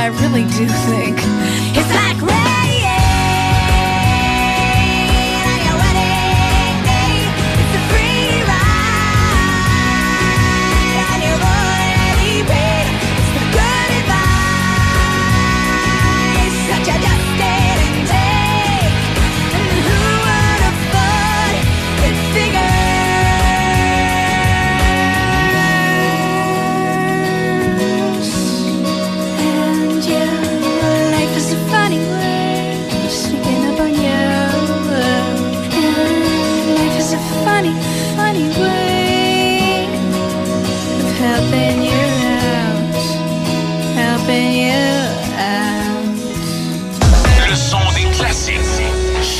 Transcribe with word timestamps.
I 0.00 0.06
really 0.06 0.44
do 0.44 0.66
think. 0.88 1.18
It's 1.76 1.92
like 1.92 2.09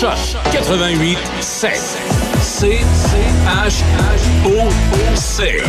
Choc 0.01 0.17
88 0.51 1.19
7. 1.43 1.77
C 2.41 2.79
H 3.45 3.85
O 4.47 5.15
C. 5.15 5.61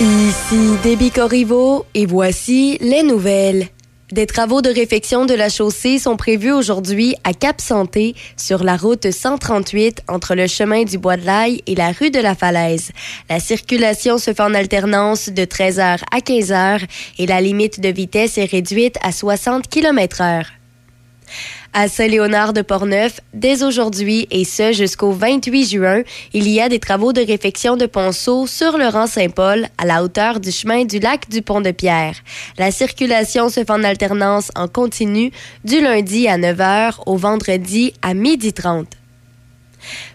Ici 0.00 0.56
Déby 0.82 1.10
Corriveau 1.10 1.84
et 1.92 2.06
voici 2.06 2.78
les 2.80 3.02
nouvelles. 3.02 3.68
Des 4.12 4.26
travaux 4.26 4.62
de 4.62 4.68
réfection 4.68 5.26
de 5.26 5.34
la 5.34 5.48
chaussée 5.48 5.98
sont 5.98 6.16
prévus 6.16 6.52
aujourd'hui 6.52 7.16
à 7.24 7.34
Cap 7.34 7.60
Santé 7.60 8.14
sur 8.36 8.62
la 8.62 8.76
route 8.76 9.10
138 9.10 10.02
entre 10.06 10.36
le 10.36 10.46
chemin 10.46 10.84
du 10.84 10.96
Bois 10.96 11.16
de 11.16 11.26
l'Aille 11.26 11.60
et 11.66 11.74
la 11.74 11.90
rue 11.90 12.12
de 12.12 12.20
la 12.20 12.36
Falaise. 12.36 12.92
La 13.28 13.40
circulation 13.40 14.18
se 14.18 14.32
fait 14.32 14.42
en 14.42 14.54
alternance 14.54 15.28
de 15.28 15.42
13h 15.42 15.98
à 16.12 16.18
15h 16.20 16.82
et 17.18 17.26
la 17.26 17.40
limite 17.40 17.80
de 17.80 17.88
vitesse 17.88 18.38
est 18.38 18.44
réduite 18.44 18.96
à 19.02 19.10
60 19.10 19.66
km 19.66 20.20
heure. 20.20 20.46
À 21.72 21.88
Saint-Léonard 21.88 22.52
de 22.52 22.62
Portneuf, 22.62 23.20
dès 23.34 23.62
aujourd'hui 23.62 24.26
et 24.30 24.44
ce 24.44 24.72
jusqu'au 24.72 25.12
28 25.12 25.66
juin, 25.66 26.02
il 26.32 26.48
y 26.48 26.60
a 26.60 26.68
des 26.68 26.78
travaux 26.78 27.12
de 27.12 27.20
réfection 27.20 27.76
de 27.76 27.86
ponceau 27.86 28.46
sur 28.46 28.78
le 28.78 28.86
rang 28.86 29.06
Saint-Paul 29.06 29.66
à 29.76 29.84
la 29.84 30.02
hauteur 30.02 30.40
du 30.40 30.50
chemin 30.50 30.84
du 30.84 30.98
lac 30.98 31.28
du 31.28 31.42
Pont-de-Pierre. 31.42 32.14
La 32.58 32.70
circulation 32.70 33.48
se 33.48 33.60
fait 33.60 33.70
en 33.70 33.84
alternance 33.84 34.50
en 34.54 34.68
continu 34.68 35.30
du 35.64 35.80
lundi 35.80 36.28
à 36.28 36.38
9h 36.38 37.02
au 37.06 37.16
vendredi 37.16 37.92
à 38.02 38.14
12h30. 38.14 38.86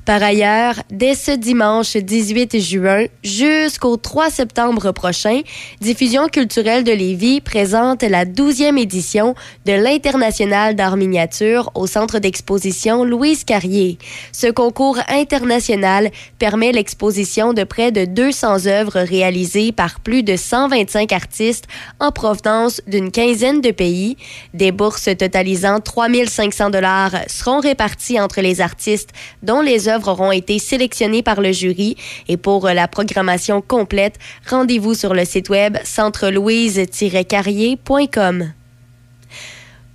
Par 0.06 0.24
ailleurs, 0.24 0.82
dès 0.90 1.14
ce 1.14 1.30
dimanche 1.30 1.96
18 1.96 2.60
juin 2.60 3.06
jusqu'au 3.24 3.98
3 3.98 4.32
septembre 4.32 4.92
prochain, 4.92 5.42
Diffusion 5.80 6.28
culturelle 6.28 6.84
de 6.84 6.92
Lévis 6.92 7.40
présente 7.40 8.02
la 8.02 8.26
12e 8.26 8.80
édition 8.80 9.36
de 9.68 9.74
l'International 9.74 10.76
d'art 10.76 10.98
miniature 10.98 11.70
au 11.76 11.86
centre 11.86 12.18
d'exposition 12.18 13.04
Louise 13.04 13.44
Carrier. 13.44 14.00
Ce 14.32 14.48
concours 14.48 14.98
international 15.08 16.10
permet 16.40 16.72
l'exposition 16.72 17.54
de 17.54 17.64
près 17.64 17.92
de 17.92 18.06
200 18.06 18.66
œuvres 18.66 19.02
réalisées 19.02 19.72
par 19.72 20.00
plus 20.00 20.24
de 20.24 20.36
125 20.36 21.14
artistes 21.14 21.66
en 22.00 22.12
provenance 22.12 22.82
d'une 22.88 23.12
quinzaine 23.12 23.62
de 23.62 23.72
pays. 23.72 24.18
Des 24.56 24.72
bourses 24.72 25.10
totalisant 25.16 25.80
3500 25.80 26.72
dollars 26.72 27.12
seront 27.28 27.60
réparties 27.60 28.20
entre 28.20 28.42
les 28.42 28.62
artistes 28.62 29.12
dont 29.44 29.62
les 29.62 29.88
œuvres 29.88 29.91
auront 29.98 30.32
été 30.32 30.60
sélectionnées 30.60 31.24
par 31.24 31.42
le 31.42 31.52
jury. 31.52 31.98
Et 32.28 32.38
pour 32.38 32.68
la 32.68 32.88
programmation 32.88 33.62
complète, 33.62 34.20
rendez-vous 34.50 34.94
sur 34.94 35.14
le 35.14 35.26
site 35.26 35.50
web 35.50 35.78
centrelouise-carrier.com. 35.84 38.54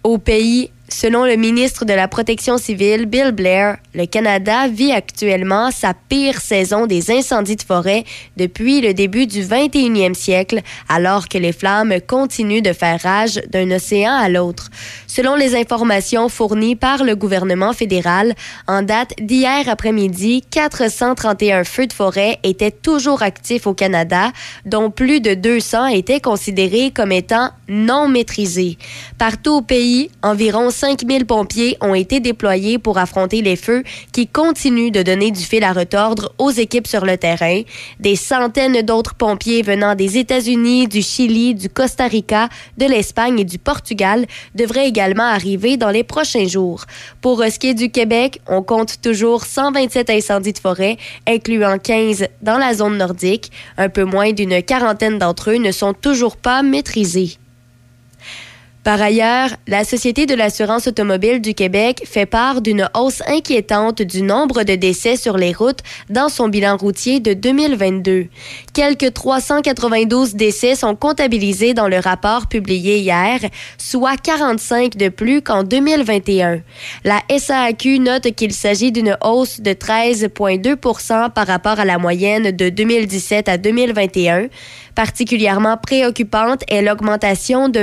Au 0.03 0.19
pays, 0.19 0.71
selon 0.89 1.25
le 1.25 1.37
ministre 1.37 1.85
de 1.85 1.93
la 1.93 2.09
Protection 2.09 2.59
civile, 2.59 3.07
Bill 3.07 3.33
Blair, 3.33 3.77
le 3.95 4.07
Canada 4.07 4.69
vit 4.69 4.93
actuellement 4.93 5.71
sa 5.71 5.95
pire 5.95 6.41
saison 6.41 6.87
des 6.87 7.11
incendies 7.11 7.57
de 7.57 7.63
forêt 7.63 8.05
depuis 8.37 8.81
le 8.81 8.95
début 8.95 9.27
du 9.27 9.43
21e 9.43 10.15
siècle, 10.15 10.61
alors 10.89 11.29
que 11.29 11.39
les 11.39 11.53
flammes 11.53 11.95
continuent 12.07 12.63
de 12.63 12.73
faire 12.73 13.01
rage 13.03 13.41
d'un 13.51 13.71
océan 13.71 14.13
à 14.13 14.29
l'autre. 14.29 14.71
Selon 15.07 15.35
les 15.35 15.57
informations 15.57 16.29
fournies 16.29 16.77
par 16.77 17.05
le 17.05 17.17
gouvernement 17.17 17.73
fédéral, 17.73 18.35
en 18.67 18.83
date 18.83 19.15
d'hier 19.21 19.69
après-midi, 19.69 20.45
431 20.51 21.65
feux 21.65 21.87
de 21.87 21.93
forêt 21.93 22.39
étaient 22.43 22.71
toujours 22.71 23.23
actifs 23.23 23.67
au 23.67 23.75
Canada, 23.75 24.31
dont 24.65 24.91
plus 24.91 25.21
de 25.21 25.35
200 25.35 25.87
étaient 25.87 26.21
considérés 26.21 26.91
comme 26.91 27.13
étant 27.13 27.51
non 27.69 28.09
maîtrisés. 28.09 28.79
Partout 29.19 29.53
au 29.53 29.63
pays, 29.63 30.11
environ 30.23 30.71
5000 30.77 31.25
pompiers 31.25 31.79
ont 31.81 31.95
été 31.95 32.21
déployés 32.21 32.79
pour 32.79 32.99
affronter 32.99 33.41
les 33.41 33.57
feux 33.57 33.83
qui 34.13 34.27
continuent 34.27 34.91
de 34.91 35.03
donner 35.03 35.31
du 35.31 35.41
fil 35.41 35.65
à 35.65 35.73
retordre 35.73 36.35
aux 36.37 36.51
équipes 36.51 36.87
sur 36.87 37.07
le 37.07 37.17
terrain. 37.17 37.63
Des 37.99 38.15
centaines 38.15 38.83
d'autres 38.83 39.15
pompiers 39.15 39.63
venant 39.63 39.95
des 39.95 40.19
États-Unis, 40.19 40.87
du 40.87 41.01
Chili, 41.01 41.55
du 41.55 41.71
Costa 41.71 42.07
Rica, 42.07 42.51
de 42.77 42.85
l'Espagne 42.85 43.41
et 43.41 43.45
du 43.45 43.59
Portugal 43.59 44.27
devraient 44.55 44.87
également 44.87 45.25
arriver 45.25 45.79
dans 45.79 45.91
les 45.91 46.05
prochains 46.05 46.47
jours. 46.47 46.85
Pour 47.23 47.43
ce 47.43 47.59
qui 47.59 47.69
est 47.69 47.75
du 47.75 47.91
Québec, 47.91 48.43
on 48.47 48.63
compte 48.63 49.01
toujours 49.01 49.45
127 49.45 50.11
incendies 50.11 50.53
de 50.53 50.59
forêt, 50.59 50.99
incluant 51.27 51.79
15 51.79 52.27
dans 52.43 52.59
la 52.59 52.75
zone 52.75 52.99
nordique. 52.99 53.51
Un 53.79 53.89
peu 53.89 54.05
moins 54.05 54.33
d'une 54.33 54.63
quarantaine 54.63 55.19
d'entre 55.19 55.53
eux 55.53 55.59
ne 55.59 55.73
sont 55.73 55.95
toujours 55.95 56.37
pas 56.37 56.63
maîtrisés. 56.63 57.39
Par 58.87 59.03
ailleurs, 59.03 59.49
la 59.67 59.83
Société 59.83 60.27
de 60.27 60.37
l'assurance 60.37 60.87
automobile 60.87 61.41
du 61.41 61.55
Québec 61.55 62.05
fait 62.07 62.25
part 62.25 62.61
d'une 62.61 62.89
hausse 62.95 63.21
inquiétante 63.27 64.01
du 64.01 64.23
nombre 64.23 64.63
de 64.63 64.77
décès 64.77 65.17
sur 65.17 65.37
les 65.37 65.53
routes 65.53 65.81
dans 66.09 66.29
son 66.29 66.47
bilan 66.47 66.77
routier 66.77 67.19
de 67.19 67.33
2022. 67.33 68.29
Quelques 68.75 69.13
392 69.13 70.37
décès 70.37 70.77
sont 70.77 70.95
comptabilisés 70.95 71.75
dans 71.75 71.89
le 71.89 71.99
rapport 71.99 72.47
publié 72.47 72.99
hier, 72.99 73.41
soit 73.77 74.19
45 74.19 74.97
de 74.97 75.09
plus 75.09 75.43
qu'en 75.43 75.65
2021. 75.65 76.61
La 77.03 77.23
SAQ 77.37 77.99
note 77.99 78.37
qu'il 78.37 78.53
s'agit 78.53 78.93
d'une 78.93 79.19
hausse 79.21 79.61
de 79.61 79.73
13,2% 79.73 81.33
par 81.33 81.49
rapport 81.49 81.81
à 81.81 81.85
la 81.85 81.99
moyenne 81.99 82.53
de 82.53 82.69
2017 82.69 83.49
à 83.49 83.59
2021. 83.59 84.47
Particulièrement 84.95 85.77
préoccupante 85.77 86.63
est 86.69 86.81
l'augmentation 86.81 87.69
de 87.69 87.81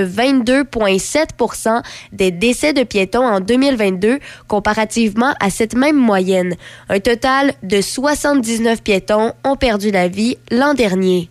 22,7 0.97 1.83
des 2.11 2.31
décès 2.31 2.73
de 2.73 2.83
piétons 2.83 3.25
en 3.25 3.39
2022 3.39 4.19
comparativement 4.47 5.33
à 5.39 5.49
cette 5.49 5.75
même 5.75 5.97
moyenne. 5.97 6.55
Un 6.89 6.99
total 6.99 7.53
de 7.63 7.81
79 7.81 8.81
piétons 8.81 9.33
ont 9.43 9.55
perdu 9.55 9.91
la 9.91 10.07
vie 10.07 10.37
l'an 10.51 10.73
dernier. 10.73 11.29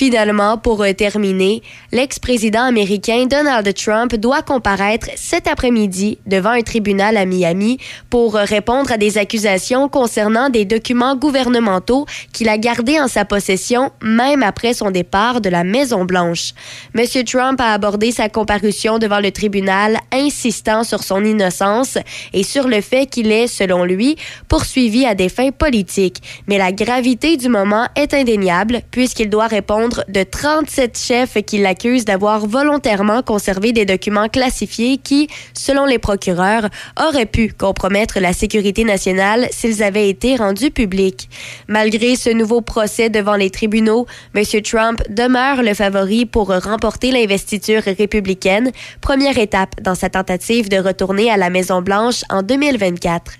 Finalement, 0.00 0.56
pour 0.56 0.82
terminer, 0.96 1.60
l'ex-président 1.92 2.62
américain 2.62 3.26
Donald 3.26 3.70
Trump 3.74 4.14
doit 4.14 4.40
comparaître 4.40 5.08
cet 5.14 5.46
après-midi 5.46 6.16
devant 6.24 6.52
un 6.52 6.62
tribunal 6.62 7.18
à 7.18 7.26
Miami 7.26 7.76
pour 8.08 8.32
répondre 8.32 8.90
à 8.92 8.96
des 8.96 9.18
accusations 9.18 9.90
concernant 9.90 10.48
des 10.48 10.64
documents 10.64 11.16
gouvernementaux 11.16 12.06
qu'il 12.32 12.48
a 12.48 12.56
gardés 12.56 12.98
en 12.98 13.08
sa 13.08 13.26
possession 13.26 13.90
même 14.00 14.42
après 14.42 14.72
son 14.72 14.90
départ 14.90 15.42
de 15.42 15.50
la 15.50 15.64
Maison-Blanche. 15.64 16.54
M. 16.94 17.04
Trump 17.24 17.60
a 17.60 17.74
abordé 17.74 18.10
sa 18.10 18.30
comparution 18.30 18.98
devant 18.98 19.20
le 19.20 19.32
tribunal, 19.32 19.98
insistant 20.12 20.82
sur 20.82 21.02
son 21.02 21.22
innocence 21.26 21.98
et 22.32 22.42
sur 22.42 22.68
le 22.68 22.80
fait 22.80 23.04
qu'il 23.04 23.30
est, 23.30 23.48
selon 23.48 23.84
lui, 23.84 24.16
poursuivi 24.48 25.04
à 25.04 25.14
des 25.14 25.28
fins 25.28 25.50
politiques. 25.50 26.22
Mais 26.48 26.56
la 26.56 26.72
gravité 26.72 27.36
du 27.36 27.50
moment 27.50 27.86
est 27.96 28.14
indéniable 28.14 28.80
puisqu'il 28.90 29.28
doit 29.28 29.46
répondre 29.46 29.89
de 30.08 30.22
37 30.22 30.98
chefs 30.98 31.38
qui 31.44 31.58
l'accusent 31.58 32.04
d'avoir 32.04 32.46
volontairement 32.46 33.22
conservé 33.22 33.72
des 33.72 33.84
documents 33.84 34.28
classifiés 34.28 34.98
qui, 34.98 35.28
selon 35.54 35.86
les 35.86 35.98
procureurs, 35.98 36.68
auraient 37.00 37.26
pu 37.26 37.52
compromettre 37.52 38.20
la 38.20 38.32
sécurité 38.32 38.84
nationale 38.84 39.48
s'ils 39.50 39.82
avaient 39.82 40.08
été 40.08 40.36
rendus 40.36 40.70
publics. 40.70 41.28
Malgré 41.68 42.16
ce 42.16 42.30
nouveau 42.30 42.60
procès 42.60 43.10
devant 43.10 43.36
les 43.36 43.50
tribunaux, 43.50 44.06
M. 44.34 44.44
Trump 44.62 45.02
demeure 45.08 45.62
le 45.62 45.74
favori 45.74 46.26
pour 46.26 46.48
remporter 46.48 47.10
l'investiture 47.10 47.82
républicaine, 47.82 48.70
première 49.00 49.38
étape 49.38 49.80
dans 49.82 49.94
sa 49.94 50.10
tentative 50.10 50.68
de 50.68 50.78
retourner 50.78 51.30
à 51.30 51.36
la 51.36 51.50
Maison-Blanche 51.50 52.22
en 52.30 52.42
2024. 52.42 53.32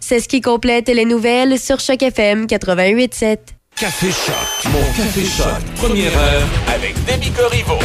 C'est 0.00 0.20
ce 0.20 0.28
qui 0.28 0.40
complète 0.40 0.88
les 0.88 1.04
nouvelles 1.04 1.58
sur 1.58 1.80
Choc 1.80 2.02
FM 2.02 2.46
88.7. 2.46 3.57
Café 3.80 4.10
Choc. 4.10 4.72
Mon 4.72 4.82
Café 4.92 5.24
Choc. 5.24 5.62
Première 5.76 6.18
heure 6.18 6.48
avec 6.74 6.96
Demi 7.04 7.30
Corriveau. 7.30 7.78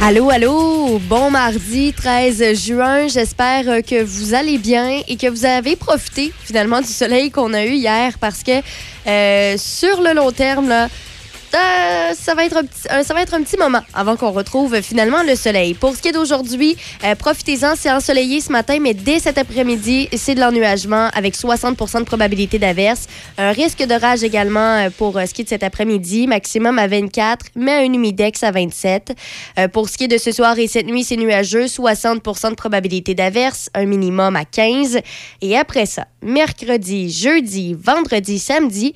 Allô, 0.00 0.30
allô, 0.30 1.00
bon 1.00 1.28
mardi 1.28 1.92
13 1.92 2.54
juin. 2.54 3.08
J'espère 3.08 3.82
que 3.82 4.04
vous 4.04 4.34
allez 4.34 4.58
bien 4.58 5.02
et 5.08 5.16
que 5.16 5.26
vous 5.26 5.44
avez 5.44 5.74
profité 5.74 6.32
finalement 6.40 6.80
du 6.80 6.86
soleil 6.86 7.32
qu'on 7.32 7.52
a 7.52 7.64
eu 7.64 7.72
hier 7.72 8.16
parce 8.20 8.44
que 8.44 8.62
euh, 9.08 9.56
sur 9.58 10.00
le 10.02 10.14
long 10.14 10.30
terme, 10.30 10.68
là, 10.68 10.88
euh, 11.54 12.12
ça, 12.14 12.34
va 12.34 12.44
être 12.44 12.56
un 12.56 12.64
petit, 12.64 12.88
euh, 12.90 13.02
ça 13.02 13.14
va 13.14 13.22
être 13.22 13.34
un 13.34 13.42
petit 13.42 13.56
moment 13.56 13.80
avant 13.94 14.16
qu'on 14.16 14.30
retrouve 14.30 14.80
finalement 14.82 15.22
le 15.22 15.34
soleil. 15.36 15.74
Pour 15.74 15.94
ce 15.94 16.02
qui 16.02 16.08
est 16.08 16.12
d'aujourd'hui, 16.12 16.76
euh, 17.04 17.14
profitez-en, 17.14 17.74
c'est 17.76 17.90
ensoleillé 17.90 18.40
ce 18.40 18.50
matin, 18.52 18.78
mais 18.80 18.94
dès 18.94 19.20
cet 19.20 19.38
après-midi, 19.38 20.08
c'est 20.16 20.34
de 20.34 20.40
l'ennuagement 20.40 21.08
avec 21.14 21.34
60% 21.34 22.00
de 22.00 22.04
probabilité 22.04 22.58
d'averse. 22.58 23.06
Un 23.38 23.52
risque 23.52 23.84
d'orage 23.84 24.24
également 24.24 24.88
pour 24.98 25.14
ce 25.14 25.32
qui 25.32 25.42
est 25.42 25.44
de 25.44 25.48
cet 25.48 25.62
après-midi, 25.62 26.26
maximum 26.26 26.78
à 26.78 26.86
24, 26.86 27.46
mais 27.54 27.72
un 27.72 27.92
humidex 27.92 28.42
à 28.42 28.50
27. 28.50 29.14
pour 29.72 29.88
ce 29.88 29.96
qui 29.96 30.04
est 30.04 30.08
de 30.08 30.18
ce 30.18 30.32
soir 30.32 30.58
et 30.58 30.66
cette 30.66 30.86
nuit, 30.86 31.04
c'est 31.04 31.16
nuageux, 31.16 31.66
60% 31.66 32.50
de 32.50 32.54
probabilité 32.54 33.14
d'averse, 33.14 33.70
un 33.74 33.86
minimum 33.86 34.36
à 34.36 34.44
15. 34.44 34.98
Et 35.42 35.56
après 35.56 35.86
ça, 35.86 36.06
mercredi, 36.22 37.10
jeudi, 37.10 37.74
vendredi, 37.74 38.38
samedi, 38.38 38.94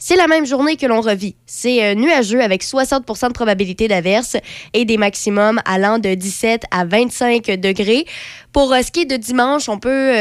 c'est 0.00 0.16
la 0.16 0.26
même 0.26 0.46
journée 0.46 0.76
que 0.76 0.86
l'on 0.86 1.02
revit. 1.02 1.36
C'est 1.46 1.84
euh, 1.84 1.94
nuageux 1.94 2.40
avec 2.40 2.64
60% 2.64 3.28
de 3.28 3.32
probabilité 3.32 3.86
d'averse 3.86 4.36
et 4.72 4.84
des 4.84 4.96
maximums 4.96 5.60
allant 5.64 5.98
de 5.98 6.14
17 6.14 6.64
à 6.72 6.84
25 6.84 7.60
degrés. 7.60 8.06
Pour 8.52 8.72
euh, 8.72 8.80
ce 8.82 8.90
qui 8.90 9.02
est 9.02 9.04
de 9.04 9.16
dimanche, 9.16 9.68
on 9.68 9.78
peut 9.78 10.12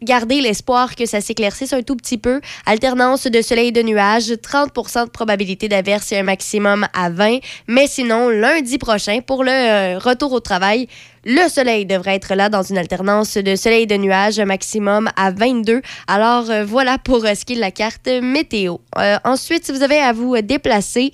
euh, 0.00 0.04
garder 0.04 0.40
l'espoir 0.40 0.94
que 0.96 1.06
ça 1.06 1.20
s'éclaircisse 1.20 1.72
un 1.72 1.82
tout 1.82 1.96
petit 1.96 2.18
peu. 2.18 2.40
Alternance 2.66 3.26
de 3.26 3.42
soleil 3.42 3.68
et 3.68 3.72
de 3.72 3.82
nuages, 3.82 4.30
30% 4.30 5.06
de 5.06 5.10
probabilité 5.10 5.68
d'averse 5.68 6.12
un 6.12 6.22
maximum 6.22 6.86
à 6.94 7.10
20. 7.10 7.38
Mais 7.66 7.86
sinon, 7.86 8.28
lundi 8.28 8.78
prochain, 8.78 9.20
pour 9.20 9.44
le 9.44 9.98
retour 9.98 10.32
au 10.32 10.40
travail, 10.40 10.88
le 11.24 11.48
soleil 11.48 11.84
devrait 11.84 12.14
être 12.14 12.34
là 12.34 12.48
dans 12.48 12.62
une 12.62 12.78
alternance 12.78 13.36
de 13.36 13.54
soleil 13.54 13.82
et 13.82 13.86
de 13.86 13.96
nuages, 13.96 14.40
maximum 14.40 15.10
à 15.16 15.30
22. 15.30 15.82
Alors 16.06 16.50
euh, 16.50 16.64
voilà 16.64 16.96
pour 16.96 17.24
euh, 17.24 17.34
ce 17.34 17.44
qui 17.44 17.52
est 17.52 17.56
de 17.56 17.60
la 17.60 17.70
carte 17.70 18.08
météo. 18.22 18.78
Euh, 18.96 19.18
ensuite, 19.24 19.66
si 19.66 19.72
vous 19.72 19.82
avez 19.82 19.98
à 19.98 20.14
vous 20.14 20.40
déplacer, 20.40 21.12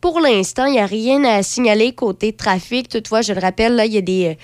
pour 0.00 0.20
l'instant, 0.20 0.66
il 0.66 0.72
n'y 0.72 0.78
a 0.78 0.86
rien 0.86 1.24
à 1.24 1.42
signaler 1.42 1.92
côté 1.92 2.32
trafic. 2.32 2.88
Toutefois, 2.88 3.22
je 3.22 3.32
le 3.32 3.40
rappelle, 3.40 3.76
là, 3.76 3.86
il 3.86 3.94
y 3.94 3.98
a 3.98 4.02
des 4.02 4.36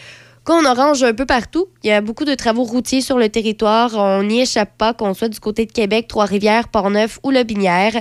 qu'on 0.47 0.65
orange 0.65 1.03
un 1.03 1.13
peu 1.13 1.27
partout. 1.27 1.67
Il 1.83 1.91
y 1.91 1.93
a 1.93 2.01
beaucoup 2.01 2.25
de 2.25 2.35
travaux 2.35 2.65
routiers 2.65 3.01
sur 3.01 3.19
le 3.19 3.29
territoire. 3.29 3.95
On 3.97 4.23
n'y 4.23 4.41
échappe 4.41 4.79
pas, 4.79 4.95
qu'on 4.95 5.13
soit 5.13 5.29
du 5.29 5.41
côté 5.41 5.67
de 5.67 5.73
Québec, 5.73 6.07
Trois-Rivières, 6.09 6.69
Port-Neuf 6.69 7.19
ou 7.23 7.31
Le 7.31 7.43
Binière 7.43 8.01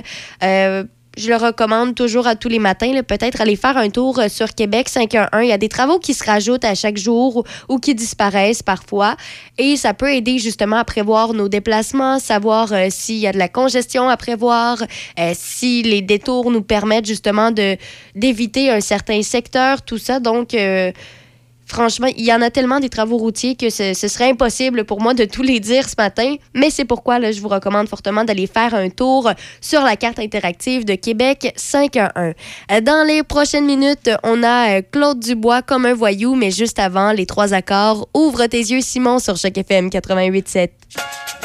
je 1.16 1.30
le 1.30 1.36
recommande 1.36 1.94
toujours 1.94 2.26
à 2.26 2.36
tous 2.36 2.48
les 2.48 2.58
matins, 2.58 2.92
peut-être 3.02 3.40
aller 3.40 3.56
faire 3.56 3.76
un 3.76 3.88
tour 3.88 4.18
euh, 4.18 4.28
sur 4.28 4.54
Québec 4.54 4.88
511. 4.88 5.28
Il 5.42 5.48
y 5.48 5.52
a 5.52 5.58
des 5.58 5.68
travaux 5.68 5.98
qui 5.98 6.14
se 6.14 6.24
rajoutent 6.24 6.64
à 6.64 6.74
chaque 6.74 6.98
jour 6.98 7.44
ou, 7.68 7.78
qui 7.78 7.94
disparaissent 7.94 8.62
parfois. 8.62 9.16
Et 9.58 9.76
ça 9.76 9.94
peut 9.94 10.12
aider 10.12 10.38
justement 10.38 10.76
à 10.76 10.84
prévoir 10.84 11.32
nos 11.32 11.48
déplacements, 11.48 12.18
savoir 12.18 12.72
euh, 12.72 12.86
s'il 12.90 13.16
y 13.16 13.26
a 13.26 13.32
de 13.32 13.38
la 13.38 13.48
congestion 13.48 14.08
à 14.08 14.16
prévoir, 14.16 14.82
euh, 15.18 15.32
si 15.34 15.82
les 15.82 16.02
détours 16.02 16.50
nous 16.50 16.62
permettent 16.62 17.06
justement 17.06 17.50
d'éviter 18.14 18.70
un 18.70 18.80
certain 18.80 19.22
secteur, 19.22 19.82
tout 19.82 19.98
ça. 19.98 20.20
Donc, 20.20 20.54
Franchement, 21.66 22.06
il 22.16 22.24
y 22.24 22.32
en 22.32 22.40
a 22.42 22.50
tellement 22.50 22.78
des 22.78 22.88
travaux 22.88 23.16
routiers 23.16 23.56
que 23.56 23.70
ce, 23.70 23.92
serait 23.92 24.30
impossible 24.30 24.84
pour 24.84 25.00
moi 25.00 25.14
de 25.14 25.24
tous 25.24 25.42
les 25.42 25.58
dire 25.58 25.88
ce 25.88 25.96
matin, 25.98 26.36
mais 26.54 26.70
c'est 26.70 26.84
pourquoi 26.84 27.20
je 27.30 27.40
vous 27.40 27.48
recommande 27.48 27.88
fortement 27.88 28.24
d'aller 28.24 28.46
faire 28.46 28.74
un 28.74 28.88
tour 28.88 29.30
sur 29.60 29.82
la 29.82 29.96
carte 29.96 30.20
interactive 30.20 30.84
de 30.84 30.94
Québec 30.94 31.52
511. 31.56 32.34
Dans 32.82 33.06
les 33.06 33.22
prochaines 33.24 33.66
minutes, 33.66 34.10
on 34.22 34.42
a 34.42 34.78
euh, 34.78 34.82
Claude 34.90 35.18
Dubois 35.18 35.62
comme 35.62 35.86
un 35.86 35.94
voyou, 35.94 36.34
mais 36.36 36.50
juste 36.50 36.78
avant, 36.78 37.12
les 37.12 37.26
trois 37.26 37.52
accords. 37.52 38.08
Ouvre 38.14 38.46
tes 38.46 38.58
yeux, 38.58 38.80
Simon, 38.80 39.18
sur 39.18 39.36
chaque 39.36 39.58
FM 39.58 39.88
88.7. 39.88 41.35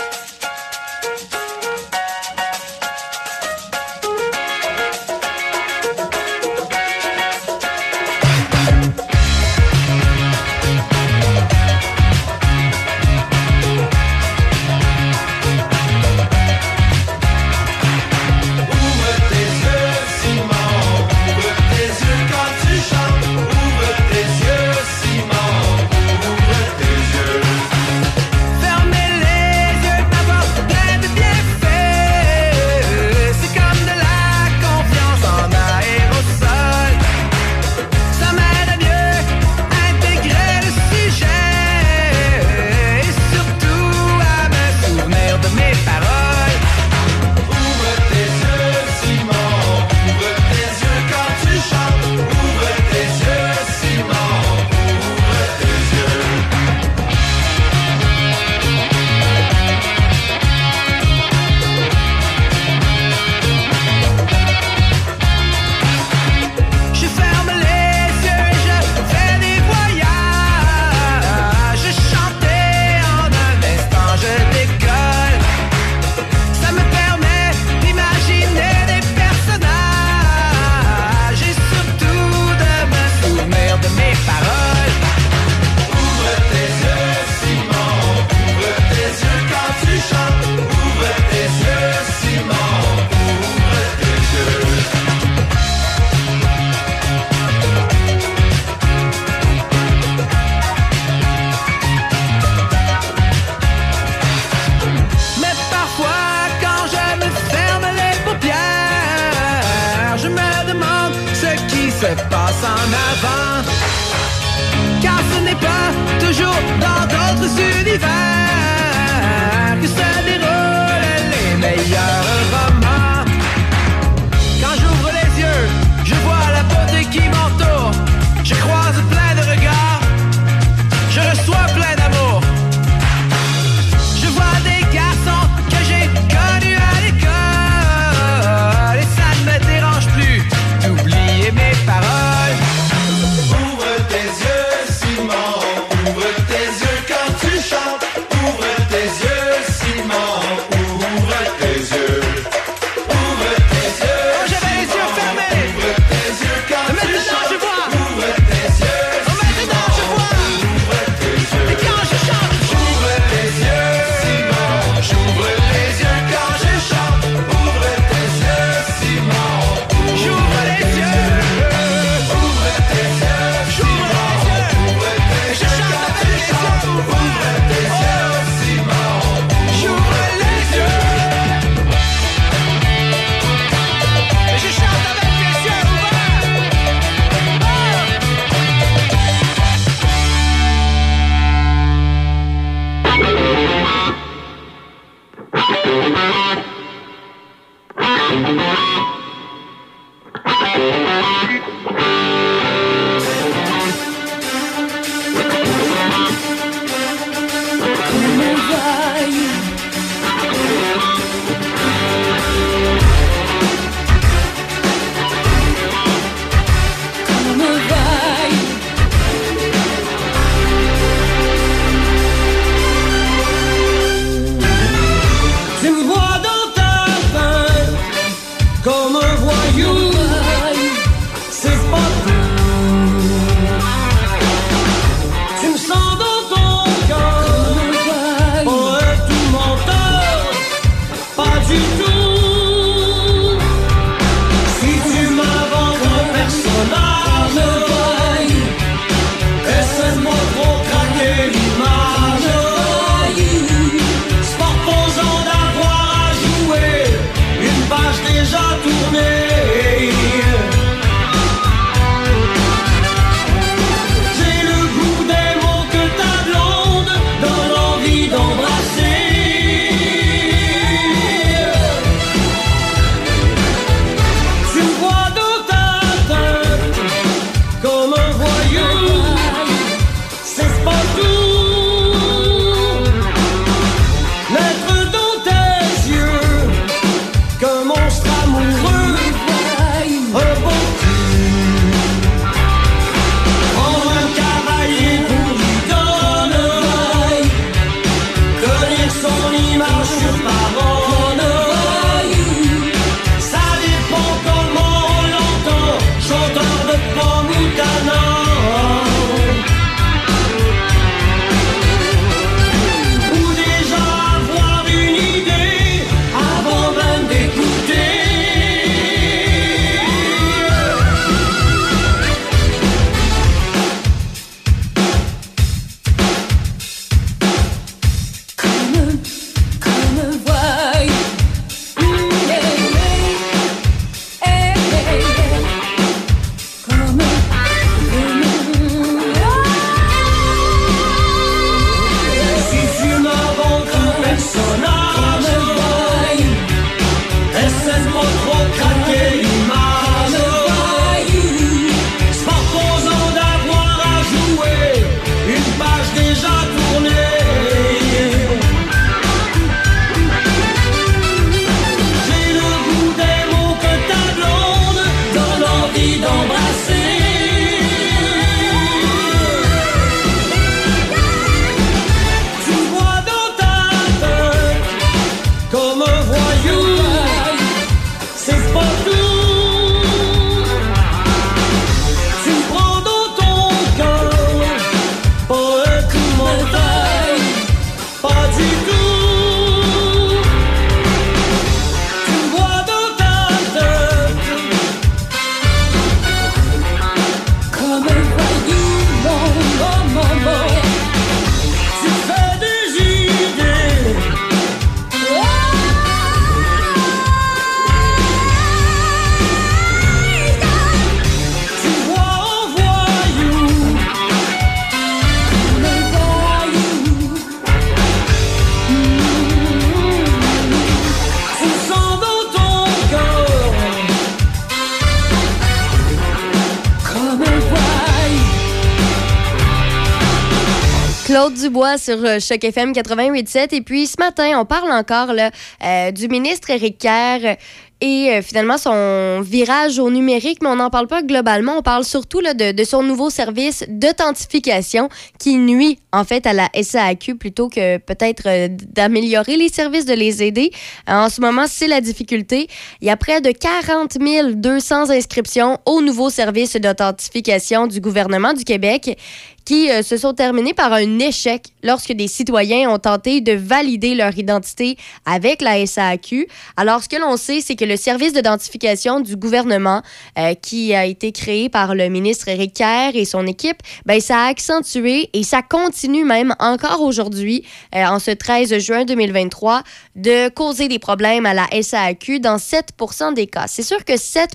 Sur 431.98 432.24
euh, 432.24 432.40
Choc 432.40 432.64
FM 432.64 432.92
88.7. 432.92 433.76
Et 433.76 433.82
puis 433.82 434.08
ce 434.08 434.16
matin, 434.20 434.60
on 434.60 434.66
parle 434.66 434.92
encore 434.92 435.34
là, 435.34 435.52
euh, 435.84 436.12
du 436.12 436.28
ministre 436.28 436.70
Éric 436.70 436.98
Kerr 436.98 437.58
et 438.02 438.32
euh, 438.32 438.42
finalement 438.42 438.78
son 438.78 439.42
virage 439.42 440.00
au 440.00 440.10
numérique, 440.10 440.60
mais 440.62 440.70
on 440.70 440.78
n'en 440.78 440.90
parle 440.90 441.08
pas 441.08 441.22
globalement. 441.22 441.78
On 441.78 441.82
parle 441.82 442.04
surtout 442.04 442.40
là, 442.40 442.54
de, 442.54 442.72
de, 442.72 442.84
son 442.84 443.04
nouveau 443.04 443.30
service 443.30 443.86
d'authentification 443.88 445.10
qui 445.42 445.58
nuit 445.58 445.98
en 446.12 446.24
fait 446.24 446.46
à 446.46 446.54
la 446.54 446.70
SAQ 446.80 447.36
plutôt 447.36 447.68
que 447.68 447.98
peut-être 447.98 448.44
euh, 448.46 448.68
d'améliorer 448.70 449.58
les 449.58 449.70
services, 449.70 450.06
de 450.06 450.14
les 450.14 450.44
aider. 450.44 450.70
En 451.08 451.30
ce 451.30 451.42
moment, 451.42 451.66
c'est 451.68 451.88
la 451.88 452.00
difficulté. 452.00 452.68
Il 453.02 453.08
y 453.08 453.10
a 453.10 453.18
près 453.18 453.42
de 453.42 453.52
40 453.52 454.20
200 454.54 455.10
inscriptions 455.10 455.80
au 455.88 456.04
nouveau 456.04 456.30
service 456.30 456.76
d'authentification 456.76 457.88
du 457.88 458.00
gouvernement 458.02 458.54
du 458.54 458.64
Québec 458.64 459.18
qui 459.66 459.90
euh, 459.90 460.02
se 460.04 460.18
sont 460.18 460.34
terminées 460.34 460.74
par 460.74 460.94
un 460.94 461.20
échec 461.20 461.68
lorsque 461.84 462.12
des 462.12 462.28
citoyens 462.28 462.90
ont 462.90 463.00
tenté 463.00 463.42
de 463.42 463.54
valider 463.54 464.16
leur 464.16 464.38
identité 464.38 464.98
avec 465.26 465.62
la 465.62 465.86
SAQ. 465.86 466.48
Alors, 466.78 467.04
ce 467.04 467.10
que 467.10 467.18
l'on 467.18 467.38
sait, 467.38 467.62
c'est 467.62 467.76
que 467.76 467.86
le 467.86 467.98
service 467.98 468.34
d'identification 468.34 469.20
du 469.20 469.36
gouvernement, 469.36 470.02
euh, 470.38 470.54
qui 470.56 470.94
a 470.94 471.06
été 471.06 471.32
créé 471.32 471.70
par 471.70 471.96
le 471.96 472.10
ministre 472.10 472.48
Éric 472.48 472.74
Kerr 472.74 473.12
et 473.14 473.26
son 473.26 473.46
équipe, 473.46 473.78
ben, 474.06 474.20
ça 474.20 474.40
a 474.40 474.48
accentué 474.48 475.30
et 475.34 475.44
ça 475.44 475.62
continue 475.62 476.26
même 476.26 476.56
encore 476.60 477.02
aujourd'hui, 477.02 477.66
euh, 477.96 478.06
en 478.06 478.20
ce 478.20 478.32
13 478.32 478.78
juin 478.80 479.06
2023, 479.06 479.84
de 480.16 480.50
causer 480.50 480.88
des 480.88 481.00
problèmes 481.00 481.46
à 481.46 481.54
la 481.54 481.68
SAQ 481.82 482.40
dans 482.40 482.58
7% 482.58 483.34
des 483.34 483.48
cas. 483.48 483.66
C'est 483.68 483.84
sûr 483.84 484.04
que 484.06 484.18
7 484.18 484.52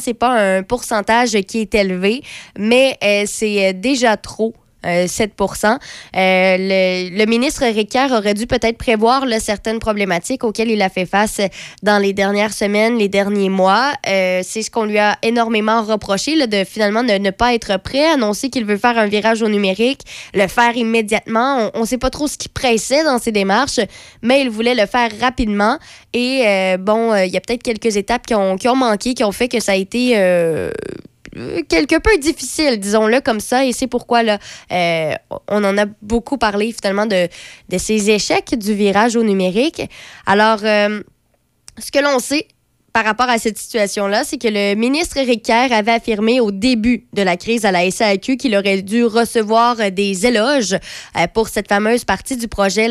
c'est 0.00 0.14
pas 0.14 0.32
un 0.32 0.62
pourcentage 0.62 1.40
qui 1.42 1.60
est 1.60 1.74
élevé, 1.74 2.22
mais 2.58 2.98
c'est 3.26 3.72
déjà 3.72 4.16
trop 4.16 4.54
7 5.06 5.32
euh, 5.40 5.46
euh, 6.16 6.56
le, 6.58 7.18
le, 7.18 7.26
ministre 7.26 7.64
Ricard 7.64 8.12
aurait 8.12 8.34
dû 8.34 8.46
peut-être 8.46 8.78
prévoir 8.78 9.24
certaines 9.40 9.78
problématiques 9.78 10.44
auxquelles 10.44 10.70
il 10.70 10.80
a 10.82 10.88
fait 10.88 11.06
face 11.06 11.40
dans 11.82 12.00
les 12.00 12.12
dernières 12.12 12.52
semaines, 12.52 12.96
les 12.96 13.08
derniers 13.08 13.48
mois. 13.48 13.92
Euh, 14.08 14.40
c'est 14.44 14.62
ce 14.62 14.70
qu'on 14.70 14.84
lui 14.84 14.98
a 14.98 15.18
énormément 15.22 15.82
reproché, 15.82 16.46
de 16.46 16.64
finalement 16.64 17.02
ne, 17.02 17.30
pas 17.30 17.54
être 17.54 17.78
prêt, 17.78 18.06
annoncer 18.06 18.50
qu'il 18.50 18.64
veut 18.64 18.76
faire 18.76 18.98
un 18.98 19.06
virage 19.06 19.42
au 19.42 19.48
numérique, 19.48 20.00
le 20.34 20.46
faire 20.46 20.76
immédiatement. 20.76 21.70
On 21.74 21.80
ne 21.80 21.86
sait 21.86 21.98
pas 21.98 22.10
trop 22.10 22.28
ce 22.28 22.38
qui 22.38 22.48
pressait 22.48 23.04
dans 23.04 23.18
ses 23.18 23.32
démarches, 23.32 23.80
mais 24.22 24.40
il 24.40 24.50
voulait 24.50 24.74
le 24.74 24.86
faire 24.86 25.10
rapidement. 25.20 25.78
Et 26.12 26.44
bon, 26.78 27.14
il 27.14 27.30
y 27.30 27.36
a 27.36 27.40
peut-être 27.40 27.62
quelques 27.62 27.96
étapes 27.96 28.26
qui 28.26 28.34
ont, 28.34 28.76
manqué, 28.76 29.14
qui 29.14 29.24
ont 29.24 29.32
fait 29.32 29.48
que 29.48 29.60
ça 29.60 29.72
a 29.72 29.76
été 29.76 30.16
quelque 31.68 31.98
peu 31.98 32.16
difficile, 32.18 32.78
disons-le 32.78 33.20
comme 33.20 33.40
ça, 33.40 33.64
et 33.64 33.72
c'est 33.72 33.86
pourquoi 33.86 34.22
là, 34.22 34.38
euh, 34.72 35.14
on 35.48 35.64
en 35.64 35.76
a 35.78 35.86
beaucoup 36.02 36.38
parlé 36.38 36.72
finalement 36.72 37.06
de, 37.06 37.28
de 37.68 37.78
ces 37.78 38.10
échecs 38.10 38.54
du 38.58 38.74
virage 38.74 39.16
au 39.16 39.22
numérique. 39.22 39.82
Alors, 40.26 40.60
euh, 40.62 41.02
ce 41.78 41.90
que 41.90 41.98
l'on 41.98 42.18
sait, 42.18 42.46
par 42.96 43.04
rapport 43.04 43.28
à 43.28 43.36
cette 43.36 43.58
situation-là, 43.58 44.24
c'est 44.24 44.38
que 44.38 44.48
le 44.48 44.74
ministre 44.74 45.18
Éric 45.18 45.42
Kerr 45.42 45.70
avait 45.70 45.92
affirmé 45.92 46.40
au 46.40 46.50
début 46.50 47.04
de 47.12 47.20
la 47.20 47.36
crise 47.36 47.66
à 47.66 47.70
la 47.70 47.90
SAQ 47.90 48.38
qu'il 48.38 48.56
aurait 48.56 48.80
dû 48.80 49.04
recevoir 49.04 49.76
des 49.92 50.26
éloges 50.26 50.72
euh, 50.72 51.26
pour 51.34 51.48
cette 51.48 51.68
fameuse 51.68 52.06
partie 52.06 52.38
du 52.38 52.48
projet 52.48 52.88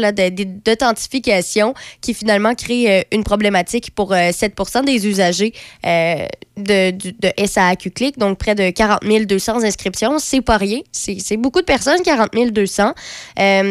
d'authentification 0.64 1.74
qui 2.02 2.14
finalement 2.14 2.54
crée 2.54 3.00
euh, 3.00 3.02
une 3.12 3.24
problématique 3.24 3.96
pour 3.96 4.14
7 4.14 4.54
euh, 4.60 4.82
des 4.84 5.08
usagers 5.08 5.54
de, 5.84 6.92
de, 6.92 7.46
SAQ 7.48 7.90
Click, 7.90 8.20
donc 8.20 8.38
près 8.38 8.54
de 8.54 8.70
40 8.70 9.02
200 9.04 9.64
inscriptions. 9.64 10.20
C'est 10.20 10.42
pas 10.42 10.58
rien. 10.58 10.82
C'est 10.92 11.36
beaucoup 11.36 11.62
de 11.62 11.66
personnes, 11.66 12.04
40 12.04 12.30
200. 12.52 12.94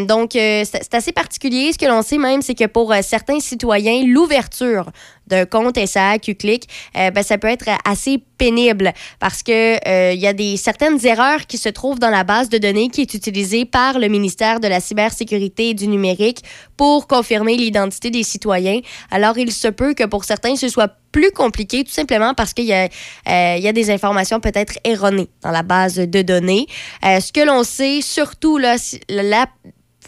donc, 0.08 0.30
c'est 0.32 0.94
assez 0.94 1.12
particulier. 1.12 1.72
Ce 1.72 1.78
que 1.78 1.86
l'on 1.86 2.02
sait 2.02 2.18
même, 2.18 2.42
c'est 2.42 2.54
que 2.54 2.66
pour 2.66 2.92
certains 3.02 3.38
citoyens, 3.38 4.04
l'ouverture 4.04 4.90
d'un 5.26 5.46
compte 5.46 5.78
SAQ 5.78 6.34
Click, 6.34 6.68
euh, 6.96 7.10
ben, 7.10 7.22
ça 7.22 7.38
peut 7.38 7.48
être 7.48 7.68
assez 7.84 8.18
pénible 8.38 8.92
parce 9.20 9.42
que 9.42 9.76
euh, 9.88 10.12
il 10.12 10.20
y 10.20 10.26
a 10.26 10.32
des 10.32 10.56
certaines 10.56 11.04
erreurs 11.06 11.46
qui 11.46 11.58
se 11.58 11.68
trouvent 11.68 11.98
dans 11.98 12.10
la 12.10 12.24
base 12.24 12.48
de 12.48 12.58
données 12.58 12.88
qui 12.88 13.02
est 13.02 13.14
utilisée 13.14 13.64
par 13.64 13.98
le 13.98 14.08
ministère 14.08 14.60
de 14.60 14.68
la 14.68 14.80
cybersécurité 14.80 15.70
et 15.70 15.74
du 15.74 15.86
numérique 15.86 16.42
pour 16.76 17.06
confirmer 17.06 17.56
l'identité 17.56 18.10
des 18.10 18.22
citoyens. 18.22 18.80
Alors 19.10 19.38
il 19.38 19.52
se 19.52 19.68
peut 19.68 19.94
que 19.94 20.04
pour 20.04 20.24
certains 20.24 20.56
ce 20.56 20.68
soit 20.68 20.92
plus 21.12 21.30
compliqué 21.30 21.84
tout 21.84 21.92
simplement 21.92 22.34
parce 22.34 22.52
qu'il 22.52 22.64
y, 22.64 22.72
euh, 22.72 22.88
y 23.26 23.68
a 23.68 23.72
des 23.72 23.90
informations 23.90 24.40
peut-être 24.40 24.74
erronées 24.82 25.28
dans 25.42 25.52
la 25.52 25.62
base 25.62 25.94
de 25.96 26.22
données. 26.22 26.66
ce 27.02 27.32
que 27.32 27.46
l'on 27.46 27.62
sait 27.62 28.00
surtout 28.00 28.58
là 28.58 28.76
la 29.08 29.46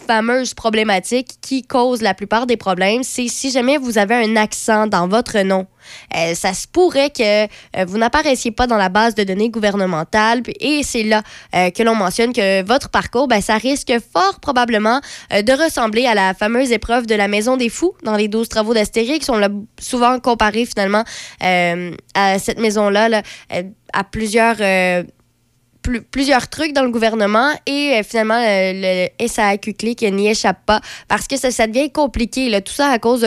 fameuse 0.06 0.54
problématique 0.54 1.38
qui 1.40 1.62
cause 1.62 2.02
la 2.02 2.14
plupart 2.14 2.46
des 2.46 2.56
problèmes, 2.56 3.02
c'est 3.02 3.28
si 3.28 3.50
jamais 3.50 3.78
vous 3.78 3.98
avez 3.98 4.14
un 4.14 4.36
accent 4.36 4.86
dans 4.86 5.08
votre 5.08 5.38
nom. 5.40 5.66
Euh, 6.16 6.34
ça 6.34 6.52
se 6.52 6.66
pourrait 6.66 7.10
que 7.10 7.44
euh, 7.44 7.84
vous 7.86 7.98
n'apparaissiez 7.98 8.50
pas 8.50 8.66
dans 8.66 8.76
la 8.76 8.88
base 8.88 9.14
de 9.14 9.24
données 9.24 9.50
gouvernementale 9.50 10.42
et 10.60 10.82
c'est 10.82 11.02
là 11.02 11.22
euh, 11.54 11.70
que 11.70 11.82
l'on 11.82 11.94
mentionne 11.94 12.32
que 12.32 12.64
votre 12.64 12.88
parcours, 12.88 13.28
ben, 13.28 13.40
ça 13.40 13.56
risque 13.56 13.92
fort 14.12 14.40
probablement 14.40 15.00
de 15.30 15.64
ressembler 15.64 16.06
à 16.06 16.14
la 16.14 16.34
fameuse 16.34 16.72
épreuve 16.72 17.06
de 17.06 17.14
la 17.14 17.28
Maison 17.28 17.56
des 17.56 17.68
Fous 17.68 17.94
dans 18.02 18.16
les 18.16 18.28
12 18.28 18.48
travaux 18.48 18.74
d'Astérix. 18.74 19.28
On 19.28 19.36
l'a 19.36 19.48
souvent 19.78 20.18
comparé 20.20 20.66
finalement 20.66 21.04
à 21.40 22.38
cette 22.38 22.58
maison-là 22.58 23.08
là, 23.08 23.22
à 23.92 24.04
plusieurs 24.04 24.56
plusieurs 26.10 26.48
trucs 26.48 26.72
dans 26.72 26.82
le 26.82 26.90
gouvernement 26.90 27.50
et 27.66 27.94
euh, 27.94 28.02
finalement, 28.02 28.40
le, 28.40 29.08
SAQ 29.26 29.74
Click 29.74 30.02
n'y 30.02 30.28
échappe 30.28 30.58
pas 30.66 30.80
parce 31.08 31.26
que 31.26 31.36
ça, 31.36 31.66
devient 31.66 31.90
compliqué. 31.90 32.48
Là, 32.48 32.60
tout 32.60 32.72
ça 32.72 32.88
à 32.88 32.98
cause 32.98 33.26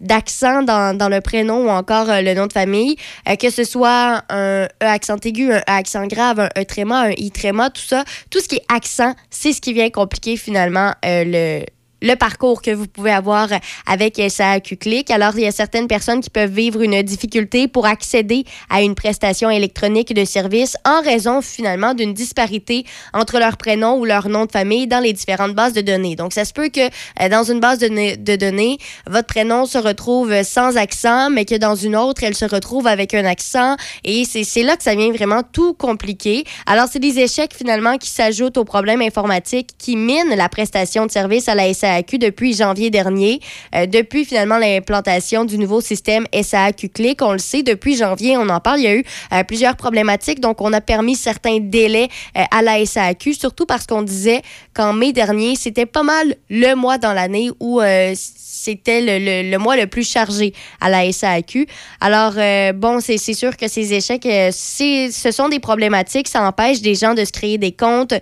d'accent 0.00 0.62
dans, 0.62 0.96
dans, 0.96 1.08
le 1.08 1.20
prénom 1.20 1.66
ou 1.66 1.68
encore 1.68 2.10
euh, 2.10 2.20
le 2.20 2.34
nom 2.34 2.46
de 2.46 2.52
famille. 2.52 2.96
Euh, 3.28 3.36
que 3.36 3.50
ce 3.50 3.64
soit 3.64 4.22
un 4.28 4.64
E 4.64 4.68
accent 4.80 5.16
aigu, 5.24 5.52
un 5.52 5.58
E 5.58 5.62
accent 5.66 6.06
grave, 6.06 6.40
un 6.40 6.60
E 6.60 6.64
tréma, 6.64 7.08
un 7.08 7.12
I 7.16 7.30
tréma, 7.30 7.70
tout 7.70 7.82
ça. 7.82 8.04
Tout 8.30 8.40
ce 8.40 8.48
qui 8.48 8.56
est 8.56 8.64
accent, 8.72 9.14
c'est 9.30 9.52
ce 9.52 9.60
qui 9.60 9.72
vient 9.72 9.90
compliquer 9.90 10.36
finalement 10.36 10.92
le 11.04 11.64
le 12.02 12.16
parcours 12.16 12.60
que 12.60 12.72
vous 12.72 12.86
pouvez 12.86 13.12
avoir 13.12 13.48
avec 13.86 14.20
SAQ 14.20 14.76
Click. 14.76 15.10
Alors, 15.10 15.32
il 15.36 15.42
y 15.42 15.46
a 15.46 15.52
certaines 15.52 15.86
personnes 15.86 16.20
qui 16.20 16.30
peuvent 16.30 16.50
vivre 16.50 16.82
une 16.82 17.00
difficulté 17.02 17.68
pour 17.68 17.86
accéder 17.86 18.44
à 18.68 18.82
une 18.82 18.94
prestation 18.94 19.48
électronique 19.48 20.12
de 20.12 20.24
service 20.24 20.76
en 20.84 21.00
raison 21.00 21.40
finalement 21.40 21.94
d'une 21.94 22.12
disparité 22.12 22.84
entre 23.14 23.38
leur 23.38 23.56
prénom 23.56 23.98
ou 23.98 24.04
leur 24.04 24.28
nom 24.28 24.46
de 24.46 24.52
famille 24.52 24.86
dans 24.86 24.98
les 24.98 25.12
différentes 25.12 25.54
bases 25.54 25.72
de 25.72 25.80
données. 25.80 26.16
Donc, 26.16 26.32
ça 26.32 26.44
se 26.44 26.52
peut 26.52 26.68
que 26.68 26.80
euh, 26.80 27.28
dans 27.30 27.44
une 27.44 27.60
base 27.60 27.78
de, 27.78 28.36
données, 28.36 28.78
votre 29.06 29.28
prénom 29.28 29.64
se 29.66 29.78
retrouve 29.78 30.42
sans 30.42 30.76
accent, 30.76 31.30
mais 31.30 31.44
que 31.44 31.54
dans 31.54 31.76
une 31.76 31.94
autre, 31.94 32.24
elle 32.24 32.34
se 32.34 32.44
retrouve 32.44 32.86
avec 32.86 33.14
un 33.14 33.24
accent. 33.24 33.76
Et 34.04 34.24
c'est 34.24 34.62
là 34.62 34.76
que 34.76 34.82
ça 34.82 34.94
vient 34.94 35.12
vraiment 35.12 35.42
tout 35.42 35.74
compliquer. 35.74 36.44
Alors, 36.66 36.88
c'est 36.90 36.98
des 36.98 37.20
échecs 37.20 37.54
finalement 37.54 37.96
qui 37.96 38.10
s'ajoutent 38.10 38.56
aux 38.56 38.64
problèmes 38.64 39.02
informatiques 39.02 39.70
qui 39.78 39.96
minent 39.96 40.34
la 40.34 40.48
prestation 40.48 41.06
de 41.06 41.10
service 41.10 41.48
à 41.48 41.54
la 41.54 41.72
SAQ 41.72 41.91
depuis 42.00 42.54
janvier 42.54 42.90
dernier. 42.90 43.40
Euh, 43.74 43.86
depuis 43.86 44.24
finalement 44.24 44.58
l'implantation 44.58 45.44
du 45.44 45.58
nouveau 45.58 45.80
système 45.80 46.26
SAQ 46.32 46.88
Click, 46.88 47.22
on 47.22 47.32
le 47.32 47.38
sait, 47.38 47.62
depuis 47.62 47.96
janvier, 47.96 48.36
on 48.36 48.48
en 48.48 48.60
parle, 48.60 48.80
il 48.80 48.84
y 48.84 48.88
a 48.88 48.96
eu 48.96 49.04
euh, 49.32 49.44
plusieurs 49.44 49.76
problématiques. 49.76 50.40
Donc, 50.40 50.60
on 50.60 50.72
a 50.72 50.80
permis 50.80 51.16
certains 51.16 51.58
délais 51.60 52.08
euh, 52.36 52.42
à 52.50 52.62
la 52.62 52.84
SAQ, 52.84 53.34
surtout 53.34 53.66
parce 53.66 53.86
qu'on 53.86 54.02
disait 54.02 54.42
qu'en 54.74 54.92
mai 54.92 55.12
dernier, 55.12 55.56
c'était 55.56 55.86
pas 55.86 56.02
mal 56.02 56.36
le 56.48 56.74
mois 56.74 56.98
dans 56.98 57.12
l'année 57.12 57.50
où 57.60 57.80
c'était 58.14 59.00
le, 59.00 59.50
le, 59.50 59.58
mois 59.58 59.76
le 59.76 59.86
plus 59.86 60.08
chargé 60.08 60.52
à 60.80 60.88
la 60.88 61.10
SAQ. 61.10 61.66
Alors, 62.00 62.34
bon, 62.74 63.00
c'est 63.00 63.18
sûr 63.18 63.56
que 63.56 63.68
ces 63.68 63.92
échecs, 63.92 64.22
ce 64.24 65.30
sont 65.30 65.48
des 65.48 65.58
problématiques. 65.58 66.28
Ça 66.28 66.42
empêche 66.42 66.80
des 66.80 66.94
gens 66.94 67.14
de 67.14 67.24
se 67.24 67.32
créer 67.32 67.58
des 67.58 67.72
comptes. 67.72 68.14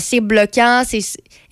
c'est 0.00 0.20
bloquant. 0.20 0.82
C'est 0.86 1.00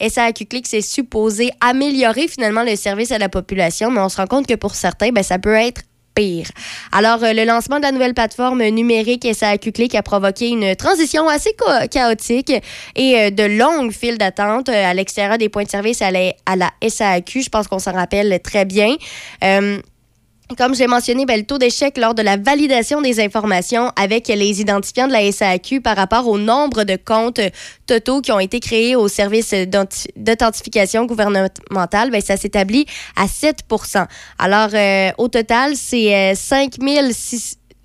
SAQ 0.09 0.47
Click, 0.47 0.67
c'est 0.67 0.81
supposé 0.81 1.51
améliorer 1.63 2.29
finalement 2.29 2.63
le 2.63 2.77
service 2.77 3.13
à 3.13 3.19
la 3.19 3.29
population, 3.29 3.91
mais 3.91 4.01
on 4.01 4.09
se 4.09 4.17
rend 4.17 4.27
compte 4.27 4.47
que 4.47 4.55
pour 4.55 4.75
certains, 4.75 5.11
ben, 5.11 5.23
ça 5.23 5.39
peut 5.39 5.55
être 5.55 5.83
pire. 6.15 6.47
Alors, 6.93 7.23
euh, 7.25 7.33
le 7.33 7.45
lancement 7.45 7.79
de 7.79 7.83
la 7.83 7.93
nouvelle 7.93 8.15
plateforme 8.15 8.63
numérique 8.65 9.27
SAQ 9.33 9.73
Click 9.73 9.95
a 9.95 10.03
provoqué 10.03 10.49
une 10.49 10.77
transition 10.77 11.29
assez 11.29 11.57
chaotique 11.91 12.53
et 12.97 13.17
euh, 13.17 13.31
de 13.31 13.45
longues 13.45 13.93
files 13.93 14.19
d'attente 14.19 14.69
euh, 14.69 14.91
à 14.91 14.95
l'extérieur 14.95 15.39
des 15.39 15.49
points 15.49 15.65
de 15.65 15.71
service 15.71 16.03
à 16.03 16.11
la, 16.11 16.35
à 16.47 16.57
la 16.57 16.71
SAQ. 16.87 17.43
Je 17.43 17.49
pense 17.49 17.69
qu'on 17.69 17.79
s'en 17.79 17.93
rappelle 17.93 18.41
très 18.43 18.65
bien. 18.65 18.97
Comme 20.57 20.75
j'ai 20.75 20.87
mentionné, 20.87 21.25
ben, 21.25 21.39
le 21.39 21.47
taux 21.47 21.59
d'échec 21.59 21.97
lors 21.97 22.15
de 22.15 22.23
la 22.23 22.37
validation 22.37 23.01
des 23.01 23.21
informations 23.21 23.91
avec 23.97 24.29
les 24.29 24.61
identifiants 24.61 25.07
de 25.07 25.13
la 25.13 25.31
SAQ 25.31 25.81
par 25.81 25.97
rapport 25.97 26.27
au 26.29 26.39
nombre 26.39 26.85
de 26.85 26.97
comptes 26.97 27.41
totaux 27.87 28.21
qui 28.21 28.33
ont 28.33 28.41
été 28.41 28.61
créés 28.61 28.97
au 28.97 29.09
service 29.09 29.55
d'authentification 30.17 31.07
gouvernementale, 31.07 32.11
ben, 32.11 32.21
ça 32.21 32.37
s'établit 32.37 32.87
à 33.17 33.27
7% 33.27 34.07
Alors, 34.39 34.71
euh, 34.75 35.11
au 35.19 35.29
total, 35.29 35.77
c'est 35.77 36.35
5 36.35 36.75
euh, 36.81 37.11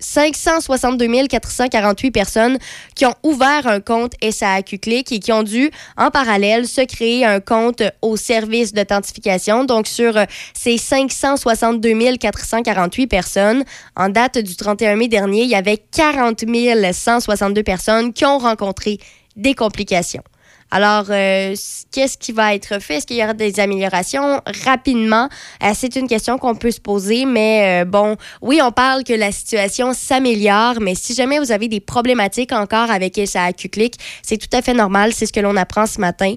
562 0.00 1.26
448 1.28 2.10
personnes 2.10 2.58
qui 2.94 3.06
ont 3.06 3.14
ouvert 3.22 3.66
un 3.66 3.80
compte 3.80 4.12
SAQ 4.22 4.78
Click 4.78 5.12
et 5.12 5.18
qui 5.18 5.32
ont 5.32 5.42
dû, 5.42 5.70
en 5.96 6.10
parallèle, 6.10 6.66
se 6.66 6.82
créer 6.82 7.24
un 7.24 7.40
compte 7.40 7.82
au 8.02 8.16
service 8.16 8.72
d'authentification. 8.72 9.64
Donc, 9.64 9.86
sur 9.86 10.16
euh, 10.16 10.24
ces 10.54 10.78
562 10.78 12.16
448 12.16 13.06
personnes, 13.06 13.64
en 13.96 14.08
date 14.08 14.38
du 14.38 14.56
31 14.56 14.96
mai 14.96 15.08
dernier, 15.08 15.42
il 15.42 15.50
y 15.50 15.54
avait 15.54 15.78
40 15.78 16.44
162 16.92 17.62
personnes 17.62 18.12
qui 18.12 18.24
ont 18.24 18.38
rencontré 18.38 18.98
des 19.36 19.54
complications. 19.54 20.22
Alors, 20.70 21.06
euh, 21.10 21.54
qu'est-ce 21.92 22.18
qui 22.18 22.32
va 22.32 22.54
être 22.54 22.80
fait? 22.80 22.96
Est-ce 22.96 23.06
qu'il 23.06 23.16
y 23.16 23.24
aura 23.24 23.34
des 23.34 23.58
améliorations? 23.58 24.40
Rapidement? 24.64 25.28
Euh, 25.62 25.70
c'est 25.74 25.96
une 25.96 26.08
question 26.08 26.38
qu'on 26.38 26.54
peut 26.54 26.70
se 26.70 26.80
poser, 26.80 27.24
mais 27.24 27.82
euh, 27.82 27.84
bon, 27.84 28.16
oui, 28.42 28.60
on 28.62 28.70
parle 28.70 29.04
que 29.04 29.14
la 29.14 29.32
situation 29.32 29.94
s'améliore, 29.94 30.80
mais 30.80 30.94
si 30.94 31.14
jamais 31.14 31.38
vous 31.38 31.52
avez 31.52 31.68
des 31.68 31.80
problématiques 31.80 32.52
encore 32.52 32.90
avec 32.90 33.18
SAQ 33.24 33.68
Click, 33.70 33.94
c'est 34.22 34.36
tout 34.36 34.54
à 34.56 34.60
fait 34.60 34.74
normal. 34.74 35.12
C'est 35.14 35.26
ce 35.26 35.32
que 35.32 35.40
l'on 35.40 35.56
apprend 35.56 35.86
ce 35.86 36.00
matin 36.00 36.34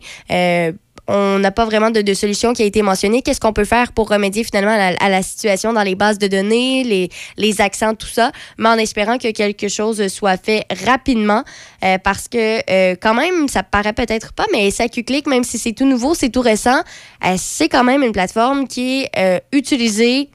on 1.07 1.39
n'a 1.39 1.51
pas 1.51 1.65
vraiment 1.65 1.91
de, 1.91 2.13
solution 2.13 2.53
qui 2.53 2.63
a 2.63 2.65
été 2.65 2.81
mentionnée. 2.81 3.21
Qu'est-ce 3.21 3.39
qu'on 3.39 3.53
peut 3.53 3.65
faire 3.65 3.91
pour 3.91 4.09
remédier 4.09 4.43
finalement 4.43 4.95
à 4.99 5.09
la, 5.09 5.21
situation 5.21 5.73
dans 5.73 5.83
les 5.83 5.95
bases 5.95 6.17
de 6.17 6.27
données, 6.27 7.09
les, 7.37 7.61
accents, 7.61 7.95
tout 7.95 8.07
ça, 8.07 8.31
mais 8.57 8.69
en 8.69 8.77
espérant 8.77 9.17
que 9.17 9.31
quelque 9.31 9.67
chose 9.67 10.07
soit 10.07 10.37
fait 10.37 10.65
rapidement 10.85 11.43
euh, 11.83 11.97
parce 11.97 12.27
que 12.27 12.61
euh, 12.69 12.95
quand 13.01 13.13
même, 13.13 13.47
ça 13.47 13.63
paraît 13.63 13.93
peut-être 13.93 14.33
pas, 14.33 14.45
mais 14.51 14.71
SAQ 14.71 15.03
Click, 15.03 15.27
même 15.27 15.43
si 15.43 15.57
c'est 15.57 15.73
tout 15.73 15.85
nouveau, 15.85 16.13
c'est 16.13 16.29
tout 16.29 16.41
récent, 16.41 16.81
euh, 17.25 17.35
c'est 17.37 17.69
quand 17.69 17.83
même 17.83 18.03
une 18.03 18.13
plateforme 18.13 18.67
qui 18.67 19.05
est 19.13 19.43
utilisée 19.51 20.29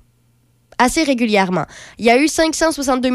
assez 0.79 1.03
régulièrement. 1.03 1.65
Il 1.99 2.05
y 2.05 2.11
a 2.11 2.19
eu 2.19 2.29
562 2.29 3.11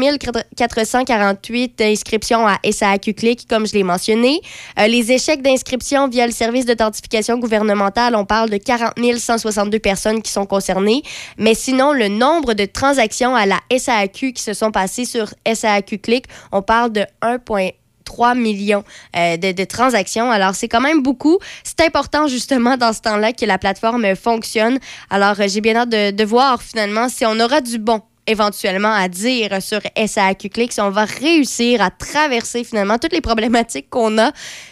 448 0.56 1.80
inscriptions 1.80 2.46
à 2.46 2.58
SAQ 2.68 3.14
Click, 3.14 3.46
comme 3.48 3.66
je 3.66 3.74
l'ai 3.74 3.82
mentionné. 3.82 4.40
Euh, 4.78 4.86
les 4.86 5.12
échecs 5.12 5.42
d'inscription 5.42 6.08
via 6.08 6.26
le 6.26 6.32
service 6.32 6.66
d'authentification 6.66 7.38
gouvernementale, 7.38 8.16
on 8.16 8.24
parle 8.24 8.50
de 8.50 8.56
40 8.56 8.94
162 9.18 9.78
personnes 9.78 10.22
qui 10.22 10.30
sont 10.30 10.46
concernées. 10.46 11.02
Mais 11.38 11.54
sinon, 11.54 11.92
le 11.92 12.08
nombre 12.08 12.54
de 12.54 12.64
transactions 12.64 13.34
à 13.34 13.46
la 13.46 13.60
SAQ 13.76 14.32
qui 14.32 14.42
se 14.42 14.54
sont 14.54 14.70
passées 14.70 15.04
sur 15.04 15.28
SAQ 15.46 15.98
Click, 15.98 16.26
on 16.50 16.62
parle 16.62 16.92
de 16.92 17.04
1,1 17.22 17.72
3 18.12 18.34
millions 18.34 18.84
euh, 19.16 19.38
de, 19.38 19.64
transactions. 19.64 20.30
Alors, 20.30 20.54
c'est 20.54 20.68
quand 20.68 20.82
même 20.82 21.02
beaucoup. 21.02 21.38
C'est 21.64 21.80
important, 21.80 22.26
justement, 22.26 22.76
dans 22.76 22.92
ce 22.92 23.00
temps-là, 23.00 23.32
que 23.32 23.46
la 23.46 23.56
plateforme 23.56 24.14
fonctionne. 24.14 24.78
Alors, 25.08 25.40
euh, 25.40 25.46
j'ai 25.48 25.62
bien 25.62 25.76
hâte 25.76 25.88
de, 25.88 26.24
voir, 26.24 26.62
finalement, 26.62 27.08
si 27.08 27.24
on 27.24 27.40
aura 27.40 27.62
du 27.62 27.78
bon 27.78 28.02
éventuellement 28.28 28.92
à 28.92 29.08
dire 29.08 29.60
sur 29.60 29.80
SAQ 29.96 30.50
si 30.70 30.80
on 30.80 30.90
va 30.90 31.04
réussir 31.06 31.82
à 31.82 31.90
traverser 31.90 32.62
finalement 32.62 32.96
toutes 32.96 33.12
les 33.12 33.20
problématiques 33.20 33.90
qu'on 33.90 34.16
a 34.16 34.30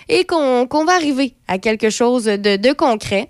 et 0.09 0.24
qu'on 0.24 0.85
va 0.85 0.92
arriver 0.92 1.35
à 1.48 1.59
quelque 1.59 1.90
chose 1.90 2.24
de, 2.24 2.72
concret. 2.72 3.29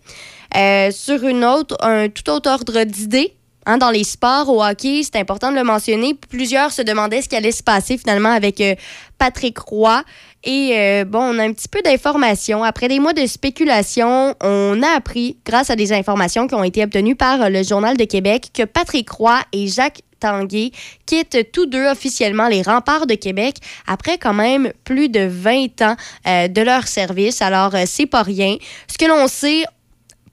Euh, 0.57 0.91
sur 0.91 1.25
une 1.25 1.45
autre, 1.45 1.77
un 1.81 2.09
tout 2.09 2.29
autre 2.29 2.51
ordre 2.51 2.83
d'idées, 2.83 3.33
Hein, 3.67 3.77
dans 3.77 3.91
les 3.91 4.05
sports, 4.05 4.49
au 4.49 4.65
hockey, 4.65 5.03
c'est 5.03 5.17
important 5.17 5.51
de 5.51 5.57
le 5.57 5.65
mentionner. 5.65 6.15
Plusieurs 6.15 6.73
se 6.73 6.81
demandaient 6.81 7.21
ce 7.21 7.29
qui 7.29 7.37
allait 7.37 7.53
se 7.53 7.63
passer 7.63 7.99
finalement 7.99 8.31
avec 8.31 8.61
euh, 8.61 8.75
Patrick 9.19 9.59
Roy. 9.59 10.03
Et 10.45 10.73
euh, 10.75 11.05
bon, 11.05 11.21
on 11.21 11.39
a 11.39 11.43
un 11.43 11.53
petit 11.53 11.69
peu 11.69 11.83
d'informations. 11.83 12.65
Après 12.65 12.89
des 12.89 12.99
mois 12.99 13.13
de 13.13 13.27
spéculation, 13.27 14.35
on 14.43 14.83
a 14.83 14.89
appris, 14.97 15.37
grâce 15.45 15.69
à 15.69 15.77
des 15.77 15.93
informations 15.93 16.47
qui 16.47 16.55
ont 16.55 16.65
été 16.65 16.83
obtenues 16.83 17.17
par 17.17 17.43
euh, 17.43 17.49
le 17.51 17.63
Journal 17.63 17.99
de 17.99 18.05
Québec, 18.05 18.49
que 18.55 18.63
Patrick 18.63 19.11
Roy 19.11 19.39
et 19.53 19.67
Jacques 19.67 20.01
Tanguay 20.21 20.71
quittent 21.05 21.53
tous 21.53 21.67
deux 21.67 21.87
officiellement 21.87 22.49
les 22.49 22.63
remparts 22.63 23.07
de 23.07 23.15
Québec 23.15 23.57
après 23.87 24.17
quand 24.19 24.35
même 24.35 24.73
plus 24.85 25.09
de 25.09 25.21
20 25.21 25.81
ans 25.81 25.97
de 26.27 26.61
leur 26.61 26.89
service. 26.89 27.41
Alors, 27.41 27.73
c'est 27.87 28.05
pas 28.05 28.23
rien. 28.23 28.57
Ce 28.87 28.99
que 28.99 29.07
l'on 29.07 29.29
sait, 29.29 29.65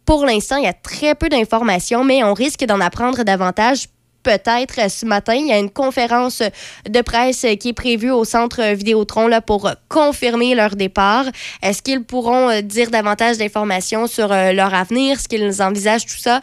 pour 0.07 0.25
l'instant, 0.25 0.55
il 0.55 0.63
y 0.63 0.67
a 0.67 0.73
très 0.73 1.15
peu 1.15 1.27
d'informations, 1.27 2.05
mais 2.05 2.23
on 2.23 2.33
risque 2.33 2.63
d'en 2.63 2.79
apprendre 2.79 3.23
davantage 3.23 3.87
peut-être 4.23 4.89
ce 4.89 5.05
matin. 5.05 5.33
Il 5.35 5.47
y 5.47 5.51
a 5.51 5.59
une 5.59 5.69
conférence 5.69 6.41
de 6.89 7.01
presse 7.01 7.45
qui 7.59 7.69
est 7.69 7.73
prévue 7.73 8.11
au 8.11 8.23
centre 8.23 8.73
Vidéotron 8.73 9.27
là, 9.27 9.41
pour 9.41 9.69
confirmer 9.89 10.55
leur 10.55 10.77
départ. 10.77 11.25
Est-ce 11.61 11.81
qu'ils 11.81 12.03
pourront 12.03 12.49
euh, 12.49 12.61
dire 12.61 12.89
davantage 12.89 13.37
d'informations 13.37 14.07
sur 14.07 14.31
euh, 14.31 14.53
leur 14.53 14.73
avenir, 14.73 15.19
ce 15.19 15.27
qu'ils 15.27 15.61
envisagent, 15.61 16.05
tout 16.05 16.17
ça? 16.17 16.39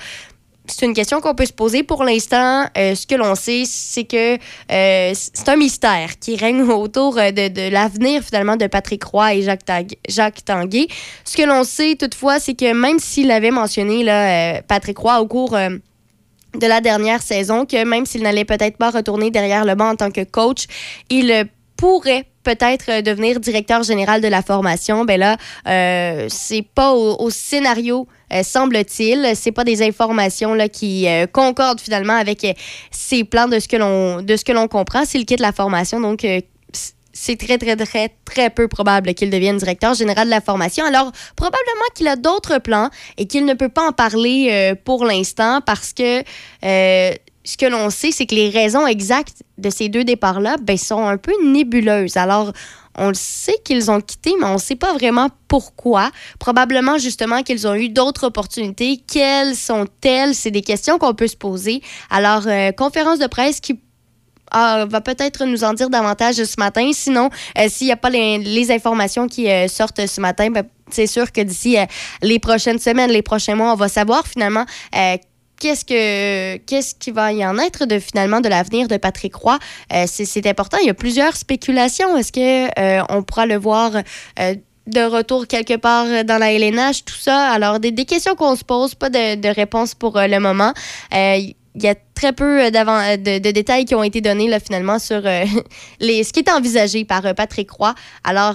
C'est 0.66 0.86
une 0.86 0.94
question 0.94 1.20
qu'on 1.20 1.34
peut 1.34 1.44
se 1.44 1.52
poser. 1.52 1.82
Pour 1.82 2.04
l'instant, 2.04 2.66
euh, 2.76 2.94
ce 2.94 3.06
que 3.06 3.14
l'on 3.14 3.34
sait, 3.34 3.64
c'est 3.66 4.04
que 4.04 4.34
euh, 4.36 5.12
c'est 5.14 5.48
un 5.48 5.56
mystère 5.56 6.18
qui 6.18 6.36
règne 6.36 6.62
autour 6.70 7.18
euh, 7.18 7.30
de, 7.30 7.70
l'avenir 7.70 8.22
finalement 8.22 8.56
de 8.56 8.66
Patrick 8.66 9.04
Roy 9.04 9.34
et 9.34 9.42
Jacques, 9.42 9.96
Jacques 10.08 10.44
Tanguay. 10.44 10.86
Ce 11.24 11.36
que 11.36 11.42
l'on 11.42 11.64
sait 11.64 11.96
toutefois, 11.96 12.40
c'est 12.40 12.54
que 12.54 12.72
même 12.72 12.98
s'il 12.98 13.30
avait 13.30 13.50
mentionné 13.50 14.02
là, 14.02 14.62
Patrick 14.62 14.98
Roy 14.98 15.20
au 15.20 15.26
cours 15.26 15.50
de 15.50 16.66
la 16.66 16.80
dernière 16.80 17.20
saison, 17.20 17.66
que 17.66 17.84
même 17.84 18.06
s'il 18.06 18.22
n'allait 18.22 18.44
peut-être 18.44 18.76
pas 18.76 18.90
retourner 18.90 19.30
derrière 19.30 19.64
le 19.64 19.74
banc 19.74 19.90
en 19.90 19.96
tant 19.96 20.10
que 20.10 20.24
coach, 20.24 20.66
il 21.10 21.46
pourrait 21.76 22.24
peut-être 22.42 23.02
devenir 23.02 23.40
directeur 23.40 23.82
général 23.82 24.20
de 24.20 24.28
la 24.28 24.42
formation. 24.42 25.04
Ben 25.04 25.18
là, 25.18 25.36
c'est 26.28 26.64
pas 26.74 26.92
au 26.92 27.30
scénario 27.30 28.06
euh, 28.34 28.42
semble-t-il. 28.42 29.32
C'est 29.34 29.52
pas 29.52 29.64
des 29.64 29.82
informations 29.82 30.56
qui 30.68 31.08
euh, 31.08 31.26
concordent 31.26 31.80
finalement 31.80 32.14
avec 32.14 32.44
euh, 32.44 32.52
ces 32.90 33.24
plans 33.24 33.48
de 33.48 33.58
ce 33.58 33.68
que 33.68 33.76
l'on 33.76 34.22
de 34.22 34.36
ce 34.36 34.44
que 34.44 34.52
l'on 34.52 34.68
comprend 34.68 35.04
s'il 35.04 35.24
quitte 35.24 35.40
la 35.40 35.52
formation. 35.52 36.00
Donc 36.00 36.26
c'est 37.16 37.36
très, 37.36 37.58
très, 37.58 37.76
très, 37.76 38.10
très 38.24 38.50
peu 38.50 38.66
probable 38.66 39.14
qu'il 39.14 39.30
devienne 39.30 39.56
directeur 39.56 39.94
général 39.94 40.26
de 40.26 40.30
la 40.30 40.40
formation. 40.40 40.84
Alors, 40.84 41.12
probablement 41.36 41.88
qu'il 41.94 42.08
a 42.08 42.16
d'autres 42.16 42.58
plans 42.58 42.90
et 43.18 43.26
qu'il 43.26 43.44
ne 43.44 43.54
peut 43.54 43.68
pas 43.68 43.86
en 43.86 43.92
parler 43.92 44.74
pour 44.84 45.04
l'instant 45.04 45.60
parce 45.64 45.92
que 45.92 46.24
ce 47.44 47.56
que 47.56 47.66
l'on 47.66 47.90
sait, 47.90 48.10
c'est 48.10 48.26
que 48.26 48.34
les 48.34 48.48
raisons 48.48 48.86
exactes 48.86 49.44
de 49.58 49.70
ces 49.70 49.88
deux 49.88 50.02
départs-là 50.02 50.56
ben, 50.60 50.76
sont 50.76 51.06
un 51.06 51.18
peu 51.18 51.32
nébuleuses. 51.44 52.16
Alors, 52.16 52.52
on 52.96 53.08
le 53.08 53.14
sait 53.14 53.58
qu'ils 53.64 53.90
ont 53.90 54.00
quitté, 54.00 54.32
mais 54.38 54.46
on 54.46 54.54
ne 54.54 54.58
sait 54.58 54.76
pas 54.76 54.92
vraiment 54.92 55.28
pourquoi. 55.48 56.10
Probablement 56.38 56.98
justement 56.98 57.42
qu'ils 57.42 57.66
ont 57.66 57.74
eu 57.74 57.88
d'autres 57.88 58.24
opportunités. 58.24 59.00
Quelles 59.06 59.56
sont-elles? 59.56 60.34
C'est 60.34 60.50
des 60.50 60.62
questions 60.62 60.98
qu'on 60.98 61.14
peut 61.14 61.26
se 61.26 61.36
poser. 61.36 61.82
Alors, 62.10 62.46
euh, 62.46 62.72
conférence 62.72 63.18
de 63.18 63.26
presse 63.26 63.60
qui 63.60 63.80
ah, 64.50 64.84
va 64.88 65.00
peut-être 65.00 65.44
nous 65.44 65.64
en 65.64 65.72
dire 65.72 65.90
davantage 65.90 66.36
ce 66.36 66.54
matin. 66.58 66.90
Sinon, 66.92 67.30
euh, 67.58 67.66
s'il 67.68 67.88
n'y 67.88 67.92
a 67.92 67.96
pas 67.96 68.10
les, 68.10 68.70
informations 68.70 69.26
qui 69.26 69.50
euh, 69.50 69.66
sortent 69.68 70.06
ce 70.06 70.20
matin, 70.20 70.50
ben, 70.50 70.64
c'est 70.90 71.06
sûr 71.06 71.32
que 71.32 71.40
d'ici 71.40 71.76
les 72.22 72.38
prochaines 72.38 72.78
semaines, 72.78 73.10
les 73.10 73.22
prochains 73.22 73.56
mois, 73.56 73.72
on 73.72 73.76
va 73.76 73.88
savoir 73.88 74.26
finalement 74.26 74.64
qu'est-ce 75.64 75.84
que 75.86 76.58
qu'est-ce 76.66 76.94
qui 76.94 77.10
va 77.10 77.32
y 77.32 77.44
en 77.44 77.56
être 77.58 77.86
de 77.86 77.98
finalement 77.98 78.42
de 78.42 78.50
l'avenir 78.50 78.86
de 78.86 78.98
Patrick 78.98 79.34
Roy? 79.34 79.58
Euh, 79.94 80.04
c'est 80.06 80.46
important 80.46 80.76
il 80.82 80.88
y 80.88 80.90
a 80.90 80.94
plusieurs 80.94 81.36
spéculations 81.36 82.14
est-ce 82.18 82.32
que 82.32 82.68
euh, 82.78 83.02
on 83.08 83.22
pourra 83.22 83.46
le 83.46 83.56
voir 83.56 83.92
euh, 83.96 84.54
de 84.86 85.00
retour 85.00 85.46
quelque 85.46 85.78
part 85.78 86.06
dans 86.26 86.36
la 86.36 86.52
LNH, 86.52 87.06
tout 87.06 87.14
ça? 87.14 87.50
Alors, 87.52 87.80
des, 87.80 87.94
questions 88.04 88.34
qu'on 88.34 88.54
se 88.54 88.64
pose, 88.64 88.94
pas 88.94 89.08
de, 89.08 89.36
de 89.36 89.48
réponse 89.48 89.94
pour 89.94 90.20
le 90.20 90.38
moment. 90.38 90.74
Il 91.10 91.54
y 91.82 91.88
a 91.88 91.94
très 92.14 92.32
peu 92.32 92.62
euh, 92.62 92.70
euh, 92.74 93.16
de, 93.16 93.38
de, 93.38 93.50
détails 93.50 93.84
qui 93.84 93.94
ont 93.94 94.02
été 94.02 94.20
donnés 94.20 94.48
là, 94.48 94.60
finalement 94.60 94.98
sur 94.98 95.22
euh, 95.24 95.44
les, 96.00 96.24
ce 96.24 96.32
qui 96.32 96.40
est 96.40 96.50
envisagé 96.50 97.04
par 97.04 97.34
Patrick 97.34 97.70
Roy. 97.70 97.94
Alors, 98.22 98.54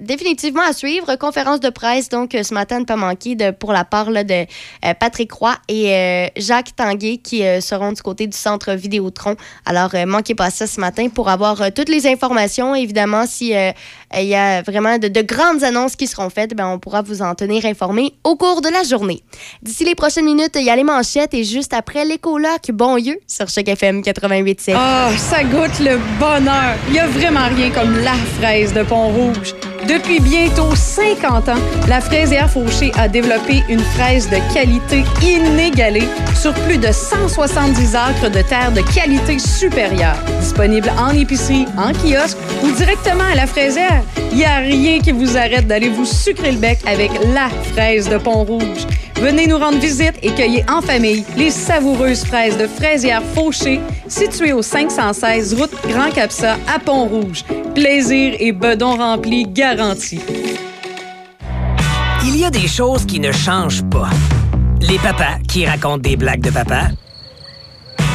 définitivement 0.00 0.62
à 0.62 0.72
suivre. 0.72 1.16
Conférence 1.16 1.60
de 1.60 1.70
presse, 1.70 2.08
donc 2.08 2.30
ce 2.40 2.54
matin, 2.54 2.80
ne 2.80 2.84
pas 2.84 2.96
manquer 2.96 3.34
de, 3.34 3.50
pour 3.50 3.72
la 3.72 3.84
part 3.84 4.10
là, 4.10 4.24
de 4.24 4.46
Patrick 4.98 5.32
Roy 5.32 5.54
et 5.68 6.30
Jacques 6.36 6.74
Tanguay 6.76 7.18
qui 7.18 7.42
seront 7.60 7.92
du 7.92 8.02
côté 8.02 8.26
du 8.26 8.36
centre 8.36 8.72
Vidéotron. 8.72 9.36
Alors, 9.66 9.90
manquez 10.06 10.34
pas 10.34 10.50
ça 10.50 10.66
ce 10.66 10.80
matin 10.80 11.08
pour 11.08 11.28
avoir 11.28 11.72
toutes 11.72 11.88
les 11.88 12.06
informations. 12.06 12.74
Évidemment, 12.74 13.26
si 13.26 13.52
il 13.52 14.26
y 14.26 14.34
a 14.34 14.62
vraiment 14.62 14.98
de, 14.98 15.22
grandes 15.22 15.62
annonces 15.64 15.96
qui 15.96 16.06
seront 16.06 16.30
faites, 16.30 16.54
ben, 16.54 16.66
on 16.66 16.78
pourra 16.78 17.02
vous 17.02 17.22
en 17.22 17.34
tenir 17.34 17.64
informé 17.66 18.14
au 18.24 18.36
cours 18.36 18.60
de 18.60 18.68
la 18.68 18.82
journée. 18.82 19.22
D'ici 19.62 19.84
les 19.84 19.94
prochaines 19.94 20.26
minutes, 20.26 20.56
il 20.56 20.64
y 20.64 20.70
a 20.70 20.76
les 20.76 20.84
manchettes 20.84 21.34
et 21.34 21.44
juste 21.44 21.74
après 21.74 22.04
l'écoloc, 22.04 22.70
bon 22.72 22.93
sur 23.26 23.48
Choc 23.48 23.68
FM 23.68 24.00
88.7. 24.02 24.74
Ah, 24.76 25.10
ça 25.16 25.42
goûte 25.42 25.78
le 25.80 25.98
bonheur. 26.18 26.76
Il 26.88 26.92
n'y 26.92 26.98
a 27.00 27.06
vraiment 27.06 27.48
rien 27.54 27.70
comme 27.70 27.98
la 28.02 28.14
fraise 28.38 28.72
de 28.72 28.82
Pont-Rouge. 28.82 29.54
Depuis 29.88 30.18
bientôt 30.18 30.74
50 30.74 31.48
ans, 31.50 31.58
la 31.88 32.00
fraisière 32.00 32.50
Fauché 32.50 32.90
a 32.96 33.06
développé 33.06 33.62
une 33.68 33.80
fraise 33.80 34.30
de 34.30 34.36
qualité 34.54 35.04
inégalée 35.22 36.08
sur 36.34 36.54
plus 36.54 36.78
de 36.78 36.90
170 36.90 37.94
acres 37.94 38.30
de 38.30 38.40
terre 38.40 38.72
de 38.72 38.80
qualité 38.94 39.38
supérieure. 39.38 40.16
Disponible 40.40 40.90
en 40.98 41.10
épicerie, 41.10 41.66
en 41.76 41.92
kiosque 41.92 42.38
ou 42.62 42.70
directement 42.70 43.24
à 43.30 43.34
la 43.34 43.46
fraisière, 43.46 44.02
il 44.32 44.38
n'y 44.38 44.44
a 44.44 44.56
rien 44.56 45.00
qui 45.00 45.12
vous 45.12 45.36
arrête 45.36 45.66
d'aller 45.66 45.90
vous 45.90 46.06
sucrer 46.06 46.52
le 46.52 46.58
bec 46.58 46.78
avec 46.86 47.10
la 47.34 47.50
fraise 47.72 48.08
de 48.08 48.16
Pont-Rouge. 48.16 48.86
Venez 49.20 49.46
nous 49.46 49.58
rendre 49.58 49.78
visite 49.78 50.14
et 50.22 50.30
cueillez 50.30 50.64
en 50.68 50.80
famille 50.82 51.24
les 51.36 51.50
savoureuses 51.50 52.24
fraises 52.24 52.58
de 52.58 52.66
fraisière 52.66 53.22
Fauché 53.34 53.80
situé 54.08 54.52
au 54.52 54.60
516 54.60 55.54
route 55.54 55.70
Grand 55.88 56.10
Capsa 56.10 56.56
à 56.74 56.78
Pont-Rouge. 56.78 57.44
Plaisir 57.74 58.34
et 58.38 58.52
bedon 58.52 58.96
rempli. 58.96 59.46
Il 62.22 62.36
y 62.36 62.44
a 62.44 62.50
des 62.50 62.68
choses 62.68 63.04
qui 63.06 63.18
ne 63.18 63.32
changent 63.32 63.82
pas. 63.90 64.08
Les 64.80 64.98
papas 64.98 65.38
qui 65.48 65.66
racontent 65.66 65.98
des 65.98 66.16
blagues 66.16 66.42
de 66.42 66.50
papa. 66.50 66.88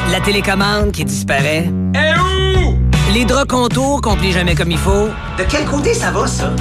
La 0.10 0.22
télécommande 0.22 0.92
qui 0.92 1.04
disparaît. 1.04 1.70
Eh 1.96 2.18
où? 2.18 2.78
Les 3.14 3.26
draps 3.26 3.48
contours 3.50 4.02
qu'on 4.02 4.16
plie 4.16 4.32
jamais 4.32 4.56
comme 4.56 4.72
il 4.72 4.78
faut. 4.78 5.10
De 5.38 5.44
quel 5.50 5.66
côté 5.66 5.94
ça 5.94 6.12
va, 6.12 6.28
ça? 6.28 6.54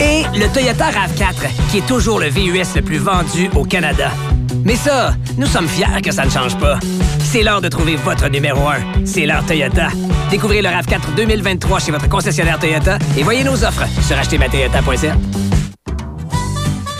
Et 0.00 0.22
le 0.38 0.50
Toyota 0.52 0.86
RAV4, 0.86 1.70
qui 1.70 1.78
est 1.78 1.86
toujours 1.86 2.18
le 2.18 2.28
VUS 2.28 2.76
le 2.76 2.82
plus 2.82 2.98
vendu 2.98 3.50
au 3.54 3.64
Canada. 3.64 4.10
Mais 4.64 4.76
ça, 4.76 5.14
nous 5.36 5.46
sommes 5.46 5.68
fiers 5.68 6.02
que 6.02 6.12
ça 6.12 6.24
ne 6.24 6.30
change 6.30 6.56
pas. 6.58 6.78
C'est 7.20 7.42
l'heure 7.42 7.60
de 7.60 7.68
trouver 7.68 7.96
votre 7.96 8.28
numéro 8.28 8.68
1. 8.68 9.04
C'est 9.04 9.26
l'heure 9.26 9.44
Toyota. 9.44 9.88
Découvrez 10.30 10.62
le 10.62 10.68
RAV4 10.68 11.14
2023 11.16 11.78
chez 11.80 11.90
votre 11.90 12.08
concessionnaire 12.08 12.58
Toyota 12.58 12.98
et 13.16 13.22
voyez 13.22 13.44
nos 13.44 13.64
offres 13.64 13.84
sur 14.06 14.16
achetermatoyota.ca. 14.18 15.16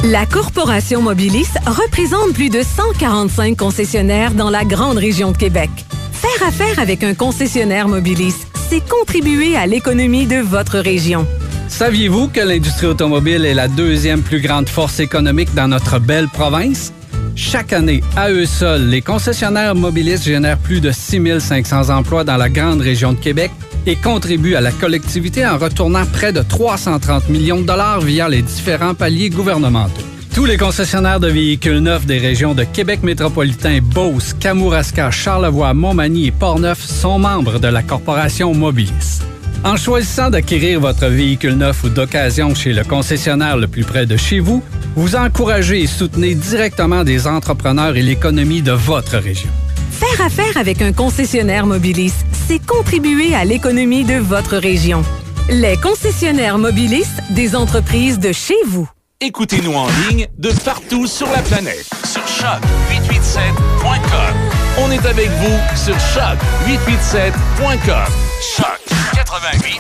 La 0.05 0.27
Corporation 0.27 1.03
Mobilis 1.03 1.49
représente 1.67 2.33
plus 2.33 2.51
de 2.51 2.63
145 2.63 3.57
concessionnaires 3.57 4.33
dans 4.33 4.49
la 4.49 4.65
grande 4.65 4.97
région 4.97 5.33
de 5.33 5.37
Québec. 5.37 5.71
Faire 6.13 6.47
affaire 6.47 6.79
avec 6.79 7.03
un 7.03 7.15
concessionnaire 7.15 7.89
Mobilis, 7.89 8.47
c'est 8.71 8.87
contribuer 8.89 9.57
à 9.57 9.67
l'économie 9.67 10.27
de 10.27 10.37
votre 10.37 10.79
région. 10.79 11.27
Saviez-vous 11.69 12.29
que 12.29 12.41
l'industrie 12.41 12.87
automobile 12.87 13.45
est 13.45 13.55
la 13.55 13.69
deuxième 13.69 14.23
plus 14.23 14.41
grande 14.41 14.69
force 14.69 15.01
économique 15.01 15.55
dans 15.55 15.69
notre 15.69 15.99
belle 15.99 16.29
province? 16.29 16.93
Chaque 17.39 17.73
année, 17.73 18.03
à 18.17 18.33
eux 18.33 18.47
seuls, 18.47 18.89
les 18.89 19.01
concessionnaires 19.01 19.77
mobilistes 19.77 20.25
génèrent 20.25 20.59
plus 20.59 20.81
de 20.81 20.91
6500 20.91 21.89
emplois 21.89 22.25
dans 22.25 22.37
la 22.37 22.49
grande 22.49 22.81
région 22.81 23.13
de 23.13 23.19
Québec 23.19 23.53
et 23.87 23.95
contribuent 23.95 24.57
à 24.57 24.61
la 24.61 24.73
collectivité 24.73 25.47
en 25.47 25.57
retournant 25.57 26.05
près 26.05 26.33
de 26.33 26.43
330 26.43 27.29
millions 27.29 27.61
de 27.61 27.67
dollars 27.67 28.01
via 28.01 28.29
les 28.29 28.43
différents 28.43 28.95
paliers 28.95 29.31
gouvernementaux. 29.31 30.03
Tous 30.35 30.47
les 30.47 30.57
concessionnaires 30.57 31.21
de 31.21 31.29
véhicules 31.29 31.79
neufs 31.79 32.07
des 32.07 32.19
régions 32.19 32.55
de 32.55 32.65
Québec 32.65 33.05
métropolitain, 33.05 33.79
Beauce, 33.81 34.35
Kamouraska, 34.35 35.13
Charlevoix, 35.13 35.75
Montmagny 35.75 36.27
et 36.27 36.33
Portneuf 36.33 36.85
sont 36.85 37.21
membres 37.21 37.61
de 37.61 37.69
la 37.69 37.85
Corporation 37.85 38.53
Mobilis. 38.53 39.21
En 39.65 39.77
choisissant 39.77 40.31
d'acquérir 40.31 40.81
votre 40.81 41.07
véhicule 41.07 41.55
neuf 41.55 41.83
ou 41.85 41.89
d'occasion 41.89 42.55
chez 42.55 42.73
le 42.73 42.85
concessionnaire 42.85 43.57
le 43.57 43.67
plus 43.67 43.85
près 43.85 44.07
de 44.07 44.17
chez 44.17 44.39
vous, 44.39 44.63
vous 44.95 45.17
encouragez 45.17 45.83
et 45.83 45.87
soutenez 45.87 46.35
directement 46.35 47.05
des 47.05 47.27
entrepreneurs 47.27 47.97
et 47.97 48.03
l'économie 48.03 48.63
de 48.63 48.73
votre 48.73 49.19
région. 49.19 49.51
Faire 49.91 50.25
affaire 50.25 50.57
avec 50.57 50.81
un 50.81 50.93
concessionnaire 50.93 51.67
Mobilis, 51.67 52.15
c'est 52.47 52.65
contribuer 52.65 53.35
à 53.35 53.45
l'économie 53.45 54.05
de 54.05 54.15
votre 54.15 54.57
région. 54.57 55.03
Les 55.51 55.77
concessionnaires 55.77 56.59
Mobilis 56.59 57.09
des 57.31 57.57
entreprises 57.57 58.21
de 58.21 58.33
chez 58.33 58.55
vous. 58.67 58.89
Écoutez-nous 59.21 59.75
en 59.75 59.89
ligne 60.09 60.29
de 60.39 60.51
partout 60.65 61.09
sur 61.09 61.27
la 61.33 61.43
planète. 61.43 61.91
Sur 62.05 62.23
choc887.com. 62.23 64.37
On 64.79 64.93
est 64.93 65.05
avec 65.05 65.29
vous 65.29 65.59
sur 65.75 65.97
choc887.com. 65.97 68.28
Choc 68.41 68.81
88 69.15 69.79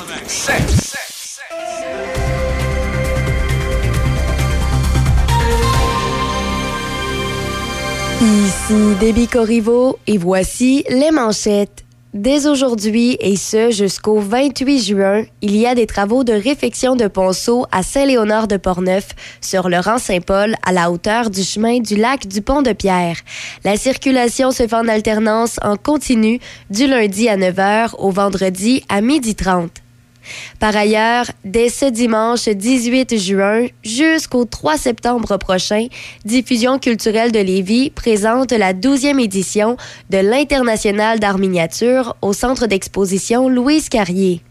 Ici 8.20 8.94
Déby 8.98 9.28
Corriveau 9.28 9.98
et 10.08 10.18
voici 10.18 10.84
les 10.88 11.12
manchettes. 11.12 11.84
Dès 12.14 12.46
aujourd'hui 12.46 13.18
et 13.20 13.36
ce 13.36 13.70
jusqu'au 13.70 14.18
28 14.18 14.78
juin, 14.82 15.24
il 15.42 15.54
y 15.54 15.66
a 15.66 15.74
des 15.74 15.86
travaux 15.86 16.24
de 16.24 16.32
réfection 16.32 16.96
de 16.96 17.06
ponceau 17.06 17.66
à 17.70 17.82
Saint-Léonard 17.82 18.48
de 18.48 18.56
Portneuf 18.56 19.10
sur 19.42 19.68
le 19.68 19.78
rang 19.78 19.98
Saint-Paul 19.98 20.54
à 20.64 20.72
la 20.72 20.90
hauteur 20.90 21.28
du 21.28 21.42
chemin 21.42 21.80
du 21.80 21.96
lac 21.96 22.26
du 22.26 22.40
Pont 22.40 22.62
de 22.62 22.72
Pierre. 22.72 23.18
La 23.62 23.76
circulation 23.76 24.52
se 24.52 24.66
fait 24.66 24.74
en 24.74 24.88
alternance 24.88 25.60
en 25.60 25.76
continu 25.76 26.40
du 26.70 26.86
lundi 26.86 27.28
à 27.28 27.36
9h 27.36 27.90
au 27.98 28.10
vendredi 28.10 28.82
à 28.88 29.02
12h30. 29.02 29.68
Par 30.58 30.76
ailleurs, 30.76 31.26
dès 31.44 31.68
ce 31.68 31.86
dimanche 31.86 32.48
18 32.48 33.16
juin 33.18 33.66
jusqu'au 33.82 34.44
3 34.44 34.76
septembre 34.76 35.36
prochain, 35.36 35.86
Diffusion 36.24 36.78
culturelle 36.78 37.32
de 37.32 37.38
Lévis 37.38 37.90
présente 37.90 38.52
la 38.52 38.74
12e 38.74 39.20
édition 39.20 39.76
de 40.10 40.18
l'International 40.18 41.20
d'art 41.20 41.38
miniature 41.38 42.16
au 42.22 42.32
centre 42.32 42.66
d'exposition 42.66 43.48
Louise 43.48 43.88
Carrier. 43.88 44.42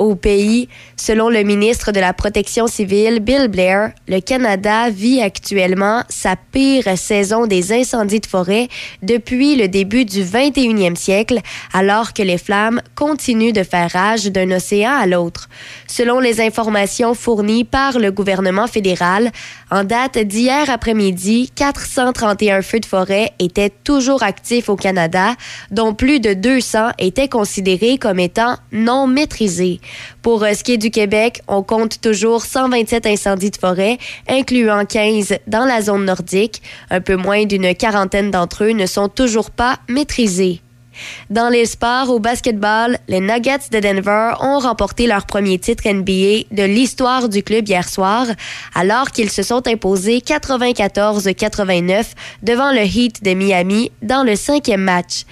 Au 0.00 0.16
pays, 0.16 0.68
selon 0.96 1.28
le 1.28 1.44
ministre 1.44 1.92
de 1.92 2.00
la 2.00 2.12
Protection 2.12 2.66
civile, 2.66 3.20
Bill 3.20 3.46
Blair, 3.46 3.92
le 4.08 4.18
Canada 4.20 4.90
vit 4.90 5.22
actuellement 5.22 6.02
sa 6.08 6.34
pire 6.34 6.98
saison 6.98 7.46
des 7.46 7.72
incendies 7.72 8.18
de 8.18 8.26
forêt 8.26 8.68
depuis 9.02 9.54
le 9.54 9.68
début 9.68 10.04
du 10.04 10.24
21e 10.24 10.96
siècle, 10.96 11.38
alors 11.72 12.12
que 12.12 12.22
les 12.22 12.38
flammes 12.38 12.82
continuent 12.96 13.52
de 13.52 13.62
faire 13.62 13.88
rage 13.92 14.24
d'un 14.26 14.50
océan 14.50 14.90
à 14.90 15.06
l'autre. 15.06 15.48
Selon 15.86 16.18
les 16.18 16.40
informations 16.40 17.14
fournies 17.14 17.62
par 17.62 18.00
le 18.00 18.10
gouvernement 18.10 18.66
fédéral, 18.66 19.30
en 19.70 19.84
date 19.84 20.18
d'hier 20.18 20.70
après-midi, 20.70 21.52
431 21.54 22.62
feux 22.62 22.80
de 22.80 22.86
forêt 22.86 23.30
étaient 23.38 23.70
toujours 23.70 24.24
actifs 24.24 24.68
au 24.68 24.76
Canada, 24.76 25.36
dont 25.70 25.94
plus 25.94 26.18
de 26.18 26.34
200 26.34 26.90
étaient 26.98 27.28
considérés 27.28 27.96
comme 27.96 28.18
étant 28.18 28.56
non 28.72 29.06
maîtrisés. 29.06 29.80
Pour 30.22 30.42
euh, 30.42 30.52
ce 30.54 30.64
qui 30.64 30.72
est 30.72 30.78
du 30.78 30.90
Québec, 30.90 31.42
on 31.48 31.62
compte 31.62 32.00
toujours 32.00 32.44
127 32.44 33.06
incendies 33.06 33.50
de 33.50 33.56
forêt, 33.56 33.98
incluant 34.28 34.84
15 34.84 35.34
dans 35.46 35.64
la 35.64 35.82
zone 35.82 36.04
nordique. 36.04 36.62
Un 36.90 37.00
peu 37.00 37.16
moins 37.16 37.44
d'une 37.44 37.74
quarantaine 37.74 38.30
d'entre 38.30 38.64
eux 38.64 38.72
ne 38.72 38.86
sont 38.86 39.08
toujours 39.08 39.50
pas 39.50 39.78
maîtrisés. 39.88 40.60
Dans 41.30 41.48
les 41.48 41.66
sports, 41.66 42.10
au 42.10 42.18
basketball, 42.18 42.98
les 43.08 43.20
Nuggets 43.20 43.70
de 43.72 43.80
Denver 43.80 44.34
ont 44.40 44.58
remporté 44.58 45.06
leur 45.06 45.26
premier 45.26 45.58
titre 45.58 45.88
NBA 45.88 46.46
de 46.52 46.62
l'histoire 46.62 47.28
du 47.28 47.42
club 47.42 47.68
hier 47.68 47.88
soir, 47.88 48.26
alors 48.74 49.10
qu'ils 49.10 49.30
se 49.30 49.42
sont 49.42 49.66
imposés 49.66 50.18
94-89 50.18 52.04
devant 52.42 52.72
le 52.72 52.82
Heat 52.82 53.22
de 53.24 53.34
Miami 53.34 53.90
dans 54.02 54.22
le 54.22 54.36
cinquième 54.36 54.82
match. 54.82 55.24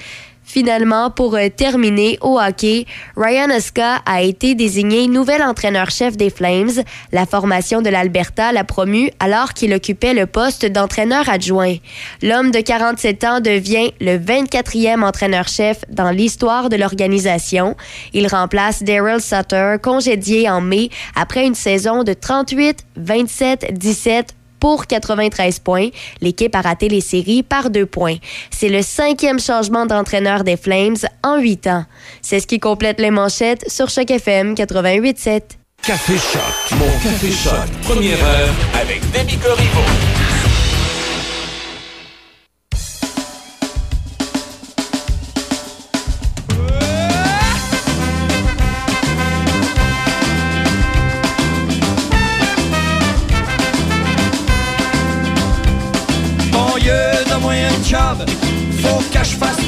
Finalement, 0.52 1.08
pour 1.08 1.34
euh, 1.34 1.48
terminer 1.48 2.18
au 2.20 2.38
hockey, 2.38 2.84
Ryan 3.16 3.48
Oska 3.56 4.02
a 4.04 4.20
été 4.20 4.54
désigné 4.54 5.08
nouvel 5.08 5.42
entraîneur-chef 5.42 6.18
des 6.18 6.28
Flames. 6.28 6.82
La 7.10 7.24
formation 7.24 7.80
de 7.80 7.88
l'Alberta 7.88 8.52
l'a 8.52 8.62
promu 8.62 9.10
alors 9.18 9.54
qu'il 9.54 9.72
occupait 9.72 10.12
le 10.12 10.26
poste 10.26 10.66
d'entraîneur 10.66 11.26
adjoint. 11.30 11.76
L'homme 12.20 12.50
de 12.50 12.60
47 12.60 13.24
ans 13.24 13.40
devient 13.40 13.92
le 14.02 14.18
24e 14.18 15.02
entraîneur-chef 15.02 15.86
dans 15.88 16.10
l'histoire 16.10 16.68
de 16.68 16.76
l'organisation. 16.76 17.74
Il 18.12 18.26
remplace 18.26 18.82
Daryl 18.82 19.22
Sutter, 19.22 19.76
congédié 19.82 20.50
en 20.50 20.60
mai 20.60 20.90
après 21.16 21.46
une 21.46 21.54
saison 21.54 22.04
de 22.04 22.12
38, 22.12 22.84
27, 22.98 23.72
17, 23.72 24.34
pour 24.62 24.87
93 24.87 25.59
points. 25.59 25.88
L'équipe 26.20 26.55
a 26.55 26.61
raté 26.61 26.88
les 26.88 27.01
séries 27.01 27.42
par 27.42 27.68
deux 27.68 27.85
points. 27.85 28.18
C'est 28.53 28.68
le 28.68 28.81
cinquième 28.81 29.40
changement 29.40 29.87
d'entraîneur 29.87 30.44
des 30.44 30.57
Flames 30.57 30.94
en 31.25 31.38
huit 31.38 31.66
ans. 31.66 31.85
C'est 32.22 32.38
ce 32.38 32.46
qui 32.46 32.61
complète 32.61 33.01
les 33.01 33.11
manchettes 33.11 33.68
sur 33.68 33.90
Choc 33.90 34.09
FM 34.09 34.55
88.7. 34.55 35.40
Café 35.83 36.12
Choc. 36.12 36.79
Mon 36.79 36.87
Café 37.03 37.33
Choc. 37.33 37.68
Première 37.83 38.25
heure 38.25 38.55
avec 38.81 39.01
Demi 39.11 39.37
Corriveau. 39.37 40.21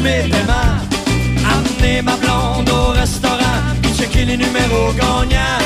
Mes 0.04 2.02
ma 2.02 2.16
blonde 2.16 2.68
au 2.68 2.92
restaurant, 2.92 3.60
puis 3.82 3.92
checker 3.96 4.24
les 4.24 4.36
numéros 4.36 4.92
gagnants? 4.92 5.62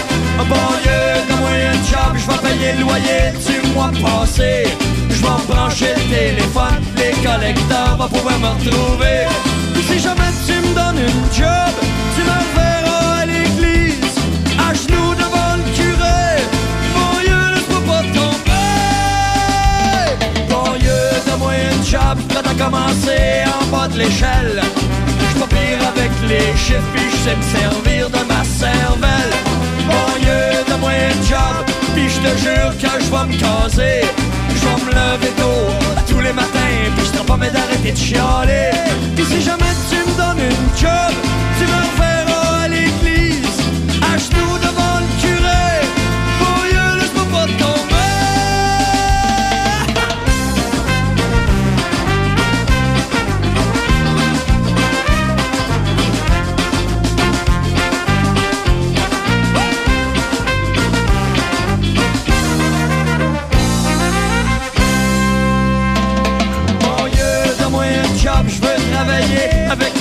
Bon 0.49 0.69
lieu 0.85 1.07
de 1.29 1.35
moyen 1.41 1.73
job, 1.91 2.13
je 2.15 2.27
vais 2.31 2.41
payer 2.49 2.73
le 2.75 2.83
loyer 2.83 3.33
du 3.47 3.75
mois 3.75 3.91
passé. 4.03 4.65
Je 5.11 5.21
vais 5.23 5.43
brancher 5.49 5.95
le 5.97 6.05
téléphone, 6.17 6.83
les 6.97 7.15
collecteurs 7.27 7.97
vont 7.99 8.09
pouvoir 8.09 8.39
me 8.39 8.49
retrouver. 8.49 9.27
Si 9.89 9.99
jamais 9.99 10.33
tu 10.47 10.55
me 10.55 10.75
donnes 10.75 10.99
une 10.99 11.25
job, 11.35 11.75
tu 12.15 12.23
me 12.31 12.39
verras 12.55 13.23
à 13.23 13.27
l'église, 13.27 14.17
à 14.59 14.73
genoux 14.75 15.15
devant 15.23 15.55
le 15.59 15.65
curé. 15.77 16.23
Mon 16.97 17.13
lieu 17.27 17.45
ne 17.57 17.61
pas 17.89 18.03
job, 21.91 22.19
prêt 22.29 22.43
à 22.45 22.55
commencer 22.63 23.45
en 23.47 23.65
bas 23.67 23.89
de 23.89 23.99
l'échelle. 23.99 24.61
Je 25.33 25.41
pas 25.41 25.47
payé 25.47 25.79
les 26.29 26.57
chiffres, 26.57 26.91
puis 26.95 27.05
je 27.11 27.17
sais 27.25 27.37
me 27.37 27.43
servir 27.43 28.11
de 28.11 28.23
ma 28.29 28.45
cervelle. 28.45 29.35
Banlieue, 29.89 30.65
donne-moi 30.69 30.91
un 30.91 31.23
job, 31.27 31.55
puis 31.95 32.09
je 32.11 32.21
te 32.21 32.37
jure 32.45 32.73
que 32.83 33.05
je 33.05 33.11
vais 33.11 33.27
me 33.27 33.37
caser. 33.41 34.01
Je 34.55 34.65
vais 34.67 34.85
me 34.85 34.91
lever 34.91 35.33
tôt 35.39 35.73
tous 36.09 36.21
les 36.21 36.33
matins, 36.33 36.83
puis 36.97 37.07
je 37.07 37.19
te 37.19 37.25
promets 37.25 37.51
d'arrêter 37.51 37.93
de 37.93 37.97
chialer. 37.97 38.71
Puis 39.17 39.25
si 39.25 39.41
jamais 39.41 39.73
tu 39.89 39.97
me 39.97 40.17
donnes 40.17 40.45
une 40.45 40.79
job, 40.79 41.13
tu 41.59 41.65
me 41.65 42.08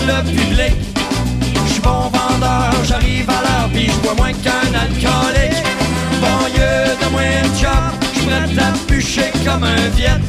le 0.08 0.24
public. 0.24 0.74
Je 1.76 1.82
bon 1.82 2.10
vendeur, 2.16 2.72
j'arrive 2.84 3.30
à 3.30 3.42
l'heure, 3.44 3.70
puis 3.74 3.88
je 3.88 3.98
bois 4.02 4.16
moins 4.16 4.34
qu'un 4.44 4.70
alcoolique. 4.84 5.64
Banlieue, 6.22 6.96
donne-moi 7.02 7.22
un 7.44 7.50
job, 7.62 7.84
je 8.14 8.20
suis 8.20 8.28
prêt 8.28 8.64
à 8.64 8.72
bûcher 8.88 9.32
comme 9.46 9.64
un 9.64 9.90
viet. 9.96 10.20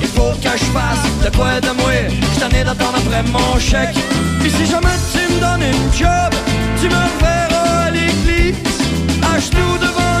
Il 0.00 0.08
faut 0.08 0.34
que 0.42 0.52
je 0.62 0.68
fasse 0.76 1.06
de 1.24 1.36
quoi 1.36 1.60
de 1.60 1.72
moi, 1.80 1.98
je 2.34 2.40
t'en 2.40 2.48
ai 2.48 2.64
d'attendre 2.64 2.98
après 2.98 3.22
mon 3.30 3.58
chèque. 3.58 3.96
Puis 4.40 4.50
si 4.50 4.66
jamais 4.66 4.98
tu 5.12 5.32
me 5.32 5.40
donnes 5.40 5.62
une 5.62 5.92
job, 5.92 6.30
tu 6.80 6.88
me 6.88 7.00
reverras 7.08 7.86
à 7.86 7.90
l'église, 7.90 8.56
à 9.22 9.38
devant 9.84 10.18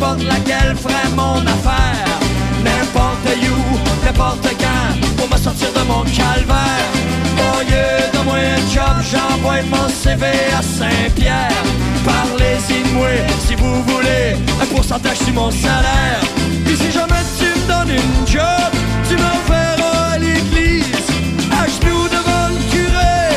n'importe 0.00 0.22
laquelle 0.22 0.76
ferait 0.76 1.10
mon 1.14 1.40
affaire. 1.46 2.18
N'importe 2.64 3.26
où, 3.26 4.04
n'importe 4.04 4.48
quand, 4.58 5.16
pour 5.16 5.28
me 5.30 5.36
sortir 5.36 5.68
de 5.72 5.80
mon 5.86 6.02
calvaire. 6.04 6.90
Banlieue, 7.36 8.10
donne-moi 8.12 8.36
un 8.36 8.74
job, 8.74 8.96
j'envoie 9.10 9.62
mon 9.70 9.88
CV 9.88 10.26
à 10.58 10.62
Saint-Pierre. 10.62 11.64
Parlez-y 12.04 12.82
de 12.82 12.94
moi, 12.94 13.08
si 13.46 13.54
vous 13.56 13.82
voulez, 13.84 14.36
un 14.60 14.66
pourcentage 14.74 15.18
sur 15.18 15.34
mon 15.34 15.50
salaire. 15.50 16.20
Puis 16.64 16.76
si 16.76 16.90
jamais 16.90 17.22
tu 17.38 17.44
me 17.44 17.66
donnes 17.68 17.94
une 17.94 18.26
job, 18.26 18.70
tu 19.08 19.16
me 19.16 19.30
reverras 19.38 20.14
à 20.14 20.18
l'église, 20.18 21.08
à 21.52 21.66
genoux 21.66 22.08
devant 22.08 22.48
le 22.48 22.60
curé. 22.72 23.36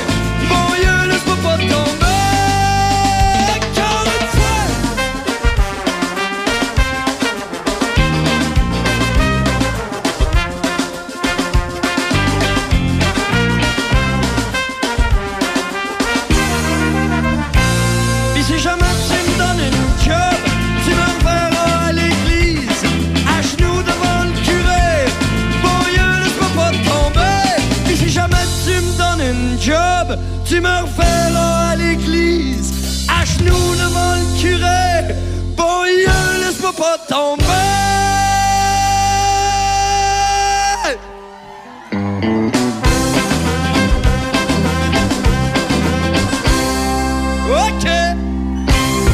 Banlieue, 0.49 1.09
laisse-moi 1.09 1.37
pas 1.43 1.57
tomber. 1.57 2.02
Tu 30.53 30.61
me 30.61 30.67
reverras 30.67 31.69
à 31.71 31.75
l'église, 31.75 33.07
à 33.09 33.25
genoux 33.25 33.73
devant 33.75 34.13
le 34.19 34.39
curé. 34.39 35.15
Banlieue, 35.57 36.45
laisse-moi 36.45 36.73
pas 36.77 36.97
tomber. 37.09 37.43
OK. 47.49 47.87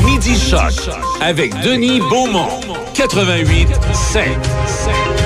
Midi 0.05 0.37
Choc 0.37 0.89
avec 1.21 1.57
Denis 1.61 2.01
Beaumont. 2.01 2.59
88 2.95 3.69
5. 3.93 5.18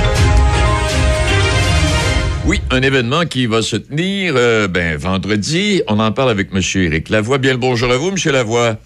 Oui, 2.46 2.60
un 2.72 2.82
événement 2.82 3.26
qui 3.26 3.46
va 3.46 3.62
se 3.62 3.78
tenir 3.78 4.34
euh, 4.36 4.68
ben, 4.68 4.98
vendredi. 4.98 5.82
On 5.88 6.00
en 6.00 6.12
parle 6.12 6.30
avec 6.32 6.50
M. 6.54 6.62
Éric 6.76 7.10
Lavoie. 7.10 7.38
Bien 7.38 7.52
le 7.54 7.58
bonjour 7.58 7.90
à 7.92 7.98
vous, 7.98 8.10
M. 8.10 8.16
Lavoie. 8.34 8.78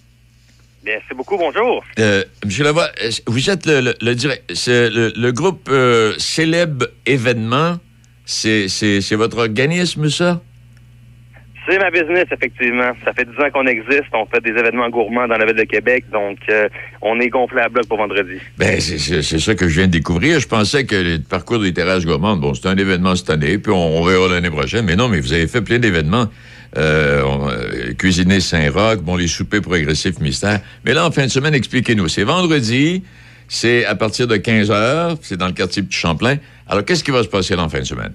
Merci 0.85 1.13
beaucoup, 1.15 1.37
bonjour. 1.37 1.83
Euh, 1.99 2.23
M. 2.43 2.49
Lavoie, 2.63 2.89
vous 3.25 3.49
êtes 3.49 3.65
le, 3.65 3.81
le, 3.81 3.95
le 3.99 4.15
direct- 4.15 4.43
c'est 4.53 4.89
le, 4.89 5.11
le 5.15 5.31
groupe 5.31 5.67
euh, 5.71 6.13
Célèbre 6.19 6.87
Événement. 7.05 7.77
C'est 8.25 8.67
c'est- 8.67 9.01
c'est 9.01 9.15
votre 9.15 9.37
organisme, 9.37 10.09
ça? 10.09 10.41
C'est 11.67 11.80
ma 11.80 11.91
business, 11.91 12.25
effectivement. 12.32 12.91
Ça 13.03 13.12
fait 13.13 13.25
10 13.25 13.32
ans 13.43 13.49
qu'on 13.53 13.65
existe. 13.67 14.06
On 14.13 14.25
fait 14.25 14.41
des 14.41 14.51
événements 14.58 14.89
gourmands 14.89 15.27
dans 15.27 15.38
la 15.38 15.45
ville 15.45 15.56
de 15.56 15.63
Québec. 15.63 16.06
Donc, 16.13 16.38
euh, 16.49 16.69
on 17.01 17.19
est 17.19 17.27
gonflé 17.30 17.60
à 17.62 17.67
bloc 17.69 17.88
pour 17.88 17.97
vendredi. 17.97 18.38
Ben, 18.58 18.80
c'est- 18.80 18.97
c'est 18.97 19.21
c'est 19.21 19.39
ça 19.39 19.53
que 19.53 19.67
je 19.67 19.75
viens 19.80 19.88
de 19.88 19.91
découvrir. 19.91 20.39
Je 20.39 20.47
pensais 20.47 20.86
que 20.86 20.95
le 20.95 21.19
parcours 21.19 21.60
des 21.60 21.73
terrasses 21.73 22.06
gourmandes, 22.06 22.39
bon, 22.39 22.53
c'était 22.53 22.69
un 22.69 22.77
événement 22.77 23.15
cette 23.15 23.30
année, 23.30 23.58
puis 23.58 23.71
on, 23.73 24.01
verra 24.06 24.30
l'année 24.30 24.49
prochaine. 24.49 24.86
Mais 24.86 24.95
non, 24.95 25.10
mais 25.10 25.19
vous 25.19 25.34
avez 25.34 25.47
fait 25.47 25.62
plein 25.62 25.80
d'événements. 25.80 26.27
Euh, 26.77 27.21
euh, 27.23 27.93
cuisiner 27.93 28.39
Saint-Roch, 28.39 28.99
bon, 29.01 29.15
les 29.15 29.27
soupers 29.27 29.62
progressifs 29.62 30.19
mystères. 30.19 30.60
Mais 30.86 30.93
là, 30.93 31.06
en 31.06 31.12
fin 31.12 31.23
de 31.25 31.32
semaine, 31.32 31.53
expliquez-nous. 31.56 32.08
C'est 32.08 32.23
vendredi, 32.23 33.03
c'est 33.47 33.86
à 33.86 33.95
partir 33.95 34.27
de 34.27 34.38
15 34.38 34.69
heures, 34.71 35.17
c'est 35.21 35.38
dans 35.38 35.47
le 35.47 35.53
quartier 35.53 35.82
Petit 35.84 35.97
Champlain. 35.97 36.38
Alors, 36.67 36.84
qu'est-ce 36.86 37.03
qui 37.03 37.12
va 37.12 37.23
se 37.23 37.30
passer 37.30 37.56
là 37.56 37.63
en 37.63 37.69
fin 37.69 37.80
de 37.80 37.86
semaine? 37.86 38.12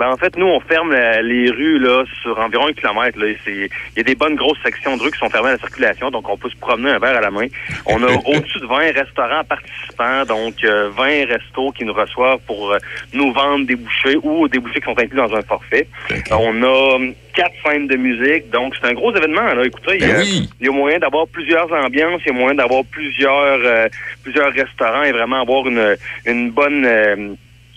Ben, 0.00 0.08
en 0.08 0.16
fait, 0.16 0.34
nous, 0.38 0.46
on 0.46 0.60
ferme 0.60 0.92
la- 0.92 1.20
les 1.20 1.50
rues 1.50 1.78
là 1.78 2.04
sur 2.22 2.38
environ 2.38 2.68
un 2.68 2.72
kilomètre. 2.72 3.18
Il 3.46 3.68
y 3.98 4.00
a 4.00 4.02
des 4.02 4.14
bonnes 4.14 4.34
grosses 4.34 4.56
sections 4.64 4.96
de 4.96 5.02
rues 5.02 5.10
qui 5.10 5.18
sont 5.18 5.28
fermées 5.28 5.50
à 5.50 5.52
la 5.52 5.58
circulation, 5.58 6.10
donc 6.10 6.26
on 6.26 6.38
peut 6.38 6.48
se 6.48 6.56
promener 6.56 6.90
un 6.92 6.98
verre 6.98 7.18
à 7.18 7.20
la 7.20 7.30
main. 7.30 7.46
On 7.84 8.02
a 8.02 8.06
au-dessus 8.26 8.60
de 8.60 8.66
20 8.66 8.92
restaurants 8.92 9.44
participants, 9.44 10.24
donc 10.26 10.54
euh, 10.64 10.88
20 10.96 11.26
restos 11.26 11.72
qui 11.72 11.84
nous 11.84 11.92
reçoivent 11.92 12.40
pour 12.46 12.72
euh, 12.72 12.78
nous 13.12 13.30
vendre 13.32 13.66
des 13.66 13.76
bouchées 13.76 14.16
ou 14.22 14.48
des 14.48 14.58
bouchées 14.58 14.80
qui 14.80 14.86
sont 14.86 14.98
inclus 14.98 15.18
dans 15.18 15.34
un 15.34 15.42
forfait. 15.42 15.86
On 16.30 16.62
a 16.62 16.94
hum, 16.96 17.12
quatre 17.34 17.52
scènes 17.62 17.86
de 17.86 17.96
musique, 17.96 18.48
donc 18.50 18.74
c'est 18.80 18.88
un 18.88 18.94
gros 18.94 19.14
événement. 19.14 19.52
Là. 19.52 19.64
Écoutez, 19.66 19.96
il 20.00 20.00
y 20.00 20.10
a- 20.10 20.14
Ben 20.14 20.20
oui. 20.22 20.48
il 20.60 20.66
y 20.66 20.68
a 20.70 20.72
moyen 20.72 20.98
d'avoir 20.98 21.26
plusieurs 21.28 21.70
ambiances, 21.72 22.22
il 22.24 22.32
y 22.32 22.34
a 22.34 22.38
moyen 22.38 22.54
d'avoir 22.54 22.84
plusieurs 22.90 23.60
euh, 23.64 23.86
plusieurs 24.22 24.50
restaurants 24.52 25.02
et 25.02 25.12
vraiment 25.12 25.42
avoir 25.42 25.66
une, 25.68 25.94
une 26.24 26.50
bonne 26.50 26.86
euh, 26.86 27.34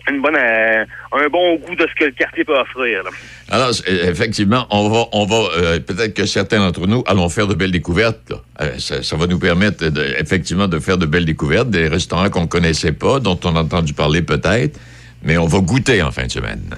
une 0.09 0.21
bonne 0.21 0.35
euh, 0.35 0.85
un 1.13 1.27
bon 1.29 1.55
goût 1.57 1.75
de 1.75 1.87
ce 1.87 1.95
que 1.99 2.05
le 2.05 2.11
quartier 2.11 2.43
peut 2.43 2.57
offrir. 2.57 3.03
Alors, 3.49 3.69
effectivement, 3.87 4.67
on 4.69 4.89
va, 4.89 5.05
on 5.13 5.25
va 5.25 5.35
euh, 5.57 5.79
peut-être 5.79 6.13
que 6.13 6.25
certains 6.25 6.59
d'entre 6.59 6.87
nous 6.87 7.03
allons 7.07 7.29
faire 7.29 7.47
de 7.47 7.53
belles 7.53 7.71
découvertes. 7.71 8.33
Euh, 8.61 8.77
ça, 8.79 9.15
va 9.15 9.27
nous 9.27 9.39
permettre, 9.39 9.87
de- 9.87 10.15
effectivement, 10.19 10.67
de 10.67 10.79
faire 10.79 10.97
de 10.97 11.05
belles 11.05 11.25
découvertes, 11.25 11.69
des 11.69 11.87
restaurants 11.87 12.29
qu'on 12.29 12.47
connaissait 12.47 12.91
pas, 12.91 13.19
dont 13.19 13.39
on 13.43 13.55
a 13.55 13.61
entendu 13.61 13.93
parler 13.93 14.21
peut-être, 14.21 14.79
mais 15.23 15.37
on 15.37 15.47
va 15.47 15.59
goûter 15.59 16.01
en 16.01 16.11
fin 16.11 16.25
de 16.25 16.31
semaine. 16.31 16.75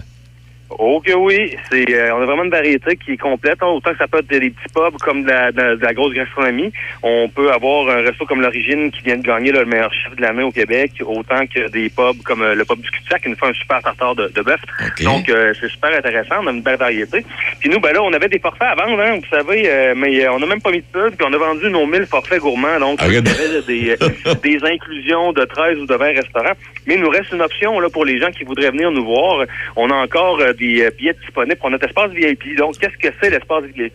Oh 0.69 0.99
que 1.05 1.13
oui, 1.13 1.55
c'est 1.71 1.85
euh, 1.93 2.15
on 2.15 2.21
a 2.21 2.25
vraiment 2.25 2.43
une 2.43 2.49
variété 2.49 2.97
qui 2.97 3.13
est 3.13 3.17
complète. 3.17 3.59
hein. 3.61 3.67
Autant 3.67 3.91
que 3.91 3.97
ça 3.97 4.07
peut 4.07 4.17
être 4.19 4.27
des 4.27 4.39
petits 4.49 4.73
pubs 4.73 4.97
comme 4.97 5.23
de 5.23 5.29
la, 5.29 5.51
de 5.51 5.75
de 5.75 5.81
la 5.83 5.93
grosse 5.93 6.13
gastronomie. 6.13 6.71
On 7.03 7.29
peut 7.29 7.51
avoir 7.51 7.87
un 7.89 8.01
resto 8.01 8.25
comme 8.25 8.41
l'origine 8.41 8.91
qui 8.91 9.01
vient 9.03 9.17
de 9.17 9.21
gagner 9.21 9.51
là, 9.51 9.59
le 9.59 9.67
meilleur 9.67 9.93
chef 9.93 10.15
de 10.15 10.21
l'année 10.21 10.43
au 10.43 10.51
Québec, 10.51 10.91
autant 11.05 11.45
que 11.45 11.69
des 11.69 11.89
pubs 11.89 12.21
comme 12.23 12.41
euh, 12.41 12.55
le 12.55 12.65
pub 12.65 12.79
du 12.81 12.89
cul-de-sac 12.89 13.21
qui 13.21 13.29
nous 13.29 13.35
fait 13.35 13.45
un 13.47 13.53
super 13.53 13.81
tartare 13.81 14.15
de, 14.15 14.27
de 14.27 14.41
bœuf. 14.41 14.59
Donc 15.03 15.29
euh, 15.29 15.53
c'est 15.61 15.69
super 15.69 15.95
intéressant, 15.95 16.37
on 16.41 16.47
a 16.47 16.51
une 16.51 16.61
belle 16.63 16.77
variété. 16.79 17.23
Puis 17.59 17.69
nous, 17.69 17.79
ben 17.79 17.93
là, 17.93 18.01
on 18.03 18.11
avait 18.13 18.27
des 18.29 18.39
forfaits 18.39 18.67
à 18.67 18.75
vendre, 18.75 18.99
hein, 19.01 19.15
vous 19.19 19.29
savez, 19.37 19.69
euh, 19.69 19.93
mais 19.95 20.25
euh, 20.25 20.31
on 20.33 20.39
n'a 20.39 20.47
même 20.47 20.61
pas 20.61 20.71
mis 20.71 20.79
de 20.81 20.85
pub, 20.91 21.15
puis 21.15 21.27
on 21.29 21.33
a 21.33 21.37
vendu 21.37 21.69
nos 21.69 21.85
1000 21.85 22.05
forfaits 22.07 22.39
gourmands. 22.41 22.79
Donc 22.79 22.99
il 23.05 23.13
y 23.13 23.17
avait 23.17 23.61
des, 23.67 23.95
des 24.43 24.65
inclusions 24.65 25.31
de 25.31 25.45
13 25.45 25.77
ou 25.77 25.85
de 25.85 25.95
20 25.95 26.05
restaurants. 26.07 26.53
Mais 26.87 26.95
il 26.95 27.01
nous 27.01 27.09
reste 27.09 27.31
une 27.31 27.41
option 27.41 27.79
là 27.79 27.89
pour 27.89 28.05
les 28.05 28.19
gens 28.19 28.29
qui 28.31 28.43
voudraient 28.43 28.71
venir 28.71 28.91
nous 28.91 29.05
voir. 29.05 29.45
On 29.75 29.89
a 29.89 29.95
encore 29.95 30.39
euh, 30.39 30.53
des 30.55 30.81
euh, 30.83 30.89
billets 30.97 31.13
disponibles 31.13 31.57
pour 31.57 31.69
notre 31.69 31.87
espace 31.87 32.11
VIP. 32.11 32.55
Donc, 32.57 32.77
qu'est-ce 32.79 32.97
que 32.97 33.13
c'est 33.21 33.29
l'espace 33.29 33.63
VIP? 33.65 33.93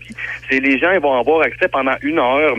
C'est 0.49 0.61
les 0.61 0.79
gens 0.79 0.93
ils 0.93 1.01
vont 1.01 1.19
avoir 1.19 1.43
accès 1.43 1.69
pendant 1.69 1.95
une 2.03 2.19
heure 2.19 2.57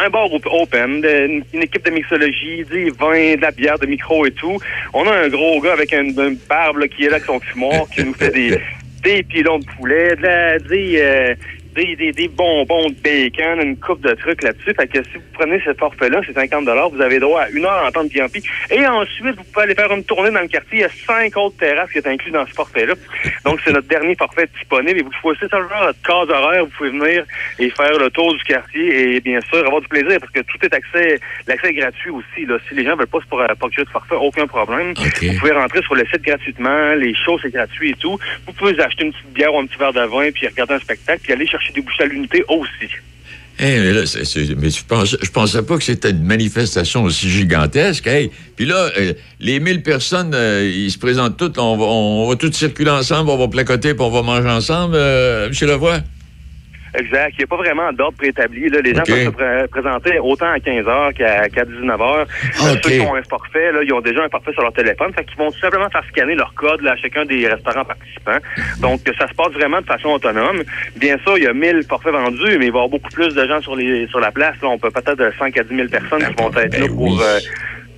un 0.00 0.10
bar 0.10 0.32
op- 0.32 0.46
open, 0.46 1.04
une, 1.04 1.42
une 1.52 1.62
équipe 1.62 1.84
de 1.84 1.90
mixologie, 1.90 2.64
des 2.70 2.90
vins, 2.90 3.34
de 3.34 3.40
la 3.40 3.50
bière, 3.50 3.78
de 3.78 3.86
micro 3.86 4.24
et 4.26 4.30
tout. 4.30 4.56
On 4.94 5.06
a 5.08 5.12
un 5.12 5.28
gros 5.28 5.60
gars 5.60 5.72
avec 5.72 5.92
une, 5.92 6.10
une 6.18 6.38
barbe 6.48 6.78
là, 6.78 6.88
qui 6.88 7.04
est 7.04 7.08
là 7.08 7.16
avec 7.16 7.24
son 7.24 7.40
fumoir, 7.40 7.86
qui 7.92 8.04
nous 8.04 8.14
fait 8.14 8.30
des, 8.30 8.60
des 9.02 9.22
pilons 9.24 9.58
de 9.58 9.66
poulet, 9.76 10.14
de 10.14 10.22
la, 10.22 10.58
des, 10.60 11.00
euh, 11.00 11.34
des, 11.78 11.96
des, 11.96 12.12
des 12.12 12.28
bonbons 12.28 12.88
de 12.88 12.94
bacon, 12.94 13.60
une 13.62 13.78
coupe 13.78 14.00
de 14.00 14.14
trucs 14.14 14.42
là-dessus. 14.42 14.74
Fait 14.74 14.88
que 14.88 15.02
si 15.04 15.14
vous 15.14 15.22
prenez 15.32 15.60
ce 15.64 15.72
forfait-là, 15.74 16.20
c'est 16.26 16.34
50 16.34 16.68
vous 16.92 17.00
avez 17.00 17.18
droit 17.18 17.42
à 17.42 17.50
une 17.50 17.64
heure 17.64 17.84
en 17.86 17.90
temps 17.90 18.04
de 18.04 18.08
Prix. 18.08 18.42
Et 18.70 18.86
ensuite, 18.86 19.36
vous 19.36 19.44
pouvez 19.44 19.64
aller 19.64 19.74
faire 19.74 19.92
une 19.92 20.04
tournée 20.04 20.30
dans 20.30 20.40
le 20.40 20.48
quartier. 20.48 20.78
Il 20.78 20.80
y 20.80 20.84
a 20.84 20.88
cinq 20.88 21.36
autres 21.36 21.56
terrasses 21.56 21.90
qui 21.90 22.00
sont 22.00 22.08
inclus 22.08 22.30
dans 22.30 22.46
ce 22.46 22.52
forfait-là. 22.52 22.94
Donc, 23.44 23.60
c'est 23.64 23.72
notre 23.72 23.86
dernier 23.86 24.16
forfait 24.16 24.48
disponible. 24.58 24.98
Et 24.98 25.02
vous 25.02 25.12
choisissez 25.20 25.46
ça 25.48 25.58
votre 25.60 26.02
case 26.02 26.28
horaire. 26.30 26.64
Vous 26.64 26.70
pouvez 26.76 26.90
venir 26.90 27.24
et 27.58 27.70
faire 27.70 27.98
le 27.98 28.10
tour 28.10 28.34
du 28.34 28.42
quartier 28.44 29.16
et 29.16 29.20
bien 29.20 29.40
sûr 29.42 29.64
avoir 29.64 29.80
du 29.80 29.88
plaisir 29.88 30.18
parce 30.20 30.32
que 30.32 30.40
tout 30.40 30.58
est 30.62 30.74
accès, 30.74 31.20
l'accès 31.46 31.68
est 31.68 31.74
gratuit 31.74 32.10
aussi. 32.10 32.46
Là. 32.46 32.58
Si 32.68 32.74
les 32.74 32.84
gens 32.84 32.96
veulent 32.96 33.06
pas 33.06 33.20
se 33.20 33.26
procurer 33.26 33.84
de 33.84 33.90
forfait, 33.90 34.16
aucun 34.16 34.46
problème. 34.46 34.94
Vous 34.94 35.38
pouvez 35.38 35.52
rentrer 35.52 35.82
sur 35.82 35.94
le 35.94 36.04
site 36.06 36.22
gratuitement. 36.22 36.94
Les 36.94 37.14
shows, 37.14 37.38
c'est 37.40 37.52
gratuit 37.52 37.90
et 37.90 37.94
tout. 37.94 38.18
Vous 38.46 38.52
pouvez 38.52 38.78
acheter 38.80 39.04
une 39.04 39.12
petite 39.12 39.32
bière 39.32 39.54
ou 39.54 39.60
un 39.60 39.66
petit 39.66 39.78
verre 39.78 39.92
de 39.92 40.04
vin 40.04 40.30
puis 40.32 40.46
regarder 40.46 40.74
un 40.74 40.80
spectacle 40.80 41.20
puis 41.22 41.32
aller 41.32 41.46
chercher 41.46 41.67
des 41.74 41.80
bouches 41.80 42.00
à 42.00 42.06
l'unité 42.06 42.44
aussi. 42.48 42.88
Eh, 43.60 43.80
mais 43.80 43.92
là, 43.92 44.04
je 44.04 44.84
pensais, 44.84 45.16
je 45.20 45.30
pensais 45.32 45.62
pas 45.62 45.76
que 45.76 45.82
c'était 45.82 46.10
une 46.10 46.22
manifestation 46.22 47.02
aussi 47.02 47.28
gigantesque. 47.28 48.08
Puis 48.54 48.66
là, 48.66 48.88
euh, 48.96 49.14
les 49.40 49.58
1000 49.58 49.82
personnes, 49.82 50.32
euh, 50.32 50.70
ils 50.72 50.92
se 50.92 50.98
présentent 50.98 51.36
toutes. 51.36 51.58
On 51.58 52.28
va, 52.28 52.36
toutes 52.36 52.54
circuler 52.54 52.90
ensemble, 52.90 53.30
on 53.30 53.36
va 53.36 53.48
placoter, 53.48 53.94
puis 53.94 54.04
on 54.04 54.10
va 54.10 54.22
manger 54.22 54.48
ensemble, 54.48 54.94
euh, 54.94 55.48
M. 55.48 55.68
Lavoie? 55.68 55.98
Exact. 56.94 57.34
Il 57.34 57.38
n'y 57.38 57.44
a 57.44 57.46
pas 57.46 57.56
vraiment 57.56 57.92
d'ordre 57.92 58.16
préétabli. 58.16 58.68
Là. 58.68 58.80
Les 58.80 58.94
gens 58.94 59.02
peuvent 59.02 59.24
se 59.24 59.30
pré- 59.30 59.68
présenter 59.68 60.18
autant 60.18 60.50
à 60.50 60.58
15 60.60 60.84
h 60.86 61.12
qu'à 61.14 61.48
qu'à 61.48 61.64
19 61.64 62.00
h 62.00 62.22
OK. 62.22 62.28
Ceux 62.84 62.90
qui 62.90 63.00
ont 63.00 63.14
un 63.14 63.22
forfait, 63.22 63.72
là, 63.72 63.80
ils 63.82 63.92
ont 63.92 64.00
déjà 64.00 64.22
un 64.24 64.28
forfait 64.28 64.52
sur 64.52 64.62
leur 64.62 64.72
téléphone. 64.72 65.12
Fait 65.14 65.24
qu'ils 65.24 65.36
vont 65.38 65.50
tout 65.50 65.58
simplement 65.58 65.88
faire 65.90 66.04
scanner 66.08 66.34
leur 66.34 66.52
code 66.54 66.80
là, 66.82 66.92
à 66.92 66.96
chacun 66.96 67.24
des 67.24 67.46
restaurants 67.46 67.84
participants. 67.84 68.38
Donc, 68.80 69.00
ça 69.18 69.28
se 69.28 69.34
passe 69.34 69.52
vraiment 69.52 69.80
de 69.80 69.86
façon 69.86 70.08
autonome. 70.10 70.62
Bien 70.96 71.16
sûr, 71.18 71.36
il 71.38 71.44
y 71.44 71.46
a 71.46 71.52
1000 71.52 71.82
forfaits 71.88 72.12
vendus, 72.12 72.38
mais 72.44 72.52
il 72.54 72.58
va 72.58 72.64
y 72.64 72.68
avoir 72.68 72.88
beaucoup 72.88 73.10
plus 73.10 73.34
de 73.34 73.46
gens 73.46 73.60
sur 73.60 73.76
les 73.76 74.06
sur 74.08 74.20
la 74.20 74.30
place. 74.30 74.54
Là. 74.62 74.68
On 74.68 74.78
peut 74.78 74.90
peut-être 74.90 75.18
de 75.18 75.32
5 75.38 75.56
à 75.58 75.62
10 75.64 75.76
000 75.76 75.88
personnes 75.88 76.24
qui 76.26 76.42
vont 76.42 76.50
être 76.56 76.78
là 76.78 76.86
pour... 76.88 77.20
euh, 77.20 77.38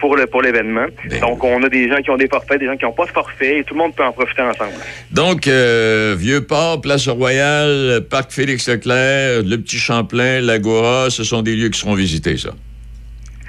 pour 0.01 0.17
le 0.17 0.27
pour 0.27 0.43
l'événement. 0.43 0.87
Donc 1.21 1.45
on 1.45 1.63
a 1.63 1.69
des 1.69 1.89
gens 1.89 2.01
qui 2.03 2.11
ont 2.11 2.17
des 2.17 2.29
forfaits, 2.29 2.59
des 2.59 2.67
gens 2.67 2.77
qui 2.77 2.85
n'ont 2.85 2.93
pas 2.93 3.05
de 3.05 3.11
forfait 3.11 3.59
et 3.59 3.65
tout 3.65 3.75
le 3.75 3.81
monde 3.81 3.95
peut 3.95 4.05
en 4.05 4.13
profiter 4.13 4.43
ensemble. 4.43 4.73
Donc, 5.11 5.47
euh, 5.47 6.15
Vieux-Port, 6.19 6.81
Place 6.81 7.09
Royale, 7.09 8.07
Parc 8.09 8.33
Félix-Leclerc, 8.33 9.43
le 9.45 9.57
Petit 9.57 9.79
Champlain, 9.79 10.41
l'Agora, 10.41 11.11
ce 11.11 11.25
sont 11.25 11.43
des 11.43 11.55
lieux 11.57 11.69
qui 11.69 11.79
seront 11.79 11.95
visités, 11.95 12.37
ça. 12.37 12.51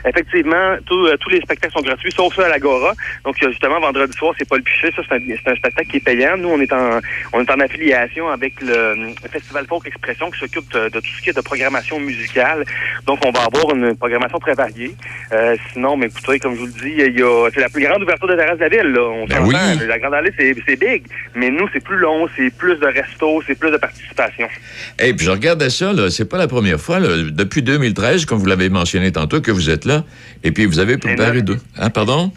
Effectivement, 0.06 0.78
tous 0.86 1.08
euh, 1.08 1.16
tous 1.20 1.30
les 1.30 1.41
spectacles 1.41 1.74
sont 1.74 1.82
gratuits, 1.82 2.12
sauf 2.12 2.34
ceux 2.36 2.43
à 2.43 2.49
l'Agora. 2.49 2.93
Donc, 3.26 3.36
justement, 3.41 3.80
vendredi 3.80 4.16
soir, 4.18 4.34
c'est 4.38 4.47
pas 4.47 4.58
le 4.58 4.64
Pichet. 4.64 4.91
Ça, 4.95 5.02
c'est 5.08 5.16
un, 5.16 5.56
spectacle 5.56 5.89
qui 5.89 5.97
est 5.97 6.06
payant. 6.06 6.38
Nous, 6.38 6.49
on 6.49 6.60
est 6.60 6.72
en 6.74 6.99
on 7.34 7.41
est 7.41 7.52
en 7.52 7.60
affiliation 7.60 8.30
avec 8.30 8.62
le, 8.62 9.14
Festival 9.32 9.66
Folk 9.68 9.88
Expression 9.88 10.30
qui 10.32 10.39
s'occupe 10.39 10.72
de, 10.74 10.89
de 10.89 10.99
tout 10.99 11.12
ce 11.18 11.22
qui 11.22 11.30
est 11.30 11.36
de 11.36 11.41
programmation 11.41 11.99
musicale. 11.99 12.66
Donc, 13.06 13.20
on 13.26 13.32
va 13.32 13.43
avoir 13.43 13.76
une 13.76 13.95
programmation 13.95 14.39
très 14.39 14.54
variée. 14.54 14.95
Euh, 15.32 15.56
sinon, 15.74 15.97
mais 15.97 16.08
écoutez, 16.08 16.39
comme 16.39 16.56
je 16.56 16.60
vous 16.60 16.66
le 16.66 16.72
dis, 16.72 16.93
il 16.97 17.20
y 17.20 17.24
a 17.24 17.49
c'est 17.54 17.62
la 17.62 17.70
plus 17.70 17.84
grande 17.84 18.02
ouverture 18.04 18.28
de 18.28 18.36
terrasse 18.36 18.58
de 18.58 18.64
la 18.64 18.70
ville. 18.70 18.91
Là. 18.91 19.02
On 19.02 19.26
Ben 19.26 19.43
oui. 19.43 19.56
La 19.88 19.99
Grande 19.99 20.14
Allée, 20.14 20.34
c'est 20.38 20.56
c'est 20.66 20.76
big. 20.76 21.04
Mais 21.36 21.49
nous, 21.49 21.68
c'est 21.74 21.84
plus 21.84 21.97
long, 21.97 22.28
c'est 22.36 22.49
plus 22.52 22.76
de 22.78 22.86
restos, 22.86 23.41
c'est 23.47 23.58
plus 23.58 23.72
de 23.72 23.78
participation. 23.78 24.47
Et 24.99 25.14
puis 25.14 25.26
je 25.26 25.32
regardais 25.32 25.70
ça, 25.70 25.93
là, 25.93 26.10
c'est 26.10 26.26
pas 26.26 26.38
la 26.38 26.47
première 26.47 26.80
fois, 26.80 26.99
là, 26.99 27.10
depuis 27.30 27.62
2013, 27.62 28.26
comme 28.26 28.39
vous 28.39 28.45
l'avez 28.45 28.70
mentionné 28.70 29.12
tantôt, 29.12 29.41
que 29.41 29.52
vous 29.52 29.70
êtes 29.70 29.86
là, 29.86 29.91
et 30.44 30.52
puis 30.52 30.66
vous 30.66 30.80
avez 30.80 30.98
préparé 30.98 31.42
deux. 31.42 31.60
Hein, 31.78 31.89
pardon? 31.89 32.32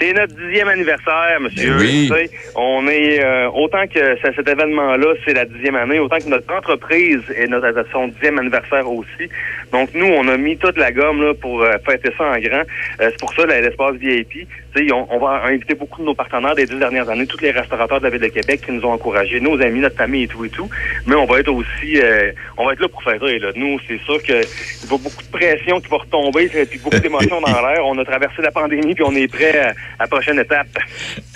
C'est 0.00 0.14
notre 0.14 0.34
dixième 0.34 0.68
anniversaire, 0.68 1.38
monsieur. 1.40 1.74
Ben 1.74 1.78
oui. 1.78 2.10
On 2.56 2.88
est 2.88 3.22
euh, 3.22 3.50
autant 3.50 3.86
que 3.86 4.16
cet 4.22 4.48
événement-là, 4.48 5.14
c'est 5.26 5.34
la 5.34 5.44
dixième 5.44 5.76
année, 5.76 5.98
autant 5.98 6.16
que 6.16 6.28
notre 6.28 6.50
entreprise 6.54 7.20
est 7.36 7.46
notre 7.46 7.84
son 7.92 8.08
dixième 8.08 8.38
anniversaire 8.38 8.90
aussi. 8.90 9.28
Donc 9.72 9.90
nous, 9.92 10.06
on 10.06 10.26
a 10.28 10.38
mis 10.38 10.56
toute 10.56 10.78
la 10.78 10.90
gomme 10.90 11.22
là 11.22 11.34
pour 11.34 11.62
euh, 11.62 11.72
fêter 11.84 12.10
ça 12.16 12.24
en 12.24 12.38
grand. 12.38 12.62
Euh, 13.00 13.10
c'est 13.10 13.20
pour 13.20 13.32
ça 13.34 13.44
là, 13.44 13.60
l'espace 13.60 13.96
VIP. 13.96 14.48
On, 14.92 15.06
on 15.10 15.18
va 15.18 15.42
inviter 15.44 15.74
beaucoup 15.74 16.00
de 16.00 16.06
nos 16.06 16.14
partenaires 16.14 16.54
des 16.54 16.64
dix 16.64 16.76
dernières 16.76 17.08
années, 17.10 17.26
tous 17.26 17.40
les 17.40 17.50
restaurateurs 17.50 17.98
de 17.98 18.04
la 18.04 18.10
ville 18.10 18.20
de 18.20 18.28
Québec 18.28 18.62
qui 18.64 18.72
nous 18.72 18.84
ont 18.84 18.92
encouragés, 18.92 19.40
nos 19.40 19.60
amis, 19.60 19.80
notre 19.80 19.96
famille 19.96 20.24
et 20.24 20.28
tout 20.28 20.44
et 20.44 20.48
tout. 20.48 20.68
Mais 21.06 21.16
on 21.16 21.26
va 21.26 21.40
être 21.40 21.52
aussi, 21.52 22.00
euh, 22.00 22.32
on 22.56 22.66
va 22.66 22.72
être 22.72 22.80
là 22.80 22.88
pour 22.88 23.02
faire 23.02 23.20
rire. 23.20 23.42
Là. 23.42 23.52
Nous, 23.56 23.78
c'est 23.86 23.98
sûr 24.00 24.22
que 24.22 24.40
il 24.40 24.88
va 24.88 24.96
beaucoup 24.96 25.22
de 25.22 25.30
pression 25.30 25.80
qui 25.80 25.88
va 25.88 25.98
retomber, 25.98 26.48
puis 26.48 26.78
beaucoup 26.78 26.98
d'émotions 26.98 27.40
dans 27.40 27.66
l'air. 27.66 27.84
On 27.84 27.98
a 27.98 28.04
traversé 28.04 28.42
la 28.42 28.50
pandémie, 28.50 28.94
puis 28.94 29.04
on 29.04 29.14
est 29.14 29.30
prêt 29.30 29.58
à 29.58 29.74
la 29.98 30.06
prochaine 30.06 30.38
étape. 30.38 30.78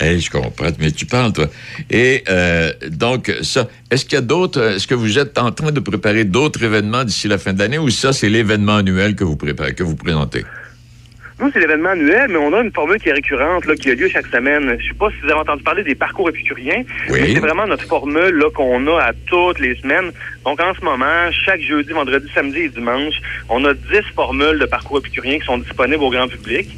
Eh, 0.00 0.18
je 0.18 0.30
comprends, 0.30 0.68
mais 0.78 0.90
tu 0.90 1.06
parles, 1.06 1.32
toi. 1.32 1.46
Et 1.90 2.22
euh, 2.28 2.72
donc, 2.88 3.32
ça, 3.42 3.68
est-ce 3.90 4.04
qu'il 4.04 4.14
y 4.14 4.18
a 4.18 4.22
d'autres, 4.22 4.60
est-ce 4.76 4.86
que 4.86 4.94
vous 4.94 5.18
êtes 5.18 5.38
en 5.38 5.52
train 5.52 5.72
de 5.72 5.80
préparer 5.80 6.24
d'autres 6.24 6.62
événements 6.62 7.04
d'ici 7.04 7.28
la 7.28 7.38
fin 7.38 7.52
de 7.52 7.58
l'année 7.58 7.78
ou 7.78 7.90
ça, 7.90 8.12
c'est 8.12 8.28
l'événement 8.28 8.76
annuel 8.76 9.14
que 9.16 9.24
vous 9.24 9.36
préparez, 9.36 9.74
que 9.74 9.82
vous 9.82 9.96
présentez? 9.96 10.44
Nous, 11.40 11.50
c'est 11.52 11.58
l'événement 11.58 11.88
annuel, 11.90 12.28
mais 12.30 12.36
on 12.36 12.52
a 12.54 12.60
une 12.62 12.70
formule 12.70 12.96
qui 13.00 13.08
est 13.08 13.12
récurrente, 13.12 13.66
là, 13.66 13.74
qui 13.74 13.90
a 13.90 13.94
lieu 13.96 14.08
chaque 14.08 14.28
semaine. 14.28 14.76
Je 14.78 14.86
sais 14.86 14.94
pas 14.94 15.10
si 15.10 15.16
vous 15.20 15.30
avez 15.32 15.40
entendu 15.40 15.64
parler 15.64 15.82
des 15.82 15.96
parcours 15.96 16.28
épicuriens, 16.28 16.84
Oui. 17.10 17.18
mais 17.20 17.34
c'est 17.34 17.40
vraiment 17.40 17.66
notre 17.66 17.84
formule 17.86 18.36
là, 18.36 18.50
qu'on 18.54 18.86
a 18.86 19.00
à 19.02 19.12
toutes 19.26 19.58
les 19.58 19.74
semaines. 19.74 20.12
Donc, 20.44 20.60
en 20.60 20.72
ce 20.74 20.84
moment, 20.84 21.32
chaque 21.32 21.60
jeudi, 21.60 21.90
vendredi, 21.92 22.28
samedi 22.32 22.58
et 22.60 22.68
dimanche, 22.68 23.14
on 23.48 23.64
a 23.64 23.74
10 23.74 23.80
formules 24.14 24.60
de 24.60 24.64
parcours 24.66 24.98
épicuriens 24.98 25.40
qui 25.40 25.44
sont 25.44 25.58
disponibles 25.58 26.04
au 26.04 26.10
grand 26.10 26.28
public. 26.28 26.68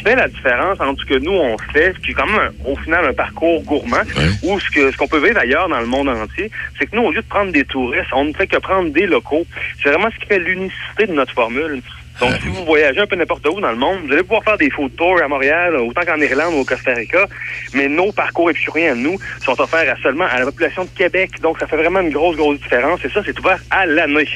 Qui 0.00 0.06
fait 0.06 0.16
la 0.16 0.28
différence 0.28 0.80
entre 0.80 1.02
ce 1.02 1.06
que 1.06 1.18
nous, 1.18 1.32
on 1.32 1.58
fait, 1.74 1.92
ce 1.94 1.98
qui 2.02 2.12
est 2.12 2.14
quand 2.14 2.24
même, 2.26 2.40
un- 2.40 2.70
au 2.70 2.74
final, 2.76 3.04
un 3.04 3.12
parcours 3.12 3.62
gourmand, 3.64 3.98
ou 4.42 4.58
ce 4.58 4.70
que 4.70 4.90
ce 4.90 4.96
qu'on 4.96 5.06
peut 5.08 5.22
vivre 5.22 5.38
ailleurs 5.38 5.68
dans 5.68 5.78
le 5.78 5.84
monde 5.86 6.08
entier, 6.08 6.50
c'est 6.78 6.86
que 6.86 6.96
nous, 6.96 7.02
au 7.02 7.10
lieu 7.12 7.20
de 7.20 7.26
prendre 7.28 7.52
des 7.52 7.64
touristes, 7.64 8.08
on 8.14 8.24
ne 8.24 8.32
fait 8.32 8.46
que 8.46 8.56
prendre 8.56 8.90
des 8.90 9.06
locaux. 9.06 9.44
C'est 9.82 9.90
vraiment 9.90 10.08
ce 10.10 10.18
qui 10.18 10.26
fait 10.26 10.38
l'unicité 10.38 11.06
de 11.06 11.12
notre 11.12 11.34
formule. 11.34 11.82
Donc, 12.18 12.32
si 12.42 12.48
vous 12.48 12.64
voyagez 12.64 13.00
un 13.00 13.06
peu 13.06 13.16
n'importe 13.16 13.46
où 13.48 13.60
dans 13.60 13.70
le 13.70 13.76
monde, 13.76 13.98
vous 14.06 14.12
allez 14.12 14.22
pouvoir 14.22 14.42
faire 14.44 14.56
des 14.56 14.70
food 14.70 14.94
tours 14.96 15.20
à 15.22 15.28
Montréal, 15.28 15.76
autant 15.76 16.02
qu'en 16.06 16.18
Irlande 16.20 16.54
ou 16.54 16.60
au 16.60 16.64
Costa 16.64 16.94
Rica, 16.94 17.26
mais 17.74 17.86
nos 17.88 18.10
parcours 18.12 18.50
épicuriens 18.50 18.92
à 18.92 18.94
nous 18.94 19.18
sont 19.44 19.58
offerts 19.60 19.94
à 19.94 20.00
seulement 20.02 20.24
à 20.30 20.38
la 20.38 20.44
population 20.46 20.84
de 20.84 20.90
Québec. 20.96 21.30
Donc, 21.42 21.58
ça 21.58 21.66
fait 21.66 21.76
vraiment 21.76 22.00
une 22.00 22.10
grosse, 22.10 22.36
grosse 22.36 22.58
différence. 22.60 23.04
Et 23.04 23.10
ça, 23.10 23.20
c'est 23.24 23.38
ouvert 23.38 23.58
à 23.70 23.84
l'année. 23.84 24.28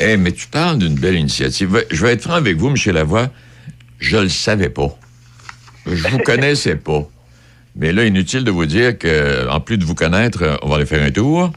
Eh, 0.00 0.16
mais 0.16 0.32
tu 0.32 0.46
parles 0.48 0.78
d'une 0.78 0.94
belle 0.96 1.14
initiative. 1.16 1.84
Je 1.92 2.02
vais 2.04 2.12
être 2.14 2.22
franc 2.22 2.34
avec 2.34 2.56
vous, 2.56 2.68
M. 2.68 2.76
Lavoie. 2.94 3.28
Je 3.98 4.16
le 4.16 4.28
savais 4.28 4.68
pas. 4.68 4.88
Je 5.86 6.08
vous 6.08 6.18
connaissais 6.24 6.76
pas. 6.76 7.02
Mais 7.76 7.92
là, 7.92 8.04
inutile 8.04 8.44
de 8.44 8.50
vous 8.50 8.66
dire 8.66 8.98
que, 8.98 9.48
en 9.48 9.60
plus 9.60 9.76
de 9.76 9.84
vous 9.84 9.94
connaître, 9.94 10.42
euh, 10.42 10.56
on 10.62 10.68
va 10.68 10.76
aller 10.76 10.86
faire 10.86 11.02
un 11.02 11.10
tour. 11.10 11.52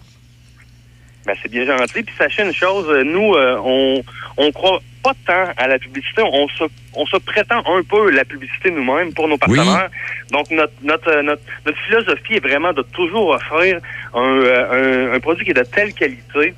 Ben, 1.26 1.36
c'est 1.42 1.50
bien 1.50 1.66
gentil. 1.66 2.04
Puis 2.04 2.16
sachez 2.18 2.44
une 2.44 2.54
chose, 2.54 2.88
euh, 2.90 3.04
nous, 3.04 3.36
euh, 3.36 3.58
on 3.64 4.04
on 4.38 4.52
croit 4.52 4.80
pas 5.04 5.14
tant 5.26 5.54
à 5.56 5.68
la 5.68 5.80
publicité. 5.80 6.22
On 6.24 6.48
se 6.50 6.64
on 6.94 7.06
se 7.06 7.18
prétend 7.18 7.60
un 7.60 7.84
peu 7.84 8.10
la 8.10 8.26
publicité 8.26 8.72
nous-mêmes 8.72 9.14
pour 9.14 9.28
nos 9.28 9.38
partenaires. 9.38 9.90
Donc 10.32 10.50
notre 10.52 10.74
notre, 10.82 11.22
notre 11.22 11.42
notre 11.66 11.78
philosophie 11.88 12.34
est 12.34 12.44
vraiment 12.44 12.74
de 12.74 12.82
toujours 12.82 13.30
offrir 13.30 13.80
un, 14.14 14.20
un, 14.22 15.14
un 15.14 15.20
produit 15.20 15.46
qui 15.46 15.52
est 15.52 15.54
de 15.54 15.64
telle 15.64 15.94
qualité 15.94 16.54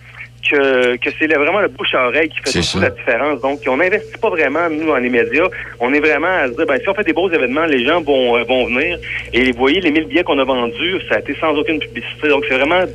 que, 0.50 0.96
que 0.98 1.10
c'est 1.18 1.28
vraiment 1.28 1.60
le 1.60 1.68
bouche 1.68 1.94
à 1.94 2.08
oreille 2.08 2.30
qui 2.30 2.52
fait 2.52 2.62
ça. 2.62 2.80
la 2.80 2.90
différence. 2.90 3.42
Donc, 3.42 3.60
on 3.68 3.78
n'investit 3.78 4.18
pas 4.18 4.30
vraiment, 4.30 4.70
nous, 4.70 4.88
dans 4.88 4.98
les 4.98 5.10
médias. 5.10 5.48
On 5.80 5.94
est 5.94 6.00
vraiment 6.00 6.28
à 6.28 6.48
se 6.48 6.54
dire, 6.54 6.66
ben, 6.66 6.80
si 6.80 6.90
on 6.90 6.94
fait 6.94 7.04
des 7.04 7.14
beaux 7.14 7.30
événements, 7.30 7.66
les 7.66 7.86
gens 7.86 8.02
vont, 8.02 8.38
euh, 8.38 8.44
vont 8.44 8.66
venir. 8.66 8.98
Et 9.34 9.52
vous 9.52 9.58
voyez, 9.58 9.82
les 9.82 9.92
1000 9.92 10.06
billets 10.06 10.24
qu'on 10.24 10.40
a 10.40 10.44
vendus, 10.44 11.02
ça 11.10 11.16
a 11.16 11.20
été 11.20 11.36
sans 11.40 11.56
aucune 11.56 11.80
publicité. 11.80 12.28
Donc, 12.28 12.46
c'est 12.48 12.56
vraiment 12.56 12.86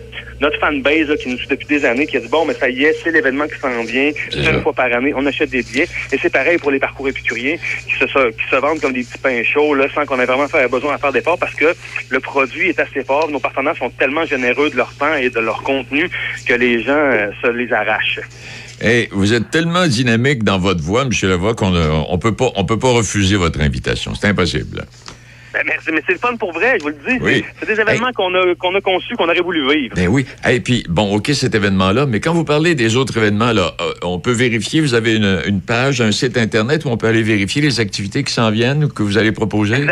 notre 0.40 0.58
fanbase 0.58 1.08
là, 1.08 1.16
qui 1.16 1.28
nous 1.28 1.38
suit 1.38 1.48
depuis 1.48 1.66
des 1.66 1.84
années, 1.84 2.06
qui 2.06 2.16
a 2.16 2.20
dit, 2.20 2.28
bon, 2.28 2.44
mais 2.44 2.54
ça 2.54 2.68
y 2.68 2.84
est, 2.84 2.92
c'est 3.02 3.10
l'événement 3.10 3.46
qui 3.46 3.58
s'en 3.58 3.82
vient. 3.84 4.10
C'est 4.30 4.38
Une 4.38 4.60
fois 4.60 4.72
par 4.72 4.92
année, 4.92 5.12
on 5.16 5.24
achète 5.26 5.50
des 5.50 5.62
billets. 5.62 5.88
Et 6.12 6.18
c'est 6.20 6.30
pareil 6.32 6.58
pour 6.58 6.70
les 6.70 6.78
parcours 6.78 7.08
épicuriens 7.08 7.56
qui 7.86 7.94
se, 7.94 8.04
qui 8.04 8.48
se 8.50 8.56
vendent 8.56 8.80
comme 8.80 8.92
des 8.92 9.02
petits 9.02 9.18
pains 9.18 9.42
chauds, 9.42 9.74
là, 9.74 9.86
sans 9.94 10.04
qu'on 10.04 10.20
ait 10.20 10.26
vraiment 10.26 10.48
fait, 10.48 10.68
besoin 10.68 10.94
à 10.94 10.98
faire 10.98 11.12
d'efforts 11.12 11.38
parce 11.38 11.54
que 11.54 11.74
le 12.10 12.20
produit 12.20 12.68
est 12.68 12.80
assez 12.80 13.02
fort. 13.02 13.30
Nos 13.30 13.40
partenaires 13.40 13.76
sont 13.76 13.90
tellement 13.90 14.24
généreux 14.24 14.70
de 14.70 14.76
leur 14.76 14.92
temps 14.94 15.14
et 15.14 15.30
de 15.30 15.40
leur 15.40 15.62
contenu 15.62 16.08
que 16.46 16.54
les 16.54 16.82
gens 16.82 16.92
euh, 16.92 17.30
se 17.42 17.48
les 17.48 17.72
arrachent. 17.72 18.20
Eh, 18.82 19.08
vous 19.12 19.32
êtes 19.32 19.50
tellement 19.50 19.86
dynamique 19.86 20.44
dans 20.44 20.58
votre 20.58 20.82
voix, 20.82 21.02
M. 21.02 21.10
Lavoie, 21.22 21.54
qu'on 21.54 21.70
ne 21.70 21.88
on 22.08 22.18
peut 22.18 22.34
pas, 22.34 22.50
on 22.56 22.64
peut 22.64 22.78
pas 22.78 22.90
refuser 22.90 23.36
votre 23.36 23.60
invitation. 23.60 24.14
C'est 24.14 24.28
impossible. 24.28 24.84
Ben, 25.54 25.62
merci, 25.64 25.88
mais 25.90 26.02
c'est 26.06 26.12
le 26.12 26.18
fun 26.18 26.36
pour 26.36 26.52
vrai, 26.52 26.76
je 26.78 26.82
vous 26.82 26.90
le 26.90 26.96
dis. 27.08 27.18
Oui. 27.22 27.42
C'est 27.58 27.66
des 27.66 27.80
événements 27.80 28.12
qu'on 28.12 28.34
a, 28.34 28.54
qu'on 28.56 28.74
a 28.74 28.80
conçus, 28.82 29.16
qu'on 29.16 29.24
aurait 29.24 29.40
voulu 29.40 29.66
vivre. 29.66 29.94
Ben 29.96 30.08
oui. 30.08 30.26
Et 30.46 30.60
puis, 30.60 30.84
bon, 30.86 31.14
OK, 31.14 31.30
cet 31.32 31.54
événement-là, 31.54 32.04
mais 32.04 32.20
quand 32.20 32.34
vous 32.34 32.44
parlez 32.44 32.74
des 32.74 32.96
autres 32.96 33.16
événements, 33.16 33.52
là, 33.52 33.72
euh, 33.80 33.94
on 34.02 34.18
peut 34.18 34.32
vérifier, 34.32 34.82
vous 34.82 34.92
avez 34.92 35.16
une, 35.16 35.40
une 35.46 35.62
page, 35.62 36.02
un 36.02 36.12
site 36.12 36.36
Internet 36.36 36.84
où 36.84 36.88
on 36.88 36.98
peut 36.98 37.06
aller 37.06 37.22
vérifier 37.22 37.62
les 37.62 37.80
activités 37.80 38.22
qui 38.22 38.34
s'en 38.34 38.50
viennent 38.50 38.84
ou 38.84 38.88
que 38.88 39.02
vous 39.02 39.16
allez 39.16 39.32
proposer? 39.32 39.86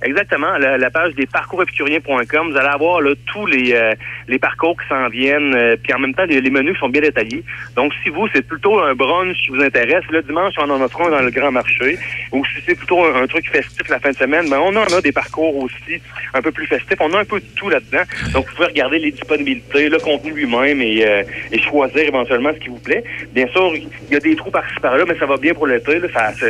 Exactement, 0.00 0.56
la, 0.58 0.78
la 0.78 0.90
page 0.90 1.14
des 1.14 1.26
parcoursépicuriens.com, 1.26 2.52
vous 2.52 2.56
allez 2.56 2.68
avoir 2.68 3.00
là, 3.00 3.14
tous 3.26 3.46
les, 3.46 3.72
euh, 3.72 3.94
les 4.28 4.38
parcours 4.38 4.76
qui 4.80 4.86
s'en 4.88 5.08
viennent, 5.08 5.54
euh, 5.56 5.76
puis 5.82 5.92
en 5.92 5.98
même 5.98 6.14
temps, 6.14 6.24
les, 6.24 6.40
menus 6.50 6.78
sont 6.78 6.88
bien 6.88 7.02
détaillés. 7.02 7.42
Donc, 7.74 7.92
si 8.04 8.08
vous, 8.08 8.28
c'est 8.32 8.46
plutôt 8.46 8.78
un 8.78 8.94
brunch 8.94 9.36
qui 9.44 9.50
vous 9.50 9.60
intéresse, 9.60 10.04
le 10.10 10.22
dimanche, 10.22 10.54
on 10.58 10.70
en 10.70 10.80
offre 10.80 11.02
un 11.02 11.10
dans 11.10 11.20
le 11.20 11.32
grand 11.32 11.50
marché, 11.50 11.98
ou 12.30 12.44
si 12.44 12.62
c'est 12.64 12.76
plutôt 12.76 13.04
un, 13.04 13.26
truc 13.26 13.50
festif 13.50 13.88
la 13.88 13.98
fin 13.98 14.10
de 14.10 14.16
semaine, 14.16 14.48
ben, 14.48 14.58
on 14.60 14.74
en 14.76 14.84
a 14.84 15.00
des 15.00 15.12
parcours 15.12 15.56
aussi 15.56 16.00
un 16.32 16.42
peu 16.42 16.52
plus 16.52 16.66
festifs. 16.66 16.96
On 17.00 17.12
a 17.12 17.18
un 17.18 17.24
peu 17.24 17.40
de 17.40 17.46
tout 17.56 17.68
là-dedans. 17.68 18.04
Donc, 18.32 18.46
vous 18.48 18.54
pouvez 18.54 18.68
regarder 18.68 19.00
les 19.00 19.10
disponibilités, 19.10 19.88
le 19.88 19.98
contenu 19.98 20.30
lui-même 20.32 20.80
et, 20.80 21.04
euh, 21.04 21.22
et 21.50 21.58
choisir 21.58 22.02
éventuellement 22.06 22.52
ce 22.54 22.60
qui 22.60 22.68
vous 22.68 22.78
plaît. 22.78 23.02
Bien 23.32 23.48
sûr, 23.48 23.74
il 23.74 24.12
y 24.12 24.16
a 24.16 24.20
des 24.20 24.36
trous 24.36 24.50
par-ci 24.50 24.78
par-là, 24.80 25.04
mais 25.08 25.18
ça 25.18 25.26
va 25.26 25.36
bien 25.36 25.54
pour 25.54 25.66
l'été. 25.66 26.00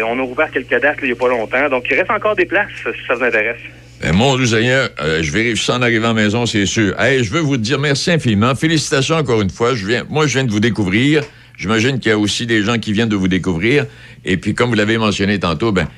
On 0.04 0.18
a 0.18 0.22
ouvert 0.22 0.50
quelques 0.50 0.80
dates 0.80 0.98
il 1.02 1.06
n'y 1.06 1.12
a 1.12 1.16
pas 1.16 1.28
longtemps. 1.28 1.68
Donc, 1.70 1.86
il 1.90 1.96
reste 1.96 2.10
encore 2.10 2.36
des 2.36 2.44
places 2.44 2.68
si 2.76 3.06
ça 3.06 3.14
vous 3.14 3.24
intéresse. 3.24 3.37
Ben, 4.00 4.14
mon 4.14 4.36
Dieu 4.36 4.46
euh, 4.54 5.22
je 5.22 5.32
vérifie 5.32 5.64
ça 5.64 5.76
en 5.76 5.82
arrivant 5.82 6.10
à 6.10 6.14
la 6.14 6.22
maison, 6.22 6.46
c'est 6.46 6.66
sûr. 6.66 6.94
Je 6.98 7.30
veux 7.30 7.40
vous 7.40 7.56
dire 7.56 7.80
merci 7.80 8.12
infiniment. 8.12 8.54
Félicitations 8.54 9.16
encore 9.16 9.40
une 9.40 9.50
fois. 9.50 9.74
Je 9.74 9.86
viens, 9.86 10.04
moi, 10.08 10.26
je 10.26 10.34
viens 10.34 10.44
de 10.44 10.52
vous 10.52 10.60
découvrir. 10.60 11.22
J'imagine 11.56 11.98
qu'il 11.98 12.10
y 12.10 12.12
a 12.12 12.18
aussi 12.18 12.46
des 12.46 12.62
gens 12.62 12.78
qui 12.78 12.92
viennent 12.92 13.08
de 13.08 13.16
vous 13.16 13.26
découvrir. 13.26 13.86
Et 14.24 14.36
puis, 14.36 14.54
comme 14.54 14.70
vous 14.70 14.76
l'avez 14.76 14.98
mentionné 14.98 15.40
tantôt, 15.40 15.72
ben, 15.72 15.88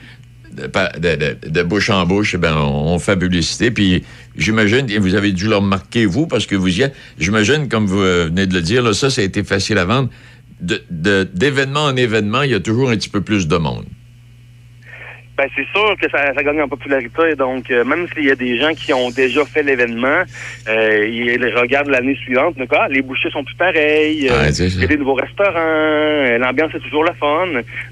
de, 0.57 1.62
bouche 1.62 1.91
en 1.91 2.07
bouche, 2.07 2.36
ben, 2.36 2.57
on, 2.57 2.99
fait 2.99 3.18
publicité. 3.18 3.70
Puis, 3.70 4.03
j'imagine, 4.36 4.86
vous 4.99 5.14
avez 5.14 5.32
dû 5.32 5.47
le 5.47 5.57
remarquer, 5.57 6.07
vous, 6.07 6.26
parce 6.26 6.47
que 6.47 6.57
vous 6.57 6.78
y 6.78 6.82
êtes. 6.82 6.95
J'imagine, 7.18 7.68
comme 7.68 7.84
vous 7.84 8.01
euh, 8.01 8.26
venez 8.30 8.47
de 8.47 8.55
le 8.55 8.62
dire, 8.62 8.82
là, 8.82 8.95
ça, 8.95 9.11
ça 9.11 9.20
a 9.20 9.24
été 9.24 9.45
facile 9.45 9.76
à 9.76 9.84
vendre. 9.84 10.09
D'événement 10.61 11.84
en 11.84 11.97
événement, 11.97 12.43
il 12.43 12.53
y 12.53 12.55
a 12.55 12.61
toujours 12.61 12.91
un 12.91 12.97
petit 12.97 13.11
peu 13.11 13.20
plus 13.20 13.47
de 13.47 13.57
monde. 13.57 13.84
Ben, 15.41 15.49
c'est 15.57 15.66
sûr 15.74 15.97
que 15.99 16.11
ça, 16.11 16.34
ça 16.34 16.43
gagne 16.43 16.61
en 16.61 16.68
popularité. 16.68 17.34
Donc, 17.34 17.70
euh, 17.70 17.82
même 17.82 18.07
s'il 18.12 18.26
y 18.26 18.30
a 18.30 18.34
des 18.34 18.59
gens 18.59 18.74
qui 18.74 18.93
ont 18.93 19.09
déjà 19.09 19.43
fait 19.47 19.62
l'événement, 19.62 20.20
euh, 20.68 21.07
ils 21.09 21.43
regardent 21.57 21.88
l'année 21.88 22.14
suivante. 22.16 22.59
Donc, 22.59 22.68
ah, 22.72 22.88
les 22.91 23.01
bouchées 23.01 23.30
sont 23.30 23.43
plus 23.43 23.55
pareilles. 23.55 24.28
euh, 24.28 24.53
ça. 24.53 24.64
il 24.66 24.80
y 24.82 24.84
a 24.84 24.86
des 24.86 24.99
nouveaux 24.99 25.14
restaurants. 25.14 25.55
euh, 25.57 26.36
L'ambiance 26.36 26.74
est 26.74 26.80
toujours 26.80 27.05
la 27.05 27.14
fun. 27.14 27.47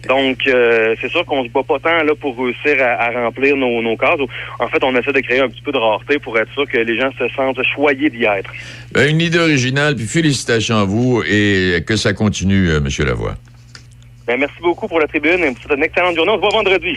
Donc, 0.07 0.41
c'est 0.45 1.09
sûr 1.09 1.25
qu'on 1.25 1.43
se 1.43 1.49
bat 1.49 1.63
pas 1.67 1.79
tant 1.79 2.03
là 2.05 2.13
pour 2.21 2.37
réussir 2.37 2.77
à, 2.85 3.05
à 3.05 3.11
remplir 3.25 3.57
nos, 3.57 3.81
nos 3.81 3.97
cases. 3.97 4.21
En 4.59 4.69
fait, 4.69 4.85
on 4.85 4.95
essaie 4.95 5.13
de 5.15 5.21
créer 5.21 5.41
un 5.41 5.49
petit 5.49 5.63
peu 5.63 5.73
de 5.73 5.79
rareté 5.79 6.19
pour 6.19 6.39
être 6.39 6.53
sûr 6.53 6.67
que 6.69 6.77
les 6.77 6.99
gens 7.01 7.11
se 7.19 7.27
sentent 7.35 7.63
choyés 7.75 8.11
d'y 8.11 8.25
être. 8.25 8.51
Ben, 8.93 9.09
une 9.09 9.23
idée 9.23 9.39
originale, 9.39 9.97
puis 9.97 10.05
félicitations 10.07 10.77
à 10.77 10.85
vous 10.85 11.23
et 11.27 11.83
que 11.87 11.97
ça 11.97 12.13
continue, 12.13 12.79
Monsieur 12.83 13.07
Lavoie. 13.07 13.37
Ben, 14.27 14.37
merci 14.39 14.57
beaucoup 14.61 14.87
pour 14.87 15.01
la 15.01 15.07
tribune. 15.07 15.41
C'est 15.63 15.75
une 15.75 15.83
excellente 15.83 16.15
journée. 16.15 16.33
On 16.33 16.37
se 16.37 16.41
voit 16.41 16.51
vendredi. 16.51 16.95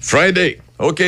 Friday, 0.00 0.58
OK. 0.78 1.02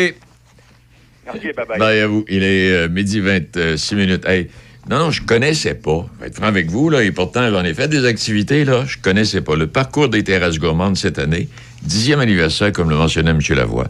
Merci, 1.24 1.52
bye 1.56 1.66
bye. 1.66 1.78
Bye 1.78 2.00
à 2.00 2.06
vous. 2.06 2.24
Il 2.28 2.42
est 2.42 2.72
euh, 2.72 2.88
midi 2.88 3.20
26 3.20 3.94
minutes. 3.94 4.24
Hey, 4.26 4.48
non, 4.88 4.98
non, 4.98 5.10
je 5.10 5.22
connaissais 5.22 5.74
pas. 5.74 6.06
Je 6.16 6.20
vais 6.20 6.26
être 6.26 6.36
franc 6.36 6.46
avec 6.46 6.68
vous, 6.68 6.90
là, 6.90 7.02
et 7.02 7.12
pourtant, 7.12 7.48
j'en 7.50 7.64
ai 7.64 7.72
fait 7.72 7.88
des 7.88 8.04
activités, 8.04 8.64
là. 8.64 8.84
Je 8.84 8.98
connaissais 8.98 9.40
pas. 9.40 9.54
Le 9.54 9.66
parcours 9.68 10.08
des 10.08 10.24
terrasses 10.24 10.58
gourmandes 10.58 10.96
cette 10.96 11.18
année, 11.18 11.48
dixième 11.82 12.20
anniversaire, 12.20 12.72
comme 12.72 12.90
le 12.90 12.96
mentionnait 12.96 13.30
M. 13.30 13.40
Lavoie. 13.50 13.88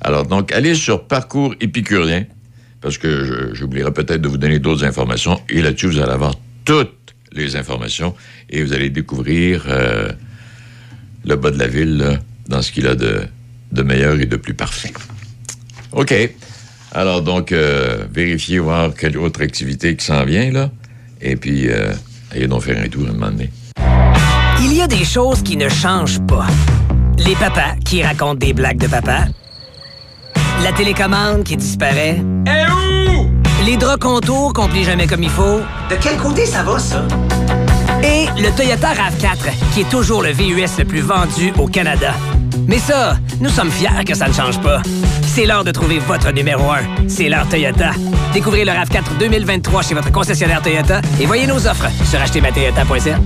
Alors, 0.00 0.26
donc, 0.26 0.52
allez 0.52 0.74
sur 0.74 1.06
Parcours 1.06 1.54
épicurien, 1.60 2.24
parce 2.80 2.98
que 2.98 3.50
j'oublierai 3.52 3.92
peut-être 3.92 4.20
de 4.20 4.28
vous 4.28 4.38
donner 4.38 4.58
d'autres 4.60 4.84
informations, 4.84 5.40
et 5.48 5.60
là-dessus, 5.60 5.86
vous 5.86 6.00
allez 6.00 6.12
avoir 6.12 6.34
toutes 6.64 7.14
les 7.32 7.56
informations, 7.56 8.14
et 8.48 8.62
vous 8.62 8.72
allez 8.72 8.90
découvrir 8.90 9.64
euh, 9.68 10.12
le 11.24 11.36
bas 11.36 11.50
de 11.50 11.58
la 11.58 11.68
ville, 11.68 11.98
là, 11.98 12.18
dans 12.48 12.62
ce 12.62 12.70
qu'il 12.70 12.86
a 12.86 12.94
de, 12.94 13.22
de 13.72 13.82
meilleur 13.82 14.20
et 14.20 14.26
de 14.26 14.36
plus 14.36 14.54
parfait. 14.54 14.92
OK. 15.92 16.14
Alors, 16.94 17.22
donc, 17.22 17.52
euh, 17.52 18.04
vérifiez, 18.12 18.58
voir 18.58 18.92
quelle 18.94 19.16
autre 19.16 19.42
activité 19.42 19.96
qui 19.96 20.04
s'en 20.04 20.24
vient, 20.24 20.50
là. 20.50 20.70
Et 21.20 21.36
puis, 21.36 21.68
euh, 21.68 21.92
allez 22.30 22.46
donc 22.46 22.62
faire 22.62 22.82
un 22.82 22.88
tour 22.88 23.08
un 23.08 23.12
moment 23.12 23.30
donné. 23.30 23.50
Il 24.60 24.74
y 24.74 24.82
a 24.82 24.86
des 24.86 25.04
choses 25.04 25.42
qui 25.42 25.56
ne 25.56 25.68
changent 25.68 26.20
pas. 26.26 26.46
Les 27.18 27.34
papas 27.34 27.76
qui 27.84 28.02
racontent 28.02 28.34
des 28.34 28.52
blagues 28.52 28.78
de 28.78 28.88
papa. 28.88 29.26
La 30.62 30.72
télécommande 30.72 31.44
qui 31.44 31.56
disparaît. 31.56 32.20
Eh 32.46 32.70
où? 32.70 33.30
Les 33.64 33.76
draps 33.76 34.00
contours 34.00 34.52
qu'on 34.52 34.68
plie 34.68 34.84
jamais 34.84 35.06
comme 35.06 35.22
il 35.22 35.30
faut. 35.30 35.60
De 35.88 35.96
quel 36.00 36.16
côté 36.16 36.46
ça 36.46 36.62
va, 36.62 36.78
ça? 36.78 37.06
Et 38.02 38.26
le 38.40 38.54
Toyota 38.56 38.92
RAV4, 38.92 39.72
qui 39.74 39.80
est 39.82 39.88
toujours 39.88 40.22
le 40.22 40.30
VUS 40.30 40.78
le 40.78 40.84
plus 40.84 41.00
vendu 41.00 41.52
au 41.58 41.66
Canada. 41.66 42.14
Mais 42.66 42.78
ça, 42.78 43.16
nous 43.40 43.48
sommes 43.48 43.70
fiers 43.70 44.04
que 44.06 44.14
ça 44.14 44.28
ne 44.28 44.32
change 44.32 44.60
pas. 44.60 44.82
C'est 45.26 45.46
l'heure 45.46 45.64
de 45.64 45.70
trouver 45.70 45.98
votre 45.98 46.30
numéro 46.32 46.70
1. 46.70 47.08
C'est 47.08 47.28
l'heure 47.28 47.48
Toyota. 47.48 47.92
Découvrez 48.32 48.64
le 48.64 48.72
RAV4 48.72 49.18
2023 49.18 49.82
chez 49.82 49.94
votre 49.94 50.12
concessionnaire 50.12 50.62
Toyota 50.62 51.00
et 51.20 51.26
voyez 51.26 51.46
nos 51.46 51.66
offres 51.66 51.88
sur 52.08 52.20
achetermatoyota.ca. 52.20 53.18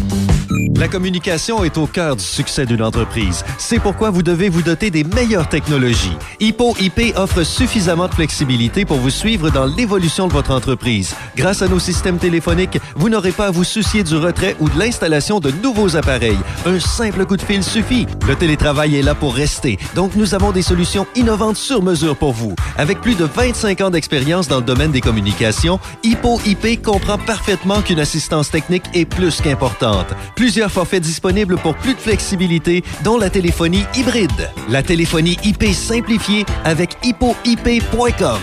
La 0.79 0.89
communication 0.89 1.65
est 1.65 1.79
au 1.79 1.87
cœur 1.87 2.17
du 2.17 2.23
succès 2.23 2.67
d'une 2.67 2.83
entreprise. 2.83 3.45
C'est 3.57 3.79
pourquoi 3.79 4.11
vous 4.11 4.23
devez 4.23 4.51
vous 4.51 4.63
doter 4.63 4.91
des 4.91 5.05
meilleures 5.05 5.49
technologies. 5.49 6.17
Hippo 6.39 6.77
IP 6.79 7.17
offre 7.17 7.43
suffisamment 7.45 8.09
de 8.09 8.15
flexibilité 8.15 8.85
pour 8.85 8.99
vous 8.99 9.11
suivre 9.11 9.51
dans 9.51 9.65
l'évolution 9.65 10.29
de 10.29 10.35
votre 10.35 10.51
entreprise. 10.51 11.15
Grâce 11.35 11.63
à 11.63 11.69
nos 11.69 11.79
systèmes 11.79 12.19
téléphoniques, 12.19 12.79
vous 12.95 13.09
n'aurez 13.09 13.33
pas 13.33 13.47
à 13.47 13.51
vous 13.51 13.65
soucier 13.65 14.05
du 14.05 14.17
retrait 14.17 14.55
ou 14.61 14.69
de 14.69 14.79
l'installation 14.79 15.41
de 15.41 15.51
nouveaux 15.51 15.97
appareils. 15.97 16.39
Un 16.67 16.79
simple 16.79 17.25
coup 17.25 17.39
de 17.39 17.43
fil 17.43 17.65
suffit. 17.65 18.07
Le 18.29 18.37
télétravail 18.37 18.97
est 18.97 19.03
là 19.03 19.15
pour 19.17 19.35
rester, 19.35 19.79
donc 19.95 20.15
nous 20.17 20.35
avons 20.35 20.53
des 20.53 20.63
solutions 20.63 21.07
innovantes 21.15 21.57
sur 21.57 21.83
mesure 21.83 22.17
pour 22.17 22.33
vous. 22.33 22.55
Avec 22.77 23.01
plus 23.01 23.17
de 23.17 23.25
25 23.25 23.81
ans 23.81 23.91
d'expérience 23.91 24.49
dans 24.49 24.59
le 24.59 24.63
domaine 24.65 24.93
des 24.93 25.01
communications, 25.01 25.79
Hippo 26.03 26.41
IP 26.47 26.83
comprend 26.83 27.19
parfaitement 27.19 27.83
qu'une 27.83 28.01
assistance 28.01 28.51
technique 28.51 28.85
est 28.95 29.05
plus 29.05 29.41
qu'importante. 29.41 30.09
Plusieurs 30.35 30.71
forfaits 30.71 31.03
disponibles 31.03 31.57
pour 31.57 31.75
plus 31.75 31.95
de 31.95 32.01
flexibilité, 32.01 32.85
dont 33.05 33.19
la 33.19 33.31
téléphonie 33.31 33.85
hybride. 33.95 34.51
La 34.69 34.83
téléphonie 34.83 35.39
IP 35.45 35.65
simplifiée 35.73 36.45
avec 36.65 36.97
hippoip.com. 37.03 38.39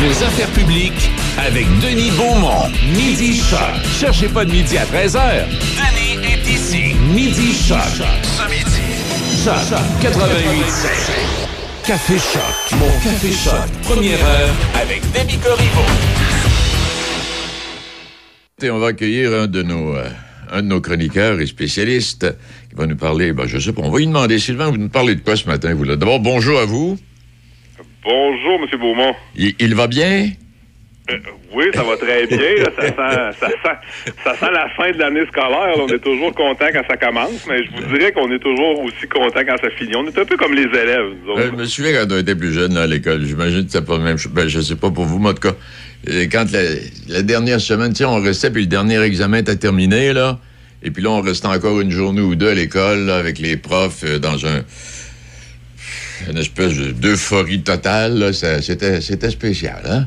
Les 0.00 0.22
affaires 0.22 0.50
publiques 0.50 1.10
avec 1.38 1.66
Denis 1.80 2.10
Beaumont. 2.12 2.68
Midi 2.94 3.36
Choc. 3.36 3.58
Cherchez 3.98 4.28
pas 4.28 4.44
de 4.44 4.52
midi 4.52 4.76
à 4.78 4.84
13h. 4.84 5.44
Denis 5.48 6.24
est 6.24 6.48
ici. 6.48 6.94
Midi 7.12 7.52
Choc. 7.52 7.78
Ce 8.22 8.48
midi. 8.48 8.67
Choc 9.48 9.80
88 10.02 10.12
Café 11.86 12.18
Choc. 12.18 12.78
Mon 12.78 12.86
Café 13.02 13.32
Choc. 13.32 13.82
Première 13.82 14.22
heure 14.22 14.54
avec 14.78 15.00
Demi 15.14 15.38
Corriveau. 15.38 15.80
Et 18.62 18.70
on 18.70 18.78
va 18.78 18.88
accueillir 18.88 19.32
un 19.32 19.46
de 19.46 19.62
nos, 19.62 19.96
euh, 19.96 20.06
un 20.52 20.60
de 20.60 20.66
nos 20.66 20.82
chroniqueurs 20.82 21.40
et 21.40 21.46
spécialistes 21.46 22.26
qui 22.68 22.74
va 22.76 22.84
nous 22.84 22.96
parler, 22.96 23.32
ben, 23.32 23.46
je 23.46 23.58
sais 23.58 23.72
pas, 23.72 23.80
on 23.82 23.90
va 23.90 23.98
lui 24.00 24.06
demander, 24.06 24.38
Sylvain, 24.38 24.68
vous 24.70 24.76
nous 24.76 24.90
parlez 24.90 25.14
de 25.14 25.22
quoi 25.22 25.34
ce 25.34 25.46
matin, 25.46 25.72
vous 25.72 25.84
là? 25.84 25.96
D'abord, 25.96 26.20
bonjour 26.20 26.58
à 26.58 26.66
vous. 26.66 26.98
Bonjour, 28.04 28.60
M. 28.60 28.78
Beaumont. 28.78 29.14
Il, 29.34 29.54
il 29.58 29.74
va 29.74 29.86
bien? 29.86 30.30
Euh, 31.10 31.16
oui, 31.54 31.64
ça 31.74 31.82
va 31.82 31.96
très 31.96 32.26
bien. 32.26 32.38
là. 32.38 32.70
Ça, 32.76 32.82
sent, 32.86 33.38
ça, 33.40 33.48
sent, 33.48 34.12
ça 34.24 34.34
sent 34.36 34.52
la 34.52 34.68
fin 34.76 34.90
de 34.92 34.98
l'année 34.98 35.24
scolaire. 35.26 35.74
On 35.78 35.88
est 35.88 35.98
toujours 35.98 36.34
content 36.34 36.66
quand 36.72 36.82
ça 36.88 36.96
commence, 36.96 37.46
mais 37.48 37.64
je 37.64 37.70
vous 37.70 37.96
dirais 37.96 38.12
qu'on 38.12 38.30
est 38.30 38.38
toujours 38.38 38.80
aussi 38.82 39.06
content 39.08 39.40
quand 39.46 39.56
ça 39.62 39.70
finit. 39.78 39.96
On 39.96 40.06
est 40.06 40.18
un 40.18 40.24
peu 40.24 40.36
comme 40.36 40.54
les 40.54 40.64
élèves. 40.64 41.12
Euh, 41.28 41.50
je 41.50 41.56
me 41.56 41.64
souviens 41.64 41.92
quand 42.04 42.12
on 42.14 42.18
était 42.18 42.34
plus 42.34 42.52
jeune 42.52 42.76
à 42.76 42.86
l'école. 42.86 43.24
J'imagine 43.24 43.64
que 43.66 43.72
c'est 43.72 43.84
pas 43.84 43.96
le 43.96 44.04
même 44.04 44.18
chose. 44.18 44.32
Ben, 44.32 44.48
je 44.48 44.60
sais 44.60 44.76
pas 44.76 44.90
pour 44.90 45.04
vous, 45.04 45.18
mais 45.18 45.30
en 45.30 45.34
tout 45.34 45.48
cas, 45.48 45.54
euh, 46.10 46.26
quand 46.30 46.44
la, 46.52 46.60
la 47.08 47.22
dernière 47.22 47.60
semaine, 47.60 47.92
on 48.06 48.20
restait, 48.22 48.50
puis 48.50 48.62
le 48.62 48.68
dernier 48.68 49.00
examen 49.00 49.38
était 49.38 49.56
terminé, 49.56 50.12
là. 50.12 50.38
Et 50.82 50.90
puis 50.90 51.02
là, 51.02 51.10
on 51.10 51.22
restait 51.22 51.48
encore 51.48 51.80
une 51.80 51.90
journée 51.90 52.20
ou 52.20 52.34
deux 52.36 52.50
à 52.50 52.54
l'école, 52.54 53.10
avec 53.10 53.38
les 53.38 53.56
profs, 53.56 54.04
euh, 54.04 54.18
dans 54.18 54.46
un. 54.46 54.62
Une 56.30 56.36
espèce 56.38 56.74
de- 56.76 56.90
d'euphorie 56.90 57.62
totale, 57.62 58.34
c'était 58.34 59.30
spécial, 59.30 59.80
hein? 59.88 60.06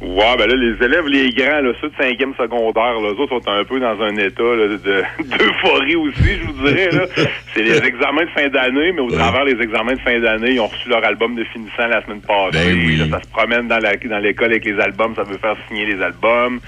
Ouais, 0.00 0.36
ben 0.38 0.46
là, 0.46 0.54
les 0.54 0.84
élèves, 0.86 1.06
les 1.08 1.30
grands, 1.30 1.60
là, 1.60 1.72
ceux 1.80 1.88
de 1.88 1.94
cinquième 2.00 2.32
secondaire, 2.36 3.00
là, 3.00 3.08
eux 3.10 3.20
autres 3.20 3.34
sont 3.42 3.50
un 3.50 3.64
peu 3.64 3.80
dans 3.80 4.00
un 4.00 4.14
état 4.16 4.42
là, 4.44 4.68
de- 4.68 4.78
d'euphorie 5.24 5.96
aussi, 5.96 6.38
je 6.40 6.46
vous 6.46 6.68
dirais. 6.68 6.90
là. 6.92 7.04
C'est 7.52 7.62
les 7.62 7.78
examens 7.84 8.24
de 8.24 8.30
fin 8.30 8.46
d'année, 8.48 8.92
mais 8.92 9.00
au 9.00 9.10
travers 9.10 9.44
des 9.44 9.60
examens 9.60 9.94
de 9.94 10.00
fin 10.00 10.20
d'année, 10.20 10.52
ils 10.52 10.60
ont 10.60 10.68
reçu 10.68 10.88
leur 10.88 11.04
album 11.04 11.34
de 11.34 11.42
finissant 11.44 11.88
la 11.88 12.00
semaine 12.04 12.20
passée. 12.20 12.58
Là, 12.96 13.04
ça 13.10 13.20
se 13.20 13.28
promène 13.28 13.66
dans 13.66 13.78
la- 13.80 13.96
dans 13.96 14.18
l'école 14.18 14.50
avec 14.52 14.64
les 14.66 14.78
albums, 14.78 15.16
ça 15.16 15.24
veut 15.24 15.38
faire 15.38 15.56
signer 15.66 15.86
les 15.86 16.00
albums. 16.00 16.60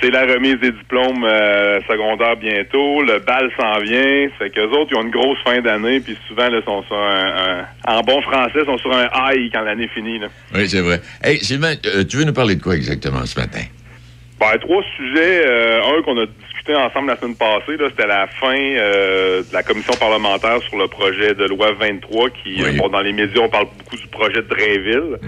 C'est 0.00 0.10
la 0.10 0.22
remise 0.26 0.56
des 0.60 0.70
diplômes 0.70 1.24
euh, 1.24 1.80
secondaires 1.90 2.36
bientôt. 2.36 3.02
Le 3.02 3.18
bal 3.18 3.50
s'en 3.58 3.80
vient. 3.80 4.28
Ça 4.38 4.44
fait 4.44 4.50
qu'eux 4.50 4.68
autres, 4.68 4.90
ils 4.92 4.96
ont 4.96 5.02
une 5.02 5.10
grosse 5.10 5.38
fin 5.44 5.60
d'année, 5.60 5.98
puis 5.98 6.16
souvent, 6.28 6.48
là, 6.48 6.60
sont 6.64 6.84
sur 6.84 6.96
un, 6.96 7.64
un- 7.86 7.96
en 7.96 8.00
bon 8.02 8.22
français, 8.22 8.64
sont 8.64 8.78
sur 8.78 8.92
un 8.96 9.08
high 9.32 9.50
quand 9.52 9.62
l'année 9.62 9.88
finit. 9.92 10.20
Là. 10.20 10.28
Oui, 10.54 10.68
c'est 10.68 10.80
vrai. 10.82 11.00
Hey, 11.22 11.38
Sylvain, 11.38 11.74
euh, 11.86 12.04
tu 12.04 12.16
veux 12.18 12.24
nous 12.24 12.32
parler 12.32 12.54
de 12.54 12.62
quoi 12.62 12.76
exactement 12.76 13.26
ce 13.26 13.38
matin? 13.40 13.62
Ben, 14.38 14.56
trois 14.60 14.84
sujets. 14.96 15.42
Euh, 15.46 15.80
un 15.98 16.02
qu'on 16.02 16.16
a 16.22 16.26
discuté 16.68 16.74
ensemble 16.76 17.08
la 17.08 17.16
semaine 17.16 17.36
passée, 17.36 17.76
c'était 17.78 18.06
la 18.06 18.26
fin 18.26 18.54
euh, 18.56 19.42
de 19.42 19.52
la 19.52 19.62
commission 19.62 19.94
parlementaire 19.94 20.60
sur 20.68 20.78
le 20.78 20.86
projet 20.88 21.34
de 21.34 21.44
loi 21.46 21.72
23 21.78 22.30
qui, 22.30 22.62
Oui. 22.62 22.76
bon, 22.78 22.88
dans 22.88 23.00
les 23.00 23.12
médias, 23.12 23.42
on 23.42 23.48
parle 23.48 23.66
beaucoup 23.78 23.96
du 23.96 24.06
projet 24.08 24.42
de 24.42 24.48
Drainville. 24.48 25.18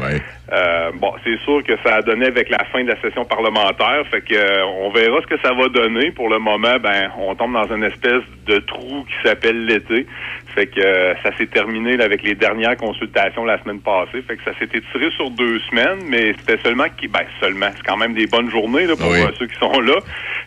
Euh, 0.53 0.91
bon, 0.95 1.13
c'est 1.25 1.39
sûr 1.45 1.63
que 1.65 1.75
ça 1.85 1.97
a 1.97 2.03
donné 2.03 2.27
avec 2.27 2.51
la 2.51 2.65
fin 2.73 2.83
de 2.83 2.89
la 2.89 3.01
session 3.01 3.25
parlementaire, 3.25 4.05
fait 4.11 4.21
que 4.21 4.35
euh, 4.35 4.65
on 4.67 4.91
verra 4.91 5.21
ce 5.23 5.27
que 5.27 5.41
ça 5.41 5.53
va 5.55 5.69
donner. 5.69 6.11
Pour 6.11 6.29
le 6.29 6.39
moment, 6.39 6.77
ben, 6.81 7.11
on 7.19 7.35
tombe 7.35 7.53
dans 7.55 7.75
une 7.75 7.85
espèce 7.85 8.23
de 8.47 8.59
trou 8.59 9.05
qui 9.05 9.29
s'appelle 9.29 9.65
l'été. 9.65 10.07
Fait 10.55 10.67
que 10.67 10.81
euh, 10.81 11.15
ça 11.23 11.37
s'est 11.37 11.47
terminé 11.47 11.97
là, 11.97 12.05
avec 12.05 12.23
les 12.23 12.35
dernières 12.35 12.77
consultations 12.77 13.45
la 13.45 13.61
semaine 13.63 13.81
passée. 13.81 14.23
Fait 14.23 14.37
que 14.37 14.45
ça 14.45 14.53
s'est 14.59 14.69
étiré 14.73 15.11
sur 15.17 15.31
deux 15.31 15.59
semaines, 15.71 16.01
mais 16.09 16.35
c'était 16.39 16.61
seulement 16.63 16.87
qui 16.97 17.09
ben 17.09 17.25
seulement, 17.41 17.71
c'est 17.77 17.87
quand 17.87 17.97
même 17.97 18.15
des 18.15 18.27
bonnes 18.27 18.51
journées 18.51 18.87
là, 18.87 18.97
pour 18.97 19.11
Oui. 19.11 19.21
euh, 19.23 19.31
ceux 19.39 19.47
qui 19.47 19.59
sont 19.59 19.81
là. 19.81 19.97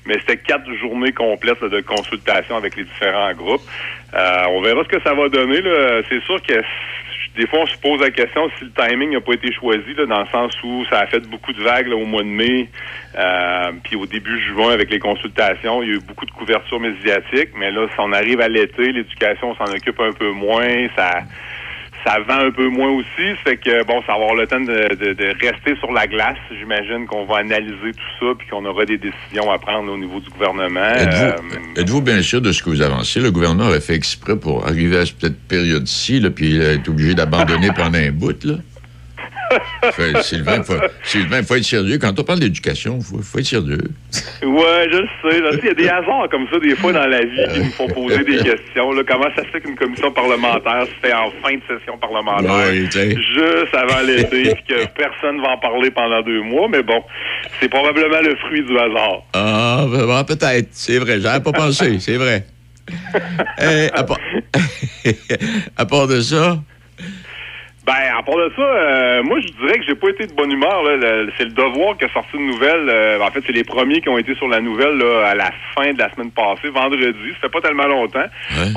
Mais 0.05 0.15
c'était 0.19 0.37
quatre 0.37 0.71
journées 0.75 1.13
complètes 1.13 1.61
là, 1.61 1.69
de 1.69 1.81
consultation 1.81 2.55
avec 2.57 2.75
les 2.75 2.83
différents 2.83 3.33
groupes. 3.33 3.61
Euh, 4.13 4.43
on 4.49 4.61
verra 4.61 4.83
ce 4.83 4.89
que 4.89 5.01
ça 5.01 5.13
va 5.13 5.29
donner. 5.29 5.61
là. 5.61 6.01
C'est 6.09 6.21
sûr 6.23 6.41
que 6.43 6.53
des 7.35 7.47
fois, 7.47 7.61
on 7.61 7.65
se 7.65 7.77
pose 7.77 7.99
la 7.99 8.11
question 8.11 8.47
si 8.59 8.65
le 8.65 8.71
timing 8.71 9.11
n'a 9.11 9.21
pas 9.21 9.33
été 9.33 9.51
choisi, 9.53 9.93
là, 9.95 10.05
dans 10.05 10.19
le 10.19 10.27
sens 10.27 10.51
où 10.63 10.85
ça 10.89 10.99
a 10.99 11.07
fait 11.07 11.21
beaucoup 11.21 11.51
de 11.51 11.63
vagues 11.63 11.87
là, 11.87 11.95
au 11.95 12.05
mois 12.05 12.21
de 12.21 12.27
mai, 12.27 12.69
euh, 13.17 13.71
puis 13.83 13.95
au 13.95 14.05
début 14.05 14.39
juin 14.39 14.71
avec 14.71 14.91
les 14.91 14.99
consultations, 14.99 15.81
il 15.81 15.89
y 15.89 15.91
a 15.93 15.95
eu 15.95 15.99
beaucoup 15.99 16.25
de 16.25 16.31
couverture 16.31 16.79
médiatique, 16.79 17.49
mais 17.57 17.71
là, 17.71 17.87
si 17.87 17.95
on 17.99 18.11
arrive 18.11 18.39
à 18.39 18.47
l'été, 18.47 18.91
l'éducation 18.91 19.55
s'en 19.55 19.65
occupe 19.65 19.99
un 19.99 20.11
peu 20.11 20.29
moins, 20.29 20.87
ça 20.95 21.21
ça 22.05 22.19
vend 22.27 22.45
un 22.47 22.51
peu 22.51 22.67
moins 22.67 22.89
aussi, 22.91 23.35
fait 23.43 23.57
que 23.57 23.83
bon, 23.85 24.01
ça 24.01 24.13
va 24.13 24.15
avoir 24.15 24.35
le 24.35 24.45
temps 24.47 24.59
de, 24.59 24.95
de- 24.95 25.13
de 25.13 25.25
rester 25.39 25.75
sur 25.79 25.91
la 25.91 26.05
glace. 26.07 26.37
J'imagine 26.59 27.05
qu'on 27.07 27.25
va 27.25 27.37
analyser 27.37 27.91
tout 27.93 28.11
ça, 28.19 28.25
puis 28.37 28.47
qu'on 28.47 28.65
aura 28.65 28.85
des 28.85 28.97
décisions 28.97 29.51
à 29.51 29.57
prendre 29.57 29.91
au 29.91 29.97
niveau 29.97 30.19
du 30.19 30.29
gouvernement. 30.29 30.79
Euh, 30.81 30.97
Êtes-vous 31.35 31.81
êtes-vous 31.81 32.01
bien 32.01 32.21
sûr 32.21 32.41
de 32.41 32.51
ce 32.51 32.61
que 32.61 32.69
vous 32.69 32.81
avancez? 32.81 33.19
Le 33.19 33.31
gouvernement 33.31 33.67
aurait 33.69 33.81
fait 33.81 33.95
exprès 33.95 34.37
pour 34.37 34.65
arriver 34.67 34.97
à 34.97 35.05
cette 35.05 35.39
période-ci, 35.47 36.21
puis 36.35 36.55
il 36.55 36.61
a 36.61 36.73
été 36.73 36.89
obligé 36.89 37.13
d'abandonner 37.15 37.69
pendant 37.75 37.97
un 37.99 38.11
bout, 38.11 38.43
là. 38.43 38.55
Fait, 39.91 40.21
Sylvain, 40.23 40.63
faut, 40.63 40.73
Sylvain, 41.03 41.43
faut 41.43 41.55
être 41.55 41.63
sérieux. 41.63 41.97
Quand 41.97 42.17
on 42.19 42.23
parle 42.23 42.39
d'éducation, 42.39 42.99
faut, 43.01 43.21
faut 43.21 43.39
être 43.39 43.45
sérieux. 43.45 43.77
Ouais, 44.43 44.87
je 44.91 44.97
le 44.97 45.07
sais. 45.21 45.59
Il 45.61 45.65
y 45.65 45.69
a 45.69 45.73
des 45.73 45.89
hasards 45.89 46.27
comme 46.29 46.47
ça, 46.51 46.59
des 46.59 46.75
fois, 46.75 46.93
dans 46.93 47.05
la 47.07 47.21
vie, 47.23 47.53
qui 47.53 47.59
nous 47.59 47.71
font 47.71 47.87
poser 47.87 48.23
des 48.23 48.37
questions. 48.37 48.91
Là. 48.91 49.03
Comment 49.07 49.29
ça 49.35 49.43
se 49.43 49.47
fait 49.49 49.61
qu'une 49.61 49.75
commission 49.75 50.11
parlementaire 50.11 50.85
se 50.87 51.07
fait 51.07 51.13
en 51.13 51.31
fin 51.43 51.55
de 51.55 51.61
session 51.67 51.97
parlementaire, 51.97 52.53
Ouais, 52.53 52.85
juste 52.85 53.73
avant 53.73 54.01
l'été, 54.05 54.55
puis 54.55 54.63
que 54.67 54.85
personne 54.97 55.41
va 55.41 55.49
en 55.49 55.57
parler 55.57 55.91
pendant 55.91 56.21
deux 56.21 56.41
mois? 56.41 56.67
Mais 56.69 56.83
bon, 56.83 57.01
c'est 57.59 57.69
probablement 57.69 58.21
le 58.21 58.35
fruit 58.35 58.63
du 58.63 58.77
hasard. 58.77 59.23
Ah, 59.33 59.85
ben, 59.89 60.05
ben, 60.05 60.23
peut-être. 60.23 60.69
C'est 60.71 60.99
vrai. 60.99 61.19
J'avais 61.19 61.43
pas 61.43 61.51
pensé. 61.51 61.99
C'est 61.99 62.17
vrai. 62.17 62.45
Eh, 63.61 63.89
à, 63.93 64.03
part... 64.03 64.19
à 65.77 65.85
part 65.85 66.07
de 66.07 66.19
ça, 66.21 66.57
Ben, 67.85 67.93
à 68.17 68.23
part 68.23 68.37
de 68.37 68.49
ça, 68.55 68.61
euh, 68.61 69.23
moi, 69.23 69.39
je 69.41 69.47
dirais 69.61 69.77
que 69.77 69.83
j'ai 69.85 69.95
pas 69.95 70.07
été 70.07 70.25
de 70.25 70.31
bonne 70.33 70.51
humeur. 70.51 70.83
Là. 70.83 71.25
C'est 71.37 71.43
le 71.43 71.51
devoir 71.51 71.97
qui 71.97 72.05
a 72.05 72.09
sorti 72.13 72.37
une 72.37 72.47
nouvelle. 72.47 72.87
euh, 72.87 73.19
en 73.19 73.29
fait, 73.29 73.41
c'est 73.45 73.51
les 73.51 73.65
premiers 73.65 73.99
qui 73.99 74.07
ont 74.07 74.17
été 74.17 74.33
sur 74.35 74.47
la 74.47 74.61
nouvelle 74.61 74.97
là, 74.97 75.27
à 75.27 75.35
la 75.35 75.51
fin 75.75 75.91
de 75.91 75.99
la 75.99 76.09
semaine 76.13 76.31
passée, 76.31 76.69
vendredi. 76.69 77.29
Ça 77.33 77.39
fait 77.41 77.49
pas 77.49 77.59
tellement 77.59 77.87
longtemps. 77.87 78.23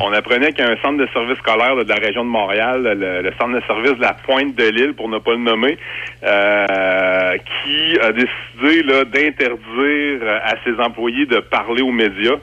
On 0.03 0.13
apprenait 0.13 0.53
qu'il 0.53 0.65
y 0.65 0.69
a 0.69 0.73
un 0.73 0.77
centre 0.83 0.99
de 0.99 1.07
service 1.13 1.39
scolaire 1.39 1.77
là, 1.77 1.85
de 1.85 1.89
la 1.89 1.95
région 2.05 2.25
de 2.25 2.31
Montréal, 2.31 2.83
le, 2.83 3.23
le 3.23 3.33
centre 3.41 3.55
de 3.55 3.63
service 3.69 3.93
de 3.97 4.03
la 4.03 4.15
Pointe 4.15 4.57
de 4.57 4.65
l'île, 4.71 4.95
pour 4.95 5.09
ne 5.09 5.19
pas 5.19 5.33
le 5.33 5.39
nommer, 5.39 5.79
euh, 6.25 7.37
qui 7.63 8.01
a 8.01 8.11
décidé 8.13 8.83
là, 8.83 9.05
d'interdire 9.05 10.19
euh, 10.23 10.39
à 10.43 10.55
ses 10.65 10.81
employés 10.83 11.27
de 11.27 11.39
parler 11.39 11.83
aux 11.83 11.93
médias. 11.93 12.37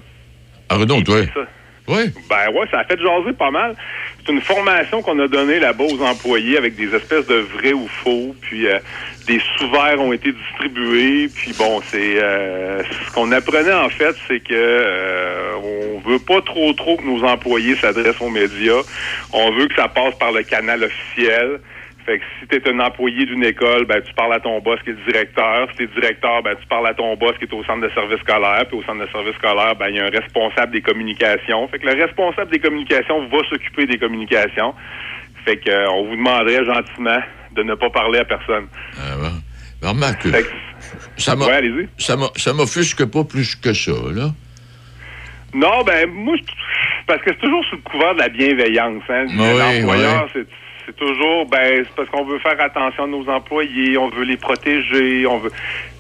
Arnaud, 0.70 1.02
toi. 1.02 1.18
Oui. 1.90 2.04
Ben 2.30 2.50
ouais, 2.54 2.66
ça 2.72 2.80
a 2.80 2.84
fait 2.86 2.98
jaser 2.98 3.34
pas 3.38 3.52
mal. 3.52 3.76
C'est 4.26 4.32
une 4.32 4.42
formation 4.42 5.02
qu'on 5.02 5.20
a 5.20 5.28
donnée 5.28 5.60
là-bas 5.60 5.84
aux 5.84 6.02
employés 6.02 6.58
avec 6.58 6.76
des 6.76 6.96
espèces 6.96 7.28
de 7.28 7.36
vrais 7.36 7.74
ou 7.74 7.88
faux, 7.88 8.34
puis 8.40 8.68
euh, 8.68 8.80
des 9.28 9.42
sous-verts 9.58 10.00
ont 10.00 10.14
été 10.14 10.32
distribués, 10.32 11.28
puis 11.28 11.52
bon, 11.58 11.82
c'est 11.92 12.24
euh, 12.24 12.84
ce 12.84 13.12
qu'on 13.12 13.34
apprenait 13.34 13.74
en 13.74 13.90
fait, 13.90 14.16
c'est 14.28 14.40
que 14.40 14.54
euh, 14.54 15.56
on 15.58 16.10
veut 16.10 16.20
pas 16.20 16.42
trop 16.42 16.72
trop 16.72 16.96
que 16.96 17.04
nos 17.04 17.24
employés 17.26 17.76
s'adressent 17.76 18.22
aux 18.22 18.30
médias. 18.30 18.82
On 19.34 19.52
veut 19.52 19.68
que 19.68 19.76
ça 19.76 19.90
passe 19.90 20.16
par 20.16 20.32
le 20.32 20.44
canal 20.44 20.84
officiel. 20.84 21.60
Fait 22.06 22.20
que 22.20 22.24
si 22.40 22.48
tu 22.48 22.56
es 22.58 22.70
un 22.70 22.80
employé 22.82 23.26
d'une 23.26 23.44
école, 23.46 23.86
ben 23.86 24.02
tu 24.02 24.14
parles 24.14 24.34
à 24.34 24.40
ton 24.40 24.60
boss 24.60 24.78
qui 24.84 24.90
est 24.90 24.94
le 24.94 25.12
directeur. 25.12 25.68
Si 25.72 25.78
tu 25.78 25.84
es 25.84 25.88
directeur, 25.88 26.44
ben 26.44 26.56
tu 26.60 26.68
parles 26.68 26.88
à 26.88 26.94
ton 26.94 27.16
boss 27.16 27.34
qui 27.38 27.46
est 27.46 27.54
au 27.54 27.64
centre 27.64 27.82
de 27.82 27.90
service 27.94 28.20
scolaire. 28.20 28.66
Puis 28.68 28.78
au 28.78 28.84
centre 28.84 29.06
de 29.06 29.10
service 29.12 29.36
scolaire, 29.36 29.76
ben 29.76 29.88
il 29.90 29.96
y 29.96 30.00
a 30.00 30.06
un 30.06 30.10
responsable 30.10 30.74
des 30.74 30.82
communications. 30.82 31.68
Fait 31.70 31.80
que 31.80 31.88
le 31.88 32.02
responsable 32.04 32.52
des 32.52 32.60
communications 32.60 33.26
va 33.30 33.38
s'occuper 33.50 33.86
des 33.86 33.98
communications. 33.98 34.74
Fait 35.46 35.58
que 35.58 35.70
euh, 35.70 35.90
on 35.92 36.06
vous 36.08 36.16
demanderait 36.16 36.66
gentiment 36.66 37.20
de 37.56 37.64
ne 37.64 37.76
pas 37.76 37.90
parler 37.90 38.20
à 38.20 38.26
personne. 38.26 38.68
Ah. 38.98 39.16
Ben, 39.82 39.90
remarque, 39.90 40.24
Fait 40.28 40.44
que- 40.44 41.22
ça 41.22 41.36
m'a- 41.36 41.46
Ouais, 41.46 41.88
ça 42.38 42.54
m'offusque 42.54 43.06
pas 43.06 43.24
plus 43.24 43.56
que 43.56 43.74
ça, 43.74 43.92
là. 44.14 44.30
Non, 45.54 45.84
ben 45.86 46.10
moi, 46.10 46.36
je- 46.38 46.44
parce 47.06 47.22
que 47.22 47.32
c'est 47.32 47.40
toujours 47.40 47.64
sous 47.66 47.76
le 47.76 47.82
couvert 47.82 48.14
de 48.16 48.20
la 48.20 48.30
bienveillance. 48.30 49.04
Hein. 49.10 49.26
Oui, 49.30 49.38
L'employeur, 49.38 50.28
c'est 50.34 50.48
c'est 50.86 50.96
toujours, 50.96 51.46
ben, 51.46 51.84
c'est 51.86 51.96
parce 51.96 52.10
qu'on 52.10 52.26
veut 52.26 52.40
faire 52.40 52.60
attention 52.60 53.04
à 53.04 53.08
nos 53.08 53.28
employés, 53.30 53.98
on 53.98 54.10
veut 54.10 54.24
les 54.24 54.38
protéger, 54.38 55.26
on 55.28 55.38
veut. 55.40 55.52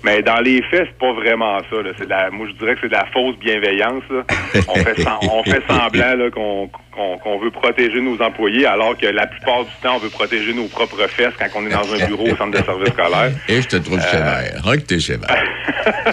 Mais 0.04 0.22
dans 0.22 0.42
les 0.42 0.62
faits, 0.64 0.88
c'est 0.92 0.98
pas 0.98 1.14
vraiment 1.14 1.60
ça. 1.70 1.82
Là. 1.82 1.92
C'est 1.98 2.06
de 2.06 2.10
la, 2.10 2.30
moi, 2.30 2.46
je 2.48 2.54
dirais 2.60 2.74
que 2.76 2.82
c'est 2.82 2.88
de 2.90 2.94
la 2.94 3.06
fausse 3.14 3.38
bienveillance. 3.38 4.04
Là. 4.10 4.24
On 4.68 4.76
fait, 4.76 5.00
sem- 5.02 5.30
on 5.32 5.44
fait 5.44 5.64
semblant 5.68 6.16
là, 6.18 6.30
qu'on 6.30 6.70
qu'on 6.94 7.18
qu'on 7.18 7.40
veut 7.40 7.52
protéger 7.52 8.02
nos 8.02 8.22
employés, 8.22 8.66
alors 8.66 8.98
que 8.98 9.06
la 9.08 9.26
plupart 9.28 9.64
du 9.64 9.72
temps, 9.82 9.96
on 9.96 10.00
veut 10.00 10.10
protéger 10.10 10.54
nos 10.54 10.68
propres 10.68 11.08
fesses 11.08 11.34
quand 11.40 11.48
on 11.56 11.66
est 11.66 11.70
dans 11.72 11.94
un 11.94 12.06
bureau 12.08 12.26
au 12.28 12.36
centre 12.36 12.60
de 12.60 12.64
service 12.66 12.90
scolaire. 12.90 13.32
Et 13.48 13.62
je 13.62 13.68
te 13.68 13.78
trouve 13.78 13.98
Euh, 14.00 14.02
sévère. 14.02 14.62
Hein, 14.66 14.78
que 14.78 14.82
t'es 14.82 15.00
sévère. 15.00 15.44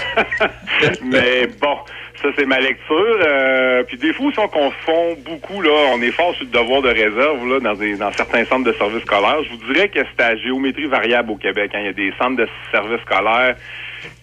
Mais 1.02 1.46
bon, 1.60 1.76
ça 2.22 2.28
c'est 2.36 2.46
ma 2.46 2.60
lecture. 2.60 3.18
Euh, 3.26 3.82
puis 3.84 3.96
des 3.96 4.12
fois 4.12 4.26
aussi 4.26 4.38
on 4.38 4.48
confond 4.48 5.16
beaucoup 5.24 5.60
là. 5.62 5.70
On 5.94 6.02
est 6.02 6.10
fort 6.10 6.34
sur 6.34 6.44
le 6.44 6.50
devoir 6.50 6.82
de 6.82 6.88
réserve 6.88 7.46
là 7.48 7.60
dans, 7.60 7.74
des, 7.74 7.96
dans 7.96 8.12
certains 8.12 8.44
centres 8.44 8.64
de 8.64 8.72
services 8.72 9.02
scolaires. 9.02 9.42
Je 9.44 9.50
vous 9.50 9.72
dirais 9.72 9.88
que 9.88 10.00
c'est 10.00 10.22
à 10.22 10.36
géométrie 10.36 10.86
variable 10.86 11.30
au 11.32 11.36
Québec. 11.36 11.70
hein. 11.74 11.80
Il 11.80 11.86
y 11.86 11.88
a 11.88 11.92
des 11.92 12.12
centres 12.18 12.36
de 12.36 12.48
services 12.72 13.00
scolaires 13.02 13.56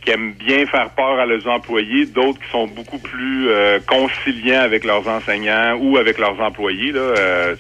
qui 0.08 0.14
aiment 0.14 0.32
bien 0.34 0.66
faire 0.68 0.90
peur 0.92 1.20
à 1.20 1.26
leurs 1.26 1.46
employés, 1.48 2.06
d'autres 2.06 2.40
qui 2.40 2.50
sont 2.50 2.66
beaucoup 2.66 2.98
plus 2.98 3.50
euh, 3.50 3.80
conciliants 3.86 4.62
avec 4.62 4.86
leurs 4.86 5.06
enseignants 5.06 5.76
ou 5.82 5.98
avec 5.98 6.18
leurs 6.18 6.40
employés. 6.40 6.94
Là, 6.94 7.02
Euh, 7.02 7.56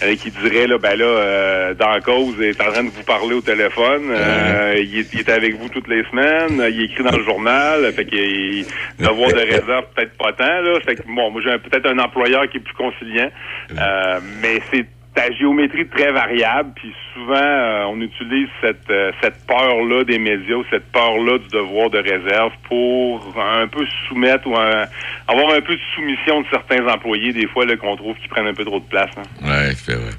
a 0.00 0.14
qui 0.16 0.30
diraient 0.30 0.66
là, 0.66 0.78
ben 0.78 0.96
là, 0.96 1.04
euh, 1.04 1.74
dans 1.74 1.90
la 1.90 2.00
cause, 2.00 2.34
il 2.38 2.44
est 2.44 2.60
en 2.60 2.72
train 2.72 2.84
de 2.84 2.90
vous 2.90 3.02
parler 3.02 3.34
au 3.34 3.40
téléphone, 3.40 4.04
euh, 4.10 4.74
il, 4.78 5.00
est, 5.00 5.12
il 5.12 5.20
est 5.20 5.28
avec 5.28 5.56
vous 5.56 5.68
toutes 5.68 5.88
les 5.88 6.04
semaines, 6.04 6.60
euh, 6.60 6.70
il 6.70 6.84
écrit 6.84 7.02
dans 7.04 7.16
le 7.16 7.24
journal, 7.24 7.92
fait 7.92 8.06
qu'il 8.06 8.64
devoir 8.98 9.28
de 9.30 9.40
réserve 9.40 9.84
peut-être 9.94 10.16
pas 10.16 10.32
tant 10.32 10.44
là. 10.62 10.78
Fait 10.80 10.94
que 10.96 11.02
bon, 11.06 11.30
moi 11.30 11.42
j'ai 11.44 11.58
peut-être 11.58 11.86
un 11.86 11.98
employeur 11.98 12.48
qui 12.48 12.58
est 12.58 12.60
plus 12.60 12.74
conciliant, 12.74 13.30
euh, 13.76 14.20
mais 14.40 14.60
c'est 14.72 14.86
ta 15.14 15.28
géométrie 15.32 15.88
très 15.88 16.12
variable, 16.12 16.70
puis 16.76 16.92
souvent 17.14 17.34
euh, 17.34 17.84
on 17.88 18.00
utilise 18.00 18.46
cette 18.60 18.88
euh, 18.90 19.10
cette 19.20 19.44
peur-là 19.44 20.04
des 20.04 20.18
médias 20.20 20.54
ou 20.54 20.64
cette 20.70 20.84
peur-là 20.92 21.38
du 21.38 21.48
devoir 21.48 21.90
de 21.90 21.98
réserve 21.98 22.52
pour 22.68 23.34
un 23.36 23.66
peu 23.66 23.84
soumettre 24.08 24.46
ou 24.46 24.56
un- 24.56 24.86
avoir 25.26 25.52
un 25.56 25.60
peu 25.62 25.74
de 25.74 25.80
soumission 25.96 26.42
de 26.42 26.46
certains 26.50 26.86
employés 26.86 27.32
des 27.32 27.48
fois 27.48 27.66
là 27.66 27.76
qu'on 27.76 27.96
trouve 27.96 28.14
qui 28.22 28.28
prennent 28.28 28.46
un 28.46 28.54
peu 28.54 28.64
trop 28.64 28.78
de 28.78 28.84
place. 28.84 29.10
hein. 29.16 29.22
Oui, 29.42 29.74
c'est 29.84 29.94
vrai. 29.94 30.12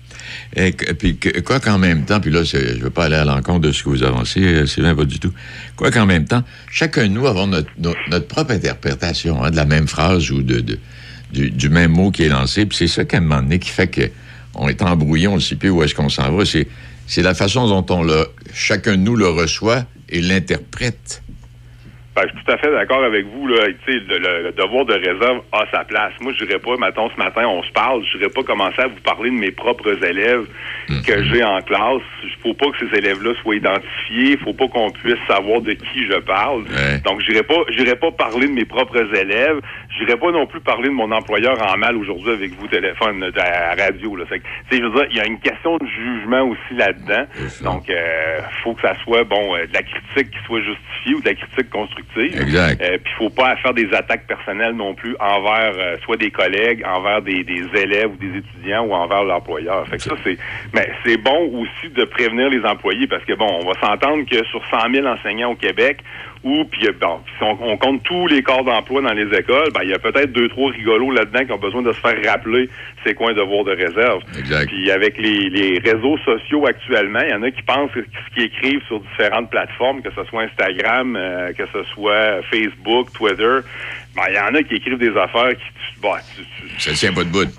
Et 0.57 0.71
puis 0.93 1.17
quoi 1.45 1.61
qu'en 1.61 1.77
même 1.77 2.03
temps, 2.03 2.19
puis 2.19 2.29
là, 2.31 2.43
je 2.43 2.57
ne 2.57 2.83
veux 2.83 2.89
pas 2.89 3.05
aller 3.05 3.15
à 3.15 3.23
l'encontre 3.25 3.61
de 3.61 3.71
ce 3.71 3.83
que 3.83 3.89
vous 3.89 4.03
avancez, 4.03 4.41
euh, 4.43 4.65
Sylvain, 4.65 4.93
pas 4.93 5.05
du 5.05 5.19
tout. 5.19 5.33
Quoi 5.77 5.91
qu'en 5.91 6.05
même 6.05 6.25
temps, 6.25 6.43
chacun 6.69 7.03
de 7.03 7.13
nous 7.13 7.25
avons 7.27 7.47
notre, 7.47 7.69
notre, 7.79 8.27
propre 8.27 8.51
interprétation 8.51 9.41
hein, 9.41 9.51
de 9.51 9.55
la 9.55 9.65
même 9.65 9.87
phrase 9.87 10.29
ou 10.31 10.41
de, 10.43 10.59
de- 10.59 10.79
du, 11.31 11.49
du 11.49 11.69
même 11.69 11.91
mot 11.91 12.11
qui 12.11 12.23
est 12.23 12.29
lancé. 12.29 12.65
Puis 12.65 12.77
c'est 12.77 12.87
ça 12.87 13.05
qu'à 13.05 13.17
un 13.17 13.21
moment 13.21 13.41
donné 13.41 13.57
qui 13.59 13.69
fait 13.69 13.87
que 13.87 14.01
on 14.55 14.67
est 14.67 14.81
embrouillé, 14.81 15.27
on 15.27 15.35
ne 15.35 15.41
sait 15.41 15.55
plus 15.55 15.69
où 15.69 15.83
est-ce 15.83 15.95
qu'on 15.95 16.09
s'en 16.09 16.31
va. 16.31 16.43
C'est, 16.45 17.21
la 17.21 17.33
façon 17.33 17.67
dont 17.67 17.85
on 17.93 18.03
le, 18.03 18.27
chacun 18.53 18.91
de 18.91 19.01
nous 19.01 19.15
le 19.15 19.27
reçoit 19.27 19.85
et 20.09 20.21
l'interprète. 20.21 21.21
Ben, 22.13 22.23
je 22.27 22.35
suis 22.35 22.43
tout 22.45 22.51
à 22.51 22.57
fait 22.57 22.69
d'accord 22.71 23.03
avec 23.05 23.25
vous. 23.27 23.47
Là. 23.47 23.67
Le, 23.87 24.17
le- 24.17 24.43
le 24.43 24.51
devoir 24.51 24.83
de 24.85 24.93
réserve 24.95 25.41
a 25.53 25.65
sa 25.71 25.85
place. 25.85 26.11
Moi, 26.19 26.33
je 26.37 26.43
n'irais 26.43 26.59
pas, 26.59 26.75
mettons, 26.77 27.09
ce 27.09 27.15
matin, 27.17 27.47
on 27.47 27.63
se 27.63 27.71
parle, 27.71 28.03
je 28.11 28.17
n'irais 28.17 28.29
pas 28.29 28.43
commencer 28.43 28.81
à 28.81 28.87
vous 28.87 28.99
parler 28.99 29.29
de 29.29 29.35
mes 29.35 29.51
propres 29.51 30.03
élèves 30.03 30.45
que 31.07 31.23
j'ai 31.23 31.41
en 31.43 31.61
classe. 31.61 32.01
Il 32.23 32.35
faut 32.43 32.53
pas 32.53 32.65
que 32.71 32.85
ces 32.85 32.97
élèves-là 32.97 33.31
soient 33.41 33.55
identifiés. 33.55 34.31
Il 34.33 34.37
faut 34.39 34.51
pas 34.53 34.67
qu'on 34.67 34.89
puisse 34.91 35.15
savoir 35.25 35.61
de 35.61 35.71
qui 35.71 36.05
je 36.05 36.19
parle. 36.19 36.63
Donc, 37.05 37.21
j'irai 37.21 37.43
pas, 37.43 37.55
j'irai 37.69 37.95
pas 37.95 38.11
parler 38.11 38.47
de 38.47 38.53
mes 38.53 38.65
propres 38.65 39.15
élèves. 39.15 39.61
J'irai 39.97 40.17
pas 40.17 40.31
non 40.31 40.45
plus 40.47 40.59
parler 40.59 40.89
de 40.89 40.93
mon 40.93 41.11
employeur 41.11 41.55
en 41.61 41.77
mal 41.77 41.95
aujourd'hui 41.95 42.31
avec 42.33 42.51
vous 42.59 42.67
téléphone, 42.67 43.23
à 43.37 43.75
la 43.75 43.85
radio. 43.85 44.17
Là. 44.17 44.25
Je 44.69 44.81
veux 44.81 44.89
dire, 44.91 45.05
il 45.11 45.17
y 45.17 45.21
a 45.21 45.27
une 45.27 45.39
question 45.39 45.77
de 45.77 45.85
jugement 45.87 46.41
aussi 46.43 46.73
là-dedans. 46.75 47.23
Donc, 47.63 47.89
euh, 47.89 48.39
faut 48.63 48.73
que 48.73 48.81
ça 48.81 48.95
soit, 49.03 49.23
bon, 49.23 49.55
euh, 49.55 49.65
de 49.67 49.73
la 49.73 49.83
critique 49.83 50.31
qui 50.31 50.43
soit 50.45 50.59
justifiée 50.61 51.15
ou 51.15 51.21
de 51.21 51.25
la 51.29 51.35
critique 51.35 51.69
constructive 51.69 52.00
Exact. 52.33 52.81
Euh, 52.81 52.97
Puis 53.03 53.13
il 53.13 53.17
faut 53.17 53.29
pas 53.29 53.55
faire 53.57 53.73
des 53.73 53.91
attaques 53.93 54.27
personnelles 54.27 54.73
non 54.73 54.93
plus 54.93 55.15
envers 55.19 55.73
euh, 55.77 55.97
soit 56.03 56.17
des 56.17 56.31
collègues, 56.31 56.83
envers 56.85 57.21
des, 57.21 57.43
des 57.43 57.63
élèves 57.75 58.11
ou 58.11 58.17
des 58.17 58.37
étudiants 58.37 58.85
ou 58.85 58.93
envers 58.93 59.23
l'employeur. 59.23 59.87
Fait 59.87 59.97
que 59.97 60.03
ça 60.03 60.15
c'est, 60.23 60.37
mais 60.73 60.89
c'est 61.05 61.17
bon 61.17 61.61
aussi 61.61 61.89
de 61.93 62.03
prévenir 62.05 62.49
les 62.49 62.63
employés 62.65 63.07
parce 63.07 63.23
que 63.25 63.33
bon, 63.33 63.47
on 63.61 63.65
va 63.65 63.79
s'entendre 63.79 64.25
que 64.29 64.43
sur 64.45 64.61
100 64.69 64.93
000 64.93 65.07
enseignants 65.07 65.51
au 65.51 65.55
Québec, 65.55 65.99
ou 66.43 66.65
puis 66.65 66.87
euh, 66.87 66.91
bon, 66.99 67.19
si 67.37 67.43
on, 67.43 67.57
on 67.71 67.77
compte 67.77 68.03
tous 68.03 68.27
les 68.27 68.41
corps 68.41 68.63
d'emploi 68.63 69.01
dans 69.01 69.13
les 69.13 69.27
écoles, 69.37 69.71
ben 69.73 69.81
il 69.83 69.89
y 69.89 69.93
a 69.93 69.99
peut-être 69.99 70.31
deux 70.31 70.49
trois 70.49 70.71
rigolos 70.71 71.11
là-dedans 71.11 71.45
qui 71.45 71.51
ont 71.51 71.57
besoin 71.59 71.81
de 71.83 71.91
se 71.91 71.99
faire 71.99 72.17
rappeler 72.25 72.69
c'est 73.05 73.13
quoi 73.13 73.31
un 73.31 73.33
devoir 73.33 73.63
de 73.63 73.71
réserve. 73.71 74.21
Exact. 74.37 74.67
Puis 74.67 74.89
avec 74.91 75.17
les, 75.17 75.49
les 75.49 75.79
réseaux 75.79 76.17
sociaux 76.25 76.65
actuellement, 76.67 77.19
il 77.23 77.29
y 77.31 77.33
en 77.33 77.43
a 77.43 77.51
qui 77.51 77.61
pensent 77.61 77.91
que 77.91 78.01
ce 78.03 78.33
qu'ils 78.35 78.43
écrivent 78.45 78.81
sur 78.87 78.99
différentes 79.01 79.49
plateformes, 79.51 80.01
que 80.01 80.09
ce 80.15 80.23
soit 80.25 80.43
Instagram, 80.43 81.15
euh, 81.15 81.53
que 81.53 81.63
ce 81.71 81.83
soit 81.93 82.41
Facebook, 82.49 83.11
Twitter, 83.13 83.59
ben 84.15 84.23
il 84.29 84.35
y 84.35 84.39
en 84.39 84.55
a 84.55 84.63
qui 84.63 84.75
écrivent 84.75 84.97
des 84.97 85.15
affaires 85.17 85.49
qui 85.55 86.01
bah, 86.01 86.17
tu- 86.35 86.43
tu- 86.43 86.79
Ça 86.79 86.93
tient 86.93 87.13
pas 87.13 87.23
de 87.23 87.29
bout. 87.29 87.49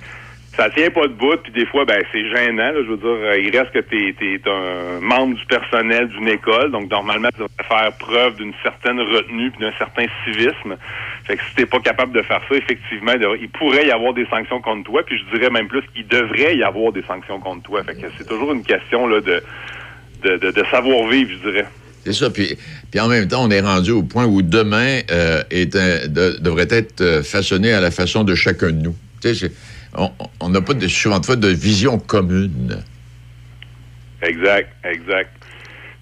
Ça 0.56 0.68
tient 0.70 0.90
pas 0.90 1.06
de 1.06 1.14
bout, 1.14 1.36
puis 1.42 1.50
des 1.52 1.64
fois, 1.66 1.84
ben 1.86 2.02
c'est 2.12 2.28
gênant. 2.28 2.72
là. 2.72 2.74
je 2.84 2.90
veux 2.90 2.96
dire, 2.96 3.06
euh, 3.06 3.38
il 3.38 3.56
reste 3.56 3.72
que 3.72 3.78
t'es 3.78 4.14
es 4.20 4.40
un 4.46 5.00
membre 5.00 5.36
du 5.36 5.46
personnel 5.46 6.08
d'une 6.08 6.28
école, 6.28 6.70
donc 6.70 6.90
normalement, 6.90 7.28
tu 7.34 7.38
devrais 7.40 7.68
faire 7.68 7.92
preuve 7.98 8.36
d'une 8.36 8.52
certaine 8.62 9.00
retenue 9.00 9.50
puis 9.50 9.60
d'un 9.60 9.72
certain 9.78 10.04
civisme. 10.24 10.76
Fait 11.24 11.36
que 11.36 11.42
si 11.48 11.54
t'es 11.56 11.66
pas 11.66 11.80
capable 11.80 12.12
de 12.12 12.22
faire 12.22 12.40
ça, 12.48 12.54
effectivement, 12.54 13.12
il 13.40 13.48
pourrait 13.48 13.86
y 13.86 13.90
avoir 13.90 14.12
des 14.12 14.26
sanctions 14.26 14.60
contre 14.60 14.84
toi, 14.90 15.02
puis 15.06 15.16
je 15.18 15.36
dirais 15.38 15.50
même 15.50 15.68
plus 15.68 15.82
qu'il 15.94 16.06
devrait 16.06 16.56
y 16.56 16.62
avoir 16.62 16.92
des 16.92 17.02
sanctions 17.02 17.40
contre 17.40 17.62
toi. 17.62 17.82
Fait 17.84 17.94
que 17.94 18.06
c'est 18.18 18.28
toujours 18.28 18.52
une 18.52 18.62
question 18.64 19.06
là 19.06 19.20
de 19.20 19.42
de, 20.22 20.36
de, 20.36 20.50
de 20.52 20.64
savoir-vivre, 20.70 21.30
je 21.42 21.50
dirais. 21.50 21.66
C'est 22.04 22.12
ça. 22.12 22.30
Puis, 22.30 22.56
puis 22.90 23.00
en 23.00 23.08
même 23.08 23.26
temps, 23.26 23.44
on 23.44 23.50
est 23.50 23.60
rendu 23.60 23.90
au 23.90 24.02
point 24.04 24.24
où 24.26 24.40
demain 24.42 25.00
euh, 25.10 25.42
est 25.50 25.74
un- 25.74 26.06
de- 26.06 26.36
devrait 26.40 26.68
être 26.70 27.00
euh, 27.00 27.22
façonné 27.24 27.72
à 27.72 27.80
la 27.80 27.90
façon 27.90 28.22
de 28.22 28.34
chacun 28.36 28.68
de 28.70 28.82
nous. 28.82 28.94
Tu 29.20 29.34
sais, 29.34 29.50
on- 29.96 30.48
n'a 30.48 30.60
pas 30.60 30.74
de, 30.74 30.88
souvent 30.88 31.18
de 31.20 31.26
fois 31.26 31.36
de 31.36 31.48
vision 31.48 31.98
commune. 31.98 32.82
Exact, 34.22 34.70
exact. 34.84 35.30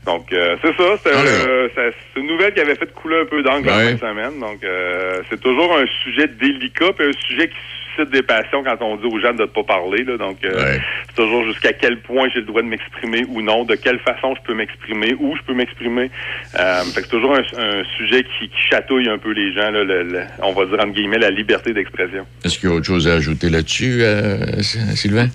Donc, 0.06 0.32
euh, 0.32 0.56
c'est 0.62 0.74
ça. 0.76 0.96
C'est 1.04 1.12
euh, 1.14 1.68
c'est 1.74 2.20
une 2.20 2.26
nouvelle 2.26 2.54
qui 2.54 2.60
avait 2.60 2.74
fait 2.74 2.92
couler 2.94 3.20
un 3.20 3.26
peu 3.26 3.42
d'encre 3.42 3.66
la 3.66 3.72
fin 3.72 3.92
de 3.92 3.98
semaine. 3.98 4.40
Donc, 4.40 4.64
euh, 4.64 5.20
c'est 5.28 5.40
toujours 5.40 5.76
un 5.76 5.84
sujet 6.02 6.26
délicat, 6.28 6.92
puis 6.96 7.06
un 7.08 7.26
sujet 7.26 7.48
qui 7.48 7.56
des 8.04 8.22
passions 8.22 8.62
quand 8.64 8.76
on 8.80 8.96
dit 8.96 9.06
aux 9.06 9.18
gens 9.20 9.32
de 9.34 9.42
ne 9.42 9.46
pas 9.46 9.62
parler. 9.62 10.04
Là. 10.04 10.16
Donc, 10.16 10.38
euh, 10.44 10.76
c'est 11.08 11.16
toujours 11.22 11.44
jusqu'à 11.44 11.72
quel 11.72 12.00
point 12.00 12.28
j'ai 12.32 12.40
le 12.40 12.46
droit 12.46 12.62
de 12.62 12.66
m'exprimer 12.68 13.24
ou 13.28 13.42
non, 13.42 13.64
de 13.64 13.74
quelle 13.74 13.98
façon 14.00 14.34
je 14.36 14.40
peux 14.46 14.54
m'exprimer, 14.54 15.14
où 15.18 15.36
je 15.36 15.42
peux 15.42 15.54
m'exprimer. 15.54 16.10
Euh, 16.58 16.80
c'est 16.94 17.08
toujours 17.08 17.34
un, 17.34 17.40
un 17.58 17.82
sujet 17.96 18.24
qui, 18.24 18.48
qui 18.48 18.60
chatouille 18.70 19.08
un 19.08 19.18
peu 19.18 19.32
les 19.32 19.52
gens, 19.52 19.70
là, 19.70 19.84
le- 19.84 20.02
le- 20.02 20.22
on 20.42 20.52
va 20.52 20.64
dire 20.66 20.78
entre 20.80 20.92
guillemets 20.92 21.18
la 21.18 21.30
liberté 21.30 21.72
d'expression. 21.72 22.26
Est-ce 22.44 22.58
qu'il 22.58 22.68
y 22.68 22.72
a 22.72 22.74
autre 22.76 22.86
chose 22.86 23.08
à 23.08 23.14
ajouter 23.14 23.48
là-dessus, 23.50 23.98
euh, 24.02 24.62
Sylvain? 24.62 25.28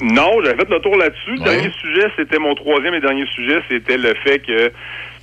Non, 0.00 0.30
j'avais 0.44 0.56
fait 0.58 0.68
le 0.68 0.78
tour 0.80 0.94
là-dessus. 0.96 1.38
Ouais. 1.38 1.44
dernier 1.44 1.70
sujet, 1.80 2.06
c'était 2.18 2.38
mon 2.38 2.54
troisième 2.54 2.92
et 2.94 3.00
dernier 3.00 3.24
sujet, 3.34 3.60
c'était 3.70 3.96
le 3.96 4.12
fait 4.22 4.40
que 4.40 4.70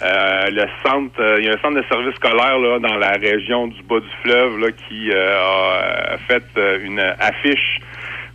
euh, 0.02 0.50
le 0.50 0.66
centre, 0.86 1.22
euh, 1.22 1.38
il 1.40 1.46
y 1.46 1.50
a 1.50 1.54
un 1.54 1.62
centre 1.62 1.80
de 1.80 1.86
service 1.88 2.16
scolaire 2.16 2.58
là, 2.60 2.80
dans 2.80 2.98
la 2.98 3.12
région 3.12 3.68
du 3.68 3.82
bas 3.84 4.00
du 4.00 4.10
fleuve 4.24 4.58
là, 4.60 4.72
qui 4.72 5.12
euh, 5.12 6.14
a 6.14 6.18
fait 6.28 6.44
euh, 6.58 6.80
une 6.84 7.00
affiche 7.00 7.80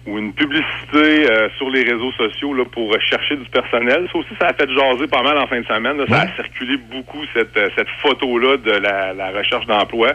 ou 0.09 0.19
une 0.19 0.33
publicité 0.33 1.31
euh, 1.31 1.49
sur 1.59 1.69
les 1.71 1.83
réseaux 1.83 2.13
sociaux 2.13 2.55
là, 2.55 2.65
pour 2.65 2.95
chercher 3.01 3.37
du 3.37 3.49
personnel. 3.51 4.09
Ça 4.11 4.19
aussi, 4.19 4.31
ça 4.41 4.49
a 4.49 4.53
fait 4.55 4.69
jaser 4.71 5.07
pas 5.07 5.23
mal 5.23 5.37
en 5.39 5.47
fin 5.47 5.61
de 5.61 5.67
semaine. 5.67 5.99
là. 5.99 6.05
Ça 6.09 6.23
a 6.23 6.35
circulé 6.35 6.77
beaucoup 6.91 7.23
cette, 7.35 7.57
euh, 7.57 7.69
cette 7.77 7.89
photo-là 8.03 8.57
de 8.57 8.73
la, 8.73 9.13
la 9.13 9.31
recherche 9.31 9.67
d'emploi. 9.67 10.13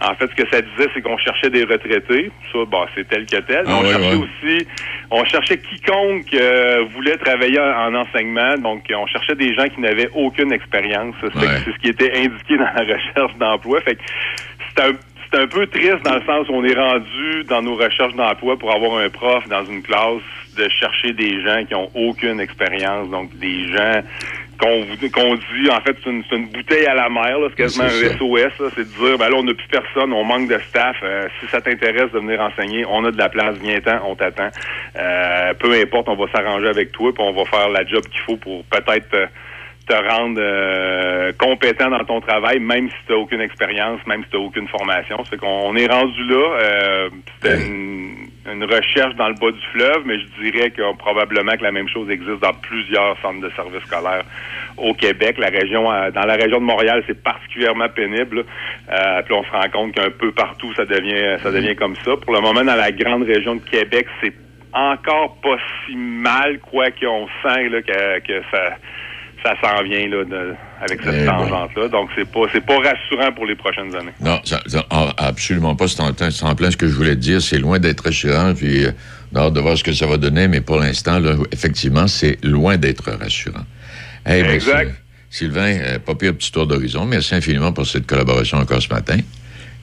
En 0.00 0.14
fait, 0.14 0.28
ce 0.30 0.42
que 0.42 0.48
ça 0.48 0.60
disait, 0.62 0.88
c'est 0.94 1.02
qu'on 1.02 1.18
cherchait 1.18 1.50
des 1.50 1.64
retraités. 1.64 2.30
Ça, 2.52 2.58
bah, 2.70 2.86
c'est 2.94 3.08
tel 3.08 3.26
que 3.26 3.38
tel. 3.38 3.64
Ah 3.66 3.78
on 3.78 3.82
ouais, 3.82 3.90
cherchait 3.90 4.14
ouais. 4.14 4.26
aussi, 4.44 4.66
on 5.10 5.24
cherchait 5.24 5.58
quiconque 5.58 6.34
euh, 6.34 6.84
voulait 6.94 7.16
travailler 7.16 7.58
en 7.60 7.94
enseignement. 7.94 8.56
Donc, 8.58 8.84
on 8.94 9.06
cherchait 9.06 9.34
des 9.34 9.54
gens 9.54 9.68
qui 9.68 9.80
n'avaient 9.80 10.10
aucune 10.14 10.52
expérience. 10.52 11.14
C'est 11.20 11.72
ce 11.72 11.78
qui 11.82 11.88
était 11.88 12.12
indiqué 12.16 12.56
dans 12.56 12.64
la 12.64 12.94
recherche 12.94 13.34
d'emploi. 13.38 13.80
Fait 13.80 13.96
que 13.96 14.02
c'est 14.74 14.84
un 14.84 14.92
c'est 15.32 15.40
un 15.40 15.46
peu 15.46 15.66
triste 15.66 16.02
dans 16.04 16.14
le 16.14 16.22
sens 16.24 16.48
où 16.48 16.52
on 16.54 16.64
est 16.64 16.74
rendu 16.74 17.44
dans 17.48 17.62
nos 17.62 17.74
recherches 17.76 18.14
d'emploi 18.14 18.56
pour 18.58 18.74
avoir 18.74 18.98
un 18.98 19.08
prof 19.08 19.46
dans 19.48 19.64
une 19.64 19.82
classe 19.82 20.20
de 20.56 20.68
chercher 20.68 21.12
des 21.12 21.42
gens 21.42 21.64
qui 21.64 21.74
ont 21.74 21.90
aucune 21.94 22.38
expérience, 22.40 23.08
donc 23.10 23.34
des 23.38 23.68
gens 23.72 24.02
qu'on 24.60 24.82
vous- 24.82 25.10
qu'on 25.10 25.34
dit 25.34 25.70
en 25.70 25.80
fait 25.80 25.96
c'est 26.04 26.10
une, 26.10 26.22
une 26.30 26.46
bouteille 26.48 26.86
à 26.86 26.94
la 26.94 27.08
mer, 27.08 27.36
c'est 27.48 27.56
quasiment 27.56 27.84
un. 27.86 28.16
SOS, 28.18 28.58
là, 28.60 28.68
c'est 28.76 28.84
de 28.84 29.06
dire 29.06 29.18
ben 29.18 29.28
là 29.30 29.36
on 29.38 29.42
n'a 29.44 29.54
plus 29.54 29.66
personne, 29.68 30.12
on 30.12 30.24
manque 30.24 30.48
de 30.48 30.58
staff, 30.68 30.96
euh, 31.02 31.26
si 31.40 31.46
ça 31.48 31.60
t'intéresse 31.62 32.12
de 32.12 32.18
venir 32.18 32.40
enseigner, 32.40 32.84
on 32.88 33.02
a 33.06 33.10
de 33.10 33.16
la 33.18 33.28
place, 33.30 33.56
viens-t'en, 33.56 34.00
on 34.06 34.14
t'attend. 34.14 34.50
Euh, 34.96 35.54
peu 35.54 35.72
importe, 35.72 36.08
on 36.10 36.16
va 36.16 36.26
s'arranger 36.32 36.68
avec 36.68 36.92
toi, 36.92 37.12
puis 37.14 37.24
on 37.26 37.32
va 37.32 37.44
faire 37.46 37.70
la 37.70 37.84
job 37.86 38.02
qu'il 38.10 38.20
faut 38.20 38.36
pour 38.36 38.62
peut-être 38.66 39.14
euh, 39.14 39.26
te 39.86 39.94
rendre 39.94 40.40
euh, 40.40 41.32
compétent 41.38 41.90
dans 41.90 42.04
ton 42.04 42.20
travail, 42.20 42.60
même 42.60 42.88
si 42.88 42.96
tu 43.06 43.12
n'as 43.12 43.18
aucune 43.18 43.40
expérience, 43.40 44.00
même 44.06 44.22
si 44.24 44.30
tu 44.30 44.36
n'as 44.36 44.42
aucune 44.42 44.68
formation. 44.68 45.18
Ça 45.24 45.30
fait 45.30 45.36
qu'on 45.36 45.46
on 45.46 45.76
est 45.76 45.86
rendu 45.86 46.24
là. 46.24 46.58
Euh, 46.60 47.08
C'était 47.40 47.66
une, 47.66 48.28
une 48.50 48.64
recherche 48.64 49.14
dans 49.16 49.28
le 49.28 49.34
bas 49.34 49.50
du 49.50 49.66
fleuve, 49.72 50.02
mais 50.04 50.18
je 50.18 50.42
dirais 50.42 50.70
que 50.70 50.82
euh, 50.82 50.92
probablement 50.98 51.52
que 51.56 51.62
la 51.62 51.72
même 51.72 51.88
chose 51.88 52.10
existe 52.10 52.40
dans 52.40 52.54
plusieurs 52.54 53.18
centres 53.20 53.40
de 53.40 53.50
services 53.50 53.82
scolaires 53.86 54.24
au 54.76 54.94
Québec. 54.94 55.36
La 55.38 55.48
région, 55.48 55.90
euh, 55.92 56.10
dans 56.10 56.26
la 56.26 56.34
région 56.34 56.58
de 56.58 56.64
Montréal, 56.64 57.02
c'est 57.06 57.22
particulièrement 57.22 57.88
pénible. 57.88 58.44
Euh, 58.90 59.22
puis 59.22 59.34
on 59.34 59.44
se 59.44 59.50
rend 59.50 59.68
compte 59.72 59.92
qu'un 59.92 60.10
peu 60.10 60.32
partout, 60.32 60.72
ça 60.74 60.84
devient, 60.84 61.38
ça 61.42 61.50
devient 61.50 61.76
comme 61.76 61.96
ça. 62.04 62.16
Pour 62.16 62.34
le 62.34 62.40
moment, 62.40 62.64
dans 62.64 62.76
la 62.76 62.92
grande 62.92 63.24
région 63.24 63.56
de 63.56 63.62
Québec, 63.62 64.06
c'est 64.20 64.34
encore 64.72 65.36
pas 65.42 65.56
si 65.84 65.96
mal, 65.96 66.58
quoi 66.60 66.90
qu'on 66.90 67.28
sent 67.42 67.68
là, 67.68 67.82
que, 67.82 68.20
que 68.20 68.42
ça 68.50 68.76
ça 69.42 69.54
s'en 69.60 69.82
vient 69.82 70.06
là, 70.08 70.24
de- 70.24 70.54
avec 70.80 71.00
cette 71.02 71.14
Eh 71.22 71.24
ben. 71.24 71.26
tangente-là. 71.26 71.88
Donc, 71.88 72.10
c'est 72.16 72.28
pas 72.30 72.40
c'est 72.52 72.64
pas 72.64 72.76
rassurant 72.78 73.32
pour 73.32 73.46
les 73.46 73.56
prochaines 73.56 73.94
années. 73.94 74.12
Non, 74.20 74.40
ça- 74.44 74.62
ça- 74.66 74.86
ah, 74.90 75.12
absolument 75.18 75.74
pas. 75.76 75.88
C'est 75.88 76.00
en, 76.00 76.54
plein 76.54 76.70
ce 76.70 76.76
que 76.76 76.86
je 76.88 76.94
voulais 76.94 77.14
te 77.16 77.20
dire. 77.20 77.42
C'est 77.42 77.58
loin 77.58 77.78
d'être 77.78 78.04
rassurant. 78.04 78.54
Puis, 78.54 78.84
euh, 78.84 78.92
on 79.32 79.38
a 79.38 79.42
hâte 79.44 79.52
de 79.54 79.60
voir 79.60 79.76
ce 79.76 79.84
que 79.84 79.92
ça 79.92 80.06
va 80.06 80.16
donner. 80.16 80.48
Mais 80.48 80.60
pour 80.60 80.76
l'instant, 80.78 81.18
là, 81.18 81.34
effectivement, 81.50 82.06
c'est 82.08 82.38
loin 82.44 82.76
d'être 82.76 83.10
rassurant. 83.10 83.64
Hey, 84.24 84.42
ben, 84.42 84.50
Exact. 84.52 84.90
Sy- 85.30 85.38
Sylvain, 85.38 85.78
euh, 85.80 85.98
pas 85.98 86.14
pire 86.14 86.34
petit 86.34 86.52
tour 86.52 86.66
d'horizon. 86.66 87.06
Merci 87.06 87.34
infiniment 87.34 87.72
pour 87.72 87.86
cette 87.86 88.06
collaboration 88.06 88.58
encore 88.58 88.82
ce 88.82 88.92
matin. 88.92 89.16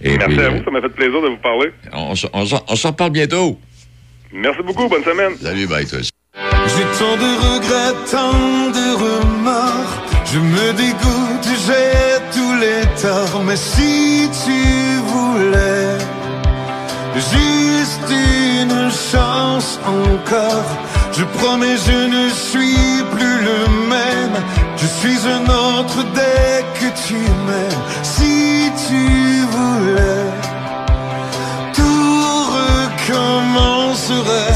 Et 0.01 0.17
Merci 0.17 0.35
puis, 0.35 0.39
à 0.39 0.43
euh, 0.43 0.49
vous, 0.51 0.63
ça 0.63 0.71
m'a 0.71 0.79
fait 0.81 0.89
plaisir 0.89 1.21
de 1.21 1.27
vous 1.27 1.37
parler. 1.37 1.71
on, 1.91 2.15
s'en- 2.15 2.29
on 2.33 2.75
s'en 2.75 2.89
reparle 2.89 3.11
bientôt. 3.11 3.59
Merci 4.31 4.61
beaucoup, 4.63 4.87
bonne 4.87 5.03
semaine. 5.03 5.35
Salut, 5.41 5.67
bye, 5.67 5.85
toi 5.87 5.99
aussi. 5.99 6.11
J'ai 6.71 6.87
tant 6.99 7.17
de 7.25 7.31
regrets, 7.47 7.95
tant 8.11 8.69
de 8.77 8.87
remords. 9.05 9.93
Je 10.31 10.39
me 10.39 10.73
dégoûte, 10.73 11.49
j'ai 11.65 12.19
tous 12.35 12.55
les 12.63 12.83
torts. 13.01 13.41
Mais 13.43 13.55
si 13.55 14.29
tu 14.43 14.61
voulais 15.13 15.97
juste 17.15 18.09
une 18.09 18.89
chance 18.91 19.79
encore, 19.85 20.69
je 21.17 21.23
promets, 21.37 21.77
je 21.77 21.99
ne 22.15 22.29
suis 22.29 23.03
plus 23.13 23.37
le 23.49 23.59
même. 23.89 24.37
Je 24.77 24.87
suis 24.87 25.19
un 25.27 25.43
autre 25.43 25.97
dès 26.13 26.63
que 26.79 26.87
tu 27.05 27.15
m'aimes. 27.45 27.83
Si 28.03 28.71
tu 28.87 29.01
voulais, 29.55 30.27
tout 31.73 32.43
recommencerait. 32.59 34.48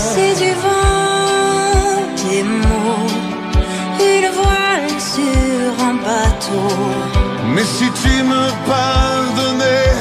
Mais 7.64 7.70
si 7.70 7.90
tu 8.04 8.24
me 8.24 8.46
pardonnais, 8.68 9.96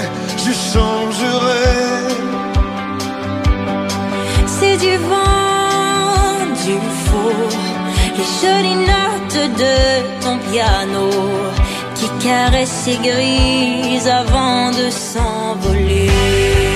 je 0.45 0.53
changerais. 0.73 2.09
C'est 4.47 4.79
du 4.79 4.97
vent, 4.97 6.45
du 6.67 6.77
faux, 7.05 7.51
les 8.19 8.31
jolies 8.41 8.81
notes 8.93 9.59
de 9.63 9.77
ton 10.23 10.39
piano 10.51 11.11
qui 11.95 12.09
caressent 12.27 12.89
et 12.89 12.99
grisent 13.09 14.09
avant 14.09 14.73
de 14.73 14.91
s'envoler. 14.91 16.72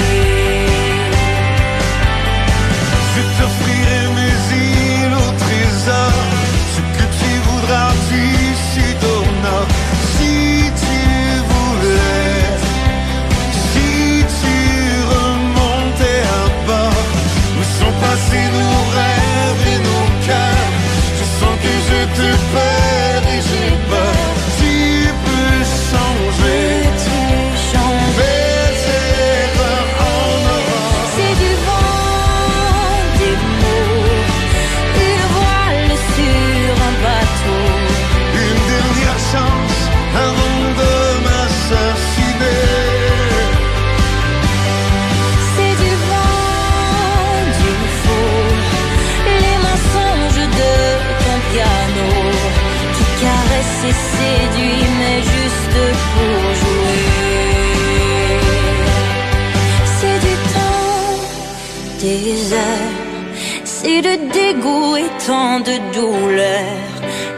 tant 65.26 65.58
de 65.60 65.76
douleur, 65.94 66.78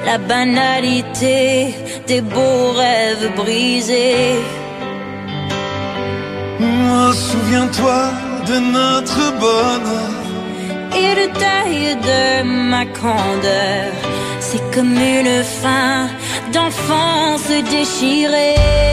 la 0.04 0.18
banalité 0.18 1.74
des 2.06 2.20
beaux 2.20 2.72
rêves 2.72 3.30
brisés. 3.34 4.36
Oh, 6.60 7.12
Souviens-toi 7.12 8.00
de 8.50 8.56
notre 8.76 9.22
bonheur 9.44 10.18
et 11.00 11.10
le 11.20 11.26
taille 11.42 11.96
de 12.10 12.42
ma 12.70 12.84
grandeur. 12.84 13.92
C'est 14.40 14.64
comme 14.74 14.96
une 15.18 15.42
fin 15.62 16.08
d'enfance 16.52 17.50
déchirée. 17.70 18.87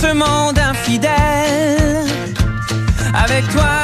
ce 0.00 0.12
monde 0.12 0.58
infidèle. 0.58 2.06
Avec 3.14 3.48
toi, 3.48 3.74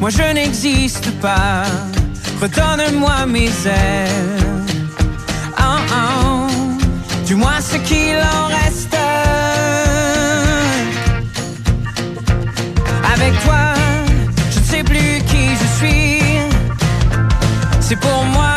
moi 0.00 0.10
je 0.10 0.32
n'existe 0.32 1.10
pas. 1.20 1.64
Redonne-moi 2.40 3.26
mes 3.26 3.50
ailes. 3.66 4.64
Oh, 5.58 5.78
oh. 5.92 6.46
Dis-moi 7.24 7.52
ce 7.60 7.76
qu'il 7.76 8.16
en 8.16 8.46
reste. 8.58 8.96
Avec 13.14 13.32
toi, 13.44 13.74
je 14.52 14.58
ne 14.60 14.64
sais 14.64 14.82
plus 14.82 15.22
qui 15.30 15.44
je 15.60 15.66
suis. 15.78 16.22
C'est 17.80 17.96
pour 17.96 18.24
moi. 18.24 18.49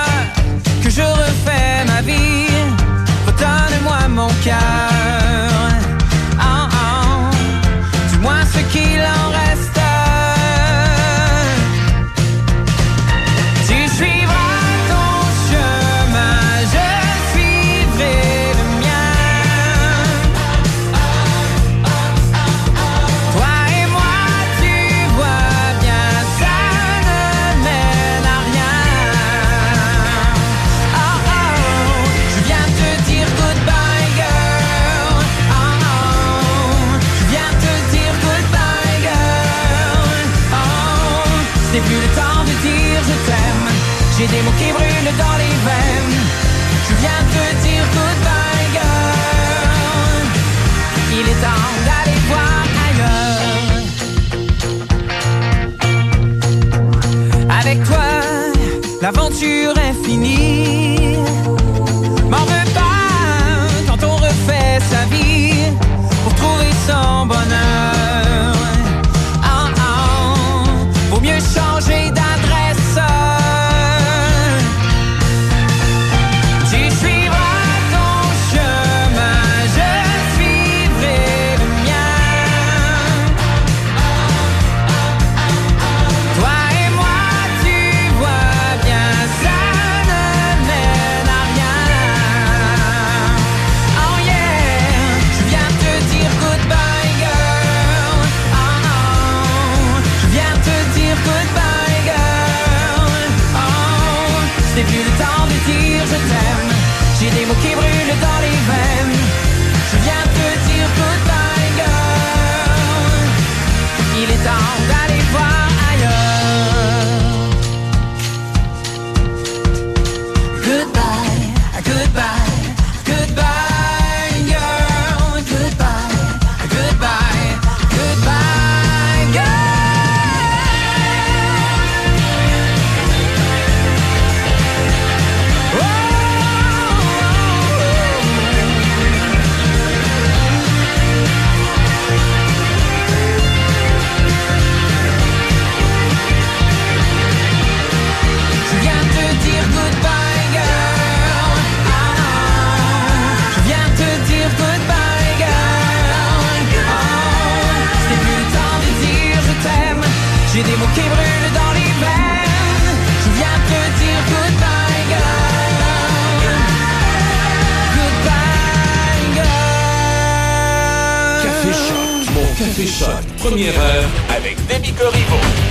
Première 173.38 173.80
heure, 173.80 174.04
avec 174.36 174.58
Demi 174.68 174.92
Corriveau. 174.92 175.63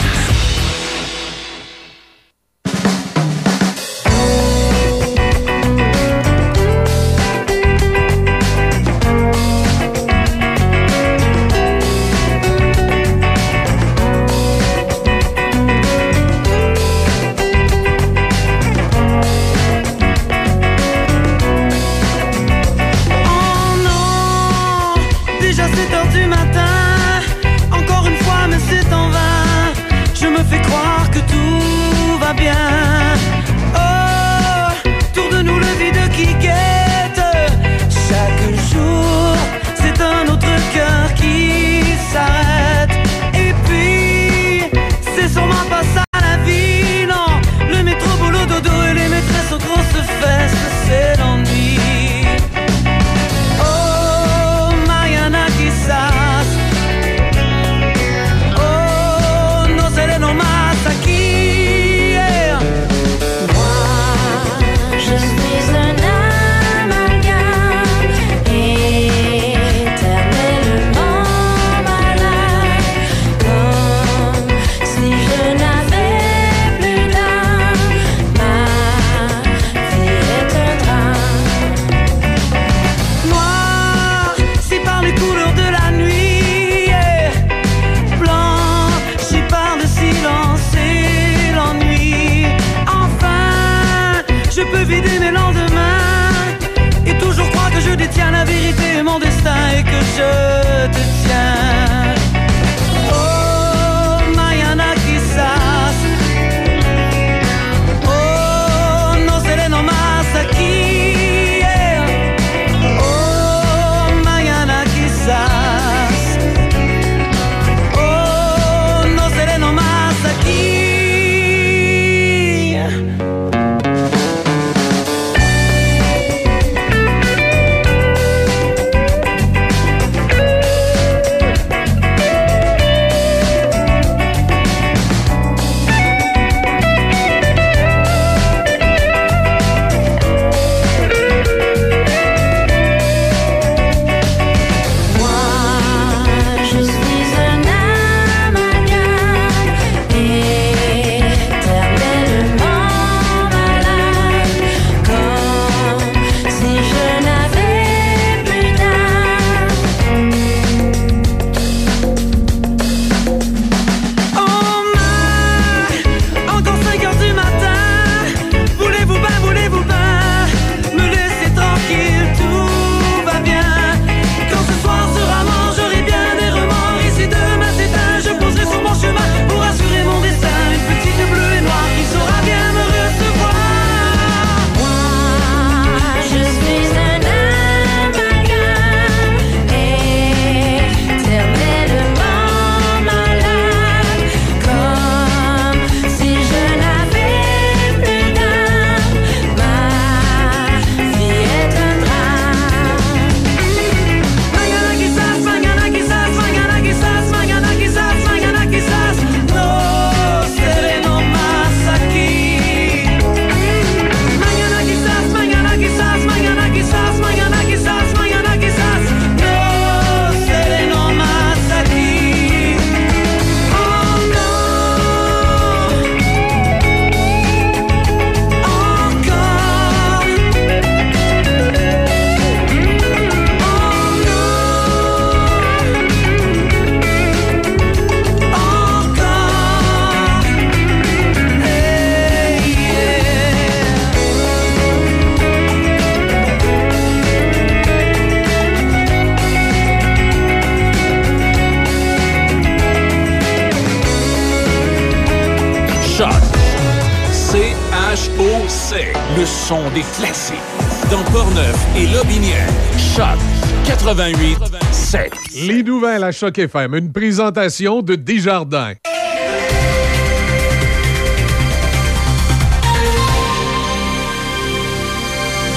Une 266.44 267.12
présentation 267.12 268.02
de 268.02 268.16
Desjardins. 268.16 268.94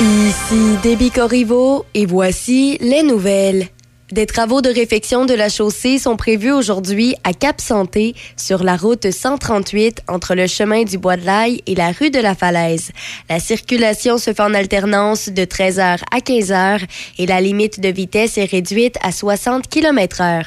Ici 0.01 0.77
Déby 0.81 1.11
Corriveau 1.11 1.85
et 1.93 2.05
voici 2.05 2.77
les 2.81 3.03
nouvelles. 3.03 3.67
Des 4.15 4.25
travaux 4.25 4.61
de 4.61 4.69
réfection 4.69 5.25
de 5.25 5.33
la 5.33 5.49
chaussée 5.49 5.99
sont 5.99 6.15
prévus 6.15 6.53
aujourd'hui 6.53 7.15
à 7.25 7.33
Cap 7.33 7.59
Santé 7.59 8.15
sur 8.37 8.63
la 8.63 8.77
route 8.77 9.11
138 9.11 10.03
entre 10.07 10.35
le 10.35 10.47
chemin 10.47 10.85
du 10.85 10.97
Bois 10.97 11.17
de 11.17 11.25
l'Ail 11.25 11.61
et 11.67 11.75
la 11.75 11.91
rue 11.91 12.11
de 12.11 12.19
la 12.19 12.33
Falaise. 12.33 12.93
La 13.29 13.41
circulation 13.41 14.17
se 14.17 14.31
fait 14.31 14.39
en 14.39 14.53
alternance 14.53 15.27
de 15.27 15.43
13h 15.43 15.99
à 16.09 16.19
15h 16.19 16.85
et 17.17 17.25
la 17.25 17.41
limite 17.41 17.81
de 17.81 17.89
vitesse 17.89 18.37
est 18.37 18.49
réduite 18.49 18.95
à 19.01 19.11
60 19.11 19.67
km 19.67 20.21
heure. 20.21 20.45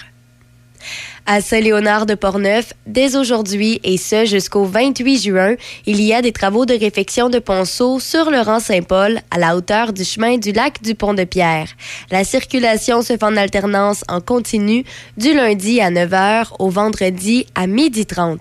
À 1.31 1.43
Saint-Léonard 1.43 2.07
de 2.07 2.15
Portneuf, 2.15 2.73
dès 2.87 3.15
aujourd'hui 3.15 3.81
et 3.85 3.99
ce 3.99 4.25
jusqu'au 4.25 4.65
28 4.65 5.19
juin, 5.19 5.57
il 5.85 6.01
y 6.01 6.15
a 6.15 6.23
des 6.23 6.33
travaux 6.33 6.65
de 6.65 6.73
réfection 6.73 7.29
de 7.29 7.39
ponceau 7.39 8.01
sur 8.01 8.31
le 8.31 8.41
rang 8.41 8.61
Saint-Paul 8.61 9.21
à 9.31 9.39
la 9.39 9.55
hauteur 9.55 9.93
du 9.93 10.05
chemin 10.05 10.39
du 10.39 10.53
lac 10.53 10.81
du 10.83 10.95
Pont 10.95 11.13
de 11.13 11.25
Pierre. 11.25 11.69
La 12.11 12.25
circulation 12.25 13.03
se 13.03 13.09
fait 13.09 13.23
en 13.23 13.37
alternance 13.37 14.05
en 14.09 14.23
continu 14.23 14.85
du 15.19 15.35
lundi 15.35 15.83
à 15.83 15.91
9h 15.91 16.47
au 16.61 16.71
vendredi 16.71 17.45
à 17.55 17.67
12h30. 17.67 18.39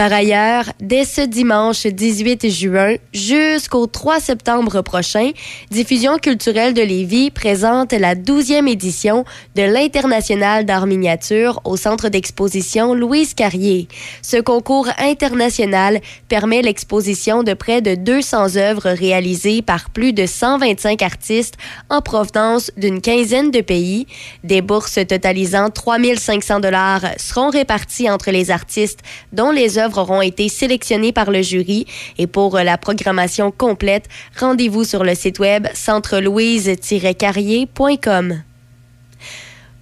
Par 0.00 0.14
ailleurs, 0.14 0.64
dès 0.80 1.04
ce 1.04 1.20
dimanche 1.20 1.86
18 1.86 2.48
juin 2.48 2.94
jusqu'au 3.12 3.86
3 3.86 4.18
septembre 4.18 4.80
prochain, 4.80 5.32
Diffusion 5.70 6.16
culturelle 6.16 6.72
de 6.72 6.80
Lévis 6.80 7.30
présente 7.30 7.92
la 7.92 8.14
12e 8.14 8.66
édition 8.66 9.26
de 9.56 9.62
l'International 9.62 10.64
d'art 10.64 10.86
miniature 10.86 11.60
au 11.64 11.76
centre 11.76 12.08
d'exposition 12.08 12.94
Louise 12.94 13.34
Carrier. 13.34 13.88
Ce 14.22 14.38
concours 14.38 14.88
international 14.98 16.00
permet 16.30 16.62
l'exposition 16.62 17.42
de 17.42 17.52
près 17.52 17.82
de 17.82 17.94
200 17.94 18.56
œuvres 18.56 18.88
réalisées 18.88 19.60
par 19.60 19.90
plus 19.90 20.14
de 20.14 20.24
125 20.24 21.02
artistes 21.02 21.56
en 21.90 22.00
provenance 22.00 22.72
d'une 22.78 23.02
quinzaine 23.02 23.50
de 23.50 23.60
pays. 23.60 24.06
Des 24.44 24.62
bourses 24.62 24.98
totalisant 25.06 25.68
3500 25.68 26.60
dollars 26.60 27.02
seront 27.18 27.50
réparties 27.50 28.08
entre 28.08 28.30
les 28.30 28.50
artistes 28.50 29.00
dont 29.34 29.50
les 29.50 29.76
œuvres 29.76 29.89
auront 29.98 30.22
été 30.22 30.48
sélectionnées 30.48 31.12
par 31.12 31.30
le 31.30 31.42
jury. 31.42 31.84
Et 32.18 32.26
pour 32.26 32.58
la 32.58 32.78
programmation 32.78 33.50
complète, 33.50 34.08
rendez-vous 34.38 34.84
sur 34.84 35.04
le 35.04 35.14
site 35.14 35.38
web 35.38 35.66
centrelouise-carrier.com. 35.74 38.42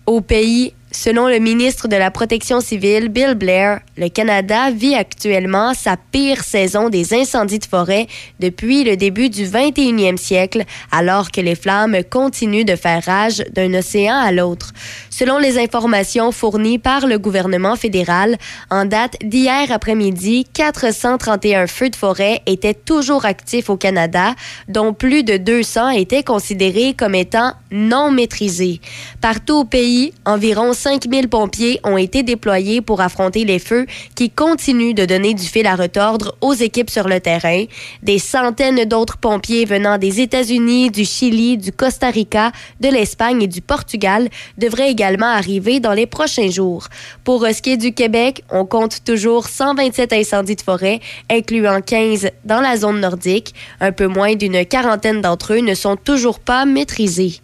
Au 0.06 0.20
pays, 0.20 0.74
selon 0.90 1.28
le 1.28 1.38
ministre 1.38 1.88
de 1.88 1.96
la 1.96 2.10
Protection 2.10 2.60
civile, 2.60 3.08
Bill 3.08 3.34
Blair, 3.34 3.80
le 3.96 4.08
Canada 4.08 4.70
vit 4.70 4.94
actuellement 4.94 5.74
sa 5.74 5.96
pire 5.96 6.42
saison 6.42 6.88
des 6.88 7.14
incendies 7.14 7.58
de 7.58 7.66
forêt 7.66 8.06
depuis 8.40 8.84
le 8.84 8.96
début 8.96 9.28
du 9.28 9.44
21e 9.44 10.16
siècle, 10.16 10.64
alors 10.90 11.30
que 11.30 11.40
les 11.40 11.54
flammes 11.54 11.96
continuent 12.08 12.64
de 12.64 12.76
faire 12.76 13.04
rage 13.04 13.42
d'un 13.52 13.74
océan 13.74 14.16
à 14.16 14.32
l'autre. 14.32 14.72
Selon 15.10 15.38
les 15.38 15.58
informations 15.58 16.32
fournies 16.32 16.78
par 16.78 17.06
le 17.06 17.18
gouvernement 17.18 17.76
fédéral, 17.76 18.36
en 18.70 18.84
date 18.84 19.16
d'hier 19.22 19.70
après-midi, 19.70 20.46
431 20.52 21.66
feux 21.66 21.90
de 21.90 21.96
forêt 21.96 22.40
étaient 22.46 22.74
toujours 22.74 23.24
actifs 23.24 23.68
au 23.68 23.76
Canada, 23.76 24.34
dont 24.68 24.92
plus 24.92 25.24
de 25.24 25.36
200 25.36 25.90
étaient 25.90 26.22
considérés 26.22 26.94
comme 26.94 27.14
étant 27.14 27.52
non 27.70 28.10
maîtrisés. 28.10 28.80
Partout 29.20 29.56
au 29.56 29.64
pays, 29.64 30.12
environ 30.24 30.72
5000 30.78 31.28
pompiers 31.28 31.80
ont 31.82 31.96
été 31.96 32.22
déployés 32.22 32.80
pour 32.80 33.00
affronter 33.00 33.44
les 33.44 33.58
feux 33.58 33.84
qui 34.14 34.30
continuent 34.30 34.94
de 34.94 35.04
donner 35.04 35.34
du 35.34 35.42
fil 35.42 35.66
à 35.66 35.74
retordre 35.74 36.36
aux 36.40 36.54
équipes 36.54 36.88
sur 36.88 37.08
le 37.08 37.18
terrain. 37.18 37.64
Des 38.02 38.20
centaines 38.20 38.84
d'autres 38.84 39.18
pompiers 39.18 39.64
venant 39.64 39.98
des 39.98 40.20
États-Unis, 40.20 40.90
du 40.90 41.04
Chili, 41.04 41.58
du 41.58 41.72
Costa 41.72 42.10
Rica, 42.10 42.52
de 42.80 42.88
l'Espagne 42.88 43.42
et 43.42 43.48
du 43.48 43.60
Portugal 43.60 44.28
devraient 44.56 44.90
également 44.90 45.26
arriver 45.26 45.80
dans 45.80 45.94
les 45.94 46.06
prochains 46.06 46.50
jours. 46.50 46.86
Pour 47.24 47.44
ce 47.44 47.60
qui 47.60 47.72
est 47.72 47.76
du 47.76 47.92
Québec, 47.92 48.44
on 48.50 48.64
compte 48.64 49.02
toujours 49.04 49.48
127 49.48 50.12
incendies 50.12 50.56
de 50.56 50.62
forêt, 50.62 51.00
incluant 51.28 51.80
15 51.80 52.30
dans 52.44 52.60
la 52.60 52.76
zone 52.76 53.00
nordique. 53.00 53.52
Un 53.80 53.90
peu 53.90 54.06
moins 54.06 54.36
d'une 54.36 54.64
quarantaine 54.64 55.20
d'entre 55.20 55.54
eux 55.54 55.60
ne 55.60 55.74
sont 55.74 55.96
toujours 55.96 56.38
pas 56.38 56.64
maîtrisés. 56.64 57.40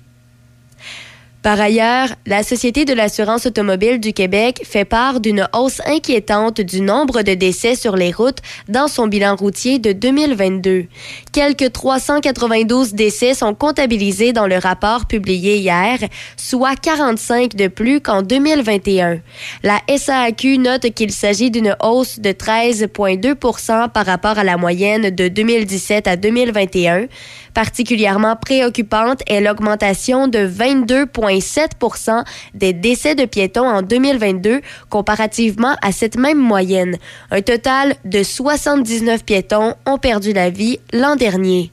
Par 1.45 1.61
ailleurs, 1.61 2.09
la 2.25 2.43
Société 2.43 2.87
de 2.87 2.95
l'assurance 2.95 3.45
automobile 3.45 4.01
du 4.01 4.15
Québec 4.15 4.63
fait 4.65 4.87
part 4.87 5.21
d'une 5.21 5.47
hausse 5.53 5.83
inquiétante 5.85 6.63
du 6.63 6.81
nombre 6.81 7.21
de 7.21 7.35
décès 7.35 7.75
sur 7.75 7.97
les 7.97 8.13
routes 8.13 8.39
dans 8.71 8.89
son 8.89 9.09
bilan 9.09 9.37
routier 9.37 9.79
de 9.79 9.93
2022. 9.93 10.87
Quelques 11.33 11.71
392 11.71 12.95
décès 12.95 13.35
sont 13.35 13.53
comptabilisés 13.53 14.33
dans 14.33 14.47
le 14.47 14.57
rapport 14.57 15.05
publié 15.05 15.59
hier, 15.59 15.99
soit 16.39 16.77
45 16.81 17.55
de 17.55 17.69
plus 17.69 18.01
qu'en 18.01 18.23
2021. 18.23 19.19
La 19.63 19.83
SAQ 19.95 20.57
note 20.57 20.95
qu'il 20.95 21.13
s'agit 21.13 21.51
d'une 21.51 21.77
hausse 21.83 22.21
de 22.21 22.31
13,2% 22.31 23.91
par 23.91 24.07
rapport 24.07 24.39
à 24.39 24.45
la 24.45 24.57
moyenne 24.57 25.11
de 25.11 25.29
2017 25.29 26.09
à 26.09 26.17
2021. 26.17 27.07
Particulièrement 27.53 28.35
préoccupante 28.35 29.21
est 29.29 29.41
l'augmentation 29.41 30.27
de 30.27 30.39
22,7 31.39 32.25
des 32.55 32.73
décès 32.73 33.15
de 33.15 33.25
piétons 33.25 33.67
en 33.67 33.83
2022 33.83 34.61
comparativement 34.91 35.77
à 35.83 35.93
cette 35.93 36.17
même 36.17 36.39
moyenne. 36.39 36.97
Un 37.31 37.43
total 37.43 37.97
de 38.05 38.23
79 38.23 39.25
piétons 39.25 39.75
ont 39.87 39.99
perdu 39.99 40.33
la 40.33 40.51
vie 40.51 40.81
l'an 40.93 41.17
dernier. 41.17 41.71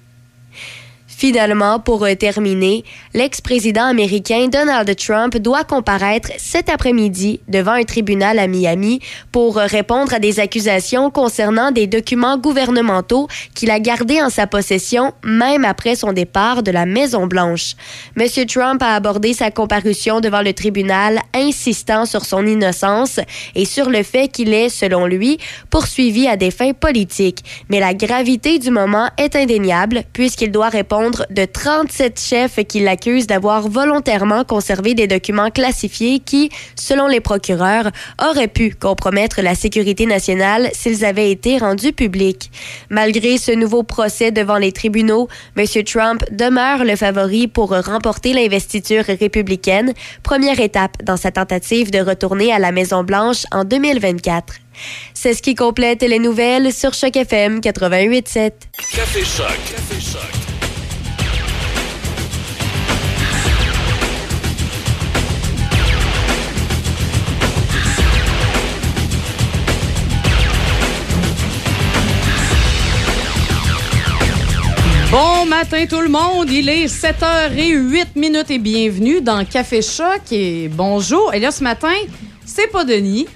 Finalement, 1.22 1.80
pour 1.80 2.08
terminer, 2.18 2.84
l'ex-président 3.14 3.86
américain 3.86 4.48
Donald 4.48 4.96
Trump 4.96 5.38
doit 5.38 5.64
comparaître 5.64 6.32
cet 6.40 6.68
après-midi 6.68 7.42
devant 7.48 7.74
un 7.74 7.84
tribunal 7.84 8.40
à 8.40 8.48
Miami 8.48 9.02
pour 9.32 9.58
répondre 9.58 10.16
à 10.16 10.18
des 10.18 10.40
accusations 10.40 11.12
concernant 11.12 11.70
des 11.70 11.86
documents 11.86 12.40
gouvernementaux 12.40 13.28
qu'il 13.54 13.70
a 13.70 13.80
gardés 13.80 14.20
en 14.20 14.32
sa 14.32 14.48
possession 14.48 15.14
même 15.24 15.64
après 15.64 15.94
son 15.94 16.12
départ 16.12 16.64
de 16.64 16.72
la 16.72 16.88
Maison-Blanche. 16.88 17.76
M. 18.18 18.28
Trump 18.48 18.82
a 18.82 18.96
abordé 18.96 19.34
sa 19.34 19.52
comparution 19.52 20.22
devant 20.22 20.42
le 20.42 20.54
tribunal 20.54 21.20
insistant 21.36 22.08
sur 22.08 22.26
son 22.26 22.48
innocence 22.48 23.20
et 23.54 23.66
sur 23.66 23.92
le 23.92 24.02
fait 24.02 24.28
qu'il 24.28 24.56
est, 24.56 24.70
selon 24.70 25.06
lui, 25.06 25.38
poursuivi 25.70 26.28
à 26.28 26.36
des 26.36 26.50
fins 26.50 26.74
politiques. 26.74 27.44
Mais 27.70 27.80
la 27.80 27.94
gravité 27.94 28.58
du 28.58 28.72
moment 28.72 29.12
est 29.20 29.36
indéniable 29.36 30.02
puisqu'il 30.14 30.52
doit 30.52 30.70
répondre 30.70 31.11
de 31.30 31.46
37 31.46 32.20
chefs 32.20 32.60
qui 32.68 32.80
l'accusent 32.80 33.28
d'avoir 33.28 33.68
volontairement 33.68 34.44
conservé 34.44 34.94
des 34.94 35.08
documents 35.08 35.50
classifiés 35.50 36.20
qui, 36.20 36.50
selon 36.76 37.08
les 37.08 37.20
procureurs, 37.20 37.92
auraient 38.22 38.48
pu 38.48 38.74
compromettre 38.74 39.42
la 39.42 39.56
sécurité 39.56 40.06
nationale 40.06 40.70
s'ils 40.74 41.06
avaient 41.06 41.32
été 41.32 41.58
rendus 41.58 41.94
publics. 41.94 42.52
Malgré 42.90 43.38
ce 43.38 43.52
nouveau 43.52 43.84
procès 43.84 44.32
devant 44.32 44.58
les 44.58 44.72
tribunaux, 44.72 45.28
M. 45.58 45.66
Trump 45.84 46.24
demeure 46.32 46.84
le 46.84 46.96
favori 46.96 47.48
pour 47.48 47.70
remporter 47.70 48.34
l'investiture 48.34 49.04
républicaine, 49.06 49.94
première 50.24 50.60
étape 50.60 51.04
dans 51.04 51.18
sa 51.18 51.32
tentative 51.32 51.92
de 51.92 52.00
retourner 52.00 52.52
à 52.52 52.60
la 52.60 52.72
Maison-Blanche 52.72 53.44
en 53.52 53.64
2024. 53.64 54.56
C'est 55.14 55.34
ce 55.34 55.42
qui 55.42 55.56
complète 55.56 56.02
les 56.02 56.20
nouvelles 56.20 56.74
sur 56.74 56.94
Choc 56.94 57.16
FM 57.16 57.60
88.7. 57.60 58.52
Café 58.96 59.24
Choc. 59.24 59.48
Café 59.48 60.00
Choc. 60.00 60.51
Bon 75.12 75.46
matin 75.46 75.86
tout 75.88 76.00
le 76.00 76.08
monde, 76.08 76.50
il 76.50 76.70
est 76.70 76.86
7h08 76.86 78.16
minutes 78.16 78.50
et 78.50 78.60
bienvenue 78.60 79.20
dans 79.20 79.44
Café 79.44 79.82
Choc 79.82 80.22
et 80.32 80.70
bonjour. 80.70 81.34
Et 81.34 81.42
là 81.42 81.52
ce 81.52 81.62
matin, 81.62 81.92
c'est 82.46 82.68
pas 82.68 82.86
Denis. 82.86 83.28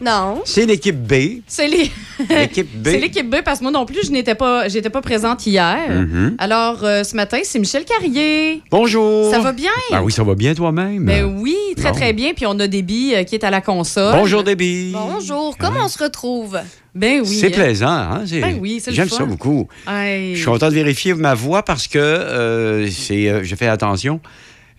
Non. 0.00 0.42
C'est 0.44 0.66
l'équipe 0.66 0.96
B. 0.96 1.40
C'est 1.46 1.68
les- 1.68 1.90
L'équipe 2.28 2.68
B. 2.82 2.84
c'est 2.88 2.98
l'équipe 2.98 3.28
B 3.30 3.36
parce 3.44 3.58
que 3.58 3.64
moi 3.64 3.72
non 3.72 3.86
plus 3.86 4.04
je 4.06 4.10
n'étais 4.10 4.34
pas 4.34 4.68
j'étais 4.68 4.90
pas 4.90 5.00
présente 5.00 5.46
hier. 5.46 5.78
Mhm. 5.90 6.36
Alors 6.38 6.80
euh, 6.84 7.04
ce 7.04 7.14
matin, 7.16 7.38
c'est 7.42 7.58
Michel 7.58 7.84
Carrier. 7.84 8.62
Bonjour. 8.70 9.30
Ça 9.30 9.38
va 9.40 9.52
bien? 9.52 9.70
Ah 9.92 10.02
oui, 10.02 10.12
ça 10.12 10.22
va 10.24 10.34
bien 10.34 10.54
toi-même. 10.54 11.04
Ben 11.04 11.24
oui, 11.40 11.56
très 11.76 11.90
Bon. 11.90 11.96
très 11.96 12.12
bien. 12.12 12.32
Puis 12.34 12.44
on 12.46 12.58
a 12.60 12.66
Déby 12.66 13.14
euh, 13.14 13.22
qui 13.24 13.34
est 13.36 13.44
à 13.44 13.50
la 13.50 13.60
console. 13.60 14.14
Bonjour, 14.14 14.42
Déby. 14.44 14.92
Bonjour, 14.92 15.56
comment 15.58 15.84
on 15.84 15.88
se 15.88 16.02
retrouve? 16.02 16.58
Ben 16.94 17.20
oui. 17.22 17.26
C'est 17.26 17.50
plaisant, 17.50 17.88
hein? 17.88 18.22
c'est- 18.26 18.40
Ben 18.40 18.58
oui, 18.60 18.80
c'est 18.82 18.90
le 18.90 18.96
J'aime 18.96 19.08
ça 19.08 19.24
beaucoup. 19.24 19.68
Je 19.86 20.34
suis 20.36 20.44
content 20.44 20.68
de 20.68 20.74
vérifier 20.74 21.14
ma 21.14 21.34
voix 21.34 21.62
parce 21.64 21.88
que 21.88 21.98
euh, 21.98 22.88
c'est, 22.90 23.28
euh, 23.28 23.40
je 23.42 23.54
fais 23.56 23.66
attention. 23.68 24.20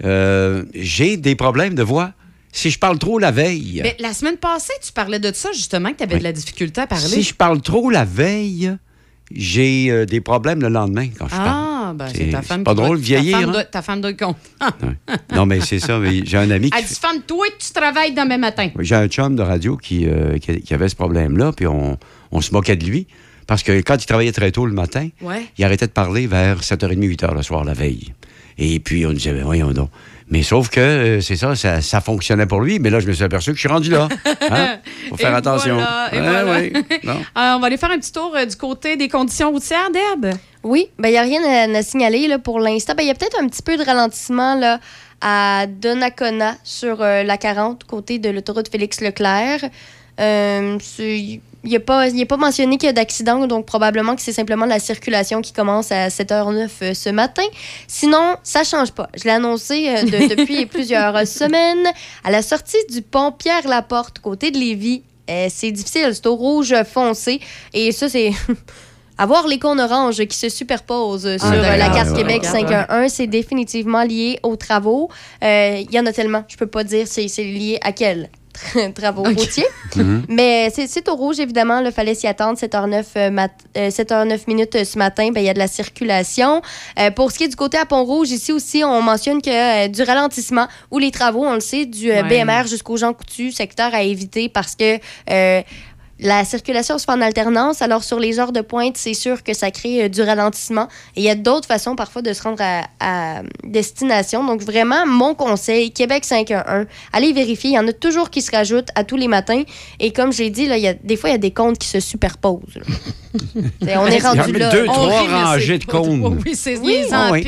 Euh, 0.04 0.64
j'ai 0.74 1.18
des 1.18 1.36
problèmes 1.36 1.74
de 1.76 1.84
voix. 1.84 2.12
Si 2.58 2.70
je 2.72 2.80
parle 2.80 2.98
trop 2.98 3.20
la 3.20 3.32
veille, 3.32 3.82
Ben, 3.84 3.94
la 4.00 4.14
semaine 4.14 4.38
passée, 4.38 4.72
tu 4.82 4.94
parlais 4.94 5.20
de 5.20 5.32
ça 5.34 5.50
justement 5.52 5.92
que 5.92 5.98
tu 5.98 6.04
avais 6.04 6.20
de 6.20 6.24
la 6.24 6.32
difficulté 6.32 6.80
à 6.82 6.88
parler. 6.88 7.06
si 7.06 7.22
je 7.22 7.34
parle 7.34 7.62
trop 7.62 7.90
la 7.90 8.06
veille, 8.06 8.78
j'ai 9.30 9.92
euh, 9.92 10.06
des 10.06 10.22
problèmes 10.22 10.62
le 10.62 10.70
lendemain 10.70 11.08
quand 11.20 11.26
je 11.28 11.36
parle. 11.36 11.50
Ah, 11.50 11.94
ben 11.96 12.08
c'est 12.16 12.30
ta 12.30 12.42
femme 12.42 12.64
pas 12.64 12.72
qui 12.74 12.78
drôle 12.82 12.98
vieillir, 12.98 13.34
Ta 13.34 13.40
femme 13.42 13.50
hein? 13.50 13.52
doit, 13.54 13.64
ta 13.66 13.82
femme 13.82 14.02
doit 14.02 14.12
être 14.12 14.20
contente. 14.20 14.40
Non, 15.36 15.46
mais 15.46 15.60
c'est 15.60 15.80
ça. 15.80 16.00
mais 16.00 16.22
J'ai 16.26 16.38
un 16.38 16.50
ami 16.50 16.70
qui 16.72 16.78
Elle 16.80 16.86
dit 16.86 16.96
Femme, 16.96 17.22
toi, 17.28 17.46
tu 17.60 17.72
travailles 17.74 18.14
demain 18.14 18.38
matin. 18.38 18.70
J'ai 18.80 18.96
un 18.96 19.08
chum 19.08 19.36
de 19.36 19.42
radio 19.42 19.76
qui, 19.78 20.06
euh, 20.08 20.38
qui, 20.38 20.62
qui 20.62 20.74
avait 20.74 20.88
ce 20.90 20.96
problème-là, 20.96 21.52
puis 21.52 21.68
on, 21.68 21.98
on 22.32 22.42
se 22.42 22.52
moquait 22.54 22.76
de 22.78 22.86
lui. 22.86 23.08
Parce 23.48 23.62
que 23.64 23.82
quand 23.82 24.02
il 24.02 24.06
travaillait 24.06 24.32
très 24.32 24.52
tôt 24.52 24.66
le 24.66 24.74
matin, 24.74 25.10
Ouais. 25.22 25.46
il 25.58 25.66
arrêtait 25.66 25.88
de 25.88 25.92
parler 25.92 26.26
vers 26.26 26.62
7h30, 26.62 26.98
8h 27.00 27.36
le 27.36 27.44
soir, 27.44 27.64
la 27.66 27.74
veille. 27.74 28.14
Et 28.58 28.80
puis 28.80 29.06
on 29.06 29.12
disait, 29.12 29.34
ben, 29.34 29.44
voyons 29.44 29.72
donc. 29.74 29.90
Mais 30.28 30.42
sauf 30.42 30.70
que 30.70 30.80
euh, 30.80 31.22
c'est 31.22 31.36
ça, 31.36 31.56
ça, 31.56 31.82
ça 31.82 32.02
fonctionnait 32.02 32.48
pour 32.48 32.62
lui. 32.62 32.80
Mais 32.80 32.90
là, 32.90 33.00
je 33.00 33.08
me 33.08 33.14
suis 33.14 33.24
aperçu 33.24 33.52
que 33.52 33.56
je 33.58 33.60
suis 33.60 33.70
rendu 33.70 33.92
là. 33.92 34.08
Hein? 34.50 34.78
Faut 35.10 35.18
faire 35.18 35.34
Et 35.34 35.36
attention. 35.36 35.76
voilà, 35.76 36.10
et 36.14 36.20
Ouais, 36.20 36.44
voilà. 36.44 36.52
ouais. 36.60 36.74
Non. 37.04 37.14
Euh, 37.14 37.54
on 37.56 37.60
va 37.60 37.68
aller 37.68 37.78
faire 37.78 37.92
un 37.92 38.00
petit 38.00 38.12
tour 38.12 38.34
euh, 38.36 38.46
du 38.46 38.56
côté 38.56 38.98
des 38.98 39.08
conditions 39.08 39.52
routières, 39.52 39.90
Deb? 39.94 40.34
Oui, 40.64 40.88
il 41.04 41.10
n'y 41.12 41.18
a 41.18 41.22
rien 41.22 41.42
à, 41.44 41.78
à 41.78 41.84
signaler 41.84 42.28
là, 42.28 42.40
pour 42.40 42.60
l'instant. 42.60 42.94
Il 43.00 43.06
y 43.06 43.12
a 43.12 43.14
peut-être 43.14 43.40
un 43.40 43.48
petit 43.48 43.62
peu 43.62 43.78
de 43.78 43.84
ralentissement 43.84 44.56
là, 44.56 44.80
à 45.22 45.68
Donnacona 45.68 46.56
sur 46.64 47.04
euh, 47.04 47.22
la 47.22 47.38
40, 47.38 47.84
côté 47.84 48.18
de 48.18 48.30
l'autoroute 48.32 48.70
Félix-Leclerc. 48.72 49.60
Euh, 50.20 50.78
il 51.00 51.42
n'est 51.72 51.80
pas, 51.80 52.08
il 52.08 52.20
est 52.22 52.26
pas 52.26 52.38
mentionné 52.38 52.78
qu'il 52.78 52.86
y 52.86 52.90
a 52.90 52.94
d'accident, 52.94 53.48
donc 53.48 53.66
probablement 53.66 54.16
que 54.16 54.22
c'est 54.22 54.32
simplement 54.34 54.66
la 54.68 54.80
circulation 54.80 55.42
qui 55.42 55.52
commence 55.52 55.92
à 55.92 56.10
7h09 56.10 56.70
euh, 56.84 56.94
ce 56.94 57.10
matin. 57.10 57.42
Sinon, 57.88 58.36
ça 58.44 58.64
change 58.64 58.92
pas. 58.92 59.10
Je 59.18 59.24
l'ai 59.24 59.32
annoncé 59.32 59.90
euh, 59.90 60.04
de- 60.04 60.30
depuis 60.36 60.68
plusieurs 60.68 61.28
semaines. 61.28 61.88
À 62.24 62.30
la 62.32 62.42
sortie 62.44 62.78
du 62.92 63.02
pont 63.02 63.32
Pierre-Laporte, 63.32 64.20
côté 64.20 64.52
de 64.52 64.58
Lévis, 64.60 65.02
euh, 65.30 65.48
c'est 65.50 65.72
difficile. 65.72 66.10
C'est 66.14 66.28
au 66.28 66.36
rouge 66.36 66.76
foncé. 66.84 67.40
Et 67.74 67.92
ça, 67.92 68.10
c'est... 68.10 68.32
Avoir 69.18 69.48
les 69.48 69.60
cônes 69.60 69.80
oranges 69.80 70.26
qui 70.26 70.38
se 70.38 70.50
superposent 70.50 71.38
sur 71.38 71.48
Ah, 71.48 71.54
euh, 71.54 71.78
la 71.78 71.88
carte 71.90 72.10
Ouais, 72.12 72.18
Québec 72.18 72.42
ouais. 72.44 72.50
511, 72.50 73.10
c'est 73.10 73.28
définitivement 73.28 74.04
lié 74.04 74.40
aux 74.44 74.58
travaux. 74.58 75.10
Euh, 75.42 75.78
Il 75.82 75.90
y 75.96 75.98
en 76.00 76.06
a 76.06 76.12
tellement, 76.12 76.44
je 76.50 76.58
peux 76.58 76.68
pas 76.68 76.84
dire 76.84 77.08
c'est 77.08 77.30
c'est 77.30 77.46
lié 77.46 77.80
à 77.82 77.94
quels 77.94 78.30
travaux 78.94 79.24
routiers. 79.24 79.66
Mhm. 79.96 80.26
Mais 80.28 80.70
c'est- 80.76 81.08
au 81.08 81.16
rouge, 81.16 81.40
évidemment. 81.40 81.80
Il 81.80 81.90
fallait 81.92 82.16
s'y 82.16 82.28
attendre. 82.28 82.58
7h09, 82.58 83.06
euh, 83.16 83.30
mat- 83.32 83.52
euh, 83.78 83.90
7h09 83.90 84.42
minutes 84.48 84.76
euh, 84.76 84.84
ce 84.84 84.98
matin, 84.98 85.30
ben, 85.32 85.40
il 85.42 85.46
y 85.46 85.50
a 85.50 85.54
de 85.54 85.60
la 85.60 85.68
circulation. 85.70 86.62
Euh, 87.00 87.12
pour 87.12 87.32
ce 87.32 87.38
qui 87.38 87.44
est 87.46 87.48
du 87.48 87.56
côté 87.56 87.78
à 87.78 87.86
Pont-Rouge, 87.86 88.30
ici 88.32 88.52
aussi, 88.52 88.84
on 88.84 89.02
mentionne 89.02 89.42
que 89.42 89.86
euh, 89.86 89.88
du 89.88 90.02
ralentissement 90.04 90.68
ou 90.92 91.00
les 91.00 91.12
travaux, 91.12 91.46
on 91.46 91.54
le 91.54 91.60
sait, 91.62 91.86
du 91.86 92.12
euh, 92.12 92.24
Ouais. 92.24 92.44
BMR 92.44 92.68
jusqu'au 92.68 92.98
Jean 92.98 93.14
Coutu, 93.14 93.52
secteur 93.54 93.94
à 93.94 94.04
éviter 94.04 94.50
parce 94.50 94.76
que... 94.76 94.98
la 96.20 96.46
circulation 96.46 96.98
se 96.98 97.04
fait 97.06 97.12
en 97.12 97.20
alternance. 97.22 97.82
Alors, 97.82 98.04
sur 98.04 98.20
les 98.20 98.40
heures 98.40 98.52
de 98.54 98.62
pointe, 98.62 98.96
c'est 98.96 99.14
sûr 99.14 99.44
que 99.44 99.54
ça 99.54 99.70
crée 99.72 100.04
euh, 100.04 100.08
du 100.10 100.22
ralentissement. 100.22 100.88
Et 101.16 101.22
il 101.22 101.24
y 101.24 101.30
a 101.30 101.36
d'autres 101.36 101.68
façons 101.68 101.96
parfois 101.96 102.22
de 102.22 102.32
se 102.32 102.42
rendre 102.42 102.62
à, 102.62 102.86
à 103.00 103.42
destination. 103.64 104.44
Donc, 104.46 104.62
vraiment, 104.62 105.06
mon 105.06 105.36
conseil, 105.36 105.92
Québec 105.92 106.24
511, 106.24 106.86
allez 107.12 107.34
vérifier. 107.34 107.72
Il 107.72 107.74
y 107.74 107.80
en 107.80 107.88
a 107.88 107.94
toujours 107.94 108.30
qui 108.30 108.42
se 108.42 108.52
rajoutent 108.52 108.90
à 108.96 109.04
tous 109.04 109.18
les 109.18 109.28
matins. 109.28 109.64
Et 110.00 110.12
comme 110.14 110.32
j'ai 110.32 110.50
dit, 110.50 110.68
là, 110.68 110.78
il 110.78 110.84
y 110.84 110.88
a, 110.88 110.94
des 110.94 111.18
fois, 111.18 111.30
il 111.30 111.34
y 111.34 111.36
a 111.36 111.40
des 111.40 111.52
comptes 111.52 111.78
qui 111.80 111.88
se 111.88 112.00
superposent. 112.00 112.62
on 113.56 113.60
est 113.60 113.72
Il 113.82 113.88
y 113.88 113.92
a 114.26 114.32
rendu 114.32 114.54
là. 114.54 114.70
deux, 114.72 114.86
On 114.88 114.94
trois 114.94 115.28
rangées 115.28 115.80
de 115.80 115.86
trop- 115.86 116.06
Oui, 116.46 116.56
c'est 116.56 116.78
Oui. 116.80 117.04
ils 117.08 117.14
Ah 117.14 117.30
oui. 117.32 117.44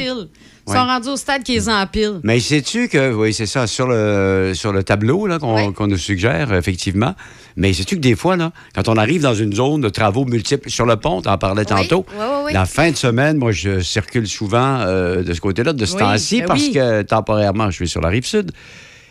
Ils 0.68 0.72
Ouais. 0.72 0.78
sont 0.78 0.86
rendus 0.86 1.08
au 1.08 1.16
stade 1.16 1.44
qu'ils 1.44 1.70
empilent. 1.70 2.20
Mais 2.24 2.40
sais-tu 2.42 2.90
que, 2.90 3.14
oui, 3.14 3.34
c'est 3.34 3.46
ça, 3.46 3.68
sur 3.68 3.88
le, 3.88 4.52
sur 4.54 4.74
le 4.74 4.84
tableau 4.84 5.26
là, 5.26 5.40
qu'on, 5.40 5.56
Ouais. 5.56 5.88
nous 5.88 5.98
suggère, 5.98 6.54
effectivement. 6.54 7.16
Mais 7.56 7.72
sais-tu 7.74 7.96
que 7.96 8.02
des 8.02 8.16
fois, 8.16 8.36
là, 8.36 8.52
quand 8.76 8.90
on 8.90 8.98
arrive 8.98 9.22
dans 9.22 9.34
une 9.34 9.54
zone 9.54 9.80
de 9.82 9.90
travaux 9.90 10.26
multiples, 10.26 10.70
sur 10.70 10.86
le 10.86 10.98
pont, 10.98 11.22
t'en 11.22 11.38
parlais 11.38 11.64
tantôt, 11.66 12.06
Oui, 12.10 12.16
oui, 12.20 12.26
oui. 12.48 12.54
la 12.54 12.66
fin 12.66 12.92
de 12.92 12.98
semaine, 12.98 13.38
moi, 13.38 13.52
je 13.54 13.80
circule 13.80 14.28
souvent 14.28 14.80
euh, 14.82 15.24
de 15.24 15.34
ce 15.34 15.40
côté-là, 15.42 15.72
de 15.74 15.86
ce 15.86 15.96
temps-ci, 15.98 16.42
ben 16.42 16.48
parce 16.48 16.68
que 16.68 17.02
temporairement, 17.04 17.70
je 17.72 17.76
suis 17.78 17.88
sur 17.88 18.02
la 18.02 18.10
rive 18.10 18.26
sud. 18.26 18.52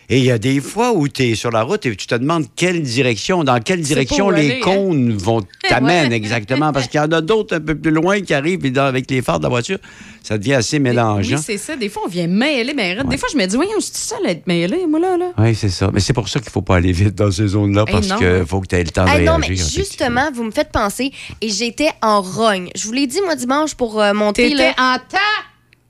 Et 0.09 0.19
il 0.19 0.25
y 0.25 0.31
a 0.31 0.39
des 0.39 0.61
fois 0.61 0.93
où 0.93 1.09
tu 1.09 1.23
es 1.25 1.35
sur 1.35 1.51
la 1.51 1.63
route 1.63 1.85
et 1.87 1.97
tu 1.97 2.07
te 2.07 2.15
demandes 2.15 2.47
quelle 2.55 2.81
direction, 2.83 3.43
dans 3.43 3.61
quelle 3.61 3.81
direction 3.81 4.31
les 4.31 4.47
aller, 4.51 4.55
hein? 4.59 4.65
cônes 4.65 5.13
vont 5.17 5.43
t'amèner 5.69 6.15
exactement. 6.15 6.73
Parce 6.73 6.87
qu'il 6.89 6.99
y 7.01 7.03
en 7.03 7.11
a 7.11 7.21
d'autres 7.21 7.57
un 7.57 7.61
peu 7.61 7.75
plus 7.75 7.91
loin 7.91 8.21
qui 8.21 8.33
arrivent 8.33 8.65
et 8.65 8.71
dans- 8.71 8.85
avec 8.85 9.11
les 9.11 9.21
phares 9.23 9.39
de 9.39 9.45
la 9.45 9.49
voiture, 9.49 9.79
ça 10.23 10.39
devient 10.39 10.55
assez 10.55 10.79
mélangeant. 10.79 11.37
Oui, 11.37 11.43
c'est 11.45 11.59
ça. 11.59 11.75
Des 11.77 11.89
fois, 11.89 12.03
on 12.07 12.09
vient 12.09 12.27
mêler, 12.29 12.73
mais 12.75 12.93
arrête. 12.93 13.09
Des 13.09 13.17
fois, 13.19 13.29
je 13.33 13.37
me 13.37 13.47
dis, 13.47 13.57
voyons, 13.57 13.81
c'est 13.81 13.97
ça, 13.97 14.17
être 14.27 14.47
mêlé, 14.47 14.87
moi, 14.89 15.01
là, 15.01 15.17
là. 15.17 15.33
Oui, 15.39 15.55
c'est 15.55 15.69
ça. 15.71 15.91
Mais 15.93 16.01
c'est 16.01 16.13
pour 16.13 16.29
ça 16.29 16.39
qu'il 16.41 16.49
ne 16.49 16.53
faut 16.53 16.63
pas 16.63 16.77
aller 16.77 16.93
vite 16.93 17.15
dans 17.17 17.31
ces 17.31 17.49
zones-là, 17.49 17.85
Eh 17.89 17.93
parce 17.93 18.07
qu'il 18.07 18.45
faut 18.47 18.61
que 18.61 18.67
tu 18.69 18.77
aies 18.77 18.85
le 18.85 18.91
temps 18.91 19.05
de 19.05 19.11
réagir. 19.11 19.33
non, 19.33 19.39
mais 19.39 19.55
justement, 19.57 20.31
vous 20.33 20.45
me 20.45 20.51
faites 20.53 20.71
penser, 20.71 21.13
et 21.41 21.49
j'étais 21.49 21.91
en 22.03 22.23
rogne. 22.23 22.71
Je 22.77 22.87
vous 22.87 22.93
l'ai 22.93 23.07
dit, 23.07 23.21
moi, 23.25 23.35
dimanche, 23.35 23.75
pour 23.75 24.01
euh, 24.01 24.13
monter. 24.13 24.51
T'étais 24.51 24.73
en 24.79 24.97
temps! 24.99 25.19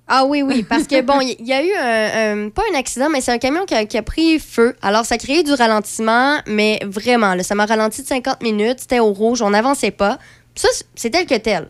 Ah 0.09 0.25
oui, 0.25 0.43
oui, 0.43 0.63
parce 0.63 0.87
que 0.87 1.01
bon, 1.03 1.21
il 1.21 1.37
y, 1.41 1.49
y 1.49 1.53
a 1.53 1.63
eu 1.65 1.73
un, 1.75 2.45
un- 2.47 2.51
pas 2.51 2.63
un 2.73 2.79
accident, 2.79 3.09
mais 3.11 3.21
c'est 3.21 3.33
un 3.33 3.39
camion 3.39 3.65
qui 3.65 3.75
a, 3.75 3.85
qui 3.87 3.99
a 3.99 4.03
pris 4.03 4.39
feu. 4.39 4.77
Alors, 4.81 5.05
ça 5.05 5.17
a 5.17 5.19
créé 5.19 5.43
du 5.43 5.53
ralentissement, 5.53 6.39
mais 6.47 6.79
vraiment, 6.85 7.35
là, 7.35 7.43
ça 7.43 7.55
m'a 7.57 7.67
ralenti 7.67 8.03
de 8.03 8.07
50 8.07 8.41
minutes. 8.43 8.77
C'était 8.81 9.01
au 9.01 9.13
rouge, 9.13 9.43
on 9.43 9.51
n'avançait 9.51 9.91
pas. 9.91 10.19
Ça, 10.55 10.69
c'est 10.95 11.11
tel 11.11 11.27
que 11.27 11.35
tel. 11.35 11.69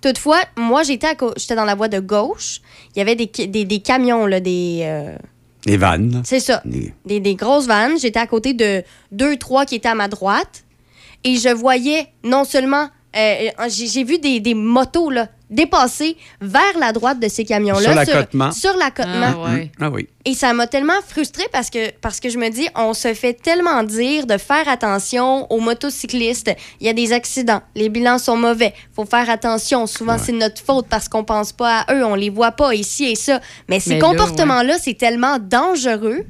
Toutefois, 0.00 0.38
moi, 0.56 0.84
j'étais 0.84 1.08
j'étais 1.36 1.56
dans 1.56 1.64
la 1.64 1.74
voie 1.74 1.88
de 1.88 1.98
gauche. 1.98 2.60
Il 2.94 2.98
y 2.98 3.02
avait 3.02 3.16
des, 3.16 3.26
des, 3.48 3.64
des 3.64 3.78
camions, 3.80 4.26
là, 4.26 4.38
des. 4.38 4.80
euh, 4.84 5.16
Les 5.66 5.76
vannes. 5.76 6.22
c'est 6.24 6.38
ça. 6.40 6.62
Des, 7.04 7.18
des 7.20 7.34
grosses 7.34 7.66
vannes. 7.66 7.98
J'étais 7.98 8.20
à 8.20 8.26
côté 8.28 8.52
de 8.54 8.84
deux, 9.10 9.36
trois 9.36 9.64
qui 9.66 9.74
étaient 9.74 9.88
à 9.88 9.94
ma 9.96 10.06
droite. 10.06 10.62
Et 11.24 11.34
je 11.36 11.48
voyais 11.48 12.06
non 12.22 12.44
seulement. 12.44 12.88
euh, 13.16 13.48
j'ai 13.68 13.88
j'ai 13.88 14.04
vu 14.04 14.18
des, 14.18 14.38
des 14.38 14.54
motos 14.54 15.10
là, 15.10 15.28
dépasser 15.48 16.16
vers 16.40 16.78
la 16.78 16.92
droite 16.92 17.20
de 17.20 17.28
ces 17.28 17.44
camions-là. 17.44 17.80
Sur 17.80 17.94
l'accotement. 17.94 18.52
Sur 18.52 18.76
l'accotement. 18.76 19.44
Ah, 19.44 19.52
ouais. 19.52 19.70
Ah 19.80 19.90
oui. 19.90 20.08
Et 20.24 20.34
ça 20.34 20.52
m'a 20.52 20.66
tellement 20.66 21.00
frustrée 21.06 21.46
parce 21.52 21.70
que, 21.70 21.92
parce 22.00 22.18
que 22.18 22.28
je 22.28 22.38
me 22.38 22.48
dis, 22.48 22.68
on 22.74 22.94
se 22.94 23.14
fait 23.14 23.34
tellement 23.34 23.82
dire 23.84 24.26
de 24.26 24.38
faire 24.38 24.68
attention 24.68 25.50
aux 25.52 25.60
motocyclistes. 25.60 26.50
Il 26.80 26.86
y 26.86 26.90
a 26.90 26.92
des 26.92 27.12
accidents, 27.12 27.62
les 27.74 27.88
bilans 27.88 28.18
sont 28.18 28.36
mauvais, 28.36 28.74
faut 28.94 29.04
faire 29.04 29.30
attention. 29.30 29.86
Souvent, 29.86 30.18
c'est 30.18 30.32
notre 30.32 30.60
faute 30.62 30.86
parce 30.88 31.08
qu'on 31.08 31.24
pense 31.24 31.52
pas 31.52 31.80
à 31.86 31.94
eux, 31.94 32.04
on 32.04 32.14
les 32.16 32.30
voit 32.30 32.52
pas 32.52 32.74
ici 32.74 33.04
et 33.04 33.14
ça. 33.14 33.40
Mais 33.68 33.78
ces 33.80 33.98
comportements-là, 33.98 34.78
c'est 34.80 34.94
tellement 34.94 35.38
dangereux. 35.38 36.24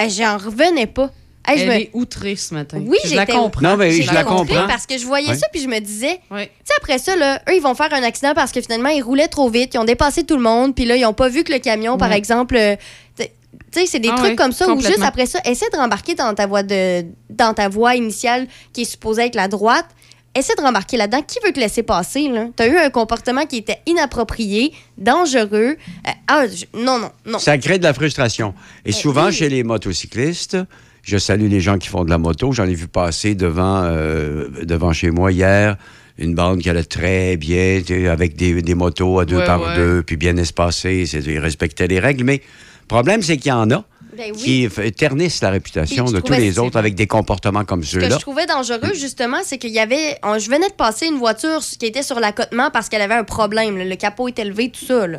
Eh, 0.00 0.08
J'en 0.08 0.38
revenais 0.38 0.86
pas. 0.86 1.10
Eh, 1.50 1.58
je 1.58 1.62
Elle 1.62 1.68
me- 1.68 1.74
est 1.74 1.90
outrée 1.92 2.36
ce 2.36 2.54
matin. 2.54 2.80
Oui, 2.86 2.98
je 3.04 3.14
la 3.16 3.26
comprends. 3.26 3.62
Non, 3.70 3.76
mais 3.76 3.90
je 4.00 4.12
la 4.12 4.22
comprends. 4.24 4.66
parce 4.68 4.86
que 4.86 4.96
je 4.96 5.04
voyais 5.06 5.34
ça 5.34 5.46
puis 5.52 5.60
je 5.60 5.66
me 5.68 5.80
disais, 5.80 6.20
tu 6.30 6.36
sais, 6.36 6.74
après 6.78 6.98
ça, 6.98 7.16
là, 7.16 7.42
eux, 7.48 7.54
ils 7.56 7.62
vont 7.62 7.74
faire 7.74 7.92
un 7.92 8.02
accident 8.02 8.32
parce 8.34 8.52
que 8.52 8.60
finalement, 8.60 8.90
ils 8.90 9.02
roulaient 9.02 9.28
trop 9.28 9.50
vite, 9.50 9.74
ils 9.74 9.78
ont 9.78 9.84
dépassé 9.84 10.24
tout 10.24 10.36
le 10.36 10.42
monde, 10.42 10.74
puis 10.74 10.84
là, 10.84 10.94
ils 10.96 11.02
n'ont 11.02 11.14
pas 11.14 11.28
vu 11.28 11.42
que 11.44 11.52
le 11.52 11.58
camion, 11.58 11.98
par 11.98 12.12
exemple. 12.12 12.56
euh, 12.56 12.76
tu 13.16 13.80
sais, 13.80 13.86
c'est 13.86 13.98
des 14.00 14.08
Ah 14.10 14.16
trucs 14.16 14.36
comme 14.36 14.52
ça 14.52 14.66
où 14.70 14.80
juste 14.80 15.02
après 15.02 15.26
ça, 15.26 15.40
essaie 15.44 15.68
de 15.72 15.76
rembarquer 15.76 16.14
dans 16.14 16.32
ta 16.34 16.46
voie 16.46 16.62
de 16.62 17.04
dans 17.30 17.54
ta 17.54 17.68
voie 17.68 17.96
initiale 17.96 18.46
qui 18.72 18.82
est 18.82 18.86
supposée 18.86 19.22
être 19.26 19.34
la 19.34 19.48
droite. 19.48 19.86
Essaie 20.34 20.54
de 20.56 20.62
rembarquer 20.62 20.96
là-dedans. 20.96 21.20
Qui 21.22 21.38
veut 21.44 21.52
te 21.52 21.60
laisser 21.60 21.82
passer, 21.82 22.28
là? 22.28 22.46
T'as 22.56 22.66
eu 22.66 22.78
un 22.78 22.88
comportement 22.88 23.44
qui 23.44 23.58
était 23.58 23.80
inapproprié, 23.84 24.72
dangereux. 24.96 25.76
Euh, 26.06 26.10
ah, 26.28 26.44
je- 26.46 26.64
non, 26.78 26.98
non, 26.98 27.10
non. 27.26 27.38
Ça 27.38 27.58
crée 27.58 27.78
de 27.78 27.84
la 27.84 27.92
frustration. 27.92 28.54
Et 28.86 28.92
souvent, 28.92 29.30
chez 29.30 29.50
les 29.50 29.62
motocyclistes, 29.62 30.56
je 31.02 31.18
salue 31.18 31.48
les 31.48 31.60
gens 31.60 31.78
qui 31.78 31.88
font 31.88 32.04
de 32.04 32.10
la 32.10 32.18
moto. 32.18 32.52
J'en 32.52 32.66
ai 32.66 32.74
vu 32.74 32.86
passer 32.88 33.34
devant, 33.34 33.82
euh, 33.84 34.48
devant 34.62 34.92
chez 34.92 35.10
moi 35.10 35.32
hier 35.32 35.76
une 36.18 36.34
bande 36.34 36.60
qui 36.60 36.68
allait 36.70 36.84
très 36.84 37.36
bien, 37.36 37.80
avec 38.10 38.36
des, 38.36 38.60
des 38.62 38.74
motos 38.74 39.18
à 39.18 39.24
deux 39.24 39.38
Ouais, 39.38 39.44
par 39.46 39.60
ouais. 39.62 39.74
deux, 39.76 40.02
puis 40.02 40.16
bien 40.16 40.36
espacées. 40.36 41.06
c'est- 41.06 41.20
Ils 41.20 41.38
respectaient 41.38 41.86
les 41.88 41.98
règles. 41.98 42.22
Mais 42.24 42.36
le 42.82 42.86
problème, 42.86 43.22
c'est 43.22 43.36
qu'il 43.38 43.48
y 43.48 43.52
en 43.52 43.70
a 43.70 43.82
Ben 44.16 44.30
oui. 44.34 44.68
qui 44.68 44.92
ternissent 44.92 45.40
la 45.40 45.48
réputation 45.50 46.04
de 46.04 46.20
tous 46.20 46.34
les 46.34 46.58
autres 46.58 46.76
avec 46.76 46.94
des 46.94 47.06
comportements 47.06 47.64
comme 47.64 47.82
Ce 47.82 47.96
que 47.96 48.02
ceux-là. 48.02 48.16
je 48.16 48.20
trouvais 48.20 48.44
dangereux, 48.46 48.92
justement, 48.94 49.38
c'est 49.42 49.56
qu'il 49.56 49.70
y 49.70 49.78
avait. 49.80 50.18
on- 50.22 50.38
je 50.38 50.50
venais 50.50 50.68
de 50.68 50.74
passer 50.74 51.06
une 51.06 51.18
voiture 51.18 51.60
qui 51.60 51.86
était 51.86 52.02
sur 52.02 52.20
l'accotement 52.20 52.70
parce 52.70 52.88
qu'elle 52.90 53.02
avait 53.02 53.14
un 53.14 53.24
problème. 53.24 53.78
là. 53.78 53.84
Le 53.86 53.96
capot 53.96 54.28
est 54.28 54.38
élevé, 54.38 54.68
tout 54.70 54.84
ça. 54.84 55.06
là. 55.06 55.18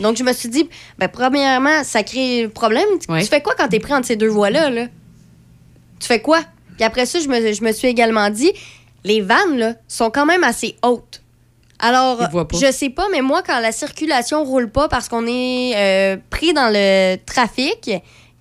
Donc, 0.00 0.16
je 0.16 0.24
me 0.24 0.32
suis 0.32 0.48
dit, 0.48 0.68
ben, 0.98 1.06
premièrement, 1.08 1.84
ça 1.84 2.02
crée 2.02 2.44
un 2.44 2.48
problème. 2.48 2.84
Tu- 3.08 3.24
fais 3.26 3.40
quoi 3.40 3.54
quand 3.56 3.68
t'es 3.68 3.78
pris 3.78 3.94
entre 3.94 4.08
ces 4.08 4.16
deux 4.16 4.26
voies-là? 4.28 4.68
Là? 4.70 4.86
Tu 6.00 6.06
fais 6.06 6.20
quoi? 6.20 6.40
Puis 6.76 6.84
après 6.84 7.06
ça, 7.06 7.20
je 7.20 7.28
me, 7.28 7.52
je 7.52 7.62
me 7.62 7.72
suis 7.72 7.88
également 7.88 8.30
dit, 8.30 8.52
les 9.04 9.20
vannes, 9.20 9.56
là, 9.58 9.74
sont 9.88 10.10
quand 10.10 10.26
même 10.26 10.44
assez 10.44 10.76
hautes. 10.82 11.22
Alors, 11.78 12.18
je 12.52 12.72
sais 12.72 12.90
pas, 12.90 13.06
mais 13.10 13.20
moi, 13.20 13.42
quand 13.42 13.58
la 13.60 13.72
circulation 13.72 14.44
roule 14.44 14.70
pas 14.70 14.88
parce 14.88 15.08
qu'on 15.08 15.26
est 15.26 15.74
euh, 15.76 16.16
pris 16.30 16.52
dans 16.52 16.72
le 16.72 17.16
trafic 17.26 17.90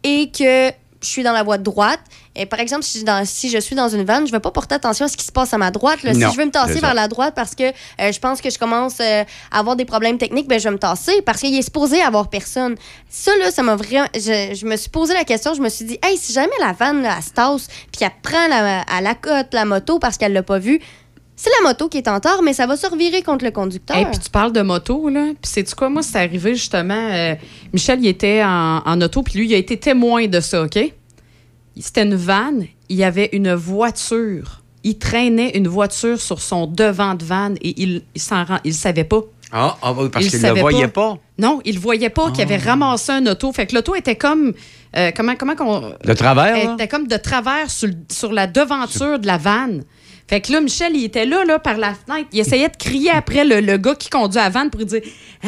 et 0.03 0.29
que 0.31 0.71
je 1.01 1.07
suis 1.07 1.23
dans 1.23 1.33
la 1.33 1.43
voie 1.43 1.57
de 1.57 1.63
droite, 1.63 1.99
et 2.35 2.45
par 2.45 2.59
exemple, 2.59 2.83
si, 2.83 2.99
je- 2.99 3.05
dans- 3.05 3.25
si 3.25 3.49
je 3.49 3.57
suis 3.59 3.75
dans 3.75 3.89
une 3.89 4.03
vanne, 4.03 4.25
je 4.25 4.31
vais 4.31 4.39
pas 4.39 4.51
porter 4.51 4.75
attention 4.75 5.05
à 5.05 5.07
ce 5.07 5.15
qui 5.17 5.25
se 5.25 5.31
passe 5.31 5.53
à 5.53 5.57
ma 5.57 5.69
droite. 5.71 6.01
là. 6.03 6.13
Non, 6.13 6.29
si 6.29 6.35
je 6.35 6.39
veux 6.39 6.45
me 6.45 6.51
tasser 6.51 6.73
vers 6.81 6.93
la 6.95 7.07
droite 7.07 7.33
parce 7.35 7.53
que 7.55 7.63
euh, 7.63 8.11
je 8.11 8.19
pense 8.19 8.41
que 8.41 8.49
je 8.49 8.57
commence 8.57 8.99
euh, 9.01 9.23
à 9.51 9.59
avoir 9.59 9.75
des 9.75 9.85
problèmes 9.85 10.17
techniques, 10.17 10.47
ben, 10.47 10.59
je 10.59 10.63
vais 10.65 10.71
me 10.71 10.79
tasser 10.79 11.21
parce 11.25 11.39
qu'il 11.41 11.55
est 11.57 11.61
supposé 11.61 12.01
avoir 12.01 12.29
personne. 12.29 12.75
Ça, 13.09 13.31
là, 13.37 13.51
ça 13.51 13.61
m'a 13.63 13.75
vraiment. 13.75 14.07
Je, 14.15 14.55
je 14.55 14.65
me 14.65 14.75
suis 14.77 14.89
posé 14.89 15.13
la 15.13 15.23
question, 15.25 15.53
je 15.53 15.61
me 15.61 15.69
suis 15.69 15.85
dit, 15.85 15.99
hey, 16.03 16.17
si 16.17 16.33
jamais 16.33 16.51
la 16.59 16.73
vanne, 16.73 17.01
là, 17.03 17.13
elle 17.17 17.23
se 17.23 17.31
tasse, 17.31 17.67
puis 17.91 17.99
qu'elle 17.99 18.11
prend 18.23 18.47
la, 18.47 18.81
à 18.81 19.01
la 19.01 19.13
cote 19.15 19.53
la 19.53 19.65
moto 19.65 19.99
parce 19.99 20.17
qu'elle 20.17 20.33
l'a 20.33 20.43
pas 20.43 20.59
vue, 20.59 20.79
c'est 21.35 21.49
la 21.61 21.67
moto 21.69 21.89
qui 21.89 21.97
est 21.97 22.07
en 22.07 22.19
tort, 22.19 22.41
mais 22.43 22.53
ça 22.53 22.67
va 22.67 22.77
se 22.77 22.87
revirer 22.87 23.21
contre 23.21 23.43
le 23.43 23.51
conducteur. 23.51 23.97
Et 23.97 24.05
puis 24.05 24.19
tu 24.19 24.29
parles 24.29 24.53
de 24.53 24.61
moto, 24.61 25.09
là. 25.09 25.25
Puis 25.41 25.51
sais-tu 25.51 25.75
quoi? 25.75 25.89
Moi, 25.89 26.01
c'est 26.03 26.17
arrivé 26.19 26.55
justement. 26.55 26.93
euh, 27.11 27.35
Michel, 27.73 27.99
il 28.01 28.07
était 28.07 28.43
en, 28.43 28.81
en 28.85 29.01
auto, 29.01 29.23
puis 29.23 29.39
lui, 29.39 29.47
il 29.47 29.53
a 29.53 29.57
été 29.57 29.77
témoin 29.77 30.27
de 30.27 30.39
ça, 30.39 30.61
OK? 30.63 30.79
C'était 31.79 32.03
une 32.03 32.15
vanne. 32.15 32.65
Il 32.89 32.95
y 32.97 33.03
avait 33.03 33.29
une 33.33 33.53
voiture. 33.53 34.61
Il 34.83 34.97
traînait 34.97 35.51
une 35.57 35.67
voiture 35.67 36.19
sur 36.19 36.41
son 36.41 36.67
devant 36.67 37.15
de 37.15 37.23
vanne 37.23 37.55
et 37.61 37.81
il 37.81 38.01
il 38.13 38.21
s'en 38.21 38.43
rend, 38.43 38.59
il 38.63 38.73
savait 38.73 39.05
pas. 39.05 39.21
Ah, 39.55 39.77
ah 39.81 39.93
oui, 39.93 40.09
parce 40.09 40.25
Il 40.25 40.31
qu'ils 40.31 40.41
ne 40.41 40.53
le 40.53 40.59
voyaient 40.61 40.87
pas. 40.87 41.15
Non, 41.37 41.61
il 41.63 41.77
voyait 41.79 42.09
pas 42.09 42.31
qu'il 42.31 42.41
avait 42.41 42.57
ramassé 42.57 43.11
un 43.11 43.25
auto. 43.27 43.51
Fait 43.53 43.67
que 43.67 43.75
l'auto 43.75 43.93
était 43.95 44.15
comme 44.15 44.53
euh, 44.97 45.11
comment 45.15 45.35
comment 45.35 45.55
qu'on 45.55 45.93
De 46.03 46.13
travers, 46.13 46.55
elle 46.55 46.71
était 46.73 46.87
comme 46.87 47.07
de 47.07 47.17
travers 47.17 47.69
sur, 47.69 47.89
sur 48.11 48.33
la 48.33 48.47
devanture 48.47 49.19
de 49.19 49.27
la 49.27 49.37
vanne. 49.37 49.83
Fait 50.27 50.41
que 50.41 50.51
là, 50.51 50.59
Michel, 50.61 50.95
il 50.95 51.03
était 51.03 51.25
là, 51.25 51.43
là, 51.45 51.59
par 51.59 51.77
la 51.77 51.93
fenêtre. 51.93 52.29
Il 52.31 52.39
essayait 52.39 52.69
de 52.69 52.77
crier 52.77 53.11
après 53.11 53.45
le, 53.45 53.59
le 53.61 53.77
gars 53.77 53.93
qui 53.95 54.09
conduit 54.09 54.37
la 54.39 54.49
vanne 54.49 54.69
pour 54.69 54.79
lui 54.79 54.87
dire 54.87 55.01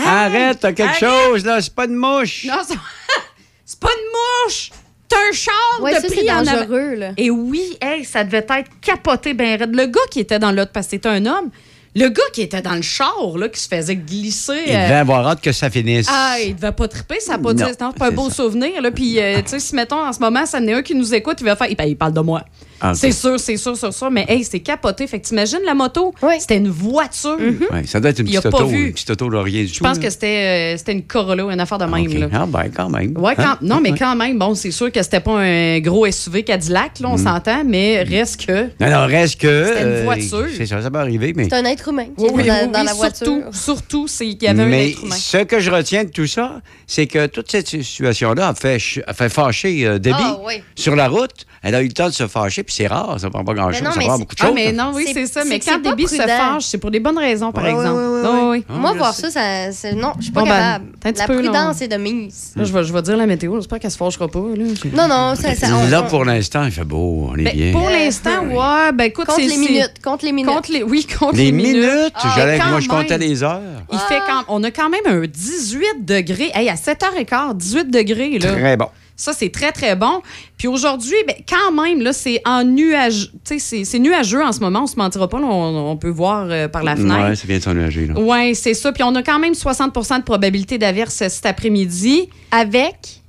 Arrête, 0.06 0.60
t'as 0.60 0.74
quelque 0.74 1.04
arrête! 1.04 1.32
chose, 1.32 1.46
là, 1.46 1.60
c'est 1.62 1.74
pas 1.74 1.88
de 1.88 1.96
mouche. 1.96 2.46
Non, 2.48 2.58
c'est- 2.68 2.76
c'est 3.66 3.80
pas 3.80 3.90
une 3.90 4.12
mouche! 4.48 4.70
T'as 5.08 5.18
un 5.18 5.34
char 5.34 5.54
Ouais, 5.82 5.92
de 5.96 6.02
ça, 6.02 6.08
prix 6.08 6.22
c'est 6.26 6.32
en 6.32 6.42
dangereux, 6.44 6.96
là. 6.96 7.12
Et 7.18 7.30
oui, 7.30 7.78
hey, 7.82 8.04
ça 8.06 8.24
devait 8.24 8.40
être 8.50 8.70
capoté 8.82 9.34
ben 9.34 9.60
raide. 9.60 9.76
Le 9.76 9.86
gars 9.86 10.00
qui 10.12 10.20
était 10.20 10.40
dans 10.40 10.52
l'autre, 10.52 10.72
parce 10.74 10.88
que 10.88 10.92
c'était 10.92 11.10
un 11.10 11.26
homme, 11.26 11.50
le 11.98 12.10
gars 12.10 12.24
qui 12.34 12.42
était 12.42 12.62
dans 12.62 12.76
le 12.76 12.82
char, 12.82 13.38
là, 13.38 13.48
qui 13.48 13.60
se 13.60 13.68
faisait 13.70 13.96
glisser. 13.96 14.64
Il 14.68 14.76
euh, 14.76 14.84
devait 14.84 14.96
avoir 14.96 15.28
hâte 15.28 15.42
que 15.42 15.52
ça 15.52 15.70
finisse. 15.70 16.08
ah, 16.10 16.38
il 16.44 16.56
devait 16.56 16.72
pas 16.74 16.88
triper, 16.90 17.20
ça 17.22 17.36
a 17.36 17.38
pas 17.38 17.54
Non, 17.54 17.54
dit, 17.54 17.62
non, 17.80 17.92
c'est 17.94 17.98
pas 18.00 18.08
un 18.08 18.12
beau 18.12 18.30
ça. 18.30 18.36
souvenir. 18.36 18.82
Là. 18.82 18.92
Puis, 18.92 19.20
euh, 19.20 19.38
tu 19.42 19.50
sais, 19.52 19.60
si 19.60 19.76
mettons 19.76 20.04
en 20.06 20.12
ce 20.12 20.20
moment, 20.20 20.46
ça 20.46 20.58
en 20.60 20.68
est 20.68 20.74
un 20.74 20.82
qui 20.82 20.94
nous 20.96 21.14
écoute, 21.14 21.38
il 21.40 21.46
va 21.46 21.56
faire, 21.56 21.68
il, 21.70 21.78
il 21.88 21.96
parle 21.96 22.14
de 22.14 22.20
moi. 22.20 22.44
Ah. 22.82 22.94
C'est 22.94 23.12
sûr, 23.12 23.40
c'est 23.40 23.58
sûr, 23.58 23.76
c'est 23.78 23.92
sûr. 23.92 24.12
Mais 24.12 24.26
hey, 24.28 24.44
c'est 24.44 24.60
capoté. 24.60 25.08
Fait 25.08 25.20
que 25.20 25.26
t'imagines 25.26 25.60
la 25.66 25.74
moto, 25.74 26.14
c'était 26.40 26.58
une 26.58 26.70
voiture. 26.70 27.38
Ouais, 27.72 27.86
ça 27.86 28.00
doit 28.00 28.12
être 28.12 28.20
une 28.20 28.28
Il 28.28 28.38
a 28.38 28.42
petite 28.42 28.52
pas 28.52 28.58
auto, 28.64 28.68
vu. 28.68 28.88
une 28.88 28.94
petite 28.94 29.10
auto 29.12 29.30
laurier 29.30 29.64
du 29.66 29.74
Je 29.74 29.80
pense 29.80 29.98
que 30.00 30.10
c'était 30.10 30.74
euh, 30.74 30.78
c'était 30.78 30.92
une 30.94 31.04
Corolla, 31.04 31.44
une 31.54 31.60
affaire 31.60 31.78
de 31.78 31.86
même. 31.86 32.08
là. 32.20 32.28
Ah, 32.34 32.46
ben, 32.48 32.66
quand 32.76 32.90
même. 32.90 33.18
Ouais, 33.18 33.36
quand- 33.36 33.44
Hein? 33.44 33.58
non, 33.62 33.80
mais 33.82 33.94
quand 33.94 34.16
même, 34.16 34.38
bon, 34.38 34.56
c'est 34.56 34.72
sûr 34.72 34.92
que 34.92 35.02
c'était 35.02 35.20
pas 35.20 35.40
un 35.40 35.80
gros 35.80 36.06
SUV 36.10 36.44
Cadillac, 36.44 37.00
là, 37.00 37.10
on 37.12 37.16
Mm. 37.16 37.24
s'entend, 37.24 37.64
mais 37.66 38.04
reste 38.04 38.46
que. 38.46 38.64
Non, 38.80 38.90
non, 38.92 39.06
reste 39.08 39.40
que. 39.42 39.66
C'était 39.68 39.82
une 39.82 39.88
euh, 39.88 40.04
voiture. 40.04 40.46
C'est 40.58 40.66
ça, 40.66 40.82
ça 40.82 40.92
peut 40.92 41.00
arriver, 41.00 41.34
mais. 41.36 41.46
C'est 41.50 41.56
un 41.56 41.66
être 41.66 41.88
humain 41.90 42.06
qui 42.06 42.12
Oui, 42.24 42.28
est 42.28 42.32
oui, 42.34 42.44
dans, 42.48 42.54
oui, 42.66 42.72
dans 42.74 42.80
oui, 42.82 42.86
la 42.86 42.94
voiture. 42.94 43.26
Surtout, 43.26 43.44
surtout 43.54 44.08
c'est 44.08 44.26
qu'il 44.26 44.44
y 44.44 44.48
avait 44.48 44.64
un 44.64 44.72
être 44.72 45.04
humain. 45.04 45.16
ce 45.16 45.38
que 45.44 45.60
je 45.60 45.72
retiens 45.72 46.04
de 46.04 46.10
tout 46.10 46.28
ça, 46.28 46.62
c'est 46.88 47.08
que 47.08 47.28
toute 47.28 47.50
cette 47.52 47.68
situation-là 47.68 48.50
a 48.50 48.54
fait, 48.54 48.80
ch- 48.80 49.00
a 49.08 49.14
fait 49.14 49.30
fâcher 49.30 49.86
euh, 49.88 49.98
Debbie 50.00 50.16
Ah, 50.20 50.38
oui. 50.46 50.56
sur 50.76 50.96
la 50.96 51.08
route. 51.08 51.46
Elle 51.64 51.74
a 51.76 51.82
eu 51.82 51.88
le 51.88 51.94
temps 51.94 52.08
de 52.10 52.14
se 52.14 52.28
fâcher, 52.28 52.62
puis 52.66 52.76
c'est 52.76 52.88
rare, 52.88 53.20
ça 53.20 53.30
prend 53.30 53.44
pas 53.44 53.54
grand-chose, 53.54 53.82
ça 53.84 53.94
mais 53.98 54.06
prend 54.06 54.20
beaucoup 54.20 54.36
de 54.36 54.42
Ah, 54.42 54.46
choses. 54.48 54.56
mais 54.56 54.68
hein. 54.68 54.72
non, 54.74 54.92
oui, 54.94 55.06
C'est- 55.14 55.26
ça. 55.28 55.44
Mais 55.46 55.60
quand 55.60 55.72
c'est 55.76 55.82
pas 55.84 55.90
Debbie 55.92 56.08
se 56.08 56.16
fâche, 56.16 56.64
c'est 56.66 56.78
pour 56.78 56.92
des 56.92 57.00
bonnes 57.00 57.18
raisons, 57.18 57.52
par 57.52 57.66
exemple. 57.68 58.00
ouais, 58.00 58.08
ouais, 58.08 58.22
Ah, 58.26 58.32
ouais. 58.50 58.64
oui. 58.70 58.76
Moi, 58.80 58.94
voir 58.94 59.14
ça, 59.14 59.30
ça 59.30 59.92
non, 59.94 60.14
je 60.18 60.24
suis 60.24 60.32
pas 60.32 60.42
Bon, 60.42 60.48
ben, 60.48 60.80
capable. 61.04 61.18
la 61.18 61.26
prudence 61.28 61.82
est 61.82 61.88
de 61.88 61.98
mise. 61.98 62.52
Là, 62.56 62.64
je 62.64 62.74
vais, 62.74 62.84
je 62.84 62.92
vais 62.94 63.02
dire 63.02 63.18
la 63.18 63.26
météo. 63.26 63.56
J'espère 63.56 63.80
qu'elle 63.80 63.92
se 63.92 63.98
fâchera 63.98 64.28
pas. 64.28 64.40
Là. 64.40 64.66
Non, 64.94 65.08
non, 65.08 65.36
ça, 65.36 65.54
ça 65.56 65.68
on- 65.76 65.90
Là, 65.90 66.02
pour 66.04 66.26
l'instant, 66.26 66.64
il 66.66 66.72
fait 66.72 66.84
beau, 66.84 67.30
on 67.32 67.36
est 67.38 67.44
Ben, 67.44 67.56
bien. 67.56 67.72
pour 67.72 67.90
l'instant, 67.90 68.42
ouais. 68.46 68.92
Ben, 68.94 69.06
écoute, 69.06 69.26
Compte 69.28 69.36
c'est. 69.38 69.48
les 69.48 69.58
minutes, 69.58 69.94
compte 70.04 70.24
les 70.24 70.32
minutes. 70.32 70.52
Contre 70.54 70.72
les, 70.72 70.84
oui, 70.84 71.06
contre 71.20 71.36
Les 71.36 71.46
les, 71.46 71.52
minutes, 71.52 72.12
Ah, 72.16 72.34
j'allais, 72.36 72.58
moi, 72.58 72.80
je 72.80 72.88
comptais 72.90 73.18
les 73.18 73.44
heures. 73.44 73.62
Il 73.92 74.00
fait 74.00 74.20
quand, 74.28 74.44
on 74.48 74.64
a 74.64 74.72
quand 74.72 74.90
même 74.90 75.02
un 75.06 75.26
18 75.28 76.06
degrés. 76.06 76.52
Hey, 76.54 76.70
à 76.70 76.76
7h15, 76.76 77.54
18 77.56 77.90
degrés. 77.92 78.40
Là. 78.40 78.52
Très 78.54 78.78
bon. 78.78 78.88
Ça, 79.18 79.32
c'est 79.34 79.50
très, 79.50 79.72
très 79.72 79.96
bon. 79.96 80.22
Puis 80.58 80.68
aujourd'hui, 80.68 81.16
ben, 81.28 81.36
quand 81.48 81.72
même, 81.72 82.02
là, 82.02 82.12
c'est 82.14 82.42
en 82.46 82.64
nuage. 82.64 83.32
C'est- 83.44 83.86
c'est 83.86 84.00
nuageux 84.00 84.44
en 84.44 84.52
ce 84.52 84.60
moment. 84.60 84.82
On 84.84 84.88
se 84.88 84.96
mentira 84.98 85.28
pas. 85.30 85.40
là, 85.40 85.46
on, 85.48 85.92
on 85.92 85.98
peut 85.98 86.10
voir 86.10 86.48
euh, 86.50 86.68
par 86.68 86.84
la 86.84 86.96
fenêtre. 86.98 87.30
Ouais, 87.30 87.36
c'est 87.36 87.48
bien 87.48 87.58
de 87.58 87.64
s'ennuager. 87.64 88.10
Oui, 88.18 88.56
c'est 88.56 88.74
ça. 88.74 88.92
Puis 88.92 89.04
on 89.04 89.16
a 89.16 89.24
quand 89.24 89.40
même 89.40 89.54
60% 89.54 90.18
de 90.20 90.24
probabilité 90.24 90.78
d'averse 90.78 91.16
cet 91.28 91.46
après-midi. 91.46 92.30
Avec. 92.52 93.22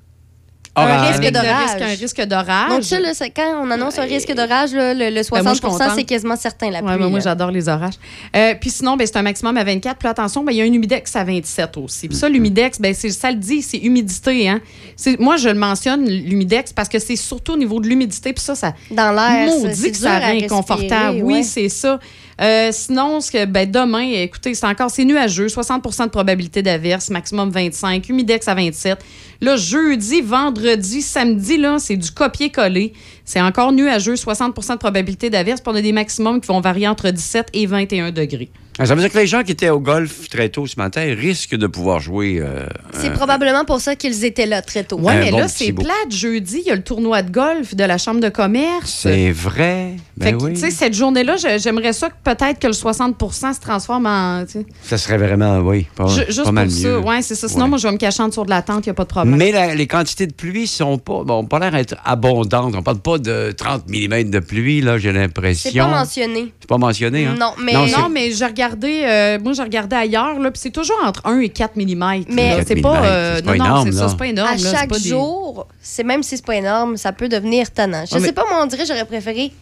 Un 0.77 1.03
risque 1.11 1.31
d'orage. 1.33 1.83
un 1.83 1.87
risque 2.01 2.23
d'orage. 2.23 2.69
Donc, 2.71 2.85
ça, 2.85 3.01
là, 3.01 3.15
c'est- 3.15 3.31
quand 3.31 3.63
on 3.63 3.71
annonce 3.71 3.99
un 3.99 4.03
risque 4.03 4.33
d'orage, 4.35 4.73
là, 4.73 4.95
le, 4.95 5.11
le 5.11 5.23
Ben, 5.31 5.43
moi, 5.43 5.53
je 5.53 5.55
suis 5.55 5.61
60 5.61 5.61
contente. 5.79 5.93
c'est 5.97 6.05
quasiment 6.05 6.37
certain, 6.37 6.71
la 6.71 6.83
Ouais, 6.83 6.97
mais 6.99 7.09
moi, 7.09 7.21
j'adore 7.21 7.51
les 7.51 7.69
orages. 7.69 7.95
Euh, 8.37 8.55
puis 8.61 8.71
sinon, 8.71 8.97
ben, 8.97 9.07
c'est 9.07 9.17
un 9.17 9.23
maximum 9.23 9.57
à 9.57 9.65
24. 9.65 9.99
Puis 9.99 10.09
attention, 10.09 10.45
ben, 10.45 10.53
il 10.53 10.59
y 10.59 10.61
a 10.61 10.65
un 10.65 10.73
humidex 10.73 11.17
à 11.17 11.25
27 11.25 11.77
aussi. 11.79 12.09
Puis 12.09 12.17
ça, 12.17 12.29
l'humidex, 12.29 12.81
ben, 12.81 12.93
c'est- 12.95 13.11
ça 13.11 13.31
le 13.31 13.37
dit, 13.39 13.63
c'est 13.63 13.79
humidité. 13.79 14.49
Hein? 14.49 14.61
C'est- 14.97 15.19
Moi, 15.19 15.37
je 15.37 15.49
le 15.49 15.55
mentionne, 15.55 16.09
l'humidex, 16.09 16.73
parce 16.73 16.89
que 16.89 16.99
c'est 16.99 17.17
surtout 17.17 17.53
au 17.53 17.57
niveau 17.57 17.81
de 17.81 17.89
l'humidité. 17.89 18.33
Puis 18.33 18.45
ça, 18.45 18.55
ça 18.55 18.75
Dans 18.91 19.13
l'air, 19.13 19.51
ça, 19.51 19.59
maudit 19.69 19.91
que 19.93 19.97
ça 19.97 20.19
rend 20.19 20.27
inconfortable. 20.27 20.93
respirer, 21.07 21.23
Oui, 21.23 21.35
ouais. 21.35 21.43
c'est 21.43 21.69
ça. 21.69 21.99
Euh, 22.41 22.69
sinon, 22.71 23.21
ce 23.21 23.31
que, 23.31 23.45
ben, 23.47 23.71
demain, 23.71 24.03
écoutez, 24.03 24.55
c'est 24.55 24.67
encore 24.67 24.91
c'est 24.91 25.05
nuageux, 25.05 25.47
60% 25.47 26.05
de 26.05 26.11
probabilité 26.11 26.63
d'averse, 26.63 27.09
maximum 27.11 27.51
25, 27.51 28.09
humidex 28.09 28.47
à 28.47 28.55
27. 28.55 28.99
Là, 29.41 29.57
jeudi, 29.57 30.21
vendredi, 30.21 31.03
samedi, 31.03 31.57
là, 31.57 31.79
c'est 31.79 31.97
du 31.97 32.11
copier-coller. 32.11 32.93
C'est 33.27 33.41
encore 33.43 33.73
nuageux, 33.73 34.15
60% 34.15 34.73
de 34.73 34.79
probabilité 34.79 35.29
d'averse. 35.29 35.61
Puis 35.61 35.71
on 35.73 35.77
a 35.77 35.83
des 35.83 35.93
maximums 35.93 36.41
qui 36.41 36.47
vont 36.47 36.61
varier 36.61 36.89
entre 36.89 37.11
17 37.11 37.49
et 37.53 37.67
21 37.67 38.13
degrés. 38.13 38.49
Ah, 38.79 38.85
Ça 38.85 38.95
veut 38.95 39.01
dire 39.01 39.11
que 39.11 39.17
les 39.17 39.27
gens 39.27 39.43
qui 39.43 39.53
étaient 39.53 39.71
au 39.71 39.81
golf 39.81 40.29
très 40.29 40.51
tôt 40.51 40.67
ce 40.67 40.75
matin 40.77 41.01
risquent 41.19 41.55
de 41.57 41.67
pouvoir 41.67 41.99
jouer. 41.99 42.41
euh, 42.43 42.67
C'est 42.93 43.07
un- 43.09 43.13
probablement 43.13 43.65
pour 43.65 43.81
ça 43.81 43.97
qu'ils 43.97 44.23
étaient 44.27 44.45
là 44.45 44.61
très 44.61 44.85
tôt. 44.85 44.99
Un 45.09 45.15
mais 45.19 45.31
bon 45.31 45.39
là, 45.39 45.49
c'est 45.49 45.73
plate. 45.73 45.89
Jeudi, 46.11 46.59
il 46.61 46.67
y 46.69 46.71
a 46.71 46.75
le 46.75 46.83
tournoi 46.83 47.23
de 47.23 47.31
golf 47.31 47.75
de 47.75 47.83
la 47.85 47.97
Chambre 47.97 48.21
de 48.21 48.29
commerce. 48.29 48.99
C'est 49.03 49.31
vrai. 49.33 49.95
Fait 50.21 50.33
Ben 50.33 50.37
que, 50.39 50.45
oui. 50.45 50.53
tu 50.53 50.61
sais, 50.61 50.71
cette 50.71 50.93
journée-là, 50.93 51.37
j'aimerais 51.57 51.95
ça 51.95 52.11
que 52.11 52.17
peut-être 52.23 52.59
que 52.59 52.67
le 52.67 52.75
60% 52.75 53.55
se 53.55 53.61
transforme 53.61 54.05
en. 54.05 54.45
Ça 54.83 54.99
serait 54.99 55.17
vraiment, 55.17 55.59
oui, 55.61 55.87
pas, 55.97 56.07
Ju- 56.09 56.21
pas 56.21 56.31
juste 56.31 56.53
mal 56.53 56.69
pour 56.69 56.77
mieux. 56.77 56.83
ça. 56.83 56.99
Ouais, 57.01 57.23
c'est 57.23 57.35
ça. 57.35 57.49
Sinon, 57.49 57.63
Ouais. 57.65 57.69
moi, 57.71 57.79
je 57.79 57.87
vais 57.89 57.93
me 57.95 57.99
cacher 57.99 58.23
en 58.25 58.29
dessous 58.29 58.45
de 58.45 58.51
la 58.51 58.61
tente, 58.61 58.85
il 58.85 58.91
n'y 58.91 58.93
a 58.93 58.95
pas 58.95 59.05
de 59.05 59.09
problème. 59.09 59.37
Mais 59.37 59.53
la- 59.53 59.75
les 59.75 59.87
quantités 59.87 60.27
de 60.27 60.35
pluie 60.35 60.67
sont 60.67 60.99
pas, 60.99 61.25
bon, 61.25 61.47
pas 61.47 61.59
l'air 61.61 61.71
d'être 61.73 61.97
abondantes. 62.05 62.75
On 62.77 62.83
parle 62.83 62.99
pas 62.99 63.16
de 63.19 63.53
30 63.53 63.89
mm 63.89 64.31
de 64.31 64.39
pluie, 64.39 64.81
là, 64.81 64.99
j'ai 64.99 65.13
l'impression. 65.13 65.71
C'est 65.73 65.79
pas 65.79 65.87
mentionné. 65.89 66.53
C'est 66.61 66.69
pas 66.69 66.79
mentionné, 66.79 67.27
hein? 67.27 67.35
Non, 67.39 67.53
mais- 67.63 67.73
non, 67.73 68.09
mais 68.11 68.33
j'ai 68.33 68.45
regardé, 68.47 69.03
euh, 69.05 69.39
moi, 69.43 69.53
j'ai 69.53 69.63
regardé 69.63 69.97
ailleurs, 69.97 70.39
là, 70.39 70.51
puis 70.51 70.61
c'est 70.63 70.71
toujours 70.71 70.97
entre 71.05 71.27
1 71.27 71.41
et 71.41 71.49
4 71.49 71.77
mm. 71.77 72.25
Mais- 72.31 72.57
c'est 72.67 72.75
4 72.77 72.83
pas. 72.83 73.05
euh, 73.05 73.41
pas 73.43 73.57
non, 73.57 73.65
énorme, 73.65 73.93
c'est 73.93 74.17
pas 74.17 74.27
énorme. 74.27 74.49
à 74.49 74.57
là, 74.57 74.71
chaque 74.73 74.89
pas 74.91 74.99
des- 74.99 75.09
jour, 75.09 75.67
c'est 75.81 76.05
même 76.05 76.23
si 76.23 76.37
c'est 76.37 76.45
pas 76.47 76.57
énorme, 76.57 76.97
ça 76.97 77.13
peut 77.13 77.29
devenir 77.29 77.71
tannant. 77.71 78.05
Je 78.09 78.15
Ah, 78.17 78.19
sais 78.21 78.27
mais- 78.27 78.33
pas, 78.33 78.45
moi, 78.49 78.61
on 78.63 78.67
dirait 78.67 78.85
j'aurais 78.87 79.05
préféré 79.05 79.53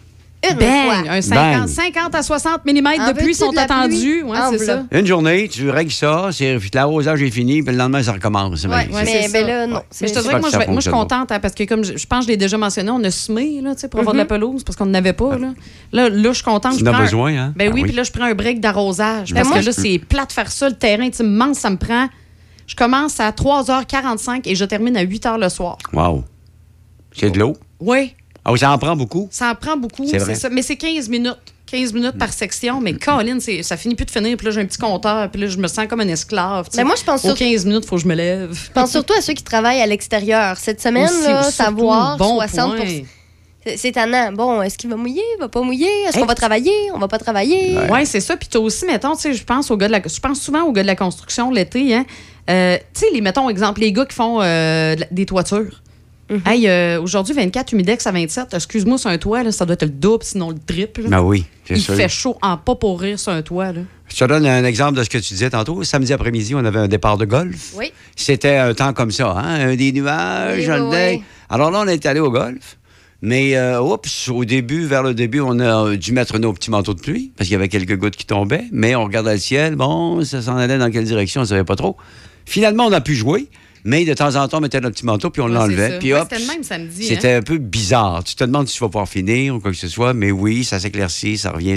une 0.53 0.59
Bang! 0.59 1.05
fois. 1.05 1.13
Un 1.13 1.21
50, 1.23 1.61
Bang. 1.61 1.69
50 1.69 2.15
à 2.15 2.23
60 2.23 2.65
mm 2.65 2.87
En 2.87 3.09
de 3.09 3.13
pluie 3.13 3.27
veux-tu 3.27 3.35
sont 3.35 3.53
de 3.53 3.59
attendus. 3.59 3.97
pluie? 3.97 4.23
Ouais, 4.23 4.39
En 4.39 4.51
c'est 4.51 4.59
ça. 4.59 4.85
Une 4.93 5.07
journée, 5.07 5.49
tu 5.49 5.71
règles 5.71 5.91
ça, 5.93 6.29
c'est 6.33 6.59
l'arrosage 6.75 7.23
est 7.23 7.31
fini, 7.31 7.63
puis 7.63 7.73
le 7.73 7.79
lendemain, 7.79 8.03
ça 8.03 8.13
recommence. 8.13 8.65
Ouais, 8.65 8.87
Ben, 8.89 8.95
ouais, 8.95 9.05
mais 9.05 9.29
ben 9.33 9.47
là, 9.47 9.67
non. 9.67 9.83
Mais 10.01 10.09
je 10.09 10.13
te 10.15 10.19
dirais 10.21 10.35
que 10.35 10.41
moi, 10.41 10.49
je, 10.49 10.53
ça 10.53 10.59
vais- 10.59 10.67
moi, 10.67 10.77
je 10.77 10.81
suis 10.83 10.91
contente 10.91 11.33
hein, 11.33 11.41
parce 11.41 11.55
que, 11.55 11.65
comme 11.65 11.85
je, 11.85 11.97
je 11.97 12.07
pense 12.07 12.21
que 12.21 12.25
je 12.27 12.29
l'ai 12.31 12.37
déjà 12.37 12.59
mentionné, 12.59 12.91
on 12.91 13.03
a 13.05 13.11
semé 13.11 13.61
là, 13.61 13.75
tu 13.75 13.81
sais, 13.83 13.89
pour 13.89 14.01
avoir 14.01 14.13
de 14.15 14.19
la 14.19 14.25
pelouse 14.27 14.65
parce 14.65 14.77
qu'on 14.77 14.87
n'en 14.87 14.95
avait 14.95 15.13
pas. 15.13 15.37
Là, 15.39 15.49
là, 15.93 16.09
là, 16.09 16.29
je 16.29 16.33
suis 16.35 16.45
contente. 16.45 16.75
Tu 16.77 16.85
je 16.85 16.91
en 16.91 16.95
as 16.95 17.01
besoin, 17.01 17.35
hein? 17.37 17.53
Ben 17.57 17.69
Ah 17.71 17.75
oui, 17.75 17.83
puis 17.83 17.93
là, 17.93 18.03
je 18.03 18.11
prends 18.13 18.25
un 18.25 18.35
break 18.35 18.61
d'arrosage. 18.61 19.33
Ben 19.33 19.41
Parce 19.41 19.49
moi, 19.49 19.61
que 19.61 19.67
là, 19.67 19.73
c'est 19.73 19.99
plat 19.99 20.25
de 20.27 20.33
faire 20.33 20.51
ça. 20.51 20.69
Le 20.69 20.75
terrain 20.77 21.05
est 21.05 21.19
immense, 21.21 21.59
ça 21.59 21.71
me 21.71 21.77
prend. 21.77 22.09
Je 22.67 22.75
commence 22.75 23.21
à 23.21 23.31
3h45 23.31 24.43
et 24.47 24.55
je 24.55 24.65
termine 24.65 24.97
à 24.97 25.05
8h 25.05 25.39
le 25.39 25.49
soir. 25.49 25.77
Wow. 25.93 26.25
C'est 27.15 27.31
de 27.31 27.39
l'eau? 27.39 27.57
Oui, 27.81 28.15
Ah 28.45 28.53
oui, 28.53 28.59
ça 28.59 28.71
en 28.71 28.79
prend 28.79 28.95
beaucoup. 28.97 29.29
ça 29.31 29.51
en 29.51 29.55
prend 29.55 29.77
beaucoup. 29.77 30.05
C'est 30.05 30.19
c'est 30.19 30.25
vrai. 30.25 30.35
ça. 30.35 30.49
Mais 30.51 30.63
c'est 30.63 30.77
15 30.77 31.09
minutes. 31.09 31.39
15 31.67 31.93
minutes 31.95 32.19
par 32.19 32.33
section. 32.33 32.81
Mais 32.81 32.93
Colin, 32.93 33.41
c'est- 33.41 33.63
ça 33.63 33.77
finit 33.77 33.95
plus 33.95 34.05
de 34.05 34.11
finir. 34.11 34.37
Puis 34.37 34.47
là, 34.47 34.53
j'ai 34.53 34.61
un 34.61 34.67
petit 34.67 34.79
compteur. 34.79 35.31
Puis 35.31 35.41
là, 35.41 35.47
je 35.49 35.57
me 35.57 35.67
sens 35.67 35.87
comme 35.89 36.01
un 36.01 36.09
esclave. 36.09 36.69
tu. 36.71 36.77
Ben 36.77 36.85
moi, 36.85 36.95
je 36.99 37.05
pense 37.05 37.25
Aux 37.25 37.29
sur- 37.29 37.37
15 37.39 37.65
minutes, 37.65 37.85
il 37.85 37.89
faut 37.89 37.97
que 37.97 38.03
je 38.03 38.07
me 38.09 38.15
lève. 38.15 38.51
Je 38.53 38.71
pense 38.73 38.91
surtout 38.91 39.15
à 39.17 39.23
ceux 39.23 39.33
qui 39.33 39.43
travaillent 39.43 39.81
à 39.81 39.87
l'extérieur. 39.87 40.57
Cette 40.59 40.81
semaine, 40.83 41.09
Aussi, 41.09 41.27
là, 41.27 41.43
savoir 41.51 42.17
bon 42.19 42.35
60 42.37 42.77
point. 42.77 42.87
C'est- 43.77 43.93
tannant. 43.93 44.31
Bon, 44.33 44.61
est-ce 44.61 44.77
qu'il 44.77 44.91
va 44.91 44.97
mouiller? 44.97 45.23
Il 45.37 45.41
va 45.41 45.49
pas 45.49 45.63
mouiller? 45.63 45.87
Est-ce 46.07 46.17
Hey. 46.17 46.21
qu'on 46.21 46.29
va 46.29 46.35
travailler? 46.35 46.71
On 46.95 46.99
va 46.99 47.09
pas 47.09 47.19
travailler? 47.19 47.79
Oui, 47.91 48.05
c'est 48.05 48.21
ça. 48.21 48.37
Puis 48.37 48.47
t'as 48.51 48.59
aussi, 48.59 48.85
mettons, 48.85 49.15
tu 49.17 49.23
sais, 49.23 49.33
je 49.33 49.43
pense 49.43 49.71
aux 49.71 49.79
gars 49.79 49.87
de 49.87 49.93
la, 49.93 50.03
je 50.07 50.21
pense 50.21 50.39
souvent 50.43 50.65
aux 50.65 50.73
gars 50.73 50.83
de 50.83 50.87
la 50.87 50.97
construction 50.97 51.51
l'été, 51.51 51.95
hein. 51.95 52.05
Euh, 52.51 52.77
tu 52.93 53.01
sais, 53.01 53.07
les, 53.15 53.23
mettons, 53.23 53.49
exemple, 53.49 53.81
les 53.81 53.91
gars 53.91 54.05
qui 54.05 54.15
font 54.15 54.43
euh, 54.43 54.95
de 54.97 55.01
la- 55.01 55.07
toitures. 56.29 56.47
Hey, 56.51 56.69
euh, 56.69 57.01
aujourd'hui, 57.01 57.35
24, 57.35 57.73
humidex 57.73 58.07
à 58.07 58.13
27. 58.13 58.55
Excuse-moi, 58.55 58.99
sur 58.99 59.11
un 59.11 59.19
toit, 59.19 59.43
là, 59.43 59.53
ça 59.53 59.65
doit 59.65 59.75
être 59.75 59.83
le 59.85 59.89
double, 59.91 60.25
sinon 60.25 60.51
le 60.51 60.59
triple. 60.59 61.03
Ben 61.09 61.21
oui, 61.21 61.45
c'est 61.67 61.75
Il 61.75 61.81
sûr. 61.81 61.95
fait 61.95 62.09
chaud 62.09 62.37
en 62.43 62.57
pas 62.57 62.75
pour 62.75 63.01
rire 63.01 63.19
sur 63.19 63.33
un 63.33 63.43
toit. 63.43 63.73
Là. 63.73 63.81
Je 64.09 64.17
te 64.17 64.25
donne 64.25 64.47
un 64.47 64.65
exemple 64.65 64.99
de 64.99 65.03
ce 65.05 65.11
que 65.11 65.19
tu 65.19 65.35
disais 65.35 65.51
tantôt. 65.51 65.83
Samedi 65.83 66.13
après-midi, 66.13 66.55
on 66.55 66.65
avait 66.65 66.79
un 66.79 66.89
départ 66.89 67.17
de 67.19 67.25
golf. 67.25 67.73
Oui. 67.77 67.93
C'était 68.17 68.57
un 68.57 68.75
temps 68.75 68.93
comme 68.93 69.11
ça, 69.11 69.31
hein? 69.37 69.75
Des 69.77 69.93
nuages, 69.93 70.67
Oui, 70.69 70.71
un 70.71 70.91
oui. 70.91 71.23
Alors 71.51 71.71
là, 71.71 71.81
on 71.85 71.89
est 71.89 72.05
allé 72.07 72.21
au 72.21 72.31
golf. 72.31 72.79
Mais, 73.23 73.57
euh, 73.57 73.81
oups, 73.81 74.29
au 74.29 74.45
début, 74.45 74.85
vers 74.85 75.03
le 75.03 75.15
début, 75.15 75.41
on 75.41 75.59
a 75.59 75.97
dû 75.97 76.13
mettre 76.13 76.39
nos 76.39 76.53
petits 76.53 76.71
manteaux 76.71 76.93
de 76.93 77.01
pluie 77.01 77.33
parce 77.37 77.49
qu'il 77.49 77.55
y 77.55 77.57
avait 77.57 77.69
quelques 77.71 77.97
gouttes 77.97 78.17
qui 78.17 78.27
tombaient. 78.27 78.65
Mais 78.71 78.95
on 78.95 79.05
regardait 79.05 79.33
le 79.33 79.39
ciel. 79.41 79.77
Bon, 79.77 80.23
ça 80.25 80.43
s'en 80.43 80.57
allait 80.59 80.77
dans 80.77 80.91
quelle 80.91 81.05
direction, 81.05 81.41
on 81.41 81.45
ne 81.45 81.49
savait 81.49 81.65
pas 81.65 81.77
trop. 81.77 81.97
Finalement, 82.45 82.85
on 82.85 82.93
a 82.93 83.01
pu 83.01 83.15
jouer. 83.15 83.49
Mais 83.85 84.05
de 84.05 84.15
temps 84.15 84.35
en 84.37 84.49
temps, 84.49 84.59
on 84.59 84.61
mettait 84.61 84.81
notre 84.81 84.95
petit 84.97 85.05
manteau 85.07 85.31
puis 85.31 85.43
on 85.43 85.47
Ouais, 85.47 85.53
l'enlevait. 85.53 85.99
Ouais, 86.03 86.21
c'était 86.23 86.39
le 86.39 86.47
même 86.47 86.63
samedi, 86.63 87.05
C'était 87.05 87.33
hein. 87.35 87.39
un 87.39 87.43
peu 87.43 87.59
bizarre. 87.59 88.25
Tu 88.25 88.35
te 88.35 88.45
demandes 88.45 88.67
si 88.67 88.75
tu 88.75 88.81
vas 88.81 88.89
pouvoir 88.89 89.09
finir 89.09 89.55
ou 89.57 89.61
quoi 89.61 89.71
que 89.73 89.77
ce 89.77 89.89
soit. 89.89 90.15
Mais 90.15 90.31
oui, 90.31 90.65
ça 90.65 90.81
s'éclaircit, 90.81 91.37
ça 91.39 91.51
revient. 91.51 91.77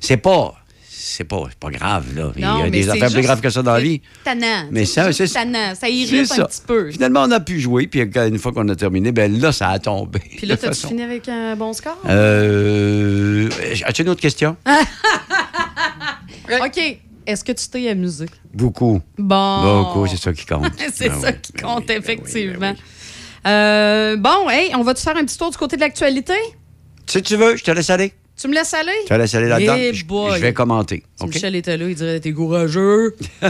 C'est, 0.00 0.16
pas... 0.18 0.54
C'est 0.88 1.24
pas, 1.24 1.42
c'est 1.48 1.58
pas 1.58 1.70
grave, 1.70 2.06
là. 2.16 2.32
Il 2.36 2.40
y 2.42 2.44
Non, 2.44 2.62
a 2.62 2.70
des 2.70 2.88
affaires 2.88 3.10
plus 3.10 3.22
graves 3.22 3.40
que 3.40 3.50
ça 3.50 3.60
dans 3.62 3.72
la 3.74 3.80
vie. 3.80 4.00
Tannant. 4.24 4.68
Mais 4.70 4.84
ça, 4.86 5.12
c'est- 5.12 5.26
tannant. 5.32 5.74
Ça 5.74 5.88
irrite 5.88 6.26
ça. 6.26 6.42
un 6.42 6.46
petit 6.46 6.60
peu. 6.66 6.90
Finalement, 6.92 7.24
on 7.24 7.30
a 7.32 7.40
pu 7.40 7.60
jouer, 7.60 7.86
puis 7.88 8.00
une 8.00 8.38
fois 8.38 8.52
qu'on 8.52 8.68
a 8.68 8.76
terminé, 8.76 9.10
ben 9.12 9.38
là, 9.40 9.50
ça 9.52 9.68
a 9.70 9.78
tombé. 9.80 10.20
Puis 10.38 10.46
là, 10.46 10.56
t'as-tu 10.56 10.86
fini 10.86 11.02
avec 11.02 11.28
un 11.28 11.56
bon 11.56 11.72
score? 11.72 11.98
Euh, 12.08 13.48
As-tu 13.84 14.02
une 14.02 14.08
autre 14.10 14.20
question? 14.22 14.56
OK. 16.64 16.98
Est-ce 17.26 17.44
que 17.44 17.52
tu 17.52 17.68
t'es 17.68 17.88
amusé? 17.88 18.26
Beaucoup. 18.52 19.00
Bon. 19.18 19.82
Beaucoup, 19.82 20.06
c'est 20.06 20.16
ça 20.16 20.32
qui 20.32 20.46
compte. 20.46 20.72
C'est 20.92 21.08
Ben 21.08 21.20
ça 21.20 21.28
oui. 21.28 21.36
qui 21.42 21.52
compte, 21.52 21.90
effectivement. 21.90 22.74
Euh, 23.46 24.16
bon, 24.16 24.48
hey, 24.50 24.74
on 24.74 24.82
va-tu 24.82 25.02
faire 25.02 25.16
un 25.16 25.24
petit 25.24 25.38
tour 25.38 25.50
du 25.50 25.56
côté 25.56 25.76
de 25.76 25.80
l'actualité? 25.80 26.34
Si 27.06 27.22
tu 27.22 27.36
veux, 27.36 27.56
je 27.56 27.64
te 27.64 27.70
laisse 27.70 27.90
aller. 27.90 28.12
Tu 28.40 28.48
me 28.48 28.54
laisses 28.54 28.74
aller? 28.74 28.92
Je 29.04 29.08
te 29.08 29.14
laisse 29.14 29.34
aller 29.34 29.48
là-dedans. 29.48 29.76
Je, 29.76 30.40
vais 30.40 30.52
commenter. 30.52 31.02
Si? 31.20 31.26
Michel 31.26 31.54
était 31.54 31.76
là, 31.76 31.88
il 31.88 31.94
dirait 31.94 32.20
T'es 32.20 32.32
courageux. 32.32 33.16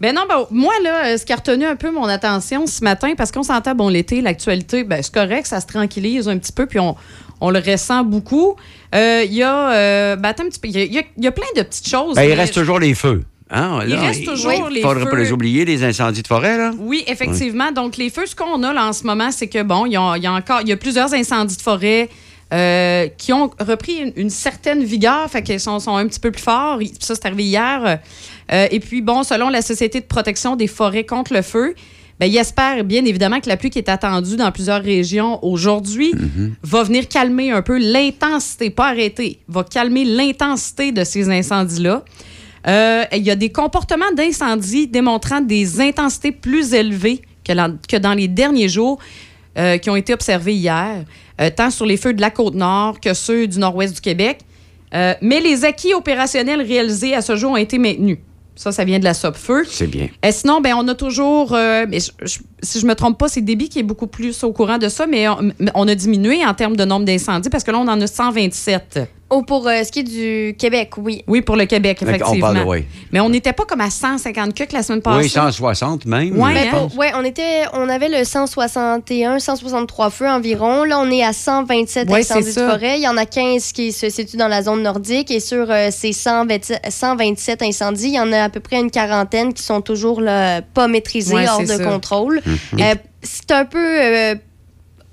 Ben 0.00 0.14
non, 0.14 0.22
ben, 0.26 0.46
moi, 0.50 0.72
là, 0.82 1.08
euh, 1.08 1.18
ce 1.18 1.26
qui 1.26 1.32
a 1.34 1.36
retenu 1.36 1.66
un 1.66 1.76
peu 1.76 1.90
mon 1.90 2.04
attention 2.04 2.66
ce 2.66 2.82
matin, 2.82 3.12
parce 3.18 3.30
qu'on 3.30 3.42
s'entend, 3.42 3.74
bon, 3.74 3.90
l'été, 3.90 4.22
l'actualité, 4.22 4.82
ben, 4.82 5.02
c'est 5.02 5.12
correct, 5.12 5.46
ça 5.46 5.60
se 5.60 5.66
tranquillise 5.66 6.26
un 6.26 6.38
petit 6.38 6.52
peu, 6.52 6.64
puis 6.64 6.80
on, 6.80 6.96
on 7.40 7.50
le 7.50 7.58
ressent 7.58 8.04
beaucoup. 8.04 8.56
Euh, 8.94 9.22
Il 9.26 9.32
y 9.34 9.42
a, 9.42 9.70
euh, 9.72 10.16
ben, 10.16 10.34
y 10.64 10.78
a- 10.78 10.84
y, 10.84 10.98
a- 10.98 11.02
y 11.18 11.26
a 11.26 11.32
plein 11.32 11.46
de 11.56 11.62
petites 11.62 11.88
choses. 11.88 12.16
Ben, 12.16 12.22
il 12.24 12.32
reste 12.34 12.54
toujours 12.54 12.78
les 12.78 12.94
feux. 12.94 13.22
Hein? 13.52 13.80
Il 13.86 13.94
reste 13.96 14.24
toujours 14.24 14.68
les 14.68 14.80
faudrait 14.80 15.06
pas 15.10 15.16
les 15.16 15.32
oublier, 15.32 15.64
les 15.64 15.82
incendies 15.82 16.22
de 16.22 16.26
forêt, 16.28 16.56
là. 16.56 16.70
Oui, 16.78 17.02
effectivement. 17.08 17.72
Donc, 17.72 17.96
les 17.96 18.08
feux, 18.10 18.26
ce 18.26 18.36
qu'on 18.36 18.62
a 18.62 18.72
là 18.72 18.86
en 18.86 18.92
ce 18.92 19.04
moment, 19.04 19.30
c'est 19.32 19.48
que, 19.48 19.62
bon, 19.62 19.86
il 19.86 19.92
y 19.92 19.96
a, 19.96 20.14
il 20.16 20.22
y 20.22 20.26
a 20.26 20.32
encore, 20.32 20.60
il 20.60 20.68
y 20.68 20.72
a 20.72 20.76
plusieurs 20.76 21.12
incendies 21.14 21.56
de 21.56 21.62
forêt 21.62 22.08
euh, 22.52 23.08
qui 23.18 23.32
ont 23.32 23.50
repris 23.60 23.96
une, 23.98 24.12
une 24.16 24.30
certaine 24.30 24.82
vigueur, 24.84 25.28
fait 25.30 25.42
qu'ils 25.42 25.58
sont, 25.60 25.78
sont 25.80 25.96
un 25.96 26.06
petit 26.06 26.20
peu 26.20 26.30
plus 26.30 26.42
forts. 26.42 26.78
Ça, 27.00 27.14
c'est 27.16 27.26
arrivé 27.26 27.44
hier. 27.44 27.98
Euh, 28.52 28.66
et 28.70 28.78
puis, 28.80 29.02
bon, 29.02 29.22
selon 29.24 29.48
la 29.48 29.62
Société 29.62 30.00
de 30.00 30.06
protection 30.06 30.54
des 30.56 30.66
forêts 30.68 31.04
contre 31.04 31.32
le 31.34 31.42
feu, 31.42 31.74
ben, 32.20 32.26
il 32.26 32.36
espère 32.36 32.84
bien 32.84 33.02
évidemment 33.06 33.40
que 33.40 33.48
la 33.48 33.56
pluie 33.56 33.70
qui 33.70 33.78
est 33.78 33.88
attendue 33.88 34.36
dans 34.36 34.52
plusieurs 34.52 34.82
régions 34.82 35.42
aujourd'hui 35.42 36.12
va 36.62 36.82
venir 36.82 37.08
calmer 37.08 37.50
un 37.50 37.62
peu 37.62 37.78
l'intensité, 37.78 38.68
pas 38.68 38.88
arrêter, 38.88 39.38
va 39.48 39.64
calmer 39.64 40.04
l'intensité 40.04 40.92
de 40.92 41.02
ces 41.02 41.30
incendies-là. 41.30 42.04
Euh, 42.66 43.04
Il 43.12 43.22
y 43.22 43.30
a 43.30 43.36
des 43.36 43.48
comportements 43.50 44.12
d'incendie 44.14 44.86
démontrant 44.86 45.40
des 45.40 45.80
intensités 45.80 46.30
plus 46.30 46.74
élevées 46.74 47.22
que, 47.42 47.52
la- 47.54 47.70
que 47.88 47.96
dans 47.96 48.12
les 48.12 48.28
derniers 48.28 48.68
jours 48.68 48.98
euh, 49.56 49.78
qui 49.78 49.88
ont 49.88 49.96
été 49.96 50.12
observés 50.12 50.54
hier, 50.54 51.04
euh, 51.40 51.48
tant 51.56 51.70
sur 51.70 51.86
les 51.86 51.96
feux 51.96 52.12
de 52.12 52.20
la 52.20 52.30
Côte-Nord 52.30 53.00
que 53.00 53.14
ceux 53.14 53.46
du 53.46 53.58
nord-ouest 53.58 53.94
du 53.94 54.00
Québec. 54.02 54.40
Mais 54.92 55.40
les 55.40 55.64
acquis 55.64 55.94
opérationnels 55.94 56.60
réalisés 56.60 57.14
à 57.14 57.22
ce 57.22 57.34
jour 57.36 57.52
ont 57.52 57.56
été 57.56 57.78
maintenus. 57.78 58.18
Ça, 58.60 58.72
ça 58.72 58.84
vient 58.84 58.98
de 58.98 59.04
la 59.04 59.14
SOPFEU. 59.14 59.64
C'est 59.64 59.86
bien. 59.86 60.08
Et 60.22 60.32
sinon, 60.32 60.60
ben, 60.60 60.74
on 60.76 60.86
a 60.88 60.94
toujours, 60.94 61.54
euh, 61.54 61.86
mais 61.88 61.98
je- 61.98 62.10
je- 62.26 62.40
si 62.62 62.78
je 62.78 62.84
me 62.86 62.94
trompe 62.94 63.16
pas, 63.18 63.26
c'est 63.26 63.40
Débit 63.40 63.70
qui 63.70 63.78
est 63.78 63.82
beaucoup 63.82 64.06
plus 64.06 64.44
au 64.44 64.52
courant 64.52 64.76
de 64.76 64.90
ça, 64.90 65.06
mais 65.06 65.26
on, 65.28 65.38
mais 65.58 65.70
on 65.74 65.88
a 65.88 65.94
diminué 65.94 66.44
en 66.44 66.52
termes 66.52 66.76
de 66.76 66.84
nombre 66.84 67.06
d'incendies 67.06 67.48
parce 67.48 67.64
que 67.64 67.70
là, 67.70 67.78
on 67.78 67.88
en 67.88 67.98
a 67.98 68.06
127. 68.06 69.00
Oh, 69.32 69.42
pour 69.42 69.68
euh, 69.68 69.84
ce 69.84 69.92
qui 69.92 70.00
est 70.00 70.02
du 70.02 70.56
Québec, 70.58 70.90
oui. 70.96 71.22
Oui, 71.28 71.40
pour 71.40 71.54
le 71.56 71.64
Québec, 71.66 72.02
effectivement. 72.02 72.40
parle 72.48 72.58
de- 72.58 72.64
ouais. 72.64 72.84
Mais 73.12 73.20
on 73.20 73.28
n'était 73.28 73.52
pas 73.52 73.64
comme 73.64 73.80
à 73.80 73.88
150 73.88 74.54
que 74.54 74.64
la 74.72 74.82
semaine 74.82 75.02
passée. 75.02 75.22
Oui, 75.22 75.28
160 75.28 76.04
même. 76.04 76.34
Pour- 76.34 76.98
ouais, 76.98 77.12
on 77.14 77.24
était, 77.24 77.62
on 77.72 77.88
avait 77.88 78.08
le 78.08 78.24
161, 78.24 79.38
163 79.38 80.10
feux 80.10 80.28
environ. 80.28 80.82
Là, 80.84 80.98
on 81.00 81.10
est 81.10 81.22
à 81.22 81.32
127 81.32 82.10
Ouais, 82.10 82.20
incendies 82.20 82.46
de 82.46 82.50
ça. 82.50 82.70
forêt. 82.70 82.98
Il 82.98 83.02
y 83.02 83.08
en 83.08 83.16
a 83.16 83.24
15 83.24 83.72
qui 83.72 83.92
se 83.92 84.10
situent 84.10 84.36
dans 84.36 84.48
la 84.48 84.62
zone 84.64 84.82
nordique 84.82 85.30
et 85.30 85.38
sur 85.40 85.70
euh, 85.70 85.90
ces 85.92 86.12
127, 86.12 86.80
127 86.90 87.62
incendies, 87.62 88.08
il 88.08 88.14
y 88.14 88.20
en 88.20 88.32
a 88.32 88.42
à 88.44 88.48
peu 88.48 88.60
près 88.60 88.80
une 88.80 88.90
quarantaine 88.90 89.54
qui 89.54 89.62
sont 89.62 89.80
toujours 89.80 90.20
là, 90.20 90.60
pas 90.62 90.88
maîtrisés, 90.88 91.34
Ouais, 91.34 91.46
hors 91.48 91.60
de 91.60 91.66
ça. 91.66 91.78
contrôle. 91.84 92.40
Mhm. 92.44 92.80
Euh, 92.80 92.94
c'est 93.22 93.50
un 93.52 93.64
peu 93.64 93.78
euh, 93.78 94.34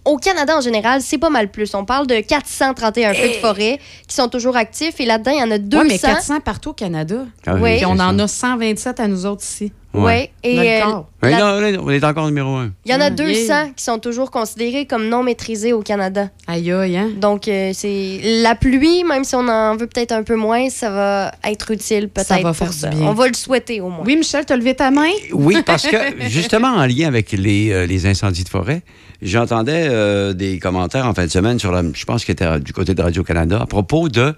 au 0.08 0.18
Canada 0.18 0.58
en 0.58 0.62
général, 0.62 1.02
c'est 1.02 1.18
pas 1.18 1.30
mal 1.30 1.50
plus. 1.50 1.74
On 1.76 1.86
parle 1.86 2.08
de 2.08 2.20
431 2.20 3.14
feux 3.14 3.28
de 3.30 3.34
forêt 3.34 3.80
qui 4.08 4.16
sont 4.16 4.28
toujours 4.30 4.56
actifs 4.58 5.00
et 5.00 5.06
là-dedans, 5.06 5.32
il 5.32 5.40
y 5.40 5.44
en 5.44 5.52
a 5.52 5.58
200. 5.58 5.84
Ouais, 5.84 5.88
mais 5.90 6.00
400 6.00 6.40
partout 6.42 6.70
au 6.70 6.74
Canada. 6.74 7.26
Ah 7.46 7.56
oui, 7.56 7.62
Oui. 7.62 7.76
Puis 7.78 7.86
on 7.86 7.92
en 8.00 8.18
a 8.20 8.28
127 8.28 9.00
à 9.00 9.08
nous 9.08 9.26
autres 9.26 9.44
ici. 9.44 9.72
Ouais. 9.94 10.32
Dans 10.44 10.50
Et 10.50 10.82
euh, 10.82 10.84
corps. 10.86 11.08
Mais 11.24 11.32
la- 11.32 11.38
non, 11.40 11.60
là, 11.60 11.80
on 11.84 11.90
est 11.90 12.04
encore 12.04 12.26
numéro 12.28 12.50
un. 12.56 12.72
il 12.86 12.92
y 12.92 12.96
en 12.96 13.00
a 13.02 13.06
Ah, 13.06 13.10
200 13.10 13.34
yeah. 13.34 13.68
qui 13.76 13.84
sont 13.84 13.98
toujours 13.98 14.30
considérés 14.30 14.86
comme 14.86 15.08
non 15.10 15.24
maîtrisés 15.24 15.74
au 15.74 15.82
Canada. 15.82 16.30
Aïe, 16.46 16.72
aïe, 16.72 16.98
hein? 16.98 17.10
Donc, 17.18 17.48
euh, 17.48 17.72
c'est 17.74 18.20
la 18.44 18.54
pluie, 18.54 19.04
même 19.06 19.24
si 19.24 19.34
on 19.36 19.48
en 19.48 19.76
veut 19.76 19.88
peut-être 19.88 20.12
un 20.12 20.22
peu 20.22 20.36
moins, 20.36 20.70
ça 20.70 20.92
va 20.92 21.32
être 21.44 21.72
utile 21.72 22.10
peut-être 22.10 22.28
Ça 22.28 22.36
va 22.36 22.50
pour 22.50 22.58
faire 22.58 22.74
ça. 22.74 22.90
bien. 22.90 23.08
On 23.08 23.14
va 23.14 23.28
le 23.28 23.34
souhaiter 23.34 23.82
au 23.82 23.90
moins. 23.90 24.04
Oui, 24.06 24.18
Michel, 24.18 24.46
t'as 24.46 24.56
levé 24.58 24.76
ta 24.76 24.92
main? 24.92 25.10
Oui, 25.34 25.58
parce 25.66 25.88
que 25.88 25.98
justement, 26.28 26.68
en 26.76 26.86
lien 26.86 27.08
avec 27.08 27.32
les, 27.32 27.72
euh, 27.72 27.86
les 27.88 28.06
incendies 28.06 28.44
de 28.44 28.50
forêt, 28.50 28.84
j'entendais 29.22 29.88
euh, 29.90 30.34
des 30.34 30.60
commentaires 30.60 31.06
en 31.08 31.14
fin 31.14 31.26
de 31.26 31.32
semaine 31.32 31.60
sur 31.60 31.72
la, 31.72 31.84
je 31.94 32.06
pense 32.06 32.22
que 32.24 32.28
c'était 32.34 32.60
du 32.60 32.74
côté 32.74 32.94
de 32.94 33.02
Radio-Canada, 33.02 33.60
à 33.62 33.66
propos 33.66 34.10
de 34.10 34.34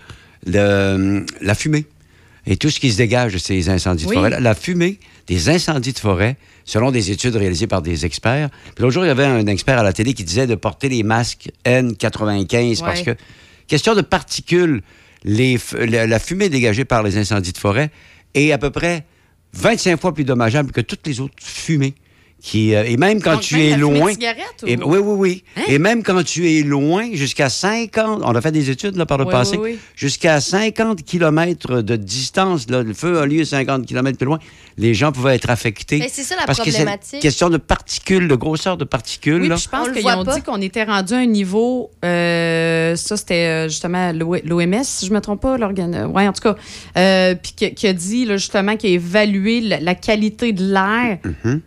le- 0.45 1.26
la 1.41 1.56
fumée 1.56 1.85
et 2.47 2.57
tout 2.57 2.69
ce 2.69 2.80
qui 2.80 2.91
se 2.91 2.97
dégage 2.97 3.34
de 3.34 3.38
ces 3.38 3.69
incendies 3.69 4.06
Oui. 4.06 4.15
de 4.15 4.22
forêt. 4.22 4.39
La 4.39 4.56
fumée 4.56 4.99
des 5.27 5.49
incendies 5.49 5.93
de 5.93 5.99
forêt, 5.99 6.38
selon 6.65 6.89
des 6.91 7.11
études 7.11 7.35
réalisées 7.35 7.68
par 7.68 7.81
des 7.81 8.06
experts. 8.06 8.49
Puis 8.76 8.81
l'autre 8.81 8.93
jour, 8.93 9.03
il 9.03 9.07
y 9.07 9.11
avait 9.11 9.26
un 9.26 9.45
expert 9.47 9.77
à 9.77 9.84
la 9.84 9.93
télé 9.93 10.14
qui 10.14 10.23
disait 10.23 10.47
de 10.47 10.56
porter 10.56 10.89
les 10.89 11.03
masques 11.03 11.51
N95 11.65 12.80
parce 12.80 13.01
que, 13.03 13.11
question 13.68 13.93
de 13.95 14.01
particules, 14.01 14.81
les, 15.23 15.60
la 15.77 16.18
fumée 16.19 16.49
dégagée 16.49 16.85
par 16.85 17.03
les 17.03 17.18
incendies 17.18 17.51
de 17.51 17.57
forêt 17.57 17.91
est 18.34 18.51
à 18.51 18.57
peu 18.57 18.69
près 18.72 19.06
25 19.53 19.99
fois 19.99 20.14
plus 20.14 20.23
dommageable 20.23 20.72
que 20.72 20.81
toutes 20.81 21.06
les 21.06 21.19
autres 21.19 21.35
fumées. 21.41 21.93
Qui, 22.41 22.73
euh, 22.73 22.85
et 22.85 22.95
même 22.95 23.21
quand 23.21 23.33
Donc, 23.33 23.41
tu 23.41 23.55
même 23.57 23.73
es 23.73 23.77
loin. 23.77 24.11
cigarette, 24.13 24.63
ou- 24.63 24.67
Et, 24.67 24.77
oui, 24.77 24.97
oui, 24.99 25.15
oui. 25.17 25.43
Hein? 25.57 25.61
Et 25.67 25.77
même 25.77 26.03
quand 26.03 26.23
tu 26.23 26.49
es 26.49 26.61
loin, 26.63 27.09
jusqu'à 27.11 27.49
50, 27.49 28.21
on 28.23 28.33
a 28.33 28.39
fait 28.41 28.53
des 28.53 28.69
études 28.69 28.95
là, 28.95 29.05
par 29.05 29.17
le 29.17 29.25
Oui, 29.25 29.31
passé, 29.31 29.57
oui, 29.57 29.71
oui. 29.73 29.79
jusqu'à 29.95 30.39
50 30.39 31.03
km 31.03 31.81
de 31.81 31.95
distance, 31.97 32.69
là, 32.69 32.81
le 32.81 32.93
feu 32.93 33.19
a 33.19 33.25
lieu 33.25 33.43
50 33.43 33.85
km 33.85 34.17
plus 34.17 34.25
loin, 34.25 34.39
les 34.77 34.93
gens 34.93 35.11
pouvaient 35.11 35.35
être 35.35 35.49
affectés. 35.49 35.99
Mais 35.99 36.07
c'est 36.09 36.23
ça 36.23 36.35
la 36.37 36.45
parce 36.45 36.59
que 36.59 36.69
problématique. 36.69 37.07
c'est 37.11 37.19
question 37.19 37.49
de 37.49 37.57
particules, 37.57 38.29
de 38.29 38.35
grosseur 38.35 38.77
de 38.77 38.85
particules. 38.85 39.41
Oui, 39.41 39.49
là. 39.49 39.55
puis 39.55 39.63
je 39.65 39.69
pense 39.69 39.89
qu'ils 39.89 40.07
ont 40.07 40.23
pas. 40.23 40.35
dit 40.35 40.41
qu'on 40.41 40.61
était 40.61 40.85
rendu 40.85 41.13
à 41.13 41.17
un 41.17 41.25
niveau. 41.25 41.91
euh, 42.05 42.95
ça, 42.95 43.17
c'était 43.17 43.65
euh, 43.65 43.67
justement 43.67 44.13
l'OMS, 44.13 44.83
si 44.83 45.05
je 45.05 45.11
ne 45.11 45.15
me 45.15 45.21
trompe 45.21 45.41
pas, 45.41 45.57
l'organe. 45.57 46.09
Oui, 46.13 46.27
en 46.27 46.31
tout 46.33 46.41
cas. 46.41 46.55
euh, 46.97 47.35
puis 47.35 47.51
qui, 47.55 47.73
qui 47.73 47.87
a 47.87 47.93
dit, 47.93 48.23
là, 48.25 48.37
justement, 48.37 48.77
qui 48.77 48.87
a 48.87 48.89
évalué 48.91 49.59
la, 49.61 49.79
la 49.81 49.95
qualité 49.95 50.53
de 50.53 50.63
l'air. 50.73 51.19
Mhm. 51.43 51.61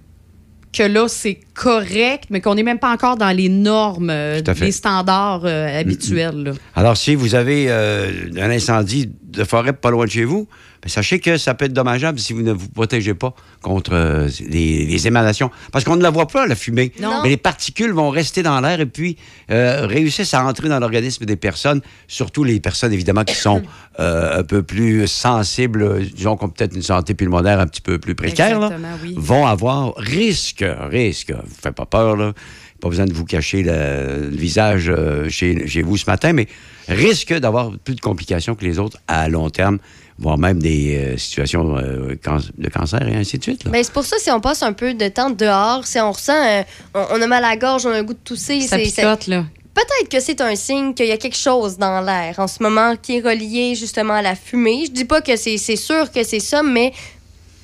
Que 0.73 0.85
là, 0.85 1.07
c'est 1.07 1.39
correct, 1.53 2.25
mais 2.31 2.41
qu'on 2.41 2.55
n'est 2.55 2.63
même 2.63 2.79
pas 2.79 2.91
encore 2.91 3.17
dans 3.17 3.31
les 3.37 3.51
normes, 3.51 4.09
euh, 4.11 4.41
les 4.59 4.73
standards 4.73 5.43
euh, 5.45 5.81
habituels. 5.81 6.45
là. 6.45 6.53
Alors, 6.75 6.97
si 6.97 7.15
vous 7.15 7.35
avez 7.35 7.67
euh, 7.69 8.11
un 8.39 8.51
incendie 8.51 9.11
de 9.23 9.45
forêt 9.45 9.75
pas 9.75 9.91
loin 9.91 10.07
de 10.07 10.11
chez 10.11 10.25
vous, 10.25 10.49
sachez 10.89 11.21
que 11.21 11.37
ça 11.37 11.55
peut 11.55 11.67
être 11.67 11.73
dommageable 11.73 12.19
si 12.19 12.33
vous 12.33 12.43
ne 12.43 12.53
vous 12.53 12.69
protégez 12.69 13.15
pas 13.15 13.35
contre 13.61 13.93
euh, 13.95 14.29
les, 14.49 14.85
les 14.85 15.07
émanations. 15.07 15.51
Parce 15.71 15.85
qu'on 15.85 15.97
ne 15.97 16.03
la 16.03 16.11
voit 16.11 16.27
pas, 16.27 16.47
la 16.47 16.57
fumée. 16.57 16.93
Non. 17.01 17.21
Mais 17.23 17.29
les 17.29 17.37
particules 17.37 17.93
vont 17.93 18.11
rester 18.11 18.43
dans 18.43 18.61
l'air 18.61 18.81
et 18.81 18.87
puis 18.87 19.17
euh, 19.51 19.87
réussissent 19.87 20.35
à 20.35 20.45
entrer 20.45 20.69
dans 20.69 20.81
l'organisme 20.81 21.25
des 21.25 21.37
personnes, 21.37 21.81
surtout 22.09 22.43
les 22.45 22.59
personnes, 22.61 22.93
évidemment, 22.93 23.25
qui 23.25 23.37
sont 23.37 23.63
euh, 24.01 24.41
un 24.41 24.43
peu 24.43 24.63
plus 24.63 25.07
sensibles, 25.07 26.05
disons, 26.07 26.37
qui 26.37 26.45
ont 26.45 26.49
peut-être 26.49 26.75
une 26.75 26.83
santé 26.83 27.15
pulmonaire 27.15 27.61
un 27.61 27.67
petit 27.67 27.81
peu 27.81 27.99
plus 27.99 28.15
précaire, 28.15 28.59
là, 28.59 28.67
Exactement, 28.67 28.99
oui. 29.03 29.15
vont 29.17 29.47
avoir 29.47 29.95
risque, 29.97 30.65
risque, 30.91 31.33
vous 31.33 31.57
faites 31.63 31.75
pas 31.75 31.87
peur, 31.87 32.17
là. 32.17 32.33
Pas 32.81 32.89
besoin 32.89 33.07
de 33.07 33.13
vous 33.13 33.25
cacher 33.25 33.63
le, 33.63 34.29
le 34.29 34.37
visage 34.37 34.87
euh, 34.89 35.29
chez, 35.29 35.69
chez 35.69 35.83
vous 35.83 35.97
ce 35.97 36.11
matin, 36.11 36.33
mais 36.33 36.49
risque 36.89 37.33
d'avoir 37.33 37.71
plus 37.79 37.95
de 37.95 38.01
complications 38.01 38.57
que 38.57 38.65
les 38.65 38.81
autres 38.81 38.99
à 39.07 39.29
long 39.29 39.51
terme, 39.51 39.79
voire 40.19 40.39
même 40.39 40.61
des 40.61 40.97
euh, 40.97 41.17
situations 41.17 41.77
euh, 41.79 42.15
can- 42.23 42.39
de 42.59 42.69
cancer 42.69 43.07
et 43.09 43.17
ainsi 43.17 43.39
de 43.39 43.43
suite. 43.43 43.65
là. 43.65 43.71
Ben, 43.71 43.83
c'est 43.83 43.93
pour 43.93 44.05
ça, 44.05 44.17
si 44.19 44.31
on 44.31 44.41
passe 44.41 44.63
un 44.63 44.73
peu 44.73 44.95
de 44.95 45.09
temps 45.09 45.31
dehors, 45.31 45.87
si 45.87 45.99
on 46.01 46.13
ressent, 46.13 46.33
euh, 46.47 46.63
on, 46.95 47.07
on 47.13 47.23
a 47.23 47.27
mal 47.27 47.45
à 47.45 47.51
la 47.51 47.57
gorge, 47.57 47.87
on 47.87 47.91
a 47.91 47.99
un 47.99 48.03
goût 48.03 48.15
de 48.15 48.19
tousser, 48.25 48.61
Ça 48.61 48.79
picote, 48.79 49.27
là. 49.27 49.45
Peut-être 49.75 50.11
que 50.11 50.21
c'est 50.21 50.43
un 50.43 50.55
signe 50.55 50.93
qu'il 50.93 51.07
y 51.07 51.13
a 51.13 51.17
quelque 51.17 51.37
chose 51.37 51.79
dans 51.79 52.03
l'air 52.03 52.35
en 52.39 52.47
ce 52.47 52.63
moment 52.63 52.95
qui 53.01 53.17
est 53.17 53.21
relié 53.21 53.75
justement 53.75 54.13
à 54.13 54.21
la 54.23 54.35
fumée. 54.35 54.83
Je 54.87 54.91
dis 54.91 55.07
pas 55.07 55.23
que 55.23 55.35
c'est 55.37 55.57
c'est 55.57 55.77
sûr 55.77 56.13
que 56.13 56.23
c'est 56.25 56.41
ça, 56.41 56.63
mais 56.63 56.93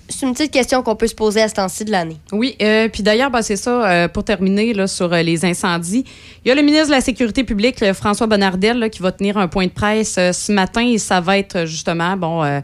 c'est 0.09 0.27
une 0.27 0.33
petite 0.33 0.53
question 0.53 0.83
qu'on 0.83 0.97
peut 0.97 1.07
se 1.07 1.15
poser 1.15 1.43
à 1.43 1.49
ce 1.49 1.55
temps-ci 1.55 1.85
de 1.85 1.91
l'année. 1.91 2.17
Oui, 2.33 2.57
euh, 2.63 2.89
puis 2.89 3.03
d'ailleurs, 3.03 3.31
ben, 3.31 3.43
c'est 3.43 3.57
ça, 3.57 3.91
euh, 3.91 4.09
pour 4.09 4.25
terminer 4.25 4.73
là, 4.73 4.87
sur 4.87 5.13
euh, 5.13 5.23
les 5.23 5.45
incendies. 5.45 6.05
Il 6.45 6.49
y 6.49 6.51
a 6.51 6.55
le 6.55 6.63
ministre 6.63 6.89
de 6.89 6.93
la 6.93 7.01
Sécurité 7.01 7.45
publique, 7.45 7.81
le 7.81 7.93
François 7.93 8.27
Bonnardel, 8.27 8.79
là, 8.79 8.89
qui 8.89 9.03
va 9.03 9.13
tenir 9.13 9.37
un 9.37 9.49
point 9.49 9.67
de 9.67 9.73
presse 9.73 10.17
euh, 10.19 10.33
ce 10.33 10.53
matin 10.53 10.87
et 10.87 10.99
ça 10.99 11.21
va 11.21 11.39
être 11.39 11.67
justement, 11.67 12.17
bon, 12.17 12.43
euh, 12.43 12.61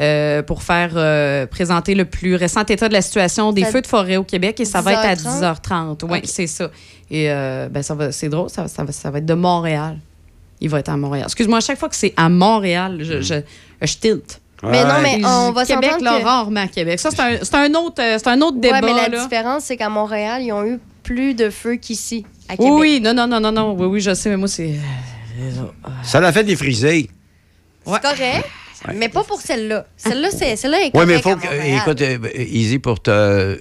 euh, 0.00 0.42
pour 0.42 0.64
faire 0.64 0.90
euh, 0.96 1.46
présenter 1.46 1.94
le 1.94 2.04
plus 2.04 2.34
récent 2.34 2.64
état 2.64 2.88
de 2.88 2.92
la 2.92 3.00
situation 3.00 3.52
des 3.52 3.64
feux 3.64 3.80
de 3.80 3.86
forêt 3.86 4.16
au 4.16 4.24
Québec 4.24 4.58
et 4.58 4.64
ça 4.64 4.80
va 4.80 4.92
être 4.92 5.04
à 5.04 5.14
10h30? 5.14 5.98
10h30. 5.98 6.10
Oui, 6.10 6.20
c'est 6.24 6.48
ça. 6.48 6.68
Et 7.12 7.30
euh, 7.30 7.68
ben, 7.68 7.80
ça 7.80 7.94
va, 7.94 8.10
c'est 8.10 8.28
drôle, 8.28 8.50
ça, 8.50 8.66
ça 8.66 8.82
va, 8.82 8.90
ça 8.90 9.12
va 9.12 9.18
être 9.18 9.26
de 9.26 9.34
Montréal. 9.34 9.98
Il 10.60 10.68
va 10.68 10.80
être 10.80 10.88
à 10.88 10.96
Montréal. 10.96 11.26
Excuse-moi, 11.26 11.58
à 11.58 11.60
chaque 11.60 11.78
fois 11.78 11.88
que 11.88 11.94
c'est 11.94 12.12
à 12.16 12.28
Montréal, 12.28 12.98
je, 13.02 13.20
je, 13.20 13.34
je 13.82 13.96
tilte. 13.96 14.40
Mais 14.70 14.84
non, 14.84 14.94
mais 15.02 15.20
on 15.24 15.52
va 15.52 15.64
Québec, 15.64 15.84
s'entendre 15.92 16.04
là, 16.04 16.18
que- 16.20 16.24
rarement 16.24 16.60
à 16.62 16.68
Québec. 16.68 16.98
Ça, 16.98 17.10
c'est 17.10 17.20
un, 17.20 17.38
c'est 17.42 17.54
un 17.54 17.74
autre, 17.74 18.02
euh, 18.02 18.18
c'est 18.18 18.28
un 18.28 18.40
autre 18.40 18.58
débat. 18.58 18.80
ouais, 18.80 18.80
mais 18.82 18.94
la 18.94 19.08
là. 19.08 19.22
différence, 19.22 19.64
c'est 19.64 19.76
qu'à 19.76 19.88
Montréal, 19.88 20.42
ils 20.42 20.52
ont 20.52 20.64
eu 20.64 20.78
plus 21.02 21.34
de 21.34 21.50
feux 21.50 21.76
qu'ici, 21.76 22.24
à 22.48 22.56
Québec. 22.56 22.72
Oui, 22.72 22.80
oui, 22.80 23.00
non, 23.02 23.12
non, 23.14 23.26
non, 23.26 23.40
non, 23.40 23.52
non. 23.52 23.72
Oui, 23.78 23.86
oui, 23.86 24.00
je 24.00 24.14
sais, 24.14 24.30
mais 24.30 24.36
moi, 24.36 24.48
c'est. 24.48 24.74
Ça 26.02 26.20
l'a 26.20 26.32
fait 26.32 26.44
défriser. 26.44 27.10
C'est 27.84 28.00
correct. 28.02 28.44
Mais 28.94 29.08
pas 29.08 29.22
pour 29.24 29.40
celle-là. 29.40 29.86
Celle-là, 29.96 30.28
c'est, 30.30 30.56
celle-là 30.56 30.82
est 30.82 30.90
Oui, 30.94 31.04
mais 31.06 31.14
il 31.14 31.22
faut 31.22 31.36
que. 31.36 31.46
Écoute, 31.80 32.02
euh, 32.02 32.18
Easy, 32.36 32.78
pour 32.78 33.00
te, 33.00 33.10
euh, 33.10 33.56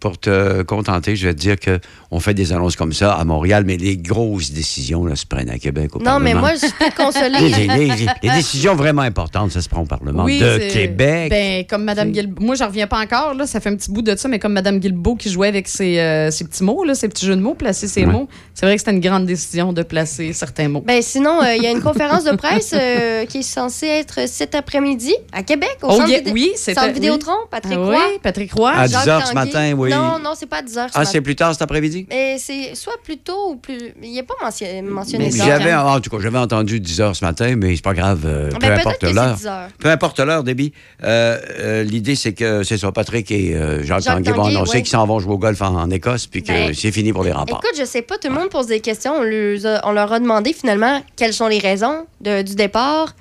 pour 0.00 0.18
te 0.18 0.62
contenter, 0.62 1.16
je 1.16 1.26
vais 1.26 1.34
te 1.34 1.38
dire 1.40 1.56
qu'on 1.60 2.20
fait 2.20 2.34
des 2.34 2.52
annonces 2.52 2.76
comme 2.76 2.92
ça 2.92 3.12
à 3.14 3.24
Montréal, 3.24 3.64
mais 3.66 3.76
les 3.76 3.96
grosses 3.96 4.52
décisions 4.52 5.04
là, 5.04 5.16
se 5.16 5.26
prennent 5.26 5.50
à 5.50 5.58
Québec. 5.58 5.94
Au 5.96 5.98
Non, 5.98 6.18
mais 6.18 6.32
Parlement. 6.32 6.40
moi, 6.40 6.52
je 6.54 6.58
suis 6.66 6.72
très 6.72 6.84
Les, 6.88 6.92
consolée. 6.92 7.40
les- 7.40 7.96
les- 7.96 8.06
les 8.22 8.30
décisions 8.30 8.74
vraiment 8.74 9.02
importantes, 9.02 9.52
ça 9.52 9.60
se 9.60 9.68
prend 9.68 9.82
au 9.82 9.86
Parlement 9.86 10.24
Oui, 10.24 10.38
de 10.38 10.70
Québec. 10.72 11.30
Ben, 11.30 11.64
comme 11.66 11.84
Mme 11.84 12.10
Guilbeault. 12.12 12.42
Moi, 12.44 12.54
j'en 12.54 12.66
reviens 12.68 12.86
pas 12.86 13.00
encore, 13.00 13.34
là. 13.34 13.46
Ça 13.46 13.60
fait 13.60 13.68
un 13.70 13.76
petit 13.76 13.90
bout 13.90 14.02
de 14.02 14.16
ça, 14.16 14.28
mais 14.28 14.38
comme 14.38 14.52
Mme 14.54 14.78
Guilbeault 14.78 15.16
qui 15.16 15.30
jouait 15.30 15.48
avec 15.48 15.68
ses, 15.68 15.98
euh, 15.98 16.30
ses 16.30 16.44
petits 16.44 16.62
mots, 16.64 16.84
là, 16.84 16.94
ses 16.94 17.08
petits 17.08 17.26
jeux 17.26 17.36
de 17.36 17.40
mots, 17.42 17.54
placer 17.54 17.88
ses 17.88 18.04
Ouais. 18.06 18.12
mots. 18.12 18.28
C'est 18.54 18.66
vrai 18.66 18.76
que 18.76 18.80
c'était 18.80 18.92
une 18.92 19.00
grande 19.00 19.26
décision 19.26 19.72
de 19.72 19.82
placer 19.82 20.32
certains 20.32 20.68
mots. 20.68 20.82
Ben 20.86 21.02
sinon, 21.02 21.42
euh, 21.42 21.54
il 21.56 21.62
y 21.62 21.66
a 21.66 21.70
une 21.70 21.82
conférence 21.82 22.24
de 22.24 22.32
presse 22.36 22.72
euh, 22.74 23.24
qui 23.26 23.38
est 23.38 23.42
censée 23.42 23.86
être 23.88 24.28
cet 24.54 24.60
après-midi 24.60 25.12
à 25.32 25.42
Québec, 25.42 25.78
au 25.82 25.88
Oh, 25.88 25.96
centre, 25.96 26.08
yeah, 26.10 26.20
oui. 26.32 26.52
Vidéotron, 26.94 27.32
Patrick 27.50 27.74
Ah 27.76 27.84
Roy. 27.84 27.96
oui, 27.96 28.18
Patrick 28.22 28.52
Roy. 28.52 28.70
À 28.70 28.86
Jacques 28.86 29.02
10 29.02 29.08
heures 29.08 29.26
ce 29.26 29.34
matin, 29.34 29.72
oui. 29.76 29.90
Non, 29.90 30.18
non, 30.22 30.32
c'est 30.36 30.46
pas 30.46 30.58
à 30.58 30.62
10 30.62 30.78
heures 30.78 30.88
ce 30.88 30.94
Ah, 30.98 31.04
c'est 31.04 31.20
plus 31.20 31.34
tard 31.34 31.52
cet 31.52 31.62
après-midi? 31.62 32.06
Mais 32.08 32.36
c'est 32.38 32.74
soit 32.76 32.96
plus 33.02 33.18
tôt 33.18 33.50
ou 33.50 33.56
plus... 33.56 33.78
Il 34.02 34.12
n'est 34.12 34.22
pas 34.22 34.34
mentionné, 34.40 34.80
mentionné 34.82 35.24
Mais 35.26 35.30
ça. 35.32 35.44
J'avais, 35.44 35.74
en 35.74 36.00
tout 36.00 36.08
cas, 36.10 36.18
j'avais 36.20 36.38
entendu 36.38 36.78
10 36.78 37.00
heures 37.00 37.16
ce 37.16 37.24
matin, 37.24 37.54
mais 37.56 37.74
c'est 37.74 37.82
pas 37.82 37.94
grave. 37.94 38.22
euh, 38.26 38.50
Ben, 38.52 38.58
peu 38.60 38.72
importe 38.80 39.02
l'heure. 39.02 39.34
10 39.34 39.46
heures. 39.48 39.68
Peu 39.78 39.88
importe 39.90 40.20
l'heure, 40.20 40.44
Déby. 40.44 40.72
Euh, 41.02 41.38
euh, 41.58 41.82
L'idée, 41.82 42.14
c'est 42.14 42.32
que 42.32 42.62
c'est 42.62 42.78
ça, 42.78 42.92
Patrick 42.92 43.30
et 43.32 43.54
euh, 43.56 43.82
Jacques, 43.82 44.02
Jacques 44.02 44.16
Tanguay 44.22 44.32
vont 44.32 44.44
annoncer 44.44 44.76
ouais. 44.76 44.82
qu'ils 44.82 44.90
s'en 44.92 45.06
vont 45.06 45.18
jouer 45.18 45.32
au 45.34 45.38
golf 45.38 45.60
en, 45.62 45.74
en 45.74 45.90
Écosse, 45.90 46.26
puis 46.28 46.42
que 46.44 46.48
Ben, 46.48 46.72
c'est 46.74 46.92
fini 46.92 47.12
pour 47.12 47.24
les 47.24 47.32
remparts. 47.32 47.58
Écoute, 47.62 47.76
je 47.78 47.84
sais 47.84 48.02
pas, 48.02 48.18
tout 48.18 48.28
le 48.28 48.34
monde 48.34 48.50
pose 48.50 48.66
des 48.66 48.78
questions. 48.80 49.14
On, 49.16 49.22
leur 49.22 49.66
a, 49.66 49.88
on 49.88 49.92
leur 49.92 50.12
a 50.12 50.20
demandé 50.20 50.52
finalement 50.52 51.02
quelles 51.16 51.32
sont 51.34 51.48
les 51.48 51.58
raisons 51.58 52.06
de- 52.20 52.42
du 52.42 52.54
départ. 52.54 53.14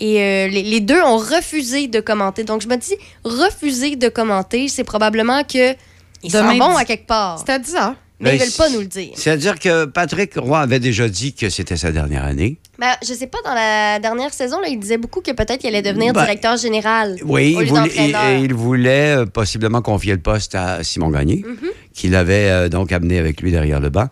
Et 0.00 0.22
euh, 0.22 0.48
les, 0.48 0.62
les 0.62 0.80
deux 0.80 1.00
ont 1.02 1.16
refusé 1.18 1.88
de 1.88 2.00
commenter. 2.00 2.44
Donc 2.44 2.62
je 2.62 2.68
me 2.68 2.76
dis, 2.76 2.94
refuser 3.24 3.96
de 3.96 4.08
commenter, 4.08 4.68
c'est 4.68 4.84
probablement 4.84 5.42
que 5.44 5.72
ils 6.22 6.32
Demain, 6.32 6.58
vont 6.58 6.70
dix- 6.72 6.78
à 6.80 6.84
quelque 6.84 7.06
part. 7.06 7.38
C'est 7.44 7.52
à 7.52 7.58
10 7.58 7.74
heures. 7.76 7.94
Mais 8.20 8.34
ils 8.34 8.38
Ben, 8.40 8.44
veulent 8.46 8.54
pas 8.56 8.68
nous 8.70 8.80
le 8.80 8.86
dire. 8.86 9.12
C'est-à-dire 9.14 9.58
que 9.60 9.84
Patrick 9.84 10.34
Roy 10.34 10.58
avait 10.58 10.80
déjà 10.80 11.08
dit 11.08 11.34
que 11.34 11.48
c'était 11.50 11.76
sa 11.76 11.92
dernière 11.92 12.24
année. 12.24 12.58
Ben, 12.76 12.94
je 13.06 13.14
sais 13.14 13.28
pas, 13.28 13.38
dans 13.44 13.54
la 13.54 14.00
dernière 14.00 14.32
saison, 14.32 14.60
là, 14.60 14.66
il 14.68 14.78
disait 14.80 14.98
beaucoup 14.98 15.20
que 15.20 15.30
peut-être 15.30 15.58
qu'il 15.60 15.68
allait 15.68 15.82
devenir 15.88 16.12
Ben, 16.12 16.22
directeur 16.22 16.56
général. 16.56 17.16
Oui, 17.24 17.54
au 17.54 17.60
lieu 17.60 17.66
il 17.66 17.68
voulait, 17.68 17.80
d'entraîneur. 17.82 18.30
il- 18.40 18.44
il 18.46 18.54
voulait, 18.54 19.16
euh, 19.18 19.26
possiblement 19.26 19.82
confier 19.82 20.14
le 20.14 20.20
poste 20.20 20.56
à 20.56 20.82
Simon 20.82 21.10
Gagné, 21.10 21.44
Mhm. 21.46 21.68
qu'il 21.94 22.16
avait 22.16 22.50
euh, 22.50 22.68
donc 22.68 22.90
amené 22.90 23.18
avec 23.20 23.40
lui 23.40 23.52
derrière 23.52 23.78
le 23.78 23.90
banc. 23.90 24.08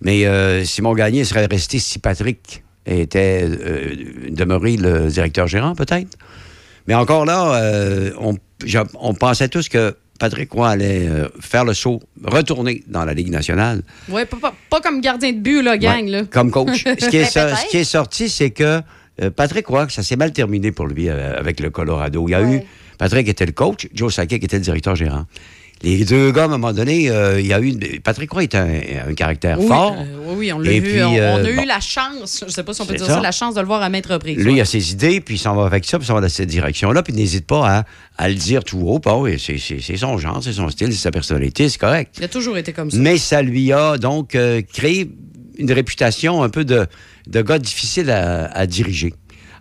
Mais 0.00 0.24
euh, 0.24 0.64
Simon 0.64 0.94
Gagné 0.94 1.24
serait 1.24 1.44
resté 1.44 1.78
si 1.78 1.98
Patrick 1.98 2.62
était 2.90 3.44
euh, 3.44 3.94
demeuré 4.30 4.76
le 4.76 5.08
directeur 5.08 5.46
gérant, 5.46 5.74
peut-être. 5.74 6.16
Mais 6.86 6.94
encore 6.94 7.24
là, 7.24 7.54
euh, 7.62 8.10
on, 8.18 8.34
on 8.94 9.14
pensait 9.14 9.48
tous 9.48 9.68
que 9.68 9.94
Patrick 10.18 10.50
Roy 10.52 10.68
allait 10.68 11.06
euh, 11.08 11.28
faire 11.40 11.64
le 11.64 11.72
saut, 11.74 12.00
retourner 12.24 12.82
dans 12.88 13.04
la 13.04 13.14
Ligue 13.14 13.30
nationale. 13.30 13.82
Ouais, 14.08 14.26
pas, 14.26 14.36
pas- 14.36 14.54
pas 14.68 14.80
comme 14.80 15.00
gardien 15.00 15.32
de 15.32 15.38
but, 15.38 15.62
là, 15.62 15.78
gang. 15.78 16.04
Ouais, 16.04 16.10
Là. 16.10 16.22
Comme 16.30 16.50
coach. 16.50 16.84
ce, 16.98 17.08
qui 17.08 17.16
est, 17.16 17.24
ce 17.24 17.70
qui 17.70 17.84
sorti, 17.84 18.28
c'est 18.28 18.50
que 18.50 18.80
Patrick 19.36 19.66
Roy, 19.66 19.86
ça 19.90 20.02
s'est 20.02 20.16
mal 20.16 20.32
terminé 20.32 20.72
pour 20.72 20.86
lui 20.86 21.08
avec 21.10 21.60
le 21.60 21.70
Colorado. 21.70 22.26
Il 22.28 22.32
y 22.32 22.34
a 22.34 22.42
eu. 22.42 22.60
Patrick 23.00 23.26
était 23.28 23.46
le 23.46 23.52
coach, 23.52 23.88
Joe 23.94 24.14
Sakic 24.14 24.44
était 24.44 24.58
le 24.58 24.62
directeur 24.62 24.94
gérant. 24.94 25.24
Les 25.82 26.04
deux 26.04 26.30
gars, 26.30 26.42
à 26.42 26.44
un 26.44 26.48
moment 26.48 26.74
donné, 26.74 27.08
euh, 27.10 27.40
il 27.40 27.46
y 27.46 27.54
a 27.54 27.60
eu. 27.60 27.74
Patrick 28.04 28.30
Roy 28.30 28.42
est 28.42 28.54
un, 28.54 28.68
un 29.08 29.14
caractère 29.14 29.58
Oui, 29.58 29.66
fort. 29.66 29.96
euh, 29.98 30.04
oui, 30.26 30.34
oui, 30.36 30.52
on 30.52 30.58
l'a 30.58 30.72
vu. 30.72 30.82
puis, 30.82 31.02
on, 31.02 31.08
on 31.08 31.16
euh, 31.16 31.36
a 31.36 31.42
bon. 31.42 31.62
eu 31.62 31.66
la 31.66 31.80
chance, 31.80 32.44
je 32.46 32.52
sais 32.52 32.62
pas 32.62 32.74
si 32.74 32.82
on 32.82 32.86
peut 32.86 32.96
dire 32.96 33.06
ça. 33.06 33.14
ça, 33.14 33.20
la 33.22 33.32
chance 33.32 33.54
de 33.54 33.60
le 33.60 33.66
voir 33.66 33.80
à 33.80 33.88
maintes 33.88 34.04
reprises. 34.06 34.36
Lui, 34.36 34.52
il 34.56 34.60
a 34.60 34.66
ses 34.66 34.92
idées, 34.92 35.22
puis 35.22 35.36
il 35.36 35.38
s'en 35.38 35.54
va 35.56 35.64
avec 35.64 35.86
ça, 35.86 35.98
puis 35.98 36.04
il 36.04 36.08
s'en 36.08 36.14
va 36.14 36.20
dans 36.20 36.28
cette 36.28 36.48
direction-là, 36.50 37.02
puis 37.02 37.14
il 37.14 37.16
n'hésite 37.16 37.46
pas 37.46 37.66
à, 37.78 37.84
à 38.18 38.28
le 38.28 38.34
dire 38.34 38.62
tout 38.62 38.78
haut. 38.86 39.00
Oui, 39.22 39.38
c'est 39.40 39.96
son 39.96 40.18
genre, 40.18 40.42
c'est 40.42 40.52
son 40.52 40.68
style, 40.68 40.92
c'est 40.92 40.98
sa 40.98 41.10
personnalité, 41.10 41.70
c'est 41.70 41.78
correct. 41.78 42.14
Il 42.18 42.24
a 42.24 42.28
toujours 42.28 42.58
été 42.58 42.74
comme 42.74 42.90
ça. 42.90 42.98
Mais 42.98 43.16
ça 43.16 43.40
lui 43.40 43.72
a 43.72 43.96
donc 43.96 44.34
euh, 44.34 44.60
créé 44.60 45.10
une 45.56 45.72
réputation 45.72 46.42
un 46.42 46.50
peu 46.50 46.66
de, 46.66 46.86
de 47.26 47.40
gars 47.40 47.58
difficile 47.58 48.10
à, 48.10 48.50
à 48.52 48.66
diriger. 48.66 49.14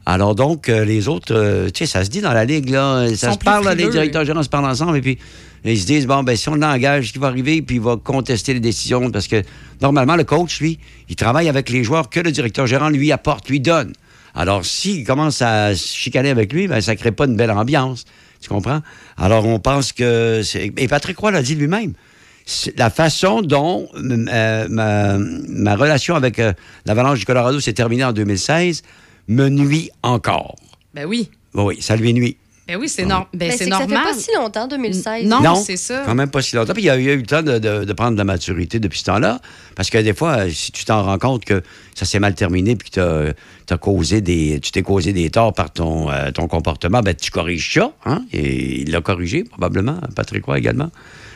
Alors 0.05 0.35
donc, 0.35 0.67
euh, 0.67 0.83
les 0.83 1.07
autres, 1.07 1.33
euh, 1.33 1.69
tu 1.69 1.85
sais, 1.85 1.85
ça 1.85 2.03
se 2.03 2.09
dit 2.09 2.19
dans 2.19 2.33
la 2.33 2.43
ligue, 2.43 2.69
là, 2.69 3.07
ça 3.15 3.31
se 3.31 3.37
parle, 3.37 3.63
là, 3.63 3.73
les 3.75 3.87
directeurs 3.89 4.25
gérants 4.25 4.43
se 4.43 4.49
parlent 4.49 4.65
ensemble, 4.65 4.97
et 4.97 5.01
puis 5.01 5.17
ils 5.65 5.79
se 5.79 5.85
disent, 5.85 6.07
bon, 6.07 6.23
ben 6.23 6.35
si 6.35 6.49
on 6.49 6.55
l'engage, 6.55 7.07
ce 7.07 7.13
qui 7.13 7.19
va 7.19 7.27
arriver, 7.27 7.61
puis 7.61 7.75
il 7.75 7.81
va 7.81 7.97
contester 7.97 8.53
les 8.53 8.59
décisions, 8.59 9.11
parce 9.11 9.27
que 9.27 9.43
normalement, 9.81 10.15
le 10.15 10.23
coach, 10.23 10.59
lui, 10.59 10.79
il 11.09 11.15
travaille 11.15 11.49
avec 11.49 11.69
les 11.69 11.83
joueurs 11.83 12.09
que 12.09 12.19
le 12.19 12.31
directeur 12.31 12.67
gérant 12.67 12.89
lui 12.89 13.11
apporte, 13.11 13.49
lui 13.49 13.59
donne. 13.59 13.93
Alors, 14.35 14.65
s'il 14.65 15.05
commence 15.05 15.41
à 15.41 15.75
chicaner 15.75 16.29
avec 16.29 16.53
lui, 16.53 16.67
ben, 16.67 16.81
ça 16.81 16.93
ne 16.93 16.97
crée 16.97 17.11
pas 17.11 17.25
une 17.25 17.35
belle 17.35 17.51
ambiance. 17.51 18.05
Tu 18.41 18.49
comprends? 18.49 18.81
Alors, 19.17 19.45
on 19.45 19.59
pense 19.59 19.91
que... 19.91 20.41
Et 20.77 20.87
Patrick 20.87 21.17
Roy 21.17 21.31
l'a 21.31 21.41
dit 21.41 21.55
lui-même. 21.55 21.93
C'est 22.45 22.77
La 22.79 22.89
façon 22.89 23.41
dont 23.41 23.89
euh, 23.95 24.67
ma, 24.69 25.17
ma 25.17 25.75
relation 25.75 26.15
avec 26.15 26.39
euh, 26.39 26.53
l'Avalanche 26.85 27.19
du 27.19 27.25
Colorado 27.25 27.59
s'est 27.59 27.73
terminée 27.73 28.03
en 28.03 28.13
2016 28.13 28.81
me 29.27 29.49
nuit 29.49 29.91
encore. 30.01 30.55
Ben 30.93 31.05
oui. 31.05 31.29
Oui, 31.53 31.77
ça 31.81 31.95
lui 31.95 32.13
nuit. 32.13 32.37
Ben 32.69 32.77
oui, 32.79 32.87
c'est 32.87 33.03
nor- 33.05 33.27
ben, 33.33 33.49
Ben, 33.49 33.51
c'est 33.57 33.65
que 33.65 33.71
ça 33.71 33.79
normal. 33.79 33.97
fait 33.97 34.13
pas 34.13 34.17
si 34.19 34.29
longtemps, 34.35 34.67
2016. 34.67 35.25
Non, 35.25 35.55
c'est 35.55 35.75
ça. 35.75 36.03
Quand 36.05 36.13
même 36.13 36.29
pas 36.29 36.41
si 36.43 36.55
longtemps. 36.55 36.73
Puis 36.73 36.83
il 36.83 36.85
y 36.85 36.89
a, 36.91 36.97
il 36.97 37.03
y 37.03 37.09
a 37.09 37.13
eu 37.13 37.17
le 37.17 37.25
temps 37.25 37.41
de, 37.41 37.57
de- 37.57 37.83
de 37.83 37.93
prendre 37.93 38.11
de 38.13 38.17
la 38.17 38.23
maturité 38.25 38.79
depuis 38.79 38.99
ce 38.99 39.05
temps-là. 39.05 39.39
Parce 39.75 39.89
que 39.89 39.97
des 39.97 40.13
fois, 40.13 40.41
euh, 40.41 40.49
si 40.51 40.71
tu 40.71 40.85
t'en 40.85 41.01
rends 41.03 41.17
compte 41.17 41.45
que 41.45 41.63
ça 41.95 42.05
s'est 42.05 42.19
mal 42.19 42.35
terminé 42.35 42.75
puis 42.75 42.91
que 42.91 43.33
tu 43.65 43.73
as 43.73 43.77
causé 43.77 44.21
des. 44.21 44.59
Tu 44.61 44.71
t'es 44.71 44.83
causé 44.83 45.13
des 45.13 45.29
torts 45.31 45.53
par 45.53 45.71
ton, 45.71 46.11
euh, 46.11 46.29
ton 46.31 46.47
comportement, 46.47 47.01
ben 47.01 47.15
tu 47.15 47.31
corriges 47.31 47.73
ça. 47.73 47.91
Hein? 48.05 48.23
Et 48.33 48.81
il 48.81 48.91
l'a 48.91 49.01
corrigé, 49.01 49.43
probablement. 49.45 49.97
Patrick 50.15 50.45
Roy 50.45 50.59
également. 50.59 50.91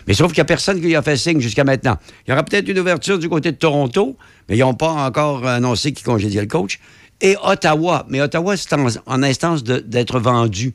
Mais 0.07 0.13
sauf 0.13 0.27
qu'il 0.33 0.39
n'y 0.41 0.41
a 0.41 0.45
personne 0.45 0.79
qui 0.81 0.85
lui 0.87 0.95
a 0.95 1.01
fait 1.01 1.17
signe 1.17 1.39
jusqu'à 1.39 1.63
maintenant. 1.63 1.97
Il 2.27 2.29
y 2.31 2.33
aura 2.33 2.43
peut-être 2.43 2.67
une 2.69 2.77
ouverture 2.77 3.17
du 3.17 3.27
côté 3.27 3.51
de 3.51 3.57
Toronto, 3.57 4.17
mais 4.49 4.57
ils 4.57 4.59
n'ont 4.59 4.73
pas 4.75 4.91
encore 4.91 5.47
annoncé 5.47 5.93
qu'ils 5.93 6.05
congédiaient 6.05 6.41
le 6.41 6.47
coach. 6.47 6.79
Et 7.21 7.37
Ottawa. 7.41 8.05
Mais 8.09 8.21
Ottawa, 8.21 8.57
c'est 8.57 8.73
en, 8.73 8.85
en 9.05 9.23
instance 9.23 9.63
d'être 9.63 10.19
vendu. 10.19 10.73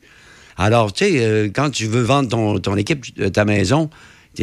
Alors, 0.59 0.93
tu 0.93 1.05
sais, 1.05 1.11
euh, 1.23 1.49
quand 1.53 1.69
tu 1.71 1.85
veux 1.87 2.01
vendre 2.01 2.29
ton, 2.29 2.59
ton 2.59 2.75
équipe, 2.75 3.05
euh, 3.19 3.29
ta 3.29 3.45
maison, 3.45 3.89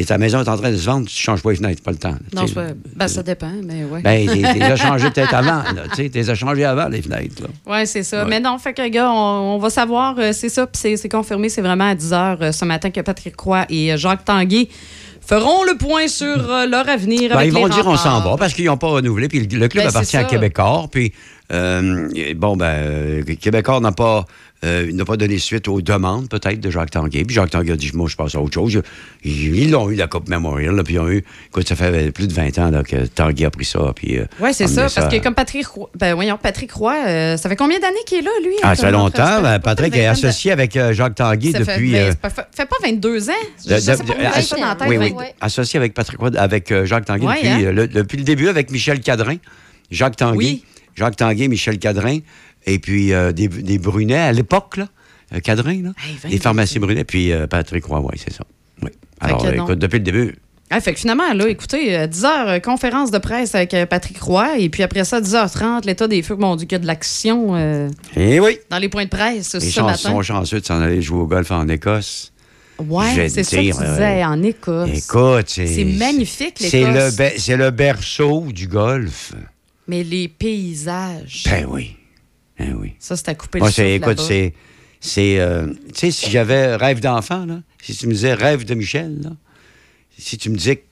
ta 0.07 0.19
maison 0.19 0.43
est 0.43 0.49
en 0.49 0.57
train 0.57 0.71
de 0.73 0.77
se 0.77 0.85
vendre, 0.85 1.07
tu 1.07 1.15
changes 1.17 1.43
pas 1.43 1.51
les 1.51 1.57
fenêtres, 1.57 1.83
pas 1.83 1.91
le 1.93 1.97
temps. 1.99 2.15
Non, 2.35 2.45
tu 2.45 2.55
ben, 2.97 3.09
ça 3.09 3.23
dépend, 3.23 3.53
mais 3.65 3.85
ouais. 3.85 4.03
Ben, 4.03 4.27
t'es 4.27 4.43
t'es 4.59 4.63
as 4.63 4.77
changé 4.89 5.11
peut-être 5.11 5.33
avant, 5.35 5.63
tu 5.95 6.03
sais, 6.03 6.09
t'es 6.11 6.29
as 6.29 6.35
changé 6.35 6.65
avant, 6.65 6.89
les 6.89 7.01
fenêtres. 7.03 7.45
Oui, 7.67 7.87
c'est 7.87 8.03
ça. 8.03 8.25
Ouais. 8.25 8.29
Mais 8.29 8.41
non, 8.41 8.59
fait 8.59 8.75
que, 8.75 8.87
gars, 8.89 9.11
on, 9.11 9.55
on 9.55 9.59
va 9.59 9.71
savoir, 9.71 10.17
euh, 10.19 10.33
c'est 10.33 10.49
ça, 10.49 10.67
puis 10.67 10.97
c'est- 10.97 11.09
confirmé, 11.09 11.49
c'est 11.49 11.63
vraiment 11.63 11.89
à 11.89 11.95
10 11.95 12.11
h 12.13 12.37
euh, 12.43 12.53
ce 12.53 12.65
matin 12.65 12.91
que 12.91 13.01
Patrick 13.01 13.39
Roy 13.41 13.65
et 13.71 13.97
Jacques 13.97 14.25
Tanguay 14.25 14.69
feront 15.25 15.65
le 15.65 15.77
point 15.79 16.09
sur 16.09 16.27
euh, 16.51 16.67
leur 16.67 16.89
avenir 16.89 17.31
Ben, 17.31 17.37
avec 17.39 17.49
ils 17.49 17.55
vont 17.55 17.67
les 17.67 17.73
dire 17.75 17.87
on 17.87 17.97
s'en 17.97 18.21
va 18.21 18.37
parce 18.37 18.55
qu'ils 18.55 18.67
n'ont 18.67 18.77
pas 18.77 18.89
renouvelé. 18.89 19.29
Puis 19.29 19.47
le, 19.47 19.59
le 19.59 19.69
club 19.69 19.85
Ben, 19.85 19.91
appartient 19.91 20.17
à 20.17 20.23
ça. 20.23 20.29
Québécois. 20.29 20.87
Puis, 20.91 21.13
bon, 21.51 22.57
ben, 22.57 23.25
Québécois 23.41 23.81
n'a 23.81 23.93
pas, 23.93 24.25
euh, 24.65 24.91
n'a 24.93 25.05
pas 25.05 25.17
donné 25.17 25.39
suite 25.39 25.69
aux 25.69 25.81
demandes, 25.83 26.29
peut-être, 26.29 26.61
de 26.61 26.71
Jacques 26.71 26.91
Tanguay. 26.91 27.25
Puis 27.25 27.35
Jacques 27.37 27.51
Tanguay 27.51 27.73
a 27.73 27.77
dit 27.77 27.91
moi, 27.95 28.09
je 28.09 28.17
passe 28.17 28.35
à 28.35 28.41
autre 28.41 28.55
chose. 28.55 28.81
Ils 29.25 29.71
l'ont 29.71 29.91
eu, 29.91 29.95
la 29.97 30.07
Coupe 30.07 30.29
Memorial. 30.29 30.75
Là, 30.75 30.83
puis 30.83 30.95
ils 30.95 30.99
ont 31.01 31.09
eu. 31.11 31.23
Écoute, 31.49 31.69
ça 31.69 31.77
fait 31.77 32.11
plus 32.13 32.27
de 32.27 32.33
20 32.33 32.59
ans 32.59 32.71
là, 32.71 32.83
que 32.83 33.07
Tanguay 33.07 33.45
a 33.45 33.51
pris 33.51 33.65
ça. 33.65 33.93
Puis, 33.95 34.19
euh, 34.19 34.25
Oui, 34.41 34.55
c'est 34.55 34.67
ça, 34.67 34.89
parce 34.95 35.09
que 35.15 35.23
comme 35.23 35.35
Patrick 35.35 35.67
Roy, 35.67 35.91
ben 35.99 36.15
voyons, 36.15 36.39
Patrick 36.43 36.73
Roy, 36.73 36.95
euh, 37.07 37.37
ça 37.37 37.49
fait 37.49 37.57
combien 37.57 37.79
d'années 37.79 37.97
qu'il 38.07 38.19
est 38.19 38.23
là, 38.23 38.31
lui? 38.43 38.55
Ah, 38.63 38.75
ça 38.75 38.87
fait 38.87 38.93
longtemps. 38.93 39.43
Ben, 39.43 39.59
Patrick 39.59 39.95
est 39.97 40.07
associé 40.07 40.53
avec 40.53 40.77
euh, 40.77 40.93
Jacques 40.93 41.15
Tanguay 41.17 41.53
Ça 41.53 41.59
depuis. 41.61 41.97
euh, 41.97 42.13
ça 42.23 42.31
fait, 42.31 42.47
fait 42.55 42.67
pas 42.67 42.77
22 42.83 43.29
ans? 43.31 43.33
Je 43.67 43.75
de- 43.75 43.79
sais 43.81 43.93
de- 43.97 44.03
pas 44.03 44.41
ça 44.43 44.57
dans 44.57 44.67
la 44.67 44.75
tête. 44.75 44.89
oui, 44.89 44.97
oui. 44.99 45.25
Associé 45.41 45.77
avec 45.79 45.93
Patrick 45.95 46.19
Roy, 46.19 46.31
avec 46.37 46.73
Jacques 46.85 47.05
Tanguay 47.05 47.27
Ouais, 47.27 47.35
depuis, 47.37 47.49
hein? 47.67 47.73
le, 47.73 47.89
depuis 47.89 48.17
le 48.19 48.25
début, 48.25 48.49
avec 48.49 48.71
Michel 48.71 49.01
Cadrin. 49.01 49.37
Jacques 49.91 50.17
Tanguay. 50.17 50.37
Oui. 50.37 50.65
Jacques 50.97 51.17
Tanguay, 51.17 51.49
Michel 51.49 51.79
Cadrin. 51.79 52.19
Et 52.67 52.79
puis 52.79 53.13
euh, 53.13 53.33
des, 53.33 53.49
des 53.49 53.79
Brunets 53.79 54.15
à 54.17 54.33
l'époque, 54.33 54.77
là. 54.77 54.89
euh, 55.35 55.41
Cadrin, 55.41 55.83
là. 55.83 55.91
des 56.29 56.39
pharmacies 56.39 56.79
Brunet. 56.79 57.05
Puis 57.05 57.33
euh, 57.33 57.47
Patrick 57.47 57.85
Roy, 57.85 58.01
oui, 58.01 58.19
c'est 58.23 58.33
ça. 58.33 58.45
Oui. 58.83 58.91
Alors, 59.21 59.45
non. 59.45 59.53
écoute, 59.53 59.79
depuis 59.79 59.99
le 59.99 60.05
début. 60.05 60.35
Ah, 60.69 60.81
fait 60.81 60.93
que 60.95 60.99
finalement, 60.99 61.33
là, 61.33 61.49
écoutez, 61.49 61.97
euh, 61.97 62.09
10h, 62.09 62.61
conférence 62.61 63.13
de 63.13 63.19
presse 63.19 63.55
avec 63.55 63.71
Patrick 63.89 64.21
Roy, 64.21 64.59
et 64.59 64.69
puis 64.69 64.83
après 64.83 65.05
ça, 65.05 65.21
10h30, 65.21 65.87
l'état 65.87 66.09
des 66.09 66.23
feux, 66.23 66.35
mon 66.35 66.57
Dieu, 66.57 66.67
qu'il 66.67 66.75
y 66.75 66.81
a 66.81 66.81
de 66.81 66.87
l'action 66.89 67.55
euh, 67.55 67.89
Eh 68.17 68.41
oui. 68.41 68.59
dans 68.69 68.79
les 68.79 68.89
points 68.89 69.05
de 69.05 69.09
presse 69.11 69.55
Les 69.55 69.81
matin. 69.83 69.95
sont 69.97 70.23
chanceux 70.23 70.61
de 70.61 70.67
s'en 70.67 70.81
aller 70.83 71.01
jouer 71.03 71.21
au 71.21 71.27
golf 71.29 71.53
en 71.53 71.69
Écosse. 71.69 72.33
Ouais, 72.81 73.29
c'est 73.29 73.45
ça 73.45 73.57
que 73.57 73.63
tu 73.63 73.71
disais, 73.71 74.23
euh, 74.23 74.27
en 74.27 74.43
Écosse. 74.43 74.91
Écoute, 74.93 75.45
c'est. 75.47 75.67
C'est 75.69 75.85
magnifique, 75.85 76.57
C'est 76.59 76.81
le, 76.81 76.87
l'Écosse. 76.95 77.17
be- 77.17 77.33
c'est 77.39 77.57
le 77.57 77.71
berceau 77.71 78.47
du 78.53 78.67
golf. 78.67 79.33
Mais 79.89 80.03
les 80.03 80.27
paysages. 80.29 81.45
Ben 81.47 81.67
oui. 81.71 81.96
Oui. 82.59 82.95
Ça, 82.99 83.17
c'est 83.17 83.29
à 83.29 83.35
couper 83.35 83.59
Moi, 83.59 83.69
le 83.69 83.73
souffle 83.73 83.87
écoute, 83.89 84.21
c'est. 84.21 84.55
c'est 85.01 85.39
euh, 85.39 85.67
tu 85.89 85.95
sais, 85.95 86.11
si 86.11 86.31
j'avais 86.31 86.75
rêve 86.77 87.01
d'enfant, 87.01 87.45
là, 87.47 87.61
si 87.83 87.95
tu 87.97 88.07
me 88.07 88.13
disais 88.13 88.35
rêve 88.35 88.65
de 88.65 88.75
Michel, 88.75 89.21
là, 89.23 89.31
si 90.19 90.39
tu 90.39 90.51
me 90.51 90.57
disais 90.57 90.83